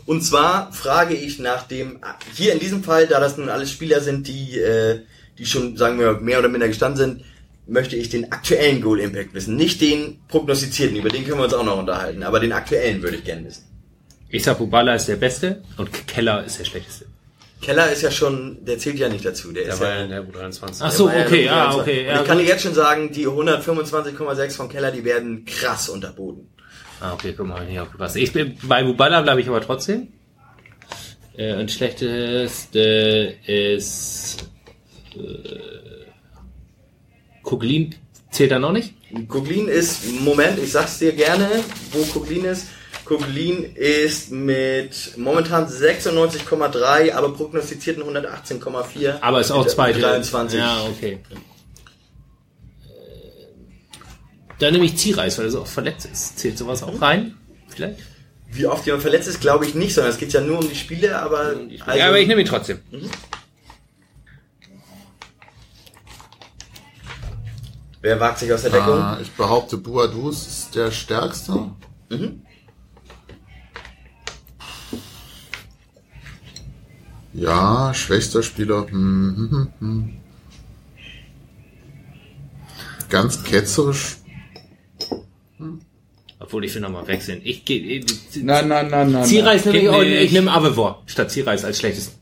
Und 0.05 0.23
zwar 0.23 0.73
frage 0.73 1.13
ich 1.13 1.39
nach 1.39 1.67
dem, 1.67 1.99
hier 2.33 2.51
in 2.53 2.59
diesem 2.59 2.83
Fall, 2.83 3.07
da 3.07 3.19
das 3.19 3.37
nun 3.37 3.49
alles 3.49 3.71
Spieler 3.71 4.01
sind, 4.01 4.27
die, 4.27 4.59
äh, 4.59 5.01
die 5.37 5.45
schon, 5.45 5.77
sagen 5.77 5.99
wir, 5.99 6.13
mehr 6.19 6.39
oder 6.39 6.49
minder 6.49 6.67
gestanden 6.67 6.97
sind, 6.97 7.25
möchte 7.67 7.95
ich 7.95 8.09
den 8.09 8.31
aktuellen 8.31 8.81
Goal 8.81 8.99
Impact 8.99 9.33
wissen. 9.33 9.55
Nicht 9.55 9.79
den 9.81 10.19
prognostizierten, 10.27 10.97
über 10.97 11.09
den 11.09 11.23
können 11.25 11.37
wir 11.37 11.45
uns 11.45 11.53
auch 11.53 11.63
noch 11.63 11.77
unterhalten, 11.77 12.23
aber 12.23 12.39
den 12.39 12.51
aktuellen 12.51 13.01
würde 13.01 13.17
ich 13.17 13.23
gerne 13.23 13.45
wissen. 13.45 13.65
Ich 14.29 14.43
sag, 14.43 14.57
Bubala 14.57 14.95
ist 14.95 15.07
der 15.07 15.15
Beste 15.15 15.63
und 15.77 16.07
Keller 16.07 16.43
ist 16.43 16.59
der 16.59 16.65
Schlechteste. 16.65 17.05
Keller 17.61 17.91
ist 17.91 18.01
ja 18.01 18.11
schon, 18.11 18.63
der 18.63 18.77
zählt 18.77 18.97
ja 18.97 19.09
nicht 19.09 19.25
dazu, 19.25 19.51
der, 19.51 19.65
Der 19.65 19.73
ist 19.73 19.81
war 19.81 19.89
ja, 19.89 20.03
in 20.03 20.09
der 20.09 20.23
U23. 20.23 20.77
Ach 20.79 20.91
so, 20.91 21.07
okay, 21.07 21.45
ja, 21.45 21.71
23. 21.71 21.81
okay. 21.81 21.99
Und 21.99 22.05
Ja, 22.07 22.21
ich 22.21 22.27
kann 22.27 22.37
dir 22.37 22.45
jetzt 22.45 22.63
schon 22.63 22.73
sagen, 22.73 23.11
die 23.11 23.27
125,6 23.27 24.55
von 24.55 24.69
Keller, 24.69 24.91
die 24.91 25.03
werden 25.03 25.45
krass 25.45 25.89
unterboten. 25.89 26.47
Ah, 27.01 27.13
okay, 27.13 27.33
guck 27.35 27.47
mal, 27.47 27.65
hier 27.65 27.83
aufgepasst. 27.83 28.15
Ich 28.15 28.31
bin, 28.31 28.57
bei 28.63 28.83
Bubala 28.83 29.21
bleibe 29.21 29.41
ich 29.41 29.47
aber 29.47 29.61
trotzdem. 29.61 30.09
Äh, 31.37 31.55
und 31.55 31.71
schlechteste 31.71 33.35
ist 33.45 34.49
äh, 35.15 35.59
Kuglin 37.43 37.95
zählt 38.31 38.51
er 38.51 38.59
noch 38.59 38.71
nicht? 38.71 38.93
Kuglin 39.27 39.67
ist, 39.67 40.05
Moment, 40.21 40.59
ich 40.59 40.71
sag's 40.71 40.99
dir 40.99 41.13
gerne, 41.13 41.49
wo 41.91 42.03
Kuglin 42.03 42.45
ist. 42.45 42.67
Kuglin 43.09 43.63
ist 43.73 44.31
mit 44.31 45.17
momentan 45.17 45.67
96,3, 45.67 47.11
aber 47.11 47.33
prognostizierten 47.33 48.03
118,4. 48.03 49.17
Aber 49.21 49.41
ist 49.41 49.49
auch 49.49 49.65
zweite. 49.65 49.99
23. 49.99 50.59
Ja, 50.59 50.83
okay. 50.83 51.17
Dann 54.59 54.73
nehme 54.73 54.85
ich 54.85 54.95
Zierreis, 54.95 55.39
weil 55.39 55.45
er 55.45 55.51
so 55.51 55.61
oft 55.61 55.73
verletzt 55.73 56.05
ist. 56.05 56.37
Zählt 56.37 56.59
sowas 56.59 56.83
auch 56.83 57.01
rein? 57.01 57.35
Vielleicht? 57.67 57.99
Wie 58.51 58.67
oft 58.67 58.85
jemand 58.85 59.01
verletzt 59.01 59.27
ist, 59.27 59.41
glaube 59.41 59.65
ich 59.65 59.73
nicht, 59.73 59.95
sondern 59.95 60.13
es 60.13 60.19
geht 60.19 60.31
ja 60.31 60.41
nur 60.41 60.59
um 60.59 60.69
die 60.69 60.75
Spiele, 60.75 61.19
aber, 61.19 61.55
also, 61.85 61.99
ja, 61.99 62.09
aber 62.09 62.19
ich 62.19 62.27
nehme 62.27 62.41
ihn 62.41 62.47
trotzdem. 62.47 62.79
wer 68.01 68.19
wagt 68.19 68.37
sich 68.37 68.53
aus 68.53 68.61
der 68.61 68.71
Deckung? 68.71 68.99
Ah, 68.99 69.17
ich 69.19 69.31
behaupte, 69.31 69.77
Buadus 69.77 70.45
ist 70.45 70.75
der 70.75 70.91
stärkste. 70.91 71.71
Ja, 77.33 77.93
schwächster 77.93 78.43
Spieler. 78.43 78.87
Hm, 78.89 79.35
hm, 79.37 79.49
hm, 79.51 79.73
hm. 79.79 80.13
Ganz 83.09 83.43
ketzerisch. 83.43 84.17
Obwohl 86.39 86.65
ich 86.65 86.73
will 86.73 86.81
nochmal 86.81 87.07
wechseln. 87.07 87.41
Ich 87.43 87.65
gehe. 87.65 88.03
Nein, 88.35 88.67
nein, 88.67 88.89
nein, 88.89 89.11
nein. 89.11 89.25
Zierreis 89.25 89.65
nehme 89.65 89.79
ich 89.79 89.89
auch. 89.89 90.01
Ich 90.01 90.31
nehme 90.31 90.51
Avevor 90.51 91.03
statt 91.05 91.31
Zierreis 91.31 91.65
als 91.65 91.79
schlechtesten. 91.79 92.17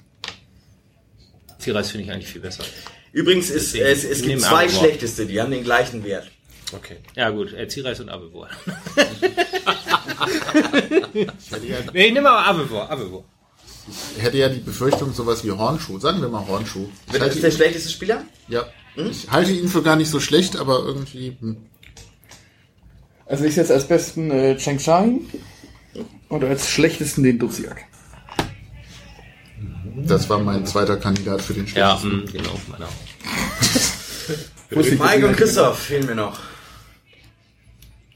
Zierreis 1.59 1.91
finde 1.91 2.05
ich 2.05 2.11
eigentlich 2.11 2.27
viel 2.27 2.41
besser. 2.41 2.63
Übrigens 3.11 3.49
ist 3.49 3.73
Deswegen, 3.73 3.85
es, 3.85 4.03
es 4.03 4.21
gibt 4.23 4.41
zwei 4.41 4.65
Avevor. 4.65 4.79
schlechteste, 4.79 5.25
die 5.25 5.39
haben 5.39 5.51
den 5.51 5.63
gleichen 5.63 6.03
Wert. 6.03 6.29
Okay. 6.73 6.97
Ja 7.15 7.29
gut, 7.29 7.53
äh, 7.53 7.67
Zierreis 7.67 7.99
und 7.99 8.09
Avevor. 8.09 8.49
nee, 11.13 11.27
ich 12.07 12.13
nehme 12.13 12.29
aber 12.29 12.47
Avevor. 12.47 13.25
Avevor. 13.87 14.23
Hätte 14.23 14.37
ja 14.37 14.49
die 14.49 14.59
Befürchtung 14.59 15.13
sowas 15.13 15.43
wie 15.43 15.51
Hornschuh. 15.51 15.99
Sagen 15.99 16.21
wir 16.21 16.29
mal 16.29 16.45
Hornschuh. 16.47 16.87
Ich 17.07 17.13
Wird 17.13 17.23
das 17.23 17.39
der 17.39 17.49
ihn, 17.49 17.55
schlechteste 17.55 17.89
Spieler? 17.89 18.23
ja, 18.47 18.65
ich 18.95 19.29
halte 19.29 19.51
ihn 19.51 19.67
für 19.67 19.83
gar 19.83 19.95
nicht 19.95 20.09
so 20.09 20.19
schlecht, 20.19 20.55
aber 20.57 20.79
irgendwie. 20.85 21.37
Hm. 21.39 21.57
Also 23.25 23.43
ich 23.45 23.55
setze 23.55 23.73
als 23.73 23.87
besten 23.87 24.31
äh, 24.31 24.55
Cheng 24.57 24.79
Shai 24.79 25.19
und 26.29 26.43
als 26.43 26.69
schlechtesten 26.69 27.23
den 27.23 27.37
Duziak. 27.39 27.83
Das 30.05 30.29
war 30.29 30.39
mein 30.39 30.65
zweiter 30.65 30.97
Kandidat 30.97 31.41
für 31.41 31.53
den 31.53 31.65
Ja, 31.73 31.97
schlechtesten. 31.97 32.25
mh, 32.25 32.31
genau, 32.31 32.59
meiner. 32.69 32.87
Ich, 34.69 34.75
dass 34.75 34.99
Mike 34.99 35.27
und 35.27 35.35
Christoph 35.35 35.79
fehlen 35.79 36.05
mir 36.05 36.15
noch. 36.15 36.39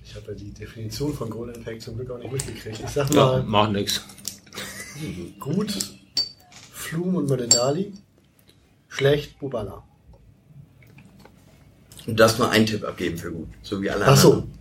Ich 0.04 0.16
habe 0.16 0.28
ja 0.32 0.34
die 0.38 0.52
Definition 0.54 1.14
von 1.14 1.30
Goal 1.30 1.50
Impact 1.50 1.82
zum 1.82 1.96
Glück 1.96 2.12
auch 2.12 2.18
nicht 2.20 2.32
mitgekriegt. 2.32 2.80
Ich 2.84 2.90
sag 2.92 3.14
Ja, 3.14 3.26
mal, 3.28 3.44
macht 3.44 3.72
nix. 3.72 4.02
Gut, 5.40 5.74
Flum 6.74 7.16
und 7.16 7.28
Molinali, 7.28 7.94
schlecht, 8.88 9.40
Bubala. 9.40 9.84
Du 12.06 12.14
darfst 12.14 12.40
nur 12.40 12.50
einen 12.50 12.66
Tipp 12.66 12.84
abgeben 12.84 13.18
für 13.18 13.32
gut, 13.32 13.48
so 13.62 13.82
wie 13.82 13.90
alle 13.90 14.06
Ach 14.06 14.18
so. 14.18 14.34
anderen. 14.34 14.52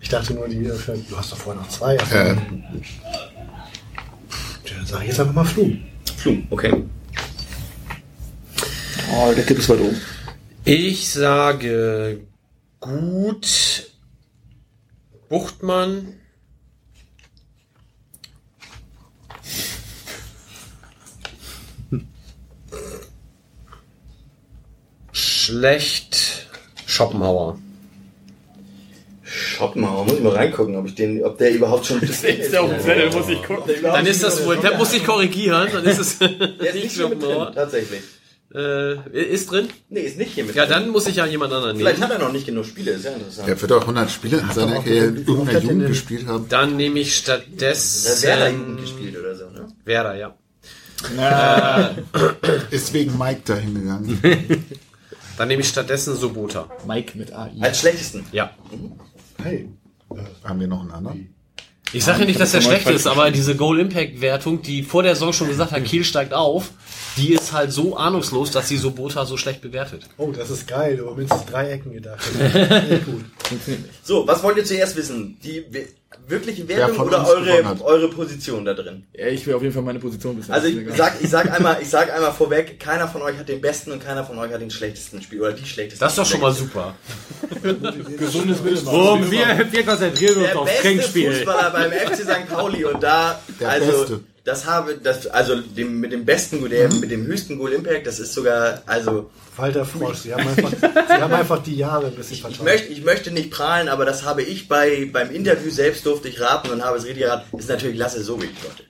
Ich 0.00 0.08
dachte 0.08 0.32
nur, 0.34 0.48
die, 0.48 0.62
du 0.62 1.16
hast 1.16 1.32
doch 1.32 1.36
vorher 1.36 1.60
noch 1.60 1.68
zwei. 1.68 1.98
Also, 1.98 2.14
Äh, 2.14 2.28
ja, 2.28 2.36
dann 4.76 4.86
sag 4.86 5.02
ich 5.02 5.08
jetzt 5.08 5.20
einfach 5.20 5.34
mal 5.34 5.44
Flum. 5.44 5.82
Flum, 6.16 6.46
okay. 6.50 6.84
Oh, 9.12 9.32
der 9.34 9.44
Tipp 9.44 9.58
ist 9.58 9.68
weit 9.68 9.80
oben. 9.80 10.00
Ich 10.64 11.10
sage 11.10 12.20
gut 12.78 13.90
Buchtmann. 15.28 16.14
Schlecht 25.50 26.46
Schopenhauer. 26.86 27.58
Schopenhauer, 29.24 30.04
muss 30.04 30.14
ich 30.14 30.20
mal 30.20 30.32
reingucken, 30.34 30.76
ob 30.76 30.86
ich 30.86 30.94
den, 30.94 31.24
ob 31.24 31.38
der 31.38 31.52
überhaupt 31.52 31.86
schon. 31.86 32.00
das 32.06 32.22
ist 32.24 32.52
der 32.52 32.62
auf 32.62 32.70
dem 32.70 32.80
Zettel, 32.80 33.10
muss 33.12 33.28
ich 33.28 33.42
gucken. 33.42 33.74
Dann 33.82 34.06
ist 34.06 34.22
das 34.22 34.44
wohl, 34.44 34.56
der 34.58 34.76
muss 34.76 34.92
ich 34.92 35.04
korrigieren, 35.04 35.68
dann 35.72 35.84
ist 35.84 35.98
es 35.98 36.18
Der 36.18 36.28
ist 36.28 36.74
nicht 36.74 36.84
mit 36.84 36.84
drin, 36.84 36.90
Schopenhauer. 37.20 37.52
tatsächlich. 37.52 38.00
Äh, 38.52 39.32
ist 39.32 39.50
drin? 39.50 39.68
Nee, 39.88 40.00
ist 40.00 40.18
nicht 40.18 40.32
hier 40.34 40.44
mit 40.44 40.54
Ja, 40.56 40.66
drin. 40.66 40.72
dann 40.84 40.88
muss 40.90 41.06
ich 41.06 41.16
ja 41.16 41.26
jemand 41.26 41.52
anderen 41.52 41.76
Vielleicht 41.76 41.98
nehmen. 42.00 42.10
hat 42.12 42.18
er 42.20 42.24
noch 42.24 42.32
nicht 42.32 42.46
genug 42.46 42.64
Spiele, 42.64 42.92
ist 42.92 43.04
ja 43.04 43.12
interessant. 43.12 43.46
der 43.48 43.60
wird 43.60 43.72
auch 43.72 43.80
100 43.82 44.10
Spiele 44.10 44.38
in 44.38 44.50
seiner 44.52 44.78
auch 44.78 44.84
Karriere 44.84 45.06
in 45.06 45.16
irgendeiner 45.26 45.58
Jugend 45.60 45.86
gespielt 45.88 46.26
haben. 46.26 46.46
Dann 46.48 46.76
nehme 46.76 46.98
ich 47.00 47.16
stattdessen 47.16 48.22
wäre 48.22 48.38
da 48.40 48.46
hinten 48.46 48.76
gespielt 48.76 49.16
oder 49.18 49.34
so, 49.36 49.44
ne? 49.50 49.68
Werder, 49.84 50.14
ja. 50.16 50.34
Ist 52.70 52.92
wegen 52.92 53.16
Mike 53.16 53.40
dahin 53.46 53.74
gegangen. 53.74 54.66
Dann 55.40 55.48
nehme 55.48 55.62
ich 55.62 55.68
stattdessen 55.68 56.14
Sobota. 56.18 56.68
Mike 56.86 57.16
mit 57.16 57.32
AI. 57.32 57.50
Als 57.62 57.80
schlechtesten. 57.80 58.26
Ja. 58.30 58.50
Hey, 59.42 59.70
Haben 60.44 60.60
wir 60.60 60.66
noch 60.66 60.82
einen 60.82 60.90
anderen? 60.90 61.34
Ich 61.94 62.04
sage 62.04 62.20
ja 62.20 62.24
nicht, 62.26 62.38
dass 62.38 62.52
der 62.52 62.60
schlecht 62.60 62.86
ist, 62.90 63.06
aber 63.06 63.30
diese 63.30 63.56
Goal-Impact-Wertung, 63.56 64.60
die 64.60 64.82
vor 64.82 65.02
der 65.02 65.14
Saison 65.14 65.32
schon 65.32 65.48
gesagt 65.48 65.72
hat, 65.72 65.82
Kiel 65.82 66.04
steigt 66.04 66.34
auf, 66.34 66.72
die 67.16 67.32
ist 67.32 67.54
halt 67.54 67.72
so 67.72 67.96
ahnungslos, 67.96 68.50
dass 68.50 68.68
sie 68.68 68.76
Sobota 68.76 69.24
so 69.24 69.38
schlecht 69.38 69.62
bewertet. 69.62 70.10
Oh, 70.18 70.30
das 70.30 70.50
ist 70.50 70.68
geil. 70.68 70.98
Du 70.98 71.08
hast 71.08 71.16
mindestens 71.16 71.46
drei 71.50 71.70
Ecken 71.70 71.94
gedacht. 71.94 72.22
Sehr 72.38 72.98
gut. 72.98 73.24
So, 74.02 74.26
was 74.26 74.42
wollt 74.42 74.58
ihr 74.58 74.64
zuerst 74.66 74.94
wissen? 74.94 75.38
Die 75.42 75.64
wirkliche 76.28 76.68
Wertung 76.68 77.06
oder 77.06 77.26
eure, 77.26 77.80
eure 77.82 78.08
Position 78.08 78.64
da 78.64 78.74
drin? 78.74 79.04
Ja, 79.12 79.26
ich 79.26 79.46
will 79.46 79.54
auf 79.54 79.62
jeden 79.62 79.74
Fall 79.74 79.82
meine 79.82 79.98
Position 79.98 80.38
wissen. 80.38 80.52
Also 80.52 80.68
ich 80.68 80.78
sag, 80.96 81.14
ich 81.20 81.28
sag 81.28 81.50
einmal, 81.56 81.78
ich 81.80 81.88
sag 81.88 82.12
einmal 82.12 82.32
vorweg, 82.32 82.78
keiner 82.78 83.08
von 83.08 83.22
euch 83.22 83.36
hat 83.38 83.48
den 83.48 83.60
besten 83.60 83.92
und 83.92 84.02
keiner 84.02 84.24
von 84.24 84.38
euch 84.38 84.52
hat 84.52 84.60
den 84.60 84.70
schlechtesten 84.70 85.22
Spiel 85.22 85.40
oder 85.40 85.52
die 85.52 85.66
schlechtesten. 85.66 86.04
Das 86.04 86.12
ist 86.12 86.18
doch 86.18 86.26
schon 86.26 86.40
mal 86.40 86.52
super. 86.52 86.94
gesundes 88.18 88.62
Mittelmaß. 88.62 88.86
Warum? 88.86 89.30
Wir, 89.30 89.66
wir 89.70 89.84
konzentrieren 89.84 90.36
uns 90.36 90.46
Der 90.46 90.58
aufs 90.58 90.70
beste 90.70 90.88
Trinkspiel. 90.88 91.32
Fußballer 91.34 91.70
beim 91.70 91.92
FC 91.92 92.16
St. 92.16 92.48
Pauli 92.48 92.84
und 92.84 93.02
da, 93.02 93.40
Der 93.60 93.68
also, 93.68 93.98
Beste. 93.98 94.20
Das 94.50 94.66
habe, 94.66 94.96
das, 94.98 95.26
also 95.28 95.60
dem, 95.60 96.00
mit 96.00 96.12
dem 96.12 96.24
besten, 96.24 96.58
Goal- 96.60 96.68
der, 96.70 96.92
mit 96.92 97.10
dem 97.10 97.26
höchsten 97.26 97.58
Goal 97.58 97.72
Impact, 97.72 98.06
das 98.06 98.18
ist 98.20 98.34
sogar, 98.34 98.82
also, 98.86 99.30
Walter 99.56 99.84
Frosch. 99.84 100.18
Sie 100.18 100.34
haben 100.34 100.46
einfach, 100.48 100.70
sie 100.70 101.12
haben 101.22 101.32
einfach 101.34 101.62
die 101.62 101.76
Jahre 101.76 102.06
ein 102.06 102.14
bisschen 102.14 102.34
ich 102.34 102.40
vertauscht. 102.42 102.62
möchte, 102.62 102.88
ich 102.92 103.04
möchte 103.04 103.30
nicht 103.30 103.50
prahlen, 103.50 103.88
aber 103.88 104.04
das 104.04 104.24
habe 104.24 104.42
ich 104.42 104.68
bei, 104.68 105.08
beim 105.12 105.30
Interview 105.30 105.70
selbst 105.70 106.04
durfte 106.06 106.28
ich 106.28 106.40
raten 106.40 106.70
und 106.70 106.84
habe 106.84 106.98
es 106.98 107.04
richtig 107.04 107.22
geraten, 107.24 107.56
ist 107.58 107.68
natürlich 107.68 107.96
Lasse 107.98 108.22
Sobic, 108.22 108.50
Leute. 108.62 108.84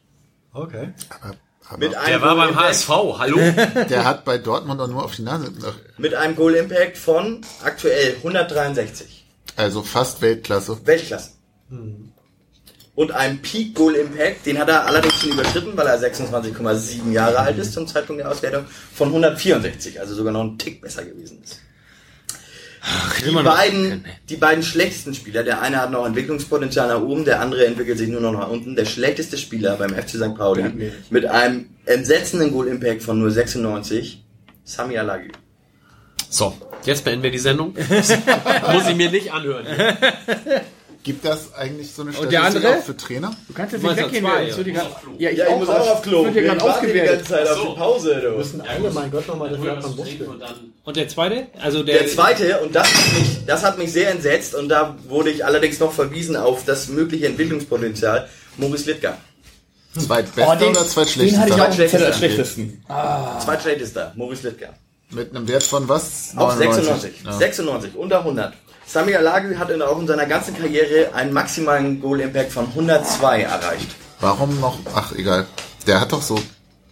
Okay. 0.53 0.93
Aber, 1.23 1.35
aber 1.69 1.78
Mit 1.78 1.95
einem 1.95 2.07
Der 2.09 2.20
war 2.23 2.35
Goal 2.35 2.39
beim 2.47 2.49
Impact- 2.51 2.69
HSV, 2.69 2.89
hallo? 3.19 3.37
der 3.91 4.05
hat 4.05 4.24
bei 4.24 4.39
Dortmund 4.39 4.81
auch 4.81 4.89
nur 4.89 5.05
auf 5.05 5.15
die 5.16 5.23
Nase. 5.23 5.53
Mit 5.99 6.15
einem 6.15 6.35
Goal 6.37 6.55
Impact 6.55 6.97
von 6.99 7.41
aktuell 7.62 8.16
163. 8.16 9.24
Also 9.57 9.82
fast 9.82 10.23
Weltklasse. 10.23 10.78
Weltklasse. 10.85 11.31
Und 13.01 13.13
ein 13.13 13.39
Peak 13.41 13.75
Goal 13.75 13.95
Impact, 13.95 14.45
den 14.45 14.59
hat 14.59 14.69
er 14.69 14.85
allerdings 14.85 15.15
schon 15.23 15.31
überschritten, 15.31 15.75
weil 15.75 15.87
er 15.87 15.99
26,7 15.99 17.11
Jahre 17.11 17.39
alt 17.39 17.57
ist 17.57 17.73
zum 17.73 17.87
Zeitpunkt 17.87 18.21
der 18.21 18.31
Auswertung, 18.31 18.67
von 18.93 19.09
164, 19.09 19.99
also 19.99 20.15
sogar 20.15 20.35
noch 20.35 20.45
ein 20.45 20.59
Tick 20.59 20.83
besser 20.83 21.07
gewesen 21.07 21.41
ist. 21.43 21.61
Die 23.27 23.33
beiden, 23.33 24.05
die 24.29 24.37
beiden 24.37 24.63
schlechtesten 24.63 25.15
Spieler, 25.15 25.45
der 25.45 25.63
eine 25.63 25.79
hat 25.79 25.91
noch 25.91 26.05
Entwicklungspotenzial 26.05 26.89
nach 26.89 27.01
oben, 27.01 27.25
der 27.25 27.41
andere 27.41 27.65
entwickelt 27.65 27.97
sich 27.97 28.11
nur 28.11 28.21
noch 28.21 28.33
nach 28.33 28.51
unten. 28.51 28.77
Der 28.77 28.85
schlechteste 28.85 29.39
Spieler 29.39 29.77
beim 29.77 29.95
FC 29.95 30.11
St. 30.11 30.35
Pauli 30.37 30.93
mit 31.09 31.25
einem 31.25 31.71
entsetzenden 31.87 32.53
Goal 32.53 32.69
Impact 32.69 33.03
von 33.03 33.19
nur 33.19 33.31
96, 33.31 34.23
Sami 34.65 34.99
Alagi. 34.99 35.33
So, 36.29 36.55
jetzt 36.85 37.03
beenden 37.03 37.23
wir 37.23 37.31
die 37.31 37.39
Sendung. 37.39 37.73
Muss 38.73 38.89
ich 38.91 38.95
mir 38.95 39.11
nicht 39.11 39.33
anhören. 39.33 39.65
Gibt 41.03 41.25
das 41.25 41.55
eigentlich 41.55 41.91
so 41.93 42.03
eine 42.03 42.11
Und 42.11 42.31
der 42.31 42.41
Statistik 42.41 42.65
andere? 42.65 42.79
auch 42.81 42.85
für 42.85 42.97
Trainer? 42.97 43.31
Du 43.49 43.55
kannst 43.55 43.73
jetzt 43.73 43.83
nicht 43.83 43.97
meinst 43.97 44.05
weggehen. 44.13 44.25
zwei, 44.25 44.45
ich 44.49 44.57
würde 44.57 44.71
ja. 44.71 44.81
grad- 44.81 44.97
ja, 45.19 45.31
ich, 45.31 45.39
Ja, 45.39 45.49
ich 45.49 45.57
muss 45.57 45.69
auch 45.71 45.91
auf 45.93 46.03
Klo. 46.03 46.19
Ich 46.21 46.25
würde 46.27 46.35
Wir 46.35 46.43
gerade 46.43 46.61
warten 46.61 46.87
die 46.87 46.93
ganze 46.93 47.13
ausgewertet. 47.13 47.27
Zeit 47.29 47.49
auf 47.49 47.61
die 47.69 47.75
Pause, 47.79 48.21
du. 48.23 48.31
müssen 48.37 48.61
alle, 48.61 48.91
mein 48.91 49.11
Gott, 49.11 49.27
nochmal 49.29 49.51
man 49.51 49.97
Buchstaben. 49.97 50.75
Und 50.85 50.97
der 50.97 51.09
zweite? 51.09 51.47
Also 51.59 51.83
der, 51.83 52.01
Der 52.01 52.07
zweite, 52.09 52.61
und 52.61 52.75
das 52.75 52.87
hat, 52.87 53.19
mich, 53.19 53.47
das 53.47 53.65
hat 53.65 53.79
mich 53.79 53.93
sehr 53.93 54.11
entsetzt, 54.11 54.55
und 54.55 54.69
da 54.69 54.95
wurde 55.09 55.31
ich 55.31 55.43
allerdings 55.45 55.79
noch 55.81 55.93
verwiesen 55.93 56.37
auf 56.37 56.67
das 56.67 56.89
mögliche 56.89 57.27
Entwicklungspotenzial, 57.29 58.29
Maurice 58.59 58.91
Littger. 58.91 59.17
Zweitbester 59.99 60.57
den- 60.57 60.69
oder 60.69 60.87
zweitschlechtester? 60.87 61.47
Den 61.47 61.53
hatte 61.61 61.71
ich 61.73 61.83
auch 61.83 61.89
Zettel 61.89 62.05
als 62.07 62.19
Schlechtester. 62.19 62.53
schlechtesten. 62.53 62.85
Zweitschlechtester, 63.43 64.13
Maurice 64.17 64.49
Littger. 64.49 64.75
Mit 65.13 65.35
einem 65.35 65.49
Wert 65.49 65.63
von 65.65 65.89
was? 65.89 66.33
Auf 66.37 66.57
99. 66.59 66.85
96. 66.85 67.25
Ja. 67.25 67.33
96, 67.33 67.95
unter 67.97 68.19
100. 68.19 68.53
Sami 68.91 69.15
Alagü 69.15 69.55
hat 69.55 69.71
in, 69.71 69.83
auch 69.83 70.01
in 70.01 70.09
seiner 70.09 70.27
ganzen 70.27 70.57
Karriere 70.57 71.15
einen 71.15 71.33
maximalen 71.33 72.01
Goal-Impact 72.01 72.51
von 72.51 72.67
102 72.67 73.43
erreicht. 73.43 73.95
Warum 74.19 74.59
noch? 74.59 74.81
Ach, 74.93 75.12
egal. 75.12 75.47
Der 75.87 76.01
hat 76.01 76.11
doch 76.11 76.21
so. 76.21 76.37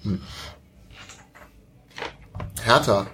Hm. 0.05 0.23
Hertha. 2.62 3.09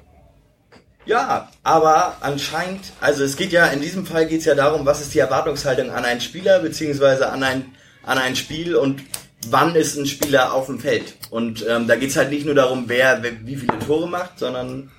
Ja, 1.07 1.49
aber 1.63 2.19
anscheinend, 2.21 2.93
also 3.01 3.25
es 3.25 3.37
geht 3.37 3.53
ja, 3.53 3.69
in 3.69 3.81
diesem 3.81 4.05
Fall 4.05 4.27
geht 4.27 4.41
es 4.41 4.45
ja 4.45 4.55
darum, 4.55 4.85
was 4.85 5.01
ist 5.01 5.15
die 5.15 5.19
Erwartungshaltung 5.19 5.91
an 5.91 6.05
einen 6.05 6.21
Spieler, 6.21 6.59
beziehungsweise 6.59 7.31
an 7.31 7.43
ein, 7.43 7.75
an 8.03 8.19
ein 8.19 8.37
Spiel 8.37 8.77
und 8.77 9.01
wann 9.49 9.75
ist 9.77 9.97
ein 9.97 10.05
Spieler 10.05 10.53
auf 10.53 10.67
dem 10.67 10.79
Feld. 10.79 11.15
Und 11.31 11.65
ähm, 11.67 11.89
da 11.89 11.97
geht 11.97 12.11
es 12.11 12.17
halt 12.17 12.29
nicht 12.29 12.45
nur 12.45 12.55
darum, 12.55 12.85
wer, 12.89 13.23
wer 13.23 13.47
wie 13.47 13.57
viele 13.57 13.79
Tore 13.79 14.09
macht, 14.09 14.39
sondern 14.41 14.91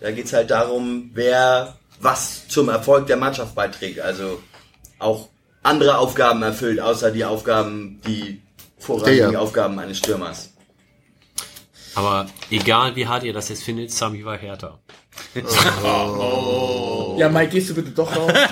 da 0.00 0.10
geht 0.10 0.26
es 0.26 0.34
halt 0.34 0.50
darum, 0.50 1.12
wer 1.14 1.78
was 2.02 2.48
zum 2.48 2.68
Erfolg 2.68 3.06
der 3.06 3.16
Mannschaft 3.16 3.54
beiträgt. 3.54 4.00
Also 4.00 4.42
auch 4.98 5.28
andere 5.62 5.98
Aufgaben 5.98 6.42
erfüllt, 6.42 6.80
außer 6.80 7.10
die 7.12 7.24
Aufgaben, 7.24 8.00
die 8.06 8.42
vorrangigen 8.78 9.32
Ja. 9.32 9.38
Aufgaben 9.38 9.78
eines 9.78 9.98
Stürmers. 9.98 10.50
Aber 11.94 12.26
egal 12.50 12.96
wie 12.96 13.06
hart 13.06 13.22
ihr 13.22 13.32
das 13.32 13.48
jetzt 13.48 13.62
findet, 13.62 13.90
Sami 13.92 14.24
war 14.24 14.36
härter. 14.38 14.80
Ja, 17.16 17.28
Mike, 17.28 17.50
gehst 17.52 17.70
du 17.70 17.74
bitte 17.74 17.90
doch 17.90 18.14
raus? 18.16 18.32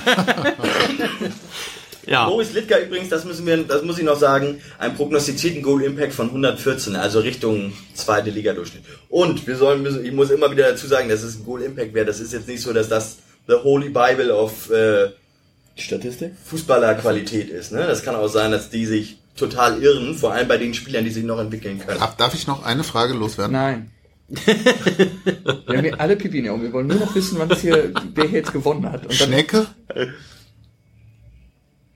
Ja. 2.07 2.29
Boris 2.29 2.53
Litka 2.53 2.79
übrigens, 2.79 3.09
das 3.09 3.25
müssen 3.25 3.47
wir, 3.47 3.59
das 3.59 3.83
muss 3.83 3.99
ich 3.99 4.05
noch 4.05 4.19
sagen, 4.19 4.61
einen 4.79 4.97
prognostizierten 4.97 5.63
Goal 5.63 5.83
Impact 5.83 6.13
von 6.13 6.27
114, 6.29 6.97
also 6.97 7.21
Richtung 7.21 7.73
zweite 7.95 8.31
Liga 8.31 8.53
Durchschnitt. 8.53 8.83
Und 9.11 9.47
wir 9.47 9.55
sollen, 9.57 9.83
müssen, 9.83 10.05
ich 10.05 10.11
muss 10.11 10.31
immer 10.31 10.51
wieder 10.51 10.71
dazu 10.71 10.89
sagen, 10.89 11.09
das 11.09 11.23
ist 11.23 11.39
ein 11.41 11.45
Goal 11.45 11.63
Impact 11.63 11.95
Wert. 11.95 12.09
Das 12.09 12.19
ist 12.19 12.33
jetzt 12.33 12.49
nicht 12.49 12.63
so, 12.63 12.73
dass 12.73 12.89
das 12.89 13.19
the 13.47 13.55
Holy 13.63 13.89
Bible 13.89 14.31
of 14.35 14.71
äh, 14.71 15.11
Statistik? 15.77 16.33
Fußballerqualität 16.45 17.49
ist. 17.51 17.73
Ne? 17.73 17.87
Das 17.87 18.03
kann 18.03 18.15
auch 18.15 18.29
sein, 18.29 18.51
dass 18.51 18.71
die 18.71 18.87
sich 18.87 19.19
total 19.37 19.83
irren, 19.83 20.15
vor 20.15 20.33
allem 20.33 20.49
bei 20.49 20.59
den 20.59 20.75
Spielern, 20.75 21.05
die 21.05 21.11
sich 21.11 21.25
noch 21.25 21.39
entwickeln 21.39 21.79
können. 21.79 21.99
Ach, 22.03 22.15
darf 22.15 22.35
ich 22.35 22.47
noch 22.47 22.65
eine 22.65 22.85
Frage 22.85 23.15
loswerden? 23.15 23.53
Nein. 23.53 23.91
wir 24.29 25.77
haben 25.77 25.81
hier 25.85 26.01
alle 26.01 26.15
Pipi 26.17 26.39
in 26.39 26.45
den 26.45 26.53
Augen. 26.53 26.63
Wir 26.63 26.73
wollen 26.73 26.87
nur 26.87 26.99
noch 26.99 27.15
wissen, 27.17 27.39
wann 27.39 27.49
das 27.49 27.63
hier, 27.63 27.93
wer 28.15 28.25
hier 28.29 28.39
jetzt 28.39 28.53
gewonnen 28.53 28.89
hat. 28.91 29.03
Und 29.07 29.21
dann, 29.21 29.29
Schnecke? 29.29 29.67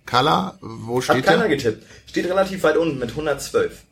Kalla, 0.06 0.58
wo 0.60 0.96
Hat 0.96 1.04
steht 1.04 1.24
keiner 1.24 1.48
der? 1.48 1.56
getippt. 1.56 1.84
Steht 2.06 2.26
relativ 2.26 2.62
weit 2.62 2.76
unten 2.76 2.98
mit 2.98 3.10
112. 3.10 3.82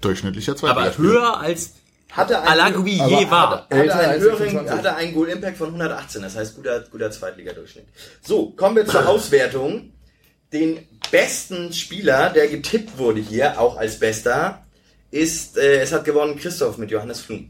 Durchschnittlicher 0.00 0.52
Aber 0.52 0.60
Zweitligaspieler. 0.60 1.08
höher 1.08 1.40
als 1.40 1.74
Hatte 2.12 2.40
ein, 2.40 2.48
Alagui 2.48 2.92
je 2.92 3.30
war. 3.30 3.66
hatte 3.70 3.94
als 3.94 4.22
höheren, 4.22 4.38
26. 4.38 4.70
hatte 4.70 4.96
einen 4.96 5.14
Goal 5.14 5.28
Impact 5.28 5.56
von 5.56 5.68
118, 5.68 6.22
das 6.22 6.36
heißt 6.36 6.56
guter, 6.56 6.80
guter 6.90 7.10
Zweitligadurchschnitt. 7.10 7.86
So, 8.22 8.50
kommen 8.50 8.76
wir 8.76 8.86
zur 8.86 9.08
Auswertung. 9.08 9.92
Den 10.52 10.86
besten 11.12 11.72
Spieler, 11.72 12.30
der 12.30 12.48
getippt 12.48 12.98
wurde 12.98 13.20
hier, 13.20 13.60
auch 13.60 13.76
als 13.76 14.00
bester, 14.00 14.64
ist, 15.12 15.56
äh, 15.56 15.80
es 15.80 15.92
hat 15.92 16.04
gewonnen 16.04 16.36
Christoph 16.36 16.76
mit 16.78 16.90
Johannes 16.90 17.20
Flum. 17.20 17.48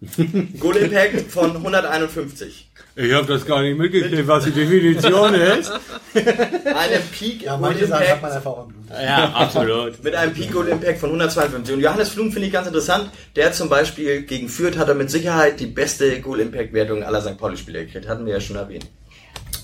Goal 0.60 0.76
Impact 0.76 1.30
von 1.30 1.56
151. 1.56 2.69
Ich 2.96 3.12
habe 3.12 3.26
das 3.26 3.46
gar 3.46 3.62
nicht 3.62 3.78
mitgekriegt, 3.78 4.26
was 4.26 4.44
die 4.44 4.50
Definition 4.50 5.34
ist. 5.34 5.70
Einem 6.14 7.02
Peak 7.12 7.42
Ja, 7.42 7.56
manche 7.56 7.86
Sachen 7.86 8.08
hat 8.08 8.14
Impact 8.16 8.22
man 8.22 8.32
einfach 8.32 8.50
auch 8.50 8.66
im 8.66 8.72
Blut. 8.72 8.86
Ja, 8.90 9.32
absolut. 9.32 10.02
mit 10.02 10.14
einem 10.14 10.32
Peak 10.34 10.52
Goal 10.52 10.68
Impact 10.68 10.98
von 10.98 11.10
152. 11.10 11.76
Und 11.76 11.80
Johannes 11.80 12.08
Flum 12.08 12.32
finde 12.32 12.48
ich 12.48 12.52
ganz 12.52 12.66
interessant. 12.66 13.10
Der 13.36 13.52
zum 13.52 13.68
Beispiel 13.68 14.22
gegen 14.22 14.48
Fürth 14.48 14.76
hat 14.76 14.88
er 14.88 14.94
mit 14.94 15.10
Sicherheit 15.10 15.60
die 15.60 15.66
beste 15.66 16.20
Goal 16.20 16.40
Impact 16.40 16.72
Wertung 16.72 17.04
aller 17.04 17.20
St. 17.20 17.38
Pauli 17.38 17.56
Spieler 17.56 17.84
gekriegt. 17.84 18.08
Hatten 18.08 18.26
wir 18.26 18.34
ja 18.34 18.40
schon 18.40 18.56
erwähnt. 18.56 18.86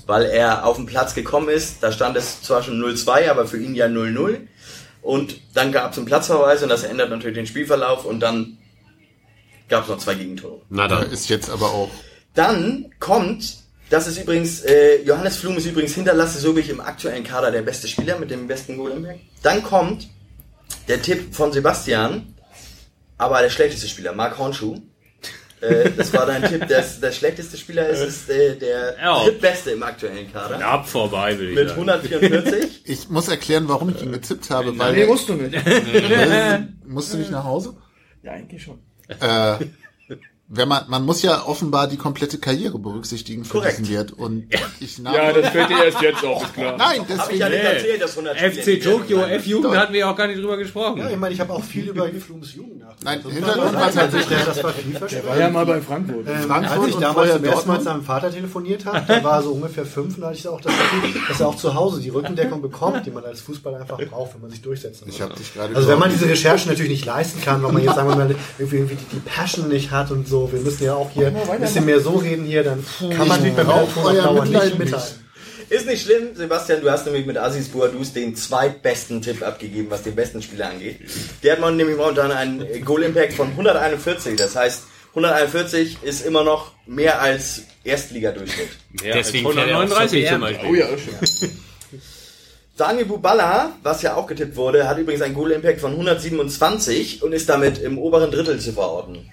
Weil 0.07 0.27
er 0.27 0.65
auf 0.65 0.77
den 0.77 0.87
Platz 0.87 1.15
gekommen 1.15 1.49
ist, 1.49 1.83
da 1.83 1.91
stand 1.91 2.17
es 2.17 2.43
zwar 2.43 2.63
schon 2.63 2.81
0-2, 2.81 3.29
aber 3.29 3.47
für 3.47 3.59
ihn 3.59 3.75
ja 3.75 3.87
0-0. 3.87 4.39
Und 5.03 5.37
dann 5.55 5.73
gab 5.73 5.93
es 5.93 5.99
einen 5.99 6.07
Platzverweis 6.07 6.63
und 6.63 6.69
das 6.69 6.85
ändert 6.85 7.11
natürlich 7.11 7.37
den 7.37 7.47
Spielverlauf 7.47 8.05
und 8.05 8.21
dann 8.21 8.59
gab 9.69 9.85
es 9.85 9.89
noch 9.89 9.99
zwei 9.99 10.15
Gegentore. 10.15 10.63
Na 10.69 10.89
Da 10.89 11.01
ist 11.01 11.29
jetzt 11.29 11.51
aber 11.51 11.67
auch. 11.67 11.91
Dann 12.37 12.87
kommt, 13.01 13.57
das 13.91 14.07
ist 14.07 14.19
übrigens, 14.19 14.61
äh, 14.61 15.03
Johannes 15.03 15.39
Flum 15.39 15.57
ist 15.57 15.67
übrigens 15.67 15.95
hinter 15.95 16.15
Lasse 16.15 16.39
Sobich 16.39 16.69
im 16.69 16.81
aktuellen 16.81 17.25
Kader 17.25 17.51
der 17.51 17.63
beste 17.63 17.89
Spieler 17.89 18.19
mit 18.19 18.31
dem 18.31 18.47
besten 18.47 18.77
Goal 18.77 18.93
Impact. 18.93 19.21
Dann 19.43 19.63
kommt 19.63 20.07
der 20.87 21.03
Tipp 21.03 21.35
von 21.35 21.53
Sebastian, 21.53 22.35
aber 23.19 23.41
der 23.43 23.51
schlechteste 23.51 23.89
Spieler, 23.89 24.13
Marc 24.13 24.39
Hornschuh. 24.39 24.77
Äh, 25.63 25.91
das 25.97 26.13
war 26.13 26.27
dein 26.27 26.43
Tipp, 26.45 26.69
der, 26.69 26.85
der 27.03 27.13
schlechteste 27.13 27.57
Spieler 27.57 27.89
ist, 27.89 28.01
ist 28.03 28.29
äh, 28.29 28.57
der 28.57 28.97
Ja. 29.03 29.25
drittbeste 29.25 29.71
im 29.71 29.83
aktuellen 29.83 30.31
Kader. 30.31 30.57
Knapp 30.59 30.87
vorbei, 30.87 31.39
will 31.39 31.49
ich 31.49 31.55
Mit 31.55 31.69
sagen. 31.71 31.89
144. 31.89 32.83
Ich 32.85 33.09
muss 33.09 33.27
erklären, 33.29 33.67
warum 33.67 33.89
ich 33.89 34.03
ihn 34.03 34.13
getippt 34.13 34.51
habe, 34.51 34.79
weil 34.79 34.93
nee, 34.93 35.07
musst 35.07 35.29
du 35.31 35.33
nicht. 35.35 35.57
musst 36.85 37.15
du 37.15 37.17
nicht 37.17 37.31
nach 37.31 37.45
Hause? 37.45 37.75
Ja, 38.23 38.33
eigentlich 38.33 38.63
schon. 38.63 38.79
Äh, 39.09 39.65
wenn 40.49 40.69
man, 40.69 40.85
man 40.89 41.05
muss 41.05 41.23
ja 41.23 41.45
offenbar 41.45 41.89
die 41.89 41.97
komplette 41.97 42.39
Karriere 42.39 42.79
berücksichtigen 42.79 43.45
für 43.45 43.59
Korrekt. 43.59 43.79
diesen 43.81 43.93
Wert. 43.95 44.13
Und 44.13 44.47
ich 44.81 44.99
nahm 45.01 45.15
Ja, 45.15 45.33
das 45.33 45.49
fällt 45.51 45.71
dir 45.71 45.85
erst 45.85 46.01
jetzt 46.01 46.25
auch 46.25 46.53
klar. 46.53 46.77
Nein, 46.79 47.01
Hab 47.01 47.09
ich 47.11 47.17
deswegen. 47.17 47.39
ja 47.41 47.49
nicht 47.49 47.65
erzählt, 47.65 48.03
dass 48.03 48.11
100 48.13 48.37
Spiele 48.39 48.53
FC 48.53 48.85
Wertung 48.85 49.21
F-Jugend 49.31 49.77
hatten 49.77 49.93
wir 49.93 50.01
ja 50.01 50.11
auch 50.13 50.17
gar 50.17 50.29
nicht 50.29 50.39
drüber 50.39 50.57
gesprochen. 50.57 50.99
Ja, 51.01 51.11
ich 51.11 51.17
meine, 51.17 51.35
ich 51.35 51.41
habe 51.41 51.53
auch 51.53 51.63
viel 51.65 51.89
über 51.89 52.09
Flums 52.11 52.55
Jugend 52.55 52.79
nachgedacht. 52.79 53.05
Nein, 53.05 53.21
So 53.25 53.31
Hintergrund 53.31 53.75
war 53.75 53.93
tatsächlich, 53.93 54.23
tatsächlich- 54.23 54.45
das 54.47 54.63
war 54.65 54.73
vielversprechend. 54.73 55.29
War 55.29 55.39
ja 55.39 55.51
mal 55.51 55.67
bei 55.67 55.81
Frankfurt. 55.81 56.27
Ähm, 56.29 56.43
Frankfurt 56.49 56.79
als 56.79 56.89
ich 56.89 56.95
damals 56.97 57.33
zum 57.33 57.45
ersten 57.45 57.69
Mal 57.69 57.75
mit 57.75 57.83
seinem 57.85 58.03
Vater 58.05 58.31
telefoniert 58.31 58.85
habe, 58.87 59.01
der 59.07 59.25
war 59.25 59.43
so 59.43 59.51
ungefähr 59.51 59.85
fünf, 59.85 60.15
und 60.15 60.21
da 60.21 60.29
hatte 60.29 60.39
ich 60.39 60.47
auch 60.47 60.61
das 60.61 60.73
Gefühl, 60.73 61.21
dass 61.29 61.41
er 61.41 61.49
auch 61.49 61.57
zu 61.57 61.75
Hause 61.75 62.01
die 62.01 62.11
Rückendeckung 62.11 62.63
bekommt, 62.63 63.05
die 63.05 63.11
man 63.11 63.25
als 63.25 63.41
Fußballer 63.41 63.81
einfach 63.81 63.99
braucht, 63.99 64.35
wenn 64.35 64.43
man 64.43 64.51
sich 64.51 64.63
durchsetzen 64.63 65.07
Ich 65.09 65.21
habe 65.21 65.35
dich 65.35 65.53
gerade 65.55 65.75
Also 65.75 65.89
wenn 65.89 65.99
man 65.99 66.11
diese 66.11 66.29
Recherchen 66.29 66.71
natürlich 66.71 66.93
nicht 66.93 67.05
leisten 67.05 67.41
kann, 67.43 67.63
weil 67.65 67.73
man 67.73 67.83
jetzt 67.83 67.97
sagen 67.97 68.09
wir 68.09 68.17
mal 68.17 68.35
irgendwie, 68.59 68.77
irgendwie 68.77 68.95
die, 68.95 69.17
die 69.17 69.21
Passion 69.21 69.69
nicht 69.69 69.91
hat 69.91 70.11
und 70.11 70.29
so, 70.29 70.36
wir 70.53 70.61
müssen 70.61 70.85
ja 70.85 70.95
auch 70.95 71.11
hier 71.11 71.29
ein 71.29 71.61
bisschen 71.61 71.85
mehr 71.85 72.01
so 72.01 72.17
reden 72.17 72.45
hier, 72.45 72.63
dann 72.65 72.85
kann 73.01 73.29
man 73.29 73.29
natürlich 73.29 73.55
beim 73.55 73.69
Telefon 73.69 74.05
euer 74.05 74.23
Dauer 74.23 74.45
nicht 74.45 74.79
mithalten. 74.79 75.27
Ist 75.69 75.87
nicht 75.87 76.05
schlimm, 76.05 76.29
Sebastian, 76.35 76.81
du 76.81 76.91
hast 76.91 77.07
nämlich 77.07 77.27
mit 77.27 77.37
Aziz 77.37 77.69
Boadus 77.69 78.13
den 78.13 78.37
zweitbesten 78.37 79.21
Tipp 79.21 79.43
abgegeben, 79.43 79.91
was 79.91 80.03
den 80.03 80.15
besten 80.15 80.41
Spieler 80.41 80.71
angeht. 80.71 81.01
Der 81.43 81.55
hat 81.55 81.61
man 81.61 81.77
nämlich 81.77 81.97
momentan 81.97 82.31
einen 82.31 82.85
Goal-Impact 82.85 83.33
von 83.33 83.49
141, 83.49 84.37
das 84.37 84.55
heißt 84.55 84.85
141 85.11 85.99
ist 86.03 86.25
immer 86.25 86.45
noch 86.45 86.73
mehr 86.87 87.21
als 87.21 87.63
Erstligadurchschnitt. 87.83 88.69
Ja, 89.03 89.15
Deswegen 89.15 89.47
als 89.47 89.57
fährt 89.57 89.69
er 89.69 89.77
auch 89.77 89.83
139 89.83 90.23
zur 90.23 90.33
zum. 90.33 90.41
Beispiel. 90.41 90.69
Oh 90.69 90.75
ja, 90.75 90.87
schön. 90.99 91.51
Daniel 92.77 93.07
Buballa, 93.07 93.73
was 93.83 94.03
ja 94.03 94.17
auch 94.17 94.27
getippt 94.27 94.55
wurde, 94.57 94.87
hat 94.87 94.99
übrigens 94.99 95.23
einen 95.23 95.35
Goal-Impact 95.35 95.81
von 95.81 95.93
127 95.93 97.23
und 97.23 97.33
ist 97.33 97.49
damit 97.49 97.79
im 97.79 97.97
oberen 97.97 98.31
Drittel 98.31 98.61
zu 98.61 98.75
verorten. 98.75 99.33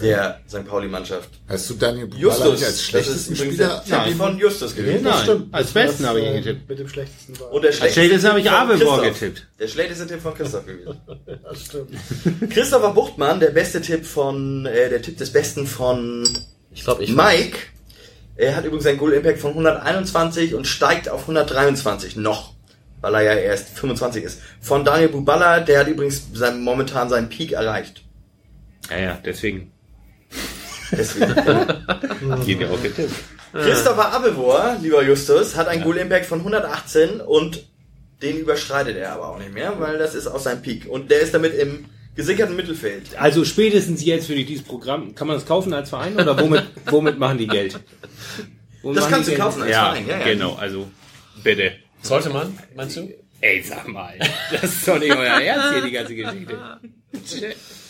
Der 0.00 0.40
St. 0.48 0.66
Pauli-Mannschaft. 0.66 1.28
Hast 1.46 1.68
du 1.68 1.74
Daniel 1.74 2.08
Justus, 2.16 2.42
als 2.42 2.60
das 2.60 2.68
ist 2.70 2.82
schlechtesten 2.84 3.36
Spieler? 3.36 3.82
der 3.88 4.04
Tipp 4.04 4.16
von 4.16 4.38
Justus 4.38 4.74
gewesen. 4.74 5.04
Das 5.04 5.14
Nein, 5.14 5.22
stimmt. 5.24 5.54
als 5.54 5.70
besten 5.72 6.06
habe 6.06 6.20
ich 6.20 6.26
ihn 6.26 6.32
äh, 6.32 6.40
getippt. 6.40 6.68
Mit 6.68 6.78
dem 6.78 6.88
schlechtesten 6.88 7.40
war. 7.40 7.52
Und 7.52 7.62
der 7.62 7.70
Als 7.82 7.92
schlechtes 7.92 8.24
habe 8.24 8.40
ich 8.40 8.50
Abelbohr 8.50 9.02
getippt. 9.02 9.46
Der 9.58 9.68
schlechteste 9.68 10.06
Tipp 10.06 10.20
von 10.22 10.34
Christoph 10.34 10.66
gewesen. 10.66 11.00
Das 11.42 11.64
stimmt. 11.66 11.90
Christopher 12.50 12.90
Buchtmann, 12.92 13.40
der 13.40 13.50
beste 13.50 13.80
Tipp 13.82 14.06
von, 14.06 14.64
äh, 14.66 14.88
der 14.88 15.02
Tipp 15.02 15.18
des 15.18 15.32
Besten 15.32 15.66
von 15.66 16.26
Ich 16.72 16.84
glaube, 16.84 17.04
ich 17.04 17.14
Mike. 17.14 17.58
Er 18.36 18.56
hat 18.56 18.64
übrigens 18.64 18.86
einen 18.86 18.98
Goal 18.98 19.12
Impact 19.12 19.38
von 19.38 19.50
121 19.50 20.54
und 20.54 20.66
steigt 20.66 21.08
auf 21.08 21.20
123 21.22 22.16
noch, 22.16 22.54
weil 23.00 23.14
er 23.14 23.22
ja 23.22 23.34
erst 23.34 23.78
25 23.78 24.24
ist. 24.24 24.40
Von 24.60 24.84
Daniel 24.84 25.10
Buballa, 25.10 25.60
der 25.60 25.80
hat 25.80 25.88
übrigens 25.88 26.26
sein, 26.32 26.62
momentan 26.62 27.08
seinen 27.08 27.28
Peak 27.28 27.52
erreicht. 27.52 28.02
Ja, 28.90 28.98
ja, 28.98 29.18
deswegen. 29.24 29.70
Deswegen. 30.92 31.34
Geht 32.44 32.60
ja 32.60 32.70
auch 32.70 32.82
getippt. 32.82 33.14
Christopher 33.52 34.12
Abelbohr, 34.12 34.76
lieber 34.82 35.02
Justus, 35.02 35.56
hat 35.56 35.68
einen 35.68 35.82
Goal 35.84 35.98
Impact 35.98 36.26
von 36.26 36.40
118 36.40 37.20
und 37.20 37.64
den 38.22 38.38
überschreitet 38.38 38.96
er 38.96 39.12
aber 39.12 39.28
auch 39.28 39.38
nicht 39.38 39.52
mehr, 39.52 39.78
weil 39.78 39.98
das 39.98 40.14
ist 40.14 40.26
aus 40.26 40.44
seinem 40.44 40.62
Peak. 40.62 40.86
Und 40.88 41.10
der 41.10 41.20
ist 41.20 41.34
damit 41.34 41.54
im 41.54 41.86
gesicherten 42.16 42.56
Mittelfeld. 42.56 43.16
Also 43.16 43.44
spätestens 43.44 44.04
jetzt 44.04 44.26
für 44.26 44.34
dieses 44.34 44.64
Programm, 44.64 45.14
kann 45.14 45.26
man 45.26 45.36
das 45.36 45.46
kaufen 45.46 45.72
als 45.72 45.90
Verein 45.90 46.16
oder 46.16 46.38
womit, 46.40 46.64
womit 46.86 47.18
machen 47.18 47.38
die 47.38 47.46
Geld? 47.46 47.78
Womit 48.82 48.98
Das 48.98 49.08
kannst 49.08 49.28
du 49.28 49.32
Geld? 49.32 49.42
kaufen 49.42 49.62
als 49.62 49.70
ja, 49.70 49.84
Verein, 49.84 50.06
ja, 50.08 50.18
ja. 50.18 50.24
Genau, 50.24 50.54
also 50.54 50.88
bitte. 51.42 51.72
Sollte 52.02 52.30
man, 52.30 52.58
meinst 52.74 52.96
du? 52.96 53.12
Ey, 53.40 53.62
sag 53.62 53.86
mal, 53.88 54.14
das 54.50 54.62
ist 54.64 54.88
doch 54.88 54.98
nicht 54.98 55.14
euer 55.14 55.40
Ernst 55.40 55.74
hier, 55.74 55.82
die 55.82 55.90
ganze 55.90 56.14
Geschichte. 56.14 56.58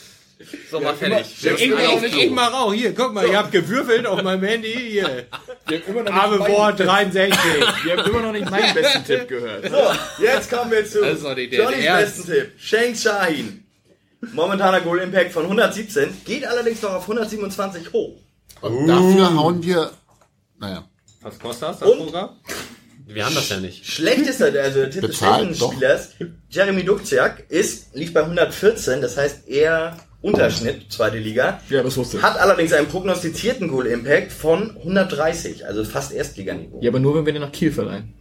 So, 0.71 0.81
mal 0.81 0.95
fertig. 0.95 1.27
Ich, 1.39 1.47
ich, 1.47 1.73
ich, 2.03 2.17
ich 2.25 2.31
mach 2.31 2.53
auch, 2.53 2.73
hier, 2.73 2.95
guck 2.95 3.15
mal, 3.15 3.27
ich 3.27 3.35
hab 3.35 3.53
gewürfelt 3.53 4.07
auf 4.07 4.23
meinem 4.23 4.43
Handy, 4.43 4.73
hier. 4.73 5.27
Abelbohr 6.07 6.73
63. 6.73 7.39
Wir 7.85 7.97
haben 7.97 8.11
immer 8.11 8.23
noch 8.23 8.33
nicht 8.33 8.51
meinen 8.51 8.75
besten 8.75 9.05
Tipp 9.05 9.29
gehört. 9.29 9.71
So, 9.71 10.23
jetzt 10.23 10.51
kommen 10.51 10.71
wir 10.71 10.85
zu 10.85 11.01
Das 11.01 11.19
ist 11.19 11.25
doch 11.25 11.37
nicht 11.37 11.53
der 11.53 11.65
Johnnys 11.65 11.87
besten 11.87 12.33
Tipp. 12.33 12.53
Shanks 12.59 13.03
Shahin. 13.03 13.65
Momentaner 14.33 14.81
Goal 14.81 14.99
Impact 14.99 15.33
von 15.33 15.45
117, 15.45 16.23
geht 16.25 16.47
allerdings 16.47 16.81
noch 16.83 16.95
auf 16.95 17.03
127 17.03 17.93
hoch. 17.93 18.19
Und 18.61 18.87
dafür 18.87 19.35
hauen 19.35 19.63
wir, 19.63 19.91
naja, 20.59 20.89
Was 21.21 21.39
kostet 21.39 21.69
das, 21.69 21.79
das 21.81 21.89
Und? 21.91 21.99
Programm? 21.99 22.31
Wir 23.07 23.27
haben 23.27 23.35
das 23.35 23.51
ja 23.51 23.61
nicht. 23.61 23.85
Schlechtester, 23.85 24.47
also 24.47 24.81
der 24.81 24.91
Tipp 24.91 25.03
des. 25.03 25.19
Spielers, 25.19 26.11
Jeremy 26.49 26.85
Dukziak, 26.85 27.45
ist, 27.51 27.95
liegt 27.95 28.15
bei 28.15 28.21
114, 28.23 29.03
das 29.03 29.19
heißt 29.19 29.47
eher 29.47 29.99
Unterschnitt, 30.25 30.91
zweite 30.91 31.19
Liga. 31.19 31.61
Ja, 31.69 31.83
das 31.83 31.99
wusste 31.99 32.17
ich. 32.17 32.23
Hat 32.23 32.41
allerdings 32.41 32.73
einen 32.73 32.89
prognostizierten 32.89 33.69
Goal 33.69 33.85
Impact 33.85 34.33
von 34.33 34.75
130, 34.79 35.67
also 35.67 35.85
fast 35.85 36.15
Erstliganiveau. 36.15 36.81
Ja, 36.81 36.91
aber 36.91 36.99
nur, 36.99 37.15
wenn 37.15 37.27
wir 37.27 37.35
den 37.35 37.43
nach 37.43 37.53
Kiel 37.53 37.71
verleihen. 37.71 38.15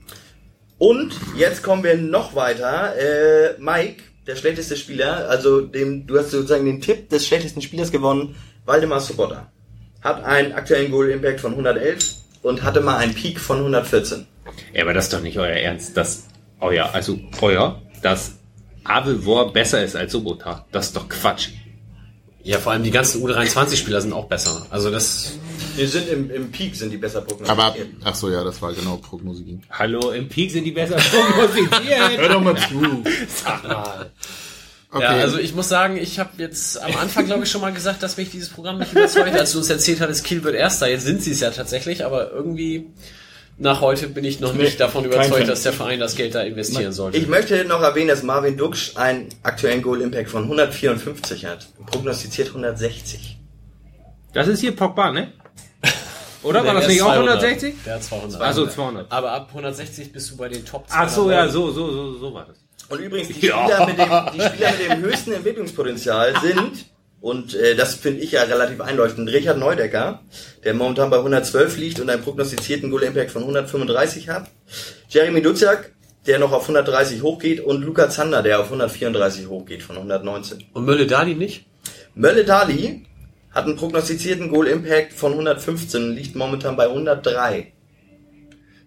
Und 0.78 1.14
jetzt 1.38 1.64
kommen 1.64 1.82
wir 1.82 1.96
noch 1.96 2.36
weiter. 2.36 2.94
Äh, 2.98 3.54
Mike, 3.58 4.04
der 4.28 4.36
schlechteste 4.36 4.76
Spieler, 4.76 5.30
also 5.30 5.62
dem, 5.62 6.06
du 6.06 6.18
hast 6.18 6.32
sozusagen 6.32 6.66
den 6.66 6.82
Tipp 6.82 7.08
des 7.08 7.26
schlechtesten 7.26 7.62
Spielers 7.62 7.90
gewonnen, 7.90 8.36
Waldemar 8.66 9.00
Sobotta. 9.00 9.50
Hat 10.02 10.26
einen 10.26 10.52
aktuellen 10.52 10.92
Goal 10.92 11.10
Impact 11.10 11.40
von 11.40 11.52
111 11.52 12.16
und 12.42 12.64
hatte 12.64 12.82
mal 12.82 12.98
einen 12.98 13.14
Peak 13.14 13.40
von 13.40 13.60
114. 13.60 14.28
Ja, 14.74 14.84
aber 14.84 14.94
das 14.94 15.06
ist 15.06 15.14
doch 15.14 15.22
nicht 15.22 15.40
euer 15.40 15.56
Ernst, 15.56 15.96
dass 15.96 16.28
euer, 16.60 16.94
also 16.94 17.18
euer, 17.42 17.82
dass 18.02 18.34
Abelbohr 18.84 19.54
besser 19.54 19.82
ist 19.82 19.96
als 19.96 20.12
Sobota. 20.12 20.66
Das 20.74 20.88
ist 20.88 20.98
doch 20.98 21.08
Quatsch. 21.08 21.52
Ja, 22.44 22.60
vor 22.60 22.74
allem 22.74 22.84
die 22.84 22.92
ganzen 22.92 23.24
U23-Spieler 23.24 24.02
sind 24.02 24.12
auch 24.12 24.26
besser. 24.26 24.66
Also 24.70 24.92
das, 24.92 25.34
Wir 25.78 25.88
sind 25.88 26.10
im, 26.10 26.30
im 26.30 26.52
Peak, 26.52 26.76
sind 26.76 26.92
die 26.92 26.98
besser 26.98 27.22
prognostiziert. 27.22 27.50
aber, 27.58 27.76
ach 28.04 28.16
so, 28.16 28.30
ja, 28.30 28.44
das 28.44 28.62
war 28.62 28.74
genau 28.74 28.98
Prognose. 28.98 29.44
Hallo, 29.72 30.12
im 30.12 30.28
Peak 30.28 30.52
sind 30.52 30.66
die 30.66 30.72
besser 30.72 30.96
prognostiziert. 30.96 32.18
Hör 32.18 32.30
doch 32.30 32.42
mal 32.42 32.58
zu. 32.58 33.04
Sag 33.28 33.64
mal. 33.64 34.12
Okay, 34.92 35.04
ja, 35.04 35.10
also 35.10 35.40
ich 35.40 35.56
muss 35.56 35.70
sagen, 35.70 35.98
ich 35.98 36.20
habe 36.20 36.32
jetzt 36.38 36.80
am 36.80 36.96
Anfang, 36.98 37.26
glaube 37.26 37.46
ich, 37.46 37.50
schon 37.50 37.62
mal 37.62 37.74
gesagt, 37.74 38.04
dass 38.04 38.18
mich 38.18 38.30
dieses 38.30 38.50
Programm 38.50 38.78
nicht 38.78 38.92
überzeugt, 38.92 39.36
als 39.36 39.54
du 39.54 39.58
uns 39.60 39.70
erzählt 39.70 40.02
hattest, 40.02 40.24
Kiel 40.24 40.44
wird 40.44 40.54
Erster. 40.54 40.88
Jetzt 40.88 41.06
sind 41.06 41.24
sie 41.24 41.32
es 41.32 41.40
ja 41.40 41.50
tatsächlich, 41.50 42.06
aber 42.06 42.32
irgendwie 42.32 42.92
nach 43.64 43.82
heute 43.82 44.08
bin 44.08 44.24
ich 44.24 44.40
noch 44.40 44.54
nicht 44.54 44.80
davon 44.80 45.06
überzeugt, 45.06 45.48
dass 45.48 45.64
der 45.64 45.74
Verein 45.74 46.00
das 46.00 46.16
Geld 46.16 46.36
da 46.36 46.42
investieren 46.42 46.92
sollte. 46.92 47.18
Ich 47.18 47.28
möchte 47.28 47.66
noch 47.66 47.82
erwähnen, 47.82 48.10
dass 48.10 48.22
Marvin 48.22 48.58
Duksch 48.58 48.96
einen 48.96 49.30
aktuellen 49.42 49.82
Goal 49.82 50.02
Impact 50.02 50.30
von 50.30 50.44
154 50.44 51.46
hat. 51.46 51.68
Prognostiziert 51.88 52.50
160. 52.50 53.38
Das 54.34 54.48
ist 54.48 54.60
hier 54.60 54.76
Pogba, 54.76 55.12
ne? 55.12 55.32
Oder? 56.44 56.62
Nee, 56.62 56.68
War 56.68 56.74
das 56.76 56.88
nicht 56.88 57.02
auch 57.02 57.14
200. 57.14 57.36
160? 57.38 57.76
Der 57.86 57.96
hat 57.96 58.04
200. 58.04 58.42
Also 58.42 58.68
200. 58.68 59.12
Aber 59.12 59.32
ab 59.32 59.48
160 59.50 60.12
bist 60.12 60.32
du 60.32 60.38
bei 60.38 60.50
den 60.50 60.66
Top 60.66 60.86
Ach 60.90 61.08
so, 61.10 61.32
ja, 61.32 61.50
200. 61.50 61.52
so, 61.52 61.72
so, 61.72 61.92
so, 61.92 62.18
so 62.20 62.34
war 62.34 62.46
das. 62.46 62.58
Und 62.90 63.00
übrigens, 63.00 63.30
die 63.30 63.48
Ja. 63.48 63.64
Spieler, 63.66 63.86
mit, 63.86 63.98
dem, 63.98 64.10
die 64.36 64.42
Spieler 64.42 64.72
mit 64.80 64.92
dem 64.92 65.02
höchsten 65.04 65.32
Entwicklungspotenzial 65.32 66.34
sind, 66.42 66.86
und 67.24 67.54
äh, 67.56 67.74
das 67.76 67.96
finde 67.96 68.20
ich 68.20 68.34
ja 68.34 68.44
relativ 68.44 68.82
einleuchtend, 68.82 69.30
Richard 69.32 69.58
Neudecker, 69.58 70.20
der 70.66 70.74
momentan 70.74 71.10
bei 71.10 71.18
112 71.20 71.78
liegt 71.78 72.00
und 72.02 72.10
einen 72.10 72.22
prognostizierten 72.22 72.92
Goal 72.92 73.04
Impact 73.04 73.32
von 73.32 73.44
135 73.44 74.28
hat. 74.28 74.50
Jeremy 75.08 75.42
Duziak, 75.42 75.94
der 76.28 76.38
noch 76.40 76.52
auf 76.52 76.64
130 76.64 77.22
hochgeht 77.24 77.62
und 77.62 77.82
Luca 77.82 78.10
Zander, 78.10 78.44
der 78.44 78.60
auf 78.60 78.66
134 78.66 79.48
hochgeht 79.48 79.84
von 79.84 79.96
119. 79.96 80.66
Und 80.74 80.84
Mölle 80.84 81.08
Dali 81.08 81.34
nicht? 81.34 81.66
Mölle 82.14 82.44
Dali 82.44 83.06
hat 83.52 83.66
einen 83.68 83.78
prognostizierten 83.78 84.50
Goal 84.50 84.68
Impact 84.68 85.14
von 85.14 85.32
115 85.32 86.04
und 86.04 86.16
liegt 86.18 86.36
momentan 86.36 86.76
bei 86.76 86.88
103. 86.90 87.72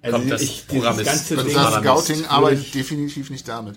Also 0.02 0.18
Kommt, 0.18 0.30
das 0.30 0.42
ich, 0.42 0.66
Programm 0.66 0.98
dieses 0.98 1.14
ist- 1.22 1.28
ganze 1.30 1.44
Ding. 1.48 1.56
Scouting 1.58 2.26
arbeitet 2.26 2.74
definitiv 2.74 3.30
nicht 3.30 3.48
damit. 3.48 3.76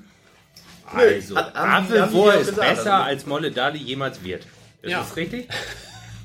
Also, 0.94 1.36
hat- 1.36 1.54
haben 1.56 1.88
Abelbohr 1.88 2.34
auch 2.34 2.40
ist 2.40 2.50
gesagt, 2.50 2.70
besser 2.76 2.94
also- 2.96 3.06
als 3.06 3.26
Molle 3.26 3.52
Dali 3.52 3.78
jemals 3.80 4.24
wird. 4.24 4.46
Ist 4.82 4.92
Ja. 4.92 5.00
das 5.02 5.16
richtig? 5.16 5.48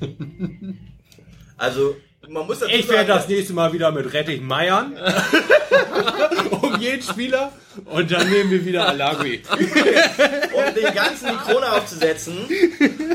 Also, 1.57 1.95
man 2.27 2.45
muss 2.47 2.59
dazu 2.59 2.71
Ich 2.73 2.87
werde 2.89 3.07
das 3.07 3.29
nächste 3.29 3.53
Mal 3.53 3.71
wieder 3.71 3.89
mit 3.91 4.11
Rettich 4.11 4.41
meiern. 4.41 4.97
um 6.61 6.79
jeden 6.81 7.01
Spieler. 7.01 7.51
Und 7.85 8.11
dann 8.11 8.29
nehmen 8.29 8.51
wir 8.51 8.65
wieder 8.65 8.87
Alagui. 8.89 9.41
um 9.49 10.75
den 10.75 10.93
ganzen 10.93 11.29
die 11.29 11.37
Krone 11.37 11.71
aufzusetzen, 11.71 12.39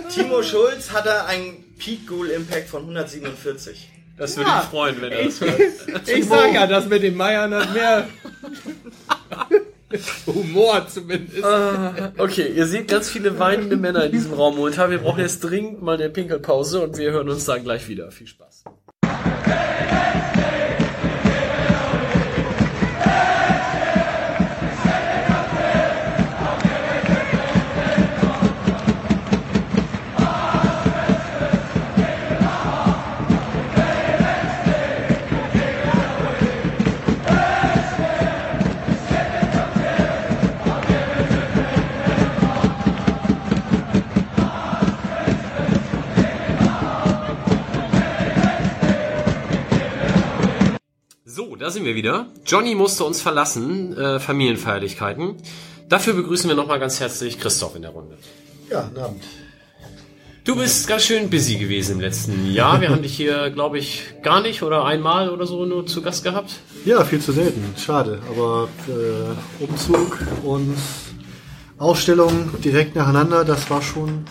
Timo 0.09 0.43
Schulz 0.43 0.90
hatte 0.90 1.27
einen 1.27 1.74
Peak 1.78 2.06
Goal 2.06 2.28
Impact 2.28 2.70
von 2.70 2.81
147. 2.82 3.90
Das 4.16 4.36
würde 4.39 4.51
mich 4.51 4.62
freuen, 4.64 5.01
wenn 5.02 5.12
er 5.12 5.24
das 5.24 5.40
hört. 5.40 6.09
Ich 6.09 6.27
sag 6.27 6.55
ja, 6.55 6.66
das 6.66 6.86
mit 6.86 7.02
den 7.02 7.16
Meiern 7.16 7.52
hat 7.55 7.74
mehr 7.74 8.09
Humor 10.26 10.86
zumindest. 10.88 11.44
Okay, 12.18 12.52
ihr 12.54 12.66
seht 12.66 12.88
ganz 12.88 13.10
viele 13.10 13.38
weinende 13.38 13.76
Männer 13.76 14.04
in 14.04 14.12
diesem 14.12 14.34
Raum 14.34 14.56
momentan. 14.56 14.90
Wir 14.90 14.98
brauchen 14.98 15.20
jetzt 15.20 15.40
dringend 15.40 15.82
mal 15.82 15.94
eine 15.94 16.08
Pinkelpause 16.10 16.80
und 16.82 16.96
wir 16.96 17.10
hören 17.10 17.28
uns 17.28 17.44
dann 17.44 17.64
gleich 17.64 17.88
wieder. 17.88 18.10
Viel 18.10 18.26
Spaß. 18.26 18.64
Da 51.61 51.70
sind 51.70 51.85
wir 51.85 51.95
wieder. 51.95 52.27
Johnny 52.47 52.74
musste 52.74 53.05
uns 53.05 53.20
verlassen, 53.20 53.97
äh, 53.97 54.19
Familienfeierlichkeiten. 54.19 55.37
Dafür 55.91 56.15
begrüßen 56.15 56.49
wir 56.49 56.57
nochmal 56.57 56.81
ganz 56.81 57.01
herzlich 57.01 57.39
Christoph 57.39 57.77
in 57.77 57.82
der 57.82 57.91
Runde. 57.91 58.16
Ja, 58.70 58.85
guten 58.85 58.99
Abend. 58.99 59.23
Du 60.45 60.57
bist 60.57 60.89
ganz 60.89 61.05
schön 61.05 61.28
busy 61.28 61.57
gewesen 61.57 61.97
im 61.97 62.01
letzten 62.01 62.51
Jahr. 62.51 62.81
Wir 62.81 62.89
haben 62.89 63.03
dich 63.03 63.15
hier, 63.15 63.51
glaube 63.51 63.78
ich, 63.78 64.05
gar 64.23 64.41
nicht 64.41 64.62
oder 64.62 64.87
einmal 64.87 65.28
oder 65.28 65.45
so 65.45 65.66
nur 65.66 65.87
zu 65.87 66.01
Gast 66.01 66.24
gehabt. 66.24 66.61
Ja, 66.87 67.05
viel 67.05 67.20
zu 67.20 67.32
selten. 67.32 67.62
Schade. 67.77 68.20
Aber 68.31 68.69
äh, 68.89 69.62
Umzug 69.62 70.19
und 70.43 70.74
Ausstellung 71.77 72.55
direkt 72.65 72.97
nacheinander, 72.97 73.45
das 73.45 73.69
war 73.69 73.82
schon 73.82 74.24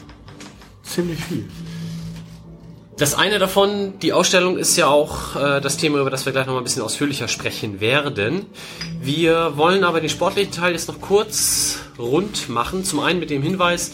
ziemlich 0.81 1.23
viel. 1.23 1.47
Das 2.99 3.15
eine 3.15 3.39
davon, 3.39 3.97
die 4.01 4.11
Ausstellung, 4.11 4.57
ist 4.57 4.75
ja 4.75 4.87
auch 4.87 5.37
äh, 5.37 5.61
das 5.61 5.77
Thema, 5.77 6.01
über 6.01 6.09
das 6.09 6.25
wir 6.25 6.33
gleich 6.33 6.47
noch 6.47 6.53
mal 6.53 6.59
ein 6.59 6.65
bisschen 6.65 6.81
ausführlicher 6.81 7.29
sprechen 7.29 7.79
werden. 7.79 8.47
Wir 9.01 9.55
wollen 9.55 9.85
aber 9.85 10.01
den 10.01 10.09
sportlichen 10.09 10.51
Teil 10.51 10.73
jetzt 10.73 10.89
noch 10.89 10.99
kurz 10.99 11.79
rund 11.97 12.49
machen. 12.49 12.83
Zum 12.83 12.99
einen 12.99 13.21
mit 13.21 13.29
dem 13.29 13.41
Hinweis, 13.41 13.93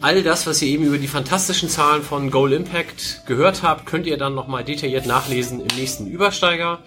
all 0.00 0.22
das, 0.22 0.46
was 0.46 0.62
ihr 0.62 0.68
eben 0.68 0.84
über 0.84 0.98
die 0.98 1.08
fantastischen 1.08 1.68
Zahlen 1.68 2.04
von 2.04 2.30
Goal 2.30 2.52
Impact 2.52 3.22
gehört 3.26 3.64
habt, 3.64 3.86
könnt 3.86 4.06
ihr 4.06 4.18
dann 4.18 4.36
noch 4.36 4.46
mal 4.46 4.62
detailliert 4.62 5.06
nachlesen 5.06 5.58
im 5.58 5.76
nächsten 5.76 6.06
Übersteiger. 6.06 6.78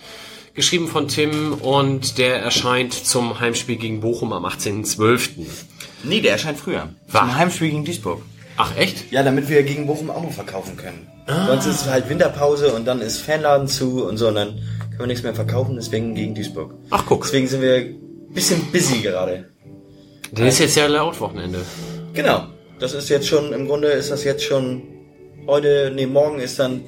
Geschrieben 0.54 0.88
von 0.88 1.10
Tim 1.10 1.52
und 1.56 2.18
der 2.18 2.42
erscheint 2.42 2.94
zum 2.94 3.42
Heimspiel 3.42 3.76
gegen 3.76 4.00
Bochum 4.00 4.32
am 4.32 4.46
18.12. 4.46 5.46
Nee, 6.06 6.22
der 6.22 6.32
erscheint 6.32 6.60
früher. 6.60 6.88
Was? 7.10 7.20
Zum 7.20 7.36
Heimspiel 7.36 7.72
gegen 7.72 7.84
Duisburg. 7.84 8.22
Ach 8.58 8.76
echt? 8.76 9.12
Ja, 9.12 9.24
damit 9.24 9.50
wir 9.50 9.62
gegen 9.64 9.86
Bochum 9.88 10.10
auch 10.10 10.24
noch 10.24 10.32
verkaufen 10.32 10.76
können. 10.78 11.08
Sonst 11.48 11.66
ist 11.68 11.82
es 11.82 11.90
halt 11.90 12.10
Winterpause 12.10 12.74
und 12.74 12.86
dann 12.86 13.02
ist 13.02 13.20
Fanladen 13.22 13.68
zu 13.68 14.06
und 14.06 14.18
so 14.18 14.30
und 14.30 14.36
dann 14.36 14.48
können 14.90 15.00
wir 15.00 15.08
nichts 15.08 15.24
mehr 15.24 15.36
verkaufen, 15.36 15.76
deswegen 15.76 16.16
gegen 16.16 16.34
Duisburg. 16.34 16.74
Ach 16.90 17.04
guck, 17.06 17.24
Deswegen 17.24 17.48
sind 17.48 17.62
wir 17.62 17.76
ein 17.76 18.34
bisschen 18.34 18.62
busy 18.72 19.02
gerade. 19.02 19.50
der 20.32 20.48
ist 20.48 20.60
jetzt 20.60 20.76
ja 20.76 20.88
Layout-Wochenende. 20.88 21.60
Genau. 22.14 22.48
Das 22.80 22.94
ist 22.94 23.10
jetzt 23.10 23.28
schon, 23.28 23.54
im 23.54 23.68
Grunde 23.68 23.88
ist 23.90 24.10
das 24.12 24.24
jetzt 24.24 24.44
schon 24.44 24.84
heute, 25.48 25.92
nee, 25.96 26.06
morgen 26.06 26.40
ist 26.40 26.60
dann 26.60 26.82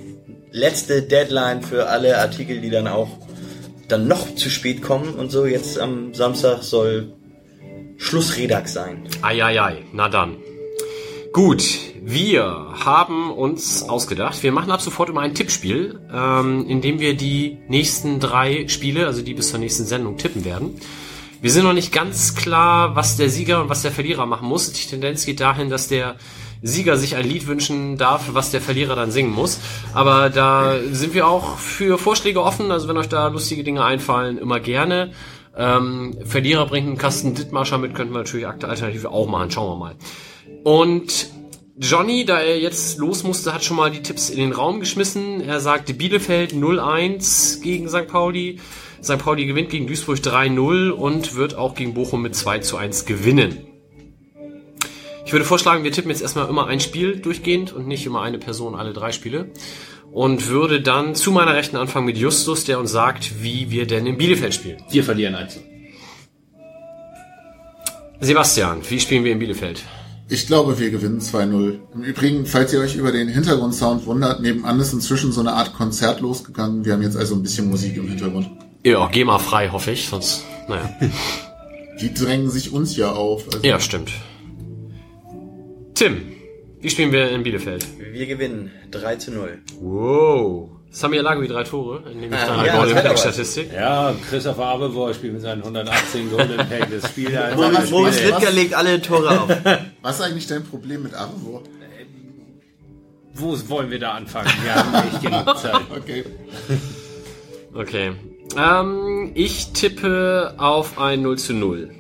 letzte 0.51 1.01
Deadline 1.03 1.61
für 1.61 1.87
alle 1.87 2.17
Artikel, 2.17 2.61
die 2.61 2.69
dann 2.69 2.87
auch 2.87 3.09
dann 3.87 4.07
noch 4.07 4.35
zu 4.35 4.49
spät 4.49 4.81
kommen 4.81 5.13
und 5.15 5.31
so. 5.31 5.45
Jetzt 5.45 5.79
am 5.79 6.13
Samstag 6.13 6.63
soll 6.63 7.13
Schlussredax 7.97 8.73
sein. 8.73 9.03
Eieiei, 9.21 9.83
na 9.93 10.09
dann. 10.09 10.37
Gut, 11.31 11.64
wir 12.01 12.73
haben 12.84 13.31
uns 13.31 13.84
ausgedacht, 13.84 14.41
wir 14.41 14.51
machen 14.51 14.72
ab 14.72 14.81
sofort 14.81 15.10
immer 15.10 15.22
ein 15.22 15.35
Tippspiel, 15.35 15.99
ähm, 16.11 16.65
in 16.68 16.81
dem 16.81 16.99
wir 16.99 17.15
die 17.15 17.60
nächsten 17.68 18.19
drei 18.19 18.68
Spiele, 18.68 19.06
also 19.06 19.22
die 19.22 19.35
bis 19.35 19.51
zur 19.51 19.60
nächsten 19.60 19.85
Sendung, 19.85 20.18
tippen 20.18 20.43
werden. 20.43 20.81
Wir 21.39 21.51
sind 21.51 21.65
noch 21.65 21.73
nicht 21.73 21.93
ganz 21.93 22.34
klar, 22.34 22.95
was 22.95 23.15
der 23.15 23.30
Sieger 23.30 23.61
und 23.61 23.69
was 23.69 23.84
der 23.84 23.91
Verlierer 23.91 24.26
machen 24.26 24.47
muss. 24.47 24.73
Die 24.73 24.89
Tendenz 24.89 25.23
geht 25.26 25.39
dahin, 25.39 25.69
dass 25.69 25.88
der 25.88 26.15
Sieger 26.64 26.97
sich 26.97 27.15
ein 27.15 27.30
Lied 27.30 27.45
wünschen 27.45 27.97
darf, 27.97 28.34
was 28.34 28.49
der 28.49 28.60
Verlierer 28.60 28.95
dann 28.95 29.11
singen 29.11 29.31
muss. 29.31 29.60
Aber 29.93 30.31
da 30.31 30.80
sind 30.91 31.14
wir 31.14 31.27
auch 31.27 31.57
für 31.57 31.99
Vorschläge 31.99 32.41
offen. 32.41 32.72
Also 32.72 32.88
wenn 32.88 32.97
euch 32.97 33.07
da 33.07 33.27
lustige 33.27 33.64
Dinge 33.64 33.85
einfallen, 33.85 34.39
immer 34.39 34.60
gerne. 34.60 35.11
Ähm, 35.56 36.18
Verlierer 36.26 36.65
bringt 36.65 36.88
einen 36.88 36.97
Kasten 36.97 37.35
Dittmarscher 37.35 37.77
mit, 37.77 37.93
könnten 37.93 38.14
wir 38.14 38.19
natürlich 38.19 38.47
alternativ 38.47 39.06
auch 39.06 39.27
machen. 39.27 39.51
Schauen 39.51 39.80
wir 39.80 39.85
mal. 39.85 39.95
Und 40.64 41.30
Johnny, 41.77 42.26
da 42.26 42.41
er 42.41 42.60
jetzt 42.60 42.98
los 42.98 43.23
musste, 43.23 43.53
hat 43.53 43.64
schon 43.64 43.77
mal 43.77 43.90
die 43.90 44.02
Tipps 44.02 44.30
in 44.30 44.38
den 44.40 44.52
Raum 44.52 44.81
geschmissen. 44.81 45.40
Er 45.41 45.61
sagte 45.61 45.94
Bielefeld 45.94 46.52
0-1 46.52 47.61
gegen 47.61 47.88
St. 47.88 48.07
Pauli. 48.07 48.60
St. 49.02 49.18
Pauli 49.18 49.45
gewinnt 49.45 49.69
gegen 49.69 49.88
Duisburg 49.88 50.18
3-0 50.19 50.90
und 50.90 51.36
wird 51.36 51.56
auch 51.56 51.76
gegen 51.76 51.94
Bochum 51.94 52.22
mit 52.22 52.36
2 52.36 52.60
zu 52.60 52.76
1 52.76 53.06
gewinnen. 53.06 53.65
Ich 55.26 55.31
würde 55.31 55.45
vorschlagen, 55.45 55.84
wir 55.84 55.91
tippen 55.91 56.11
jetzt 56.11 56.22
erstmal 56.22 56.49
immer 56.49 56.68
ein 56.68 56.80
Spiel 56.80 57.18
durchgehend 57.18 57.72
und 57.72 57.88
nicht 57.88 58.06
immer 58.06 58.23
eine 58.23 58.40
Person 58.40 58.76
alle 58.76 58.91
drei 58.94 59.11
Spiele. 59.11 59.52
Und 60.11 60.48
würde 60.48 60.81
dann 60.81 61.14
zu 61.15 61.31
meiner 61.31 61.53
Rechten 61.53 61.77
anfangen 61.77 62.07
mit 62.07 62.18
Justus, 62.18 62.65
der 62.65 62.80
uns 62.80 62.91
sagt, 62.91 63.44
wie 63.44 63.69
wir 63.69 63.86
denn 63.86 64.06
in 64.07 64.18
Bielefeld 64.18 64.56
spielen. 64.56 64.84
Wir 64.90 65.03
verlieren 65.03 65.36
eins. 65.36 65.60
Sebastian, 68.19 68.81
wie 68.90 68.99
spielen 68.99 69.23
wir 69.23 69.31
in 69.31 69.40
Bielefeld? 69.40 69.84
Ich 70.31 70.45
glaube, 70.45 70.77
wir 70.77 70.91
gewinnen 70.91 71.19
2-0. 71.19 71.80
Im 71.95 72.03
Übrigen, 72.03 72.45
falls 72.45 72.72
ihr 72.72 72.81
euch 72.81 72.95
über 72.95 73.11
den 73.11 73.27
Hintergrundsound 73.27 74.06
wundert, 74.06 74.41
nebenan 74.41 74.80
ist 74.80 74.93
inzwischen 74.93 75.31
so 75.31 75.41
eine 75.41 75.53
Art 75.53 75.73
Konzert 75.73 76.22
losgegangen. 76.22 76.85
Wir 76.85 76.93
haben 76.93 77.01
jetzt 77.01 77.18
also 77.18 77.34
ein 77.34 77.41
bisschen 77.41 77.68
Musik 77.68 77.97
im 77.97 78.07
Hintergrund. 78.07 78.47
Ja, 78.85 79.10
geh 79.11 79.23
mal 79.23 79.39
frei, 79.39 79.69
hoffe 79.69 79.91
ich, 79.91 80.07
sonst, 80.07 80.43
naja. 80.68 80.88
Die 81.99 82.14
drängen 82.14 82.49
sich 82.51 82.72
uns 82.72 82.95
ja 82.95 83.11
auf. 83.11 83.45
Also 83.47 83.68
Ja, 83.68 83.80
stimmt. 83.80 84.11
Tim, 85.95 86.22
wie 86.80 86.89
spielen 86.91 87.11
wir 87.11 87.31
in 87.31 87.41
Bielefeld? 87.41 87.88
Wir 88.14 88.27
gewinnen 88.27 88.72
3 88.91 89.15
zu 89.15 89.31
0. 89.31 89.57
Wow. 89.81 90.78
Samir 90.91 91.21
Lagui 91.21 91.47
drei 91.47 91.63
Tore, 91.63 92.01
nehme 92.15 92.35
ich 92.35 92.41
Ah, 92.41 92.57
da 92.57 92.65
ja, 92.65 92.75
Goal 92.75 92.89
das 92.89 92.97
Impact 92.97 93.05
hat 93.05 93.11
er 93.11 93.17
Statistik. 93.17 93.73
Ja, 93.73 94.15
Christopher 94.29 94.65
Abelbohr 94.65 95.13
spielt 95.13 95.33
mit 95.33 95.41
seinen 95.43 95.61
118 95.61 96.31
Golden 96.31 96.57
Pack. 96.57 96.87
Das 96.91 97.09
Spiel 97.11 97.31
da 97.31 97.55
Moritz, 97.55 97.91
Moritz 97.91 98.23
Littger 98.23 98.51
legt 98.51 98.73
alle 98.73 98.99
Tore 99.01 99.41
auf. 99.41 99.49
Was 100.01 100.15
ist 100.19 100.21
eigentlich 100.25 100.47
dein 100.47 100.63
Problem 100.63 101.03
mit 101.03 101.13
Arvo? 101.13 101.61
Wo 103.35 103.57
wollen 103.69 103.91
wir 103.91 103.99
da 103.99 104.13
anfangen? 104.13 104.49
Wir 104.63 104.75
haben 104.75 105.09
nicht 105.09 105.21
genug 105.21 105.57
Zeit. 105.61 105.75
Okay. 105.95 106.25
Okay. 107.73 108.11
Ähm, 108.57 109.31
ich 109.35 109.71
tippe 109.73 110.55
auf 110.57 110.97
ein 110.99 111.21
0 111.21 111.37
zu 111.37 111.53
0. 111.53 111.91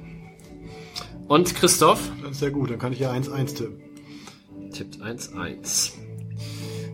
Und 1.27 1.53
Christoph 1.55 1.99
Das 2.23 2.31
ist 2.31 2.39
sehr 2.39 2.49
gut, 2.49 2.71
dann 2.71 2.79
kann 2.79 2.91
ich 2.91 2.99
ja 2.99 3.11
1-1 3.11 3.55
tippen. 3.55 4.71
tippt 4.73 4.97
1-1. 4.97 5.91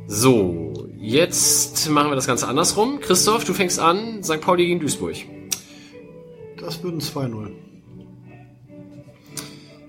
So, 0.07 0.87
jetzt 0.99 1.89
machen 1.89 2.11
wir 2.11 2.15
das 2.15 2.27
Ganze 2.27 2.47
andersrum. 2.47 2.99
Christoph, 2.99 3.43
du 3.43 3.53
fängst 3.53 3.79
an, 3.79 4.23
St. 4.23 4.39
Pauli 4.41 4.65
gegen 4.67 4.79
Duisburg. 4.79 5.15
Das 6.59 6.81
wird 6.83 6.93
ein 6.95 7.01
2-0. 7.01 7.51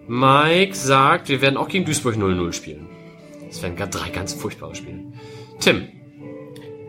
Mike 0.08 0.74
sagt, 0.74 1.28
wir 1.28 1.40
werden 1.42 1.56
auch 1.56 1.68
gegen 1.68 1.84
Duisburg 1.84 2.16
0-0 2.16 2.52
spielen. 2.52 2.86
Das 3.48 3.62
wären 3.62 3.76
ga- 3.76 3.86
drei 3.86 4.10
ganz 4.10 4.32
furchtbare 4.34 4.74
Spiele. 4.74 5.00
Tim, 5.60 5.88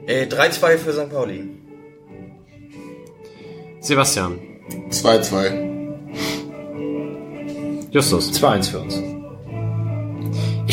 Äh, 0.06 0.26
3-2 0.28 0.78
für 0.78 0.94
St. 0.94 1.10
Pauli. 1.10 1.44
Sebastian, 3.82 4.40
2-2. 4.90 5.52
Justus. 7.92 8.32
2-1 8.34 8.70
für 8.70 8.80
uns. 8.80 9.02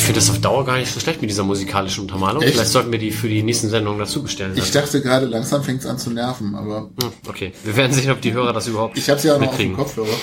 Ich 0.04 0.06
finde 0.08 0.20
das 0.20 0.28
auf 0.28 0.38
Dauer 0.38 0.66
gar 0.66 0.76
nicht 0.76 0.92
so 0.92 1.00
schlecht 1.00 1.22
mit 1.22 1.30
dieser 1.30 1.44
musikalischen 1.44 2.02
Untermalung. 2.02 2.42
Echt? 2.42 2.52
Vielleicht 2.52 2.72
sollten 2.72 2.92
wir 2.92 2.98
die 2.98 3.10
für 3.10 3.26
die 3.26 3.42
nächsten 3.42 3.70
Sendungen 3.70 3.98
dazu 3.98 4.22
bestellen. 4.22 4.52
Ich 4.54 4.70
dachte 4.70 5.00
gerade, 5.00 5.24
langsam 5.24 5.64
fängt 5.64 5.80
es 5.80 5.86
an 5.86 5.96
zu 5.96 6.10
nerven, 6.10 6.54
aber 6.54 6.90
Hm, 7.00 7.10
okay, 7.26 7.54
wir 7.64 7.74
werden 7.74 7.92
sehen, 7.92 8.10
ob 8.10 8.20
die 8.20 8.34
Hörer 8.34 8.52
das 8.52 8.66
überhaupt 8.66 8.98
ich 8.98 9.08
habe 9.08 9.18
ja 9.22 9.34
auch 9.34 9.40
noch 9.40 9.48
auf 9.48 9.56
dem 9.56 9.70
mitkriegen. 9.70 9.76
Kopfhörer. 9.76 10.18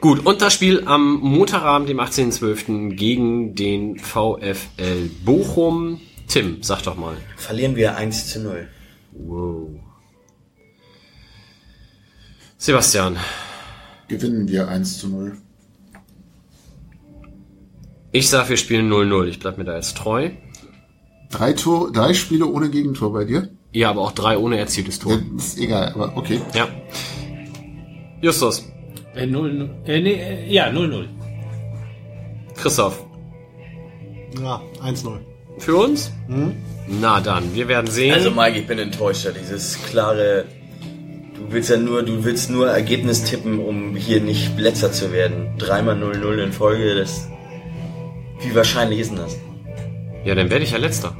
Gut, 0.00 0.24
und 0.24 0.40
das 0.40 0.54
Spiel 0.54 0.84
am 0.86 1.20
Montagabend, 1.20 1.90
dem 1.90 2.00
18.12. 2.00 2.94
gegen 2.94 3.54
den 3.54 3.98
VfL 3.98 5.10
Bochum. 5.22 6.00
Tim, 6.26 6.62
sag 6.62 6.80
doch 6.84 6.96
mal. 6.96 7.18
Verlieren 7.36 7.76
wir 7.76 7.94
1 7.94 8.28
zu 8.28 8.40
0. 8.40 8.68
Wow. 9.12 9.68
Sebastian, 12.56 13.18
Gewinnen 14.08 14.48
wir 14.48 14.66
1 14.68 14.98
zu 14.98 15.08
0. 15.08 15.36
ich 18.14 18.28
sag, 18.28 18.48
wir 18.48 18.56
spielen 18.56 18.90
0-0. 18.90 19.26
Ich 19.26 19.38
bleib 19.40 19.58
mir 19.58 19.64
da 19.64 19.74
jetzt 19.76 19.96
treu. 19.96 20.30
Drei, 21.30 21.52
Tor, 21.52 21.90
drei 21.92 22.14
Spiele 22.14 22.46
ohne 22.46 22.70
Gegentor 22.70 23.12
bei 23.12 23.24
dir? 23.24 23.48
Ja, 23.72 23.90
aber 23.90 24.02
auch 24.02 24.12
drei 24.12 24.38
ohne 24.38 24.56
erzieltes 24.58 24.98
Ja, 24.98 25.02
Tor. 25.02 25.18
ist 25.36 25.58
egal, 25.58 25.92
aber 25.94 26.16
okay. 26.16 26.40
Ja. 26.54 26.68
Justus, 28.22 28.64
Äh, 29.16 29.26
0, 29.26 29.68
äh, 29.84 30.00
nee, 30.00 30.12
äh, 30.14 30.52
ja, 30.52 30.68
0-0. 30.70 31.06
Christoph, 32.56 33.04
Ja, 34.40 34.60
1-0. 34.80 35.18
für 35.58 35.76
uns? 35.76 36.12
Na 36.86 37.20
dann, 37.20 37.54
wir 37.54 37.66
werden 37.68 37.90
sehen. 37.90 38.14
Also 38.14 38.30
Mike, 38.30 38.58
ich 38.60 38.66
bin 38.66 38.78
enttäuscht. 38.78 39.24
ja, 39.24 39.32
Dieses 39.32 39.82
klare, 39.84 40.44
du 41.36 41.52
willst 41.52 41.70
ja 41.70 41.76
nur, 41.76 42.02
du 42.04 42.24
willst 42.24 42.50
nur 42.50 42.68
Ergebnis 42.70 43.24
tippen, 43.24 43.58
um 43.58 43.96
hier 43.96 44.20
nicht 44.20 44.56
letzter 44.58 44.92
zu 44.92 45.12
werden. 45.12 45.48
Dreimal 45.58 45.96
0-0 45.96 46.44
in 46.44 46.52
Folge, 46.52 46.94
das, 46.94 47.28
wie 48.40 48.54
wahrscheinlich 48.54 49.00
ist 49.00 49.10
denn 49.10 49.18
das? 49.18 49.36
ja, 50.24 50.34
dann 50.34 50.50
werde 50.50 50.64
ich 50.64 50.70
ja 50.72 50.78
letzter. 50.78 51.16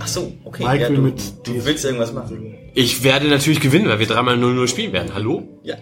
Ach 0.00 0.06
so, 0.08 0.32
okay. 0.44 0.64
Mike 0.64 0.82
ja, 0.82 0.88
will 0.88 0.96
du, 0.96 1.02
mit 1.02 1.20
du 1.46 1.64
willst 1.64 1.84
irgendwas 1.84 2.12
machen. 2.12 2.56
Ich 2.74 3.04
werde 3.04 3.28
natürlich 3.28 3.60
gewinnen, 3.60 3.88
weil 3.88 3.98
wir 4.00 4.06
dreimal 4.06 4.36
0-0 4.36 4.66
spielen 4.66 4.92
werden. 4.92 5.12
Hallo? 5.14 5.42
Ja. 5.62 5.76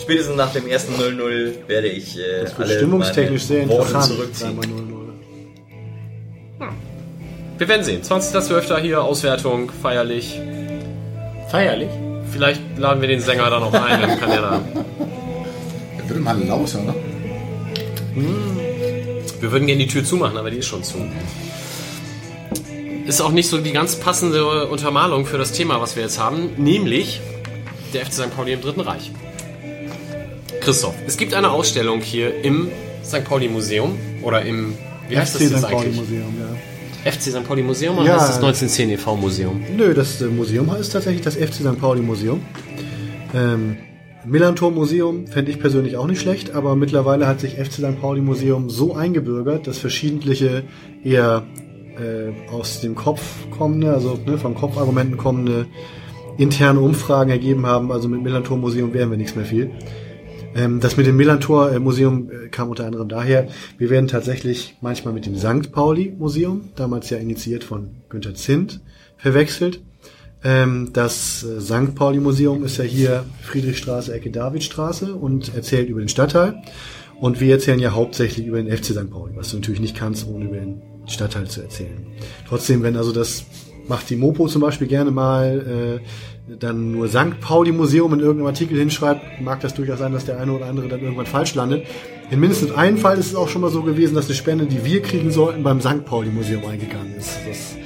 Spätestens 0.00 0.36
nach 0.36 0.52
dem 0.52 0.66
ersten 0.66 0.94
0-0 0.94 1.68
werde 1.68 1.88
ich 1.88 2.18
äh, 2.18 2.42
Das 2.42 2.58
wird 2.58 2.68
alle 2.68 2.76
stimmungstechnisch 2.78 3.42
sehr 3.42 3.66
meine 3.66 3.70
Worte 3.78 3.88
interessant. 3.88 4.14
zurückziehen. 4.16 4.56
Dreimal 4.58 4.78
0-0. 4.78 6.68
Wir 7.58 7.68
werden 7.68 7.84
sehen. 7.84 8.02
20.12. 8.02 8.78
hier, 8.80 9.02
Auswertung, 9.04 9.70
feierlich. 9.82 10.40
Feierlich? 11.50 11.90
Vielleicht 12.32 12.62
laden 12.78 13.02
wir 13.02 13.08
den 13.08 13.20
Sänger 13.20 13.50
dann 13.50 13.60
noch 13.60 13.74
ein, 13.74 14.00
dann 14.00 14.18
kann 14.18 14.30
er 14.30 14.40
da. 14.40 14.60
Der 15.98 16.08
wird 16.08 16.20
mal 16.20 16.42
lauter, 16.42 16.78
ne? 16.82 16.94
Wir 18.14 19.52
würden 19.52 19.66
gerne 19.66 19.82
die 19.84 19.88
Tür 19.90 20.04
zumachen, 20.04 20.36
aber 20.36 20.50
die 20.50 20.58
ist 20.58 20.66
schon 20.66 20.84
zu. 20.84 20.98
Ist 23.06 23.20
auch 23.20 23.32
nicht 23.32 23.48
so 23.48 23.58
die 23.58 23.72
ganz 23.72 23.96
passende 23.96 24.66
Untermalung 24.68 25.26
für 25.26 25.38
das 25.38 25.52
Thema, 25.52 25.80
was 25.80 25.96
wir 25.96 26.02
jetzt 26.04 26.18
haben, 26.20 26.50
nämlich 26.56 27.20
der 27.92 28.06
FC 28.06 28.12
St. 28.12 28.36
Pauli 28.36 28.52
im 28.52 28.60
Dritten 28.60 28.80
Reich. 28.80 29.10
Christoph, 30.60 30.94
es 31.06 31.16
gibt 31.16 31.34
eine 31.34 31.50
Ausstellung 31.50 32.00
hier 32.00 32.44
im 32.44 32.68
St. 33.04 33.24
Pauli 33.24 33.48
Museum 33.48 33.98
oder 34.22 34.42
im, 34.42 34.74
wie 35.08 35.18
heißt 35.18 35.34
das 35.34 35.42
FC 35.42 35.50
jetzt 35.50 35.60
St. 35.62 35.68
Pauli 35.70 35.86
eigentlich? 35.86 35.96
Museum, 35.96 36.34
ja. 37.04 37.10
FC 37.10 37.20
St. 37.22 37.44
Pauli 37.44 37.62
Museum 37.62 37.98
oder 37.98 38.06
Ja. 38.06 38.12
heißt 38.14 38.28
das 38.28 38.36
1910 38.36 38.90
e.V. 38.90 39.16
Museum? 39.16 39.64
Nö, 39.76 39.92
das 39.92 40.20
äh, 40.20 40.26
Museum 40.26 40.70
heißt 40.70 40.92
tatsächlich 40.92 41.22
das 41.22 41.34
FC 41.34 41.54
St. 41.54 41.80
Pauli 41.80 42.00
Museum. 42.00 42.40
Ähm, 43.34 43.76
Millantor 44.24 44.70
Museum 44.70 45.26
fände 45.26 45.50
ich 45.50 45.58
persönlich 45.58 45.96
auch 45.96 46.06
nicht 46.06 46.20
schlecht, 46.20 46.54
aber 46.54 46.76
mittlerweile 46.76 47.26
hat 47.26 47.40
sich 47.40 47.54
FC 47.54 47.72
St. 47.72 48.00
Pauli 48.00 48.20
Museum 48.20 48.70
so 48.70 48.94
eingebürgert, 48.94 49.66
dass 49.66 49.78
verschiedentliche 49.78 50.62
eher 51.02 51.42
äh, 51.98 52.50
aus 52.50 52.80
dem 52.80 52.94
Kopf 52.94 53.22
kommende, 53.50 53.92
also 53.92 54.18
ne, 54.24 54.38
von 54.38 54.54
Kopfargumenten 54.54 55.16
kommende 55.16 55.66
interne 56.38 56.80
Umfragen 56.80 57.30
ergeben 57.30 57.66
haben. 57.66 57.90
Also 57.90 58.08
mit 58.08 58.22
Millantor 58.22 58.58
Museum 58.58 58.94
wären 58.94 59.10
wir 59.10 59.18
nichts 59.18 59.34
mehr 59.34 59.44
viel. 59.44 59.72
Ähm, 60.54 60.78
das 60.78 60.96
mit 60.96 61.06
dem 61.06 61.16
Millantor 61.16 61.72
äh, 61.72 61.80
Museum 61.80 62.30
äh, 62.30 62.48
kam 62.48 62.68
unter 62.70 62.86
anderem 62.86 63.08
daher, 63.08 63.48
wir 63.78 63.90
werden 63.90 64.06
tatsächlich 64.06 64.76
manchmal 64.80 65.14
mit 65.14 65.26
dem 65.26 65.36
St. 65.36 65.72
Pauli 65.72 66.14
Museum, 66.16 66.70
damals 66.76 67.10
ja 67.10 67.18
initiiert 67.18 67.64
von 67.64 67.90
Günter 68.08 68.34
Zint, 68.34 68.80
verwechselt. 69.16 69.80
Ähm, 70.44 70.90
das 70.92 71.44
äh, 71.44 71.60
St. 71.60 71.94
Pauli 71.94 72.18
Museum 72.18 72.64
ist 72.64 72.78
ja 72.78 72.84
hier 72.84 73.24
Friedrichstraße, 73.42 74.12
Ecke 74.12 74.30
Davidstraße 74.30 75.14
und 75.14 75.54
erzählt 75.54 75.88
über 75.88 76.00
den 76.00 76.08
Stadtteil. 76.08 76.62
Und 77.20 77.40
wir 77.40 77.54
erzählen 77.54 77.78
ja 77.78 77.92
hauptsächlich 77.92 78.46
über 78.46 78.60
den 78.60 78.76
FC 78.76 78.86
St. 78.86 79.10
Pauli, 79.10 79.34
was 79.36 79.50
du 79.50 79.56
natürlich 79.56 79.80
nicht 79.80 79.96
kannst, 79.96 80.26
ohne 80.26 80.46
über 80.46 80.56
den 80.56 80.82
Stadtteil 81.06 81.46
zu 81.48 81.62
erzählen. 81.62 82.06
Trotzdem, 82.48 82.82
wenn 82.82 82.96
also 82.96 83.12
das 83.12 83.44
macht 83.86 84.10
die 84.10 84.16
Mopo 84.16 84.48
zum 84.48 84.62
Beispiel 84.62 84.86
gerne 84.86 85.10
mal 85.10 86.00
äh, 86.00 86.54
dann 86.58 86.92
nur 86.92 87.08
St. 87.08 87.40
Pauli 87.40 87.72
Museum 87.72 88.12
in 88.14 88.20
irgendeinem 88.20 88.48
Artikel 88.48 88.78
hinschreibt, 88.78 89.40
mag 89.40 89.60
das 89.60 89.74
durchaus 89.74 89.98
sein, 89.98 90.12
dass 90.12 90.24
der 90.24 90.40
eine 90.40 90.52
oder 90.52 90.66
andere 90.66 90.88
dann 90.88 91.00
irgendwann 91.00 91.26
falsch 91.26 91.54
landet. 91.54 91.86
In 92.30 92.40
mindestens 92.40 92.72
einem 92.72 92.98
Fall 92.98 93.18
ist 93.18 93.26
es 93.26 93.34
auch 93.34 93.48
schon 93.48 93.62
mal 93.62 93.70
so 93.70 93.82
gewesen, 93.82 94.14
dass 94.14 94.26
eine 94.26 94.34
Spende, 94.34 94.66
die 94.66 94.84
wir 94.84 95.02
kriegen 95.02 95.30
sollten, 95.30 95.62
beim 95.62 95.80
St. 95.80 96.04
Pauli 96.04 96.30
Museum 96.30 96.64
eingegangen 96.64 97.14
ist. 97.16 97.38
Das 97.46 97.76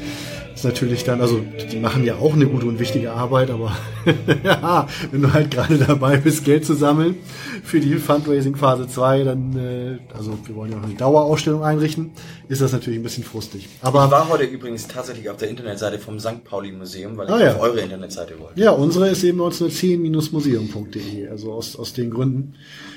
ist 0.57 0.65
natürlich 0.65 1.05
dann, 1.05 1.21
also 1.21 1.41
die 1.71 1.79
machen 1.79 2.03
ja 2.05 2.17
auch 2.17 2.33
eine 2.33 2.47
gute 2.47 2.67
und 2.67 2.79
wichtige 2.81 3.13
Arbeit, 3.13 3.51
aber 3.51 3.77
ja, 4.43 4.89
wenn 5.11 5.23
du 5.23 5.33
halt 5.33 5.51
gerade 5.51 5.77
dabei 5.79 6.17
bist, 6.17 6.45
Geld 6.45 6.65
zu 6.65 6.73
sammeln 6.75 7.17
für 7.63 7.79
die 7.79 7.95
Fundraising 7.97 8.57
Phase 8.57 8.89
2, 8.89 9.25
dann, 9.25 9.57
äh, 9.57 9.99
also 10.17 10.37
wir 10.47 10.55
wollen 10.57 10.73
ja 10.73 10.79
auch 10.79 10.83
eine 10.85 10.95
Dauerausstellung 10.95 11.63
einrichten, 11.63 12.13
ist 12.49 12.63
das 12.63 12.73
natürlich 12.73 12.99
ein 12.99 13.03
bisschen 13.03 13.23
frustig. 13.25 13.67
Ich 13.67 13.85
Aber 13.87 14.11
war 14.11 14.29
heute 14.31 14.45
übrigens 14.45 14.89
tatsächlich 14.89 15.29
auf 15.29 15.37
der 15.37 15.51
Internetseite 15.51 15.99
vom 15.99 16.19
St. 16.19 16.43
Pauli 16.45 16.73
Museum, 16.73 17.17
weil 17.19 17.27
ich 17.27 17.33
Ah, 17.35 17.41
ja. 17.45 17.55
auf 17.57 17.61
eure 17.61 17.81
Internetseite 17.81 18.39
wollte. 18.41 18.59
ja, 18.59 18.71
unsere 18.71 19.09
ist 19.11 19.23
eben 19.25 19.41
1910-museum.de, 19.43 21.29
also 21.29 21.53
aus, 21.53 21.77
aus 21.77 21.93
den 21.93 22.11
Gründen. 22.11 22.55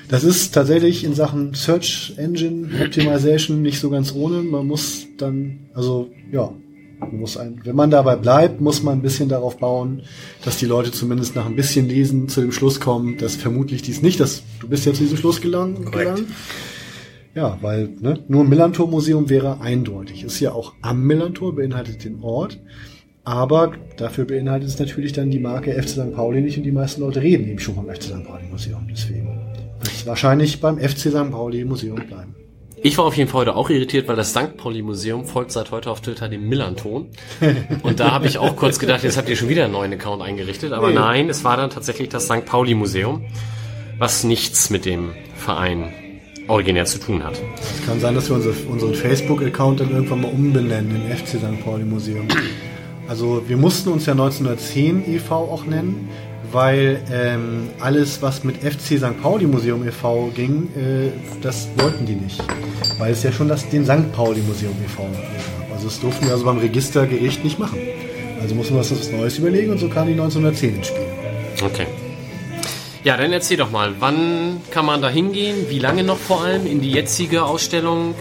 Das 0.08 0.24
ist 0.24 0.52
tatsächlich 0.54 1.04
in 1.04 1.14
Sachen 1.14 1.54
Search 1.54 2.14
Engine 2.16 2.68
Optimization 2.82 3.62
nicht 3.62 3.80
so 3.80 3.90
ganz 3.90 4.12
ohne. 4.14 4.42
Man 4.42 4.66
muss 4.66 5.06
dann, 5.18 5.68
also 5.74 6.10
ja, 6.32 6.52
man 7.00 7.20
muss 7.20 7.36
ein, 7.36 7.60
wenn 7.64 7.76
man 7.76 7.90
dabei 7.90 8.16
bleibt, 8.16 8.60
muss 8.60 8.82
man 8.82 8.98
ein 8.98 9.02
bisschen 9.02 9.28
darauf 9.28 9.56
bauen, 9.56 10.02
dass 10.44 10.58
die 10.58 10.66
Leute 10.66 10.92
zumindest 10.92 11.34
nach 11.34 11.46
ein 11.46 11.56
bisschen 11.56 11.88
Lesen 11.88 12.28
zu 12.28 12.40
dem 12.40 12.52
Schluss 12.52 12.80
kommen, 12.80 13.18
dass 13.18 13.36
vermutlich 13.36 13.82
dies 13.82 14.02
nicht, 14.02 14.20
dass 14.20 14.42
du 14.60 14.68
bist 14.68 14.86
ja 14.86 14.92
zu 14.92 15.02
diesem 15.02 15.16
Schluss 15.16 15.40
gelangen, 15.40 15.90
gelangen. 15.90 16.26
Ja, 17.34 17.58
weil 17.60 17.90
ne, 18.00 18.18
nur 18.28 18.44
Millantor 18.44 18.88
Museum 18.88 19.28
wäre 19.30 19.60
eindeutig. 19.60 20.24
Ist 20.24 20.40
ja 20.40 20.52
auch 20.52 20.74
am 20.82 21.04
Millantor, 21.04 21.54
beinhaltet 21.54 22.04
den 22.04 22.22
Ort. 22.22 22.58
Aber 23.22 23.72
dafür 23.96 24.24
beinhaltet 24.24 24.68
es 24.68 24.78
natürlich 24.78 25.12
dann 25.12 25.30
die 25.30 25.38
Marke 25.38 25.72
FC 25.72 25.90
St. 25.90 26.14
Pauli 26.14 26.40
nicht 26.40 26.56
und 26.56 26.64
die 26.64 26.72
meisten 26.72 27.02
Leute 27.02 27.22
reden 27.22 27.46
eben 27.48 27.58
schon 27.58 27.74
vom 27.74 27.86
FC 27.86 28.04
St. 28.04 28.24
Pauli 28.24 28.44
Museum. 28.50 28.86
Deswegen 28.90 29.28
wird 29.78 29.92
es 29.94 30.06
wahrscheinlich 30.06 30.60
beim 30.60 30.78
FC 30.78 30.98
St. 30.98 31.30
Pauli 31.30 31.64
Museum 31.64 31.96
bleiben. 31.96 32.34
Ich 32.82 32.96
war 32.96 33.04
auf 33.04 33.16
jeden 33.16 33.28
Fall 33.28 33.42
heute 33.42 33.56
auch 33.56 33.68
irritiert, 33.68 34.08
weil 34.08 34.16
das 34.16 34.30
St. 34.30 34.56
Pauli 34.56 34.80
Museum 34.80 35.26
folgt 35.26 35.52
seit 35.52 35.70
heute 35.70 35.90
auf 35.90 36.00
Twitter 36.00 36.30
dem 36.30 36.48
Millanton. 36.48 37.08
Und 37.82 38.00
da 38.00 38.12
habe 38.12 38.26
ich 38.26 38.38
auch 38.38 38.56
kurz 38.56 38.78
gedacht, 38.78 39.04
jetzt 39.04 39.18
habt 39.18 39.28
ihr 39.28 39.36
schon 39.36 39.50
wieder 39.50 39.64
einen 39.64 39.74
neuen 39.74 39.92
Account 39.92 40.22
eingerichtet. 40.22 40.72
Aber 40.72 40.90
nein, 40.90 41.28
es 41.28 41.44
war 41.44 41.58
dann 41.58 41.68
tatsächlich 41.68 42.08
das 42.08 42.24
St. 42.24 42.46
Pauli 42.46 42.74
Museum, 42.74 43.26
was 43.98 44.24
nichts 44.24 44.70
mit 44.70 44.86
dem 44.86 45.10
Verein 45.36 45.92
originär 46.48 46.86
zu 46.86 46.98
tun 46.98 47.22
hat. 47.22 47.34
Es 47.60 47.84
kann 47.86 48.00
sein, 48.00 48.14
dass 48.14 48.30
wir 48.30 48.36
unser, 48.36 48.52
unseren 48.70 48.94
Facebook-Account 48.94 49.80
dann 49.80 49.90
irgendwann 49.90 50.22
mal 50.22 50.30
umbenennen 50.30 51.02
in 51.04 51.14
FC 51.14 51.38
St. 51.38 51.62
Pauli 51.62 51.84
Museum. 51.84 52.28
Also 53.08 53.42
wir 53.46 53.58
mussten 53.58 53.90
uns 53.90 54.06
ja 54.06 54.12
1910 54.12 55.04
e.V. 55.16 55.34
auch 55.34 55.66
nennen, 55.66 56.08
weil 56.52 57.02
ähm, 57.12 57.68
alles, 57.80 58.22
was 58.22 58.44
mit 58.44 58.56
FC 58.56 58.98
St. 58.98 59.20
Pauli 59.22 59.46
Museum 59.46 59.86
e.V. 59.86 60.30
ging, 60.34 60.68
äh, 60.76 61.10
das 61.40 61.68
wollten 61.76 62.06
die 62.06 62.14
nicht. 62.14 62.42
Weil 62.98 63.12
es 63.12 63.22
ja 63.22 63.32
schon 63.32 63.48
das, 63.48 63.68
den 63.68 63.84
St. 63.84 64.12
Pauli 64.12 64.40
Museum 64.40 64.74
e.V. 64.84 65.02
gab. 65.02 65.72
Also 65.72 65.86
das 65.86 66.00
durften 66.00 66.26
wir 66.26 66.32
also 66.32 66.44
beim 66.44 66.58
Registergericht 66.58 67.44
nicht 67.44 67.58
machen. 67.58 67.78
Also 68.40 68.54
mussten 68.54 68.74
wir 68.74 68.78
uns 68.78 68.90
was 68.90 69.10
Neues 69.10 69.38
überlegen 69.38 69.70
und 69.72 69.78
so 69.78 69.88
kam 69.88 70.06
die 70.06 70.12
1910 70.12 70.76
ins 70.76 70.86
Spiel. 70.88 71.06
Okay. 71.62 71.86
Ja, 73.04 73.16
dann 73.16 73.32
erzähl 73.32 73.56
doch 73.56 73.70
mal, 73.70 73.94
wann 73.98 74.60
kann 74.70 74.84
man 74.84 75.00
da 75.00 75.08
hingehen? 75.08 75.66
Wie 75.68 75.78
lange 75.78 76.02
noch 76.02 76.18
vor 76.18 76.42
allem 76.42 76.66
in 76.66 76.80
die 76.80 76.90
jetzige 76.90 77.44
Ausstellung? 77.44 78.14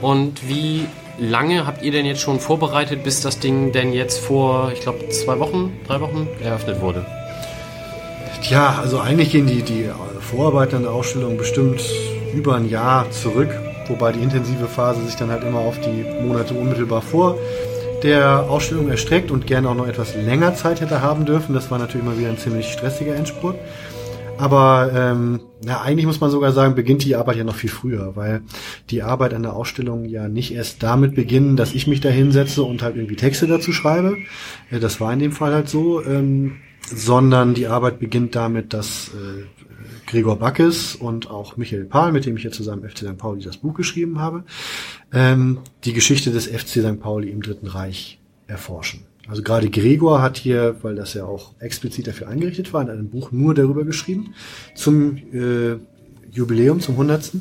Und 0.00 0.48
wie 0.48 0.86
lange 1.18 1.66
habt 1.66 1.82
ihr 1.82 1.92
denn 1.92 2.06
jetzt 2.06 2.20
schon 2.20 2.40
vorbereitet, 2.40 3.04
bis 3.04 3.20
das 3.20 3.38
Ding 3.38 3.72
denn 3.72 3.92
jetzt 3.92 4.18
vor, 4.18 4.72
ich 4.72 4.80
glaube, 4.80 5.08
zwei 5.10 5.38
Wochen, 5.38 5.72
drei 5.86 6.00
Wochen 6.00 6.28
eröffnet 6.42 6.80
wurde? 6.80 7.06
Tja, 8.42 8.78
also 8.80 9.00
eigentlich 9.00 9.30
gehen 9.30 9.46
die, 9.46 9.62
die 9.62 9.88
Vorarbeiten 10.20 10.76
an 10.76 10.82
der 10.82 10.92
Ausstellung 10.92 11.36
bestimmt 11.36 11.82
über 12.34 12.56
ein 12.56 12.68
Jahr 12.68 13.10
zurück, 13.10 13.48
wobei 13.88 14.12
die 14.12 14.20
intensive 14.20 14.66
Phase 14.66 15.04
sich 15.04 15.16
dann 15.16 15.30
halt 15.30 15.44
immer 15.44 15.60
auf 15.60 15.80
die 15.80 16.04
Monate 16.22 16.54
unmittelbar 16.54 17.02
vor 17.02 17.38
der 18.04 18.50
Ausstellung 18.50 18.90
erstreckt 18.90 19.30
und 19.30 19.46
gerne 19.46 19.68
auch 19.70 19.74
noch 19.74 19.88
etwas 19.88 20.14
länger 20.14 20.54
Zeit 20.54 20.82
hätte 20.82 21.00
haben 21.00 21.24
dürfen. 21.24 21.54
Das 21.54 21.70
war 21.70 21.78
natürlich 21.78 22.04
mal 22.06 22.18
wieder 22.18 22.28
ein 22.28 22.36
ziemlich 22.36 22.70
stressiger 22.70 23.16
Endspurt. 23.16 23.56
Aber 24.36 24.90
ähm, 24.94 25.40
na, 25.64 25.80
eigentlich 25.80 26.04
muss 26.04 26.20
man 26.20 26.30
sogar 26.30 26.52
sagen, 26.52 26.74
beginnt 26.74 27.04
die 27.04 27.16
Arbeit 27.16 27.36
ja 27.36 27.44
noch 27.44 27.54
viel 27.54 27.70
früher, 27.70 28.14
weil 28.14 28.42
die 28.90 29.02
Arbeit 29.02 29.32
an 29.32 29.42
der 29.42 29.54
Ausstellung 29.54 30.04
ja 30.04 30.28
nicht 30.28 30.52
erst 30.52 30.82
damit 30.82 31.14
beginnt, 31.14 31.58
dass 31.58 31.72
ich 31.72 31.86
mich 31.86 32.00
da 32.00 32.10
hinsetze 32.10 32.62
und 32.62 32.82
halt 32.82 32.96
irgendwie 32.96 33.16
Texte 33.16 33.46
dazu 33.46 33.72
schreibe. 33.72 34.18
Äh, 34.70 34.80
das 34.80 35.00
war 35.00 35.12
in 35.12 35.20
dem 35.20 35.32
Fall 35.32 35.54
halt 35.54 35.68
so. 35.70 36.04
Ähm, 36.04 36.56
sondern 36.94 37.54
die 37.54 37.66
Arbeit 37.66 37.98
beginnt 37.98 38.34
damit, 38.34 38.72
dass 38.72 39.08
äh, 39.08 39.44
Gregor 40.06 40.38
Backes 40.38 40.94
und 40.94 41.30
auch 41.30 41.56
Michael 41.56 41.84
Pahl, 41.84 42.12
mit 42.12 42.26
dem 42.26 42.36
ich 42.36 42.44
ja 42.44 42.50
zusammen 42.50 42.88
FC 42.88 42.98
St. 42.98 43.18
Pauli 43.18 43.42
das 43.42 43.56
Buch 43.56 43.74
geschrieben 43.74 44.20
habe, 44.20 44.44
ähm, 45.12 45.58
die 45.84 45.92
Geschichte 45.92 46.30
des 46.30 46.46
FC 46.46 46.80
St. 46.80 47.00
Pauli 47.00 47.30
im 47.30 47.42
Dritten 47.42 47.66
Reich 47.66 48.18
erforschen. 48.46 49.00
Also 49.26 49.42
gerade 49.42 49.70
Gregor 49.70 50.20
hat 50.20 50.36
hier, 50.36 50.76
weil 50.82 50.94
das 50.94 51.14
ja 51.14 51.24
auch 51.24 51.52
explizit 51.58 52.06
dafür 52.06 52.28
eingerichtet 52.28 52.72
war, 52.72 52.82
in 52.82 52.90
einem 52.90 53.08
Buch 53.08 53.32
nur 53.32 53.54
darüber 53.54 53.84
geschrieben, 53.84 54.34
zum 54.74 55.16
äh, 55.32 55.76
Jubiläum, 56.30 56.80
zum 56.80 56.94
100. 56.94 57.32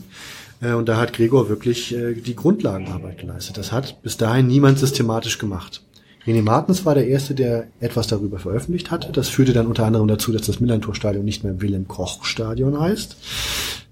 Äh, 0.62 0.74
und 0.74 0.88
da 0.88 0.98
hat 0.98 1.14
Gregor 1.14 1.50
wirklich 1.50 1.94
äh, 1.94 2.14
die 2.14 2.36
Grundlagenarbeit 2.36 3.18
geleistet. 3.18 3.58
Das 3.58 3.72
hat 3.74 4.02
bis 4.02 4.16
dahin 4.16 4.48
niemand 4.48 4.80
systematisch 4.80 5.38
gemacht. 5.38 5.84
René 6.26 6.42
Martens 6.42 6.86
war 6.86 6.96
der 6.96 7.08
Erste, 7.08 7.36
der 7.36 7.68
etwas 7.80 8.08
darüber 8.08 8.40
veröffentlicht 8.40 8.92
hatte. 8.92 9.12
Das 9.12 9.28
führte 9.30 9.54
dann 9.54 9.68
unter 9.68 9.86
anderem 9.86 10.08
dazu, 10.08 10.32
dass 10.32 10.44
das 10.44 10.60
Millantor-Stadion 10.60 11.26
nicht 11.26 11.44
mehr 11.44 11.62
Wilhelm-Koch-Stadion 11.62 12.80
heißt. 12.80 13.18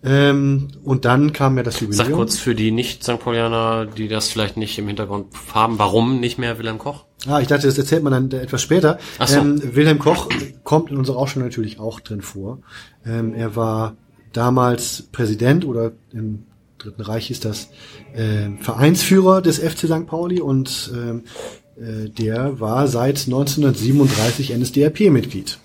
Ähm, 0.03 0.69
und 0.83 1.05
dann 1.05 1.33
kam 1.33 1.57
ja 1.57 1.63
das 1.63 1.79
Jubiläum. 1.79 2.07
Sag 2.07 2.15
kurz 2.15 2.37
für 2.37 2.55
die 2.55 2.71
Nicht-St. 2.71 3.19
Paulianer, 3.19 3.85
die 3.85 4.07
das 4.07 4.29
vielleicht 4.29 4.57
nicht 4.57 4.79
im 4.79 4.87
Hintergrund 4.87 5.27
haben, 5.53 5.77
warum 5.77 6.19
nicht 6.19 6.37
mehr 6.37 6.57
Wilhelm 6.57 6.79
Koch? 6.79 7.05
Ah, 7.27 7.39
ich 7.39 7.47
dachte, 7.47 7.67
das 7.67 7.77
erzählt 7.77 8.01
man 8.01 8.29
dann 8.29 8.39
etwas 8.39 8.61
später. 8.61 8.97
Ach 9.19 9.27
so. 9.27 9.39
ähm, 9.39 9.61
Wilhelm 9.75 9.99
Koch 9.99 10.29
kommt 10.63 10.89
in 10.89 10.97
unserer 10.97 11.17
Ausstellung 11.17 11.47
natürlich 11.47 11.79
auch 11.79 11.99
drin 11.99 12.21
vor. 12.21 12.59
Ähm, 13.05 13.35
er 13.35 13.55
war 13.55 13.95
damals 14.33 15.03
Präsident 15.11 15.65
oder 15.65 15.91
im 16.11 16.45
Dritten 16.81 17.01
Reich 17.01 17.29
ist 17.29 17.45
das 17.45 17.69
äh, 18.15 18.49
Vereinsführer 18.59 19.43
des 19.43 19.59
FC 19.59 19.81
St. 19.81 20.07
Pauli 20.07 20.41
und 20.41 20.91
ähm, 20.95 21.19
äh, 21.19 21.60
der 21.77 22.59
war 22.59 22.87
seit 22.87 23.25
1937 23.25 24.55
NSDAP-Mitglied. 24.55 25.59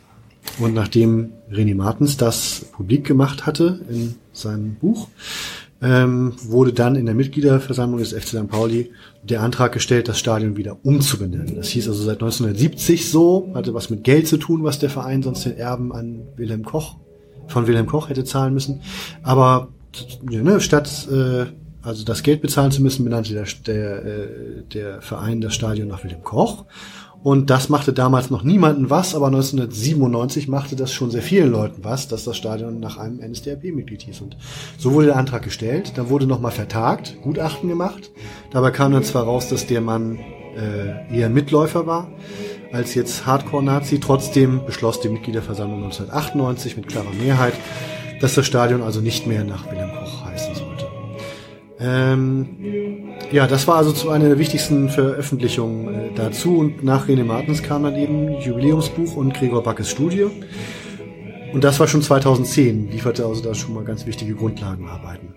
Und 0.59 0.75
nachdem 0.75 1.33
René 1.51 1.75
Martens 1.75 2.17
das 2.17 2.67
publik 2.73 3.05
gemacht 3.05 3.47
hatte 3.47 3.81
in 3.91 4.15
seinem 4.33 4.76
Buch, 4.76 5.09
ähm, 5.83 6.33
wurde 6.43 6.73
dann 6.73 6.97
in 6.97 7.05
der 7.05 7.15
Mitgliederversammlung 7.15 7.99
des 7.99 8.12
FC 8.12 8.28
St. 8.28 8.49
Pauli 8.49 8.93
der 9.23 9.43
Antrag 9.43 9.73
gestellt, 9.73 10.09
das 10.09 10.18
Stadion 10.18 10.57
wieder 10.57 10.78
umzubenennen. 10.85 11.57
Das 11.57 11.68
hieß 11.68 11.89
also 11.89 12.02
seit 12.02 12.17
1970 12.17 13.10
so, 13.10 13.51
hatte 13.55 13.75
was 13.75 13.91
mit 13.91 14.02
Geld 14.02 14.26
zu 14.26 14.39
tun, 14.39 14.65
was 14.65 14.78
der 14.78 14.89
Verein 14.89 15.23
sonst 15.23 15.44
den 15.44 15.57
Erben 15.57 15.93
an 15.93 16.23
Wilhelm 16.36 16.65
Koch, 16.65 16.97
von 17.49 17.67
Wilhelm 17.67 17.86
Koch 17.86 18.09
hätte 18.09 18.25
zahlen 18.25 18.55
müssen. 18.55 18.81
Aber 19.23 19.68
ja, 20.31 20.43
ne, 20.43 20.60
statt 20.60 21.09
äh, 21.10 21.47
also 21.86 22.05
das 22.05 22.24
Geld 22.24 22.42
bezahlen 22.42 22.73
zu 22.73 22.82
müssen, 22.82 23.05
benannte 23.05 23.32
der, 23.32 23.47
der, 23.66 24.05
äh, 24.05 24.62
der 24.74 25.02
Verein 25.02 25.40
das 25.40 25.55
Stadion 25.55 25.86
nach 25.86 26.02
Wilhelm 26.02 26.24
Koch. 26.24 26.65
Und 27.23 27.48
das 27.48 27.68
machte 27.68 27.92
damals 27.92 28.28
noch 28.28 28.42
niemanden 28.42 28.90
was, 28.90 29.15
aber 29.15 29.26
1997 29.26 30.48
machte 30.48 30.76
das 30.76 30.92
schon 30.92 31.10
sehr 31.10 31.23
vielen 31.23 31.50
Leuten 31.50 31.82
was, 31.82 32.08
dass 32.08 32.24
das 32.24 32.36
Stadion 32.36 32.78
nach 32.81 32.98
einem 32.98 33.18
NSDAP-Mitglied 33.18 34.02
hieß. 34.02 34.20
Und 34.20 34.36
so 34.78 34.92
wurde 34.92 35.06
der 35.06 35.16
Antrag 35.16 35.42
gestellt, 35.42 35.92
dann 35.97 36.10
wurde 36.10 36.26
nochmal 36.26 36.52
vertagt, 36.52 37.16
Gutachten 37.23 37.68
gemacht. 37.68 38.10
Dabei 38.50 38.70
kam 38.70 38.92
dann 38.92 39.05
zwar 39.05 39.24
raus, 39.24 39.48
dass 39.48 39.66
der 39.66 39.81
Mann 39.81 40.18
äh, 40.56 41.16
eher 41.16 41.31
Mitläufer 41.31 41.86
war 41.86 42.10
als 42.73 42.94
jetzt 42.94 43.26
Hardcore-Nazi. 43.26 44.00
Trotzdem 44.00 44.66
beschloss 44.66 45.00
die 45.00 45.08
Mitgliederversammlung 45.08 45.84
1998 45.84 46.76
mit 46.76 46.89
klarer 46.89 47.12
Mehrheit, 47.12 47.55
dass 48.20 48.34
das 48.34 48.47
Stadion 48.47 48.82
also 48.82 49.00
nicht 49.00 49.26
mehr 49.26 49.44
nach 49.44 49.70
Wilhelm 49.70 49.90
Koch 49.90 50.16
sollte. 50.36 50.45
Ähm, 51.78 53.14
ja, 53.30 53.46
das 53.46 53.68
war 53.68 53.76
also 53.76 53.92
zu 53.92 54.10
einer 54.10 54.28
der 54.28 54.38
wichtigsten 54.38 54.88
Veröffentlichungen 54.88 55.94
äh, 55.94 56.10
dazu. 56.14 56.58
Und 56.58 56.84
nach 56.84 57.08
René 57.08 57.24
Martens 57.24 57.62
kam 57.62 57.82
dann 57.82 57.96
eben 57.96 58.40
Jubiläumsbuch 58.40 59.16
und 59.16 59.34
Gregor 59.34 59.62
Backes 59.62 59.90
Studie. 59.90 60.26
Und 61.52 61.64
das 61.64 61.78
war 61.80 61.86
schon 61.86 62.02
2010, 62.02 62.90
lieferte 62.90 63.24
also 63.24 63.42
da 63.42 63.55
schon 63.55 63.74
mal 63.74 63.84
ganz 63.84 64.06
wichtige 64.06 64.34
Grundlagenarbeiten. 64.34 65.34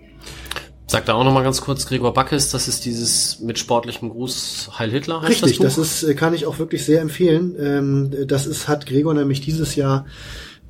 Sag 0.86 1.04
da 1.04 1.14
auch 1.14 1.22
noch 1.22 1.32
mal 1.32 1.44
ganz 1.44 1.60
kurz, 1.60 1.86
Gregor 1.86 2.12
Backes, 2.12 2.50
das 2.50 2.66
ist 2.66 2.84
dieses 2.84 3.38
mit 3.38 3.60
sportlichem 3.60 4.10
Gruß 4.10 4.70
Heil 4.76 4.90
Hitler, 4.90 5.22
heißt 5.22 5.44
Richtig, 5.44 5.58
das, 5.58 5.76
Buch? 5.76 5.82
das 5.84 6.02
ist, 6.02 6.02
äh, 6.02 6.14
kann 6.14 6.34
ich 6.34 6.46
auch 6.46 6.58
wirklich 6.58 6.84
sehr 6.84 7.00
empfehlen. 7.00 7.54
Ähm, 7.60 8.26
das 8.26 8.46
ist, 8.46 8.66
hat 8.66 8.86
Gregor 8.86 9.14
nämlich 9.14 9.40
dieses 9.40 9.76
Jahr 9.76 10.04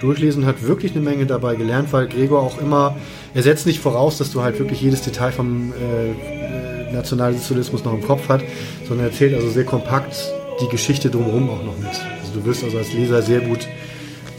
durchlesen, 0.00 0.44
hat 0.44 0.62
wirklich 0.62 0.92
eine 0.92 1.00
Menge 1.00 1.26
dabei 1.26 1.54
gelernt, 1.54 1.92
weil 1.92 2.06
Gregor 2.08 2.40
auch 2.40 2.60
immer, 2.60 2.96
er 3.32 3.42
setzt 3.42 3.66
nicht 3.66 3.80
voraus, 3.80 4.18
dass 4.18 4.30
du 4.30 4.42
halt 4.42 4.58
wirklich 4.58 4.80
jedes 4.80 5.02
Detail 5.02 5.32
vom 5.32 5.72
äh, 5.72 6.92
Nationalsozialismus 6.92 7.84
noch 7.84 7.94
im 7.94 8.02
Kopf 8.02 8.28
hat, 8.28 8.42
sondern 8.86 9.06
erzählt 9.06 9.34
also 9.34 9.48
sehr 9.48 9.64
kompakt 9.64 10.14
die 10.60 10.68
Geschichte 10.68 11.10
drumherum 11.10 11.50
auch 11.50 11.64
noch 11.64 11.78
mit. 11.78 11.88
Also 11.88 12.34
du 12.34 12.44
wirst 12.44 12.62
also 12.64 12.78
als 12.78 12.92
Leser 12.92 13.22
sehr 13.22 13.40
gut 13.40 13.66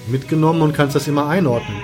mitgenommen 0.08 0.62
und 0.62 0.74
kannst 0.74 0.96
das 0.96 1.08
immer 1.08 1.28
einordnen. 1.28 1.76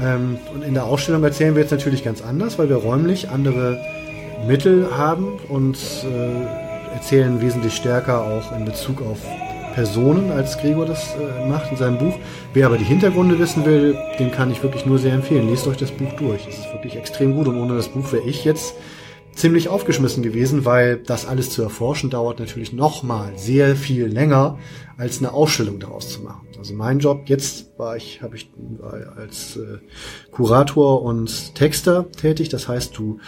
Ähm, 0.00 0.38
und 0.54 0.62
in 0.62 0.74
der 0.74 0.84
Ausstellung 0.84 1.22
erzählen 1.24 1.54
wir 1.54 1.62
jetzt 1.62 1.70
natürlich 1.70 2.04
ganz 2.04 2.22
anders, 2.22 2.58
weil 2.58 2.68
wir 2.68 2.76
räumlich 2.76 3.30
andere 3.30 3.78
Mittel 4.46 4.96
haben 4.96 5.38
und 5.48 5.76
äh, 6.04 6.94
erzählen 6.94 7.40
wesentlich 7.40 7.74
stärker 7.74 8.22
auch 8.22 8.56
in 8.56 8.64
Bezug 8.64 9.02
auf 9.02 9.18
Personen, 9.74 10.30
als 10.30 10.58
Gregor 10.58 10.86
das 10.86 11.14
äh, 11.14 11.48
macht 11.48 11.70
in 11.70 11.76
seinem 11.76 11.98
Buch. 11.98 12.14
Wer 12.52 12.66
aber 12.66 12.78
die 12.78 12.84
Hintergründe 12.84 13.38
wissen 13.38 13.64
will, 13.64 13.96
den 14.18 14.30
kann 14.30 14.50
ich 14.50 14.62
wirklich 14.62 14.86
nur 14.86 14.98
sehr 14.98 15.14
empfehlen. 15.14 15.48
Lest 15.48 15.66
euch 15.66 15.78
das 15.78 15.90
Buch 15.90 16.12
durch. 16.18 16.46
Es 16.48 16.58
ist 16.58 16.72
wirklich 16.72 16.96
extrem 16.96 17.34
gut 17.34 17.48
und 17.48 17.56
ohne 17.56 17.74
das 17.74 17.88
Buch 17.88 18.12
wäre 18.12 18.24
ich 18.24 18.44
jetzt 18.44 18.74
ziemlich 19.34 19.68
aufgeschmissen 19.68 20.22
gewesen, 20.22 20.64
weil 20.64 20.98
das 20.98 21.26
alles 21.26 21.50
zu 21.50 21.62
erforschen 21.62 22.10
dauert 22.10 22.38
natürlich 22.38 22.72
nochmal 22.72 23.32
sehr 23.36 23.76
viel 23.76 24.06
länger, 24.06 24.58
als 24.96 25.18
eine 25.18 25.32
Ausstellung 25.32 25.80
daraus 25.80 26.10
zu 26.10 26.20
machen. 26.20 26.46
Also 26.58 26.74
mein 26.74 27.00
Job 27.00 27.22
jetzt 27.26 27.76
war 27.76 27.96
ich, 27.96 28.22
habe 28.22 28.36
ich 28.36 28.48
war 28.78 29.16
als 29.16 29.56
äh, 29.56 29.78
Kurator 30.30 31.02
und 31.02 31.56
Texter 31.56 32.08
tätig. 32.12 32.50
Das 32.50 32.68
heißt, 32.68 32.96
du 32.96 33.18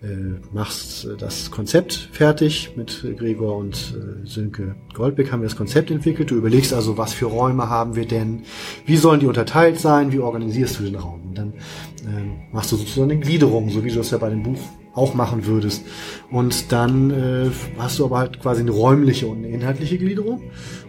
äh, 0.00 0.06
machst 0.52 1.04
äh, 1.04 1.16
das 1.16 1.50
Konzept 1.50 2.10
fertig. 2.12 2.74
Mit 2.76 3.04
Gregor 3.18 3.56
und 3.56 3.96
äh, 3.96 4.24
Sönke 4.28 4.76
Goldbeck 4.94 5.32
haben 5.32 5.40
wir 5.40 5.48
das 5.48 5.56
Konzept 5.56 5.90
entwickelt. 5.90 6.30
Du 6.30 6.36
überlegst 6.36 6.72
also, 6.72 6.96
was 6.96 7.14
für 7.14 7.26
Räume 7.26 7.68
haben 7.68 7.96
wir 7.96 8.06
denn? 8.06 8.44
Wie 8.86 8.96
sollen 8.96 9.18
die 9.18 9.26
unterteilt 9.26 9.80
sein? 9.80 10.12
Wie 10.12 10.20
organisierst 10.20 10.78
du 10.78 10.84
den 10.84 10.94
Raum? 10.94 11.23
Und 11.34 11.38
dann 11.38 11.52
äh, 11.52 12.52
machst 12.52 12.70
du 12.70 12.76
sozusagen 12.76 13.10
eine 13.10 13.20
Gliederung, 13.20 13.68
so 13.68 13.82
wie 13.84 13.90
du 13.90 13.96
das 13.96 14.10
ja 14.10 14.18
bei 14.18 14.30
dem 14.30 14.44
Buch 14.44 14.58
auch 14.94 15.14
machen 15.14 15.46
würdest. 15.46 15.84
Und 16.30 16.70
dann 16.70 17.10
äh, 17.10 17.50
hast 17.76 17.98
du 17.98 18.04
aber 18.04 18.18
halt 18.18 18.40
quasi 18.40 18.60
eine 18.60 18.70
räumliche 18.70 19.26
und 19.26 19.38
eine 19.38 19.48
inhaltliche 19.48 19.98
Gliederung. 19.98 20.42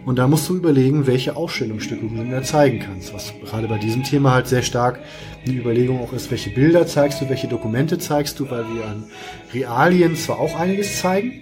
Und 0.04 0.20
da 0.20 0.28
musst 0.28 0.48
du 0.48 0.54
überlegen, 0.54 1.08
welche 1.08 1.34
Ausstellungsstücke 1.34 2.06
du 2.06 2.30
da 2.30 2.42
zeigen 2.44 2.78
kannst. 2.78 3.12
Was 3.12 3.32
gerade 3.44 3.66
bei 3.66 3.78
diesem 3.78 4.04
Thema 4.04 4.32
halt 4.32 4.46
sehr 4.46 4.62
stark 4.62 5.00
eine 5.44 5.56
Überlegung 5.56 6.00
auch 6.00 6.12
ist, 6.12 6.30
welche 6.30 6.50
Bilder 6.50 6.86
zeigst 6.86 7.20
du, 7.20 7.28
welche 7.28 7.48
Dokumente 7.48 7.98
zeigst 7.98 8.38
du, 8.38 8.48
weil 8.48 8.64
wir 8.72 8.86
an 8.86 9.04
Realien 9.52 10.14
zwar 10.14 10.38
auch 10.38 10.56
einiges 10.56 11.00
zeigen, 11.00 11.32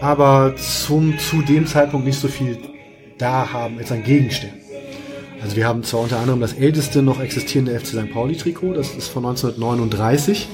aber 0.00 0.54
zum, 0.56 1.18
zu 1.18 1.42
dem 1.42 1.66
Zeitpunkt 1.66 2.06
nicht 2.06 2.20
so 2.20 2.28
viel 2.28 2.58
da 3.18 3.52
haben 3.52 3.78
als 3.78 3.90
an 3.90 4.04
Gegenständen. 4.04 4.69
Also 5.42 5.56
wir 5.56 5.66
haben 5.66 5.82
zwar 5.82 6.00
unter 6.00 6.18
anderem 6.18 6.40
das 6.40 6.52
älteste 6.52 7.02
noch 7.02 7.20
existierende 7.20 7.78
FC 7.78 7.86
St. 7.86 8.12
Pauli 8.12 8.36
Trikot, 8.36 8.74
das 8.74 8.94
ist 8.94 9.08
von 9.08 9.24
1939. 9.24 10.48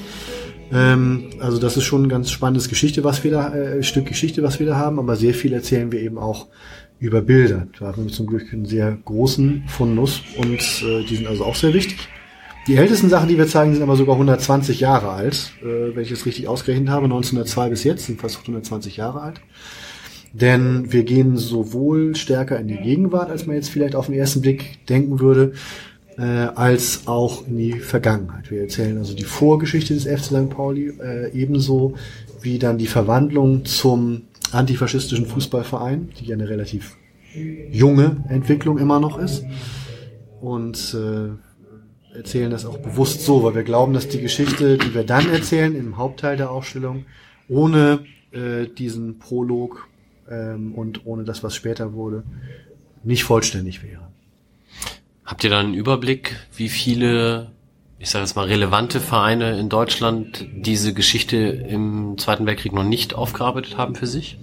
Ähm, 0.71 1.29
also 1.39 1.59
das 1.59 1.77
ist 1.77 1.83
schon 1.83 2.03
ein 2.03 2.09
ganz 2.09 2.31
spannendes 2.31 2.69
Geschichte, 2.69 3.03
was 3.03 3.23
wir 3.23 3.31
da, 3.31 3.53
äh, 3.53 3.83
Stück 3.83 4.05
Geschichte, 4.05 4.43
was 4.43 4.59
wir 4.59 4.65
da 4.65 4.75
haben, 4.75 4.99
aber 4.99 5.15
sehr 5.15 5.33
viel 5.33 5.53
erzählen 5.53 5.91
wir 5.91 6.01
eben 6.01 6.17
auch 6.17 6.47
über 6.99 7.21
Bilder. 7.21 7.67
Da 7.79 7.87
haben 7.87 8.05
wir 8.05 8.13
zum 8.13 8.27
Glück 8.27 8.51
einen 8.51 8.65
sehr 8.65 8.97
großen 9.05 9.63
Fundus 9.67 10.21
und 10.37 10.59
äh, 10.59 11.03
die 11.03 11.15
sind 11.17 11.27
also 11.27 11.45
auch 11.45 11.55
sehr 11.55 11.73
wichtig. 11.73 11.97
Die 12.67 12.75
ältesten 12.75 13.09
Sachen, 13.09 13.29
die 13.29 13.37
wir 13.37 13.47
zeigen, 13.47 13.73
sind 13.73 13.83
aber 13.83 13.95
sogar 13.95 14.15
120 14.15 14.81
Jahre 14.81 15.09
alt, 15.11 15.53
äh, 15.61 15.95
wenn 15.95 16.03
ich 16.03 16.11
es 16.11 16.25
richtig 16.25 16.47
ausgerechnet 16.47 16.89
habe. 16.89 17.05
1902 17.05 17.69
bis 17.69 17.83
jetzt 17.83 18.05
sind 18.05 18.19
fast 18.19 18.39
120 18.39 18.97
Jahre 18.97 19.21
alt. 19.21 19.41
Denn 20.33 20.91
wir 20.91 21.03
gehen 21.03 21.37
sowohl 21.37 22.15
stärker 22.15 22.59
in 22.59 22.67
die 22.67 22.77
Gegenwart, 22.77 23.29
als 23.29 23.45
man 23.45 23.55
jetzt 23.55 23.69
vielleicht 23.69 23.95
auf 23.95 24.07
den 24.07 24.15
ersten 24.15 24.41
Blick 24.41 24.85
denken 24.87 25.19
würde, 25.19 25.53
äh, 26.17 26.23
als 26.23 27.07
auch 27.07 27.47
in 27.47 27.57
die 27.57 27.73
Vergangenheit. 27.73 28.51
Wir 28.51 28.61
erzählen 28.61 28.97
also 28.97 29.15
die 29.15 29.23
Vorgeschichte 29.23 29.93
des 29.93 30.05
FC 30.05 30.25
St. 30.25 30.49
Pauli 30.49 30.89
äh, 30.99 31.31
ebenso 31.31 31.95
wie 32.41 32.59
dann 32.59 32.77
die 32.77 32.87
Verwandlung 32.87 33.65
zum 33.65 34.23
antifaschistischen 34.51 35.25
Fußballverein, 35.25 36.09
die 36.19 36.25
ja 36.25 36.35
eine 36.35 36.49
relativ 36.49 36.97
junge 37.71 38.23
Entwicklung 38.29 38.77
immer 38.77 38.99
noch 38.99 39.17
ist. 39.17 39.43
Und 40.41 40.95
äh, 40.95 42.15
erzählen 42.15 42.49
das 42.49 42.65
auch 42.65 42.77
bewusst 42.77 43.21
so, 43.23 43.43
weil 43.43 43.55
wir 43.55 43.63
glauben, 43.63 43.93
dass 43.93 44.07
die 44.07 44.21
Geschichte, 44.21 44.77
die 44.77 44.93
wir 44.93 45.03
dann 45.03 45.29
erzählen 45.29 45.75
im 45.75 45.97
Hauptteil 45.97 46.37
der 46.37 46.51
Ausstellung, 46.51 47.05
ohne 47.47 47.99
äh, 48.31 48.67
diesen 48.67 49.19
Prolog 49.19 49.87
ähm, 50.29 50.73
und 50.73 51.05
ohne 51.05 51.23
das, 51.23 51.43
was 51.43 51.55
später 51.55 51.93
wurde, 51.93 52.23
nicht 53.03 53.23
vollständig 53.23 53.83
wäre. 53.83 54.07
Habt 55.25 55.43
ihr 55.43 55.49
da 55.49 55.59
einen 55.59 55.73
Überblick, 55.73 56.35
wie 56.55 56.69
viele, 56.69 57.51
ich 57.99 58.09
sage 58.09 58.23
jetzt 58.23 58.35
mal, 58.35 58.45
relevante 58.45 58.99
Vereine 58.99 59.59
in 59.59 59.69
Deutschland 59.69 60.45
diese 60.55 60.93
Geschichte 60.93 61.37
im 61.37 62.17
Zweiten 62.17 62.45
Weltkrieg 62.45 62.73
noch 62.73 62.83
nicht 62.83 63.13
aufgearbeitet 63.13 63.77
haben 63.77 63.95
für 63.95 64.07
sich? 64.07 64.37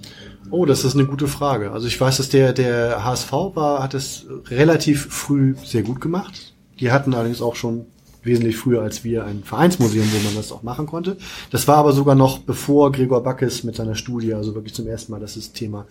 Oh, 0.50 0.66
das 0.66 0.84
ist 0.84 0.94
eine 0.94 1.06
gute 1.06 1.26
Frage. 1.26 1.72
Also 1.72 1.86
ich 1.86 1.98
weiß, 1.98 2.18
dass 2.18 2.28
der, 2.28 2.52
der 2.52 3.02
HSV 3.02 3.32
war, 3.32 3.82
hat 3.82 3.94
es 3.94 4.26
relativ 4.48 5.06
früh 5.06 5.54
sehr 5.64 5.82
gut 5.82 6.00
gemacht. 6.00 6.52
Die 6.80 6.92
hatten 6.92 7.14
allerdings 7.14 7.40
auch 7.40 7.56
schon 7.56 7.86
wesentlich 8.24 8.56
früher 8.56 8.82
als 8.82 9.04
wir 9.04 9.24
ein 9.24 9.42
Vereinsmuseum, 9.44 10.06
wo 10.12 10.24
man 10.24 10.34
das 10.34 10.52
auch 10.52 10.62
machen 10.62 10.86
konnte. 10.86 11.16
Das 11.50 11.68
war 11.68 11.76
aber 11.76 11.92
sogar 11.92 12.14
noch 12.14 12.38
bevor 12.38 12.92
Gregor 12.92 13.22
Backes 13.22 13.64
mit 13.64 13.76
seiner 13.76 13.94
Studie, 13.94 14.34
also 14.34 14.54
wirklich 14.54 14.74
zum 14.74 14.86
ersten 14.86 15.12
Mal 15.12 15.20
das 15.20 15.52
Thema 15.52 15.86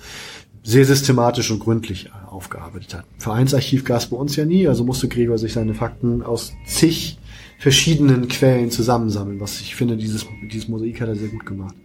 sehr 0.63 0.85
systematisch 0.85 1.51
und 1.51 1.59
gründlich 1.59 2.07
äh, 2.07 2.09
aufgearbeitet 2.29 2.93
hat. 2.93 3.05
Vereinsarchiv 3.17 3.83
gab 3.83 3.97
es 3.97 4.07
bei 4.07 4.15
uns 4.15 4.35
ja 4.35 4.45
nie, 4.45 4.67
also 4.67 4.83
musste 4.83 5.09
Gregor 5.09 5.37
sich 5.37 5.53
seine 5.53 5.73
Fakten 5.73 6.23
aus 6.23 6.53
zig 6.65 7.17
verschiedenen 7.59 8.27
Quellen 8.27 8.71
zusammensammeln, 8.71 9.39
was 9.39 9.61
ich 9.61 9.75
finde, 9.75 9.97
dieses, 9.97 10.25
dieses 10.51 10.67
Mosaik 10.67 11.01
hat 11.01 11.09
er 11.09 11.15
sehr 11.15 11.29
gut 11.29 11.45
gemacht. 11.45 11.75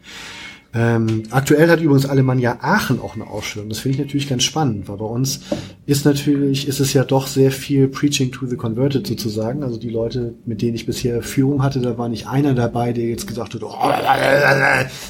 Ähm, 0.75 1.23
aktuell 1.31 1.71
hat 1.71 1.81
übrigens 1.81 2.05
Alemannia 2.05 2.59
Aachen 2.61 3.01
auch 3.01 3.15
eine 3.15 3.27
Ausstellung. 3.27 3.71
Das 3.71 3.79
finde 3.79 3.95
ich 3.97 4.05
natürlich 4.05 4.29
ganz 4.29 4.43
spannend, 4.45 4.87
weil 4.87 4.99
bei 4.99 5.05
uns 5.07 5.41
ist 5.87 6.05
natürlich, 6.05 6.69
ist 6.69 6.79
es 6.79 6.93
ja 6.93 7.05
doch 7.05 7.27
sehr 7.27 7.51
viel 7.51 7.89
Preaching 7.89 8.33
to 8.33 8.47
the 8.47 8.57
Converted 8.57 9.07
sozusagen. 9.07 9.63
Also 9.63 9.79
die 9.79 9.89
Leute, 9.89 10.35
mit 10.45 10.61
denen 10.61 10.75
ich 10.75 10.85
bisher 10.85 11.23
Führung 11.23 11.63
hatte, 11.63 11.81
da 11.81 11.97
war 11.97 12.11
nicht 12.11 12.27
einer 12.29 12.53
dabei, 12.53 12.93
der 12.93 13.07
jetzt 13.07 13.27
gesagt 13.27 13.55
hat, 13.55 13.63
oh, 13.63 13.75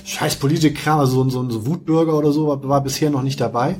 scheiß 0.04 0.36
Politikkram, 0.36 1.00
also 1.00 1.28
so, 1.28 1.42
ein- 1.42 1.50
so 1.50 1.58
ein 1.58 1.66
Wutbürger 1.66 2.16
oder 2.16 2.30
so, 2.30 2.46
war, 2.46 2.62
war 2.68 2.82
bisher 2.82 3.10
noch 3.10 3.22
nicht 3.22 3.40
dabei. 3.40 3.76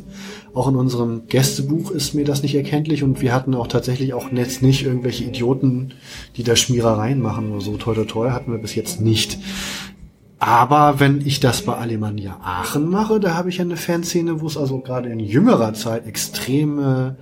Auch 0.55 0.67
in 0.67 0.75
unserem 0.77 1.27
Gästebuch 1.29 1.93
ist 1.93 2.15
mir 2.15 2.25
das 2.25 2.43
nicht 2.43 2.55
erkenntlich 2.57 3.05
und 3.05 3.21
wir 3.21 3.33
hatten 3.33 3.55
auch 3.55 3.69
tatsächlich 3.69 4.15
auch 4.15 4.33
jetzt 4.33 4.63
nicht 4.63 4.85
irgendwelche 4.85 5.23
Idioten, 5.25 5.93
die 6.37 6.43
da 6.43 6.57
Schmierereien 6.57 7.21
machen 7.21 7.53
oder 7.53 7.61
so. 7.61 7.77
Toi, 7.77 7.95
toi, 7.95 8.05
toi 8.05 8.31
hatten 8.31 8.51
wir 8.51 8.59
bis 8.59 8.75
jetzt 8.75 9.01
nicht. 9.01 9.39
Aber 10.39 11.00
wenn 11.00 11.20
ich 11.20 11.41
das 11.41 11.62
bei 11.62 11.75
Alemannia 11.75 12.39
Aachen 12.42 12.89
mache, 12.89 13.18
da 13.18 13.34
habe 13.34 13.49
ich 13.49 13.58
ja 13.58 13.65
eine 13.65 13.76
Fanszene, 13.76 14.41
wo 14.41 14.47
es 14.47 14.57
also 14.57 14.78
gerade 14.81 15.08
in 15.08 15.18
jüngerer 15.18 15.75
Zeit 15.75 16.07
extreme 16.07 17.17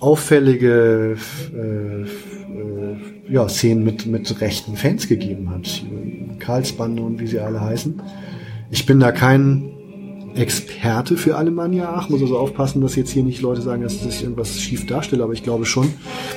auffällige 0.00 1.16
äh, 1.54 2.02
äh, 2.02 3.32
ja, 3.32 3.48
Szenen 3.48 3.84
mit, 3.84 4.06
mit 4.06 4.40
rechten 4.40 4.76
Fans 4.76 5.06
gegeben 5.06 5.50
hat. 5.50 5.84
Karlsbande 6.40 7.02
und 7.02 7.20
wie 7.20 7.28
sie 7.28 7.38
alle 7.38 7.60
heißen. 7.60 8.02
Ich 8.70 8.86
bin 8.86 8.98
da 8.98 9.12
kein 9.12 9.71
Experte 10.34 11.16
für 11.16 11.36
Alemannia 11.36 11.90
Aachen, 11.90 12.12
muss 12.12 12.22
also 12.22 12.38
aufpassen, 12.38 12.80
dass 12.80 12.96
jetzt 12.96 13.10
hier 13.10 13.22
nicht 13.22 13.40
Leute 13.40 13.60
sagen, 13.60 13.82
dass 13.82 14.04
ich 14.04 14.22
irgendwas 14.22 14.60
schief 14.60 14.86
darstelle, 14.86 15.22
aber 15.22 15.32
ich 15.32 15.42
glaube 15.42 15.66
schon, 15.66 15.92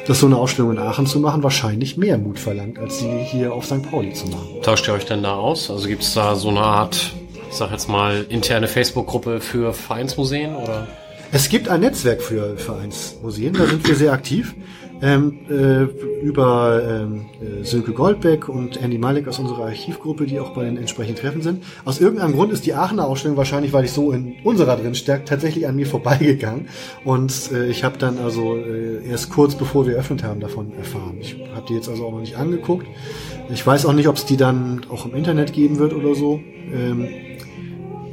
dass 0.08 0.20
so 0.20 0.26
eine 0.26 0.38
Ausstellung 0.38 0.72
in 0.72 0.80
Aachen 0.80 1.06
zu 1.08 1.20
machen 1.20 1.44
wahrscheinlich 1.44 1.98
mehr 1.98 2.18
Mut 2.18 2.40
verlangt, 2.40 2.78
als 2.80 3.00
sie 3.00 3.10
hier 3.24 3.54
auf 3.54 3.66
St. 3.66 3.82
Pauli 3.90 4.14
zu 4.14 4.28
machen. 4.28 4.62
Tauscht 4.62 4.88
ihr 4.88 4.94
euch 4.94 5.06
denn 5.06 5.24
da 5.24 5.36
aus? 5.36 5.70
Also 5.72 5.88
gibt 5.88 6.04
es 6.04 6.14
da 6.14 6.36
so 6.36 6.50
eine 6.50 6.62
Art, 6.62 7.14
ich 7.50 7.56
sag 7.56 7.72
jetzt 7.72 7.90
mal, 7.90 8.26
interne 8.30 8.68
Facebook-Gruppe 8.68 9.40
für 9.40 9.74
Vereinsmuseen 9.74 10.56
oder? 10.56 10.88
Es 11.32 11.50
gibt 11.50 11.68
ein 11.70 11.82
Netzwerk 11.82 12.22
für 12.22 12.58
Vereinsmuseen, 12.58 13.54
da 13.54 13.66
sind 13.66 13.88
wir 13.88 13.96
sehr 13.96 14.14
aktiv. 14.14 14.56
Ähm, 15.02 15.40
äh, 15.50 15.84
über 16.24 16.82
ähm, 16.88 17.26
äh, 17.42 17.64
Sönke 17.64 17.92
Goldbeck 17.92 18.48
und 18.48 18.82
Andy 18.82 18.98
Malik 18.98 19.28
aus 19.28 19.40
unserer 19.40 19.66
Archivgruppe, 19.66 20.26
die 20.26 20.40
auch 20.40 20.52
bei 20.52 20.64
den 20.64 20.78
entsprechenden 20.78 21.20
Treffen 21.20 21.42
sind. 21.42 21.64
Aus 21.84 22.00
irgendeinem 22.00 22.34
Grund 22.34 22.54
ist 22.54 22.66
die 22.66 22.74
Aachener 22.74 23.06
Ausstellung 23.06 23.36
wahrscheinlich, 23.36 23.74
weil 23.74 23.86
ich 23.86 23.92
so 23.92 24.12
in 24.12 24.36
unserer 24.44 24.78
drin 24.78 24.96
stärkt, 24.96 25.28
tatsächlich 25.28 25.68
an 25.68 25.76
mir 25.76 25.86
vorbeigegangen. 25.86 26.70
Und 27.04 27.52
äh, 27.52 27.68
ich 27.68 27.84
habe 27.84 27.98
dann 27.98 28.18
also 28.18 28.56
äh, 28.56 29.06
erst 29.08 29.30
kurz 29.30 29.56
bevor 29.56 29.86
wir 29.86 29.94
eröffnet 29.94 30.24
haben 30.24 30.40
davon 30.40 30.72
erfahren. 30.78 31.18
Ich 31.20 31.36
habe 31.54 31.66
die 31.68 31.74
jetzt 31.74 31.90
also 31.90 32.06
auch 32.06 32.12
noch 32.12 32.22
nicht 32.22 32.38
angeguckt. 32.38 32.88
Ich 33.50 33.66
weiß 33.66 33.86
auch 33.86 33.94
nicht, 33.94 34.08
ob 34.08 34.16
es 34.16 34.26
die 34.26 34.38
dann 34.38 34.82
auch 34.90 35.06
im 35.06 35.14
Internet 35.14 35.54
geben 35.54 35.78
wird 35.78 35.94
oder 35.94 36.16
so. 36.16 36.40
Ähm, 36.74 37.08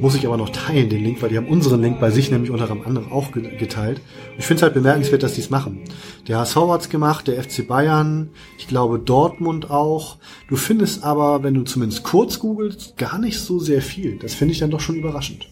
muss 0.03 0.15
ich 0.17 0.27
aber 0.27 0.37
noch 0.37 0.51
teilen, 0.51 0.91
den 0.91 1.03
Link, 1.03 1.23
weil 1.23 1.31
die 1.31 1.37
haben 1.39 1.47
unseren 1.49 1.81
Link 1.81 2.01
bei 2.01 2.11
sich 2.11 2.31
nämlich 2.31 2.51
unter 2.51 2.71
anderem 2.71 3.11
auch 3.13 3.33
ge- 3.33 3.57
geteilt. 3.57 4.01
Ich 4.37 4.45
finde 4.45 4.59
es 4.59 4.63
halt 4.63 4.75
bemerkenswert, 4.75 5.23
dass 5.23 5.35
die 5.35 5.41
es 5.41 5.49
machen. 5.51 5.81
Der 6.29 6.39
HSV 6.41 6.57
hat's 6.69 6.89
gemacht, 6.89 7.29
der 7.29 7.43
FC 7.43 7.67
Bayern, 7.67 8.31
ich 8.59 8.67
glaube 8.69 8.99
Dortmund 8.99 9.71
auch. 9.71 10.19
Du 10.49 10.57
findest 10.57 11.05
aber, 11.05 11.43
wenn 11.43 11.55
du 11.55 11.63
zumindest 11.63 12.03
kurz 12.03 12.39
googelst, 12.41 12.97
gar 12.99 13.19
nicht 13.19 13.39
so 13.41 13.59
sehr 13.59 13.81
viel. 13.81 14.19
Das 14.19 14.35
finde 14.35 14.53
ich 14.53 14.59
dann 14.59 14.71
doch 14.71 14.81
schon 14.81 14.97
überraschend. 14.97 15.49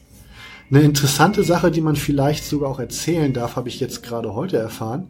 Eine 0.71 0.83
interessante 0.83 1.43
Sache, 1.43 1.71
die 1.71 1.81
man 1.81 1.97
vielleicht 1.97 2.45
sogar 2.45 2.71
auch 2.71 2.81
erzählen 2.81 3.33
darf, 3.33 3.57
habe 3.57 3.69
ich 3.69 3.81
jetzt 3.81 4.03
gerade 4.03 4.35
heute 4.35 4.57
erfahren. 4.59 5.09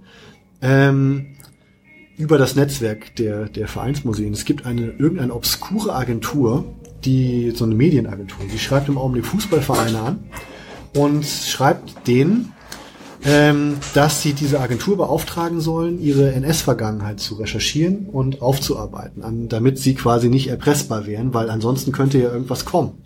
Ähm, 0.63 1.37
über 2.17 2.37
das 2.37 2.55
Netzwerk 2.57 3.17
der, 3.17 3.47
der 3.49 3.67
Vereinsmuseen. 3.69 4.35
Es 4.35 4.45
gibt 4.45 4.67
eine 4.67 4.91
irgendeine 4.99 5.35
obskure 5.35 5.95
Agentur, 5.95 6.65
die 7.05 7.53
so 7.55 7.65
eine 7.65 7.75
Medienagentur, 7.75 8.47
die 8.53 8.59
schreibt 8.59 8.89
im 8.89 8.99
Augenblick 8.99 9.27
Fußballvereine 9.27 10.01
an 10.01 10.25
und 10.95 11.25
schreibt 11.25 12.07
denen, 12.07 12.53
ähm, 13.25 13.77
dass 13.95 14.23
sie 14.23 14.33
diese 14.33 14.61
Agentur 14.61 14.97
beauftragen 14.97 15.61
sollen, 15.61 16.01
ihre 16.01 16.33
NS-Vergangenheit 16.33 17.21
zu 17.21 17.35
recherchieren 17.35 18.07
und 18.07 18.41
aufzuarbeiten, 18.41 19.23
an, 19.23 19.49
damit 19.49 19.79
sie 19.79 19.95
quasi 19.95 20.29
nicht 20.29 20.49
erpressbar 20.49 21.07
wären, 21.07 21.35
weil 21.35 21.51
ansonsten 21.51 21.93
könnte 21.93 22.19
ja 22.19 22.33
irgendwas 22.33 22.65
kommen. 22.65 23.05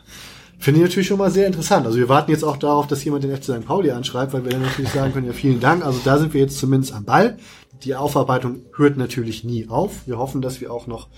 Finde 0.58 0.80
ich 0.80 0.86
natürlich 0.86 1.08
schon 1.08 1.18
mal 1.18 1.30
sehr 1.30 1.46
interessant. 1.46 1.84
Also 1.84 1.98
wir 1.98 2.08
warten 2.08 2.30
jetzt 2.30 2.44
auch 2.44 2.56
darauf, 2.56 2.86
dass 2.86 3.04
jemand 3.04 3.24
den 3.24 3.36
FC 3.36 3.44
St. 3.44 3.66
Pauli 3.66 3.90
anschreibt, 3.90 4.32
weil 4.32 4.44
wir 4.44 4.52
dann 4.52 4.62
natürlich 4.62 4.92
sagen 4.92 5.12
können, 5.12 5.26
ja 5.26 5.32
vielen 5.32 5.60
Dank. 5.60 5.84
Also 5.84 6.00
da 6.04 6.18
sind 6.18 6.32
wir 6.32 6.40
jetzt 6.40 6.58
zumindest 6.58 6.94
am 6.94 7.04
Ball. 7.04 7.36
Die 7.82 7.94
Aufarbeitung 7.94 8.62
hört 8.74 8.96
natürlich 8.96 9.44
nie 9.44 9.68
auf. 9.68 10.06
Wir 10.06 10.16
hoffen, 10.16 10.40
dass 10.40 10.60
wir 10.60 10.72
auch 10.72 10.86
noch 10.86 11.08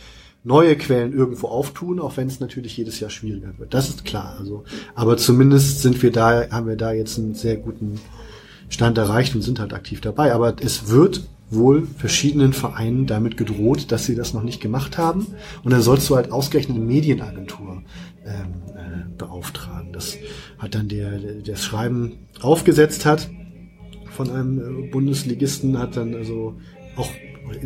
neue 0.46 0.76
Quellen 0.76 1.12
irgendwo 1.12 1.48
auftun, 1.48 1.98
auch 1.98 2.16
wenn 2.16 2.28
es 2.28 2.38
natürlich 2.38 2.76
jedes 2.76 3.00
Jahr 3.00 3.10
schwieriger 3.10 3.58
wird. 3.58 3.74
Das 3.74 3.88
ist 3.88 4.04
klar. 4.04 4.36
Also, 4.38 4.62
aber 4.94 5.16
zumindest 5.16 5.82
sind 5.82 6.00
wir 6.02 6.12
da, 6.12 6.48
haben 6.50 6.68
wir 6.68 6.76
da 6.76 6.92
jetzt 6.92 7.18
einen 7.18 7.34
sehr 7.34 7.56
guten 7.56 7.98
Stand 8.68 8.96
erreicht 8.96 9.34
und 9.34 9.42
sind 9.42 9.58
halt 9.58 9.74
aktiv 9.74 10.00
dabei. 10.00 10.32
Aber 10.32 10.54
es 10.60 10.88
wird 10.88 11.28
wohl 11.50 11.88
verschiedenen 11.98 12.52
Vereinen 12.52 13.06
damit 13.06 13.36
gedroht, 13.36 13.90
dass 13.90 14.06
sie 14.06 14.14
das 14.14 14.34
noch 14.34 14.44
nicht 14.44 14.60
gemacht 14.60 14.98
haben. 14.98 15.26
Und 15.64 15.72
dann 15.72 15.82
sollst 15.82 16.08
du 16.08 16.14
halt 16.14 16.30
ausgerechnet 16.30 16.76
eine 16.76 16.86
Medienagentur 16.86 17.82
ähm, 18.24 18.32
äh, 18.68 19.18
beauftragen. 19.18 19.92
Das 19.92 20.16
hat 20.58 20.76
dann 20.76 20.86
der, 20.86 21.18
der 21.18 21.34
das 21.42 21.64
Schreiben 21.64 22.18
aufgesetzt 22.40 23.04
hat 23.04 23.28
von 24.12 24.30
einem 24.30 24.84
äh, 24.84 24.90
Bundesligisten, 24.90 25.76
hat 25.76 25.96
dann 25.96 26.14
also 26.14 26.54
auch 26.94 27.10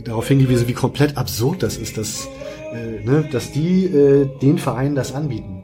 darauf 0.04 0.28
hingewiesen, 0.28 0.66
wie 0.68 0.72
komplett 0.72 1.16
absurd 1.16 1.62
das 1.62 1.76
ist, 1.76 1.96
dass, 1.96 2.28
äh, 2.72 3.04
ne, 3.04 3.28
dass 3.30 3.52
die 3.52 3.86
äh, 3.86 4.28
den 4.40 4.58
Vereinen 4.58 4.94
das 4.94 5.14
anbieten. 5.14 5.60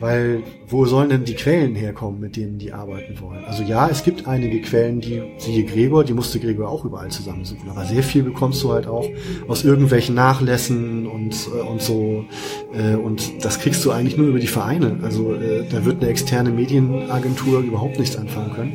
Weil 0.00 0.42
wo 0.66 0.86
sollen 0.86 1.10
denn 1.10 1.24
die 1.24 1.34
Quellen 1.34 1.74
herkommen, 1.74 2.20
mit 2.20 2.34
denen 2.34 2.58
die 2.58 2.72
arbeiten 2.72 3.20
wollen? 3.20 3.44
Also 3.44 3.62
ja, 3.62 3.86
es 3.86 4.02
gibt 4.02 4.26
einige 4.26 4.62
Quellen, 4.62 5.02
die, 5.02 5.20
siehe 5.36 5.62
Gregor, 5.64 6.04
die 6.04 6.14
musste 6.14 6.40
Gregor 6.40 6.70
auch 6.70 6.86
überall 6.86 7.10
zusammensuchen. 7.10 7.68
Aber 7.68 7.84
sehr 7.84 8.02
viel 8.02 8.22
bekommst 8.22 8.62
du 8.62 8.72
halt 8.72 8.86
auch 8.86 9.06
aus 9.46 9.62
irgendwelchen 9.62 10.14
Nachlässen 10.14 11.06
und, 11.06 11.34
äh, 11.54 11.60
und 11.60 11.82
so. 11.82 12.24
Äh, 12.72 12.94
und 12.94 13.44
das 13.44 13.58
kriegst 13.58 13.84
du 13.84 13.90
eigentlich 13.90 14.16
nur 14.16 14.28
über 14.28 14.38
die 14.38 14.46
Vereine. 14.46 15.00
Also 15.02 15.34
äh, 15.34 15.66
da 15.70 15.84
wird 15.84 16.00
eine 16.00 16.10
externe 16.10 16.48
Medienagentur 16.48 17.60
überhaupt 17.60 17.98
nichts 17.98 18.16
anfangen 18.16 18.54
können. 18.54 18.72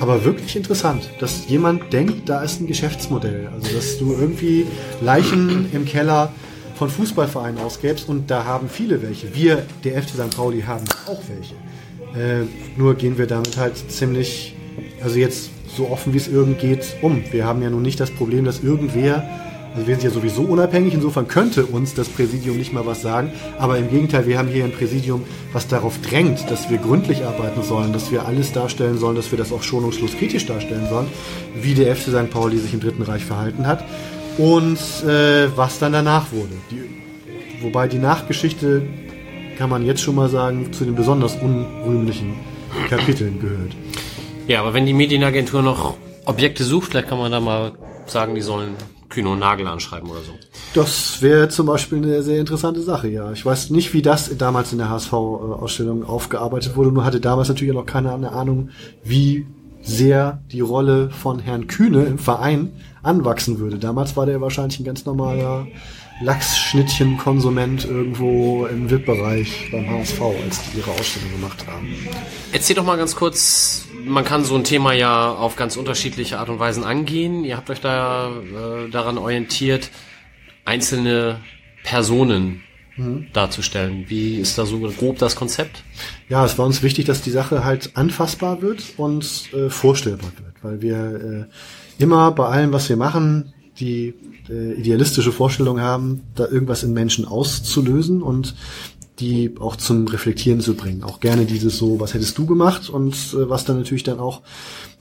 Aber 0.00 0.24
wirklich 0.24 0.56
interessant, 0.56 1.10
dass 1.20 1.46
jemand 1.48 1.92
denkt, 1.92 2.28
da 2.28 2.42
ist 2.42 2.60
ein 2.60 2.66
Geschäftsmodell. 2.66 3.50
Also 3.52 3.74
dass 3.76 3.98
du 3.98 4.14
irgendwie 4.14 4.66
Leichen 5.02 5.70
im 5.72 5.84
Keller 5.84 6.32
von 6.74 6.88
Fußballvereinen 6.88 7.60
ausgäbst 7.62 8.08
und 8.08 8.30
da 8.30 8.46
haben 8.46 8.70
viele 8.70 9.02
welche. 9.02 9.34
Wir, 9.34 9.66
der 9.84 10.02
FC 10.02 10.14
St. 10.14 10.34
Pauli, 10.34 10.62
haben 10.62 10.86
auch 11.06 11.20
welche. 11.28 11.54
Äh, 12.18 12.46
nur 12.78 12.94
gehen 12.94 13.18
wir 13.18 13.26
damit 13.26 13.58
halt 13.58 13.76
ziemlich, 13.90 14.56
also 15.02 15.18
jetzt 15.18 15.50
so 15.76 15.90
offen 15.90 16.14
wie 16.14 16.16
es 16.16 16.28
irgend 16.28 16.58
geht, 16.58 16.96
um. 17.02 17.22
Wir 17.30 17.44
haben 17.44 17.62
ja 17.62 17.68
nun 17.68 17.82
nicht 17.82 18.00
das 18.00 18.10
Problem, 18.10 18.46
dass 18.46 18.60
irgendwer, 18.60 19.28
also 19.74 19.86
wir 19.86 19.94
sind 19.94 20.04
ja 20.04 20.10
sowieso 20.10 20.42
unabhängig, 20.42 20.94
insofern 20.94 21.28
könnte 21.28 21.64
uns 21.64 21.94
das 21.94 22.08
Präsidium 22.08 22.56
nicht 22.56 22.72
mal 22.72 22.86
was 22.86 23.02
sagen, 23.02 23.32
aber 23.58 23.78
im 23.78 23.88
Gegenteil, 23.88 24.26
wir 24.26 24.38
haben 24.38 24.48
hier 24.48 24.64
ein 24.64 24.72
Präsidium, 24.72 25.22
was 25.52 25.68
darauf 25.68 26.00
drängt, 26.00 26.50
dass 26.50 26.70
wir 26.70 26.78
gründlich 26.78 27.24
arbeiten 27.24 27.62
sollen, 27.62 27.92
dass 27.92 28.10
wir 28.10 28.26
alles 28.26 28.52
darstellen 28.52 28.98
sollen, 28.98 29.16
dass 29.16 29.30
wir 29.30 29.38
das 29.38 29.52
auch 29.52 29.62
schonungslos 29.62 30.16
kritisch 30.16 30.46
darstellen 30.46 30.88
sollen, 30.88 31.06
wie 31.54 31.74
der 31.74 31.94
FC 31.94 32.08
St. 32.08 32.30
Pauli 32.30 32.58
sich 32.58 32.74
im 32.74 32.80
Dritten 32.80 33.02
Reich 33.02 33.24
verhalten 33.24 33.66
hat 33.66 33.84
und 34.38 34.78
äh, 35.04 35.48
was 35.56 35.78
dann 35.78 35.92
danach 35.92 36.32
wurde. 36.32 36.54
Die, 36.70 37.62
wobei 37.62 37.86
die 37.86 37.98
Nachgeschichte, 37.98 38.82
kann 39.56 39.70
man 39.70 39.84
jetzt 39.84 40.00
schon 40.00 40.14
mal 40.14 40.28
sagen, 40.28 40.72
zu 40.72 40.84
den 40.84 40.94
besonders 40.94 41.36
unrühmlichen 41.36 42.34
Kapiteln 42.88 43.38
gehört. 43.40 43.76
Ja, 44.48 44.60
aber 44.62 44.74
wenn 44.74 44.86
die 44.86 44.94
Medienagentur 44.94 45.62
noch 45.62 45.96
Objekte 46.24 46.64
sucht, 46.64 46.90
vielleicht 46.90 47.08
kann 47.08 47.18
man 47.18 47.30
da 47.30 47.40
mal 47.40 47.72
sagen, 48.06 48.34
die 48.34 48.40
sollen 48.40 48.74
Kühne 49.10 49.28
und 49.28 49.40
Nagel 49.40 49.66
anschreiben 49.66 50.08
oder 50.08 50.20
so. 50.20 50.32
Das 50.72 51.20
wäre 51.20 51.48
zum 51.48 51.66
Beispiel 51.66 51.98
eine 51.98 52.22
sehr 52.22 52.40
interessante 52.40 52.80
Sache, 52.80 53.08
ja. 53.08 53.32
Ich 53.32 53.44
weiß 53.44 53.70
nicht, 53.70 53.92
wie 53.92 54.02
das 54.02 54.36
damals 54.38 54.72
in 54.72 54.78
der 54.78 54.88
HSV-Ausstellung 54.88 56.04
aufgearbeitet 56.04 56.76
wurde, 56.76 56.92
nur 56.92 57.04
hatte 57.04 57.20
damals 57.20 57.48
natürlich 57.48 57.74
auch 57.74 57.80
noch 57.80 57.86
keine 57.86 58.10
Ahnung, 58.30 58.70
wie 59.04 59.46
sehr 59.82 60.42
die 60.52 60.60
Rolle 60.60 61.10
von 61.10 61.38
Herrn 61.38 61.66
Kühne 61.66 62.04
im 62.04 62.18
Verein 62.18 62.72
anwachsen 63.02 63.58
würde. 63.58 63.78
Damals 63.78 64.16
war 64.16 64.26
der 64.26 64.40
wahrscheinlich 64.40 64.78
ein 64.78 64.84
ganz 64.84 65.04
normaler 65.04 65.66
Lachsschnittchen-Konsument 66.22 67.86
irgendwo 67.86 68.66
im 68.66 68.90
VIP-Bereich 68.90 69.70
beim 69.72 69.88
HSV, 69.88 70.20
als 70.44 70.60
die 70.62 70.78
ihre 70.78 70.90
Ausstellung 70.90 71.30
gemacht 71.32 71.66
haben. 71.66 71.88
Erzähl 72.52 72.76
doch 72.76 72.84
mal 72.84 72.98
ganz 72.98 73.16
kurz, 73.16 73.86
man 74.04 74.24
kann 74.24 74.44
so 74.44 74.54
ein 74.56 74.64
Thema 74.64 74.92
ja 74.92 75.32
auf 75.32 75.56
ganz 75.56 75.76
unterschiedliche 75.76 76.38
Art 76.38 76.48
und 76.48 76.58
Weisen 76.58 76.84
angehen. 76.84 77.44
Ihr 77.44 77.56
habt 77.56 77.70
euch 77.70 77.80
da 77.80 78.30
äh, 78.30 78.90
daran 78.90 79.18
orientiert, 79.18 79.90
einzelne 80.64 81.40
Personen 81.82 82.62
darzustellen. 83.32 84.04
Wie 84.08 84.36
ist 84.36 84.58
da 84.58 84.66
so 84.66 84.78
grob 84.80 85.18
das 85.18 85.36
Konzept? 85.36 85.82
Ja, 86.28 86.44
es 86.44 86.58
war 86.58 86.66
uns 86.66 86.82
wichtig, 86.82 87.06
dass 87.06 87.22
die 87.22 87.30
Sache 87.30 87.64
halt 87.64 87.92
anfassbar 87.94 88.62
wird 88.62 88.82
und 88.96 89.52
äh, 89.54 89.70
vorstellbar 89.70 90.30
wird, 90.36 90.54
weil 90.62 90.82
wir 90.82 91.48
äh, 91.98 92.02
immer 92.02 92.32
bei 92.32 92.46
allem, 92.46 92.72
was 92.72 92.88
wir 92.88 92.96
machen, 92.96 93.52
die 93.78 94.14
äh, 94.48 94.74
idealistische 94.74 95.32
Vorstellung 95.32 95.80
haben, 95.80 96.22
da 96.34 96.46
irgendwas 96.46 96.82
in 96.82 96.92
Menschen 96.92 97.24
auszulösen 97.24 98.22
und 98.22 98.54
die 99.20 99.54
auch 99.60 99.76
zum 99.76 100.08
Reflektieren 100.08 100.60
zu 100.60 100.74
bringen. 100.74 101.04
Auch 101.04 101.20
gerne 101.20 101.44
dieses 101.44 101.76
so, 101.76 102.00
was 102.00 102.14
hättest 102.14 102.36
du 102.38 102.46
gemacht 102.46 102.88
und 102.88 103.14
äh, 103.14 103.48
was 103.48 103.64
dann 103.64 103.78
natürlich 103.78 104.02
dann 104.02 104.18
auch 104.18 104.42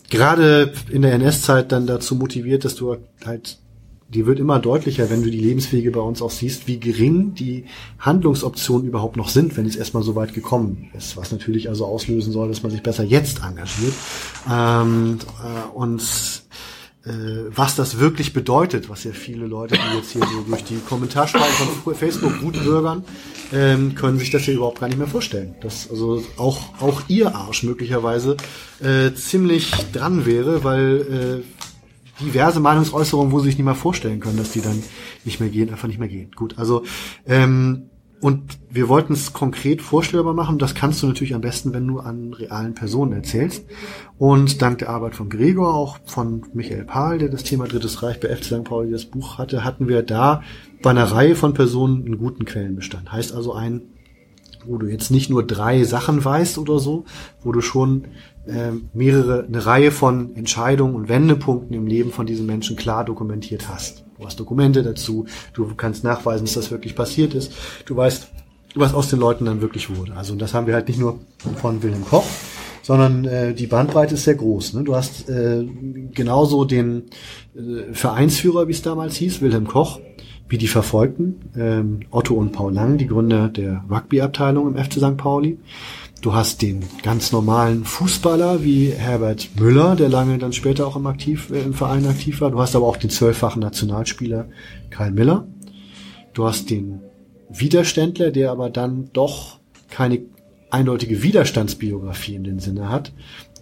gerade 0.10 0.74
in 0.90 1.02
der 1.02 1.14
NS-Zeit 1.14 1.72
dann 1.72 1.88
dazu 1.88 2.16
motiviert, 2.16 2.66
dass 2.66 2.76
du 2.76 2.98
halt 3.26 3.60
die 4.10 4.26
wird 4.26 4.40
immer 4.40 4.58
deutlicher, 4.58 5.10
wenn 5.12 5.22
du 5.22 5.30
die 5.30 5.40
Lebenswege 5.40 5.92
bei 5.92 6.00
uns 6.00 6.22
auch 6.24 6.32
siehst, 6.32 6.68
wie 6.68 6.80
gering 6.80 7.36
die 7.36 7.66
Handlungsoptionen 8.00 8.88
überhaupt 8.88 9.18
noch 9.18 9.30
sind, 9.30 9.56
wenn 9.56 9.68
es 9.68 9.76
erstmal 9.76 10.02
so 10.02 10.16
weit 10.16 10.34
gekommen 10.34 10.90
ist. 10.98 11.16
Was 11.16 11.32
natürlich 11.32 11.70
also 11.70 11.86
auslösen 11.86 12.34
soll, 12.34 12.48
dass 12.48 12.64
man 12.64 12.72
sich 12.72 12.82
besser 12.82 13.04
jetzt 13.04 13.44
engagiert. 13.44 13.94
Ähm, 14.52 15.20
äh, 15.44 15.78
und 15.78 16.02
was 17.50 17.76
das 17.76 18.00
wirklich 18.00 18.34
bedeutet, 18.34 18.90
was 18.90 19.04
ja 19.04 19.12
viele 19.12 19.46
Leute, 19.46 19.76
die 19.76 19.98
jetzt 19.98 20.12
hier 20.12 20.22
so 20.22 20.42
durch 20.42 20.64
die 20.64 20.78
Kommentarspalten 20.78 21.68
von 21.84 21.96
Facebook 21.96 22.40
guten 22.40 22.64
Bürgern, 22.64 23.04
ähm, 23.52 23.96
können 23.96 24.20
sich 24.20 24.32
das 24.32 24.46
ja 24.46 24.54
überhaupt 24.54 24.80
gar 24.80 24.88
nicht 24.88 24.98
mehr 24.98 25.08
vorstellen. 25.08 25.56
Dass 25.62 25.90
also 25.90 26.24
auch, 26.38 26.82
auch 26.82 27.02
ihr 27.08 27.36
Arsch 27.36 27.64
möglicherweise 27.64 28.38
äh, 28.82 29.14
ziemlich 29.14 29.72
dran 29.92 30.26
wäre, 30.26 30.64
weil 30.64 31.44
äh, 31.44 32.24
diverse 32.24 32.60
Meinungsäußerungen, 32.60 33.32
wo 33.32 33.40
sie 33.40 33.46
sich 33.46 33.58
nicht 33.58 33.66
mal 33.66 33.74
vorstellen 33.74 34.20
können, 34.20 34.38
dass 34.38 34.52
die 34.52 34.62
dann 34.62 34.84
nicht 35.26 35.40
mehr 35.40 35.50
gehen, 35.50 35.70
einfach 35.70 35.88
nicht 35.88 36.00
mehr 36.00 36.10
gehen. 36.10 36.32
Gut, 36.36 36.58
also 36.58 36.84
ähm, 37.26 37.89
und 38.22 38.60
wir 38.70 38.90
wollten 38.90 39.14
es 39.14 39.32
konkret 39.32 39.82
vorstellbar 39.82 40.34
machen. 40.34 40.60
Das 40.60 40.76
kannst 40.76 41.02
du 41.02 41.08
natürlich 41.08 41.34
am 41.34 41.42
besten, 41.42 41.74
wenn 41.74 41.88
du 41.88 42.00
an 42.00 42.34
realen 42.34 42.76
Personen 42.76 43.14
erzählst. 43.14 43.66
Und 44.18 44.62
dank 44.62 44.80
der 44.80 44.90
Arbeit 44.90 45.16
von 45.16 45.30
Gregor, 45.30 45.74
auch 45.74 46.00
von 46.06 46.46
Michael 46.54 46.84
Pahl, 46.84 47.18
der 47.18 47.30
das 47.30 47.44
Thema 47.44 47.68
Drittes 47.68 48.04
Reich 48.04 48.20
bei 48.20 48.36
FC 48.36 48.46
St. 48.46 48.64
Pauli 48.66 48.92
das 48.92 49.06
Buch 49.06 49.38
hatte, 49.38 49.64
hatten 49.64 49.88
wir 49.88 50.04
da 50.04 50.44
bei 50.82 50.90
einer 50.90 51.06
Reihe 51.06 51.36
von 51.36 51.54
Personen 51.54 52.06
einen 52.06 52.18
guten 52.18 52.44
Quellenbestand. 52.44 53.12
Heißt 53.12 53.34
also 53.34 53.54
ein, 53.54 53.84
wo 54.66 54.78
du 54.78 54.88
jetzt 54.88 55.12
nicht 55.12 55.30
nur 55.30 55.48
drei 55.48 55.84
Sachen 55.86 56.24
weißt 56.24 56.58
oder 56.58 56.80
so, 56.80 57.06
wo 57.42 57.54
du 57.54 57.62
schon 57.62 58.10
äh, 58.46 58.72
mehrere, 58.94 59.46
eine 59.46 59.66
Reihe 59.66 59.92
von 59.92 60.36
Entscheidungen 60.36 60.96
und 60.96 61.08
Wendepunkten 61.08 61.74
im 61.74 61.88
Leben 61.88 62.12
von 62.12 62.26
diesen 62.26 62.46
Menschen 62.46 62.76
klar 62.76 63.06
dokumentiert 63.06 63.70
hast. 63.70 64.04
Du 64.20 64.26
hast 64.26 64.38
Dokumente 64.38 64.84
dazu, 64.84 65.28
du 65.54 65.74
kannst 65.76 66.04
nachweisen, 66.04 66.46
dass 66.46 66.56
das 66.56 66.72
wirklich 66.72 66.94
passiert 66.94 67.34
ist. 67.34 67.54
Du 67.86 67.96
weißt, 67.96 68.28
was 68.76 68.94
aus 68.94 69.10
den 69.10 69.20
Leuten 69.20 69.46
dann 69.46 69.62
wirklich 69.62 69.96
wurde. 69.96 70.14
Also 70.14 70.36
das 70.36 70.54
haben 70.54 70.68
wir 70.68 70.74
halt 70.74 70.90
nicht 70.90 71.00
nur 71.00 71.20
von 71.62 71.82
Wilhelm 71.82 72.06
Koch, 72.06 72.26
sondern 72.82 73.24
äh, 73.24 73.54
die 73.54 73.68
Bandbreite 73.68 74.16
ist 74.16 74.26
sehr 74.26 74.36
groß. 74.36 74.74
Ne? 74.74 74.84
Du 74.84 74.94
hast 74.94 75.30
äh, 75.30 75.66
genauso 76.14 76.66
den 76.66 77.06
äh, 77.56 77.94
Vereinsführer, 77.94 78.68
wie 78.68 78.74
es 78.74 78.82
damals 78.82 79.16
hieß, 79.16 79.42
Wilhelm 79.42 79.68
Koch, 79.68 80.02
wie 80.50 80.58
die 80.58 80.68
Verfolgten, 80.68 81.52
ähm, 81.56 82.02
Otto 82.12 82.36
und 82.36 82.52
Paul 82.52 82.74
Lang, 82.74 82.98
die 82.98 83.08
Gründer 83.08 83.48
der 83.48 83.86
Rugby-Abteilung 83.90 84.68
im 84.68 84.84
FC 84.84 84.96
St. 84.96 85.16
Pauli. 85.16 85.60
Du 86.22 86.34
hast 86.34 86.62
den 86.62 86.84
ganz 87.02 87.32
normalen 87.32 87.86
Fußballer 87.86 88.62
wie 88.62 88.92
Herbert 88.92 89.50
Müller, 89.58 89.96
der 89.96 90.10
lange 90.10 90.38
dann 90.38 90.52
später 90.52 90.86
auch 90.86 90.98
im, 90.98 91.08
aktiv, 91.08 91.50
äh, 91.50 91.62
im 91.62 91.74
Verein 91.74 92.06
aktiv 92.06 92.42
war. 92.42 92.52
Du 92.52 92.60
hast 92.60 92.76
aber 92.76 92.88
auch 92.88 92.98
den 92.98 93.10
zwölffachen 93.10 93.62
Nationalspieler 93.62 94.50
Karl 94.90 95.12
Miller. 95.12 95.48
Du 96.34 96.46
hast 96.46 96.70
den 96.70 97.00
Widerständler, 97.50 98.32
der 98.32 98.52
aber 98.52 98.70
dann 98.70 99.10
doch 99.14 99.60
keine 99.90 100.22
eindeutige 100.70 101.24
Widerstandsbiografie 101.24 102.36
in 102.36 102.44
dem 102.44 102.60
Sinne 102.60 102.90
hat, 102.90 103.14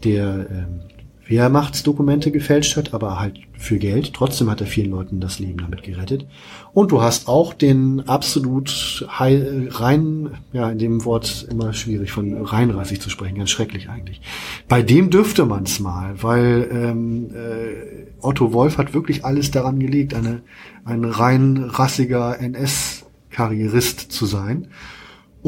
der 0.04 0.48
ähm, 0.50 0.80
Wehrmachtsdokumente 1.28 2.32
gefälscht 2.32 2.78
hat, 2.78 2.94
aber 2.94 3.20
halt 3.20 3.40
für 3.58 3.78
Geld. 3.78 4.14
Trotzdem 4.14 4.50
hat 4.50 4.62
er 4.62 4.68
vielen 4.68 4.92
Leuten 4.92 5.20
das 5.20 5.40
Leben 5.40 5.58
damit 5.58 5.84
gerettet. 5.84 6.26
Und 6.74 6.92
du 6.92 7.02
hast 7.02 7.28
auch 7.28 7.54
den 7.54 8.08
absolut 8.08 9.06
rein, 9.10 10.30
ja, 10.54 10.70
in 10.70 10.78
dem 10.78 11.06
Wort 11.06 11.48
immer 11.50 11.74
schwierig 11.74 12.12
von 12.12 12.46
reinrassig 12.46 13.02
zu 13.02 13.10
sprechen, 13.10 13.38
ganz 13.38 13.50
schrecklich 13.50 13.90
eigentlich. 13.90 14.22
Bei 14.68 14.82
dem 14.82 15.10
dürfte 15.10 15.46
man 15.46 15.64
es 15.64 15.80
mal, 15.80 16.22
weil 16.22 16.70
ähm, 16.72 17.32
äh, 17.34 18.08
Otto 18.22 18.54
Wolf 18.54 18.78
hat 18.78 18.94
wirklich 18.94 19.26
alles 19.26 19.52
daran 19.52 19.80
gelegt, 19.80 20.14
eine, 20.14 20.42
ein 20.86 21.04
rein 21.04 21.58
rassiger 21.58 22.40
NS-Karrierist 22.40 24.12
zu 24.12 24.26
sein. 24.26 24.68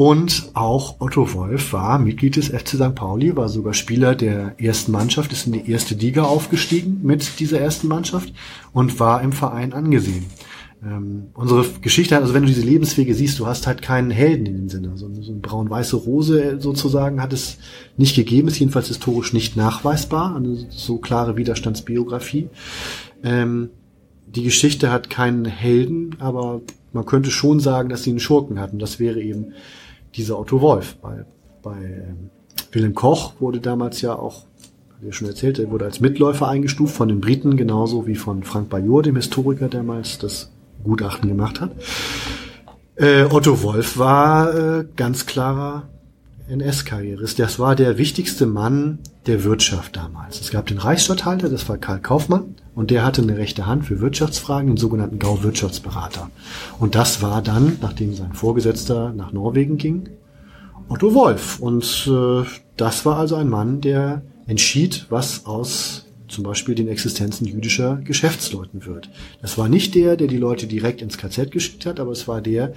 Und 0.00 0.52
auch 0.54 0.96
Otto 1.00 1.34
Wolf 1.34 1.74
war 1.74 1.98
Mitglied 1.98 2.36
des 2.36 2.48
FC 2.48 2.68
St. 2.68 2.94
Pauli, 2.94 3.36
war 3.36 3.50
sogar 3.50 3.74
Spieler 3.74 4.14
der 4.14 4.54
ersten 4.58 4.92
Mannschaft, 4.92 5.30
ist 5.30 5.46
in 5.46 5.52
die 5.52 5.70
erste 5.70 5.94
Liga 5.94 6.22
aufgestiegen 6.22 7.00
mit 7.02 7.38
dieser 7.38 7.60
ersten 7.60 7.86
Mannschaft 7.86 8.32
und 8.72 8.98
war 8.98 9.20
im 9.20 9.32
Verein 9.32 9.74
angesehen. 9.74 10.24
Ähm, 10.82 11.26
unsere 11.34 11.66
Geschichte 11.82 12.14
hat, 12.14 12.22
also 12.22 12.32
wenn 12.32 12.44
du 12.44 12.48
diese 12.48 12.62
Lebenswege 12.62 13.14
siehst, 13.14 13.38
du 13.38 13.46
hast 13.46 13.66
halt 13.66 13.82
keinen 13.82 14.10
Helden 14.10 14.46
in 14.46 14.56
dem 14.56 14.68
Sinne. 14.70 14.92
So, 14.94 15.12
so 15.20 15.32
eine 15.32 15.40
braun-weiße 15.42 15.96
Rose 15.96 16.56
sozusagen 16.60 17.20
hat 17.20 17.34
es 17.34 17.58
nicht 17.98 18.16
gegeben, 18.16 18.48
ist 18.48 18.58
jedenfalls 18.58 18.88
historisch 18.88 19.34
nicht 19.34 19.54
nachweisbar, 19.54 20.34
eine 20.34 20.64
so 20.70 20.96
klare 20.96 21.36
Widerstandsbiografie. 21.36 22.48
Ähm, 23.22 23.68
die 24.24 24.44
Geschichte 24.44 24.90
hat 24.90 25.10
keinen 25.10 25.44
Helden, 25.44 26.16
aber 26.20 26.62
man 26.94 27.04
könnte 27.04 27.30
schon 27.30 27.60
sagen, 27.60 27.90
dass 27.90 28.02
sie 28.02 28.10
einen 28.10 28.18
Schurken 28.18 28.58
hatten. 28.58 28.78
Das 28.78 28.98
wäre 28.98 29.20
eben 29.20 29.52
dieser 30.14 30.38
Otto 30.38 30.60
Wolf. 30.60 30.96
Bei, 30.96 31.24
bei 31.62 31.76
ähm, 31.76 32.30
Wilhelm 32.72 32.94
Koch 32.94 33.34
wurde 33.40 33.60
damals 33.60 34.00
ja 34.00 34.14
auch, 34.14 34.44
hat 34.90 35.02
ja 35.02 35.12
schon 35.12 35.28
erzählt, 35.28 35.58
er 35.58 35.70
wurde 35.70 35.84
als 35.84 36.00
Mitläufer 36.00 36.48
eingestuft 36.48 36.94
von 36.94 37.08
den 37.08 37.20
Briten, 37.20 37.56
genauso 37.56 38.06
wie 38.06 38.16
von 38.16 38.42
Frank 38.42 38.68
Bajor, 38.68 39.02
dem 39.02 39.16
Historiker, 39.16 39.68
der 39.68 39.80
damals 39.80 40.18
das 40.18 40.50
Gutachten 40.84 41.28
gemacht 41.28 41.60
hat. 41.60 41.72
Äh, 42.96 43.24
Otto 43.24 43.62
Wolf 43.62 43.98
war 43.98 44.54
äh, 44.54 44.84
ganz 44.96 45.26
klarer 45.26 45.88
NS-Karrierist. 46.48 47.38
Das 47.38 47.58
war 47.58 47.76
der 47.76 47.96
wichtigste 47.96 48.46
Mann 48.46 48.98
der 49.26 49.44
Wirtschaft 49.44 49.96
damals. 49.96 50.40
Es 50.40 50.50
gab 50.50 50.66
den 50.66 50.78
Reichsstatthalter, 50.78 51.48
das 51.48 51.68
war 51.68 51.78
Karl 51.78 52.00
Kaufmann, 52.00 52.56
und 52.80 52.90
der 52.90 53.04
hatte 53.04 53.20
eine 53.20 53.36
rechte 53.36 53.66
Hand 53.66 53.84
für 53.84 54.00
Wirtschaftsfragen, 54.00 54.68
den 54.68 54.76
sogenannten 54.78 55.18
Gau-Wirtschaftsberater. 55.18 56.30
Und 56.78 56.94
das 56.94 57.20
war 57.20 57.42
dann, 57.42 57.76
nachdem 57.82 58.14
sein 58.14 58.32
Vorgesetzter 58.32 59.12
nach 59.12 59.34
Norwegen 59.34 59.76
ging, 59.76 60.08
Otto 60.88 61.12
Wolf. 61.12 61.60
Und 61.60 62.10
äh, 62.10 62.42
das 62.78 63.04
war 63.04 63.18
also 63.18 63.36
ein 63.36 63.50
Mann, 63.50 63.82
der 63.82 64.22
entschied, 64.46 65.04
was 65.10 65.44
aus 65.44 66.06
zum 66.30 66.44
Beispiel 66.44 66.74
den 66.74 66.88
Existenzen 66.88 67.46
jüdischer 67.46 68.00
Geschäftsleuten 68.04 68.86
wird. 68.86 69.10
Das 69.42 69.58
war 69.58 69.68
nicht 69.68 69.94
der, 69.94 70.16
der 70.16 70.28
die 70.28 70.36
Leute 70.36 70.66
direkt 70.66 71.02
ins 71.02 71.18
KZ 71.18 71.50
geschickt 71.50 71.86
hat, 71.86 72.00
aber 72.00 72.12
es 72.12 72.28
war 72.28 72.40
der, 72.40 72.72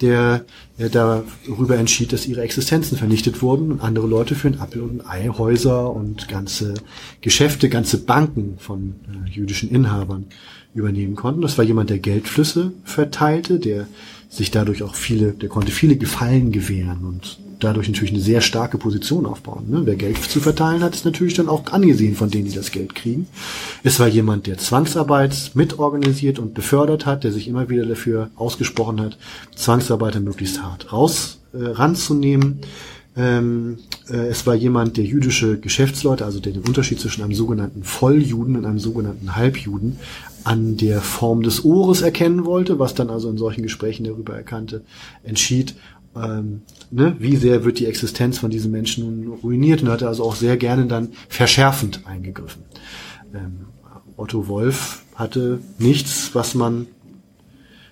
der, 0.00 0.44
darüber 0.76 1.76
entschied, 1.76 2.12
dass 2.12 2.26
ihre 2.26 2.42
Existenzen 2.42 2.98
vernichtet 2.98 3.42
wurden 3.42 3.72
und 3.72 3.80
andere 3.80 4.06
Leute 4.06 4.34
für 4.34 4.48
ein 4.48 4.60
Appel 4.60 4.82
und 4.82 5.00
ein 5.00 5.06
Ei 5.06 5.28
Häuser 5.28 5.92
und 5.92 6.28
ganze 6.28 6.74
Geschäfte, 7.20 7.68
ganze 7.68 7.98
Banken 8.04 8.56
von 8.58 8.94
äh, 9.06 9.30
jüdischen 9.30 9.70
Inhabern 9.70 10.26
übernehmen 10.74 11.16
konnten. 11.16 11.40
Das 11.40 11.58
war 11.58 11.64
jemand, 11.64 11.90
der 11.90 11.98
Geldflüsse 11.98 12.72
verteilte, 12.84 13.58
der 13.58 13.88
sich 14.28 14.50
dadurch 14.50 14.82
auch 14.82 14.94
viele, 14.94 15.32
der 15.32 15.48
konnte 15.48 15.72
viele 15.72 15.96
Gefallen 15.96 16.52
gewähren 16.52 17.04
und 17.04 17.38
dadurch 17.58 17.88
natürlich 17.88 18.12
eine 18.12 18.22
sehr 18.22 18.40
starke 18.40 18.78
Position 18.78 19.26
aufbauen. 19.26 19.66
Ne? 19.68 19.82
Wer 19.84 19.96
Geld 19.96 20.18
zu 20.18 20.40
verteilen 20.40 20.82
hat, 20.82 20.94
ist 20.94 21.04
natürlich 21.04 21.34
dann 21.34 21.48
auch 21.48 21.64
angesehen 21.72 22.14
von 22.14 22.30
denen, 22.30 22.48
die 22.48 22.54
das 22.54 22.70
Geld 22.70 22.94
kriegen. 22.94 23.26
Es 23.82 24.00
war 24.00 24.08
jemand, 24.08 24.46
der 24.46 24.58
Zwangsarbeit 24.58 25.52
mitorganisiert 25.54 26.38
und 26.38 26.54
befördert 26.54 27.06
hat, 27.06 27.24
der 27.24 27.32
sich 27.32 27.48
immer 27.48 27.68
wieder 27.68 27.86
dafür 27.86 28.30
ausgesprochen 28.36 29.00
hat, 29.00 29.18
Zwangsarbeiter 29.54 30.20
möglichst 30.20 30.62
hart 30.62 30.92
raus 30.92 31.40
äh, 31.52 31.64
ranzunehmen. 31.64 32.60
Ähm, 33.16 33.78
äh, 34.08 34.28
es 34.28 34.46
war 34.46 34.54
jemand, 34.54 34.96
der 34.96 35.04
jüdische 35.04 35.58
Geschäftsleute, 35.58 36.24
also 36.24 36.38
der 36.38 36.52
den 36.52 36.62
Unterschied 36.62 37.00
zwischen 37.00 37.22
einem 37.22 37.34
sogenannten 37.34 37.82
Volljuden 37.82 38.56
und 38.56 38.64
einem 38.64 38.78
sogenannten 38.78 39.34
Halbjuden 39.34 39.98
an 40.44 40.76
der 40.76 41.00
Form 41.00 41.42
des 41.42 41.64
Ohres 41.64 42.00
erkennen 42.00 42.44
wollte, 42.44 42.78
was 42.78 42.94
dann 42.94 43.10
also 43.10 43.28
in 43.28 43.36
solchen 43.36 43.62
Gesprächen 43.62 44.04
darüber 44.04 44.34
erkannte, 44.34 44.82
entschied 45.24 45.74
ähm, 46.16 46.62
ne, 46.90 47.16
wie 47.18 47.36
sehr 47.36 47.64
wird 47.64 47.78
die 47.78 47.86
Existenz 47.86 48.38
von 48.38 48.50
diesen 48.50 48.70
Menschen 48.70 49.24
nun 49.24 49.38
ruiniert 49.38 49.82
und 49.82 49.88
hat 49.88 50.02
also 50.02 50.24
auch 50.24 50.34
sehr 50.34 50.56
gerne 50.56 50.86
dann 50.86 51.10
verschärfend 51.28 52.06
eingegriffen. 52.06 52.62
Ähm, 53.34 53.66
Otto 54.16 54.48
Wolf 54.48 55.02
hatte 55.14 55.60
nichts, 55.78 56.34
was 56.34 56.54
man 56.54 56.86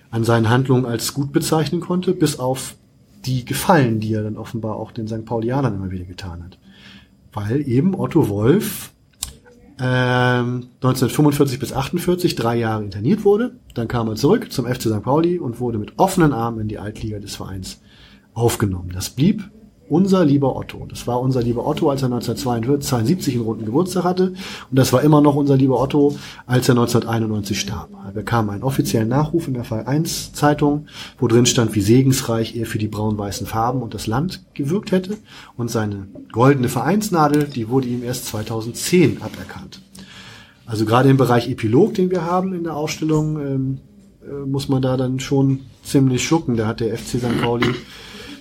an 0.09 0.23
seinen 0.23 0.49
Handlungen 0.49 0.85
als 0.85 1.13
gut 1.13 1.31
bezeichnen 1.31 1.81
konnte, 1.81 2.13
bis 2.13 2.39
auf 2.39 2.75
die 3.25 3.45
Gefallen, 3.45 3.99
die 3.99 4.13
er 4.13 4.23
dann 4.23 4.37
offenbar 4.37 4.77
auch 4.77 4.91
den 4.91 5.07
St. 5.07 5.25
Paulianern 5.25 5.75
immer 5.75 5.91
wieder 5.91 6.05
getan 6.05 6.43
hat. 6.43 6.57
Weil 7.33 7.67
eben 7.67 7.93
Otto 7.93 8.29
Wolf 8.29 8.91
ähm, 9.79 10.69
1945 10.81 11.59
bis 11.59 11.73
48 11.73 12.35
drei 12.35 12.57
Jahre 12.57 12.83
interniert 12.83 13.25
wurde. 13.25 13.55
Dann 13.73 13.87
kam 13.87 14.07
er 14.07 14.15
zurück 14.15 14.51
zum 14.51 14.65
FC 14.65 14.83
St. 14.83 15.03
Pauli 15.03 15.39
und 15.39 15.59
wurde 15.59 15.77
mit 15.77 15.99
offenen 15.99 16.33
Armen 16.33 16.61
in 16.61 16.67
die 16.67 16.79
Altliga 16.79 17.19
des 17.19 17.35
Vereins 17.35 17.79
aufgenommen. 18.37 18.91
Das 18.93 19.09
blieb 19.09 19.49
unser 19.89 20.25
lieber 20.25 20.55
Otto. 20.55 20.85
Das 20.89 21.07
war 21.07 21.21
unser 21.21 21.41
lieber 21.41 21.65
Otto, 21.65 21.89
als 21.89 22.01
er 22.01 22.07
1972 22.07 23.35
einen 23.35 23.43
runden 23.43 23.65
Geburtstag 23.65 24.03
hatte. 24.03 24.33
Und 24.69 24.77
das 24.77 24.91
war 24.91 25.01
immer 25.01 25.21
noch 25.21 25.35
unser 25.35 25.55
lieber 25.55 25.81
Otto, 25.81 26.17
als 26.45 26.67
er 26.67 26.73
1991 26.73 27.59
starb. 27.59 27.89
Er 28.05 28.11
bekam 28.11 28.49
einen 28.49 28.63
offiziellen 28.63 29.07
Nachruf 29.07 29.47
in 29.47 29.53
der 29.53 29.63
Fall 29.63 29.85
1 29.85 30.33
Zeitung, 30.33 30.87
wo 31.19 31.27
drin 31.27 31.45
stand, 31.45 31.73
wie 31.73 31.81
segensreich 31.81 32.55
er 32.55 32.65
für 32.65 32.79
die 32.79 32.89
braun-weißen 32.89 33.47
Farben 33.47 33.81
und 33.81 33.93
das 33.93 34.07
Land 34.07 34.43
gewirkt 34.53 34.91
hätte. 34.91 35.17
Und 35.55 35.71
seine 35.71 36.07
goldene 36.31 36.69
Vereinsnadel, 36.69 37.45
die 37.45 37.69
wurde 37.69 37.87
ihm 37.87 38.03
erst 38.03 38.25
2010 38.25 39.21
aberkannt. 39.21 39.81
Also 40.65 40.83
gerade 40.83 41.09
im 41.09 41.15
Bereich 41.17 41.49
Epilog, 41.49 41.93
den 41.93 42.11
wir 42.11 42.25
haben 42.25 42.53
in 42.53 42.65
der 42.65 42.75
Ausstellung, 42.75 43.39
ähm, 43.39 43.77
äh, 44.21 44.45
muss 44.45 44.67
man 44.67 44.81
da 44.81 44.97
dann 44.97 45.21
schon 45.21 45.61
ziemlich 45.81 46.25
schlucken. 46.25 46.57
Da 46.57 46.67
hat 46.67 46.81
der 46.81 46.97
FC 46.97 47.19
St. 47.19 47.41
Pauli 47.41 47.73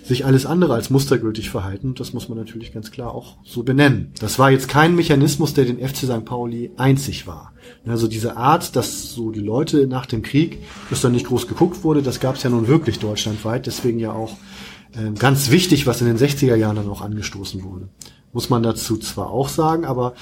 sich 0.07 0.25
alles 0.25 0.47
andere 0.47 0.75
als 0.75 0.89
mustergültig 0.91 1.51
verhalten. 1.51 1.95
Das 1.95 2.13
muss 2.13 2.29
man 2.29 2.39
natürlich 2.39 2.73
ganz 2.73 2.91
klar 2.91 3.13
auch 3.13 3.37
so 3.45 3.65
benennen. 3.65 4.13
Das 4.21 4.39
war 4.39 4.51
jetzt 4.51 4.69
kein 4.69 4.95
Mechanismus, 4.95 5.53
der 5.53 5.65
den 5.65 5.79
FC 5.79 5.99
St. 5.99 6.25
Pauli 6.25 6.71
einzig 6.77 7.27
war. 7.27 7.53
Also 7.87 8.07
diese 8.07 8.37
Art, 8.37 8.77
dass 8.77 9.13
so 9.13 9.33
die 9.33 9.41
Leute 9.41 9.89
nach 9.89 10.07
dem 10.07 10.23
Krieg, 10.23 10.59
dass 10.91 11.01
dann 11.01 11.13
nicht 11.13 11.27
groß 11.27 11.49
geguckt 11.49 11.83
wurde, 11.83 12.03
das 12.03 12.21
gab 12.21 12.37
es 12.37 12.45
ja 12.45 12.51
nun 12.51 12.69
wirklich 12.69 13.01
deutschlandweit. 13.01 13.67
Deswegen 13.67 13.99
ja 13.99 14.13
auch 14.13 14.37
äh, 14.93 15.11
ganz 15.19 15.51
wichtig, 15.51 15.87
was 15.87 16.01
in 16.01 16.07
den 16.07 16.19
60er 16.19 16.55
Jahren 16.55 16.77
dann 16.77 16.89
auch 16.89 17.01
angestoßen 17.01 17.65
wurde. 17.65 17.89
Muss 18.33 18.49
man 18.49 18.63
dazu 18.63 18.97
zwar 18.99 19.31
auch 19.31 19.49
sagen, 19.49 19.85
aber 19.85 20.15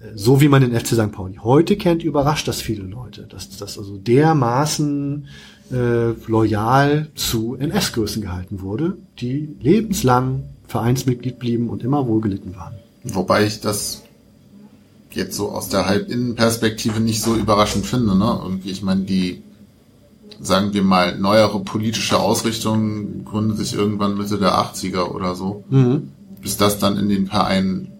äh, 0.00 0.08
so 0.14 0.42
wie 0.42 0.48
man 0.48 0.60
den 0.60 0.78
FC 0.78 0.88
St. 0.88 1.12
Pauli 1.12 1.38
heute 1.42 1.76
kennt, 1.76 2.02
überrascht 2.02 2.48
das 2.48 2.60
viele 2.60 2.82
Leute, 2.82 3.26
dass 3.26 3.56
das 3.56 3.78
also 3.78 3.96
dermaßen 3.96 5.26
äh, 5.72 6.10
loyal 6.26 7.08
zu 7.14 7.56
NS-Größen 7.56 8.22
gehalten 8.22 8.60
wurde, 8.60 8.98
die 9.20 9.56
lebenslang 9.60 10.44
Vereinsmitglied 10.66 11.38
blieben 11.38 11.68
und 11.68 11.82
immer 11.82 12.06
wohlgelitten 12.06 12.54
waren. 12.56 12.74
Wobei 13.04 13.46
ich 13.46 13.60
das 13.60 14.02
jetzt 15.14 15.36
so 15.36 15.50
aus 15.50 15.68
der 15.68 15.86
Halbinnenperspektive 15.86 17.00
nicht 17.00 17.22
so 17.22 17.34
überraschend 17.34 17.86
finde. 17.86 18.16
Ne? 18.16 18.40
Irgendwie, 18.42 18.70
ich 18.70 18.82
meine, 18.82 19.02
die, 19.02 19.42
sagen 20.40 20.72
wir 20.72 20.82
mal, 20.82 21.18
neuere 21.18 21.60
politische 21.60 22.18
Ausrichtung 22.18 23.24
gründet 23.24 23.58
sich 23.58 23.74
irgendwann 23.74 24.16
Mitte 24.16 24.38
der 24.38 24.54
80er 24.54 25.10
oder 25.10 25.34
so. 25.34 25.64
Mhm. 25.70 26.10
Bis 26.40 26.56
das 26.56 26.78
dann 26.78 26.96
in 26.96 27.08
den 27.08 27.26
Verein, 27.26 27.92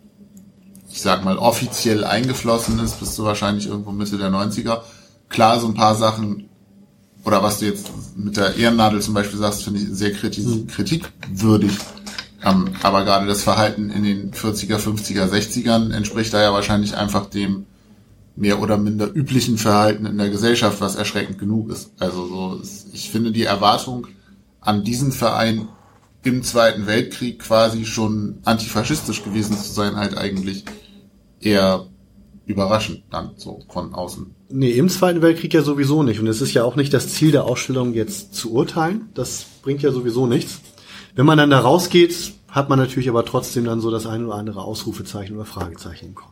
ich 0.90 1.02
sag 1.02 1.24
mal, 1.24 1.38
offiziell 1.38 2.04
eingeflossen 2.04 2.78
ist, 2.80 3.00
bist 3.00 3.18
du 3.18 3.24
wahrscheinlich 3.24 3.66
irgendwo 3.66 3.92
Mitte 3.92 4.18
der 4.18 4.30
90er. 4.30 4.80
Klar, 5.28 5.60
so 5.60 5.66
ein 5.66 5.74
paar 5.74 5.94
Sachen 5.94 6.48
oder 7.24 7.42
was 7.42 7.58
du 7.58 7.66
jetzt 7.66 7.90
mit 8.16 8.36
der 8.36 8.56
Ehrennadel 8.56 9.00
zum 9.00 9.14
Beispiel 9.14 9.38
sagst, 9.38 9.64
finde 9.64 9.80
ich 9.80 9.88
sehr 9.90 10.12
kritis 10.12 10.44
Mhm. 10.46 10.66
kritikwürdig. 10.66 11.72
Ähm, 12.44 12.70
aber 12.82 13.04
gerade 13.04 13.26
das 13.26 13.42
Verhalten 13.42 13.90
in 13.90 14.02
den 14.02 14.32
40er, 14.32 14.78
50er, 14.78 15.28
60ern 15.28 15.92
entspricht 15.92 16.34
da 16.34 16.42
ja 16.42 16.52
wahrscheinlich 16.52 16.96
einfach 16.96 17.26
dem 17.26 17.66
mehr 18.34 18.60
oder 18.60 18.78
minder 18.78 19.14
üblichen 19.14 19.58
Verhalten 19.58 20.06
in 20.06 20.18
der 20.18 20.30
Gesellschaft, 20.30 20.80
was 20.80 20.96
erschreckend 20.96 21.38
genug 21.38 21.70
ist. 21.70 21.92
Also 21.98 22.26
so, 22.26 22.60
ich 22.92 23.10
finde 23.10 23.30
die 23.30 23.44
Erwartung 23.44 24.06
an 24.60 24.82
diesen 24.82 25.12
Verein 25.12 25.68
im 26.24 26.42
Zweiten 26.42 26.86
Weltkrieg 26.86 27.40
quasi 27.40 27.84
schon 27.84 28.38
antifaschistisch 28.44 29.22
gewesen 29.22 29.56
zu 29.56 29.72
sein, 29.72 29.96
halt 29.96 30.16
eigentlich 30.16 30.64
eher 31.40 31.86
überraschend 32.46 33.02
dann 33.10 33.32
so 33.36 33.60
von 33.68 33.94
außen. 33.94 34.34
Nee, 34.52 34.72
im 34.72 34.88
Zweiten 34.88 35.22
Weltkrieg 35.22 35.54
ja 35.54 35.62
sowieso 35.62 36.02
nicht. 36.02 36.20
Und 36.20 36.26
es 36.26 36.40
ist 36.40 36.52
ja 36.54 36.64
auch 36.64 36.76
nicht 36.76 36.92
das 36.92 37.08
Ziel 37.08 37.32
der 37.32 37.44
Ausstellung, 37.44 37.94
jetzt 37.94 38.34
zu 38.34 38.52
urteilen. 38.52 39.08
Das 39.14 39.46
bringt 39.62 39.82
ja 39.82 39.92
sowieso 39.92 40.26
nichts. 40.26 40.60
Wenn 41.14 41.26
man 41.26 41.38
dann 41.38 41.50
da 41.50 41.60
rausgeht, 41.60 42.32
hat 42.48 42.68
man 42.68 42.78
natürlich 42.78 43.08
aber 43.08 43.24
trotzdem 43.24 43.64
dann 43.64 43.80
so 43.80 43.90
das 43.90 44.06
ein 44.06 44.24
oder 44.26 44.34
andere 44.34 44.62
Ausrufezeichen 44.62 45.34
oder 45.36 45.44
Fragezeichen 45.46 46.06
im 46.08 46.14
Kopf. 46.14 46.28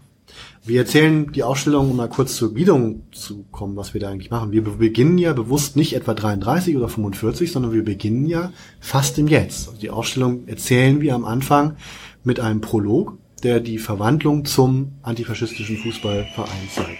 Wir 0.65 0.81
erzählen 0.81 1.33
die 1.33 1.43
Ausstellung, 1.43 1.91
um 1.91 1.97
mal 1.97 2.09
kurz 2.09 2.37
zur 2.37 2.53
Gliederung 2.55 3.03
zu 3.13 3.45
kommen, 3.51 3.77
was 3.77 3.95
wir 3.95 4.01
da 4.01 4.11
eigentlich 4.11 4.31
machen. 4.31 4.53
Wir 4.53 4.63
be- 4.63 4.73
beginnen 4.73 5.17
ja 5.19 5.33
bewusst 5.33 5.75
nicht 5.77 5.95
etwa 5.97 6.13
33 6.15 6.77
oder 6.77 6.89
45, 6.89 7.51
sondern 7.51 7.73
wir 7.73 7.85
beginnen 7.85 8.27
ja 8.27 8.53
fast 8.81 9.19
im 9.19 9.27
Jetzt. 9.27 9.69
Also 9.69 9.81
die 9.81 9.91
Ausstellung 9.91 10.47
erzählen 10.47 11.01
wir 11.01 11.15
am 11.15 11.25
Anfang 11.25 11.77
mit 12.23 12.39
einem 12.41 12.61
Prolog, 12.61 13.17
der 13.43 13.61
die 13.61 13.79
Verwandlung 13.79 14.45
zum 14.45 14.93
antifaschistischen 15.03 15.79
Fußballverein 15.79 16.69
zeigt. 16.75 16.99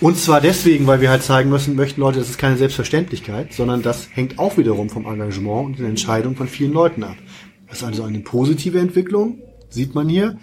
Und 0.00 0.16
zwar 0.16 0.40
deswegen, 0.40 0.86
weil 0.86 1.00
wir 1.00 1.10
halt 1.10 1.24
zeigen 1.24 1.50
müssen, 1.50 1.74
möchten 1.74 2.00
Leute, 2.00 2.20
das 2.20 2.30
ist 2.30 2.38
keine 2.38 2.56
Selbstverständlichkeit, 2.56 3.52
sondern 3.52 3.82
das 3.82 4.08
hängt 4.12 4.38
auch 4.38 4.56
wiederum 4.56 4.90
vom 4.90 5.06
Engagement 5.06 5.66
und 5.66 5.78
den 5.78 5.86
Entscheidungen 5.86 6.36
von 6.36 6.46
vielen 6.46 6.72
Leuten 6.72 7.02
ab. 7.02 7.16
Das 7.68 7.78
ist 7.78 7.84
also 7.84 8.04
eine 8.04 8.20
positive 8.20 8.78
Entwicklung, 8.78 9.40
sieht 9.68 9.96
man 9.96 10.08
hier, 10.08 10.38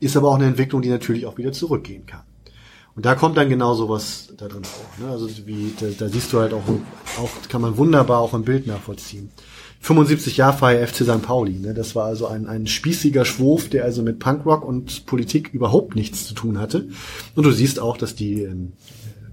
ist 0.00 0.16
aber 0.16 0.28
auch 0.28 0.34
eine 0.34 0.46
Entwicklung, 0.46 0.82
die 0.82 0.88
natürlich 0.88 1.26
auch 1.26 1.38
wieder 1.38 1.52
zurückgehen 1.52 2.04
kann. 2.06 2.22
Und 2.96 3.06
da 3.06 3.14
kommt 3.14 3.36
dann 3.36 3.48
genau 3.48 3.74
sowas 3.74 4.32
da 4.36 4.48
drin 4.48 4.64
vor. 4.64 5.06
Ne? 5.06 5.12
Also 5.12 5.28
wie, 5.46 5.72
da, 5.78 5.86
da 5.96 6.08
siehst 6.08 6.32
du 6.32 6.40
halt 6.40 6.52
auch, 6.52 6.64
auch, 7.18 7.30
kann 7.48 7.62
man 7.62 7.76
wunderbar 7.76 8.18
auch 8.18 8.34
im 8.34 8.42
Bild 8.42 8.66
nachvollziehen. 8.66 9.30
75 9.80 10.36
Jahre 10.36 10.56
Feier 10.56 10.86
FC 10.86 11.04
St. 11.04 11.22
Pauli. 11.22 11.58
Ne? 11.58 11.72
Das 11.72 11.94
war 11.94 12.04
also 12.04 12.26
ein, 12.26 12.46
ein 12.46 12.66
spießiger 12.66 13.24
Schwurf, 13.24 13.70
der 13.70 13.84
also 13.84 14.02
mit 14.02 14.18
Punkrock 14.18 14.64
und 14.64 15.06
Politik 15.06 15.54
überhaupt 15.54 15.96
nichts 15.96 16.26
zu 16.26 16.34
tun 16.34 16.58
hatte. 16.58 16.88
Und 17.34 17.44
du 17.44 17.50
siehst 17.50 17.80
auch, 17.80 17.96
dass 17.96 18.14
die 18.14 18.42
ähm, 18.42 18.72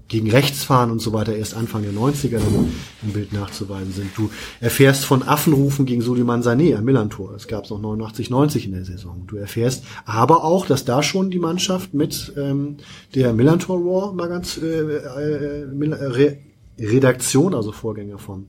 gegen 0.08 0.30
rechts 0.30 0.64
fahren 0.64 0.90
und 0.90 1.00
so 1.00 1.12
weiter 1.12 1.36
erst 1.36 1.54
Anfang 1.54 1.82
der 1.82 1.92
90er 1.92 2.38
dann 2.38 2.72
im 3.02 3.12
Bild 3.12 3.34
nachzuweisen 3.34 3.92
sind. 3.92 4.10
Du 4.16 4.30
erfährst 4.58 5.04
von 5.04 5.22
Affenrufen 5.22 5.84
gegen 5.84 6.00
Suleiman 6.00 6.42
Sané 6.42 6.76
am 6.76 6.84
Millantor. 6.84 7.32
Das 7.32 7.46
gab 7.46 7.64
es 7.64 7.70
noch 7.70 7.80
89, 7.80 8.30
90 8.30 8.64
in 8.66 8.72
der 8.72 8.84
Saison. 8.86 9.24
Du 9.26 9.36
erfährst 9.36 9.84
aber 10.06 10.44
auch, 10.44 10.64
dass 10.64 10.86
da 10.86 11.02
schon 11.02 11.30
die 11.30 11.38
Mannschaft 11.38 11.92
mit 11.92 12.32
ähm, 12.38 12.78
der 13.14 13.34
Millantor 13.34 13.84
War 13.84 14.14
mal 14.14 14.28
ganz 14.28 14.56
äh, 14.56 14.66
äh, 14.66 15.64
äh, 15.64 16.04
Re 16.04 16.38
Redaktion, 16.80 17.54
also 17.54 17.72
Vorgänger 17.72 18.18
von 18.18 18.46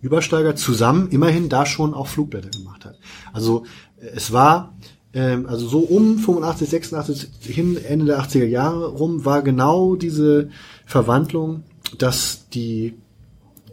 Übersteiger, 0.00 0.54
zusammen 0.56 1.08
immerhin 1.10 1.48
da 1.48 1.66
schon 1.66 1.94
auch 1.94 2.06
Flugblätter 2.06 2.50
gemacht 2.50 2.84
hat. 2.84 2.98
Also 3.32 3.64
äh, 4.00 4.06
es 4.14 4.32
war 4.32 4.74
ähm, 5.12 5.46
also 5.46 5.66
so 5.66 5.80
um 5.80 6.18
85, 6.18 6.68
86 6.68 7.30
hin 7.42 7.76
Ende 7.82 8.06
der 8.06 8.20
80er 8.20 8.44
Jahre 8.44 8.88
rum 8.88 9.24
war 9.24 9.42
genau 9.42 9.96
diese 9.96 10.50
Verwandlung, 10.86 11.64
dass 11.96 12.48
die 12.50 12.94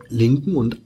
linken 0.09 0.55
und 0.55 0.77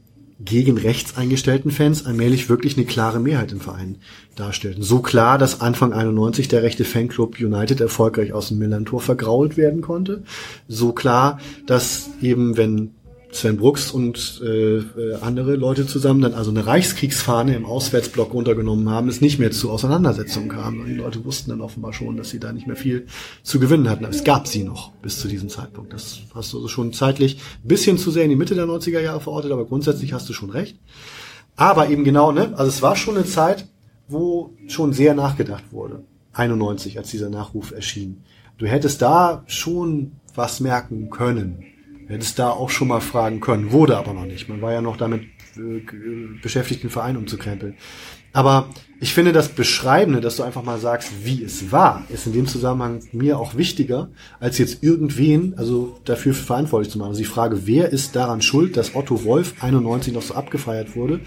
gegen 0.41 0.77
rechts 0.77 1.17
eingestellten 1.17 1.69
Fans 1.69 2.05
allmählich 2.05 2.47
wirklich 2.47 2.77
eine 2.77 2.85
klare 2.85 3.19
Mehrheit 3.19 3.51
im 3.51 3.59
Verein 3.59 3.97
darstellten. 4.35 4.83
So 4.83 4.99
klar, 4.99 5.37
dass 5.37 5.59
Anfang 5.59 5.91
91 5.91 6.47
der 6.47 6.63
rechte 6.63 6.85
Fanclub 6.85 7.39
United 7.39 7.81
erfolgreich 7.81 8.31
aus 8.31 8.47
dem 8.47 8.57
Millantor 8.57 9.01
vergrault 9.01 9.57
werden 9.57 9.81
konnte. 9.81 10.23
So 10.69 10.93
klar, 10.93 11.39
dass 11.65 12.09
eben 12.21 12.55
wenn 12.55 12.91
Sven 13.31 13.57
Brooks 13.57 13.91
und 13.91 14.41
äh, 14.43 14.81
andere 15.21 15.55
Leute 15.55 15.85
zusammen 15.85 16.21
dann 16.21 16.33
also 16.33 16.49
eine 16.49 16.65
Reichskriegsfahne 16.65 17.55
im 17.55 17.65
Auswärtsblock 17.65 18.33
runtergenommen 18.33 18.89
haben, 18.89 19.07
es 19.07 19.21
nicht 19.21 19.37
mehr 19.37 19.51
zu 19.51 19.69
Auseinandersetzungen 19.69 20.49
kam. 20.49 20.79
Und 20.79 20.87
die 20.87 20.95
Leute 20.95 21.23
wussten 21.25 21.51
dann 21.51 21.61
offenbar 21.61 21.93
schon, 21.93 22.17
dass 22.17 22.31
sie 22.31 22.39
da 22.39 22.51
nicht 22.51 22.65
mehr 22.65 22.75
viel 22.75 23.05
zu 23.43 23.59
gewinnen 23.59 23.89
hatten. 23.89 24.05
Aber 24.05 24.13
es 24.13 24.23
gab 24.23 24.47
sie 24.47 24.63
noch 24.63 24.91
bis 24.93 25.19
zu 25.19 25.27
diesem 25.27 25.49
Zeitpunkt. 25.49 25.93
Das 25.93 26.19
hast 26.33 26.53
du 26.53 26.57
also 26.57 26.67
schon 26.67 26.91
zeitlich 26.91 27.39
ein 27.63 27.67
bisschen 27.67 27.97
zu 27.97 28.09
sehr 28.09 28.23
in 28.23 28.31
die 28.31 28.35
Mitte 28.35 28.55
der 28.55 28.65
90er 28.65 28.99
Jahre 28.99 29.21
verortet, 29.21 29.51
aber 29.51 29.65
grundsätzlich 29.65 30.13
hast 30.13 30.27
du 30.27 30.33
schon 30.33 30.49
recht. 30.49 30.79
Aber 31.55 31.89
eben 31.89 32.03
genau, 32.03 32.31
ne? 32.31 32.53
Also 32.55 32.69
es 32.69 32.81
war 32.81 32.95
schon 32.95 33.15
eine 33.15 33.25
Zeit, 33.25 33.67
wo 34.07 34.55
schon 34.67 34.91
sehr 34.91 35.13
nachgedacht 35.13 35.65
wurde. 35.71 36.03
91, 36.33 36.97
als 36.97 37.11
dieser 37.11 37.29
Nachruf 37.29 37.71
erschien. 37.71 38.23
Du 38.57 38.65
hättest 38.65 39.01
da 39.01 39.43
schon 39.47 40.13
was 40.35 40.59
merken 40.59 41.09
können. 41.09 41.63
Hättest 42.09 42.39
da 42.39 42.49
auch 42.49 42.71
schon 42.71 42.87
mal 42.87 43.01
fragen 43.01 43.39
können, 43.39 43.71
wurde 43.71 43.95
aber 43.95 44.13
noch 44.13 44.25
nicht. 44.25 44.49
Man 44.49 44.63
war 44.63 44.73
ja 44.73 44.81
noch 44.81 44.97
damit 44.97 45.21
äh, 45.55 45.81
beschäftigt, 46.41 46.81
den 46.81 46.89
Verein 46.89 47.15
umzukrempeln. 47.15 47.75
Aber 48.33 48.69
ich 48.99 49.13
finde 49.13 49.31
das 49.31 49.49
Beschreibende, 49.49 50.19
dass 50.19 50.35
du 50.35 50.43
einfach 50.43 50.63
mal 50.63 50.79
sagst, 50.79 51.23
wie 51.23 51.43
es 51.43 51.71
war, 51.71 52.03
ist 52.09 52.25
in 52.25 52.33
dem 52.33 52.47
Zusammenhang 52.47 53.01
mir 53.11 53.37
auch 53.37 53.57
wichtiger, 53.57 54.09
als 54.39 54.57
jetzt 54.57 54.83
irgendwen, 54.83 55.53
also 55.57 55.99
dafür 56.05 56.33
verantwortlich 56.33 56.91
zu 56.91 56.97
machen. 56.97 57.09
Also 57.09 57.19
die 57.19 57.25
Frage, 57.25 57.67
wer 57.67 57.89
ist 57.91 58.15
daran 58.15 58.41
schuld, 58.41 58.75
dass 58.75 58.95
Otto 58.95 59.23
Wolf 59.23 59.63
91 59.63 60.13
noch 60.13 60.23
so 60.23 60.33
abgefeiert 60.33 60.95
wurde, 60.95 61.21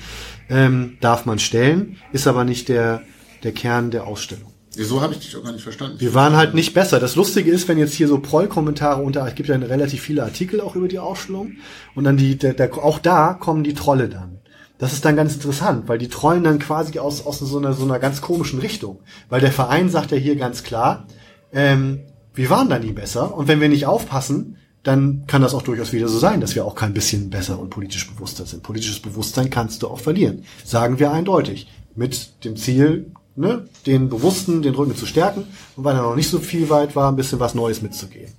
ähm, 0.49 0.97
darf 1.01 1.27
man 1.27 1.39
stellen, 1.39 1.97
ist 2.13 2.27
aber 2.27 2.45
nicht 2.45 2.69
der, 2.69 3.03
der 3.45 3.53
Kern 3.53 3.91
der 3.93 4.07
Ausstellung. 4.07 4.52
So 4.75 5.03
habe 5.03 5.13
ich 5.13 5.21
dich 5.21 5.37
auch 5.37 5.45
gar 5.45 5.53
nicht 5.53 5.63
verstanden. 5.63 6.01
Wir 6.01 6.15
waren 6.15 6.35
halt 6.35 6.55
nicht 6.55 6.73
besser. 6.73 6.99
Das 6.99 7.15
Lustige 7.15 7.51
ist, 7.51 7.69
wenn 7.69 7.79
jetzt 7.79 7.93
hier 7.93 8.09
so 8.09 8.19
Proll-Kommentare 8.19 9.03
unter, 9.03 9.27
es 9.27 9.35
gibt 9.35 9.49
ja 9.49 9.57
relativ 9.57 10.01
viele 10.01 10.23
Artikel 10.23 10.61
auch 10.61 10.77
über 10.77 10.89
die 10.89 10.99
Ausstellung 10.99 11.57
und 11.95 12.05
dann 12.05 12.17
die, 12.17 12.37
der, 12.37 12.55
der, 12.55 12.73
auch 12.79 12.99
da 12.99 13.35
kommen 13.35 13.65
die 13.65 13.75
Trolle 13.75 14.09
dann. 14.09 14.39
Das 14.79 14.93
ist 14.93 15.05
dann 15.05 15.15
ganz 15.15 15.35
interessant, 15.35 15.89
weil 15.89 15.99
die 15.99 16.09
trollen 16.09 16.43
dann 16.43 16.59
quasi 16.59 16.99
aus, 16.99 17.25
aus 17.25 17.39
so 17.39 17.59
einer, 17.59 17.75
so 17.75 17.85
einer 17.85 17.99
ganz 17.99 18.21
komischen 18.21 18.59
Richtung. 18.61 19.01
Weil 19.29 19.41
der 19.41 19.53
Verein 19.53 19.91
sagt 19.91 20.11
ja 20.11 20.17
hier 20.17 20.37
ganz 20.37 20.63
klar, 20.65 21.07
ähm, 21.53 22.01
wir 22.35 22.49
waren 22.49 22.71
da 22.71 22.79
nie 22.79 22.93
besser 22.93 23.37
und 23.37 23.49
wenn 23.49 23.61
wir 23.61 23.69
nicht 23.69 23.87
aufpassen, 23.87 24.57
dann 24.83 25.25
kann 25.27 25.43
das 25.43 25.55
auch 25.55 25.63
durchaus 25.63 25.93
wieder 25.93 26.09
so 26.09 26.19
sein, 26.19 26.41
dass 26.41 26.55
wir 26.55 26.65
auch 26.65 26.75
kein 26.75 26.95
bisschen 26.95 27.31
besser 27.31 27.61
und 27.61 27.71
politisch 27.71 28.11
bewusster 28.11 28.47
sind. 28.47 28.63
Politisches 28.63 29.01
Bewusstsein 29.01 29.51
kannst 29.51 29.83
du 29.83 29.89
auch 29.89 30.01
verlieren. 30.01 30.45
Sagen 30.65 30.99
wir 30.99 31.13
eindeutig. 31.13 31.69
Mit 31.95 32.45
dem 32.45 32.57
Ziel, 32.57 33.13
ne, 33.37 33.69
den 33.87 34.09
Bewussten 34.09 34.63
den 34.63 34.75
Rücken 34.75 34.97
zu 34.97 35.07
stärken 35.07 35.45
und 35.77 35.85
weil 35.85 35.97
er 35.97 36.03
noch 36.03 36.17
nicht 36.17 36.31
so 36.31 36.39
viel 36.39 36.71
weit 36.71 36.97
war, 36.97 37.11
ein 37.11 37.17
bisschen 37.17 37.41
was 37.41 37.55
Neues 37.55 37.83
mitzugehen. 37.83 38.33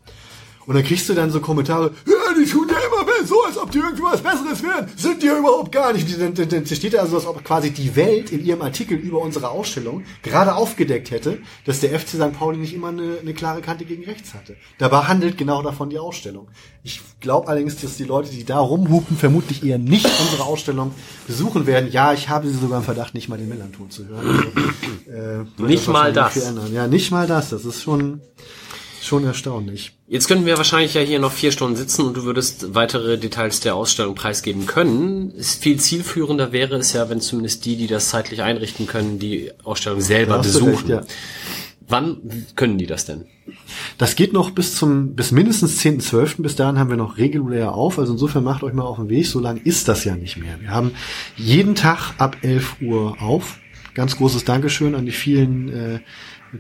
Und 0.66 0.75
dann 0.75 0.83
kriegst 0.83 1.09
du 1.09 1.14
dann 1.14 1.30
so 1.32 1.40
Kommentare, 1.40 1.92
ja, 2.08 2.33
die 2.40 2.50
tun 2.50 2.67
ja 2.69 2.77
immer 2.88 3.06
mehr 3.06 3.25
so, 3.25 3.43
als 3.43 3.58
ob 3.58 3.72
die 3.72 3.80
irgendwie 3.80 4.03
was 4.03 4.22
Besseres 4.22 4.64
wären. 4.64 4.88
Sind 4.95 5.22
die 5.22 5.27
ja 5.27 5.38
überhaupt 5.38 5.72
gar 5.72 5.93
nicht. 5.93 6.08
Dann, 6.19 6.33
dann, 6.33 6.50
dann 6.50 6.66
steht 6.66 6.93
da 6.93 7.00
also, 7.00 7.17
als 7.17 7.25
ob 7.25 7.43
quasi 7.43 7.72
die 7.72 7.95
Welt 7.95 8.32
in 8.32 8.45
ihrem 8.45 8.61
Artikel 8.61 8.98
über 8.98 9.19
unsere 9.19 9.50
Ausstellung 9.50 10.03
gerade 10.22 10.56
aufgedeckt 10.56 11.11
hätte, 11.11 11.40
dass 11.66 11.80
der 11.80 11.98
FC 12.00 12.09
St. 12.09 12.33
Pauli 12.38 12.58
nicht 12.58 12.74
immer 12.74 12.90
eine, 12.90 13.17
eine 13.22 13.33
klare 13.33 13.61
Kante 13.61 13.85
gegen 13.85 14.03
rechts 14.03 14.33
hatte. 14.33 14.56
Dabei 14.77 15.03
handelt 15.03 15.38
genau 15.38 15.61
davon 15.61 15.90
die 15.90 16.00
Ausstellung. 16.00 16.48
Ich 16.83 17.01
glaube 17.19 17.48
allerdings, 17.48 17.77
dass 17.77 17.98
die 17.98 18.03
Leute, 18.03 18.30
die 18.30 18.43
da 18.45 18.59
rumhupen, 18.59 19.17
vermutlich 19.17 19.64
eher 19.64 19.77
nicht 19.77 20.09
unsere 20.19 20.43
Ausstellung 20.43 20.93
besuchen 21.27 21.66
werden. 21.66 21.92
Ja, 21.92 22.14
ich 22.14 22.30
habe 22.30 22.48
sie 22.48 22.58
sogar 22.58 22.80
im 22.80 22.83
Verdacht, 22.83 23.14
nicht 23.14 23.30
mal 23.30 23.38
den 23.38 23.50
Millanton 23.50 23.90
zu 23.90 24.08
hören. 24.08 24.53
Also, 25.06 25.43
äh, 25.61 25.67
Nicht 25.67 25.88
mal 25.88 26.14
das. 26.14 26.35
Ja, 26.74 26.88
nicht 26.88 27.11
mal 27.11 27.27
das. 27.27 27.50
Das 27.50 27.66
ist 27.66 27.82
schon, 27.82 28.22
schon 29.06 29.26
erstaunlich. 29.26 29.94
Jetzt 30.08 30.28
könnten 30.28 30.46
wir 30.46 30.58
wahrscheinlich 30.58 30.94
ja 30.94 31.02
hier 31.02 31.20
noch 31.20 31.32
vier 31.32 31.52
Stunden 31.52 31.76
sitzen 31.76 32.04
und 32.04 32.16
du 32.16 32.24
würdest 32.24 32.74
weitere 32.74 33.18
Details 33.18 33.60
der 33.60 33.76
Ausstellung 33.76 34.16
preisgeben 34.16 34.66
können. 34.66 35.32
Ist 35.32 35.62
viel 35.62 35.80
zielführender 35.80 36.52
wäre 36.52 36.76
es 36.76 36.94
ja, 36.94 37.10
wenn 37.10 37.22
zumindest 37.22 37.66
die, 37.66 37.76
die 37.76 37.88
das 37.88 38.10
zeitlich 38.10 38.42
einrichten 38.42 38.88
können, 38.88 39.20
die 39.20 39.52
Ausstellung 39.64 40.02
selber 40.02 40.40
besuchen. 40.40 40.70
recht, 40.70 40.90
ja. 40.90 41.02
Wann 41.88 42.46
können 42.56 42.78
die 42.78 42.86
das 42.86 43.06
denn? 43.06 43.26
Das 43.98 44.16
geht 44.16 44.32
noch 44.32 44.52
bis 44.52 44.76
zum, 44.76 45.16
bis 45.16 45.32
mindestens 45.32 45.82
10.12. 45.82 46.42
Bis 46.42 46.56
dahin 46.56 46.80
haben 46.80 46.90
wir 46.90 46.98
noch 46.98 47.18
regulär 47.18 47.74
auf. 47.74 48.00
Also 48.00 48.14
insofern 48.14 48.44
macht 48.44 48.64
euch 48.64 48.74
mal 48.74 48.84
auf 48.84 48.98
den 48.98 49.10
Weg. 49.10 49.28
So 49.28 49.40
lang 49.40 49.58
ist 49.58 49.88
das 49.88 50.06
ja 50.06 50.16
nicht 50.16 50.38
mehr. 50.38 50.60
Wir 50.62 50.70
haben 50.70 50.92
jeden 51.36 51.76
Tag 51.76 52.14
ab 52.18 52.38
11 52.42 52.78
Uhr 52.82 53.22
auf. 53.22 53.60
Ganz 53.94 54.18
großes 54.18 54.46
Dankeschön 54.46 54.96
an 54.96 55.06
die 55.06 55.12
vielen 55.12 55.70
äh, 55.70 56.00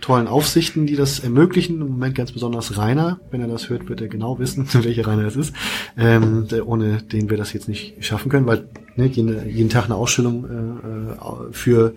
tollen 0.01 0.27
Aufsichten, 0.27 0.85
die 0.85 0.95
das 0.95 1.19
ermöglichen. 1.19 1.81
Im 1.81 1.89
Moment 1.89 2.15
ganz 2.15 2.31
besonders 2.31 2.77
Rainer. 2.77 3.19
Wenn 3.31 3.41
er 3.41 3.47
das 3.47 3.69
hört, 3.69 3.89
wird 3.89 4.01
er 4.01 4.07
genau 4.07 4.39
wissen, 4.39 4.67
welcher 4.73 5.07
Rainer 5.07 5.25
es 5.25 5.35
ist. 5.35 5.53
Ähm, 5.97 6.47
der, 6.49 6.67
ohne 6.67 7.01
den 7.01 7.29
wir 7.29 7.37
das 7.37 7.53
jetzt 7.53 7.67
nicht 7.67 8.03
schaffen 8.03 8.29
können, 8.29 8.45
weil 8.45 8.67
ne, 8.95 9.07
jeden, 9.07 9.49
jeden 9.49 9.69
Tag 9.69 9.85
eine 9.85 9.95
Ausstellung 9.95 10.45
äh, 10.45 11.13
äh, 11.13 11.53
für 11.53 11.95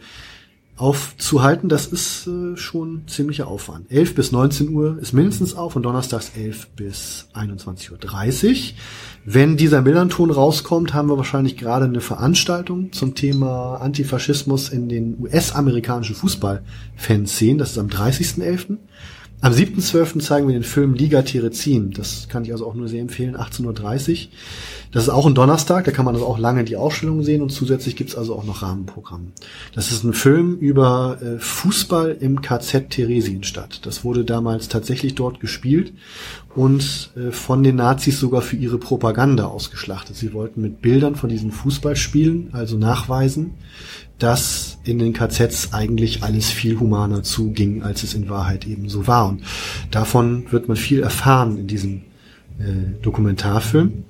aufzuhalten, 0.76 1.70
das 1.70 1.86
ist 1.86 2.26
äh, 2.26 2.56
schon 2.56 3.08
ziemlicher 3.08 3.48
Aufwand. 3.48 3.90
11 3.90 4.14
bis 4.14 4.32
19 4.32 4.68
Uhr 4.70 4.98
ist 5.00 5.14
mindestens 5.14 5.54
auf 5.54 5.74
und 5.74 5.82
donnerstags 5.84 6.32
11 6.36 6.68
bis 6.76 7.28
21.30 7.34 7.90
Uhr. 7.92 8.58
Wenn 9.28 9.56
dieser 9.56 9.82
Millanton 9.82 10.30
rauskommt, 10.30 10.94
haben 10.94 11.08
wir 11.08 11.16
wahrscheinlich 11.16 11.56
gerade 11.56 11.86
eine 11.86 12.00
Veranstaltung 12.00 12.92
zum 12.92 13.16
Thema 13.16 13.74
Antifaschismus 13.78 14.68
in 14.68 14.88
den 14.88 15.16
US-amerikanischen 15.20 16.14
Fußballfanszenen. 16.14 17.58
Das 17.58 17.72
ist 17.72 17.78
am 17.78 17.88
30.11. 17.88 18.76
Am 19.46 19.52
7.12. 19.52 20.18
zeigen 20.18 20.48
wir 20.48 20.54
den 20.54 20.64
Film 20.64 20.94
Liga 20.94 21.22
Terezin. 21.22 21.92
Das 21.92 22.26
kann 22.28 22.44
ich 22.44 22.50
also 22.50 22.66
auch 22.66 22.74
nur 22.74 22.88
sehr 22.88 23.00
empfehlen, 23.00 23.36
18.30 23.36 24.10
Uhr. 24.10 24.28
Das 24.90 25.04
ist 25.04 25.08
auch 25.08 25.24
ein 25.24 25.36
Donnerstag, 25.36 25.84
da 25.84 25.92
kann 25.92 26.04
man 26.04 26.16
also 26.16 26.26
auch 26.26 26.38
lange 26.38 26.64
die 26.64 26.74
Ausstellung 26.74 27.22
sehen 27.22 27.42
und 27.42 27.50
zusätzlich 27.50 27.94
gibt's 27.94 28.16
also 28.16 28.34
auch 28.34 28.42
noch 28.42 28.62
Rahmenprogramm. 28.62 29.32
Das 29.72 29.92
ist 29.92 30.02
ein 30.02 30.14
Film 30.14 30.56
über 30.56 31.18
äh, 31.22 31.38
Fußball 31.38 32.16
im 32.18 32.40
KZ 32.40 32.90
Theresienstadt. 32.90 33.86
Das 33.86 34.02
wurde 34.02 34.24
damals 34.24 34.66
tatsächlich 34.66 35.14
dort 35.14 35.38
gespielt 35.38 35.92
und 36.56 37.10
äh, 37.16 37.30
von 37.30 37.62
den 37.62 37.76
Nazis 37.76 38.18
sogar 38.18 38.42
für 38.42 38.56
ihre 38.56 38.78
Propaganda 38.78 39.46
ausgeschlachtet. 39.46 40.16
Sie 40.16 40.32
wollten 40.32 40.60
mit 40.60 40.82
Bildern 40.82 41.14
von 41.14 41.28
diesen 41.28 41.52
Fußballspielen 41.52 42.48
also 42.50 42.76
nachweisen, 42.76 43.54
dass 44.18 44.78
in 44.84 44.98
den 44.98 45.12
KZs 45.12 45.72
eigentlich 45.72 46.22
alles 46.22 46.50
viel 46.50 46.80
humaner 46.80 47.22
zuging, 47.22 47.82
als 47.82 48.02
es 48.02 48.14
in 48.14 48.28
Wahrheit 48.28 48.66
eben 48.66 48.88
so 48.88 49.06
war. 49.06 49.28
Und 49.28 49.42
davon 49.90 50.50
wird 50.50 50.68
man 50.68 50.76
viel 50.76 51.02
erfahren 51.02 51.58
in 51.58 51.66
diesem 51.66 52.02
äh, 52.58 53.02
Dokumentarfilm, 53.02 54.04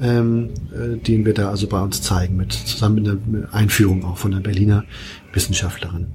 ähm, 0.00 0.50
äh, 0.72 0.96
den 0.96 1.24
wir 1.24 1.34
da 1.34 1.50
also 1.50 1.68
bei 1.68 1.80
uns 1.80 2.02
zeigen, 2.02 2.36
mit 2.36 2.52
zusammen 2.52 2.96
mit 2.96 3.08
einer 3.08 3.54
Einführung 3.54 4.04
auch 4.04 4.16
von 4.16 4.32
einer 4.32 4.42
Berliner 4.42 4.84
Wissenschaftlerin. 5.32 6.08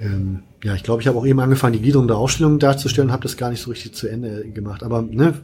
Ähm, 0.00 0.42
ja, 0.62 0.74
ich 0.74 0.82
glaube, 0.82 1.02
ich 1.02 1.08
habe 1.08 1.18
auch 1.18 1.26
eben 1.26 1.40
angefangen, 1.40 1.72
die 1.72 1.80
Gliederung 1.80 2.06
der 2.06 2.16
Ausstellung 2.16 2.58
darzustellen, 2.58 3.12
habe 3.12 3.22
das 3.22 3.36
gar 3.36 3.50
nicht 3.50 3.62
so 3.62 3.70
richtig 3.70 3.94
zu 3.94 4.08
Ende 4.08 4.48
gemacht. 4.50 4.82
Aber 4.82 5.02
ne, 5.02 5.34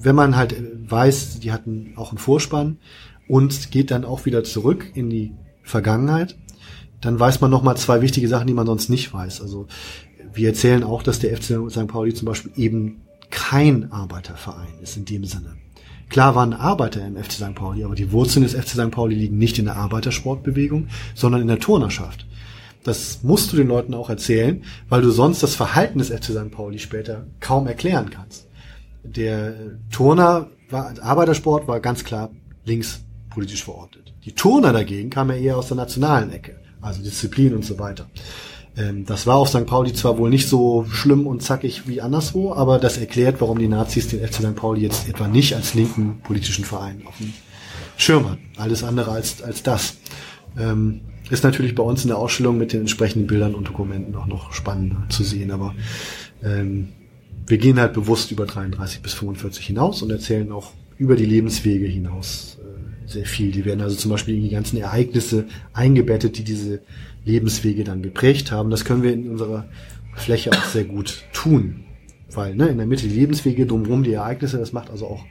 wenn 0.00 0.14
man 0.14 0.36
halt 0.36 0.54
weiß, 0.88 1.40
die 1.40 1.52
hatten 1.52 1.92
auch 1.96 2.10
einen 2.10 2.18
Vorspann 2.18 2.78
und 3.28 3.70
geht 3.70 3.90
dann 3.90 4.04
auch 4.04 4.26
wieder 4.26 4.44
zurück 4.44 4.90
in 4.94 5.10
die 5.10 5.32
Vergangenheit, 5.66 6.36
dann 7.00 7.20
weiß 7.20 7.40
man 7.40 7.50
noch 7.50 7.62
mal 7.62 7.76
zwei 7.76 8.00
wichtige 8.00 8.28
Sachen, 8.28 8.46
die 8.46 8.54
man 8.54 8.66
sonst 8.66 8.88
nicht 8.88 9.12
weiß. 9.12 9.42
Also 9.42 9.66
wir 10.32 10.48
erzählen 10.48 10.84
auch, 10.84 11.02
dass 11.02 11.18
der 11.18 11.36
FC 11.36 11.70
St. 11.70 11.86
Pauli 11.88 12.14
zum 12.14 12.26
Beispiel 12.26 12.52
eben 12.56 13.02
kein 13.30 13.92
Arbeiterverein 13.92 14.78
ist 14.80 14.96
in 14.96 15.04
dem 15.04 15.24
Sinne. 15.24 15.56
Klar 16.08 16.36
waren 16.36 16.52
Arbeiter 16.52 17.04
im 17.04 17.16
FC 17.16 17.32
St. 17.32 17.54
Pauli, 17.54 17.82
aber 17.82 17.96
die 17.96 18.12
Wurzeln 18.12 18.44
des 18.44 18.54
FC 18.54 18.70
St. 18.70 18.90
Pauli 18.92 19.16
liegen 19.16 19.38
nicht 19.38 19.58
in 19.58 19.64
der 19.64 19.76
Arbeitersportbewegung, 19.76 20.88
sondern 21.14 21.42
in 21.42 21.48
der 21.48 21.58
Turnerschaft. 21.58 22.26
Das 22.84 23.24
musst 23.24 23.52
du 23.52 23.56
den 23.56 23.66
Leuten 23.66 23.94
auch 23.94 24.08
erzählen, 24.08 24.62
weil 24.88 25.02
du 25.02 25.10
sonst 25.10 25.42
das 25.42 25.56
Verhalten 25.56 25.98
des 25.98 26.10
FC 26.10 26.26
St. 26.26 26.52
Pauli 26.52 26.78
später 26.78 27.26
kaum 27.40 27.66
erklären 27.66 28.10
kannst. 28.10 28.46
Der 29.02 29.54
Turner 29.90 30.48
war, 30.70 30.94
Arbeitersport 31.00 31.66
war 31.66 31.80
ganz 31.80 32.04
klar 32.04 32.30
links 32.64 33.02
politisch 33.36 33.64
verortet. 33.64 34.14
Die 34.24 34.32
Turner 34.32 34.72
dagegen 34.72 35.10
kamen 35.10 35.36
ja 35.36 35.42
eher 35.42 35.58
aus 35.58 35.68
der 35.68 35.76
nationalen 35.76 36.32
Ecke, 36.32 36.58
also 36.80 37.02
Disziplin 37.02 37.54
und 37.54 37.66
so 37.66 37.78
weiter. 37.78 38.06
Ähm, 38.78 39.04
das 39.04 39.26
war 39.26 39.36
auf 39.36 39.50
St. 39.50 39.66
Pauli 39.66 39.92
zwar 39.92 40.16
wohl 40.16 40.30
nicht 40.30 40.48
so 40.48 40.86
schlimm 40.90 41.26
und 41.26 41.42
zackig 41.42 41.86
wie 41.86 42.00
anderswo, 42.00 42.54
aber 42.54 42.78
das 42.78 42.96
erklärt, 42.96 43.42
warum 43.42 43.58
die 43.58 43.68
Nazis 43.68 44.08
den 44.08 44.26
FC 44.26 44.36
St. 44.36 44.56
Pauli 44.56 44.80
jetzt 44.80 45.06
etwa 45.06 45.28
nicht 45.28 45.54
als 45.54 45.74
linken 45.74 46.20
politischen 46.22 46.64
Verein 46.64 47.02
auf 47.04 47.18
dem 47.18 47.34
Schirm 47.98 48.30
hatten. 48.30 48.48
Alles 48.56 48.82
andere 48.82 49.10
als, 49.10 49.42
als 49.42 49.62
das. 49.62 49.98
Ähm, 50.58 51.02
ist 51.28 51.44
natürlich 51.44 51.74
bei 51.74 51.82
uns 51.82 52.04
in 52.04 52.08
der 52.08 52.16
Ausstellung 52.16 52.56
mit 52.56 52.72
den 52.72 52.80
entsprechenden 52.80 53.26
Bildern 53.26 53.54
und 53.54 53.68
Dokumenten 53.68 54.16
auch 54.16 54.26
noch 54.26 54.54
spannender 54.54 55.04
zu 55.10 55.24
sehen, 55.24 55.50
aber 55.50 55.74
ähm, 56.42 56.88
wir 57.46 57.58
gehen 57.58 57.78
halt 57.78 57.92
bewusst 57.92 58.30
über 58.30 58.46
33 58.46 59.02
bis 59.02 59.12
45 59.12 59.66
hinaus 59.66 60.00
und 60.00 60.10
erzählen 60.10 60.50
auch 60.52 60.72
über 60.96 61.16
die 61.16 61.26
Lebenswege 61.26 61.86
hinaus 61.86 62.55
sehr 63.06 63.24
viel. 63.24 63.52
Die 63.52 63.64
werden 63.64 63.80
also 63.80 63.96
zum 63.96 64.10
Beispiel 64.10 64.36
in 64.36 64.42
die 64.42 64.50
ganzen 64.50 64.78
Ereignisse 64.78 65.46
eingebettet, 65.72 66.38
die 66.38 66.44
diese 66.44 66.80
Lebenswege 67.24 67.84
dann 67.84 68.02
geprägt 68.02 68.52
haben. 68.52 68.70
Das 68.70 68.84
können 68.84 69.02
wir 69.02 69.12
in 69.12 69.30
unserer 69.30 69.68
Fläche 70.14 70.50
auch 70.52 70.64
sehr 70.64 70.84
gut 70.84 71.24
tun. 71.32 71.86
Weil 72.32 72.56
ne, 72.56 72.68
in 72.68 72.76
der 72.76 72.86
Mitte 72.86 73.06
die 73.06 73.14
Lebenswege, 73.14 73.66
drumherum 73.66 74.02
die 74.02 74.12
Ereignisse, 74.12 74.58
das 74.58 74.72
macht 74.72 74.90
also 74.90 75.06
auch 75.06 75.24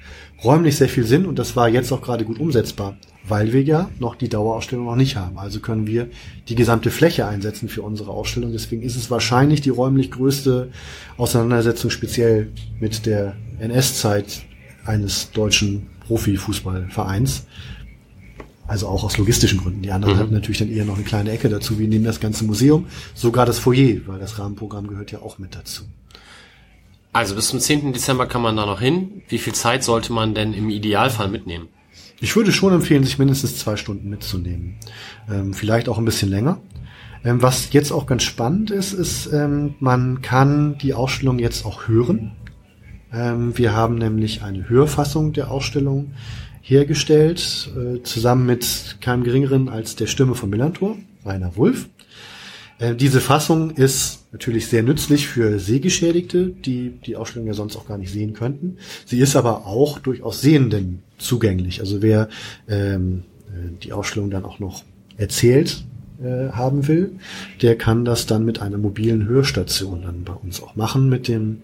räumlich 0.43 0.77
sehr 0.77 0.87
viel 0.87 1.03
Sinn 1.03 1.25
und 1.25 1.37
das 1.37 1.55
war 1.55 1.67
jetzt 1.67 1.91
auch 1.91 2.01
gerade 2.01 2.23
gut 2.23 2.39
umsetzbar, 2.39 2.97
weil 3.27 3.51
wir 3.51 3.61
ja 3.61 3.89
noch 3.99 4.15
die 4.15 4.29
Dauerausstellung 4.29 4.85
noch 4.85 4.95
nicht 4.95 5.17
haben. 5.17 5.37
Also 5.37 5.59
können 5.59 5.87
wir 5.87 6.07
die 6.47 6.55
gesamte 6.55 6.91
Fläche 6.91 7.27
einsetzen 7.27 7.67
für 7.67 7.81
unsere 7.81 8.11
Ausstellung. 8.11 8.53
Deswegen 8.53 8.81
ist 8.81 8.95
es 8.95 9.11
wahrscheinlich 9.11 9.59
die 9.59 9.71
räumlich 9.71 10.09
größte 10.09 10.69
Auseinandersetzung 11.17 11.91
speziell 11.91 12.47
mit 12.79 13.05
der 13.05 13.35
NS-Zeit 13.59 14.43
eines 14.85 15.31
deutschen 15.31 15.87
Profifußballvereins. 16.05 17.45
Also 18.67 18.87
auch 18.87 19.03
aus 19.03 19.17
logistischen 19.17 19.59
Gründen. 19.59 19.83
Die 19.83 19.91
anderen 19.91 20.15
Mhm. 20.15 20.19
hatten 20.19 20.33
natürlich 20.33 20.57
dann 20.57 20.71
eher 20.71 20.85
noch 20.85 20.95
eine 20.95 21.03
kleine 21.03 21.31
Ecke 21.31 21.49
dazu. 21.49 21.77
Wir 21.77 21.87
nehmen 21.87 22.03
das 22.05 22.19
ganze 22.19 22.45
Museum, 22.45 22.87
sogar 23.13 23.45
das 23.45 23.59
Foyer, 23.59 23.97
weil 24.07 24.19
das 24.19 24.39
Rahmenprogramm 24.39 24.87
gehört 24.87 25.11
ja 25.11 25.19
auch 25.21 25.37
mit 25.37 25.55
dazu. 25.55 25.83
Also 27.13 27.35
bis 27.35 27.47
zum 27.49 27.59
10. 27.59 27.93
Dezember 27.93 28.25
kann 28.25 28.41
man 28.41 28.57
da 28.57 28.65
noch 28.65 28.81
hin. 28.81 29.21
Wie 29.29 29.37
viel 29.37 29.53
Zeit 29.53 29.83
sollte 29.83 30.11
man 30.11 30.33
denn 30.33 30.53
im 30.53 30.69
Idealfall 30.69 31.27
mitnehmen? 31.29 31.67
Ich 32.19 32.35
würde 32.35 32.51
schon 32.51 32.73
empfehlen, 32.73 33.03
sich 33.03 33.19
mindestens 33.19 33.57
zwei 33.59 33.75
Stunden 33.77 34.09
mitzunehmen. 34.09 34.75
Ähm, 35.29 35.53
vielleicht 35.53 35.87
auch 35.87 35.97
ein 35.99 36.05
bisschen 36.05 36.29
länger. 36.29 36.57
Ähm, 37.23 37.41
was 37.41 37.71
jetzt 37.71 37.91
auch 37.91 38.05
ganz 38.07 38.23
spannend 38.23 38.71
ist, 38.71 38.93
ist, 38.93 39.27
ähm, 39.31 39.75
man 39.79 40.21
kann 40.21 40.77
die 40.79 40.93
Ausstellung 40.93 41.39
jetzt 41.39 41.65
auch 41.65 41.87
hören. 41.87 42.31
Ähm, 43.15 43.57
wir 43.57 43.73
haben 43.73 43.95
nämlich 43.95 44.43
eine 44.43 44.67
Hörfassung 44.67 45.33
der 45.33 45.49
Ausstellung 45.49 46.11
hergestellt, 46.61 47.71
äh, 47.77 48.01
zusammen 48.03 48.45
mit 48.45 48.97
keinem 48.99 49.23
geringeren 49.23 49.69
als 49.69 49.95
der 49.95 50.07
Stimme 50.07 50.35
von 50.35 50.49
Millantor, 50.49 50.97
Rainer 51.23 51.55
Wulff. 51.55 51.87
Äh, 52.79 52.95
diese 52.95 53.21
Fassung 53.21 53.71
ist 53.71 54.25
natürlich 54.33 54.67
sehr 54.67 54.83
nützlich 54.83 55.27
für 55.27 55.59
Sehgeschädigte, 55.59 56.47
die 56.47 56.89
die 57.05 57.15
Ausstellung 57.15 57.47
ja 57.47 57.53
sonst 57.53 57.77
auch 57.77 57.87
gar 57.87 57.97
nicht 57.97 58.11
sehen 58.11 58.33
könnten. 58.33 58.77
Sie 59.05 59.19
ist 59.19 59.35
aber 59.35 59.65
auch 59.65 59.99
durchaus 59.99 60.41
Sehenden 60.41 61.03
zugänglich. 61.17 61.79
Also 61.79 62.01
wer 62.01 62.27
ähm, 62.67 63.23
äh, 63.47 63.71
die 63.83 63.93
Ausstellung 63.93 64.29
dann 64.29 64.43
auch 64.43 64.59
noch 64.59 64.83
erzählt 65.17 65.85
äh, 66.21 66.49
haben 66.51 66.87
will, 66.87 67.11
der 67.61 67.77
kann 67.77 68.03
das 68.03 68.25
dann 68.25 68.43
mit 68.43 68.61
einer 68.61 68.77
mobilen 68.77 69.25
Hörstation 69.25 70.01
dann 70.01 70.23
bei 70.23 70.33
uns 70.33 70.61
auch 70.61 70.75
machen, 70.75 71.07
mit 71.07 71.29
dem 71.29 71.61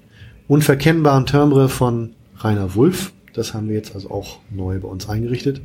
unverkennbaren 0.52 1.26
Timbre 1.26 1.70
von 1.70 2.10
Rainer 2.40 2.76
Wulff. 2.76 3.14
Das 3.32 3.54
haben 3.54 3.70
wir 3.70 3.76
jetzt 3.76 3.96
also 3.96 4.12
auch 4.12 4.40
neu 4.50 4.80
bei 4.80 4.88
uns 4.90 5.08
eingerichtet. 5.08 5.62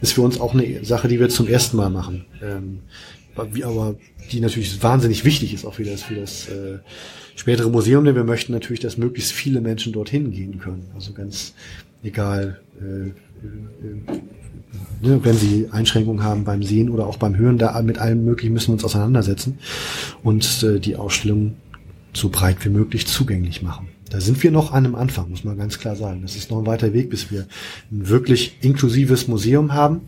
Ist 0.00 0.14
für 0.14 0.22
uns 0.22 0.40
auch 0.40 0.54
eine 0.54 0.82
Sache, 0.86 1.06
die 1.06 1.20
wir 1.20 1.28
zum 1.28 1.46
ersten 1.48 1.76
Mal 1.76 1.90
machen. 1.90 2.24
Ähm, 2.42 2.78
aber 3.36 3.94
die 4.30 4.40
natürlich 4.40 4.82
wahnsinnig 4.82 5.26
wichtig 5.26 5.52
ist 5.52 5.66
auch 5.66 5.74
für 5.74 5.84
das 5.84 6.02
für 6.02 6.14
das 6.14 6.48
äh, 6.48 6.78
spätere 7.36 7.68
Museum, 7.68 8.06
denn 8.06 8.14
wir 8.14 8.24
möchten 8.24 8.52
natürlich, 8.52 8.80
dass 8.80 8.96
möglichst 8.96 9.32
viele 9.32 9.60
Menschen 9.60 9.92
dorthin 9.92 10.32
gehen 10.32 10.58
können. 10.58 10.86
Also 10.94 11.12
ganz 11.12 11.52
egal, 12.02 12.58
äh, 12.80 13.08
äh, 13.08 13.12
ne, 15.02 15.20
wenn 15.22 15.36
sie 15.36 15.68
Einschränkungen 15.72 16.24
haben 16.24 16.44
beim 16.44 16.62
Sehen 16.62 16.88
oder 16.88 17.06
auch 17.06 17.18
beim 17.18 17.36
Hören, 17.36 17.58
da 17.58 17.80
mit 17.82 17.98
allem 17.98 18.24
Möglichen 18.24 18.54
müssen 18.54 18.68
wir 18.68 18.74
uns 18.74 18.84
auseinandersetzen 18.84 19.58
und 20.22 20.62
äh, 20.62 20.80
die 20.80 20.96
Ausstellung 20.96 21.56
so 22.14 22.30
breit 22.30 22.64
wie 22.64 22.70
möglich 22.70 23.06
zugänglich 23.06 23.60
machen. 23.60 23.91
Da 24.12 24.20
sind 24.20 24.42
wir 24.42 24.50
noch 24.50 24.72
an 24.72 24.84
einem 24.84 24.94
Anfang, 24.94 25.30
muss 25.30 25.42
man 25.42 25.56
ganz 25.56 25.78
klar 25.78 25.96
sagen. 25.96 26.20
Das 26.20 26.36
ist 26.36 26.50
noch 26.50 26.58
ein 26.58 26.66
weiter 26.66 26.92
Weg, 26.92 27.08
bis 27.08 27.30
wir 27.30 27.46
ein 27.90 28.10
wirklich 28.10 28.58
inklusives 28.60 29.26
Museum 29.26 29.72
haben. 29.72 30.02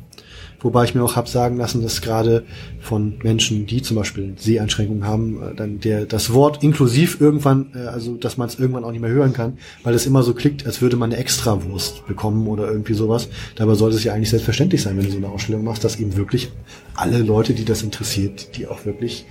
Wobei 0.61 0.85
ich 0.85 0.95
mir 0.95 1.03
auch 1.03 1.17
hab 1.17 1.27
sagen 1.27 1.57
lassen, 1.57 1.83
dass 1.83 2.03
gerade 2.03 2.45
von 2.81 3.15
Menschen, 3.23 3.65
die 3.65 3.81
zum 3.81 3.97
Beispiel 3.97 4.35
Seheinschränkungen 4.37 5.07
haben, 5.07 5.43
äh, 5.43 5.55
dann 5.55 5.81
der 5.81 6.05
das 6.05 6.35
Wort 6.35 6.63
inklusiv 6.63 7.19
irgendwann, 7.19 7.73
äh, 7.75 7.87
also 7.87 8.17
dass 8.17 8.37
man 8.37 8.49
es 8.49 8.59
irgendwann 8.59 8.85
auch 8.85 8.93
nicht 8.93 9.01
mehr 9.01 9.11
hören 9.11 9.33
kann, 9.33 9.57
weil 9.85 9.95
es 9.95 10.05
immer 10.05 10.23
so 10.23 10.35
klickt, 10.35 10.67
als 10.67 10.83
würde 10.83 10.97
man 10.97 11.11
eine 11.11 11.21
Extrawurst 11.21 12.07
bekommen 12.07 12.47
oder 12.47 12.71
irgendwie 12.71 12.95
sowas. 12.95 13.29
Dabei 13.57 13.75
sollte 13.75 13.97
es 13.97 14.05
ja 14.05 14.13
eigentlich 14.13 14.31
selbstverständlich 14.31 14.83
sein, 14.83 14.99
wenn 14.99 15.05
du 15.07 15.13
so 15.13 15.17
eine 15.17 15.29
Ausstellung 15.31 15.65
machst, 15.65 15.83
dass 15.83 15.99
eben 15.99 16.15
wirklich 16.17 16.51
alle 16.95 17.19
Leute, 17.19 17.55
die 17.55 17.65
das 17.65 17.83
interessiert, 17.83 18.57
die 18.59 18.67
auch 18.67 18.85
wirklich 18.85 19.25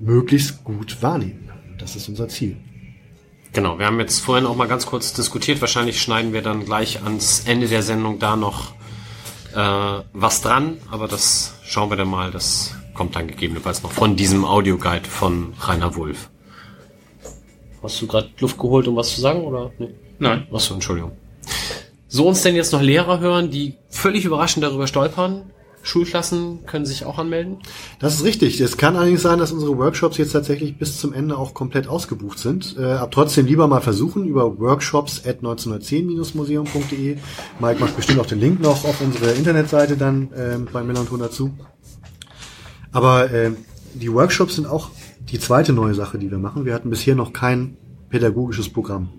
möglichst 0.00 0.62
gut 0.62 1.02
wahrnehmen 1.02 1.48
können. 1.48 1.78
Das 1.78 1.96
ist 1.96 2.08
unser 2.08 2.28
Ziel. 2.28 2.56
Genau, 3.54 3.78
wir 3.78 3.86
haben 3.86 4.00
jetzt 4.00 4.18
vorhin 4.18 4.46
auch 4.46 4.56
mal 4.56 4.66
ganz 4.66 4.84
kurz 4.84 5.12
diskutiert. 5.12 5.60
Wahrscheinlich 5.60 6.02
schneiden 6.02 6.32
wir 6.32 6.42
dann 6.42 6.64
gleich 6.64 7.04
ans 7.04 7.44
Ende 7.46 7.68
der 7.68 7.82
Sendung 7.82 8.18
da 8.18 8.34
noch 8.34 8.72
äh, 9.54 10.02
was 10.12 10.42
dran, 10.42 10.78
aber 10.90 11.06
das 11.06 11.54
schauen 11.64 11.88
wir 11.88 11.96
dann 11.96 12.08
mal. 12.08 12.32
Das 12.32 12.74
kommt 12.94 13.14
dann 13.14 13.28
gegebenenfalls 13.28 13.84
noch 13.84 13.92
von 13.92 14.16
diesem 14.16 14.44
Audioguide 14.44 15.08
von 15.08 15.54
Rainer 15.60 15.94
Wulff. 15.94 16.30
Hast 17.80 18.02
du 18.02 18.08
gerade 18.08 18.28
Luft 18.40 18.58
geholt, 18.58 18.88
um 18.88 18.96
was 18.96 19.14
zu 19.14 19.20
sagen, 19.20 19.44
oder? 19.44 19.70
Nee? 19.78 19.90
Nein. 20.18 20.48
Achso, 20.52 20.74
Entschuldigung. 20.74 21.12
So 22.08 22.26
uns 22.26 22.42
denn 22.42 22.56
jetzt 22.56 22.72
noch 22.72 22.82
Lehrer 22.82 23.20
hören, 23.20 23.52
die 23.52 23.74
völlig 23.88 24.24
überraschend 24.24 24.64
darüber 24.64 24.88
stolpern, 24.88 25.52
Schulklassen 25.84 26.64
können 26.66 26.86
sich 26.86 27.04
auch 27.04 27.18
anmelden? 27.18 27.58
Das 28.00 28.14
ist 28.14 28.24
richtig. 28.24 28.60
Es 28.60 28.76
kann 28.76 28.96
allerdings 28.96 29.22
sein, 29.22 29.38
dass 29.38 29.52
unsere 29.52 29.76
Workshops 29.76 30.16
jetzt 30.16 30.32
tatsächlich 30.32 30.78
bis 30.78 30.98
zum 30.98 31.12
Ende 31.12 31.36
auch 31.36 31.54
komplett 31.54 31.86
ausgebucht 31.86 32.38
sind. 32.38 32.76
Äh, 32.78 32.94
ab 32.94 33.10
trotzdem 33.12 33.46
lieber 33.46 33.68
mal 33.68 33.82
versuchen 33.82 34.24
über 34.24 34.58
workshops 34.58 35.22
at 35.26 35.42
1910-museum.de. 35.42 37.18
Mike 37.60 37.80
macht 37.80 37.96
bestimmt 37.96 38.18
auch 38.18 38.26
den 38.26 38.40
Link 38.40 38.60
noch 38.60 38.84
auf 38.84 39.00
unsere 39.02 39.32
Internetseite 39.32 39.96
dann 39.96 40.32
äh, 40.32 40.58
bei 40.72 40.82
Melanton 40.82 41.20
dazu. 41.20 41.52
Aber 42.90 43.30
äh, 43.30 43.52
die 43.92 44.12
Workshops 44.12 44.56
sind 44.56 44.66
auch 44.66 44.90
die 45.30 45.38
zweite 45.38 45.74
neue 45.74 45.94
Sache, 45.94 46.18
die 46.18 46.30
wir 46.30 46.38
machen. 46.38 46.64
Wir 46.64 46.74
hatten 46.74 46.90
bisher 46.90 47.14
noch 47.14 47.32
kein 47.34 47.76
pädagogisches 48.08 48.72
Programm. 48.72 49.10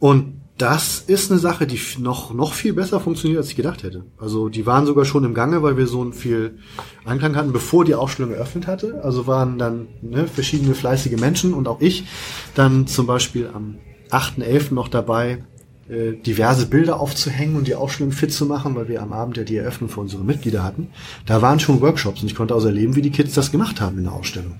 Und 0.00 0.43
das 0.56 1.00
ist 1.00 1.30
eine 1.30 1.40
Sache, 1.40 1.66
die 1.66 1.80
noch, 1.98 2.32
noch 2.32 2.54
viel 2.54 2.74
besser 2.74 3.00
funktioniert, 3.00 3.38
als 3.38 3.48
ich 3.48 3.56
gedacht 3.56 3.82
hätte. 3.82 4.04
Also 4.18 4.48
die 4.48 4.66
waren 4.66 4.86
sogar 4.86 5.04
schon 5.04 5.24
im 5.24 5.34
Gange, 5.34 5.62
weil 5.62 5.76
wir 5.76 5.88
so 5.88 6.12
viel 6.12 6.58
Anklang 7.04 7.34
hatten, 7.34 7.52
bevor 7.52 7.84
die 7.84 7.96
Ausstellung 7.96 8.32
eröffnet 8.32 8.68
hatte. 8.68 9.02
Also 9.02 9.26
waren 9.26 9.58
dann 9.58 9.88
ne, 10.00 10.28
verschiedene 10.28 10.74
fleißige 10.74 11.18
Menschen 11.18 11.54
und 11.54 11.66
auch 11.66 11.80
ich 11.80 12.06
dann 12.54 12.86
zum 12.86 13.06
Beispiel 13.06 13.50
am 13.52 13.78
8.11. 14.10 14.74
noch 14.74 14.86
dabei, 14.86 15.42
äh, 15.88 16.12
diverse 16.12 16.66
Bilder 16.66 17.00
aufzuhängen 17.00 17.56
und 17.56 17.66
die 17.66 17.74
Ausstellung 17.74 18.12
fit 18.12 18.32
zu 18.32 18.46
machen, 18.46 18.76
weil 18.76 18.86
wir 18.86 19.02
am 19.02 19.12
Abend 19.12 19.36
ja 19.36 19.42
die 19.42 19.56
Eröffnung 19.56 19.90
für 19.90 20.00
unsere 20.00 20.22
Mitglieder 20.22 20.62
hatten. 20.62 20.88
Da 21.26 21.42
waren 21.42 21.58
schon 21.58 21.80
Workshops 21.80 22.22
und 22.22 22.28
ich 22.28 22.36
konnte 22.36 22.54
also 22.54 22.68
erleben, 22.68 22.94
wie 22.94 23.02
die 23.02 23.10
Kids 23.10 23.34
das 23.34 23.50
gemacht 23.50 23.80
haben 23.80 23.98
in 23.98 24.04
der 24.04 24.12
Ausstellung, 24.12 24.54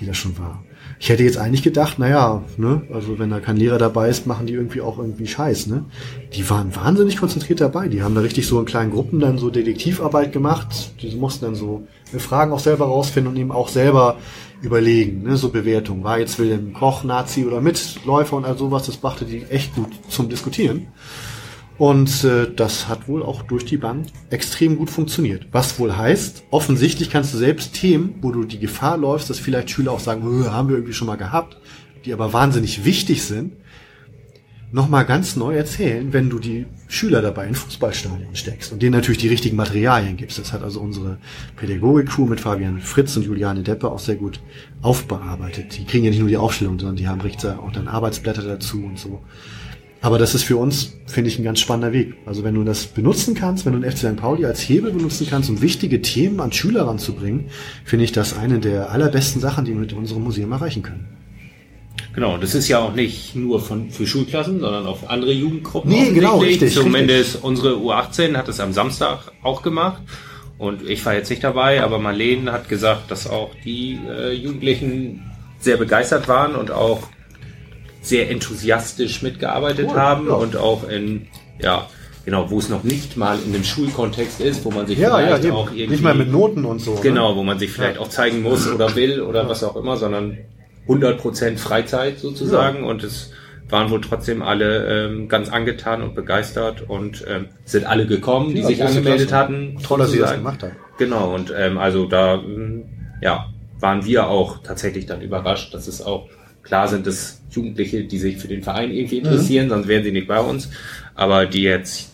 die 0.00 0.06
das 0.06 0.16
schon 0.16 0.38
war. 0.38 0.64
Ich 0.98 1.10
hätte 1.10 1.24
jetzt 1.24 1.36
eigentlich 1.36 1.62
gedacht, 1.62 1.98
naja, 1.98 2.42
ne, 2.56 2.82
also 2.92 3.18
wenn 3.18 3.30
da 3.30 3.40
kein 3.40 3.56
Lehrer 3.56 3.78
dabei 3.78 4.08
ist, 4.08 4.26
machen 4.26 4.46
die 4.46 4.54
irgendwie 4.54 4.80
auch 4.80 4.98
irgendwie 4.98 5.26
Scheiß, 5.26 5.66
ne? 5.66 5.84
Die 6.32 6.48
waren 6.48 6.74
wahnsinnig 6.74 7.18
konzentriert 7.18 7.60
dabei. 7.60 7.88
Die 7.88 8.02
haben 8.02 8.14
da 8.14 8.22
richtig 8.22 8.46
so 8.46 8.58
in 8.58 8.64
kleinen 8.64 8.90
Gruppen 8.90 9.20
dann 9.20 9.38
so 9.38 9.50
Detektivarbeit 9.50 10.32
gemacht. 10.32 10.92
Die 11.02 11.14
mussten 11.16 11.44
dann 11.44 11.54
so 11.54 11.86
Fragen 12.18 12.52
auch 12.52 12.60
selber 12.60 12.86
rausfinden 12.86 13.32
und 13.32 13.38
eben 13.38 13.52
auch 13.52 13.68
selber 13.68 14.16
überlegen, 14.62 15.22
ne, 15.22 15.36
so 15.36 15.50
Bewertung. 15.50 16.02
War 16.02 16.18
jetzt 16.18 16.38
Wilhelm 16.38 16.72
Koch 16.72 17.04
Nazi 17.04 17.44
oder 17.44 17.60
Mitläufer 17.60 18.36
und 18.36 18.44
all 18.44 18.56
sowas, 18.56 18.86
das 18.86 18.96
brachte 18.96 19.24
die 19.26 19.44
echt 19.44 19.74
gut 19.74 19.90
zum 20.08 20.28
Diskutieren. 20.28 20.88
Und 21.78 22.24
äh, 22.24 22.50
das 22.54 22.88
hat 22.88 23.06
wohl 23.06 23.22
auch 23.22 23.42
durch 23.42 23.64
die 23.64 23.76
Bank 23.76 24.06
extrem 24.30 24.76
gut 24.76 24.90
funktioniert. 24.90 25.46
Was 25.52 25.78
wohl 25.78 25.96
heißt, 25.96 26.44
offensichtlich 26.50 27.10
kannst 27.10 27.34
du 27.34 27.38
selbst 27.38 27.74
Themen, 27.74 28.14
wo 28.22 28.32
du 28.32 28.44
die 28.44 28.58
Gefahr 28.58 28.96
läufst, 28.96 29.28
dass 29.28 29.38
vielleicht 29.38 29.70
Schüler 29.70 29.92
auch 29.92 30.00
sagen, 30.00 30.22
haben 30.50 30.68
wir 30.68 30.76
irgendwie 30.76 30.94
schon 30.94 31.06
mal 31.06 31.16
gehabt, 31.16 31.58
die 32.04 32.14
aber 32.14 32.32
wahnsinnig 32.32 32.84
wichtig 32.84 33.24
sind, 33.24 33.52
nochmal 34.72 35.04
ganz 35.04 35.36
neu 35.36 35.54
erzählen, 35.54 36.12
wenn 36.12 36.30
du 36.30 36.38
die 36.38 36.66
Schüler 36.88 37.22
dabei 37.22 37.46
in 37.46 37.54
Fußballstadien 37.54 38.34
steckst 38.34 38.72
und 38.72 38.82
denen 38.82 38.94
natürlich 38.94 39.18
die 39.18 39.28
richtigen 39.28 39.56
Materialien 39.56 40.16
gibst. 40.16 40.38
Das 40.38 40.52
hat 40.52 40.62
also 40.62 40.80
unsere 40.80 41.18
Pädagogik-Crew 41.56 42.26
mit 42.26 42.40
Fabian 42.40 42.80
Fritz 42.80 43.16
und 43.16 43.24
Juliane 43.24 43.62
Deppe 43.62 43.90
auch 43.90 43.98
sehr 43.98 44.16
gut 44.16 44.40
aufbearbeitet. 44.82 45.76
Die 45.76 45.84
kriegen 45.84 46.04
ja 46.04 46.10
nicht 46.10 46.20
nur 46.20 46.28
die 46.28 46.36
Aufstellung, 46.36 46.78
sondern 46.78 46.96
die 46.96 47.08
haben 47.08 47.20
richtig 47.20 47.50
auch 47.50 47.72
dann 47.72 47.88
Arbeitsblätter 47.88 48.42
dazu 48.42 48.82
und 48.84 48.98
so. 48.98 49.22
Aber 50.00 50.18
das 50.18 50.34
ist 50.34 50.44
für 50.44 50.56
uns, 50.56 50.92
finde 51.06 51.30
ich, 51.30 51.38
ein 51.38 51.44
ganz 51.44 51.58
spannender 51.58 51.92
Weg. 51.92 52.14
Also 52.26 52.44
wenn 52.44 52.54
du 52.54 52.64
das 52.64 52.86
benutzen 52.86 53.34
kannst, 53.34 53.66
wenn 53.66 53.72
du 53.72 53.80
den 53.80 53.90
FC 53.90 53.98
St. 53.98 54.16
Pauli 54.16 54.44
als 54.44 54.60
Hebel 54.60 54.92
benutzen 54.92 55.26
kannst, 55.28 55.48
um 55.50 55.62
wichtige 55.62 56.02
Themen 56.02 56.40
an 56.40 56.52
Schüler 56.52 56.86
ranzubringen, 56.86 57.46
finde 57.84 58.04
ich 58.04 58.12
das 58.12 58.36
eine 58.36 58.58
der 58.58 58.90
allerbesten 58.90 59.40
Sachen, 59.40 59.64
die 59.64 59.72
wir 59.72 59.80
mit 59.80 59.92
unserem 59.92 60.22
Museum 60.22 60.52
erreichen 60.52 60.82
können. 60.82 61.06
Genau, 62.14 62.38
das 62.38 62.54
ist 62.54 62.68
ja 62.68 62.78
auch 62.78 62.94
nicht 62.94 63.36
nur 63.36 63.60
von, 63.60 63.90
für 63.90 64.06
Schulklassen, 64.06 64.60
sondern 64.60 64.86
auch 64.86 64.98
für 64.98 65.10
andere 65.10 65.32
Jugendgruppen. 65.32 65.90
Nee, 65.90 66.12
genau, 66.12 66.38
richtig. 66.38 66.72
Zumindest 66.72 67.34
richtig. 67.34 67.44
unsere 67.44 67.74
U18 67.74 68.36
hat 68.36 68.48
es 68.48 68.58
am 68.58 68.72
Samstag 68.72 69.32
auch 69.42 69.62
gemacht. 69.62 70.02
Und 70.56 70.88
ich 70.88 71.04
war 71.04 71.14
jetzt 71.14 71.28
nicht 71.28 71.44
dabei, 71.44 71.82
aber 71.82 71.98
Marlene 71.98 72.52
hat 72.52 72.68
gesagt, 72.70 73.10
dass 73.10 73.28
auch 73.28 73.50
die 73.64 73.98
äh, 74.08 74.32
Jugendlichen 74.32 75.30
sehr 75.58 75.76
begeistert 75.76 76.28
waren 76.28 76.54
und 76.54 76.70
auch 76.70 77.02
sehr 78.06 78.30
enthusiastisch 78.30 79.22
mitgearbeitet 79.22 79.88
cool, 79.90 79.96
haben 79.96 80.28
ja. 80.28 80.34
und 80.34 80.56
auch 80.56 80.88
in, 80.88 81.26
ja, 81.60 81.88
genau, 82.24 82.50
wo 82.50 82.58
es 82.58 82.68
noch 82.68 82.84
nicht 82.84 83.16
mal 83.16 83.36
in 83.44 83.52
dem 83.52 83.64
Schulkontext 83.64 84.40
ist, 84.40 84.64
wo 84.64 84.70
man 84.70 84.86
sich 84.86 84.98
ja, 84.98 85.16
vielleicht 85.16 85.44
ja, 85.44 85.52
auch 85.52 85.70
irgendwie... 85.70 85.88
Nicht 85.88 86.02
mal 86.02 86.14
mit 86.14 86.30
Noten 86.30 86.64
und 86.64 86.80
so. 86.80 86.94
Genau, 87.02 87.30
ne? 87.30 87.36
wo 87.36 87.42
man 87.42 87.58
sich 87.58 87.70
vielleicht 87.72 87.98
auch 87.98 88.08
zeigen 88.08 88.42
muss 88.42 88.70
oder 88.70 88.94
will 88.94 89.20
oder 89.20 89.48
was 89.48 89.64
auch 89.64 89.74
immer, 89.74 89.96
sondern 89.96 90.38
100% 90.86 91.58
Freizeit 91.58 92.20
sozusagen 92.20 92.84
und 92.84 93.02
es 93.02 93.32
waren 93.68 93.90
wohl 93.90 94.00
trotzdem 94.00 94.42
alle 94.42 95.06
ähm, 95.08 95.28
ganz 95.28 95.48
angetan 95.48 96.00
und 96.02 96.14
begeistert 96.14 96.88
und 96.88 97.24
ähm, 97.28 97.46
sind 97.64 97.84
alle 97.84 98.06
gekommen, 98.06 98.54
die 98.54 98.62
sich 98.62 98.84
angemeldet 98.84 99.28
Klasse. 99.28 99.42
hatten. 99.42 99.78
Toll, 99.82 99.98
dass 99.98 100.12
sie 100.12 100.20
das 100.20 100.34
gemacht 100.34 100.62
haben. 100.62 100.76
Genau, 100.98 101.34
und 101.34 101.52
ähm, 101.56 101.76
also 101.76 102.06
da 102.06 102.36
mm, 102.36 102.84
ja, 103.20 103.46
waren 103.80 104.04
wir 104.04 104.28
auch 104.28 104.62
tatsächlich 104.62 105.06
dann 105.06 105.20
überrascht, 105.20 105.74
dass 105.74 105.88
es 105.88 106.00
auch 106.00 106.28
Klar 106.66 106.88
sind 106.88 107.06
es 107.06 107.40
Jugendliche, 107.56 108.04
die 108.04 108.18
sich 108.18 108.36
für 108.36 108.48
den 108.48 108.62
Verein 108.62 108.92
irgendwie 108.92 109.20
mhm. 109.20 109.26
interessieren, 109.26 109.66
mhm. 109.66 109.70
sonst 109.70 109.88
wären 109.88 110.04
sie 110.04 110.12
nicht 110.12 110.28
bei 110.28 110.40
uns. 110.40 110.68
Aber 111.14 111.46
die 111.46 111.62
jetzt 111.62 112.12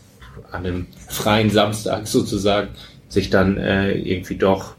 an 0.50 0.66
einem 0.66 0.86
freien 1.08 1.50
Samstag 1.50 2.06
sozusagen 2.06 2.68
sich 3.08 3.30
dann 3.30 3.58
äh, 3.58 3.92
irgendwie 3.92 4.36
doch, 4.36 4.74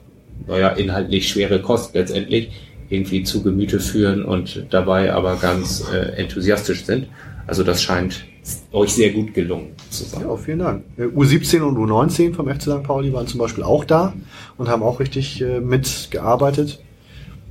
naja, 0.47 0.69
inhaltlich 0.69 1.29
schwere 1.29 1.61
Kost 1.61 1.93
letztendlich 1.93 2.49
irgendwie 2.89 3.23
zu 3.23 3.43
Gemüte 3.43 3.79
führen 3.79 4.23
und 4.23 4.65
dabei 4.69 5.13
aber 5.13 5.35
ganz 5.37 5.85
äh, 5.91 6.15
enthusiastisch 6.17 6.85
sind. 6.85 7.07
Also 7.47 7.63
das 7.63 7.83
scheint 7.83 8.25
euch 8.71 8.93
sehr 8.93 9.11
gut 9.11 9.33
gelungen 9.33 9.71
zu 9.89 10.03
sein. 10.03 10.21
Ja, 10.21 10.35
vielen 10.35 10.59
Dank. 10.59 10.83
Äh, 10.97 11.03
U17 11.03 11.61
und 11.61 11.77
U19 11.77 12.33
vom 12.33 12.47
FC 12.47 12.63
St. 12.63 12.83
Pauli 12.83 13.13
waren 13.13 13.27
zum 13.27 13.39
Beispiel 13.39 13.63
auch 13.63 13.85
da 13.85 14.13
und 14.57 14.67
haben 14.67 14.83
auch 14.83 14.99
richtig 14.99 15.41
äh, 15.41 15.59
mitgearbeitet. 15.59 16.79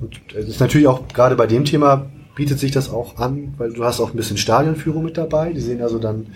Und 0.01 0.21
es 0.35 0.49
ist 0.49 0.61
natürlich 0.61 0.87
auch 0.87 1.07
gerade 1.09 1.37
bei 1.37 1.47
dem 1.47 1.65
Thema 1.65 2.07
bietet 2.35 2.59
sich 2.59 2.71
das 2.71 2.91
auch 2.91 3.19
an, 3.19 3.55
weil 3.59 3.73
du 3.73 3.85
hast 3.85 4.01
auch 4.01 4.11
ein 4.11 4.17
bisschen 4.17 4.37
Stadionführung 4.37 5.05
mit 5.05 5.19
dabei. 5.19 5.53
Die 5.53 5.61
sehen 5.61 5.83
also 5.83 5.99
dann, 5.99 6.29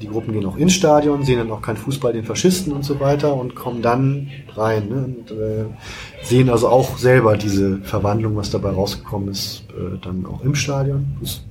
die 0.00 0.08
Gruppen 0.08 0.32
gehen 0.32 0.44
auch 0.46 0.56
ins 0.56 0.72
Stadion, 0.72 1.24
sehen 1.24 1.38
dann 1.38 1.50
auch 1.50 1.62
kein 1.62 1.76
Fußball 1.76 2.12
den 2.12 2.24
Faschisten 2.24 2.72
und 2.72 2.84
so 2.84 2.98
weiter 2.98 3.34
und 3.34 3.54
kommen 3.54 3.80
dann 3.80 4.28
rein 4.54 4.88
ne, 4.88 5.04
und 5.04 5.30
äh, 5.30 5.64
sehen 6.22 6.50
also 6.50 6.68
auch 6.68 6.98
selber 6.98 7.36
diese 7.36 7.78
Verwandlung, 7.78 8.36
was 8.36 8.50
dabei 8.50 8.70
rausgekommen 8.70 9.28
ist, 9.28 9.64
äh, 9.70 9.98
dann 10.02 10.26
auch 10.26 10.42
im 10.42 10.54
Stadion. 10.54 11.16
Das, 11.20 11.42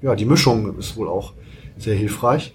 ja, 0.00 0.14
die 0.14 0.24
Mischung 0.24 0.78
ist 0.78 0.96
wohl 0.96 1.08
auch 1.08 1.34
sehr 1.76 1.94
hilfreich. 1.94 2.54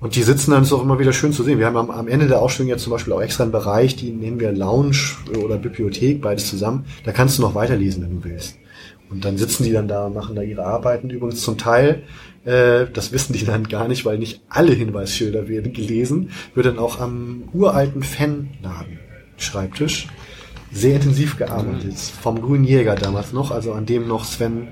Und 0.00 0.14
die 0.14 0.22
sitzen 0.22 0.50
dann, 0.50 0.62
ist 0.62 0.72
auch 0.72 0.82
immer 0.82 0.98
wieder 0.98 1.12
schön 1.12 1.32
zu 1.32 1.42
sehen. 1.42 1.58
Wir 1.58 1.66
haben 1.66 1.76
am, 1.76 1.90
am 1.90 2.08
Ende 2.08 2.26
der 2.26 2.40
Ausstellung 2.40 2.68
jetzt 2.68 2.82
zum 2.82 2.92
Beispiel 2.92 3.12
auch 3.12 3.22
extra 3.22 3.44
einen 3.44 3.52
Bereich, 3.52 3.96
die 3.96 4.10
nehmen 4.12 4.40
wir 4.40 4.52
Lounge 4.52 5.16
oder 5.42 5.56
Bibliothek, 5.56 6.20
beides 6.20 6.48
zusammen. 6.48 6.84
Da 7.04 7.12
kannst 7.12 7.38
du 7.38 7.42
noch 7.42 7.54
weiterlesen, 7.54 8.02
wenn 8.02 8.20
du 8.20 8.24
willst. 8.24 8.58
Und 9.10 9.24
dann 9.24 9.38
sitzen 9.38 9.64
die 9.64 9.72
dann 9.72 9.88
da, 9.88 10.08
machen 10.08 10.34
da 10.34 10.42
ihre 10.42 10.64
Arbeiten. 10.64 11.10
Übrigens 11.10 11.42
zum 11.42 11.58
Teil, 11.58 12.02
äh, 12.44 12.86
das 12.92 13.12
wissen 13.12 13.32
die 13.32 13.44
dann 13.44 13.68
gar 13.68 13.88
nicht, 13.88 14.04
weil 14.04 14.18
nicht 14.18 14.40
alle 14.48 14.72
Hinweisschilder 14.72 15.48
werden 15.48 15.72
gelesen, 15.72 16.30
wird 16.54 16.66
dann 16.66 16.78
auch 16.78 17.00
am 17.00 17.44
uralten 17.52 18.02
Fanladen 18.02 18.98
Schreibtisch 19.36 20.08
sehr 20.72 20.96
intensiv 20.96 21.36
gearbeitet. 21.36 21.94
Vom 21.96 22.40
Grünen 22.40 22.64
Jäger 22.64 22.94
damals 22.94 23.32
noch, 23.32 23.50
also 23.50 23.72
an 23.72 23.86
dem 23.86 24.08
noch 24.08 24.24
Sven 24.24 24.68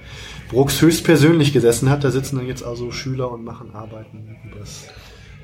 Brooks 0.51 0.81
höchstpersönlich 0.81 1.53
gesessen 1.53 1.91
hat. 1.91 2.05
Da 2.05 2.11
sitzen 2.11 2.37
dann 2.37 2.47
jetzt 2.47 2.63
also 2.65 2.91
Schüler 2.91 3.31
und 3.31 3.45
machen 3.45 3.75
Arbeiten 3.75 4.37
über 4.45 4.61
das 4.61 4.85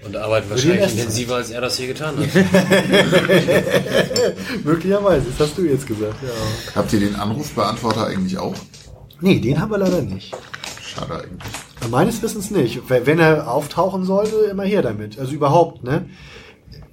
Und 0.04 0.16
arbeiten 0.16 0.50
wahrscheinlich 0.50 0.92
intensiver, 0.92 1.36
als 1.36 1.50
er 1.50 1.60
das 1.60 1.76
hier 1.76 1.88
getan 1.88 2.16
hat. 2.16 2.26
Möglicherweise, 4.64 5.26
das 5.30 5.48
hast 5.48 5.58
du 5.58 5.62
jetzt 5.62 5.86
gesagt, 5.86 6.16
ja. 6.22 6.30
Habt 6.74 6.92
ihr 6.92 7.00
den 7.00 7.16
Anrufbeantworter 7.16 8.06
eigentlich 8.06 8.38
auch? 8.38 8.54
Nee, 9.20 9.38
den 9.40 9.60
haben 9.60 9.70
wir 9.70 9.78
leider 9.78 10.02
nicht. 10.02 10.34
Schade 10.82 11.14
eigentlich. 11.14 11.90
Meines 11.90 12.22
Wissens 12.22 12.50
nicht. 12.50 12.82
Wenn 12.88 13.18
er 13.18 13.50
auftauchen 13.50 14.04
sollte, 14.04 14.36
immer 14.50 14.64
her 14.64 14.82
damit. 14.82 15.18
Also 15.18 15.32
überhaupt, 15.32 15.82
ne? 15.84 16.06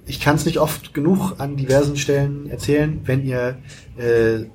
Ich 0.06 0.20
kann 0.20 0.36
es 0.36 0.46
nicht 0.46 0.58
oft 0.58 0.94
genug 0.94 1.34
an 1.38 1.56
diversen 1.56 1.96
Stellen 1.96 2.48
erzählen, 2.48 3.00
wenn 3.04 3.26
ihr 3.26 3.58
äh, 3.98 4.46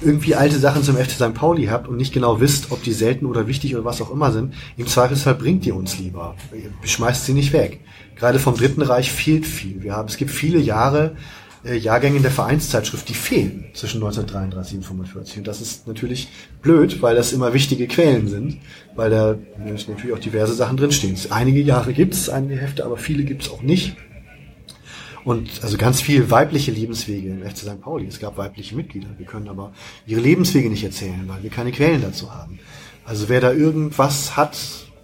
irgendwie 0.00 0.34
alte 0.34 0.58
Sachen 0.58 0.82
zum 0.82 0.96
FC 0.96 1.10
St. 1.10 1.34
Pauli 1.34 1.66
habt 1.66 1.86
und 1.86 1.96
nicht 1.96 2.14
genau 2.14 2.40
wisst, 2.40 2.72
ob 2.72 2.82
die 2.82 2.92
selten 2.92 3.26
oder 3.26 3.46
wichtig 3.46 3.74
oder 3.74 3.84
was 3.84 4.00
auch 4.00 4.10
immer 4.10 4.32
sind, 4.32 4.54
im 4.78 4.86
Zweifelsfall 4.86 5.34
bringt 5.34 5.66
ihr 5.66 5.76
uns 5.76 5.98
lieber. 5.98 6.34
Ihr 6.52 6.88
schmeißt 6.88 7.26
sie 7.26 7.34
nicht 7.34 7.52
weg. 7.52 7.80
Gerade 8.16 8.38
vom 8.38 8.56
Dritten 8.56 8.82
Reich 8.82 9.12
fehlt 9.12 9.46
viel. 9.46 9.82
Wir 9.82 9.94
haben, 9.94 10.08
es 10.08 10.16
gibt 10.16 10.30
viele 10.30 10.58
Jahre, 10.58 11.16
äh, 11.64 11.76
Jahrgänge 11.76 12.16
in 12.16 12.22
der 12.22 12.30
Vereinszeitschrift, 12.30 13.08
die 13.08 13.14
fehlen 13.14 13.66
zwischen 13.74 13.98
1933 13.98 14.76
und 14.76 14.84
1945. 14.84 15.38
Und 15.38 15.46
das 15.46 15.60
ist 15.60 15.86
natürlich 15.86 16.28
blöd, 16.62 17.02
weil 17.02 17.14
das 17.14 17.32
immer 17.32 17.52
wichtige 17.52 17.86
Quellen 17.86 18.28
sind, 18.28 18.58
weil 18.94 19.10
da 19.10 19.36
natürlich 19.58 20.12
auch 20.12 20.18
diverse 20.18 20.54
Sachen 20.54 20.76
drinstehen. 20.76 21.16
Einige 21.30 21.60
Jahre 21.60 21.92
gibt 21.92 22.14
es, 22.14 22.28
einige 22.28 22.56
Hefte, 22.60 22.84
aber 22.84 22.96
viele 22.96 23.24
gibt 23.24 23.42
es 23.42 23.50
auch 23.50 23.62
nicht. 23.62 23.96
Und 25.24 25.62
also 25.62 25.76
ganz 25.76 26.00
viel 26.00 26.30
weibliche 26.30 26.70
Lebenswege 26.70 27.28
im 27.28 27.42
FC 27.42 27.58
St. 27.58 27.80
Pauli. 27.80 28.06
Es 28.06 28.20
gab 28.20 28.38
weibliche 28.38 28.74
Mitglieder. 28.74 29.08
Wir 29.18 29.26
können 29.26 29.48
aber 29.48 29.72
ihre 30.06 30.20
Lebenswege 30.20 30.70
nicht 30.70 30.82
erzählen, 30.82 31.24
weil 31.26 31.42
wir 31.42 31.50
keine 31.50 31.72
Quellen 31.72 32.00
dazu 32.00 32.34
haben. 32.34 32.58
Also 33.04 33.28
wer 33.28 33.40
da 33.40 33.52
irgendwas 33.52 34.36
hat, 34.36 34.56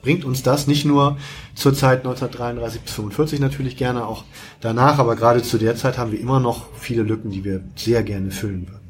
bringt 0.07 0.25
uns 0.25 0.45
das 0.45 0.69
nicht 0.69 0.85
nur 0.85 1.17
zur 1.57 1.75
Zeit 1.75 1.99
1933 2.07 2.81
bis 2.81 2.93
45 2.93 3.41
natürlich 3.41 3.77
gerne, 3.77 4.07
auch 4.07 4.23
danach, 4.61 5.01
aber 5.01 5.17
gerade 5.17 5.43
zu 5.43 5.59
der 5.59 5.75
Zeit 5.75 5.99
haben 5.99 6.13
wir 6.13 6.21
immer 6.21 6.39
noch 6.39 6.69
viele 6.79 7.03
Lücken, 7.03 7.33
die 7.33 7.43
wir 7.43 7.65
sehr 7.75 8.05
gerne 8.05 8.31
füllen 8.31 8.69
würden. 8.69 8.87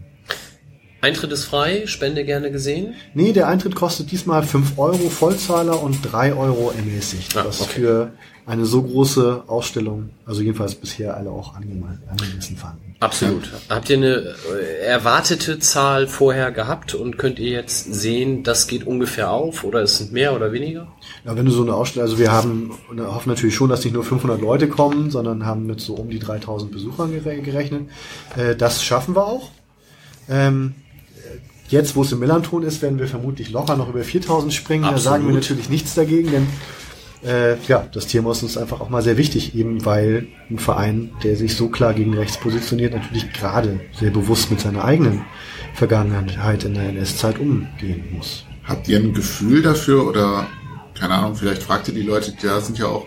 Eintritt 1.00 1.32
ist 1.32 1.44
frei, 1.44 1.86
Spende 1.86 2.22
gerne 2.26 2.50
gesehen. 2.50 2.94
Nee, 3.14 3.32
der 3.32 3.48
Eintritt 3.48 3.74
kostet 3.74 4.10
diesmal 4.10 4.42
5 4.42 4.76
Euro 4.76 5.08
Vollzahler 5.08 5.82
und 5.82 6.00
3 6.02 6.34
Euro 6.34 6.70
ermäßigt. 6.76 7.34
Ah, 7.34 7.46
was 7.46 7.62
okay. 7.62 7.72
für 7.72 8.12
eine 8.44 8.66
so 8.66 8.82
große 8.82 9.44
Ausstellung, 9.46 10.10
also 10.26 10.42
jedenfalls 10.42 10.74
bisher 10.74 11.16
alle 11.16 11.30
auch 11.30 11.54
angeme- 11.54 11.98
angemessen 12.10 12.58
fanden. 12.58 12.85
Absolut. 12.98 13.50
Habt 13.68 13.90
ihr 13.90 13.98
eine 13.98 14.34
äh, 14.58 14.84
erwartete 14.86 15.58
Zahl 15.58 16.06
vorher 16.08 16.50
gehabt 16.50 16.94
und 16.94 17.18
könnt 17.18 17.38
ihr 17.38 17.50
jetzt 17.50 17.92
sehen, 17.92 18.42
das 18.42 18.66
geht 18.68 18.86
ungefähr 18.86 19.30
auf 19.30 19.64
oder 19.64 19.82
es 19.82 19.98
sind 19.98 20.12
mehr 20.12 20.34
oder 20.34 20.50
weniger? 20.52 20.88
Ja, 21.24 21.36
wenn 21.36 21.44
du 21.44 21.50
so 21.50 21.62
eine 21.62 21.74
Ausstellung, 21.74 22.08
also 22.08 22.18
wir 22.18 22.32
haben, 22.32 22.70
hoffen 22.98 23.28
natürlich 23.28 23.54
schon, 23.54 23.68
dass 23.68 23.84
nicht 23.84 23.92
nur 23.92 24.02
500 24.04 24.40
Leute 24.40 24.68
kommen, 24.68 25.10
sondern 25.10 25.44
haben 25.44 25.66
mit 25.66 25.80
so 25.80 25.94
um 25.94 26.08
die 26.08 26.18
3000 26.18 26.72
Besuchern 26.72 27.12
gere- 27.12 27.42
gerechnet. 27.42 27.88
Äh, 28.34 28.56
das 28.56 28.82
schaffen 28.82 29.14
wir 29.14 29.26
auch. 29.26 29.50
Ähm, 30.30 30.74
jetzt, 31.68 31.96
wo 31.96 32.02
es 32.02 32.12
im 32.12 32.20
Millanton 32.20 32.62
ist, 32.62 32.80
werden 32.80 32.98
wir 32.98 33.08
vermutlich 33.08 33.50
locker 33.50 33.76
noch 33.76 33.90
über 33.90 34.02
4000 34.04 34.54
springen. 34.54 34.84
Da 34.84 34.88
Absolut. 34.90 35.04
sagen 35.04 35.26
wir 35.28 35.34
natürlich 35.34 35.68
nichts 35.68 35.94
dagegen, 35.94 36.30
denn 36.30 36.46
äh, 37.24 37.56
ja, 37.66 37.86
das 37.92 38.06
Thema 38.06 38.32
ist 38.32 38.42
uns 38.42 38.56
einfach 38.56 38.80
auch 38.80 38.88
mal 38.88 39.02
sehr 39.02 39.16
wichtig, 39.16 39.54
eben 39.54 39.84
weil 39.84 40.28
ein 40.50 40.58
Verein, 40.58 41.10
der 41.22 41.36
sich 41.36 41.56
so 41.56 41.68
klar 41.68 41.94
gegen 41.94 42.14
rechts 42.14 42.38
positioniert, 42.38 42.94
natürlich 42.94 43.32
gerade 43.32 43.80
sehr 43.98 44.10
bewusst 44.10 44.50
mit 44.50 44.60
seiner 44.60 44.84
eigenen 44.84 45.24
Vergangenheit 45.74 46.64
in 46.64 46.74
der 46.74 46.88
NS-Zeit 46.90 47.38
umgehen 47.38 48.04
muss. 48.12 48.44
Habt 48.64 48.88
ihr 48.88 48.98
ein 48.98 49.14
Gefühl 49.14 49.62
dafür 49.62 50.06
oder, 50.06 50.46
keine 50.98 51.14
Ahnung, 51.14 51.36
vielleicht 51.36 51.62
fragt 51.62 51.88
ihr 51.88 51.94
die 51.94 52.02
Leute, 52.02 52.34
da 52.42 52.60
sind 52.60 52.78
ja 52.78 52.86
auch, 52.86 53.06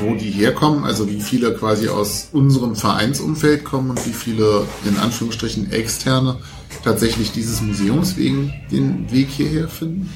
wo 0.00 0.14
die 0.14 0.30
herkommen, 0.30 0.84
also 0.84 1.08
wie 1.08 1.20
viele 1.20 1.54
quasi 1.54 1.88
aus 1.88 2.28
unserem 2.32 2.76
Vereinsumfeld 2.76 3.64
kommen 3.64 3.90
und 3.90 4.06
wie 4.06 4.12
viele 4.12 4.66
in 4.84 4.96
Anführungsstrichen 4.98 5.72
externe 5.72 6.38
tatsächlich 6.84 7.32
dieses 7.32 7.60
Museums 7.60 8.16
wegen 8.16 8.54
den 8.70 9.10
Weg 9.10 9.28
hierher 9.30 9.68
finden? 9.68 10.08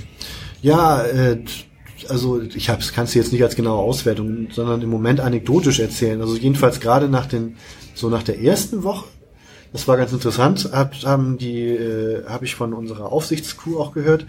Ja, 0.63 1.03
äh, 1.03 1.39
also 2.09 2.41
ich 2.41 2.67
kann 2.67 3.05
es 3.05 3.15
jetzt 3.15 3.33
nicht 3.33 3.43
als 3.43 3.57
genaue 3.57 3.83
Auswertung, 3.83 4.49
sondern 4.51 4.83
im 4.83 4.91
Moment 4.91 5.21
anekdotisch 5.21 5.81
erzählen. 5.81 6.21
Also 6.21 6.37
jedenfalls 6.37 6.81
gerade 6.81 7.09
nach 7.09 7.27
den, 7.27 7.57
so 7.95 8.09
nach 8.09 8.23
der 8.23 8.41
ersten 8.41 8.83
Woche, 8.83 9.07
das 9.73 9.89
war 9.89 9.97
ganz 9.97 10.13
interessant, 10.13 10.71
hab, 10.73 10.95
haben 11.05 11.39
die, 11.39 11.69
äh, 11.69 12.25
habe 12.27 12.45
ich 12.45 12.55
von 12.55 12.73
unserer 12.73 13.13
Aufsichtscrew 13.13 13.79
auch 13.79 13.93
gehört, 13.93 14.27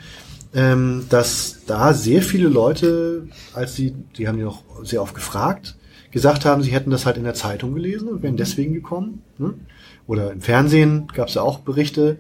ähm, 0.54 1.06
dass 1.10 1.60
da 1.66 1.94
sehr 1.94 2.22
viele 2.22 2.50
Leute, 2.50 3.28
als 3.54 3.76
sie, 3.76 3.94
die 4.18 4.28
haben 4.28 4.38
die 4.38 4.44
noch 4.44 4.64
sehr 4.84 5.02
oft 5.02 5.16
gefragt, 5.16 5.76
gesagt 6.12 6.46
haben, 6.46 6.64
sie 6.64 6.72
hätten 6.72 6.90
das 6.90 7.06
halt 7.06 7.18
in 7.18 7.24
der 7.24 7.36
Zeitung 7.36 7.76
gelesen 7.76 8.10
und 8.10 8.24
wären 8.24 8.38
deswegen 8.38 8.74
gekommen. 8.74 9.22
Ne? 9.38 9.54
Oder 10.08 10.32
im 10.32 10.42
Fernsehen 10.42 11.08
gab 11.14 11.28
es 11.28 11.36
ja 11.36 11.44
auch 11.44 11.60
Berichte. 11.60 12.18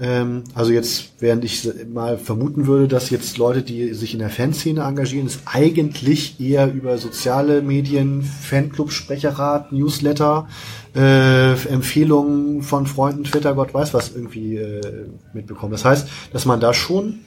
Ähm, 0.00 0.44
also 0.54 0.72
jetzt, 0.72 1.12
während 1.20 1.44
ich 1.44 1.68
mal 1.92 2.18
vermuten 2.18 2.66
würde, 2.66 2.88
dass 2.88 3.10
jetzt 3.10 3.38
Leute, 3.38 3.62
die 3.62 3.94
sich 3.94 4.12
in 4.12 4.18
der 4.18 4.30
Fanszene 4.30 4.82
engagieren, 4.82 5.26
es 5.26 5.38
eigentlich 5.44 6.40
eher 6.40 6.72
über 6.72 6.98
soziale 6.98 7.62
Medien, 7.62 8.22
Fanclub-Sprecherrat, 8.22 9.72
Newsletter, 9.72 10.48
äh, 10.96 11.52
Empfehlungen 11.68 12.62
von 12.62 12.86
Freunden, 12.86 13.24
Twitter, 13.24 13.54
Gott 13.54 13.72
weiß 13.72 13.94
was 13.94 14.14
irgendwie 14.14 14.56
äh, 14.56 15.06
mitbekommen. 15.32 15.72
Das 15.72 15.84
heißt, 15.84 16.08
dass 16.32 16.44
man 16.44 16.60
da 16.60 16.74
schon 16.74 17.20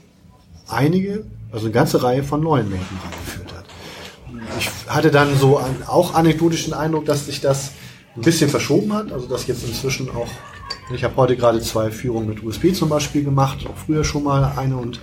einige, 0.67 1.25
also 1.51 1.65
eine 1.65 1.73
ganze 1.73 2.03
Reihe 2.03 2.23
von 2.23 2.41
neuen 2.41 2.69
Leuten 2.69 2.97
rangeführt 3.03 3.53
hat. 3.53 3.65
Ich 4.59 4.69
hatte 4.87 5.11
dann 5.11 5.37
so 5.37 5.57
einen, 5.57 5.83
auch 5.87 6.13
anekdotischen 6.13 6.73
Eindruck, 6.73 7.05
dass 7.05 7.25
sich 7.27 7.39
das 7.39 7.71
ein 8.15 8.21
bisschen 8.21 8.49
verschoben 8.49 8.93
hat, 8.93 9.11
also 9.11 9.27
dass 9.27 9.47
jetzt 9.47 9.65
inzwischen 9.65 10.09
auch, 10.09 10.27
ich 10.93 11.03
habe 11.03 11.15
heute 11.17 11.35
gerade 11.35 11.59
zwei 11.61 11.91
Führungen 11.91 12.29
mit 12.29 12.43
USB 12.43 12.73
zum 12.73 12.89
Beispiel 12.89 13.23
gemacht, 13.23 13.65
auch 13.67 13.77
früher 13.77 14.03
schon 14.03 14.23
mal 14.23 14.53
eine 14.55 14.77
und 14.77 14.99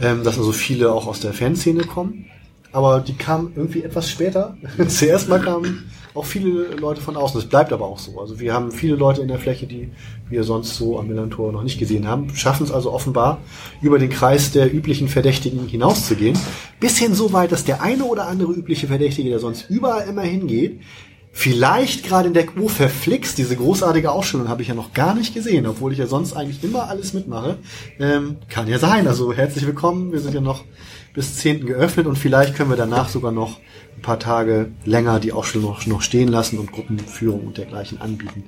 ähm, 0.00 0.24
dass 0.24 0.38
also 0.38 0.52
viele 0.52 0.92
auch 0.92 1.06
aus 1.06 1.20
der 1.20 1.32
Fanszene 1.32 1.84
kommen, 1.84 2.26
aber 2.72 3.00
die 3.00 3.14
kamen 3.14 3.52
irgendwie 3.54 3.82
etwas 3.82 4.10
später. 4.10 4.56
Zuerst 4.88 5.28
mal 5.28 5.40
kamen 5.40 5.90
auch 6.14 6.26
viele 6.26 6.74
Leute 6.76 7.00
von 7.00 7.16
außen. 7.16 7.40
Das 7.40 7.48
bleibt 7.48 7.72
aber 7.72 7.86
auch 7.86 7.98
so. 7.98 8.20
Also 8.20 8.38
wir 8.38 8.52
haben 8.52 8.70
viele 8.70 8.96
Leute 8.96 9.22
in 9.22 9.28
der 9.28 9.38
Fläche, 9.38 9.66
die 9.66 9.90
wir 10.28 10.44
sonst 10.44 10.76
so 10.76 10.98
am 10.98 11.08
Millantor 11.08 11.52
noch 11.52 11.62
nicht 11.62 11.78
gesehen 11.78 12.06
haben, 12.06 12.34
schaffen 12.34 12.64
es 12.64 12.72
also 12.72 12.92
offenbar 12.92 13.38
über 13.80 13.98
den 13.98 14.10
Kreis 14.10 14.52
der 14.52 14.72
üblichen 14.72 15.08
Verdächtigen 15.08 15.66
hinauszugehen, 15.66 16.38
bis 16.80 16.98
hin 16.98 17.14
so 17.14 17.32
weit, 17.32 17.52
dass 17.52 17.64
der 17.64 17.82
eine 17.82 18.04
oder 18.04 18.26
andere 18.26 18.52
übliche 18.52 18.88
Verdächtige, 18.88 19.30
der 19.30 19.38
sonst 19.38 19.70
überall 19.70 20.06
immer 20.08 20.22
hingeht, 20.22 20.80
Vielleicht 21.34 22.04
gerade 22.04 22.28
in 22.28 22.34
der 22.34 22.46
Quo 22.46 22.68
verflixt, 22.68 23.38
diese 23.38 23.56
großartige 23.56 24.12
Ausstellung 24.12 24.48
habe 24.48 24.60
ich 24.60 24.68
ja 24.68 24.74
noch 24.74 24.92
gar 24.92 25.14
nicht 25.14 25.32
gesehen, 25.32 25.66
obwohl 25.66 25.90
ich 25.92 25.98
ja 25.98 26.06
sonst 26.06 26.34
eigentlich 26.34 26.62
immer 26.62 26.88
alles 26.88 27.14
mitmache. 27.14 27.56
Ähm, 27.98 28.36
kann 28.50 28.68
ja 28.68 28.78
sein. 28.78 29.08
Also 29.08 29.32
herzlich 29.32 29.66
willkommen. 29.66 30.12
Wir 30.12 30.20
sind 30.20 30.34
ja 30.34 30.42
noch 30.42 30.62
bis 31.14 31.38
10. 31.38 31.64
geöffnet 31.64 32.06
und 32.06 32.16
vielleicht 32.16 32.54
können 32.54 32.68
wir 32.68 32.76
danach 32.76 33.08
sogar 33.08 33.32
noch 33.32 33.58
ein 33.96 34.02
paar 34.02 34.18
Tage 34.18 34.72
länger 34.84 35.20
die 35.20 35.32
Ausstellung 35.32 35.70
noch, 35.70 35.86
noch 35.86 36.02
stehen 36.02 36.28
lassen 36.28 36.58
und 36.58 36.70
Gruppenführung 36.70 37.46
und 37.46 37.56
dergleichen 37.56 38.00
anbieten. 38.00 38.44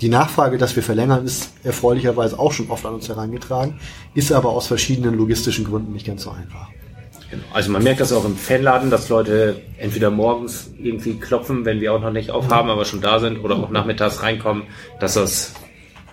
Die 0.00 0.08
Nachfrage, 0.08 0.58
dass 0.58 0.76
wir 0.76 0.84
verlängern, 0.84 1.24
ist 1.24 1.50
erfreulicherweise 1.64 2.38
auch 2.38 2.52
schon 2.52 2.70
oft 2.70 2.86
an 2.86 2.94
uns 2.94 3.08
herangetragen, 3.08 3.80
ist 4.14 4.32
aber 4.32 4.50
aus 4.50 4.68
verschiedenen 4.68 5.14
logistischen 5.14 5.64
Gründen 5.64 5.92
nicht 5.92 6.06
ganz 6.06 6.22
so 6.22 6.30
einfach. 6.30 6.68
Genau. 7.30 7.42
Also 7.52 7.70
man 7.70 7.82
merkt 7.82 8.00
das 8.00 8.12
auch 8.12 8.24
im 8.24 8.36
Fanladen, 8.36 8.90
dass 8.90 9.08
Leute 9.10 9.60
entweder 9.78 10.10
morgens 10.10 10.70
irgendwie 10.82 11.14
klopfen, 11.18 11.64
wenn 11.66 11.80
wir 11.80 11.92
auch 11.92 12.00
noch 12.00 12.12
nicht 12.12 12.30
aufhaben, 12.30 12.70
aber 12.70 12.84
schon 12.86 13.00
da 13.02 13.18
sind, 13.20 13.38
oder 13.44 13.56
auch 13.56 13.68
nachmittags 13.70 14.22
reinkommen, 14.22 14.62
dass 14.98 15.14
das 15.14 15.52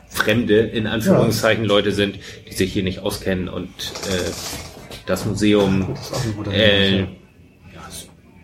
Fremde, 0.10 0.60
in 0.60 0.88
Anführungszeichen, 0.88 1.64
Leute 1.66 1.92
sind, 1.92 2.20
die 2.50 2.54
sich 2.54 2.72
hier 2.74 2.84
nicht 2.84 3.00
auskennen 3.00 3.48
und 3.50 3.70
äh, 4.10 4.32
das 5.06 5.26
Museum 5.26 5.88
Das 6.44 6.54
äh, 6.54 7.00
ja, 7.00 7.06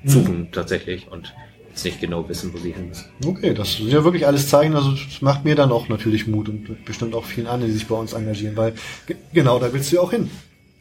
suchen 0.05 0.49
tatsächlich 0.51 1.07
und 1.11 1.33
jetzt 1.69 1.83
nicht 1.85 1.99
genau 2.01 2.27
wissen, 2.29 2.53
wo 2.53 2.57
sie 2.57 2.71
hin 2.73 2.87
müssen. 2.89 3.05
Okay, 3.25 3.53
das 3.53 3.77
sind 3.77 3.89
ja 3.89 4.03
wirklich 4.03 4.27
alles 4.27 4.47
Zeichen, 4.49 4.75
also 4.75 4.91
das 4.91 5.21
macht 5.21 5.43
mir 5.45 5.55
dann 5.55 5.71
auch 5.71 5.87
natürlich 5.89 6.27
Mut 6.27 6.49
und 6.49 6.85
bestimmt 6.85 7.15
auch 7.15 7.25
vielen 7.25 7.47
anderen, 7.47 7.71
die 7.71 7.77
sich 7.77 7.87
bei 7.87 7.95
uns 7.95 8.13
engagieren, 8.13 8.55
weil 8.57 8.73
ge- 9.07 9.17
genau 9.33 9.59
da 9.59 9.71
willst 9.73 9.91
du 9.91 9.97
ja 9.97 10.01
auch 10.01 10.11
hin. 10.11 10.29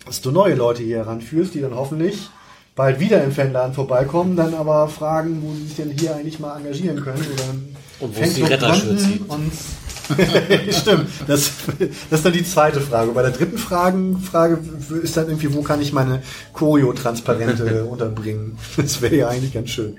Dass 0.07 0.21
du 0.21 0.31
neue 0.31 0.55
Leute 0.55 0.83
hier 0.83 0.99
heranführst, 0.99 1.55
die 1.55 1.61
dann 1.61 1.75
hoffentlich 1.75 2.31
bald 2.75 3.01
wieder 3.01 3.23
im 3.23 3.33
Fanladen 3.33 3.75
vorbeikommen, 3.75 4.37
dann 4.37 4.55
aber 4.55 4.89
fragen, 4.89 5.43
wo 5.43 5.53
sie 5.53 5.67
sich 5.67 5.77
denn 5.77 5.91
hier 5.91 6.17
eigentlich 6.17 6.39
mal 6.39 6.57
engagieren 6.57 7.01
können. 7.03 7.25
Oder 7.33 8.07
Und 8.07 8.17
wo 8.17 8.21
es 8.23 8.35
die 8.35 8.43
zieht. 8.43 9.29
Und 9.29 9.53
Stimmt, 10.71 11.07
das, 11.27 11.53
das 11.79 12.19
ist 12.19 12.25
dann 12.25 12.33
die 12.33 12.45
zweite 12.45 12.81
Frage. 12.81 13.13
Bei 13.13 13.23
der 13.23 13.31
dritten 13.31 13.59
Fragen, 13.59 14.19
Frage 14.19 14.59
ist 15.03 15.17
dann 15.17 15.29
irgendwie, 15.29 15.55
wo 15.55 15.63
kann 15.63 15.81
ich 15.81 15.93
meine 15.93 16.23
Choreo-Transparente 16.53 17.85
unterbringen? 17.91 18.59
Das 18.77 19.01
wäre 19.03 19.15
ja 19.15 19.29
eigentlich 19.29 19.53
ganz 19.53 19.71
schön. 19.71 19.97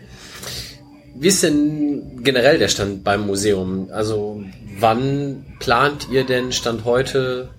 wie 1.15 1.27
ist 1.27 1.43
denn 1.43 2.23
generell 2.23 2.57
der 2.57 2.67
Stand 2.67 3.03
beim 3.03 3.25
Museum? 3.25 3.89
Also 3.91 4.43
wann 4.79 5.45
plant 5.59 6.07
ihr 6.11 6.25
denn 6.25 6.51
Stand 6.51 6.83
heute 6.83 7.49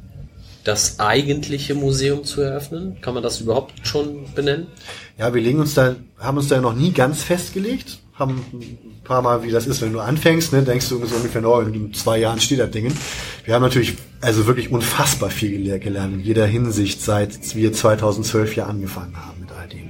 das 0.64 1.00
eigentliche 1.00 1.74
Museum 1.74 2.24
zu 2.24 2.40
eröffnen? 2.40 2.98
Kann 3.00 3.14
man 3.14 3.22
das 3.22 3.40
überhaupt 3.40 3.86
schon 3.86 4.32
benennen? 4.34 4.68
Ja, 5.18 5.32
wir 5.34 5.42
legen 5.42 5.60
uns 5.60 5.74
da, 5.74 5.96
haben 6.18 6.36
uns 6.38 6.48
da 6.48 6.60
noch 6.60 6.74
nie 6.74 6.92
ganz 6.92 7.22
festgelegt, 7.22 7.98
haben 8.14 8.44
ein 8.52 9.00
paar 9.04 9.22
Mal, 9.22 9.42
wie 9.42 9.50
das 9.50 9.66
ist, 9.66 9.80
wenn 9.82 9.92
du 9.92 10.00
anfängst, 10.00 10.52
ne, 10.52 10.62
denkst 10.62 10.88
du 10.88 11.04
so 11.04 11.16
ungefähr, 11.16 11.44
oh, 11.48 11.60
in 11.60 11.92
zwei 11.94 12.18
Jahren 12.18 12.40
steht 12.40 12.60
das 12.60 12.70
Ding. 12.70 12.92
Wir 13.44 13.54
haben 13.54 13.62
natürlich 13.62 13.94
also 14.20 14.46
wirklich 14.46 14.70
unfassbar 14.70 15.30
viel 15.30 15.50
gele- 15.58 15.78
gelernt 15.78 16.14
in 16.14 16.20
jeder 16.20 16.46
Hinsicht, 16.46 17.02
seit 17.02 17.54
wir 17.56 17.72
2012 17.72 18.52
hier 18.52 18.66
angefangen 18.68 19.16
haben 19.16 19.40
mit 19.40 19.50
all 19.52 19.68
dem. 19.68 19.88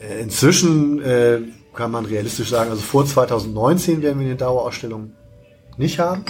Äh, 0.00 0.22
Inzwischen 0.22 1.02
äh, 1.02 1.40
kann 1.74 1.90
man 1.90 2.04
realistisch 2.04 2.50
sagen, 2.50 2.70
also 2.70 2.82
vor 2.82 3.06
2019 3.06 4.02
werden 4.02 4.20
wir 4.20 4.26
eine 4.26 4.36
Dauerausstellung 4.36 5.12
nicht 5.76 5.98
haben, 5.98 6.24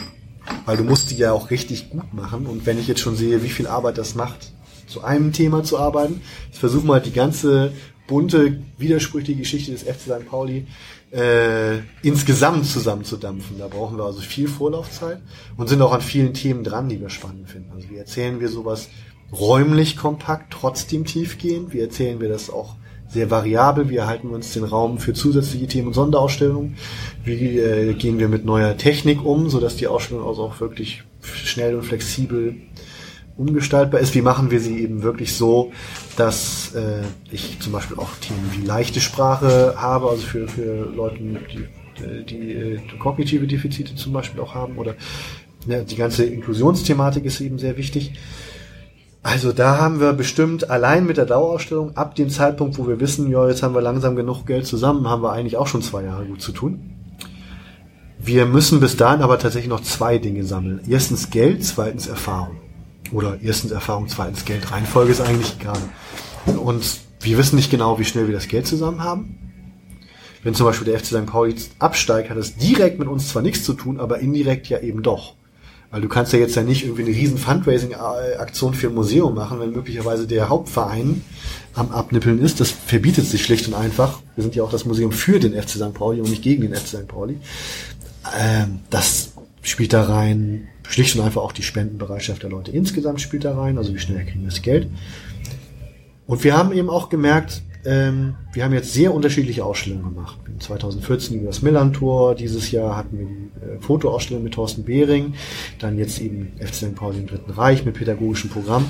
weil 0.66 0.76
du 0.76 0.84
musst 0.84 1.10
die 1.10 1.16
ja 1.16 1.32
auch 1.32 1.50
richtig 1.50 1.90
gut 1.90 2.12
machen. 2.12 2.46
Und 2.46 2.66
wenn 2.66 2.78
ich 2.78 2.88
jetzt 2.88 3.00
schon 3.00 3.16
sehe, 3.16 3.42
wie 3.42 3.48
viel 3.48 3.66
Arbeit 3.66 3.98
das 3.98 4.14
macht, 4.14 4.52
zu 4.86 5.04
einem 5.04 5.32
Thema 5.32 5.62
zu 5.62 5.78
arbeiten, 5.78 6.20
ich 6.52 6.58
versuche 6.58 6.86
mal 6.86 7.00
die 7.00 7.12
ganze 7.12 7.72
bunte, 8.06 8.60
widersprüchliche 8.76 9.38
Geschichte 9.38 9.70
des 9.70 9.82
FC 9.82 10.00
St. 10.00 10.26
Pauli 10.28 10.66
äh, 11.12 11.78
insgesamt 12.02 12.66
zusammenzudampfen. 12.66 13.58
Da 13.58 13.68
brauchen 13.68 13.96
wir 13.96 14.04
also 14.04 14.20
viel 14.20 14.48
Vorlaufzeit 14.48 15.20
und 15.56 15.68
sind 15.68 15.80
auch 15.82 15.92
an 15.92 16.00
vielen 16.00 16.34
Themen 16.34 16.64
dran, 16.64 16.88
die 16.88 17.00
wir 17.00 17.10
spannend 17.10 17.48
finden. 17.48 17.70
Also 17.72 17.88
wie 17.88 17.96
erzählen 17.96 18.40
wir 18.40 18.48
sowas 18.48 18.88
räumlich 19.32 19.96
kompakt, 19.96 20.52
trotzdem 20.52 21.04
tiefgehend? 21.04 21.72
Wie 21.72 21.80
erzählen 21.80 22.20
wir 22.20 22.28
das 22.28 22.50
auch 22.50 22.76
sehr 23.10 23.30
variabel? 23.30 23.88
Wie 23.90 23.96
erhalten 23.96 24.28
wir 24.28 24.36
uns 24.36 24.52
den 24.52 24.64
Raum 24.64 24.98
für 24.98 25.12
zusätzliche 25.12 25.66
Themen 25.66 25.88
und 25.88 25.94
Sonderausstellungen? 25.94 26.76
Wie 27.24 27.58
äh, 27.58 27.94
gehen 27.94 28.18
wir 28.18 28.28
mit 28.28 28.44
neuer 28.44 28.76
Technik 28.76 29.24
um, 29.24 29.50
sodass 29.50 29.76
die 29.76 29.86
Ausstellung 29.86 30.26
also 30.26 30.44
auch 30.44 30.60
wirklich 30.60 31.02
schnell 31.22 31.74
und 31.74 31.82
flexibel 31.82 32.56
umgestaltbar 33.36 34.00
ist. 34.00 34.14
Wie 34.14 34.22
machen 34.22 34.50
wir 34.50 34.60
sie 34.60 34.80
eben 34.80 35.02
wirklich 35.02 35.34
so, 35.34 35.72
dass 36.16 36.74
äh, 36.74 37.02
ich 37.32 37.58
zum 37.60 37.72
Beispiel 37.72 37.98
auch 37.98 38.10
Themen 38.20 38.50
wie 38.52 38.66
leichte 38.66 39.00
Sprache 39.00 39.74
habe, 39.76 40.10
also 40.10 40.22
für, 40.22 40.46
für 40.46 40.92
Leute, 40.94 41.18
die, 41.18 42.24
die 42.24 42.52
äh, 42.52 42.78
kognitive 42.98 43.46
Defizite 43.46 43.94
zum 43.94 44.12
Beispiel 44.12 44.40
auch 44.40 44.54
haben 44.54 44.76
oder 44.76 44.94
ne, 45.66 45.84
die 45.84 45.96
ganze 45.96 46.24
Inklusionsthematik 46.24 47.24
ist 47.24 47.40
eben 47.40 47.58
sehr 47.58 47.76
wichtig. 47.76 48.12
Also 49.22 49.52
da 49.52 49.78
haben 49.78 50.00
wir 50.00 50.14
bestimmt 50.14 50.70
allein 50.70 51.04
mit 51.04 51.18
der 51.18 51.26
Dauerausstellung 51.26 51.96
ab 51.96 52.14
dem 52.14 52.30
Zeitpunkt, 52.30 52.78
wo 52.78 52.88
wir 52.88 53.00
wissen, 53.00 53.30
ja, 53.30 53.46
jetzt 53.48 53.62
haben 53.62 53.74
wir 53.74 53.82
langsam 53.82 54.16
genug 54.16 54.46
Geld 54.46 54.66
zusammen, 54.66 55.08
haben 55.08 55.22
wir 55.22 55.32
eigentlich 55.32 55.58
auch 55.58 55.66
schon 55.66 55.82
zwei 55.82 56.04
Jahre 56.04 56.24
gut 56.24 56.40
zu 56.40 56.52
tun. 56.52 56.96
Wir 58.18 58.46
müssen 58.46 58.80
bis 58.80 58.96
dahin 58.96 59.22
aber 59.22 59.38
tatsächlich 59.38 59.68
noch 59.68 59.82
zwei 59.82 60.18
Dinge 60.18 60.44
sammeln. 60.44 60.80
Erstens 60.88 61.30
Geld, 61.30 61.64
zweitens 61.64 62.06
Erfahrung. 62.06 62.56
Oder 63.12 63.38
erstens 63.42 63.72
Erfahrung, 63.72 64.08
zweitens 64.08 64.44
Geld. 64.44 64.70
Reihenfolge 64.70 65.12
ist 65.12 65.20
eigentlich 65.20 65.56
egal. 65.58 65.78
Und 66.46 67.00
wir 67.20 67.38
wissen 67.38 67.56
nicht 67.56 67.70
genau, 67.70 67.98
wie 67.98 68.04
schnell 68.04 68.26
wir 68.26 68.34
das 68.34 68.48
Geld 68.48 68.66
zusammen 68.66 69.02
haben. 69.02 69.36
Wenn 70.42 70.54
zum 70.54 70.64
Beispiel 70.66 70.86
der 70.86 70.98
FC 70.98 71.06
St. 71.06 71.26
Pauli 71.26 71.54
absteigt, 71.78 72.30
hat 72.30 72.38
das 72.38 72.56
direkt 72.56 72.98
mit 72.98 73.08
uns 73.08 73.28
zwar 73.28 73.42
nichts 73.42 73.64
zu 73.64 73.74
tun, 73.74 74.00
aber 74.00 74.20
indirekt 74.20 74.68
ja 74.68 74.80
eben 74.80 75.02
doch. 75.02 75.34
Weil 75.90 76.02
du 76.02 76.08
kannst 76.08 76.32
ja 76.32 76.38
jetzt 76.38 76.54
ja 76.54 76.62
nicht 76.62 76.84
irgendwie 76.84 77.02
eine 77.02 77.10
riesen 77.10 77.36
Fundraising-Aktion 77.36 78.74
für 78.74 78.88
ein 78.88 78.94
Museum 78.94 79.34
machen, 79.34 79.58
wenn 79.58 79.72
möglicherweise 79.72 80.26
der 80.26 80.48
Hauptverein 80.48 81.22
am 81.74 81.90
Abnippeln 81.90 82.40
ist. 82.40 82.60
Das 82.60 82.70
verbietet 82.70 83.26
sich 83.26 83.42
schlicht 83.44 83.66
und 83.66 83.74
einfach. 83.74 84.20
Wir 84.36 84.42
sind 84.42 84.54
ja 84.54 84.62
auch 84.62 84.70
das 84.70 84.84
Museum 84.84 85.10
für 85.10 85.40
den 85.40 85.60
FC 85.60 85.70
St. 85.70 85.94
Pauli 85.94 86.20
und 86.20 86.30
nicht 86.30 86.42
gegen 86.42 86.62
den 86.62 86.74
FC 86.74 86.86
St. 86.86 87.08
Pauli. 87.08 87.38
Ähm, 88.38 88.80
das 88.90 89.32
spielt 89.62 89.92
da 89.92 90.04
rein. 90.04 90.68
Schlicht 90.88 91.16
und 91.16 91.22
einfach 91.22 91.42
auch 91.42 91.52
die 91.52 91.62
Spendenbereitschaft 91.62 92.42
der 92.42 92.50
Leute 92.50 92.72
insgesamt 92.72 93.20
spielt 93.20 93.44
da 93.44 93.56
rein. 93.56 93.76
Also 93.76 93.94
wie 93.94 93.98
schnell 93.98 94.24
kriegen 94.24 94.42
wir 94.42 94.50
das 94.50 94.62
Geld. 94.62 94.88
Und 96.26 96.44
wir 96.44 96.56
haben 96.56 96.72
eben 96.72 96.88
auch 96.88 97.08
gemerkt, 97.08 97.62
ähm, 97.84 98.34
wir 98.52 98.64
haben 98.64 98.74
jetzt 98.74 98.92
sehr 98.92 99.14
unterschiedliche 99.14 99.64
Ausstellungen 99.64 100.14
gemacht. 100.14 100.38
2014 100.58 101.38
über 101.38 101.46
das 101.46 101.62
Millantor, 101.62 102.34
dieses 102.34 102.70
Jahr 102.70 102.96
hatten 102.96 103.18
wir 103.18 103.26
die 103.26 103.76
äh, 103.76 103.80
Fotoausstellung 103.80 104.42
mit 104.42 104.54
Thorsten 104.54 104.84
Behring, 104.84 105.34
dann 105.78 105.98
jetzt 105.98 106.20
eben 106.20 106.52
FC 106.58 106.74
St. 106.74 106.94
Pauli 106.94 107.18
im 107.18 107.26
Dritten 107.26 107.50
Reich 107.50 107.84
mit 107.84 107.94
pädagogischem 107.94 108.50
Programm. 108.50 108.84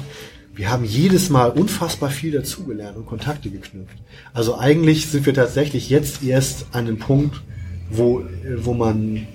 Wir 0.55 0.71
haben 0.71 0.85
jedes 0.85 1.31
Mal 1.31 1.51
unfassbar 1.51 2.11
viel 2.11 2.33
dazugelernt 2.33 2.97
und 2.97 3.07
Kontakte 3.07 3.51
geknüpft. 3.51 3.97
Also 4.35 4.59
eigentlich 4.59 5.07
sind 5.07 5.25
wir 5.25 5.35
tatsächlich 5.35 5.89
jetzt 5.89 6.25
erst 6.25 6.67
an 6.73 6.87
einem 6.87 6.99
Punkt, 6.99 7.43
wo, 7.91 8.21
äh, 8.21 8.25
wo 8.57 8.75
man 8.75 9.27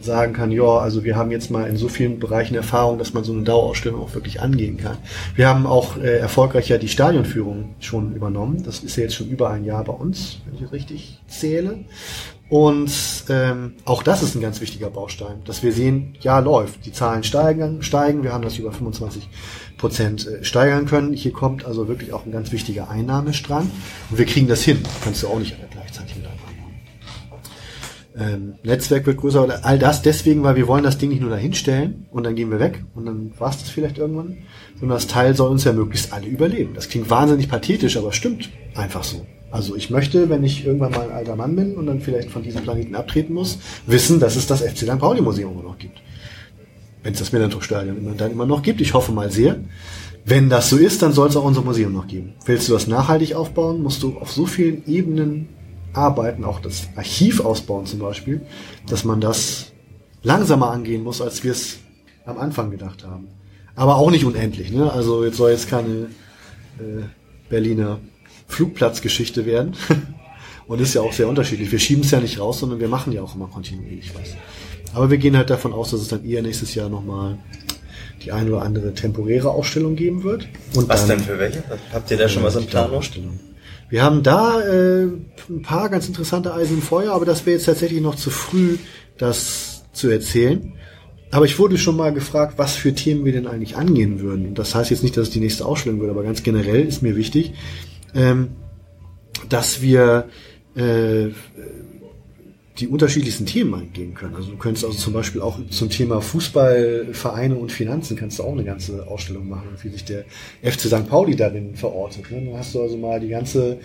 sagen 0.00 0.32
kann, 0.32 0.50
ja, 0.52 0.78
also 0.78 1.04
wir 1.04 1.16
haben 1.16 1.30
jetzt 1.30 1.50
mal 1.50 1.68
in 1.68 1.76
so 1.76 1.88
vielen 1.88 2.18
Bereichen 2.18 2.54
Erfahrung, 2.54 2.98
dass 2.98 3.14
man 3.14 3.24
so 3.24 3.32
eine 3.32 3.42
Dauerausstellung 3.42 4.00
auch 4.00 4.14
wirklich 4.14 4.40
angehen 4.40 4.76
kann. 4.76 4.98
Wir 5.34 5.48
haben 5.48 5.66
auch 5.66 5.96
äh, 5.96 6.18
erfolgreich 6.18 6.68
ja 6.68 6.78
die 6.78 6.88
Stadionführung 6.88 7.74
schon 7.80 8.14
übernommen. 8.14 8.62
Das 8.62 8.80
ist 8.80 8.96
ja 8.96 9.04
jetzt 9.04 9.14
schon 9.14 9.28
über 9.28 9.50
ein 9.50 9.64
Jahr 9.64 9.84
bei 9.84 9.92
uns, 9.92 10.38
wenn 10.46 10.56
ich 10.56 10.62
es 10.62 10.72
richtig 10.72 11.18
zähle. 11.28 11.78
Und 12.48 12.92
ähm, 13.28 13.74
auch 13.84 14.04
das 14.04 14.22
ist 14.22 14.36
ein 14.36 14.40
ganz 14.40 14.60
wichtiger 14.60 14.88
Baustein, 14.88 15.42
dass 15.44 15.64
wir 15.64 15.72
sehen, 15.72 16.14
ja, 16.20 16.38
läuft. 16.38 16.86
Die 16.86 16.92
Zahlen 16.92 17.24
steigen, 17.24 17.82
steigen. 17.82 18.22
Wir 18.22 18.32
haben 18.32 18.44
das 18.44 18.56
über 18.56 18.70
25 18.70 19.28
Prozent 19.78 20.26
äh, 20.26 20.44
steigern 20.44 20.86
können. 20.86 21.12
Hier 21.12 21.32
kommt 21.32 21.64
also 21.64 21.88
wirklich 21.88 22.12
auch 22.12 22.24
ein 22.24 22.30
ganz 22.30 22.52
wichtiger 22.52 22.88
Einnahmestrang. 22.88 23.68
Und 24.10 24.18
wir 24.18 24.26
kriegen 24.26 24.46
das 24.46 24.62
hin. 24.62 24.80
Kannst 25.02 25.24
du 25.24 25.28
auch 25.28 25.40
nicht 25.40 25.56
ähm, 28.18 28.54
Netzwerk 28.62 29.06
wird 29.06 29.18
größer, 29.18 29.60
all 29.62 29.78
das 29.78 30.02
deswegen, 30.02 30.42
weil 30.42 30.56
wir 30.56 30.66
wollen 30.66 30.84
das 30.84 30.96
Ding 30.96 31.10
nicht 31.10 31.20
nur 31.20 31.30
dahin 31.30 31.52
stellen 31.52 32.06
und 32.10 32.24
dann 32.24 32.34
gehen 32.34 32.50
wir 32.50 32.60
weg 32.60 32.82
und 32.94 33.06
dann 33.06 33.32
war 33.38 33.50
es 33.50 33.58
das 33.58 33.68
vielleicht 33.68 33.98
irgendwann, 33.98 34.38
sondern 34.80 34.96
das 34.96 35.06
Teil 35.06 35.36
soll 35.36 35.50
uns 35.50 35.64
ja 35.64 35.72
möglichst 35.72 36.12
alle 36.12 36.26
überleben. 36.26 36.72
Das 36.74 36.88
klingt 36.88 37.10
wahnsinnig 37.10 37.48
pathetisch, 37.48 37.96
aber 37.96 38.12
stimmt 38.12 38.50
einfach 38.74 39.04
so. 39.04 39.26
Also 39.50 39.76
ich 39.76 39.90
möchte, 39.90 40.28
wenn 40.28 40.44
ich 40.44 40.66
irgendwann 40.66 40.92
mal 40.92 41.08
ein 41.08 41.12
alter 41.12 41.36
Mann 41.36 41.56
bin 41.56 41.76
und 41.76 41.86
dann 41.86 42.00
vielleicht 42.00 42.30
von 42.30 42.42
diesem 42.42 42.62
Planeten 42.62 42.94
abtreten 42.94 43.34
muss, 43.34 43.58
wissen, 43.86 44.18
dass 44.18 44.36
es 44.36 44.46
das 44.46 44.62
FC 44.62 44.78
St. 44.78 44.98
Pauli 44.98 45.20
Museum 45.20 45.52
immer 45.52 45.62
noch 45.62 45.78
gibt. 45.78 46.00
Wenn 47.02 47.12
es 47.12 47.20
das 47.20 47.32
Millantor-Stadion 47.32 48.16
dann 48.16 48.32
immer 48.32 48.46
noch 48.46 48.62
gibt. 48.62 48.80
Ich 48.80 48.94
hoffe 48.94 49.12
mal 49.12 49.30
sehr. 49.30 49.56
Wenn 50.24 50.48
das 50.48 50.70
so 50.70 50.76
ist, 50.76 51.02
dann 51.02 51.12
soll 51.12 51.28
es 51.28 51.36
auch 51.36 51.44
unser 51.44 51.62
Museum 51.62 51.92
noch 51.92 52.08
geben. 52.08 52.34
Willst 52.44 52.68
du 52.68 52.72
das 52.72 52.88
nachhaltig 52.88 53.36
aufbauen, 53.36 53.82
musst 53.82 54.02
du 54.02 54.18
auf 54.18 54.32
so 54.32 54.44
vielen 54.46 54.84
Ebenen 54.88 55.48
arbeiten, 55.96 56.44
auch 56.44 56.60
das 56.60 56.88
Archiv 56.96 57.40
ausbauen 57.40 57.86
zum 57.86 58.00
Beispiel, 58.00 58.40
dass 58.88 59.04
man 59.04 59.20
das 59.20 59.72
langsamer 60.22 60.70
angehen 60.70 61.02
muss, 61.02 61.20
als 61.20 61.44
wir 61.44 61.52
es 61.52 61.78
am 62.24 62.38
Anfang 62.38 62.70
gedacht 62.70 63.04
haben. 63.04 63.28
Aber 63.74 63.96
auch 63.96 64.10
nicht 64.10 64.24
unendlich. 64.24 64.70
Ne? 64.72 64.90
Also 64.92 65.24
jetzt 65.24 65.36
soll 65.36 65.50
jetzt 65.50 65.68
keine 65.68 66.08
äh, 66.78 67.04
Berliner 67.48 67.98
Flugplatzgeschichte 68.48 69.46
werden. 69.46 69.74
Und 70.66 70.80
ist 70.80 70.94
ja 70.94 71.00
auch 71.00 71.12
sehr 71.12 71.28
unterschiedlich. 71.28 71.70
Wir 71.70 71.78
schieben 71.78 72.02
es 72.02 72.10
ja 72.10 72.18
nicht 72.18 72.40
raus, 72.40 72.58
sondern 72.58 72.80
wir 72.80 72.88
machen 72.88 73.12
ja 73.12 73.22
auch 73.22 73.36
immer 73.36 73.46
kontinuierlich 73.46 74.12
was. 74.16 74.34
Aber 74.94 75.10
wir 75.10 75.18
gehen 75.18 75.36
halt 75.36 75.48
davon 75.48 75.72
aus, 75.72 75.92
dass 75.92 76.00
es 76.00 76.08
dann 76.08 76.24
eher 76.24 76.42
nächstes 76.42 76.74
Jahr 76.74 76.88
nochmal 76.88 77.38
die 78.24 78.32
eine 78.32 78.50
oder 78.50 78.62
andere 78.62 78.92
temporäre 78.92 79.48
Ausstellung 79.48 79.94
geben 79.94 80.24
wird. 80.24 80.48
Und 80.74 80.88
Was 80.88 81.06
dann, 81.06 81.18
denn 81.18 81.26
für 81.26 81.38
welche? 81.38 81.62
Habt 81.92 82.10
ihr 82.10 82.16
da 82.16 82.28
schon 82.28 82.42
was 82.42 82.56
im 82.56 82.62
die 82.62 82.66
Plan? 82.68 82.88
Dauerausstellung. 82.88 83.38
Wir 83.88 84.02
haben 84.02 84.22
da 84.22 84.60
äh, 84.60 85.04
ein 85.48 85.62
paar 85.62 85.88
ganz 85.88 86.08
interessante 86.08 86.52
Eisen 86.52 86.76
im 86.76 86.82
Feuer, 86.82 87.12
aber 87.12 87.24
das 87.24 87.46
wäre 87.46 87.56
jetzt 87.56 87.66
tatsächlich 87.66 88.00
noch 88.00 88.16
zu 88.16 88.30
früh, 88.30 88.78
das 89.16 89.84
zu 89.92 90.08
erzählen. 90.08 90.74
Aber 91.30 91.44
ich 91.44 91.58
wurde 91.58 91.78
schon 91.78 91.96
mal 91.96 92.12
gefragt, 92.12 92.54
was 92.56 92.74
für 92.74 92.94
Themen 92.94 93.24
wir 93.24 93.32
denn 93.32 93.46
eigentlich 93.46 93.76
angehen 93.76 94.20
würden. 94.20 94.54
Das 94.54 94.74
heißt 94.74 94.90
jetzt 94.90 95.02
nicht, 95.02 95.16
dass 95.16 95.28
es 95.28 95.34
die 95.34 95.40
nächste 95.40 95.66
Ausstellung 95.66 96.00
wird, 96.00 96.10
aber 96.10 96.22
ganz 96.22 96.42
generell 96.42 96.84
ist 96.84 97.02
mir 97.02 97.16
wichtig, 97.16 97.52
ähm, 98.14 98.48
dass 99.48 99.82
wir 99.82 100.28
äh, 100.76 101.28
die 102.78 102.88
unterschiedlichsten 102.88 103.46
Themen 103.46 103.74
eingehen 103.74 104.14
können. 104.14 104.34
Also 104.34 104.50
du 104.50 104.56
könntest 104.56 104.84
also 104.84 104.98
zum 104.98 105.12
Beispiel 105.12 105.40
auch 105.40 105.58
zum 105.70 105.88
Thema 105.88 106.20
Fußball, 106.20 107.08
Vereine 107.12 107.56
und 107.56 107.72
Finanzen 107.72 108.16
kannst 108.16 108.38
du 108.38 108.42
auch 108.42 108.52
eine 108.52 108.64
ganze 108.64 109.06
Ausstellung 109.06 109.48
machen, 109.48 109.68
wie 109.82 109.88
sich 109.88 110.04
der 110.04 110.24
FC 110.62 110.80
St. 110.80 111.08
Pauli 111.08 111.36
darin 111.36 111.74
verortet. 111.74 112.30
Ne? 112.30 112.42
Dann 112.44 112.58
hast 112.58 112.74
du 112.74 112.82
also 112.82 112.96
mal 112.98 113.18
die 113.18 113.28
ganze 113.28 113.78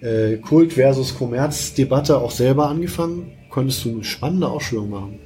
äh, 0.00 0.36
Kult 0.36 0.74
versus 0.74 1.16
Kommerz-Debatte 1.16 2.18
auch 2.18 2.30
selber 2.30 2.68
angefangen. 2.68 3.32
Könntest 3.50 3.84
du 3.84 3.90
eine 3.90 4.04
spannende 4.04 4.48
Ausstellung 4.48 4.90
machen. 4.90 5.18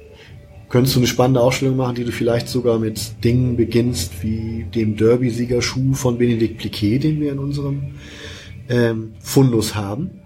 Könntest 0.69 0.95
du 0.95 0.99
eine 0.99 1.07
spannende 1.07 1.39
Ausstellung 1.39 1.77
machen, 1.77 1.95
die 1.95 2.03
du 2.03 2.11
vielleicht 2.11 2.49
sogar 2.49 2.79
mit 2.79 3.23
Dingen 3.23 3.55
beginnst, 3.55 4.23
wie 4.23 4.65
dem 4.73 4.97
Derby-Siegerschuh 4.97 5.93
von 5.93 6.17
Benedikt 6.17 6.57
Pliquet, 6.57 6.99
den 6.99 7.21
wir 7.21 7.31
in 7.31 7.39
unserem 7.39 7.93
ähm, 8.69 9.13
Fundus 9.19 9.75
haben. 9.75 10.22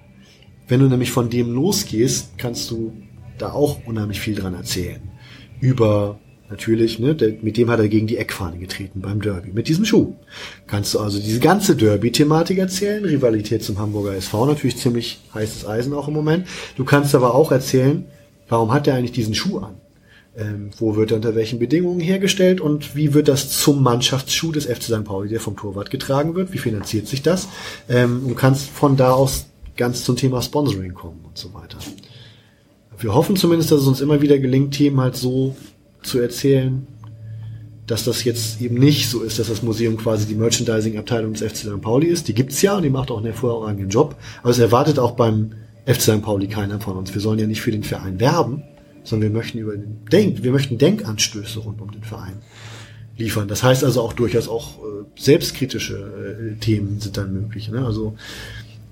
Wenn 0.68 0.80
du 0.80 0.88
nämlich 0.88 1.12
von 1.12 1.30
dem 1.30 1.54
losgehst, 1.54 2.38
kannst 2.38 2.70
du 2.72 2.94
da 3.38 3.52
auch 3.52 3.86
unheimlich 3.86 4.20
viel 4.20 4.36
dran 4.36 4.54
erzählen. 4.54 5.02
Über 5.60 6.20
Natürlich, 6.50 6.98
ne, 6.98 7.14
der, 7.14 7.34
mit 7.42 7.58
dem 7.58 7.70
hat 7.70 7.80
er 7.80 7.90
gegen 7.90 8.08
die 8.08 8.18
Eckfahne 8.18 8.58
getreten 8.58 9.02
beim 9.02 9.22
Derby. 9.22 9.52
Mit 9.52 9.68
diesem 9.68 9.84
Schuh. 9.84 10.16
Kannst 10.66 10.94
du 10.94 11.00
also 11.00 11.20
diese 11.20 11.42
ganze 11.42 11.76
Derby-Thematik 11.76 12.58
erzählen, 12.58 13.04
Rivalität 13.04 13.64
zum 13.64 13.80
Hamburger 13.80 14.16
SV, 14.16 14.46
natürlich 14.46 14.78
ziemlich 14.78 15.20
heißes 15.34 15.68
Eisen 15.68 15.94
auch 15.94 16.08
im 16.08 16.14
Moment. 16.14 16.48
Du 16.78 16.86
kannst 16.86 17.14
aber 17.16 17.36
auch 17.36 17.52
erzählen, 17.52 18.06
warum 18.48 18.72
hat 18.72 18.88
er 18.88 18.96
eigentlich 18.96 19.12
diesen 19.12 19.36
Schuh 19.36 19.60
an? 19.60 19.76
Ähm, 20.38 20.70
wo 20.78 20.96
wird 20.96 21.12
er 21.12 21.18
unter 21.18 21.36
welchen 21.36 21.60
Bedingungen 21.60 22.00
hergestellt 22.00 22.62
und 22.62 22.96
wie 22.96 23.14
wird 23.14 23.28
das 23.28 23.50
zum 23.50 23.84
Mannschaftsschuh 23.84 24.52
des 24.54 24.68
FC 24.68 24.84
St. 24.84 25.04
Pauli, 25.04 25.28
der 25.28 25.42
vom 25.42 25.58
Torwart 25.58 25.90
getragen 25.90 26.36
wird? 26.36 26.54
Wie 26.54 26.60
finanziert 26.60 27.08
sich 27.08 27.24
das? 27.24 27.50
Ähm, 27.90 28.22
und 28.26 28.38
kannst 28.38 28.70
von 28.70 28.96
da 28.96 29.12
aus 29.12 29.48
ganz 29.78 30.04
zum 30.04 30.16
Thema 30.16 30.42
Sponsoring 30.42 30.94
kommen 30.94 31.22
und 31.24 31.38
so 31.38 31.54
weiter. 31.54 31.78
Wir 33.00 33.14
hoffen 33.14 33.36
zumindest, 33.36 33.72
dass 33.72 33.82
es 33.82 33.88
uns 33.88 34.02
immer 34.02 34.22
wieder 34.22 34.40
gelingt, 34.40 34.74
Themen 34.74 35.00
halt 35.00 35.16
so 35.16 35.56
zu 36.02 36.20
erzählen, 36.20 36.88
dass 37.86 38.04
das 38.04 38.24
jetzt 38.24 38.60
eben 38.60 38.76
nicht 38.76 39.10
so 39.10 39.22
ist, 39.22 39.40
dass 39.40 39.48
das 39.48 39.62
Museum 39.62 39.98
quasi 39.98 40.26
die 40.26 40.36
Merchandising-Abteilung 40.36 41.34
des 41.34 41.42
FC 41.42 41.58
St. 41.58 41.82
Pauli 41.82 42.08
ist. 42.08 42.28
Die 42.28 42.34
gibt's 42.34 42.62
ja 42.62 42.76
und 42.76 42.84
die 42.84 42.90
macht 42.90 43.12
auch 43.12 43.18
einen 43.18 43.28
hervorragenden 43.28 43.90
Job. 43.90 44.16
Aber 44.42 44.50
es 44.50 44.60
erwartet 44.60 45.00
auch 45.00 45.12
beim 45.12 45.52
FC 45.86 46.02
St. 46.02 46.22
Pauli 46.22 46.48
keiner 46.48 46.82
von 46.82 46.98
uns. 46.98 47.14
Wir 47.14 47.22
sollen 47.22 47.40
ja 47.40 47.48
nicht 47.48 47.62
für 47.62 47.72
den 47.72 47.84
Verein 47.84 48.20
werben, 48.20 48.64
sondern 49.04 49.32
wir 49.32 49.38
möchten 49.38 49.60
über 49.60 49.72
den 49.72 50.04
Denk, 50.12 50.44
wir 50.44 50.52
möchten 50.52 50.78
Denkanstöße 50.78 51.60
rund 51.60 51.80
um 51.80 51.92
den 51.92 52.04
Verein 52.04 52.42
liefern. 53.18 53.48
Das 53.48 53.64
heißt 53.64 53.84
also 53.84 54.02
auch 54.02 54.14
durchaus 54.14 54.50
auch 54.50 54.80
äh, 54.80 55.06
selbstkritische 55.16 56.56
äh, 56.56 56.60
Themen 56.60 57.00
sind 57.00 57.16
dann 57.16 57.34
möglich. 57.34 57.70
Ne? 57.70 57.86
Also 57.86 58.16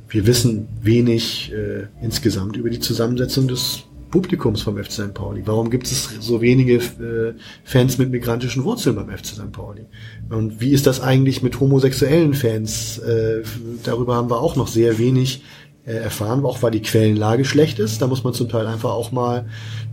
wir 0.10 0.28
wissen 0.28 0.68
wenig 0.82 1.52
äh, 1.52 1.88
insgesamt 2.02 2.58
über 2.58 2.70
die 2.70 2.80
Zusammensetzung 2.80 3.48
des 3.48 3.84
Publikums 4.12 4.62
vom 4.62 4.82
FC 4.82 4.92
St. 4.92 5.14
Pauli? 5.14 5.42
Warum 5.46 5.70
gibt 5.70 5.88
es 5.88 6.10
so 6.22 6.42
wenige 6.42 6.76
äh, 6.76 7.34
Fans 7.64 7.98
mit 7.98 8.12
migrantischen 8.12 8.64
Wurzeln 8.64 8.96
beim 8.96 9.10
FC 9.10 9.26
St. 9.26 9.52
Pauli? 9.52 9.86
Und 10.30 10.62
wie 10.62 10.72
ist 10.72 10.88
das 10.88 11.02
eigentlich 11.02 11.44
mit 11.44 11.60
homosexuellen 11.60 12.34
Fans? 12.34 12.98
Äh, 13.00 13.44
darüber 13.84 14.16
haben 14.16 14.30
wir 14.30 14.40
auch 14.40 14.56
noch 14.56 14.68
sehr 14.68 14.98
wenig 15.00 15.44
äh, 15.86 15.94
erfahren, 15.94 16.46
auch 16.46 16.62
weil 16.62 16.72
die 16.72 16.82
Quellenlage 16.82 17.46
schlecht 17.46 17.80
ist. 17.80 18.02
Da 18.02 18.08
muss 18.08 18.24
man 18.24 18.34
zum 18.34 18.48
Teil 18.48 18.68
einfach 18.68 18.92
auch 18.92 19.12
mal 19.12 19.48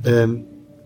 ähm, 0.04 0.44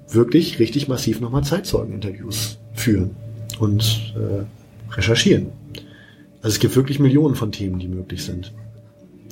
wirklich 0.09 0.59
richtig 0.59 0.89
massiv 0.89 1.21
nochmal 1.21 1.45
Zeitzeugeninterviews 1.45 2.59
führen 2.75 3.11
und 3.59 4.15
äh, 4.17 4.95
recherchieren. 4.95 5.49
Also 6.43 6.55
es 6.55 6.59
gibt 6.59 6.77
wirklich 6.77 7.01
Millionen 7.01 7.35
von 7.35 7.53
Themen, 7.53 7.79
die 7.79 7.89
möglich 7.89 8.25
sind. 8.25 8.53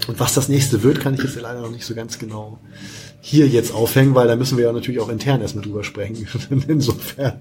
Und 0.08 0.20
was 0.20 0.34
das 0.34 0.48
nächste 0.48 0.82
wird, 0.82 1.00
kann 1.00 1.14
ich 1.14 1.23
jetzt 1.23 1.40
leider 1.40 1.60
noch 1.60 1.70
nicht 1.70 1.84
so 1.84 1.94
ganz 1.94 2.18
genau 2.18 2.58
hier 3.20 3.47
jetzt 3.48 3.73
aufhängen, 3.73 4.14
weil 4.14 4.28
da 4.28 4.36
müssen 4.36 4.58
wir 4.58 4.66
ja 4.66 4.73
natürlich 4.73 5.00
auch 5.00 5.08
intern 5.08 5.40
erstmal 5.40 5.64
drüber 5.64 5.82
sprechen. 5.82 6.26
Insofern 6.68 7.40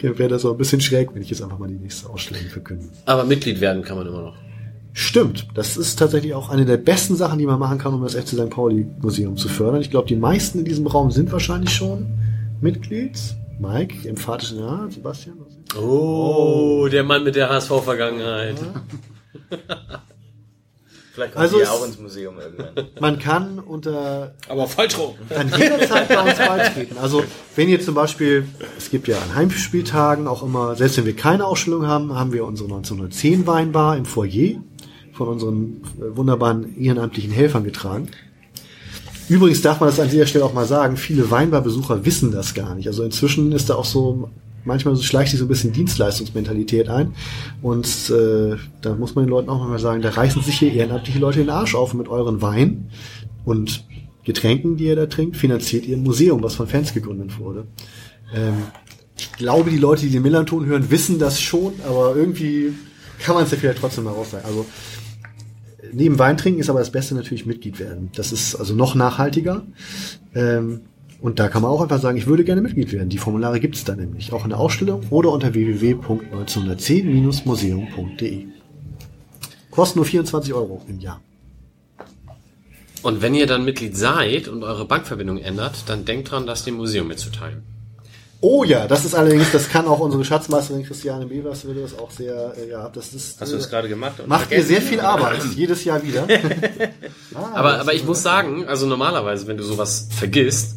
wäre 0.00 0.28
das 0.28 0.44
auch 0.44 0.52
ein 0.52 0.58
bisschen 0.58 0.80
schräg, 0.80 1.14
wenn 1.14 1.22
ich 1.22 1.30
jetzt 1.30 1.42
einfach 1.42 1.58
mal 1.58 1.68
die 1.68 1.76
nächste 1.76 2.10
Ausstellung 2.10 2.48
verkünde. 2.48 2.86
Aber 3.06 3.24
Mitglied 3.24 3.60
werden 3.60 3.82
kann 3.82 3.96
man 3.96 4.06
immer 4.06 4.22
noch. 4.22 4.36
Stimmt, 4.92 5.46
das 5.54 5.76
ist 5.76 6.00
tatsächlich 6.00 6.34
auch 6.34 6.48
eine 6.48 6.64
der 6.64 6.78
besten 6.78 7.14
Sachen, 7.14 7.38
die 7.38 7.46
man 7.46 7.60
machen 7.60 7.78
kann, 7.78 7.94
um 7.94 8.02
das 8.02 8.14
FC 8.16 8.30
St. 8.30 8.50
Pauli 8.50 8.88
Museum 9.00 9.36
zu 9.36 9.48
fördern. 9.48 9.80
Ich 9.80 9.90
glaube, 9.90 10.08
die 10.08 10.16
meisten 10.16 10.58
in 10.58 10.64
diesem 10.64 10.86
Raum 10.88 11.12
sind 11.12 11.30
wahrscheinlich 11.30 11.70
schon 11.70 12.08
Mitglied. 12.60 13.16
Mike, 13.60 14.08
emphatischen 14.08 14.58
Ja, 14.58 14.88
Sebastian. 14.90 15.36
Oh, 15.78 16.88
der 16.90 17.04
Mann 17.04 17.22
mit 17.22 17.36
der 17.36 17.50
HSV-Vergangenheit. 17.50 18.56
Ja. 19.50 20.00
Vielleicht 21.20 21.34
kommt 21.34 21.42
Also 21.42 21.60
es- 21.60 21.68
auch 21.68 21.84
ins 21.86 21.98
Museum 21.98 22.34
irgendwann. 22.38 22.86
Man 23.00 23.18
kann 23.18 23.58
unter 23.58 24.34
Aber 24.48 24.66
falsch 24.66 24.96
rum. 24.98 25.14
kann 25.28 25.48
jederzeit 25.58 26.08
bei 26.08 26.20
uns 26.22 26.38
beitreten. 26.38 26.96
Also 26.98 27.24
wenn 27.56 27.68
ihr 27.68 27.80
zum 27.80 27.94
Beispiel, 27.94 28.46
es 28.78 28.90
gibt 28.90 29.06
ja 29.08 29.16
an 29.18 29.34
Heimspieltagen 29.34 30.26
auch 30.26 30.42
immer, 30.42 30.76
selbst 30.76 30.96
wenn 30.96 31.06
wir 31.06 31.16
keine 31.16 31.44
Ausstellung 31.44 31.86
haben, 31.86 32.14
haben 32.14 32.32
wir 32.32 32.44
unsere 32.46 32.68
1910 32.68 33.46
Weinbar 33.46 33.96
im 33.96 34.04
Foyer 34.06 34.60
von 35.12 35.28
unseren 35.28 35.82
äh, 36.00 36.16
wunderbaren 36.16 36.80
ehrenamtlichen 36.80 37.30
Helfern 37.32 37.64
getragen. 37.64 38.08
Übrigens 39.28 39.60
darf 39.62 39.78
man 39.80 39.88
das 39.90 40.00
an 40.00 40.08
dieser 40.10 40.26
Stelle 40.26 40.44
auch 40.44 40.54
mal 40.54 40.66
sagen, 40.66 40.96
viele 40.96 41.30
Weinbarbesucher 41.30 42.04
wissen 42.04 42.32
das 42.32 42.54
gar 42.54 42.74
nicht. 42.74 42.88
Also 42.88 43.04
inzwischen 43.04 43.52
ist 43.52 43.70
da 43.70 43.74
auch 43.76 43.84
so, 43.84 44.30
manchmal 44.64 44.94
so 44.96 45.02
schleicht 45.02 45.30
sich 45.30 45.40
so 45.40 45.46
ein 45.46 45.48
bisschen 45.48 45.72
Dienstleistungsmentalität 45.72 46.88
ein. 46.88 47.14
Und 47.62 47.86
äh, 48.10 48.56
da 48.82 48.94
muss 48.94 49.14
man 49.14 49.24
den 49.24 49.30
Leuten 49.30 49.48
auch 49.48 49.66
mal 49.66 49.78
sagen, 49.78 50.02
da 50.02 50.10
reißen 50.10 50.42
sich 50.42 50.58
hier 50.58 50.72
ehrenamtliche 50.72 51.18
Leute 51.18 51.38
den 51.38 51.50
Arsch 51.50 51.74
auf 51.74 51.94
mit 51.94 52.08
euren 52.08 52.42
Wein 52.42 52.90
und 53.44 53.84
Getränken, 54.24 54.76
die 54.76 54.84
ihr 54.84 54.96
da 54.96 55.06
trinkt, 55.06 55.36
finanziert 55.36 55.86
ihr 55.86 55.96
ein 55.96 56.02
Museum, 56.02 56.42
was 56.42 56.54
von 56.54 56.66
Fans 56.66 56.92
gegründet 56.92 57.38
wurde. 57.38 57.66
Ähm, 58.34 58.54
ich 59.16 59.32
glaube, 59.32 59.70
die 59.70 59.78
Leute, 59.78 60.02
die 60.02 60.10
den 60.10 60.22
Millanton 60.22 60.66
hören, 60.66 60.90
wissen 60.90 61.18
das 61.18 61.40
schon, 61.40 61.72
aber 61.86 62.14
irgendwie 62.16 62.72
kann 63.18 63.34
man 63.34 63.44
es 63.44 63.50
ja 63.50 63.58
vielleicht 63.58 63.78
trotzdem 63.78 64.04
mal 64.04 64.12
raus 64.12 64.30
sagen. 64.30 64.44
Also 64.46 64.66
neben 65.92 66.18
Wein 66.18 66.36
trinken 66.36 66.60
ist 66.60 66.70
aber 66.70 66.78
das 66.78 66.92
Beste 66.92 67.14
natürlich 67.14 67.46
Mitglied 67.46 67.78
werden. 67.78 68.10
Das 68.14 68.32
ist 68.32 68.54
also 68.54 68.74
noch 68.74 68.94
nachhaltiger. 68.94 69.62
Ähm, 70.34 70.82
und 71.22 71.38
da 71.38 71.48
kann 71.48 71.62
man 71.62 71.70
auch 71.70 71.80
einfach 71.82 72.00
sagen, 72.00 72.16
ich 72.16 72.26
würde 72.26 72.44
gerne 72.44 72.62
Mitglied 72.62 72.92
werden. 72.92 73.10
Die 73.10 73.18
Formulare 73.18 73.60
gibt 73.60 73.76
es 73.76 73.84
da 73.84 73.94
nämlich, 73.94 74.32
auch 74.32 74.42
in 74.44 74.50
der 74.50 74.58
Ausstellung 74.58 75.02
oder 75.10 75.30
unter 75.30 75.54
www.1910-museum.de. 75.54 78.46
Kosten 79.70 79.98
nur 79.98 80.06
24 80.06 80.54
Euro 80.54 80.82
im 80.88 80.98
Jahr. 80.98 81.20
Und 83.02 83.22
wenn 83.22 83.34
ihr 83.34 83.46
dann 83.46 83.64
Mitglied 83.64 83.96
seid 83.96 84.46
und 84.48 84.62
eure 84.62 84.84
Bankverbindung 84.84 85.38
ändert, 85.38 85.84
dann 85.86 86.04
denkt 86.04 86.30
dran, 86.30 86.46
das 86.46 86.64
dem 86.64 86.74
Museum 86.74 87.08
mitzuteilen. 87.08 87.62
Oh 88.42 88.64
ja, 88.64 88.86
das 88.86 89.04
ist 89.04 89.14
allerdings, 89.14 89.52
das 89.52 89.68
kann 89.68 89.86
auch 89.86 90.00
unsere 90.00 90.24
Schatzmeisterin 90.24 90.84
Christiane 90.84 91.26
Bevers 91.26 91.66
würde 91.66 91.82
das 91.82 91.98
auch 91.98 92.10
sehr, 92.10 92.54
äh, 92.56 92.70
ja, 92.70 92.88
das 92.88 93.12
ist. 93.12 93.38
Hast 93.38 93.52
du 93.52 93.56
das 93.56 93.66
äh, 93.66 93.70
gerade 93.70 93.88
gemacht? 93.88 94.18
und 94.18 94.28
Macht 94.28 94.50
ihr 94.50 94.64
sehr 94.64 94.80
viel 94.80 95.00
Arbeit, 95.00 95.42
jedes 95.56 95.84
Jahr 95.84 96.02
wieder. 96.02 96.26
Ah, 97.32 97.52
Aber, 97.54 97.78
aber 97.78 97.94
ich 97.94 98.04
muss 98.04 98.24
sagen, 98.24 98.66
also 98.66 98.86
normalerweise, 98.86 99.46
wenn 99.46 99.56
du 99.56 99.62
sowas 99.62 100.08
vergisst, 100.10 100.74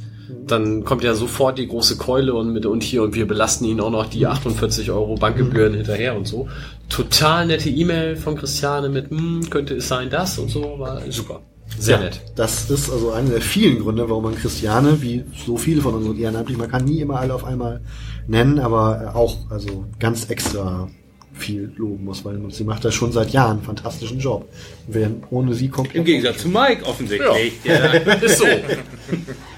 dann 0.48 0.84
kommt 0.84 1.04
ja 1.04 1.14
sofort 1.14 1.58
die 1.58 1.68
große 1.68 1.98
Keule 1.98 2.34
und 2.34 2.54
mit 2.54 2.66
und 2.66 2.84
hier 2.84 3.04
und 3.04 3.16
wir 3.16 3.28
belasten 3.28 3.66
ihn 3.66 3.80
auch 3.80 3.90
noch 3.90 4.08
die 4.08 4.26
48 4.26 4.92
Euro 4.92 5.16
Bankgebühren 5.16 5.74
hinterher 5.74 6.16
und 6.16 6.28
so. 6.28 6.48
Total 6.90 7.46
nette 7.46 7.70
E-Mail 7.70 8.16
von 8.16 8.36
Christiane 8.36 8.90
mit, 8.90 9.10
hm, 9.10 9.50
könnte 9.50 9.76
es 9.76 9.88
sein 9.88 10.10
das 10.10 10.38
und 10.38 10.50
so, 10.50 10.80
war 10.80 11.02
super. 11.10 11.42
Sehr 11.80 11.98
ja, 11.98 12.04
nett. 12.04 12.22
Das 12.36 12.70
ist 12.70 12.92
also 12.92 13.12
einer 13.12 13.32
der 13.32 13.42
vielen 13.42 13.80
Gründe, 13.80 14.08
warum 14.10 14.24
man 14.24 14.36
Christiane, 14.36 15.02
wie 15.02 15.24
so 15.46 15.58
viele 15.58 15.82
von 15.82 15.96
unseren 15.96 16.18
Ehrenamtlichen, 16.20 16.62
man 16.62 16.70
kann 16.70 16.86
nie 16.86 17.00
immer 17.00 17.20
alle 17.20 17.34
auf 17.34 17.46
einmal 17.46 17.82
nennen, 18.28 18.60
aber 18.60 19.16
auch 19.16 19.50
also 19.50 19.86
ganz 20.00 20.30
extra 20.30 20.88
viel 21.34 21.72
loben 21.78 22.06
muss, 22.06 22.24
weil 22.24 22.40
sie 22.50 22.64
macht 22.64 22.86
da 22.86 22.92
schon 22.92 23.12
seit 23.12 23.32
Jahren 23.32 23.58
einen 23.58 23.66
fantastischen 23.66 24.20
Job. 24.20 24.48
Wir 24.88 25.10
ohne 25.32 25.56
sie 25.56 25.68
komplett. 25.68 25.96
Im 25.96 26.06
Gegensatz 26.06 26.40
zu 26.40 26.48
Mike 26.48 26.86
offensichtlich. 26.86 27.54
Ja. 27.64 27.76
Ist 28.22 28.38
so. 28.38 28.46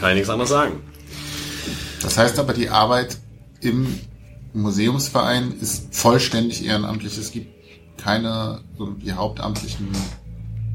Kann 0.00 0.10
ich 0.10 0.16
nichts 0.16 0.30
anderes 0.30 0.50
sagen. 0.50 0.80
Das 2.02 2.16
heißt 2.16 2.38
aber, 2.38 2.52
die 2.52 2.68
Arbeit 2.68 3.18
im 3.60 3.98
Museumsverein 4.52 5.52
ist 5.60 5.94
vollständig 5.94 6.64
ehrenamtlich. 6.64 7.18
Es 7.18 7.32
gibt 7.32 7.48
keine 7.96 8.60
so 8.78 8.90
die 8.92 9.12
hauptamtlichen. 9.12 9.88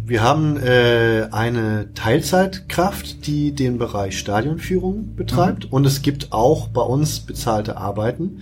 Wir 0.05 0.21
haben 0.21 0.57
äh, 0.57 1.29
eine 1.31 1.93
Teilzeitkraft, 1.93 3.25
die 3.25 3.53
den 3.53 3.77
Bereich 3.77 4.19
Stadionführung 4.19 5.15
betreibt 5.15 5.71
und 5.71 5.85
es 5.85 6.01
gibt 6.01 6.33
auch 6.33 6.67
bei 6.67 6.81
uns 6.81 7.21
bezahlte 7.21 7.77
Arbeiten. 7.77 8.41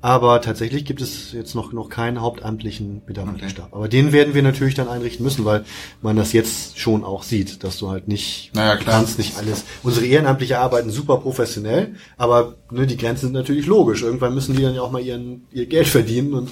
Aber 0.00 0.40
tatsächlich 0.40 0.84
gibt 0.84 1.00
es 1.00 1.32
jetzt 1.32 1.56
noch, 1.56 1.72
noch 1.72 1.88
keinen 1.88 2.20
hauptamtlichen 2.20 3.02
Mitarbeiterstab. 3.08 3.70
Aber 3.72 3.88
den 3.88 4.12
werden 4.12 4.32
wir 4.32 4.44
natürlich 4.44 4.74
dann 4.74 4.86
einrichten 4.88 5.24
müssen, 5.24 5.44
weil 5.44 5.64
man 6.02 6.14
das 6.14 6.32
jetzt 6.32 6.78
schon 6.78 7.02
auch 7.02 7.24
sieht, 7.24 7.64
dass 7.64 7.78
du 7.78 7.90
halt 7.90 8.06
nicht, 8.06 8.52
Naja, 8.54 8.76
klar. 8.76 8.96
kannst 8.96 9.18
nicht 9.18 9.36
alles. 9.38 9.64
Unsere 9.82 10.06
Ehrenamtliche 10.06 10.60
arbeiten 10.60 10.90
super 10.90 11.16
professionell, 11.16 11.96
aber 12.16 12.54
ne, 12.70 12.86
die 12.86 12.96
Grenzen 12.96 13.26
sind 13.26 13.32
natürlich 13.32 13.66
logisch. 13.66 14.02
Irgendwann 14.02 14.34
müssen 14.34 14.54
die 14.54 14.62
dann 14.62 14.74
ja 14.74 14.82
auch 14.82 14.92
mal 14.92 15.02
ihren, 15.02 15.46
ihr 15.50 15.66
Geld 15.66 15.88
verdienen 15.88 16.32
und 16.32 16.50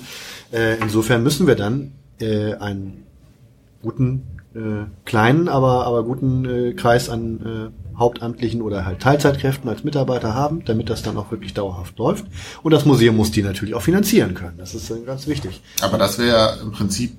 äh, 0.53 0.79
insofern 0.81 1.23
müssen 1.23 1.47
wir 1.47 1.55
dann 1.55 1.93
äh, 2.21 2.55
einen 2.55 3.05
guten 3.81 4.23
äh, 4.57 4.87
kleinen, 5.05 5.49
aber 5.49 5.87
aber 5.87 6.03
guten 6.03 6.45
äh, 6.45 6.73
Kreis 6.73 7.09
an 7.09 7.73
äh, 7.73 7.86
Hauptamtlichen 7.99 8.63
oder 8.63 8.85
halt 8.85 9.01
Teilzeitkräften 9.01 9.69
als 9.69 9.85
Mitarbeiter 9.85 10.35
haben, 10.35 10.65
damit 10.65 10.91
das 10.91 11.03
dann 11.03 11.17
auch 11.17 11.31
wirklich 11.31 11.55
dauerhaft 11.55 11.99
läuft. 11.99 12.27
Und 12.63 12.73
das 12.73 12.85
Museum 12.85 13.17
muss 13.17 13.31
die 13.31 13.43
natürlich 13.43 13.75
auch 13.75 13.83
finanzieren 13.83 14.35
können. 14.35 14.59
Das 14.59 14.75
ist 14.75 14.93
ganz 15.07 15.27
wichtig. 15.27 15.61
Aber 15.81 15.99
das 15.99 16.19
wäre 16.19 16.29
ja 16.29 16.55
im 16.63 16.73
Prinzip 16.73 17.17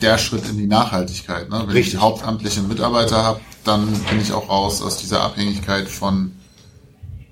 der 0.00 0.18
Schritt 0.18 0.48
in 0.48 0.58
die 0.58 0.66
Nachhaltigkeit. 0.66 1.48
Ne? 1.48 1.60
Wenn 1.60 1.70
Richtig. 1.70 1.94
ich 1.94 2.00
hauptamtliche 2.00 2.62
Mitarbeiter 2.62 3.22
habe, 3.22 3.40
dann 3.64 3.86
bin 3.86 4.20
ich 4.20 4.32
auch 4.32 4.48
raus 4.48 4.82
aus 4.82 4.98
dieser 4.98 5.22
Abhängigkeit 5.22 5.88
von 5.88 6.32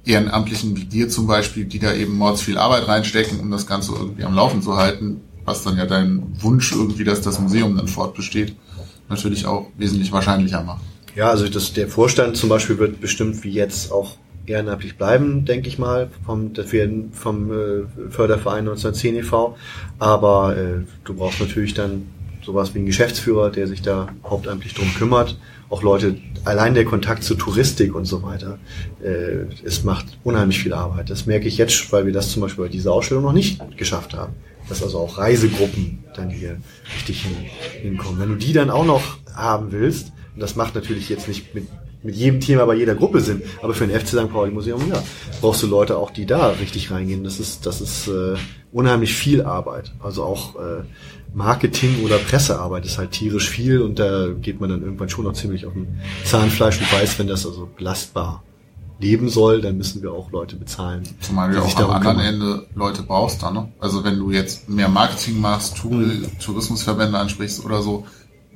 Ehrenamtlichen 0.04 0.76
wie 0.76 0.84
dir 0.84 1.08
zum 1.08 1.26
Beispiel, 1.26 1.64
die 1.64 1.78
da 1.78 1.94
eben 1.94 2.16
mords 2.16 2.42
viel 2.42 2.58
Arbeit 2.58 2.88
reinstecken, 2.88 3.40
um 3.40 3.50
das 3.50 3.66
Ganze 3.66 3.92
irgendwie 3.92 4.24
am 4.24 4.34
Laufen 4.34 4.62
zu 4.62 4.76
halten, 4.76 5.20
was 5.44 5.62
dann 5.62 5.78
ja 5.78 5.86
dein 5.86 6.22
Wunsch 6.40 6.72
irgendwie, 6.72 7.04
dass 7.04 7.22
das 7.22 7.38
Museum 7.40 7.76
dann 7.76 7.88
fortbesteht, 7.88 8.54
natürlich 9.08 9.46
auch 9.46 9.66
wesentlich 9.76 10.12
wahrscheinlicher 10.12 10.62
macht. 10.62 10.82
Ja, 11.14 11.30
also 11.30 11.48
das, 11.48 11.72
der 11.72 11.88
Vorstand 11.88 12.36
zum 12.36 12.48
Beispiel 12.48 12.78
wird 12.78 13.00
bestimmt 13.00 13.44
wie 13.44 13.52
jetzt 13.52 13.92
auch 13.92 14.16
ehrenamtlich 14.46 14.96
bleiben, 14.96 15.44
denke 15.44 15.68
ich 15.68 15.78
mal, 15.78 16.10
vom, 16.26 16.52
vom 17.12 17.50
äh, 17.50 18.10
Förderverein 18.10 18.60
1910 18.60 19.16
e.V. 19.16 19.56
Aber 19.98 20.56
äh, 20.56 20.82
du 21.04 21.14
brauchst 21.14 21.40
natürlich 21.40 21.74
dann 21.74 22.08
sowas 22.44 22.74
wie 22.74 22.78
einen 22.78 22.86
Geschäftsführer, 22.86 23.50
der 23.50 23.66
sich 23.66 23.80
da 23.80 24.08
hauptamtlich 24.24 24.74
drum 24.74 24.92
kümmert. 24.94 25.38
Auch 25.70 25.82
Leute, 25.82 26.16
allein 26.44 26.74
der 26.74 26.84
Kontakt 26.84 27.24
zur 27.24 27.38
Touristik 27.38 27.94
und 27.94 28.04
so 28.04 28.22
weiter, 28.22 28.58
äh, 29.02 29.46
es 29.64 29.84
macht 29.84 30.18
unheimlich 30.24 30.58
viel 30.58 30.74
Arbeit. 30.74 31.10
Das 31.10 31.26
merke 31.26 31.48
ich 31.48 31.56
jetzt, 31.56 31.90
weil 31.92 32.06
wir 32.06 32.12
das 32.12 32.30
zum 32.30 32.42
Beispiel 32.42 32.64
bei 32.64 32.70
dieser 32.70 32.92
Ausstellung 32.92 33.22
noch 33.22 33.32
nicht 33.32 33.60
geschafft 33.76 34.14
haben. 34.14 34.34
Dass 34.68 34.82
also 34.82 34.98
auch 34.98 35.18
Reisegruppen 35.18 36.04
dann 36.16 36.30
hier 36.30 36.58
richtig 36.94 37.22
hin, 37.22 37.36
hinkommen. 37.82 38.20
Wenn 38.20 38.30
du 38.30 38.36
die 38.36 38.52
dann 38.52 38.70
auch 38.70 38.84
noch 38.84 39.18
haben 39.34 39.72
willst, 39.72 40.12
und 40.34 40.40
das 40.40 40.56
macht 40.56 40.74
natürlich 40.74 41.08
jetzt 41.08 41.28
nicht 41.28 41.54
mit, 41.54 41.68
mit 42.02 42.14
jedem 42.14 42.40
Thema 42.40 42.66
bei 42.66 42.74
jeder 42.74 42.94
Gruppe 42.94 43.20
Sinn, 43.20 43.42
aber 43.62 43.74
für 43.74 43.84
ein 43.84 43.90
FC 43.90 44.08
St. 44.08 44.30
Pauli 44.30 44.50
Museum, 44.50 44.82
ja, 44.88 45.02
brauchst 45.40 45.62
du 45.62 45.66
Leute 45.66 45.96
auch, 45.96 46.10
die 46.10 46.26
da 46.26 46.48
richtig 46.48 46.90
reingehen. 46.90 47.24
Das 47.24 47.40
ist, 47.40 47.66
das 47.66 47.80
ist 47.80 48.08
äh, 48.08 48.34
unheimlich 48.72 49.14
viel 49.14 49.42
Arbeit. 49.42 49.92
Also 50.02 50.24
auch 50.24 50.56
äh, 50.56 50.82
Marketing 51.34 52.04
oder 52.04 52.18
Pressearbeit 52.18 52.84
ist 52.84 52.98
halt 52.98 53.12
tierisch 53.12 53.48
viel 53.48 53.80
und 53.80 53.98
da 53.98 54.28
geht 54.28 54.60
man 54.60 54.70
dann 54.70 54.82
irgendwann 54.82 55.08
schon 55.08 55.24
noch 55.24 55.34
ziemlich 55.34 55.66
auf 55.66 55.72
dem 55.72 55.86
Zahnfleisch 56.24 56.80
und 56.80 56.92
weiß, 56.92 57.18
wenn 57.18 57.26
das 57.26 57.46
also 57.46 57.68
belastbar 57.76 58.42
leben 59.00 59.28
soll, 59.28 59.60
dann 59.60 59.76
müssen 59.76 60.02
wir 60.02 60.12
auch 60.12 60.30
Leute 60.30 60.56
bezahlen. 60.56 61.02
Zumal 61.20 61.52
du 61.52 61.60
auch 61.60 61.76
am 61.76 61.90
anderen 61.90 62.16
kümmern. 62.16 62.34
Ende 62.34 62.66
Leute 62.74 63.02
brauchst 63.02 63.42
da, 63.42 63.50
ne? 63.50 63.72
Also 63.80 64.04
wenn 64.04 64.18
du 64.18 64.30
jetzt 64.30 64.68
mehr 64.68 64.88
Marketing 64.88 65.40
machst, 65.40 65.76
Tour 65.76 66.04
Tourismusverbände 66.40 67.18
ansprichst 67.18 67.64
oder 67.64 67.82
so, 67.82 68.06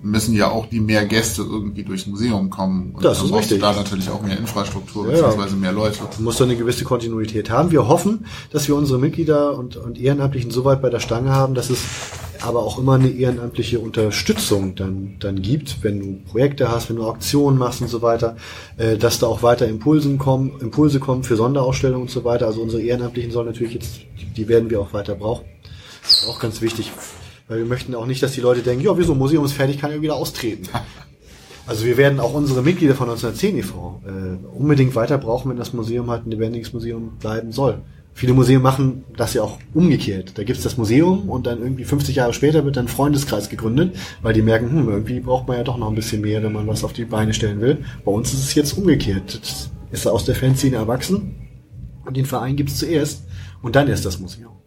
müssen 0.02 0.34
ja 0.34 0.50
auch 0.50 0.66
die 0.66 0.80
mehr 0.80 1.04
Gäste 1.06 1.42
irgendwie 1.42 1.82
durchs 1.82 2.06
Museum 2.06 2.50
kommen. 2.50 2.92
Und 2.94 3.04
Das 3.04 3.18
dann 3.18 3.26
ist 3.26 3.32
brauchst 3.32 3.50
richtig. 3.50 3.58
du 3.58 3.66
da 3.66 3.72
natürlich 3.72 4.10
auch 4.10 4.22
mehr 4.22 4.38
Infrastruktur, 4.38 5.06
beziehungsweise 5.06 5.56
mehr 5.56 5.72
Leute. 5.72 5.98
Du 6.16 6.22
musst 6.22 6.40
da 6.40 6.44
eine 6.44 6.56
gewisse 6.56 6.84
Kontinuität 6.84 7.50
haben. 7.50 7.70
Wir 7.70 7.88
hoffen, 7.88 8.26
dass 8.50 8.68
wir 8.68 8.76
unsere 8.76 8.98
Mitglieder 8.98 9.56
und, 9.58 9.76
und 9.76 9.98
Ehrenamtlichen 9.98 10.50
so 10.50 10.64
weit 10.64 10.82
bei 10.82 10.90
der 10.90 11.00
Stange 11.00 11.34
haben, 11.34 11.54
dass 11.54 11.70
es 11.70 11.80
aber 12.40 12.60
auch 12.62 12.78
immer 12.78 12.94
eine 12.94 13.08
ehrenamtliche 13.10 13.80
Unterstützung 13.80 14.74
dann, 14.76 15.16
dann 15.18 15.42
gibt, 15.42 15.82
wenn 15.82 15.98
du 15.98 16.30
Projekte 16.30 16.70
hast, 16.70 16.88
wenn 16.88 16.96
du 16.96 17.04
Auktionen 17.04 17.58
machst 17.58 17.80
und 17.80 17.88
so 17.88 18.02
weiter, 18.02 18.36
äh, 18.76 18.96
dass 18.96 19.18
da 19.18 19.26
auch 19.26 19.42
weiter 19.42 19.66
Impulsen 19.66 20.18
kommen, 20.18 20.52
Impulse 20.60 21.00
kommen 21.00 21.24
für 21.24 21.36
Sonderausstellungen 21.36 22.02
und 22.02 22.10
so 22.10 22.24
weiter. 22.24 22.46
Also 22.46 22.60
unsere 22.62 22.82
Ehrenamtlichen 22.82 23.32
sollen 23.32 23.46
natürlich 23.46 23.74
jetzt, 23.74 24.00
die 24.36 24.48
werden 24.48 24.70
wir 24.70 24.80
auch 24.80 24.92
weiter 24.92 25.14
brauchen. 25.16 25.44
Das 26.02 26.20
ist 26.22 26.28
auch 26.28 26.38
ganz 26.38 26.60
wichtig, 26.62 26.92
weil 27.48 27.58
wir 27.58 27.66
möchten 27.66 27.94
auch 27.94 28.06
nicht, 28.06 28.22
dass 28.22 28.32
die 28.32 28.40
Leute 28.40 28.60
denken, 28.62 28.84
ja, 28.84 28.96
wieso, 28.96 29.14
Museum 29.14 29.44
ist 29.44 29.52
fertig, 29.52 29.78
kann 29.78 29.90
ja 29.90 30.00
wieder 30.00 30.16
austreten. 30.16 30.68
Also 31.66 31.84
wir 31.84 31.98
werden 31.98 32.18
auch 32.18 32.32
unsere 32.32 32.62
Mitglieder 32.62 32.94
von 32.94 33.10
1910 33.10 33.58
e.V. 33.58 34.00
Äh, 34.06 34.56
unbedingt 34.56 34.94
weiter 34.94 35.18
brauchen, 35.18 35.50
wenn 35.50 35.58
das 35.58 35.74
Museum 35.74 36.08
halt 36.08 36.26
ein 36.26 36.30
lebendiges 36.30 36.72
Museum 36.72 37.18
bleiben 37.20 37.52
soll. 37.52 37.82
Viele 38.14 38.32
Museen 38.32 38.62
machen 38.62 39.04
das 39.18 39.34
ja 39.34 39.42
auch 39.42 39.58
umgekehrt. 39.74 40.32
Da 40.36 40.44
gibt's 40.44 40.62
das 40.62 40.78
Museum 40.78 41.28
und 41.28 41.46
dann 41.46 41.60
irgendwie 41.60 41.84
50 41.84 42.16
Jahre 42.16 42.32
später 42.32 42.64
wird 42.64 42.78
dann 42.78 42.86
ein 42.86 42.88
Freundeskreis 42.88 43.50
gegründet, 43.50 43.94
weil 44.22 44.32
die 44.32 44.40
merken, 44.40 44.70
hm, 44.70 44.88
irgendwie 44.88 45.20
braucht 45.20 45.46
man 45.46 45.58
ja 45.58 45.62
doch 45.62 45.76
noch 45.76 45.90
ein 45.90 45.94
bisschen 45.94 46.22
mehr, 46.22 46.42
wenn 46.42 46.54
man 46.54 46.66
was 46.66 46.84
auf 46.84 46.94
die 46.94 47.04
Beine 47.04 47.34
stellen 47.34 47.60
will. 47.60 47.84
Bei 48.02 48.12
uns 48.12 48.32
ist 48.32 48.44
es 48.44 48.54
jetzt 48.54 48.72
umgekehrt. 48.72 49.38
Das 49.40 49.70
ist 49.90 50.06
aus 50.06 50.24
der 50.24 50.36
Fanszene 50.36 50.76
erwachsen 50.76 51.34
und 52.06 52.16
den 52.16 52.24
Verein 52.24 52.56
gibt's 52.56 52.78
zuerst 52.78 53.24
und 53.60 53.76
dann 53.76 53.88
erst 53.88 54.06
das 54.06 54.18
Museum. 54.18 54.57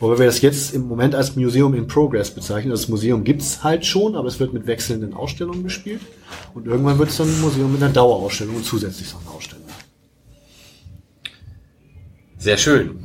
Wobei 0.00 0.18
wir 0.18 0.26
das 0.26 0.40
jetzt 0.42 0.74
im 0.74 0.86
Moment 0.86 1.14
als 1.14 1.34
Museum 1.34 1.74
in 1.74 1.88
Progress 1.88 2.30
bezeichnen. 2.30 2.70
Das 2.70 2.88
Museum 2.88 3.24
gibt's 3.24 3.64
halt 3.64 3.84
schon, 3.84 4.14
aber 4.14 4.28
es 4.28 4.38
wird 4.38 4.52
mit 4.52 4.66
wechselnden 4.66 5.12
Ausstellungen 5.12 5.64
gespielt. 5.64 6.00
Und 6.54 6.66
irgendwann 6.66 6.98
wird 6.98 7.10
es 7.10 7.16
dann 7.16 7.28
ein 7.28 7.40
Museum 7.40 7.72
mit 7.72 7.82
einer 7.82 7.92
Dauerausstellung 7.92 8.56
und 8.56 8.64
zusätzlich 8.64 9.08
so 9.08 9.16
eine 9.18 9.34
Ausstellung. 9.34 9.64
Sehr 12.38 12.56
schön. 12.56 13.04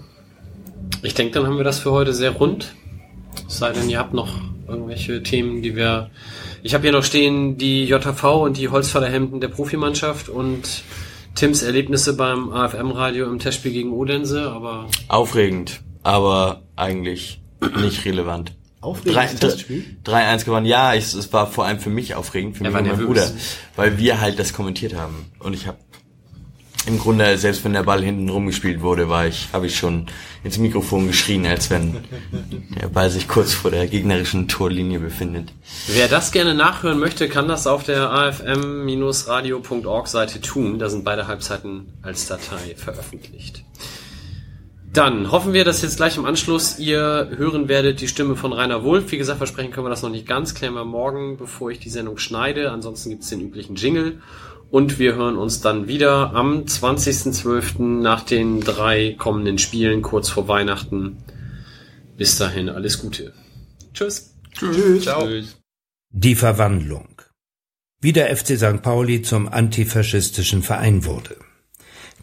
Ich 1.02 1.16
denke, 1.16 1.34
dann 1.34 1.48
haben 1.48 1.58
wir 1.58 1.64
das 1.64 1.80
für 1.80 1.92
heute 1.92 2.14
sehr 2.14 2.32
rund. 2.32 2.76
Es 3.48 3.58
sei 3.58 3.72
denn, 3.72 3.90
ihr 3.90 3.98
habt 3.98 4.14
noch 4.14 4.30
irgendwelche 4.68 5.24
Themen, 5.24 5.62
die 5.64 5.76
wir. 5.76 6.12
Ich 6.62 6.76
habe 6.76 6.84
hier 6.84 6.92
noch 6.92 7.04
stehen 7.04 7.58
die 7.58 7.86
JV 7.86 8.44
und 8.44 8.58
die 8.58 8.70
Holzfällerhemden 8.70 9.42
der 9.42 9.48
Profimannschaft 9.48 10.30
und 10.30 10.84
Tims 11.36 11.64
Erlebnisse 11.64 12.16
beim 12.16 12.52
AFM-Radio 12.52 13.26
im 13.26 13.40
Testspiel 13.40 13.74
gegen 13.74 13.92
Odense, 13.92 14.52
aber 14.52 14.88
Aufregend, 15.08 15.82
aber 16.04 16.64
eigentlich 16.76 17.42
nicht 17.80 18.06
relevant. 18.06 18.54
Aufregendes 18.82 19.40
Testspiel? 19.40 19.86
3-1 20.06 20.44
gewonnen. 20.44 20.66
Ja, 20.66 20.94
ich, 20.94 21.14
es 21.14 21.32
war 21.32 21.48
vor 21.48 21.66
allem 21.66 21.80
für 21.80 21.90
mich 21.90 22.16
aufregend, 22.16 22.58
für 22.58 22.64
mich 22.64 22.68
und 22.68 22.74
meinen 22.74 22.88
nervös. 22.88 23.06
Bruder, 23.06 23.32
weil 23.78 23.98
wir 23.98 24.20
halt 24.20 24.40
das 24.40 24.52
kommentiert 24.52 24.94
haben. 24.96 25.32
Und 25.40 25.54
ich 25.54 25.68
habe 25.68 25.78
im 26.86 27.00
Grunde, 27.00 27.38
selbst 27.38 27.64
wenn 27.64 27.72
der 27.72 27.84
Ball 27.84 28.04
hinten 28.04 28.28
rumgespielt 28.28 28.82
wurde, 28.82 29.08
war 29.08 29.26
ich, 29.26 29.48
habe 29.54 29.68
ich 29.68 29.78
schon 29.78 30.08
ins 30.44 30.58
Mikrofon 30.58 31.08
geschrien, 31.08 31.46
als 31.46 31.70
wenn 31.70 32.04
der 32.82 32.90
Ball 32.90 33.10
sich 33.10 33.30
kurz 33.30 33.54
vor 33.54 33.72
der 33.72 33.88
gegnerischen 33.88 34.50
Torlinie 34.50 35.00
befindet. 35.00 35.54
wer 35.88 36.10
das 36.10 36.34
gerne 36.34 36.54
nachhören 36.54 37.00
möchte, 37.00 37.30
kann 37.30 37.48
das 37.48 37.68
auf 37.68 37.84
der 37.84 38.12
afm-radio.org 38.12 40.08
Seite 40.10 40.42
tun. 40.42 40.78
Da 40.78 40.90
sind 40.90 41.06
beide 41.06 41.28
Halbzeiten 41.28 41.94
als 42.02 42.28
Datei 42.28 42.76
veröffentlicht. 42.76 43.64
Dann 44.94 45.32
hoffen 45.32 45.54
wir, 45.54 45.66
dass 45.66 45.82
jetzt 45.82 45.98
gleich 45.98 46.18
im 46.18 46.26
Anschluss 46.26 46.78
ihr 46.78 47.32
hören 47.36 47.68
werdet 47.68 48.00
die 48.00 48.08
Stimme 48.08 48.36
von 48.36 48.54
Rainer 48.54 48.84
Wulff. 48.84 49.12
Wie 49.12 49.18
gesagt, 49.18 49.40
versprechen 49.40 49.72
können 49.72 49.88
wir 49.88 49.90
das 49.90 50.04
noch 50.04 50.12
nicht 50.12 50.28
ganz. 50.28 50.54
Klären 50.54 50.76
wir 50.76 50.86
morgen, 50.86 51.38
bevor 51.38 51.72
ich 51.72 51.80
die 51.80 51.90
Sendung 51.90 52.20
schneide. 52.20 52.70
Ansonsten 52.70 53.10
gibt's 53.10 53.30
den 53.30 53.42
üblichen 53.42 53.76
Jingle. 53.76 54.22
Und 54.70 55.00
wir 55.00 55.16
hören 55.16 55.36
uns 55.36 55.62
dann 55.62 55.88
wieder 55.88 56.36
am 56.36 56.66
20.12. 56.66 58.02
nach 58.02 58.22
den 58.22 58.60
drei 58.60 59.16
kommenden 59.18 59.58
Spielen 59.58 60.04
kurz 60.04 60.30
vor 60.30 60.48
Weihnachten. 60.48 61.18
Bis 62.16 62.38
dahin 62.38 62.70
alles 62.70 63.02
Gute. 63.02 63.34
Tschüss. 63.96 64.36
Tschüss. 64.54 65.04
Ciao. 65.04 65.28
Die 66.12 66.36
Verwandlung. 66.36 67.10
Wie 68.00 68.14
der 68.14 68.36
FC 68.36 68.60
St. 68.60 68.84
Pauli 68.84 69.24
zum 69.24 69.48
antifaschistischen 69.48 70.62
Verein 70.62 71.04
wurde. 71.04 71.36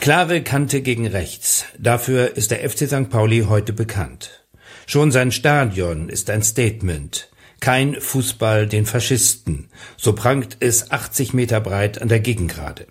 Klare 0.00 0.42
Kante 0.42 0.80
gegen 0.80 1.06
rechts. 1.06 1.66
Dafür 1.78 2.34
ist 2.34 2.50
der 2.50 2.68
FC 2.68 2.88
St. 2.88 3.10
Pauli 3.10 3.44
heute 3.50 3.74
bekannt. 3.74 4.46
Schon 4.86 5.12
sein 5.12 5.30
Stadion 5.30 6.08
ist 6.08 6.30
ein 6.30 6.42
Statement. 6.42 7.28
Kein 7.60 8.00
Fußball 8.00 8.66
den 8.66 8.86
Faschisten. 8.86 9.68
So 9.98 10.14
prangt 10.14 10.56
es 10.60 10.90
80 10.90 11.34
Meter 11.34 11.60
breit 11.60 12.00
an 12.00 12.08
der 12.08 12.20
Gegengrade. 12.20 12.86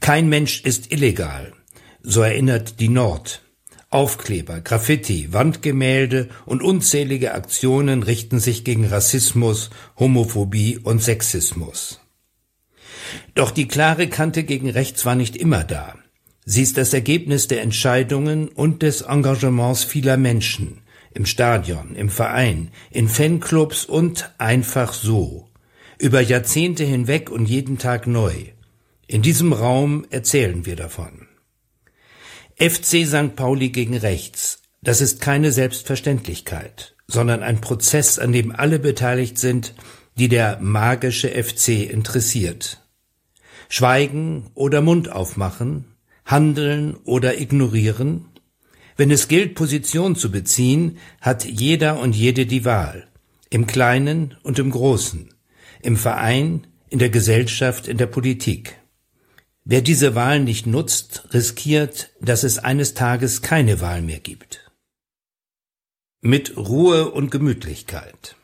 Kein 0.00 0.28
Mensch 0.28 0.64
ist 0.64 0.90
illegal. 0.90 1.52
So 2.02 2.22
erinnert 2.22 2.80
die 2.80 2.88
Nord. 2.88 3.42
Aufkleber, 3.90 4.60
Graffiti, 4.60 5.32
Wandgemälde 5.32 6.30
und 6.46 6.64
unzählige 6.64 7.34
Aktionen 7.34 8.02
richten 8.02 8.40
sich 8.40 8.64
gegen 8.64 8.86
Rassismus, 8.86 9.70
Homophobie 10.00 10.78
und 10.78 11.00
Sexismus. 11.00 12.00
Doch 13.36 13.52
die 13.52 13.68
klare 13.68 14.08
Kante 14.08 14.42
gegen 14.42 14.68
rechts 14.68 15.06
war 15.06 15.14
nicht 15.14 15.36
immer 15.36 15.62
da. 15.62 15.94
Sie 16.44 16.62
ist 16.62 16.76
das 16.76 16.92
Ergebnis 16.92 17.48
der 17.48 17.62
Entscheidungen 17.62 18.48
und 18.48 18.82
des 18.82 19.00
Engagements 19.02 19.84
vieler 19.84 20.16
Menschen 20.16 20.82
im 21.14 21.26
Stadion, 21.26 21.94
im 21.94 22.10
Verein, 22.10 22.70
in 22.90 23.08
Fanclubs 23.08 23.84
und 23.84 24.34
einfach 24.38 24.92
so. 24.92 25.48
Über 25.98 26.20
Jahrzehnte 26.20 26.84
hinweg 26.84 27.30
und 27.30 27.46
jeden 27.46 27.78
Tag 27.78 28.06
neu. 28.06 28.34
In 29.06 29.22
diesem 29.22 29.52
Raum 29.52 30.04
erzählen 30.10 30.66
wir 30.66 30.76
davon. 30.76 31.28
FC 32.56 33.06
St. 33.06 33.36
Pauli 33.36 33.70
gegen 33.70 33.96
rechts. 33.96 34.62
Das 34.82 35.00
ist 35.00 35.20
keine 35.20 35.50
Selbstverständlichkeit, 35.52 36.94
sondern 37.06 37.42
ein 37.42 37.60
Prozess, 37.60 38.18
an 38.18 38.32
dem 38.32 38.54
alle 38.54 38.78
beteiligt 38.78 39.38
sind, 39.38 39.74
die 40.18 40.28
der 40.28 40.58
magische 40.60 41.30
FC 41.30 41.90
interessiert. 41.90 42.82
Schweigen 43.68 44.50
oder 44.54 44.82
Mund 44.82 45.10
aufmachen, 45.10 45.93
handeln 46.24 46.96
oder 47.04 47.40
ignorieren? 47.40 48.26
Wenn 48.96 49.10
es 49.10 49.28
gilt, 49.28 49.54
Position 49.54 50.16
zu 50.16 50.30
beziehen, 50.30 50.98
hat 51.20 51.44
jeder 51.44 51.98
und 51.98 52.14
jede 52.14 52.46
die 52.46 52.64
Wahl. 52.64 53.08
Im 53.50 53.66
Kleinen 53.66 54.36
und 54.42 54.58
im 54.58 54.70
Großen. 54.70 55.32
Im 55.82 55.96
Verein, 55.96 56.66
in 56.88 56.98
der 56.98 57.10
Gesellschaft, 57.10 57.88
in 57.88 57.98
der 57.98 58.06
Politik. 58.06 58.78
Wer 59.64 59.80
diese 59.80 60.14
Wahl 60.14 60.40
nicht 60.40 60.66
nutzt, 60.66 61.28
riskiert, 61.32 62.10
dass 62.20 62.44
es 62.44 62.58
eines 62.58 62.94
Tages 62.94 63.42
keine 63.42 63.80
Wahl 63.80 64.02
mehr 64.02 64.20
gibt. 64.20 64.70
Mit 66.20 66.56
Ruhe 66.56 67.10
und 67.10 67.30
Gemütlichkeit. 67.30 68.36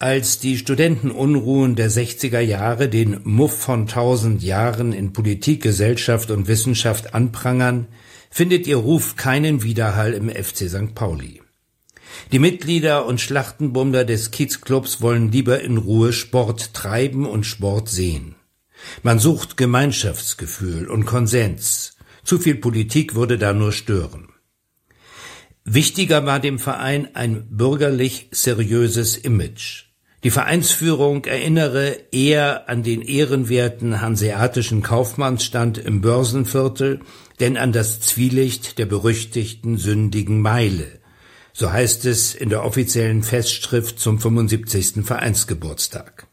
Als 0.00 0.38
die 0.38 0.56
Studentenunruhen 0.56 1.74
der 1.74 1.90
60er 1.90 2.38
Jahre 2.38 2.88
den 2.88 3.18
Muff 3.24 3.58
von 3.58 3.88
tausend 3.88 4.44
Jahren 4.44 4.92
in 4.92 5.12
Politik, 5.12 5.60
Gesellschaft 5.60 6.30
und 6.30 6.46
Wissenschaft 6.46 7.14
anprangern, 7.14 7.88
findet 8.30 8.68
ihr 8.68 8.76
Ruf 8.76 9.16
keinen 9.16 9.64
Widerhall 9.64 10.12
im 10.12 10.28
FC 10.30 10.68
St. 10.68 10.94
Pauli. 10.94 11.42
Die 12.30 12.38
Mitglieder 12.38 13.06
und 13.06 13.20
Schlachtenbummler 13.20 14.04
des 14.04 14.30
Kiezclubs 14.30 15.00
wollen 15.00 15.32
lieber 15.32 15.62
in 15.62 15.78
Ruhe 15.78 16.12
Sport 16.12 16.74
treiben 16.74 17.26
und 17.26 17.44
Sport 17.44 17.88
sehen. 17.88 18.36
Man 19.02 19.18
sucht 19.18 19.56
Gemeinschaftsgefühl 19.56 20.88
und 20.88 21.06
Konsens, 21.06 21.96
Zu 22.22 22.38
viel 22.38 22.54
Politik 22.54 23.16
würde 23.16 23.36
da 23.36 23.52
nur 23.52 23.72
stören. 23.72 24.28
Wichtiger 25.64 26.24
war 26.24 26.38
dem 26.38 26.60
Verein 26.60 27.16
ein 27.16 27.48
bürgerlich 27.50 28.28
seriöses 28.30 29.16
Image. 29.16 29.87
Die 30.24 30.30
Vereinsführung 30.30 31.24
erinnere 31.26 31.96
eher 32.10 32.68
an 32.68 32.82
den 32.82 33.02
ehrenwerten 33.02 34.00
hanseatischen 34.00 34.82
Kaufmannsstand 34.82 35.78
im 35.78 36.00
Börsenviertel, 36.00 37.00
denn 37.38 37.56
an 37.56 37.70
das 37.70 38.00
Zwielicht 38.00 38.78
der 38.78 38.86
berüchtigten 38.86 39.78
sündigen 39.78 40.40
Meile. 40.40 40.98
So 41.52 41.72
heißt 41.72 42.04
es 42.04 42.34
in 42.34 42.48
der 42.48 42.64
offiziellen 42.64 43.22
Festschrift 43.22 44.00
zum 44.00 44.18
75. 44.18 45.04
Vereinsgeburtstag. 45.04 46.26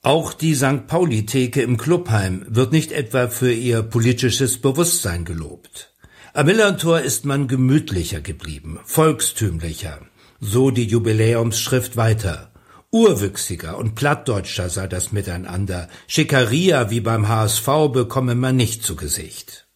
Auch 0.00 0.32
die 0.32 0.54
St. 0.54 0.86
Pauli-Theke 0.86 1.62
im 1.62 1.76
Clubheim 1.76 2.44
wird 2.48 2.72
nicht 2.72 2.90
etwa 2.90 3.28
für 3.28 3.52
ihr 3.52 3.82
politisches 3.82 4.60
Bewusstsein 4.60 5.24
gelobt. 5.24 5.94
Am 6.32 6.46
Millantor 6.46 7.00
ist 7.00 7.26
man 7.26 7.48
gemütlicher 7.48 8.22
geblieben, 8.22 8.80
volkstümlicher, 8.84 10.00
so 10.40 10.70
die 10.70 10.86
Jubiläumsschrift 10.86 11.96
weiter. 11.96 12.51
Urwüchsiger 12.94 13.78
und 13.78 13.94
plattdeutscher 13.94 14.68
sei 14.68 14.86
das 14.86 15.12
Miteinander. 15.12 15.88
Schickeria 16.06 16.90
wie 16.90 17.00
beim 17.00 17.26
HSV 17.26 17.66
bekomme 17.90 18.34
man 18.34 18.56
nicht 18.56 18.84
zu 18.84 18.96
Gesicht. 18.96 19.66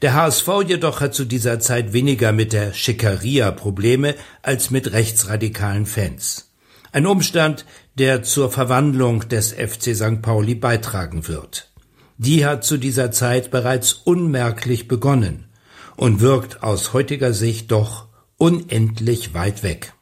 Der 0.00 0.14
HSV 0.14 0.48
jedoch 0.66 1.02
hat 1.02 1.12
zu 1.12 1.26
dieser 1.26 1.60
Zeit 1.60 1.92
weniger 1.92 2.32
mit 2.32 2.54
der 2.54 2.72
Schickeria 2.72 3.50
Probleme 3.50 4.14
als 4.40 4.70
mit 4.70 4.92
rechtsradikalen 4.92 5.84
Fans. 5.84 6.50
Ein 6.92 7.06
Umstand, 7.06 7.66
der 7.98 8.22
zur 8.22 8.50
Verwandlung 8.50 9.28
des 9.28 9.52
FC 9.52 9.94
St. 9.94 10.22
Pauli 10.22 10.54
beitragen 10.54 11.28
wird. 11.28 11.72
Die 12.16 12.46
hat 12.46 12.64
zu 12.64 12.78
dieser 12.78 13.10
Zeit 13.10 13.50
bereits 13.50 13.92
unmerklich 13.92 14.88
begonnen 14.88 15.50
und 15.96 16.20
wirkt 16.20 16.62
aus 16.62 16.94
heutiger 16.94 17.34
Sicht 17.34 17.70
doch 17.70 18.08
unendlich 18.38 19.34
weit 19.34 19.62
weg. 19.62 19.92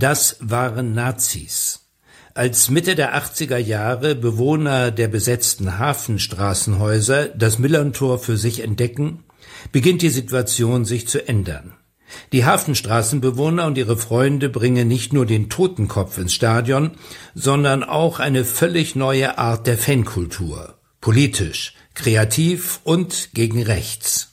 Das 0.00 0.36
waren 0.38 0.94
Nazis. 0.94 1.88
Als 2.32 2.70
Mitte 2.70 2.94
der 2.94 3.20
80er 3.20 3.56
Jahre 3.56 4.14
Bewohner 4.14 4.92
der 4.92 5.08
besetzten 5.08 5.80
Hafenstraßenhäuser 5.80 7.26
das 7.30 7.58
Millantor 7.58 8.20
für 8.20 8.36
sich 8.36 8.60
entdecken, 8.60 9.24
beginnt 9.72 10.02
die 10.02 10.10
Situation 10.10 10.84
sich 10.84 11.08
zu 11.08 11.26
ändern. 11.26 11.74
Die 12.30 12.44
Hafenstraßenbewohner 12.44 13.66
und 13.66 13.76
ihre 13.76 13.96
Freunde 13.96 14.48
bringen 14.48 14.86
nicht 14.86 15.12
nur 15.12 15.26
den 15.26 15.50
Totenkopf 15.50 16.16
ins 16.18 16.32
Stadion, 16.32 16.92
sondern 17.34 17.82
auch 17.82 18.20
eine 18.20 18.44
völlig 18.44 18.94
neue 18.94 19.36
Art 19.36 19.66
der 19.66 19.78
Fankultur. 19.78 20.78
Politisch, 21.00 21.74
kreativ 21.94 22.78
und 22.84 23.30
gegen 23.34 23.64
rechts. 23.64 24.27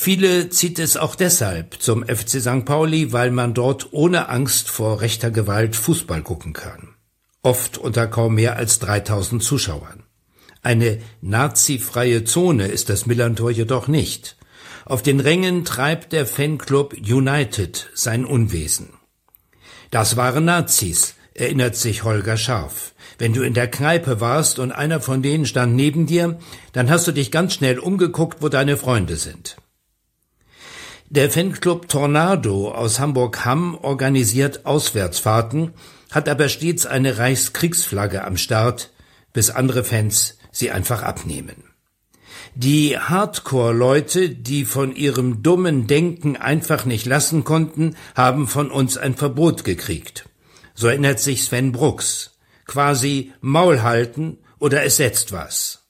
Viele 0.00 0.48
zieht 0.48 0.78
es 0.78 0.96
auch 0.96 1.16
deshalb 1.16 1.82
zum 1.82 2.06
FC 2.06 2.40
St. 2.40 2.64
Pauli, 2.64 3.12
weil 3.12 3.32
man 3.32 3.52
dort 3.52 3.88
ohne 3.92 4.28
Angst 4.28 4.70
vor 4.70 5.00
rechter 5.00 5.32
Gewalt 5.32 5.74
Fußball 5.74 6.22
gucken 6.22 6.52
kann. 6.52 6.94
Oft 7.42 7.78
unter 7.78 8.06
kaum 8.06 8.36
mehr 8.36 8.54
als 8.54 8.78
3000 8.78 9.42
Zuschauern. 9.42 10.04
Eine 10.62 11.00
nazifreie 11.20 12.22
Zone 12.22 12.68
ist 12.68 12.90
das 12.90 13.06
Millantor 13.06 13.50
jedoch 13.50 13.88
nicht. 13.88 14.36
Auf 14.84 15.02
den 15.02 15.18
Rängen 15.18 15.64
treibt 15.64 16.12
der 16.12 16.26
Fanclub 16.26 16.94
United 16.94 17.90
sein 17.92 18.24
Unwesen. 18.24 18.90
Das 19.90 20.16
waren 20.16 20.44
Nazis, 20.44 21.16
erinnert 21.34 21.74
sich 21.74 22.04
Holger 22.04 22.36
Scharf. 22.36 22.94
Wenn 23.18 23.32
du 23.32 23.42
in 23.42 23.52
der 23.52 23.68
Kneipe 23.68 24.20
warst 24.20 24.60
und 24.60 24.70
einer 24.70 25.00
von 25.00 25.22
denen 25.22 25.44
stand 25.44 25.74
neben 25.74 26.06
dir, 26.06 26.38
dann 26.72 26.88
hast 26.88 27.08
du 27.08 27.12
dich 27.12 27.32
ganz 27.32 27.54
schnell 27.54 27.80
umgeguckt, 27.80 28.42
wo 28.42 28.48
deine 28.48 28.76
Freunde 28.76 29.16
sind. 29.16 29.56
Der 31.10 31.30
Fanclub 31.30 31.88
Tornado 31.88 32.70
aus 32.70 33.00
Hamburg-Hamm 33.00 33.78
organisiert 33.80 34.66
Auswärtsfahrten, 34.66 35.72
hat 36.10 36.28
aber 36.28 36.50
stets 36.50 36.84
eine 36.84 37.16
Reichskriegsflagge 37.16 38.24
am 38.24 38.36
Start, 38.36 38.90
bis 39.32 39.48
andere 39.48 39.84
Fans 39.84 40.36
sie 40.52 40.70
einfach 40.70 41.02
abnehmen. 41.02 41.64
Die 42.54 42.98
Hardcore-Leute, 42.98 44.28
die 44.28 44.66
von 44.66 44.94
ihrem 44.94 45.42
dummen 45.42 45.86
Denken 45.86 46.36
einfach 46.36 46.84
nicht 46.84 47.06
lassen 47.06 47.42
konnten, 47.42 47.96
haben 48.14 48.46
von 48.46 48.70
uns 48.70 48.98
ein 48.98 49.14
Verbot 49.14 49.64
gekriegt. 49.64 50.28
So 50.74 50.88
erinnert 50.88 51.20
sich 51.20 51.42
Sven 51.42 51.72
Brooks. 51.72 52.38
Quasi 52.66 53.32
Maul 53.40 53.82
halten 53.82 54.40
oder 54.58 54.82
es 54.82 54.98
setzt 54.98 55.32
was. 55.32 55.86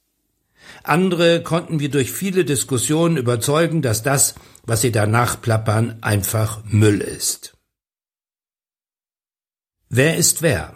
Andere 0.84 1.42
konnten 1.42 1.80
wir 1.80 1.90
durch 1.90 2.12
viele 2.12 2.44
Diskussionen 2.44 3.16
überzeugen, 3.16 3.82
dass 3.82 4.04
das, 4.04 4.36
was 4.68 4.82
sie 4.82 4.92
danach 4.92 5.40
plappern, 5.40 5.96
einfach 6.02 6.62
Müll 6.66 7.00
ist. 7.00 7.56
Wer 9.88 10.16
ist 10.16 10.42
wer? 10.42 10.74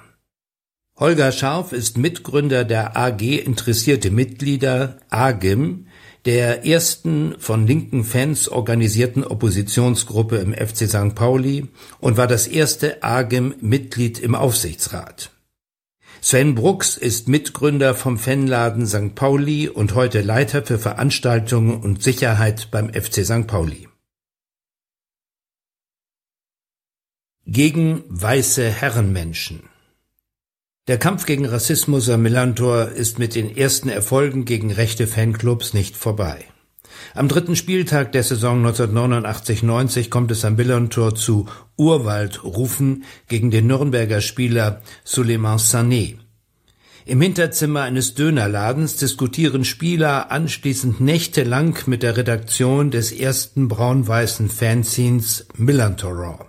Holger 0.97 1.33
Scharf 1.33 1.73
ist 1.73 1.99
Mitgründer 1.99 2.65
der 2.65 2.97
AG 2.97 3.21
Interessierte 3.21 4.11
Mitglieder 4.11 4.99
AGIM, 5.11 5.89
der 6.25 6.65
ersten 6.65 7.35
von 7.39 7.67
linken 7.67 8.05
Fans 8.05 8.49
organisierten 8.49 9.25
Oppositionsgruppe 9.25 10.37
im 10.37 10.55
FC 10.55 10.89
St. 10.89 11.15
Pauli 11.15 11.69
und 12.01 12.17
war 12.17 12.27
das 12.27 12.47
erste 12.47 13.03
AGIM 13.03 13.57
Mitglied 13.61 14.19
im 14.21 14.35
Aufsichtsrat. 14.35 15.32
Sven 16.25 16.55
Brooks 16.55 16.97
ist 16.97 17.27
Mitgründer 17.27 17.97
vom 17.97 18.17
Fanladen 18.17 18.87
St. 18.87 19.17
Pauli 19.17 19.69
und 19.69 19.97
heute 19.97 20.21
Leiter 20.21 20.65
für 20.65 20.79
Veranstaltungen 20.79 21.81
und 21.81 22.01
Sicherheit 22.01 22.71
beim 22.71 22.95
FC 22.95 23.25
St. 23.27 23.49
Pauli. 23.49 23.89
Gegen 27.45 28.05
weiße 28.07 28.71
Herrenmenschen. 28.71 29.65
Der 30.87 30.97
Kampf 30.97 31.27
gegen 31.27 31.45
Rassismus 31.45 32.09
am 32.09 32.23
Millantor 32.23 32.91
ist 32.91 33.19
mit 33.19 33.35
den 33.35 33.57
ersten 33.57 33.89
Erfolgen 33.89 34.45
gegen 34.45 34.71
rechte 34.71 35.09
Fanclubs 35.09 35.75
nicht 35.75 35.97
vorbei. 35.97 36.45
Am 37.15 37.29
dritten 37.29 37.57
Spieltag 37.57 38.13
der 38.13 38.23
Saison 38.23 38.65
1989-90 38.67 40.09
kommt 40.09 40.31
es 40.31 40.45
am 40.45 40.57
Millantor 40.57 41.15
zu 41.15 41.47
Urwaldrufen 41.77 43.05
gegen 43.29 43.51
den 43.51 43.67
Nürnberger 43.67 44.21
Spieler 44.21 44.83
Suleiman 45.05 45.59
Sané. 45.59 46.17
Im 47.05 47.21
Hinterzimmer 47.21 47.83
eines 47.83 48.15
Dönerladens 48.15 48.97
diskutieren 48.97 49.65
Spieler 49.65 50.31
anschließend 50.31 51.01
nächtelang 51.01 51.77
mit 51.87 52.03
der 52.05 52.17
Redaktion 52.17 52.93
des 52.93 53.11
ersten 53.11 53.67
braun-weißen 53.67 54.49
Fanzines 54.49 55.47
Millantor. 55.57 56.49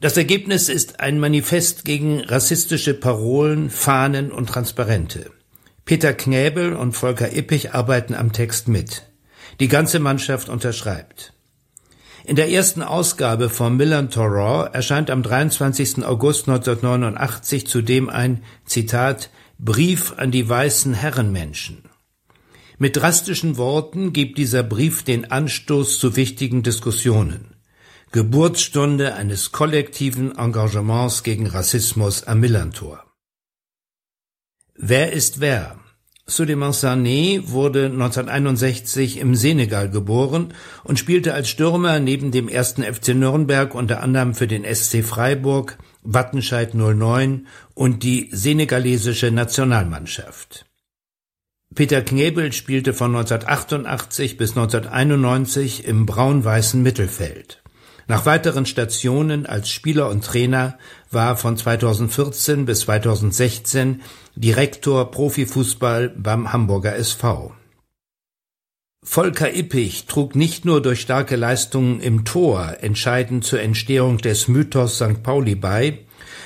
Das 0.00 0.16
Ergebnis 0.16 0.68
ist 0.68 1.00
ein 1.00 1.20
Manifest 1.20 1.84
gegen 1.84 2.20
rassistische 2.20 2.94
Parolen, 2.94 3.70
Fahnen 3.70 4.30
und 4.32 4.48
Transparente. 4.48 5.30
Peter 5.86 6.12
Knäbel 6.14 6.72
und 6.72 6.94
Volker 6.94 7.32
Ippich 7.32 7.72
arbeiten 7.72 8.14
am 8.14 8.32
Text 8.32 8.66
mit. 8.66 9.04
Die 9.60 9.68
ganze 9.68 10.00
Mannschaft 10.00 10.48
unterschreibt. 10.48 11.32
In 12.24 12.34
der 12.34 12.50
ersten 12.50 12.82
Ausgabe 12.82 13.48
vom 13.48 13.76
Milan 13.76 14.10
Torah 14.10 14.66
erscheint 14.66 15.10
am 15.10 15.22
23. 15.22 16.04
August 16.04 16.48
1989 16.48 17.68
zudem 17.68 18.08
ein, 18.08 18.42
Zitat, 18.64 19.30
Brief 19.60 20.14
an 20.16 20.32
die 20.32 20.48
weißen 20.48 20.92
Herrenmenschen. 20.92 21.84
Mit 22.78 22.96
drastischen 22.96 23.56
Worten 23.56 24.12
gibt 24.12 24.38
dieser 24.38 24.64
Brief 24.64 25.04
den 25.04 25.30
Anstoß 25.30 26.00
zu 26.00 26.16
wichtigen 26.16 26.64
Diskussionen. 26.64 27.54
Geburtsstunde 28.10 29.14
eines 29.14 29.52
kollektiven 29.52 30.36
Engagements 30.36 31.22
gegen 31.22 31.46
Rassismus 31.46 32.24
am 32.24 32.40
Millantor. 32.40 33.05
Wer 34.78 35.12
ist 35.12 35.40
wer? 35.40 35.78
Suleiman 36.26 36.72
Sané 36.72 37.40
wurde 37.46 37.86
1961 37.86 39.18
im 39.18 39.34
Senegal 39.34 39.88
geboren 39.88 40.52
und 40.84 40.98
spielte 40.98 41.32
als 41.32 41.48
Stürmer 41.48 41.98
neben 41.98 42.30
dem 42.30 42.48
ersten 42.48 42.82
FC 42.82 43.14
Nürnberg 43.14 43.74
unter 43.74 44.02
anderem 44.02 44.34
für 44.34 44.46
den 44.46 44.64
SC 44.64 45.02
Freiburg, 45.02 45.78
Wattenscheid 46.02 46.74
09 46.74 47.46
und 47.74 48.02
die 48.02 48.28
senegalesische 48.32 49.30
Nationalmannschaft. 49.30 50.66
Peter 51.74 52.02
Knebel 52.02 52.52
spielte 52.52 52.92
von 52.92 53.16
1988 53.16 54.36
bis 54.36 54.50
1991 54.50 55.86
im 55.86 56.04
braun-weißen 56.04 56.82
Mittelfeld. 56.82 57.62
Nach 58.08 58.24
weiteren 58.24 58.66
Stationen 58.66 59.46
als 59.46 59.68
Spieler 59.68 60.08
und 60.10 60.24
Trainer 60.24 60.78
war 61.10 61.36
von 61.36 61.56
2014 61.56 62.64
bis 62.64 62.80
2016 62.80 64.02
Direktor 64.38 65.10
Profifußball 65.10 66.10
beim 66.10 66.52
Hamburger 66.52 66.94
SV. 66.94 67.54
Volker 69.02 69.54
Ippich 69.54 70.04
trug 70.04 70.34
nicht 70.34 70.66
nur 70.66 70.82
durch 70.82 71.00
starke 71.00 71.36
Leistungen 71.36 72.00
im 72.00 72.26
Tor 72.26 72.76
entscheidend 72.80 73.44
zur 73.44 73.60
Entstehung 73.60 74.18
des 74.18 74.46
Mythos 74.46 74.96
St. 74.96 75.22
Pauli 75.22 75.54
bei, 75.54 76.00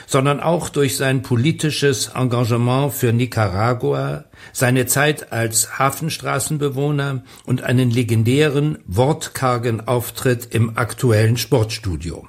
sondern 0.06 0.38
auch 0.38 0.68
durch 0.68 0.96
sein 0.96 1.22
politisches 1.22 2.12
Engagement 2.14 2.92
für 2.92 3.12
Nicaragua, 3.12 4.26
seine 4.52 4.86
Zeit 4.86 5.32
als 5.32 5.80
Hafenstraßenbewohner 5.80 7.24
und 7.44 7.64
einen 7.64 7.90
legendären, 7.90 8.78
wortkargen 8.86 9.88
Auftritt 9.88 10.54
im 10.54 10.76
aktuellen 10.76 11.36
Sportstudio. 11.36 12.28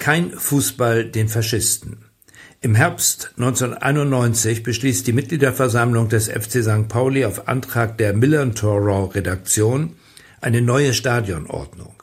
Kein 0.00 0.32
Fußball 0.32 1.04
den 1.04 1.28
Faschisten. 1.28 2.07
Im 2.60 2.74
Herbst 2.74 3.34
1991 3.36 4.64
beschließt 4.64 5.06
die 5.06 5.12
Mitgliederversammlung 5.12 6.08
des 6.08 6.28
FC 6.28 6.64
St. 6.64 6.88
Pauli 6.88 7.24
auf 7.24 7.46
Antrag 7.46 7.96
der 7.98 8.14
Millantor 8.14 9.14
Redaktion 9.14 9.94
eine 10.40 10.60
neue 10.60 10.92
Stadionordnung. 10.92 12.02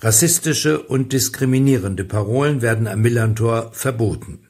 Rassistische 0.00 0.82
und 0.82 1.12
diskriminierende 1.12 2.02
Parolen 2.02 2.62
werden 2.62 2.88
am 2.88 3.00
Millantor 3.00 3.70
verboten. 3.72 4.48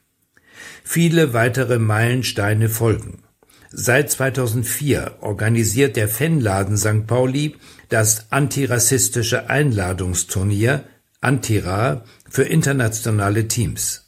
Viele 0.85 1.35
weitere 1.35 1.79
Meilensteine 1.79 2.71
folgen. 2.71 3.23
Seit 3.71 4.11
2004 4.11 5.19
organisiert 5.21 5.97
der 5.97 6.09
Fanladen 6.09 6.79
St. 6.79 7.07
Pauli 7.07 7.57
das 7.91 8.27
antirassistische 8.31 9.51
Einladungsturnier 9.51 10.85
Antira 11.21 12.05
für 12.31 12.45
internationale 12.45 13.49
Teams. 13.49 14.02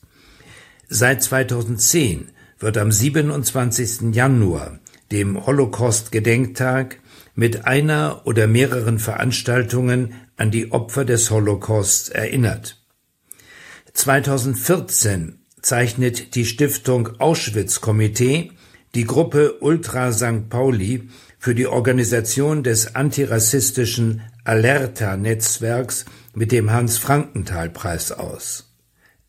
Seit 0.88 1.22
2010 1.22 2.30
wird 2.58 2.78
am 2.78 2.92
27. 2.92 4.14
Januar, 4.14 4.78
dem 5.10 5.46
Holocaust-Gedenktag, 5.46 6.98
mit 7.34 7.66
einer 7.66 8.22
oder 8.24 8.46
mehreren 8.46 8.98
Veranstaltungen 8.98 10.14
an 10.36 10.50
die 10.50 10.72
Opfer 10.72 11.04
des 11.04 11.30
Holocausts 11.30 12.08
erinnert. 12.08 12.84
2014 13.92 15.40
zeichnet 15.60 16.34
die 16.34 16.44
Stiftung 16.44 17.20
Auschwitz-Komitee 17.20 18.52
die 18.94 19.04
Gruppe 19.04 19.58
Ultra 19.60 20.12
St. 20.12 20.48
Pauli 20.48 21.08
für 21.38 21.54
die 21.54 21.66
Organisation 21.66 22.62
des 22.62 22.94
antirassistischen 22.94 24.22
Alerta-Netzwerks 24.44 26.04
mit 26.34 26.52
dem 26.52 26.70
Hans-Frankenthal-Preis 26.70 28.12
aus. 28.12 28.63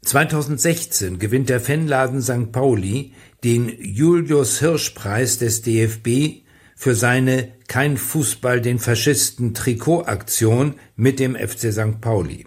2016 0.05 1.19
gewinnt 1.19 1.49
der 1.49 1.59
Fanladen 1.59 2.21
St. 2.21 2.51
Pauli 2.51 3.13
den 3.43 3.69
Julius 3.79 4.59
Hirsch-Preis 4.59 5.39
des 5.39 5.61
DFB 5.61 6.45
für 6.75 6.95
seine 6.95 7.53
Kein 7.67 7.97
Fußball 7.97 8.61
den 8.61 8.79
Faschisten 8.79 9.53
Trikotaktion 9.53 10.75
mit 10.95 11.19
dem 11.19 11.35
FC 11.35 11.71
St. 11.71 12.01
Pauli. 12.01 12.45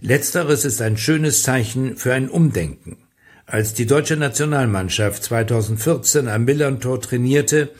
Letzteres 0.00 0.64
ist 0.64 0.82
ein 0.82 0.96
schönes 0.96 1.42
Zeichen 1.42 1.96
für 1.96 2.12
ein 2.12 2.28
Umdenken. 2.28 2.98
Als 3.46 3.74
die 3.74 3.86
deutsche 3.86 4.16
Nationalmannschaft 4.16 5.22
2014 5.22 6.28
am 6.28 6.44
Millantor 6.44 7.00
trainierte, 7.00 7.70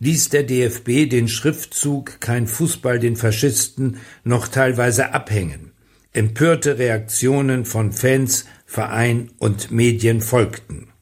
ließ 0.00 0.28
der 0.28 0.42
DFB 0.42 1.08
den 1.08 1.28
Schriftzug 1.28 2.20
Kein 2.20 2.46
Fußball 2.46 2.98
den 2.98 3.16
Faschisten 3.16 3.98
noch 4.22 4.48
teilweise 4.48 5.14
abhängen. 5.14 5.73
Empörte 6.16 6.78
Reaktionen 6.78 7.64
von 7.64 7.90
Fans, 7.90 8.44
Verein 8.66 9.32
und 9.38 9.72
Medien 9.72 10.20
folgten. 10.20 10.92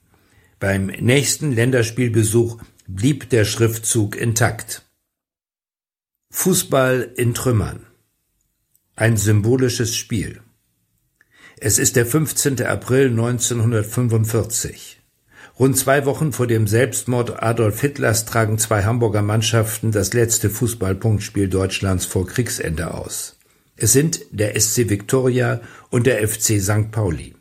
Beim 0.58 0.86
nächsten 0.86 1.52
Länderspielbesuch 1.52 2.56
blieb 2.86 3.28
der 3.28 3.44
Schriftzug 3.44 4.16
intakt. 4.16 4.86
Fußball 6.30 7.12
in 7.14 7.34
Trümmern. 7.34 7.84
Ein 8.96 9.18
symbolisches 9.18 9.94
Spiel. 9.94 10.40
Es 11.58 11.78
ist 11.78 11.96
der 11.96 12.06
15. 12.06 12.62
April 12.62 13.10
1945. 13.10 15.02
Rund 15.58 15.76
zwei 15.76 16.06
Wochen 16.06 16.32
vor 16.32 16.46
dem 16.46 16.66
Selbstmord 16.66 17.42
Adolf 17.42 17.82
Hitlers 17.82 18.24
tragen 18.24 18.56
zwei 18.56 18.84
Hamburger 18.84 19.20
Mannschaften 19.20 19.92
das 19.92 20.14
letzte 20.14 20.48
Fußballpunktspiel 20.48 21.50
Deutschlands 21.50 22.06
vor 22.06 22.26
Kriegsende 22.26 22.94
aus. 22.94 23.36
Es 23.76 23.92
sind 23.92 24.20
der 24.30 24.58
SC 24.60 24.90
Victoria 24.90 25.60
und 25.90 26.06
der 26.06 26.26
FC 26.26 26.60
St. 26.60 26.90
Pauli. 26.90 27.34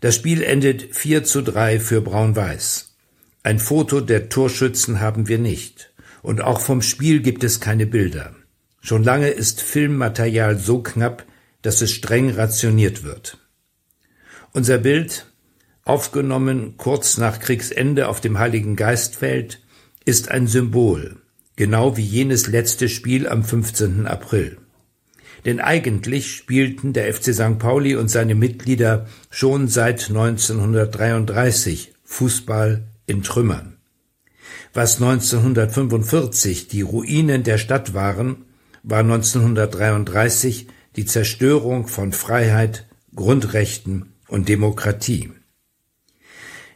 Das 0.00 0.14
Spiel 0.14 0.42
endet 0.42 0.94
4 0.94 1.24
zu 1.24 1.42
3 1.42 1.80
für 1.80 2.00
Braun-Weiß. 2.00 2.94
Ein 3.42 3.58
Foto 3.58 4.00
der 4.00 4.28
Torschützen 4.28 5.00
haben 5.00 5.28
wir 5.28 5.38
nicht. 5.38 5.92
Und 6.22 6.40
auch 6.40 6.60
vom 6.60 6.82
Spiel 6.82 7.20
gibt 7.20 7.42
es 7.44 7.60
keine 7.60 7.86
Bilder. 7.86 8.34
Schon 8.80 9.02
lange 9.04 9.30
ist 9.30 9.60
Filmmaterial 9.60 10.58
so 10.58 10.82
knapp, 10.82 11.24
dass 11.62 11.82
es 11.82 11.92
streng 11.92 12.30
rationiert 12.30 13.04
wird. 13.04 13.38
Unser 14.52 14.78
Bild, 14.78 15.26
aufgenommen 15.84 16.76
kurz 16.76 17.16
nach 17.16 17.40
Kriegsende 17.40 18.08
auf 18.08 18.20
dem 18.20 18.38
Heiligen 18.38 18.76
Geistfeld, 18.76 19.62
ist 20.04 20.30
ein 20.30 20.46
Symbol, 20.46 21.16
genau 21.56 21.96
wie 21.96 22.04
jenes 22.04 22.48
letzte 22.48 22.88
Spiel 22.88 23.28
am 23.28 23.44
15. 23.44 24.06
April. 24.06 24.58
Denn 25.44 25.60
eigentlich 25.60 26.32
spielten 26.32 26.92
der 26.92 27.12
FC 27.12 27.34
St. 27.34 27.58
Pauli 27.58 27.96
und 27.96 28.08
seine 28.08 28.34
Mitglieder 28.34 29.06
schon 29.30 29.68
seit 29.68 30.08
1933 30.08 31.92
Fußball 32.04 32.84
in 33.06 33.22
Trümmern. 33.22 33.76
Was 34.72 35.00
1945 35.02 36.68
die 36.68 36.82
Ruinen 36.82 37.42
der 37.42 37.58
Stadt 37.58 37.92
waren, 37.92 38.44
war 38.82 39.00
1933 39.00 40.68
die 40.96 41.06
Zerstörung 41.06 41.88
von 41.88 42.12
Freiheit, 42.12 42.86
Grundrechten 43.14 44.14
und 44.28 44.48
Demokratie. 44.48 45.30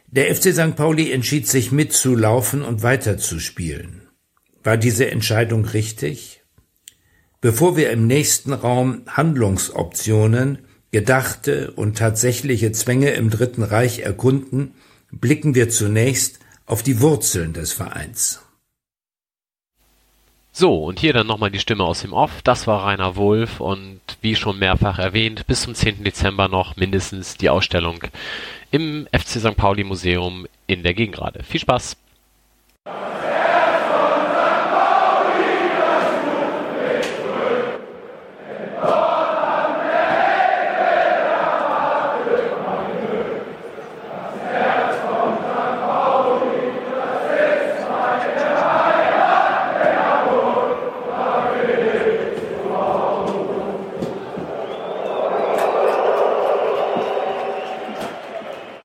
Der 0.07 0.33
FC 0.33 0.53
St. 0.53 0.75
Pauli 0.75 1.11
entschied 1.11 1.47
sich 1.47 1.71
mitzulaufen 1.71 2.61
und 2.61 2.81
weiterzuspielen. 2.81 4.03
War 4.63 4.77
diese 4.77 5.09
Entscheidung 5.11 5.65
richtig? 5.65 6.36
Bevor 7.39 7.77
wir 7.77 7.91
im 7.91 8.07
nächsten 8.07 8.51
Raum 8.51 9.03
Handlungsoptionen, 9.07 10.59
gedachte 10.91 11.71
und 11.71 11.97
tatsächliche 11.97 12.71
Zwänge 12.71 13.11
im 13.11 13.29
Dritten 13.29 13.61
Reich 13.61 13.99
erkunden, 13.99 14.73
blicken 15.11 15.53
wir 15.53 15.69
zunächst 15.69 16.39
auf 16.65 16.81
die 16.81 16.99
Wurzeln 16.99 17.53
des 17.53 17.73
Vereins. 17.73 18.41
So, 20.51 20.85
und 20.85 20.99
hier 20.99 21.13
dann 21.13 21.27
nochmal 21.27 21.51
die 21.51 21.59
Stimme 21.59 21.83
aus 21.83 22.01
dem 22.01 22.13
Off. 22.13 22.41
Das 22.43 22.65
war 22.65 22.83
Rainer 22.83 23.15
Wolf 23.15 23.59
und 23.59 24.01
wie 24.21 24.35
schon 24.35 24.57
mehrfach 24.57 24.97
erwähnt, 24.97 25.45
bis 25.45 25.61
zum 25.61 25.75
10. 25.75 26.03
Dezember 26.03 26.47
noch 26.47 26.77
mindestens 26.77 27.37
die 27.37 27.51
Ausstellung 27.51 27.99
im 28.71 29.07
FC 29.11 29.39
St. 29.39 29.55
Pauli 29.55 29.83
Museum 29.83 30.47
in 30.65 30.81
der 30.81 30.95
Gegengrade. 30.95 31.43
Viel 31.43 31.59
Spaß! 31.59 31.95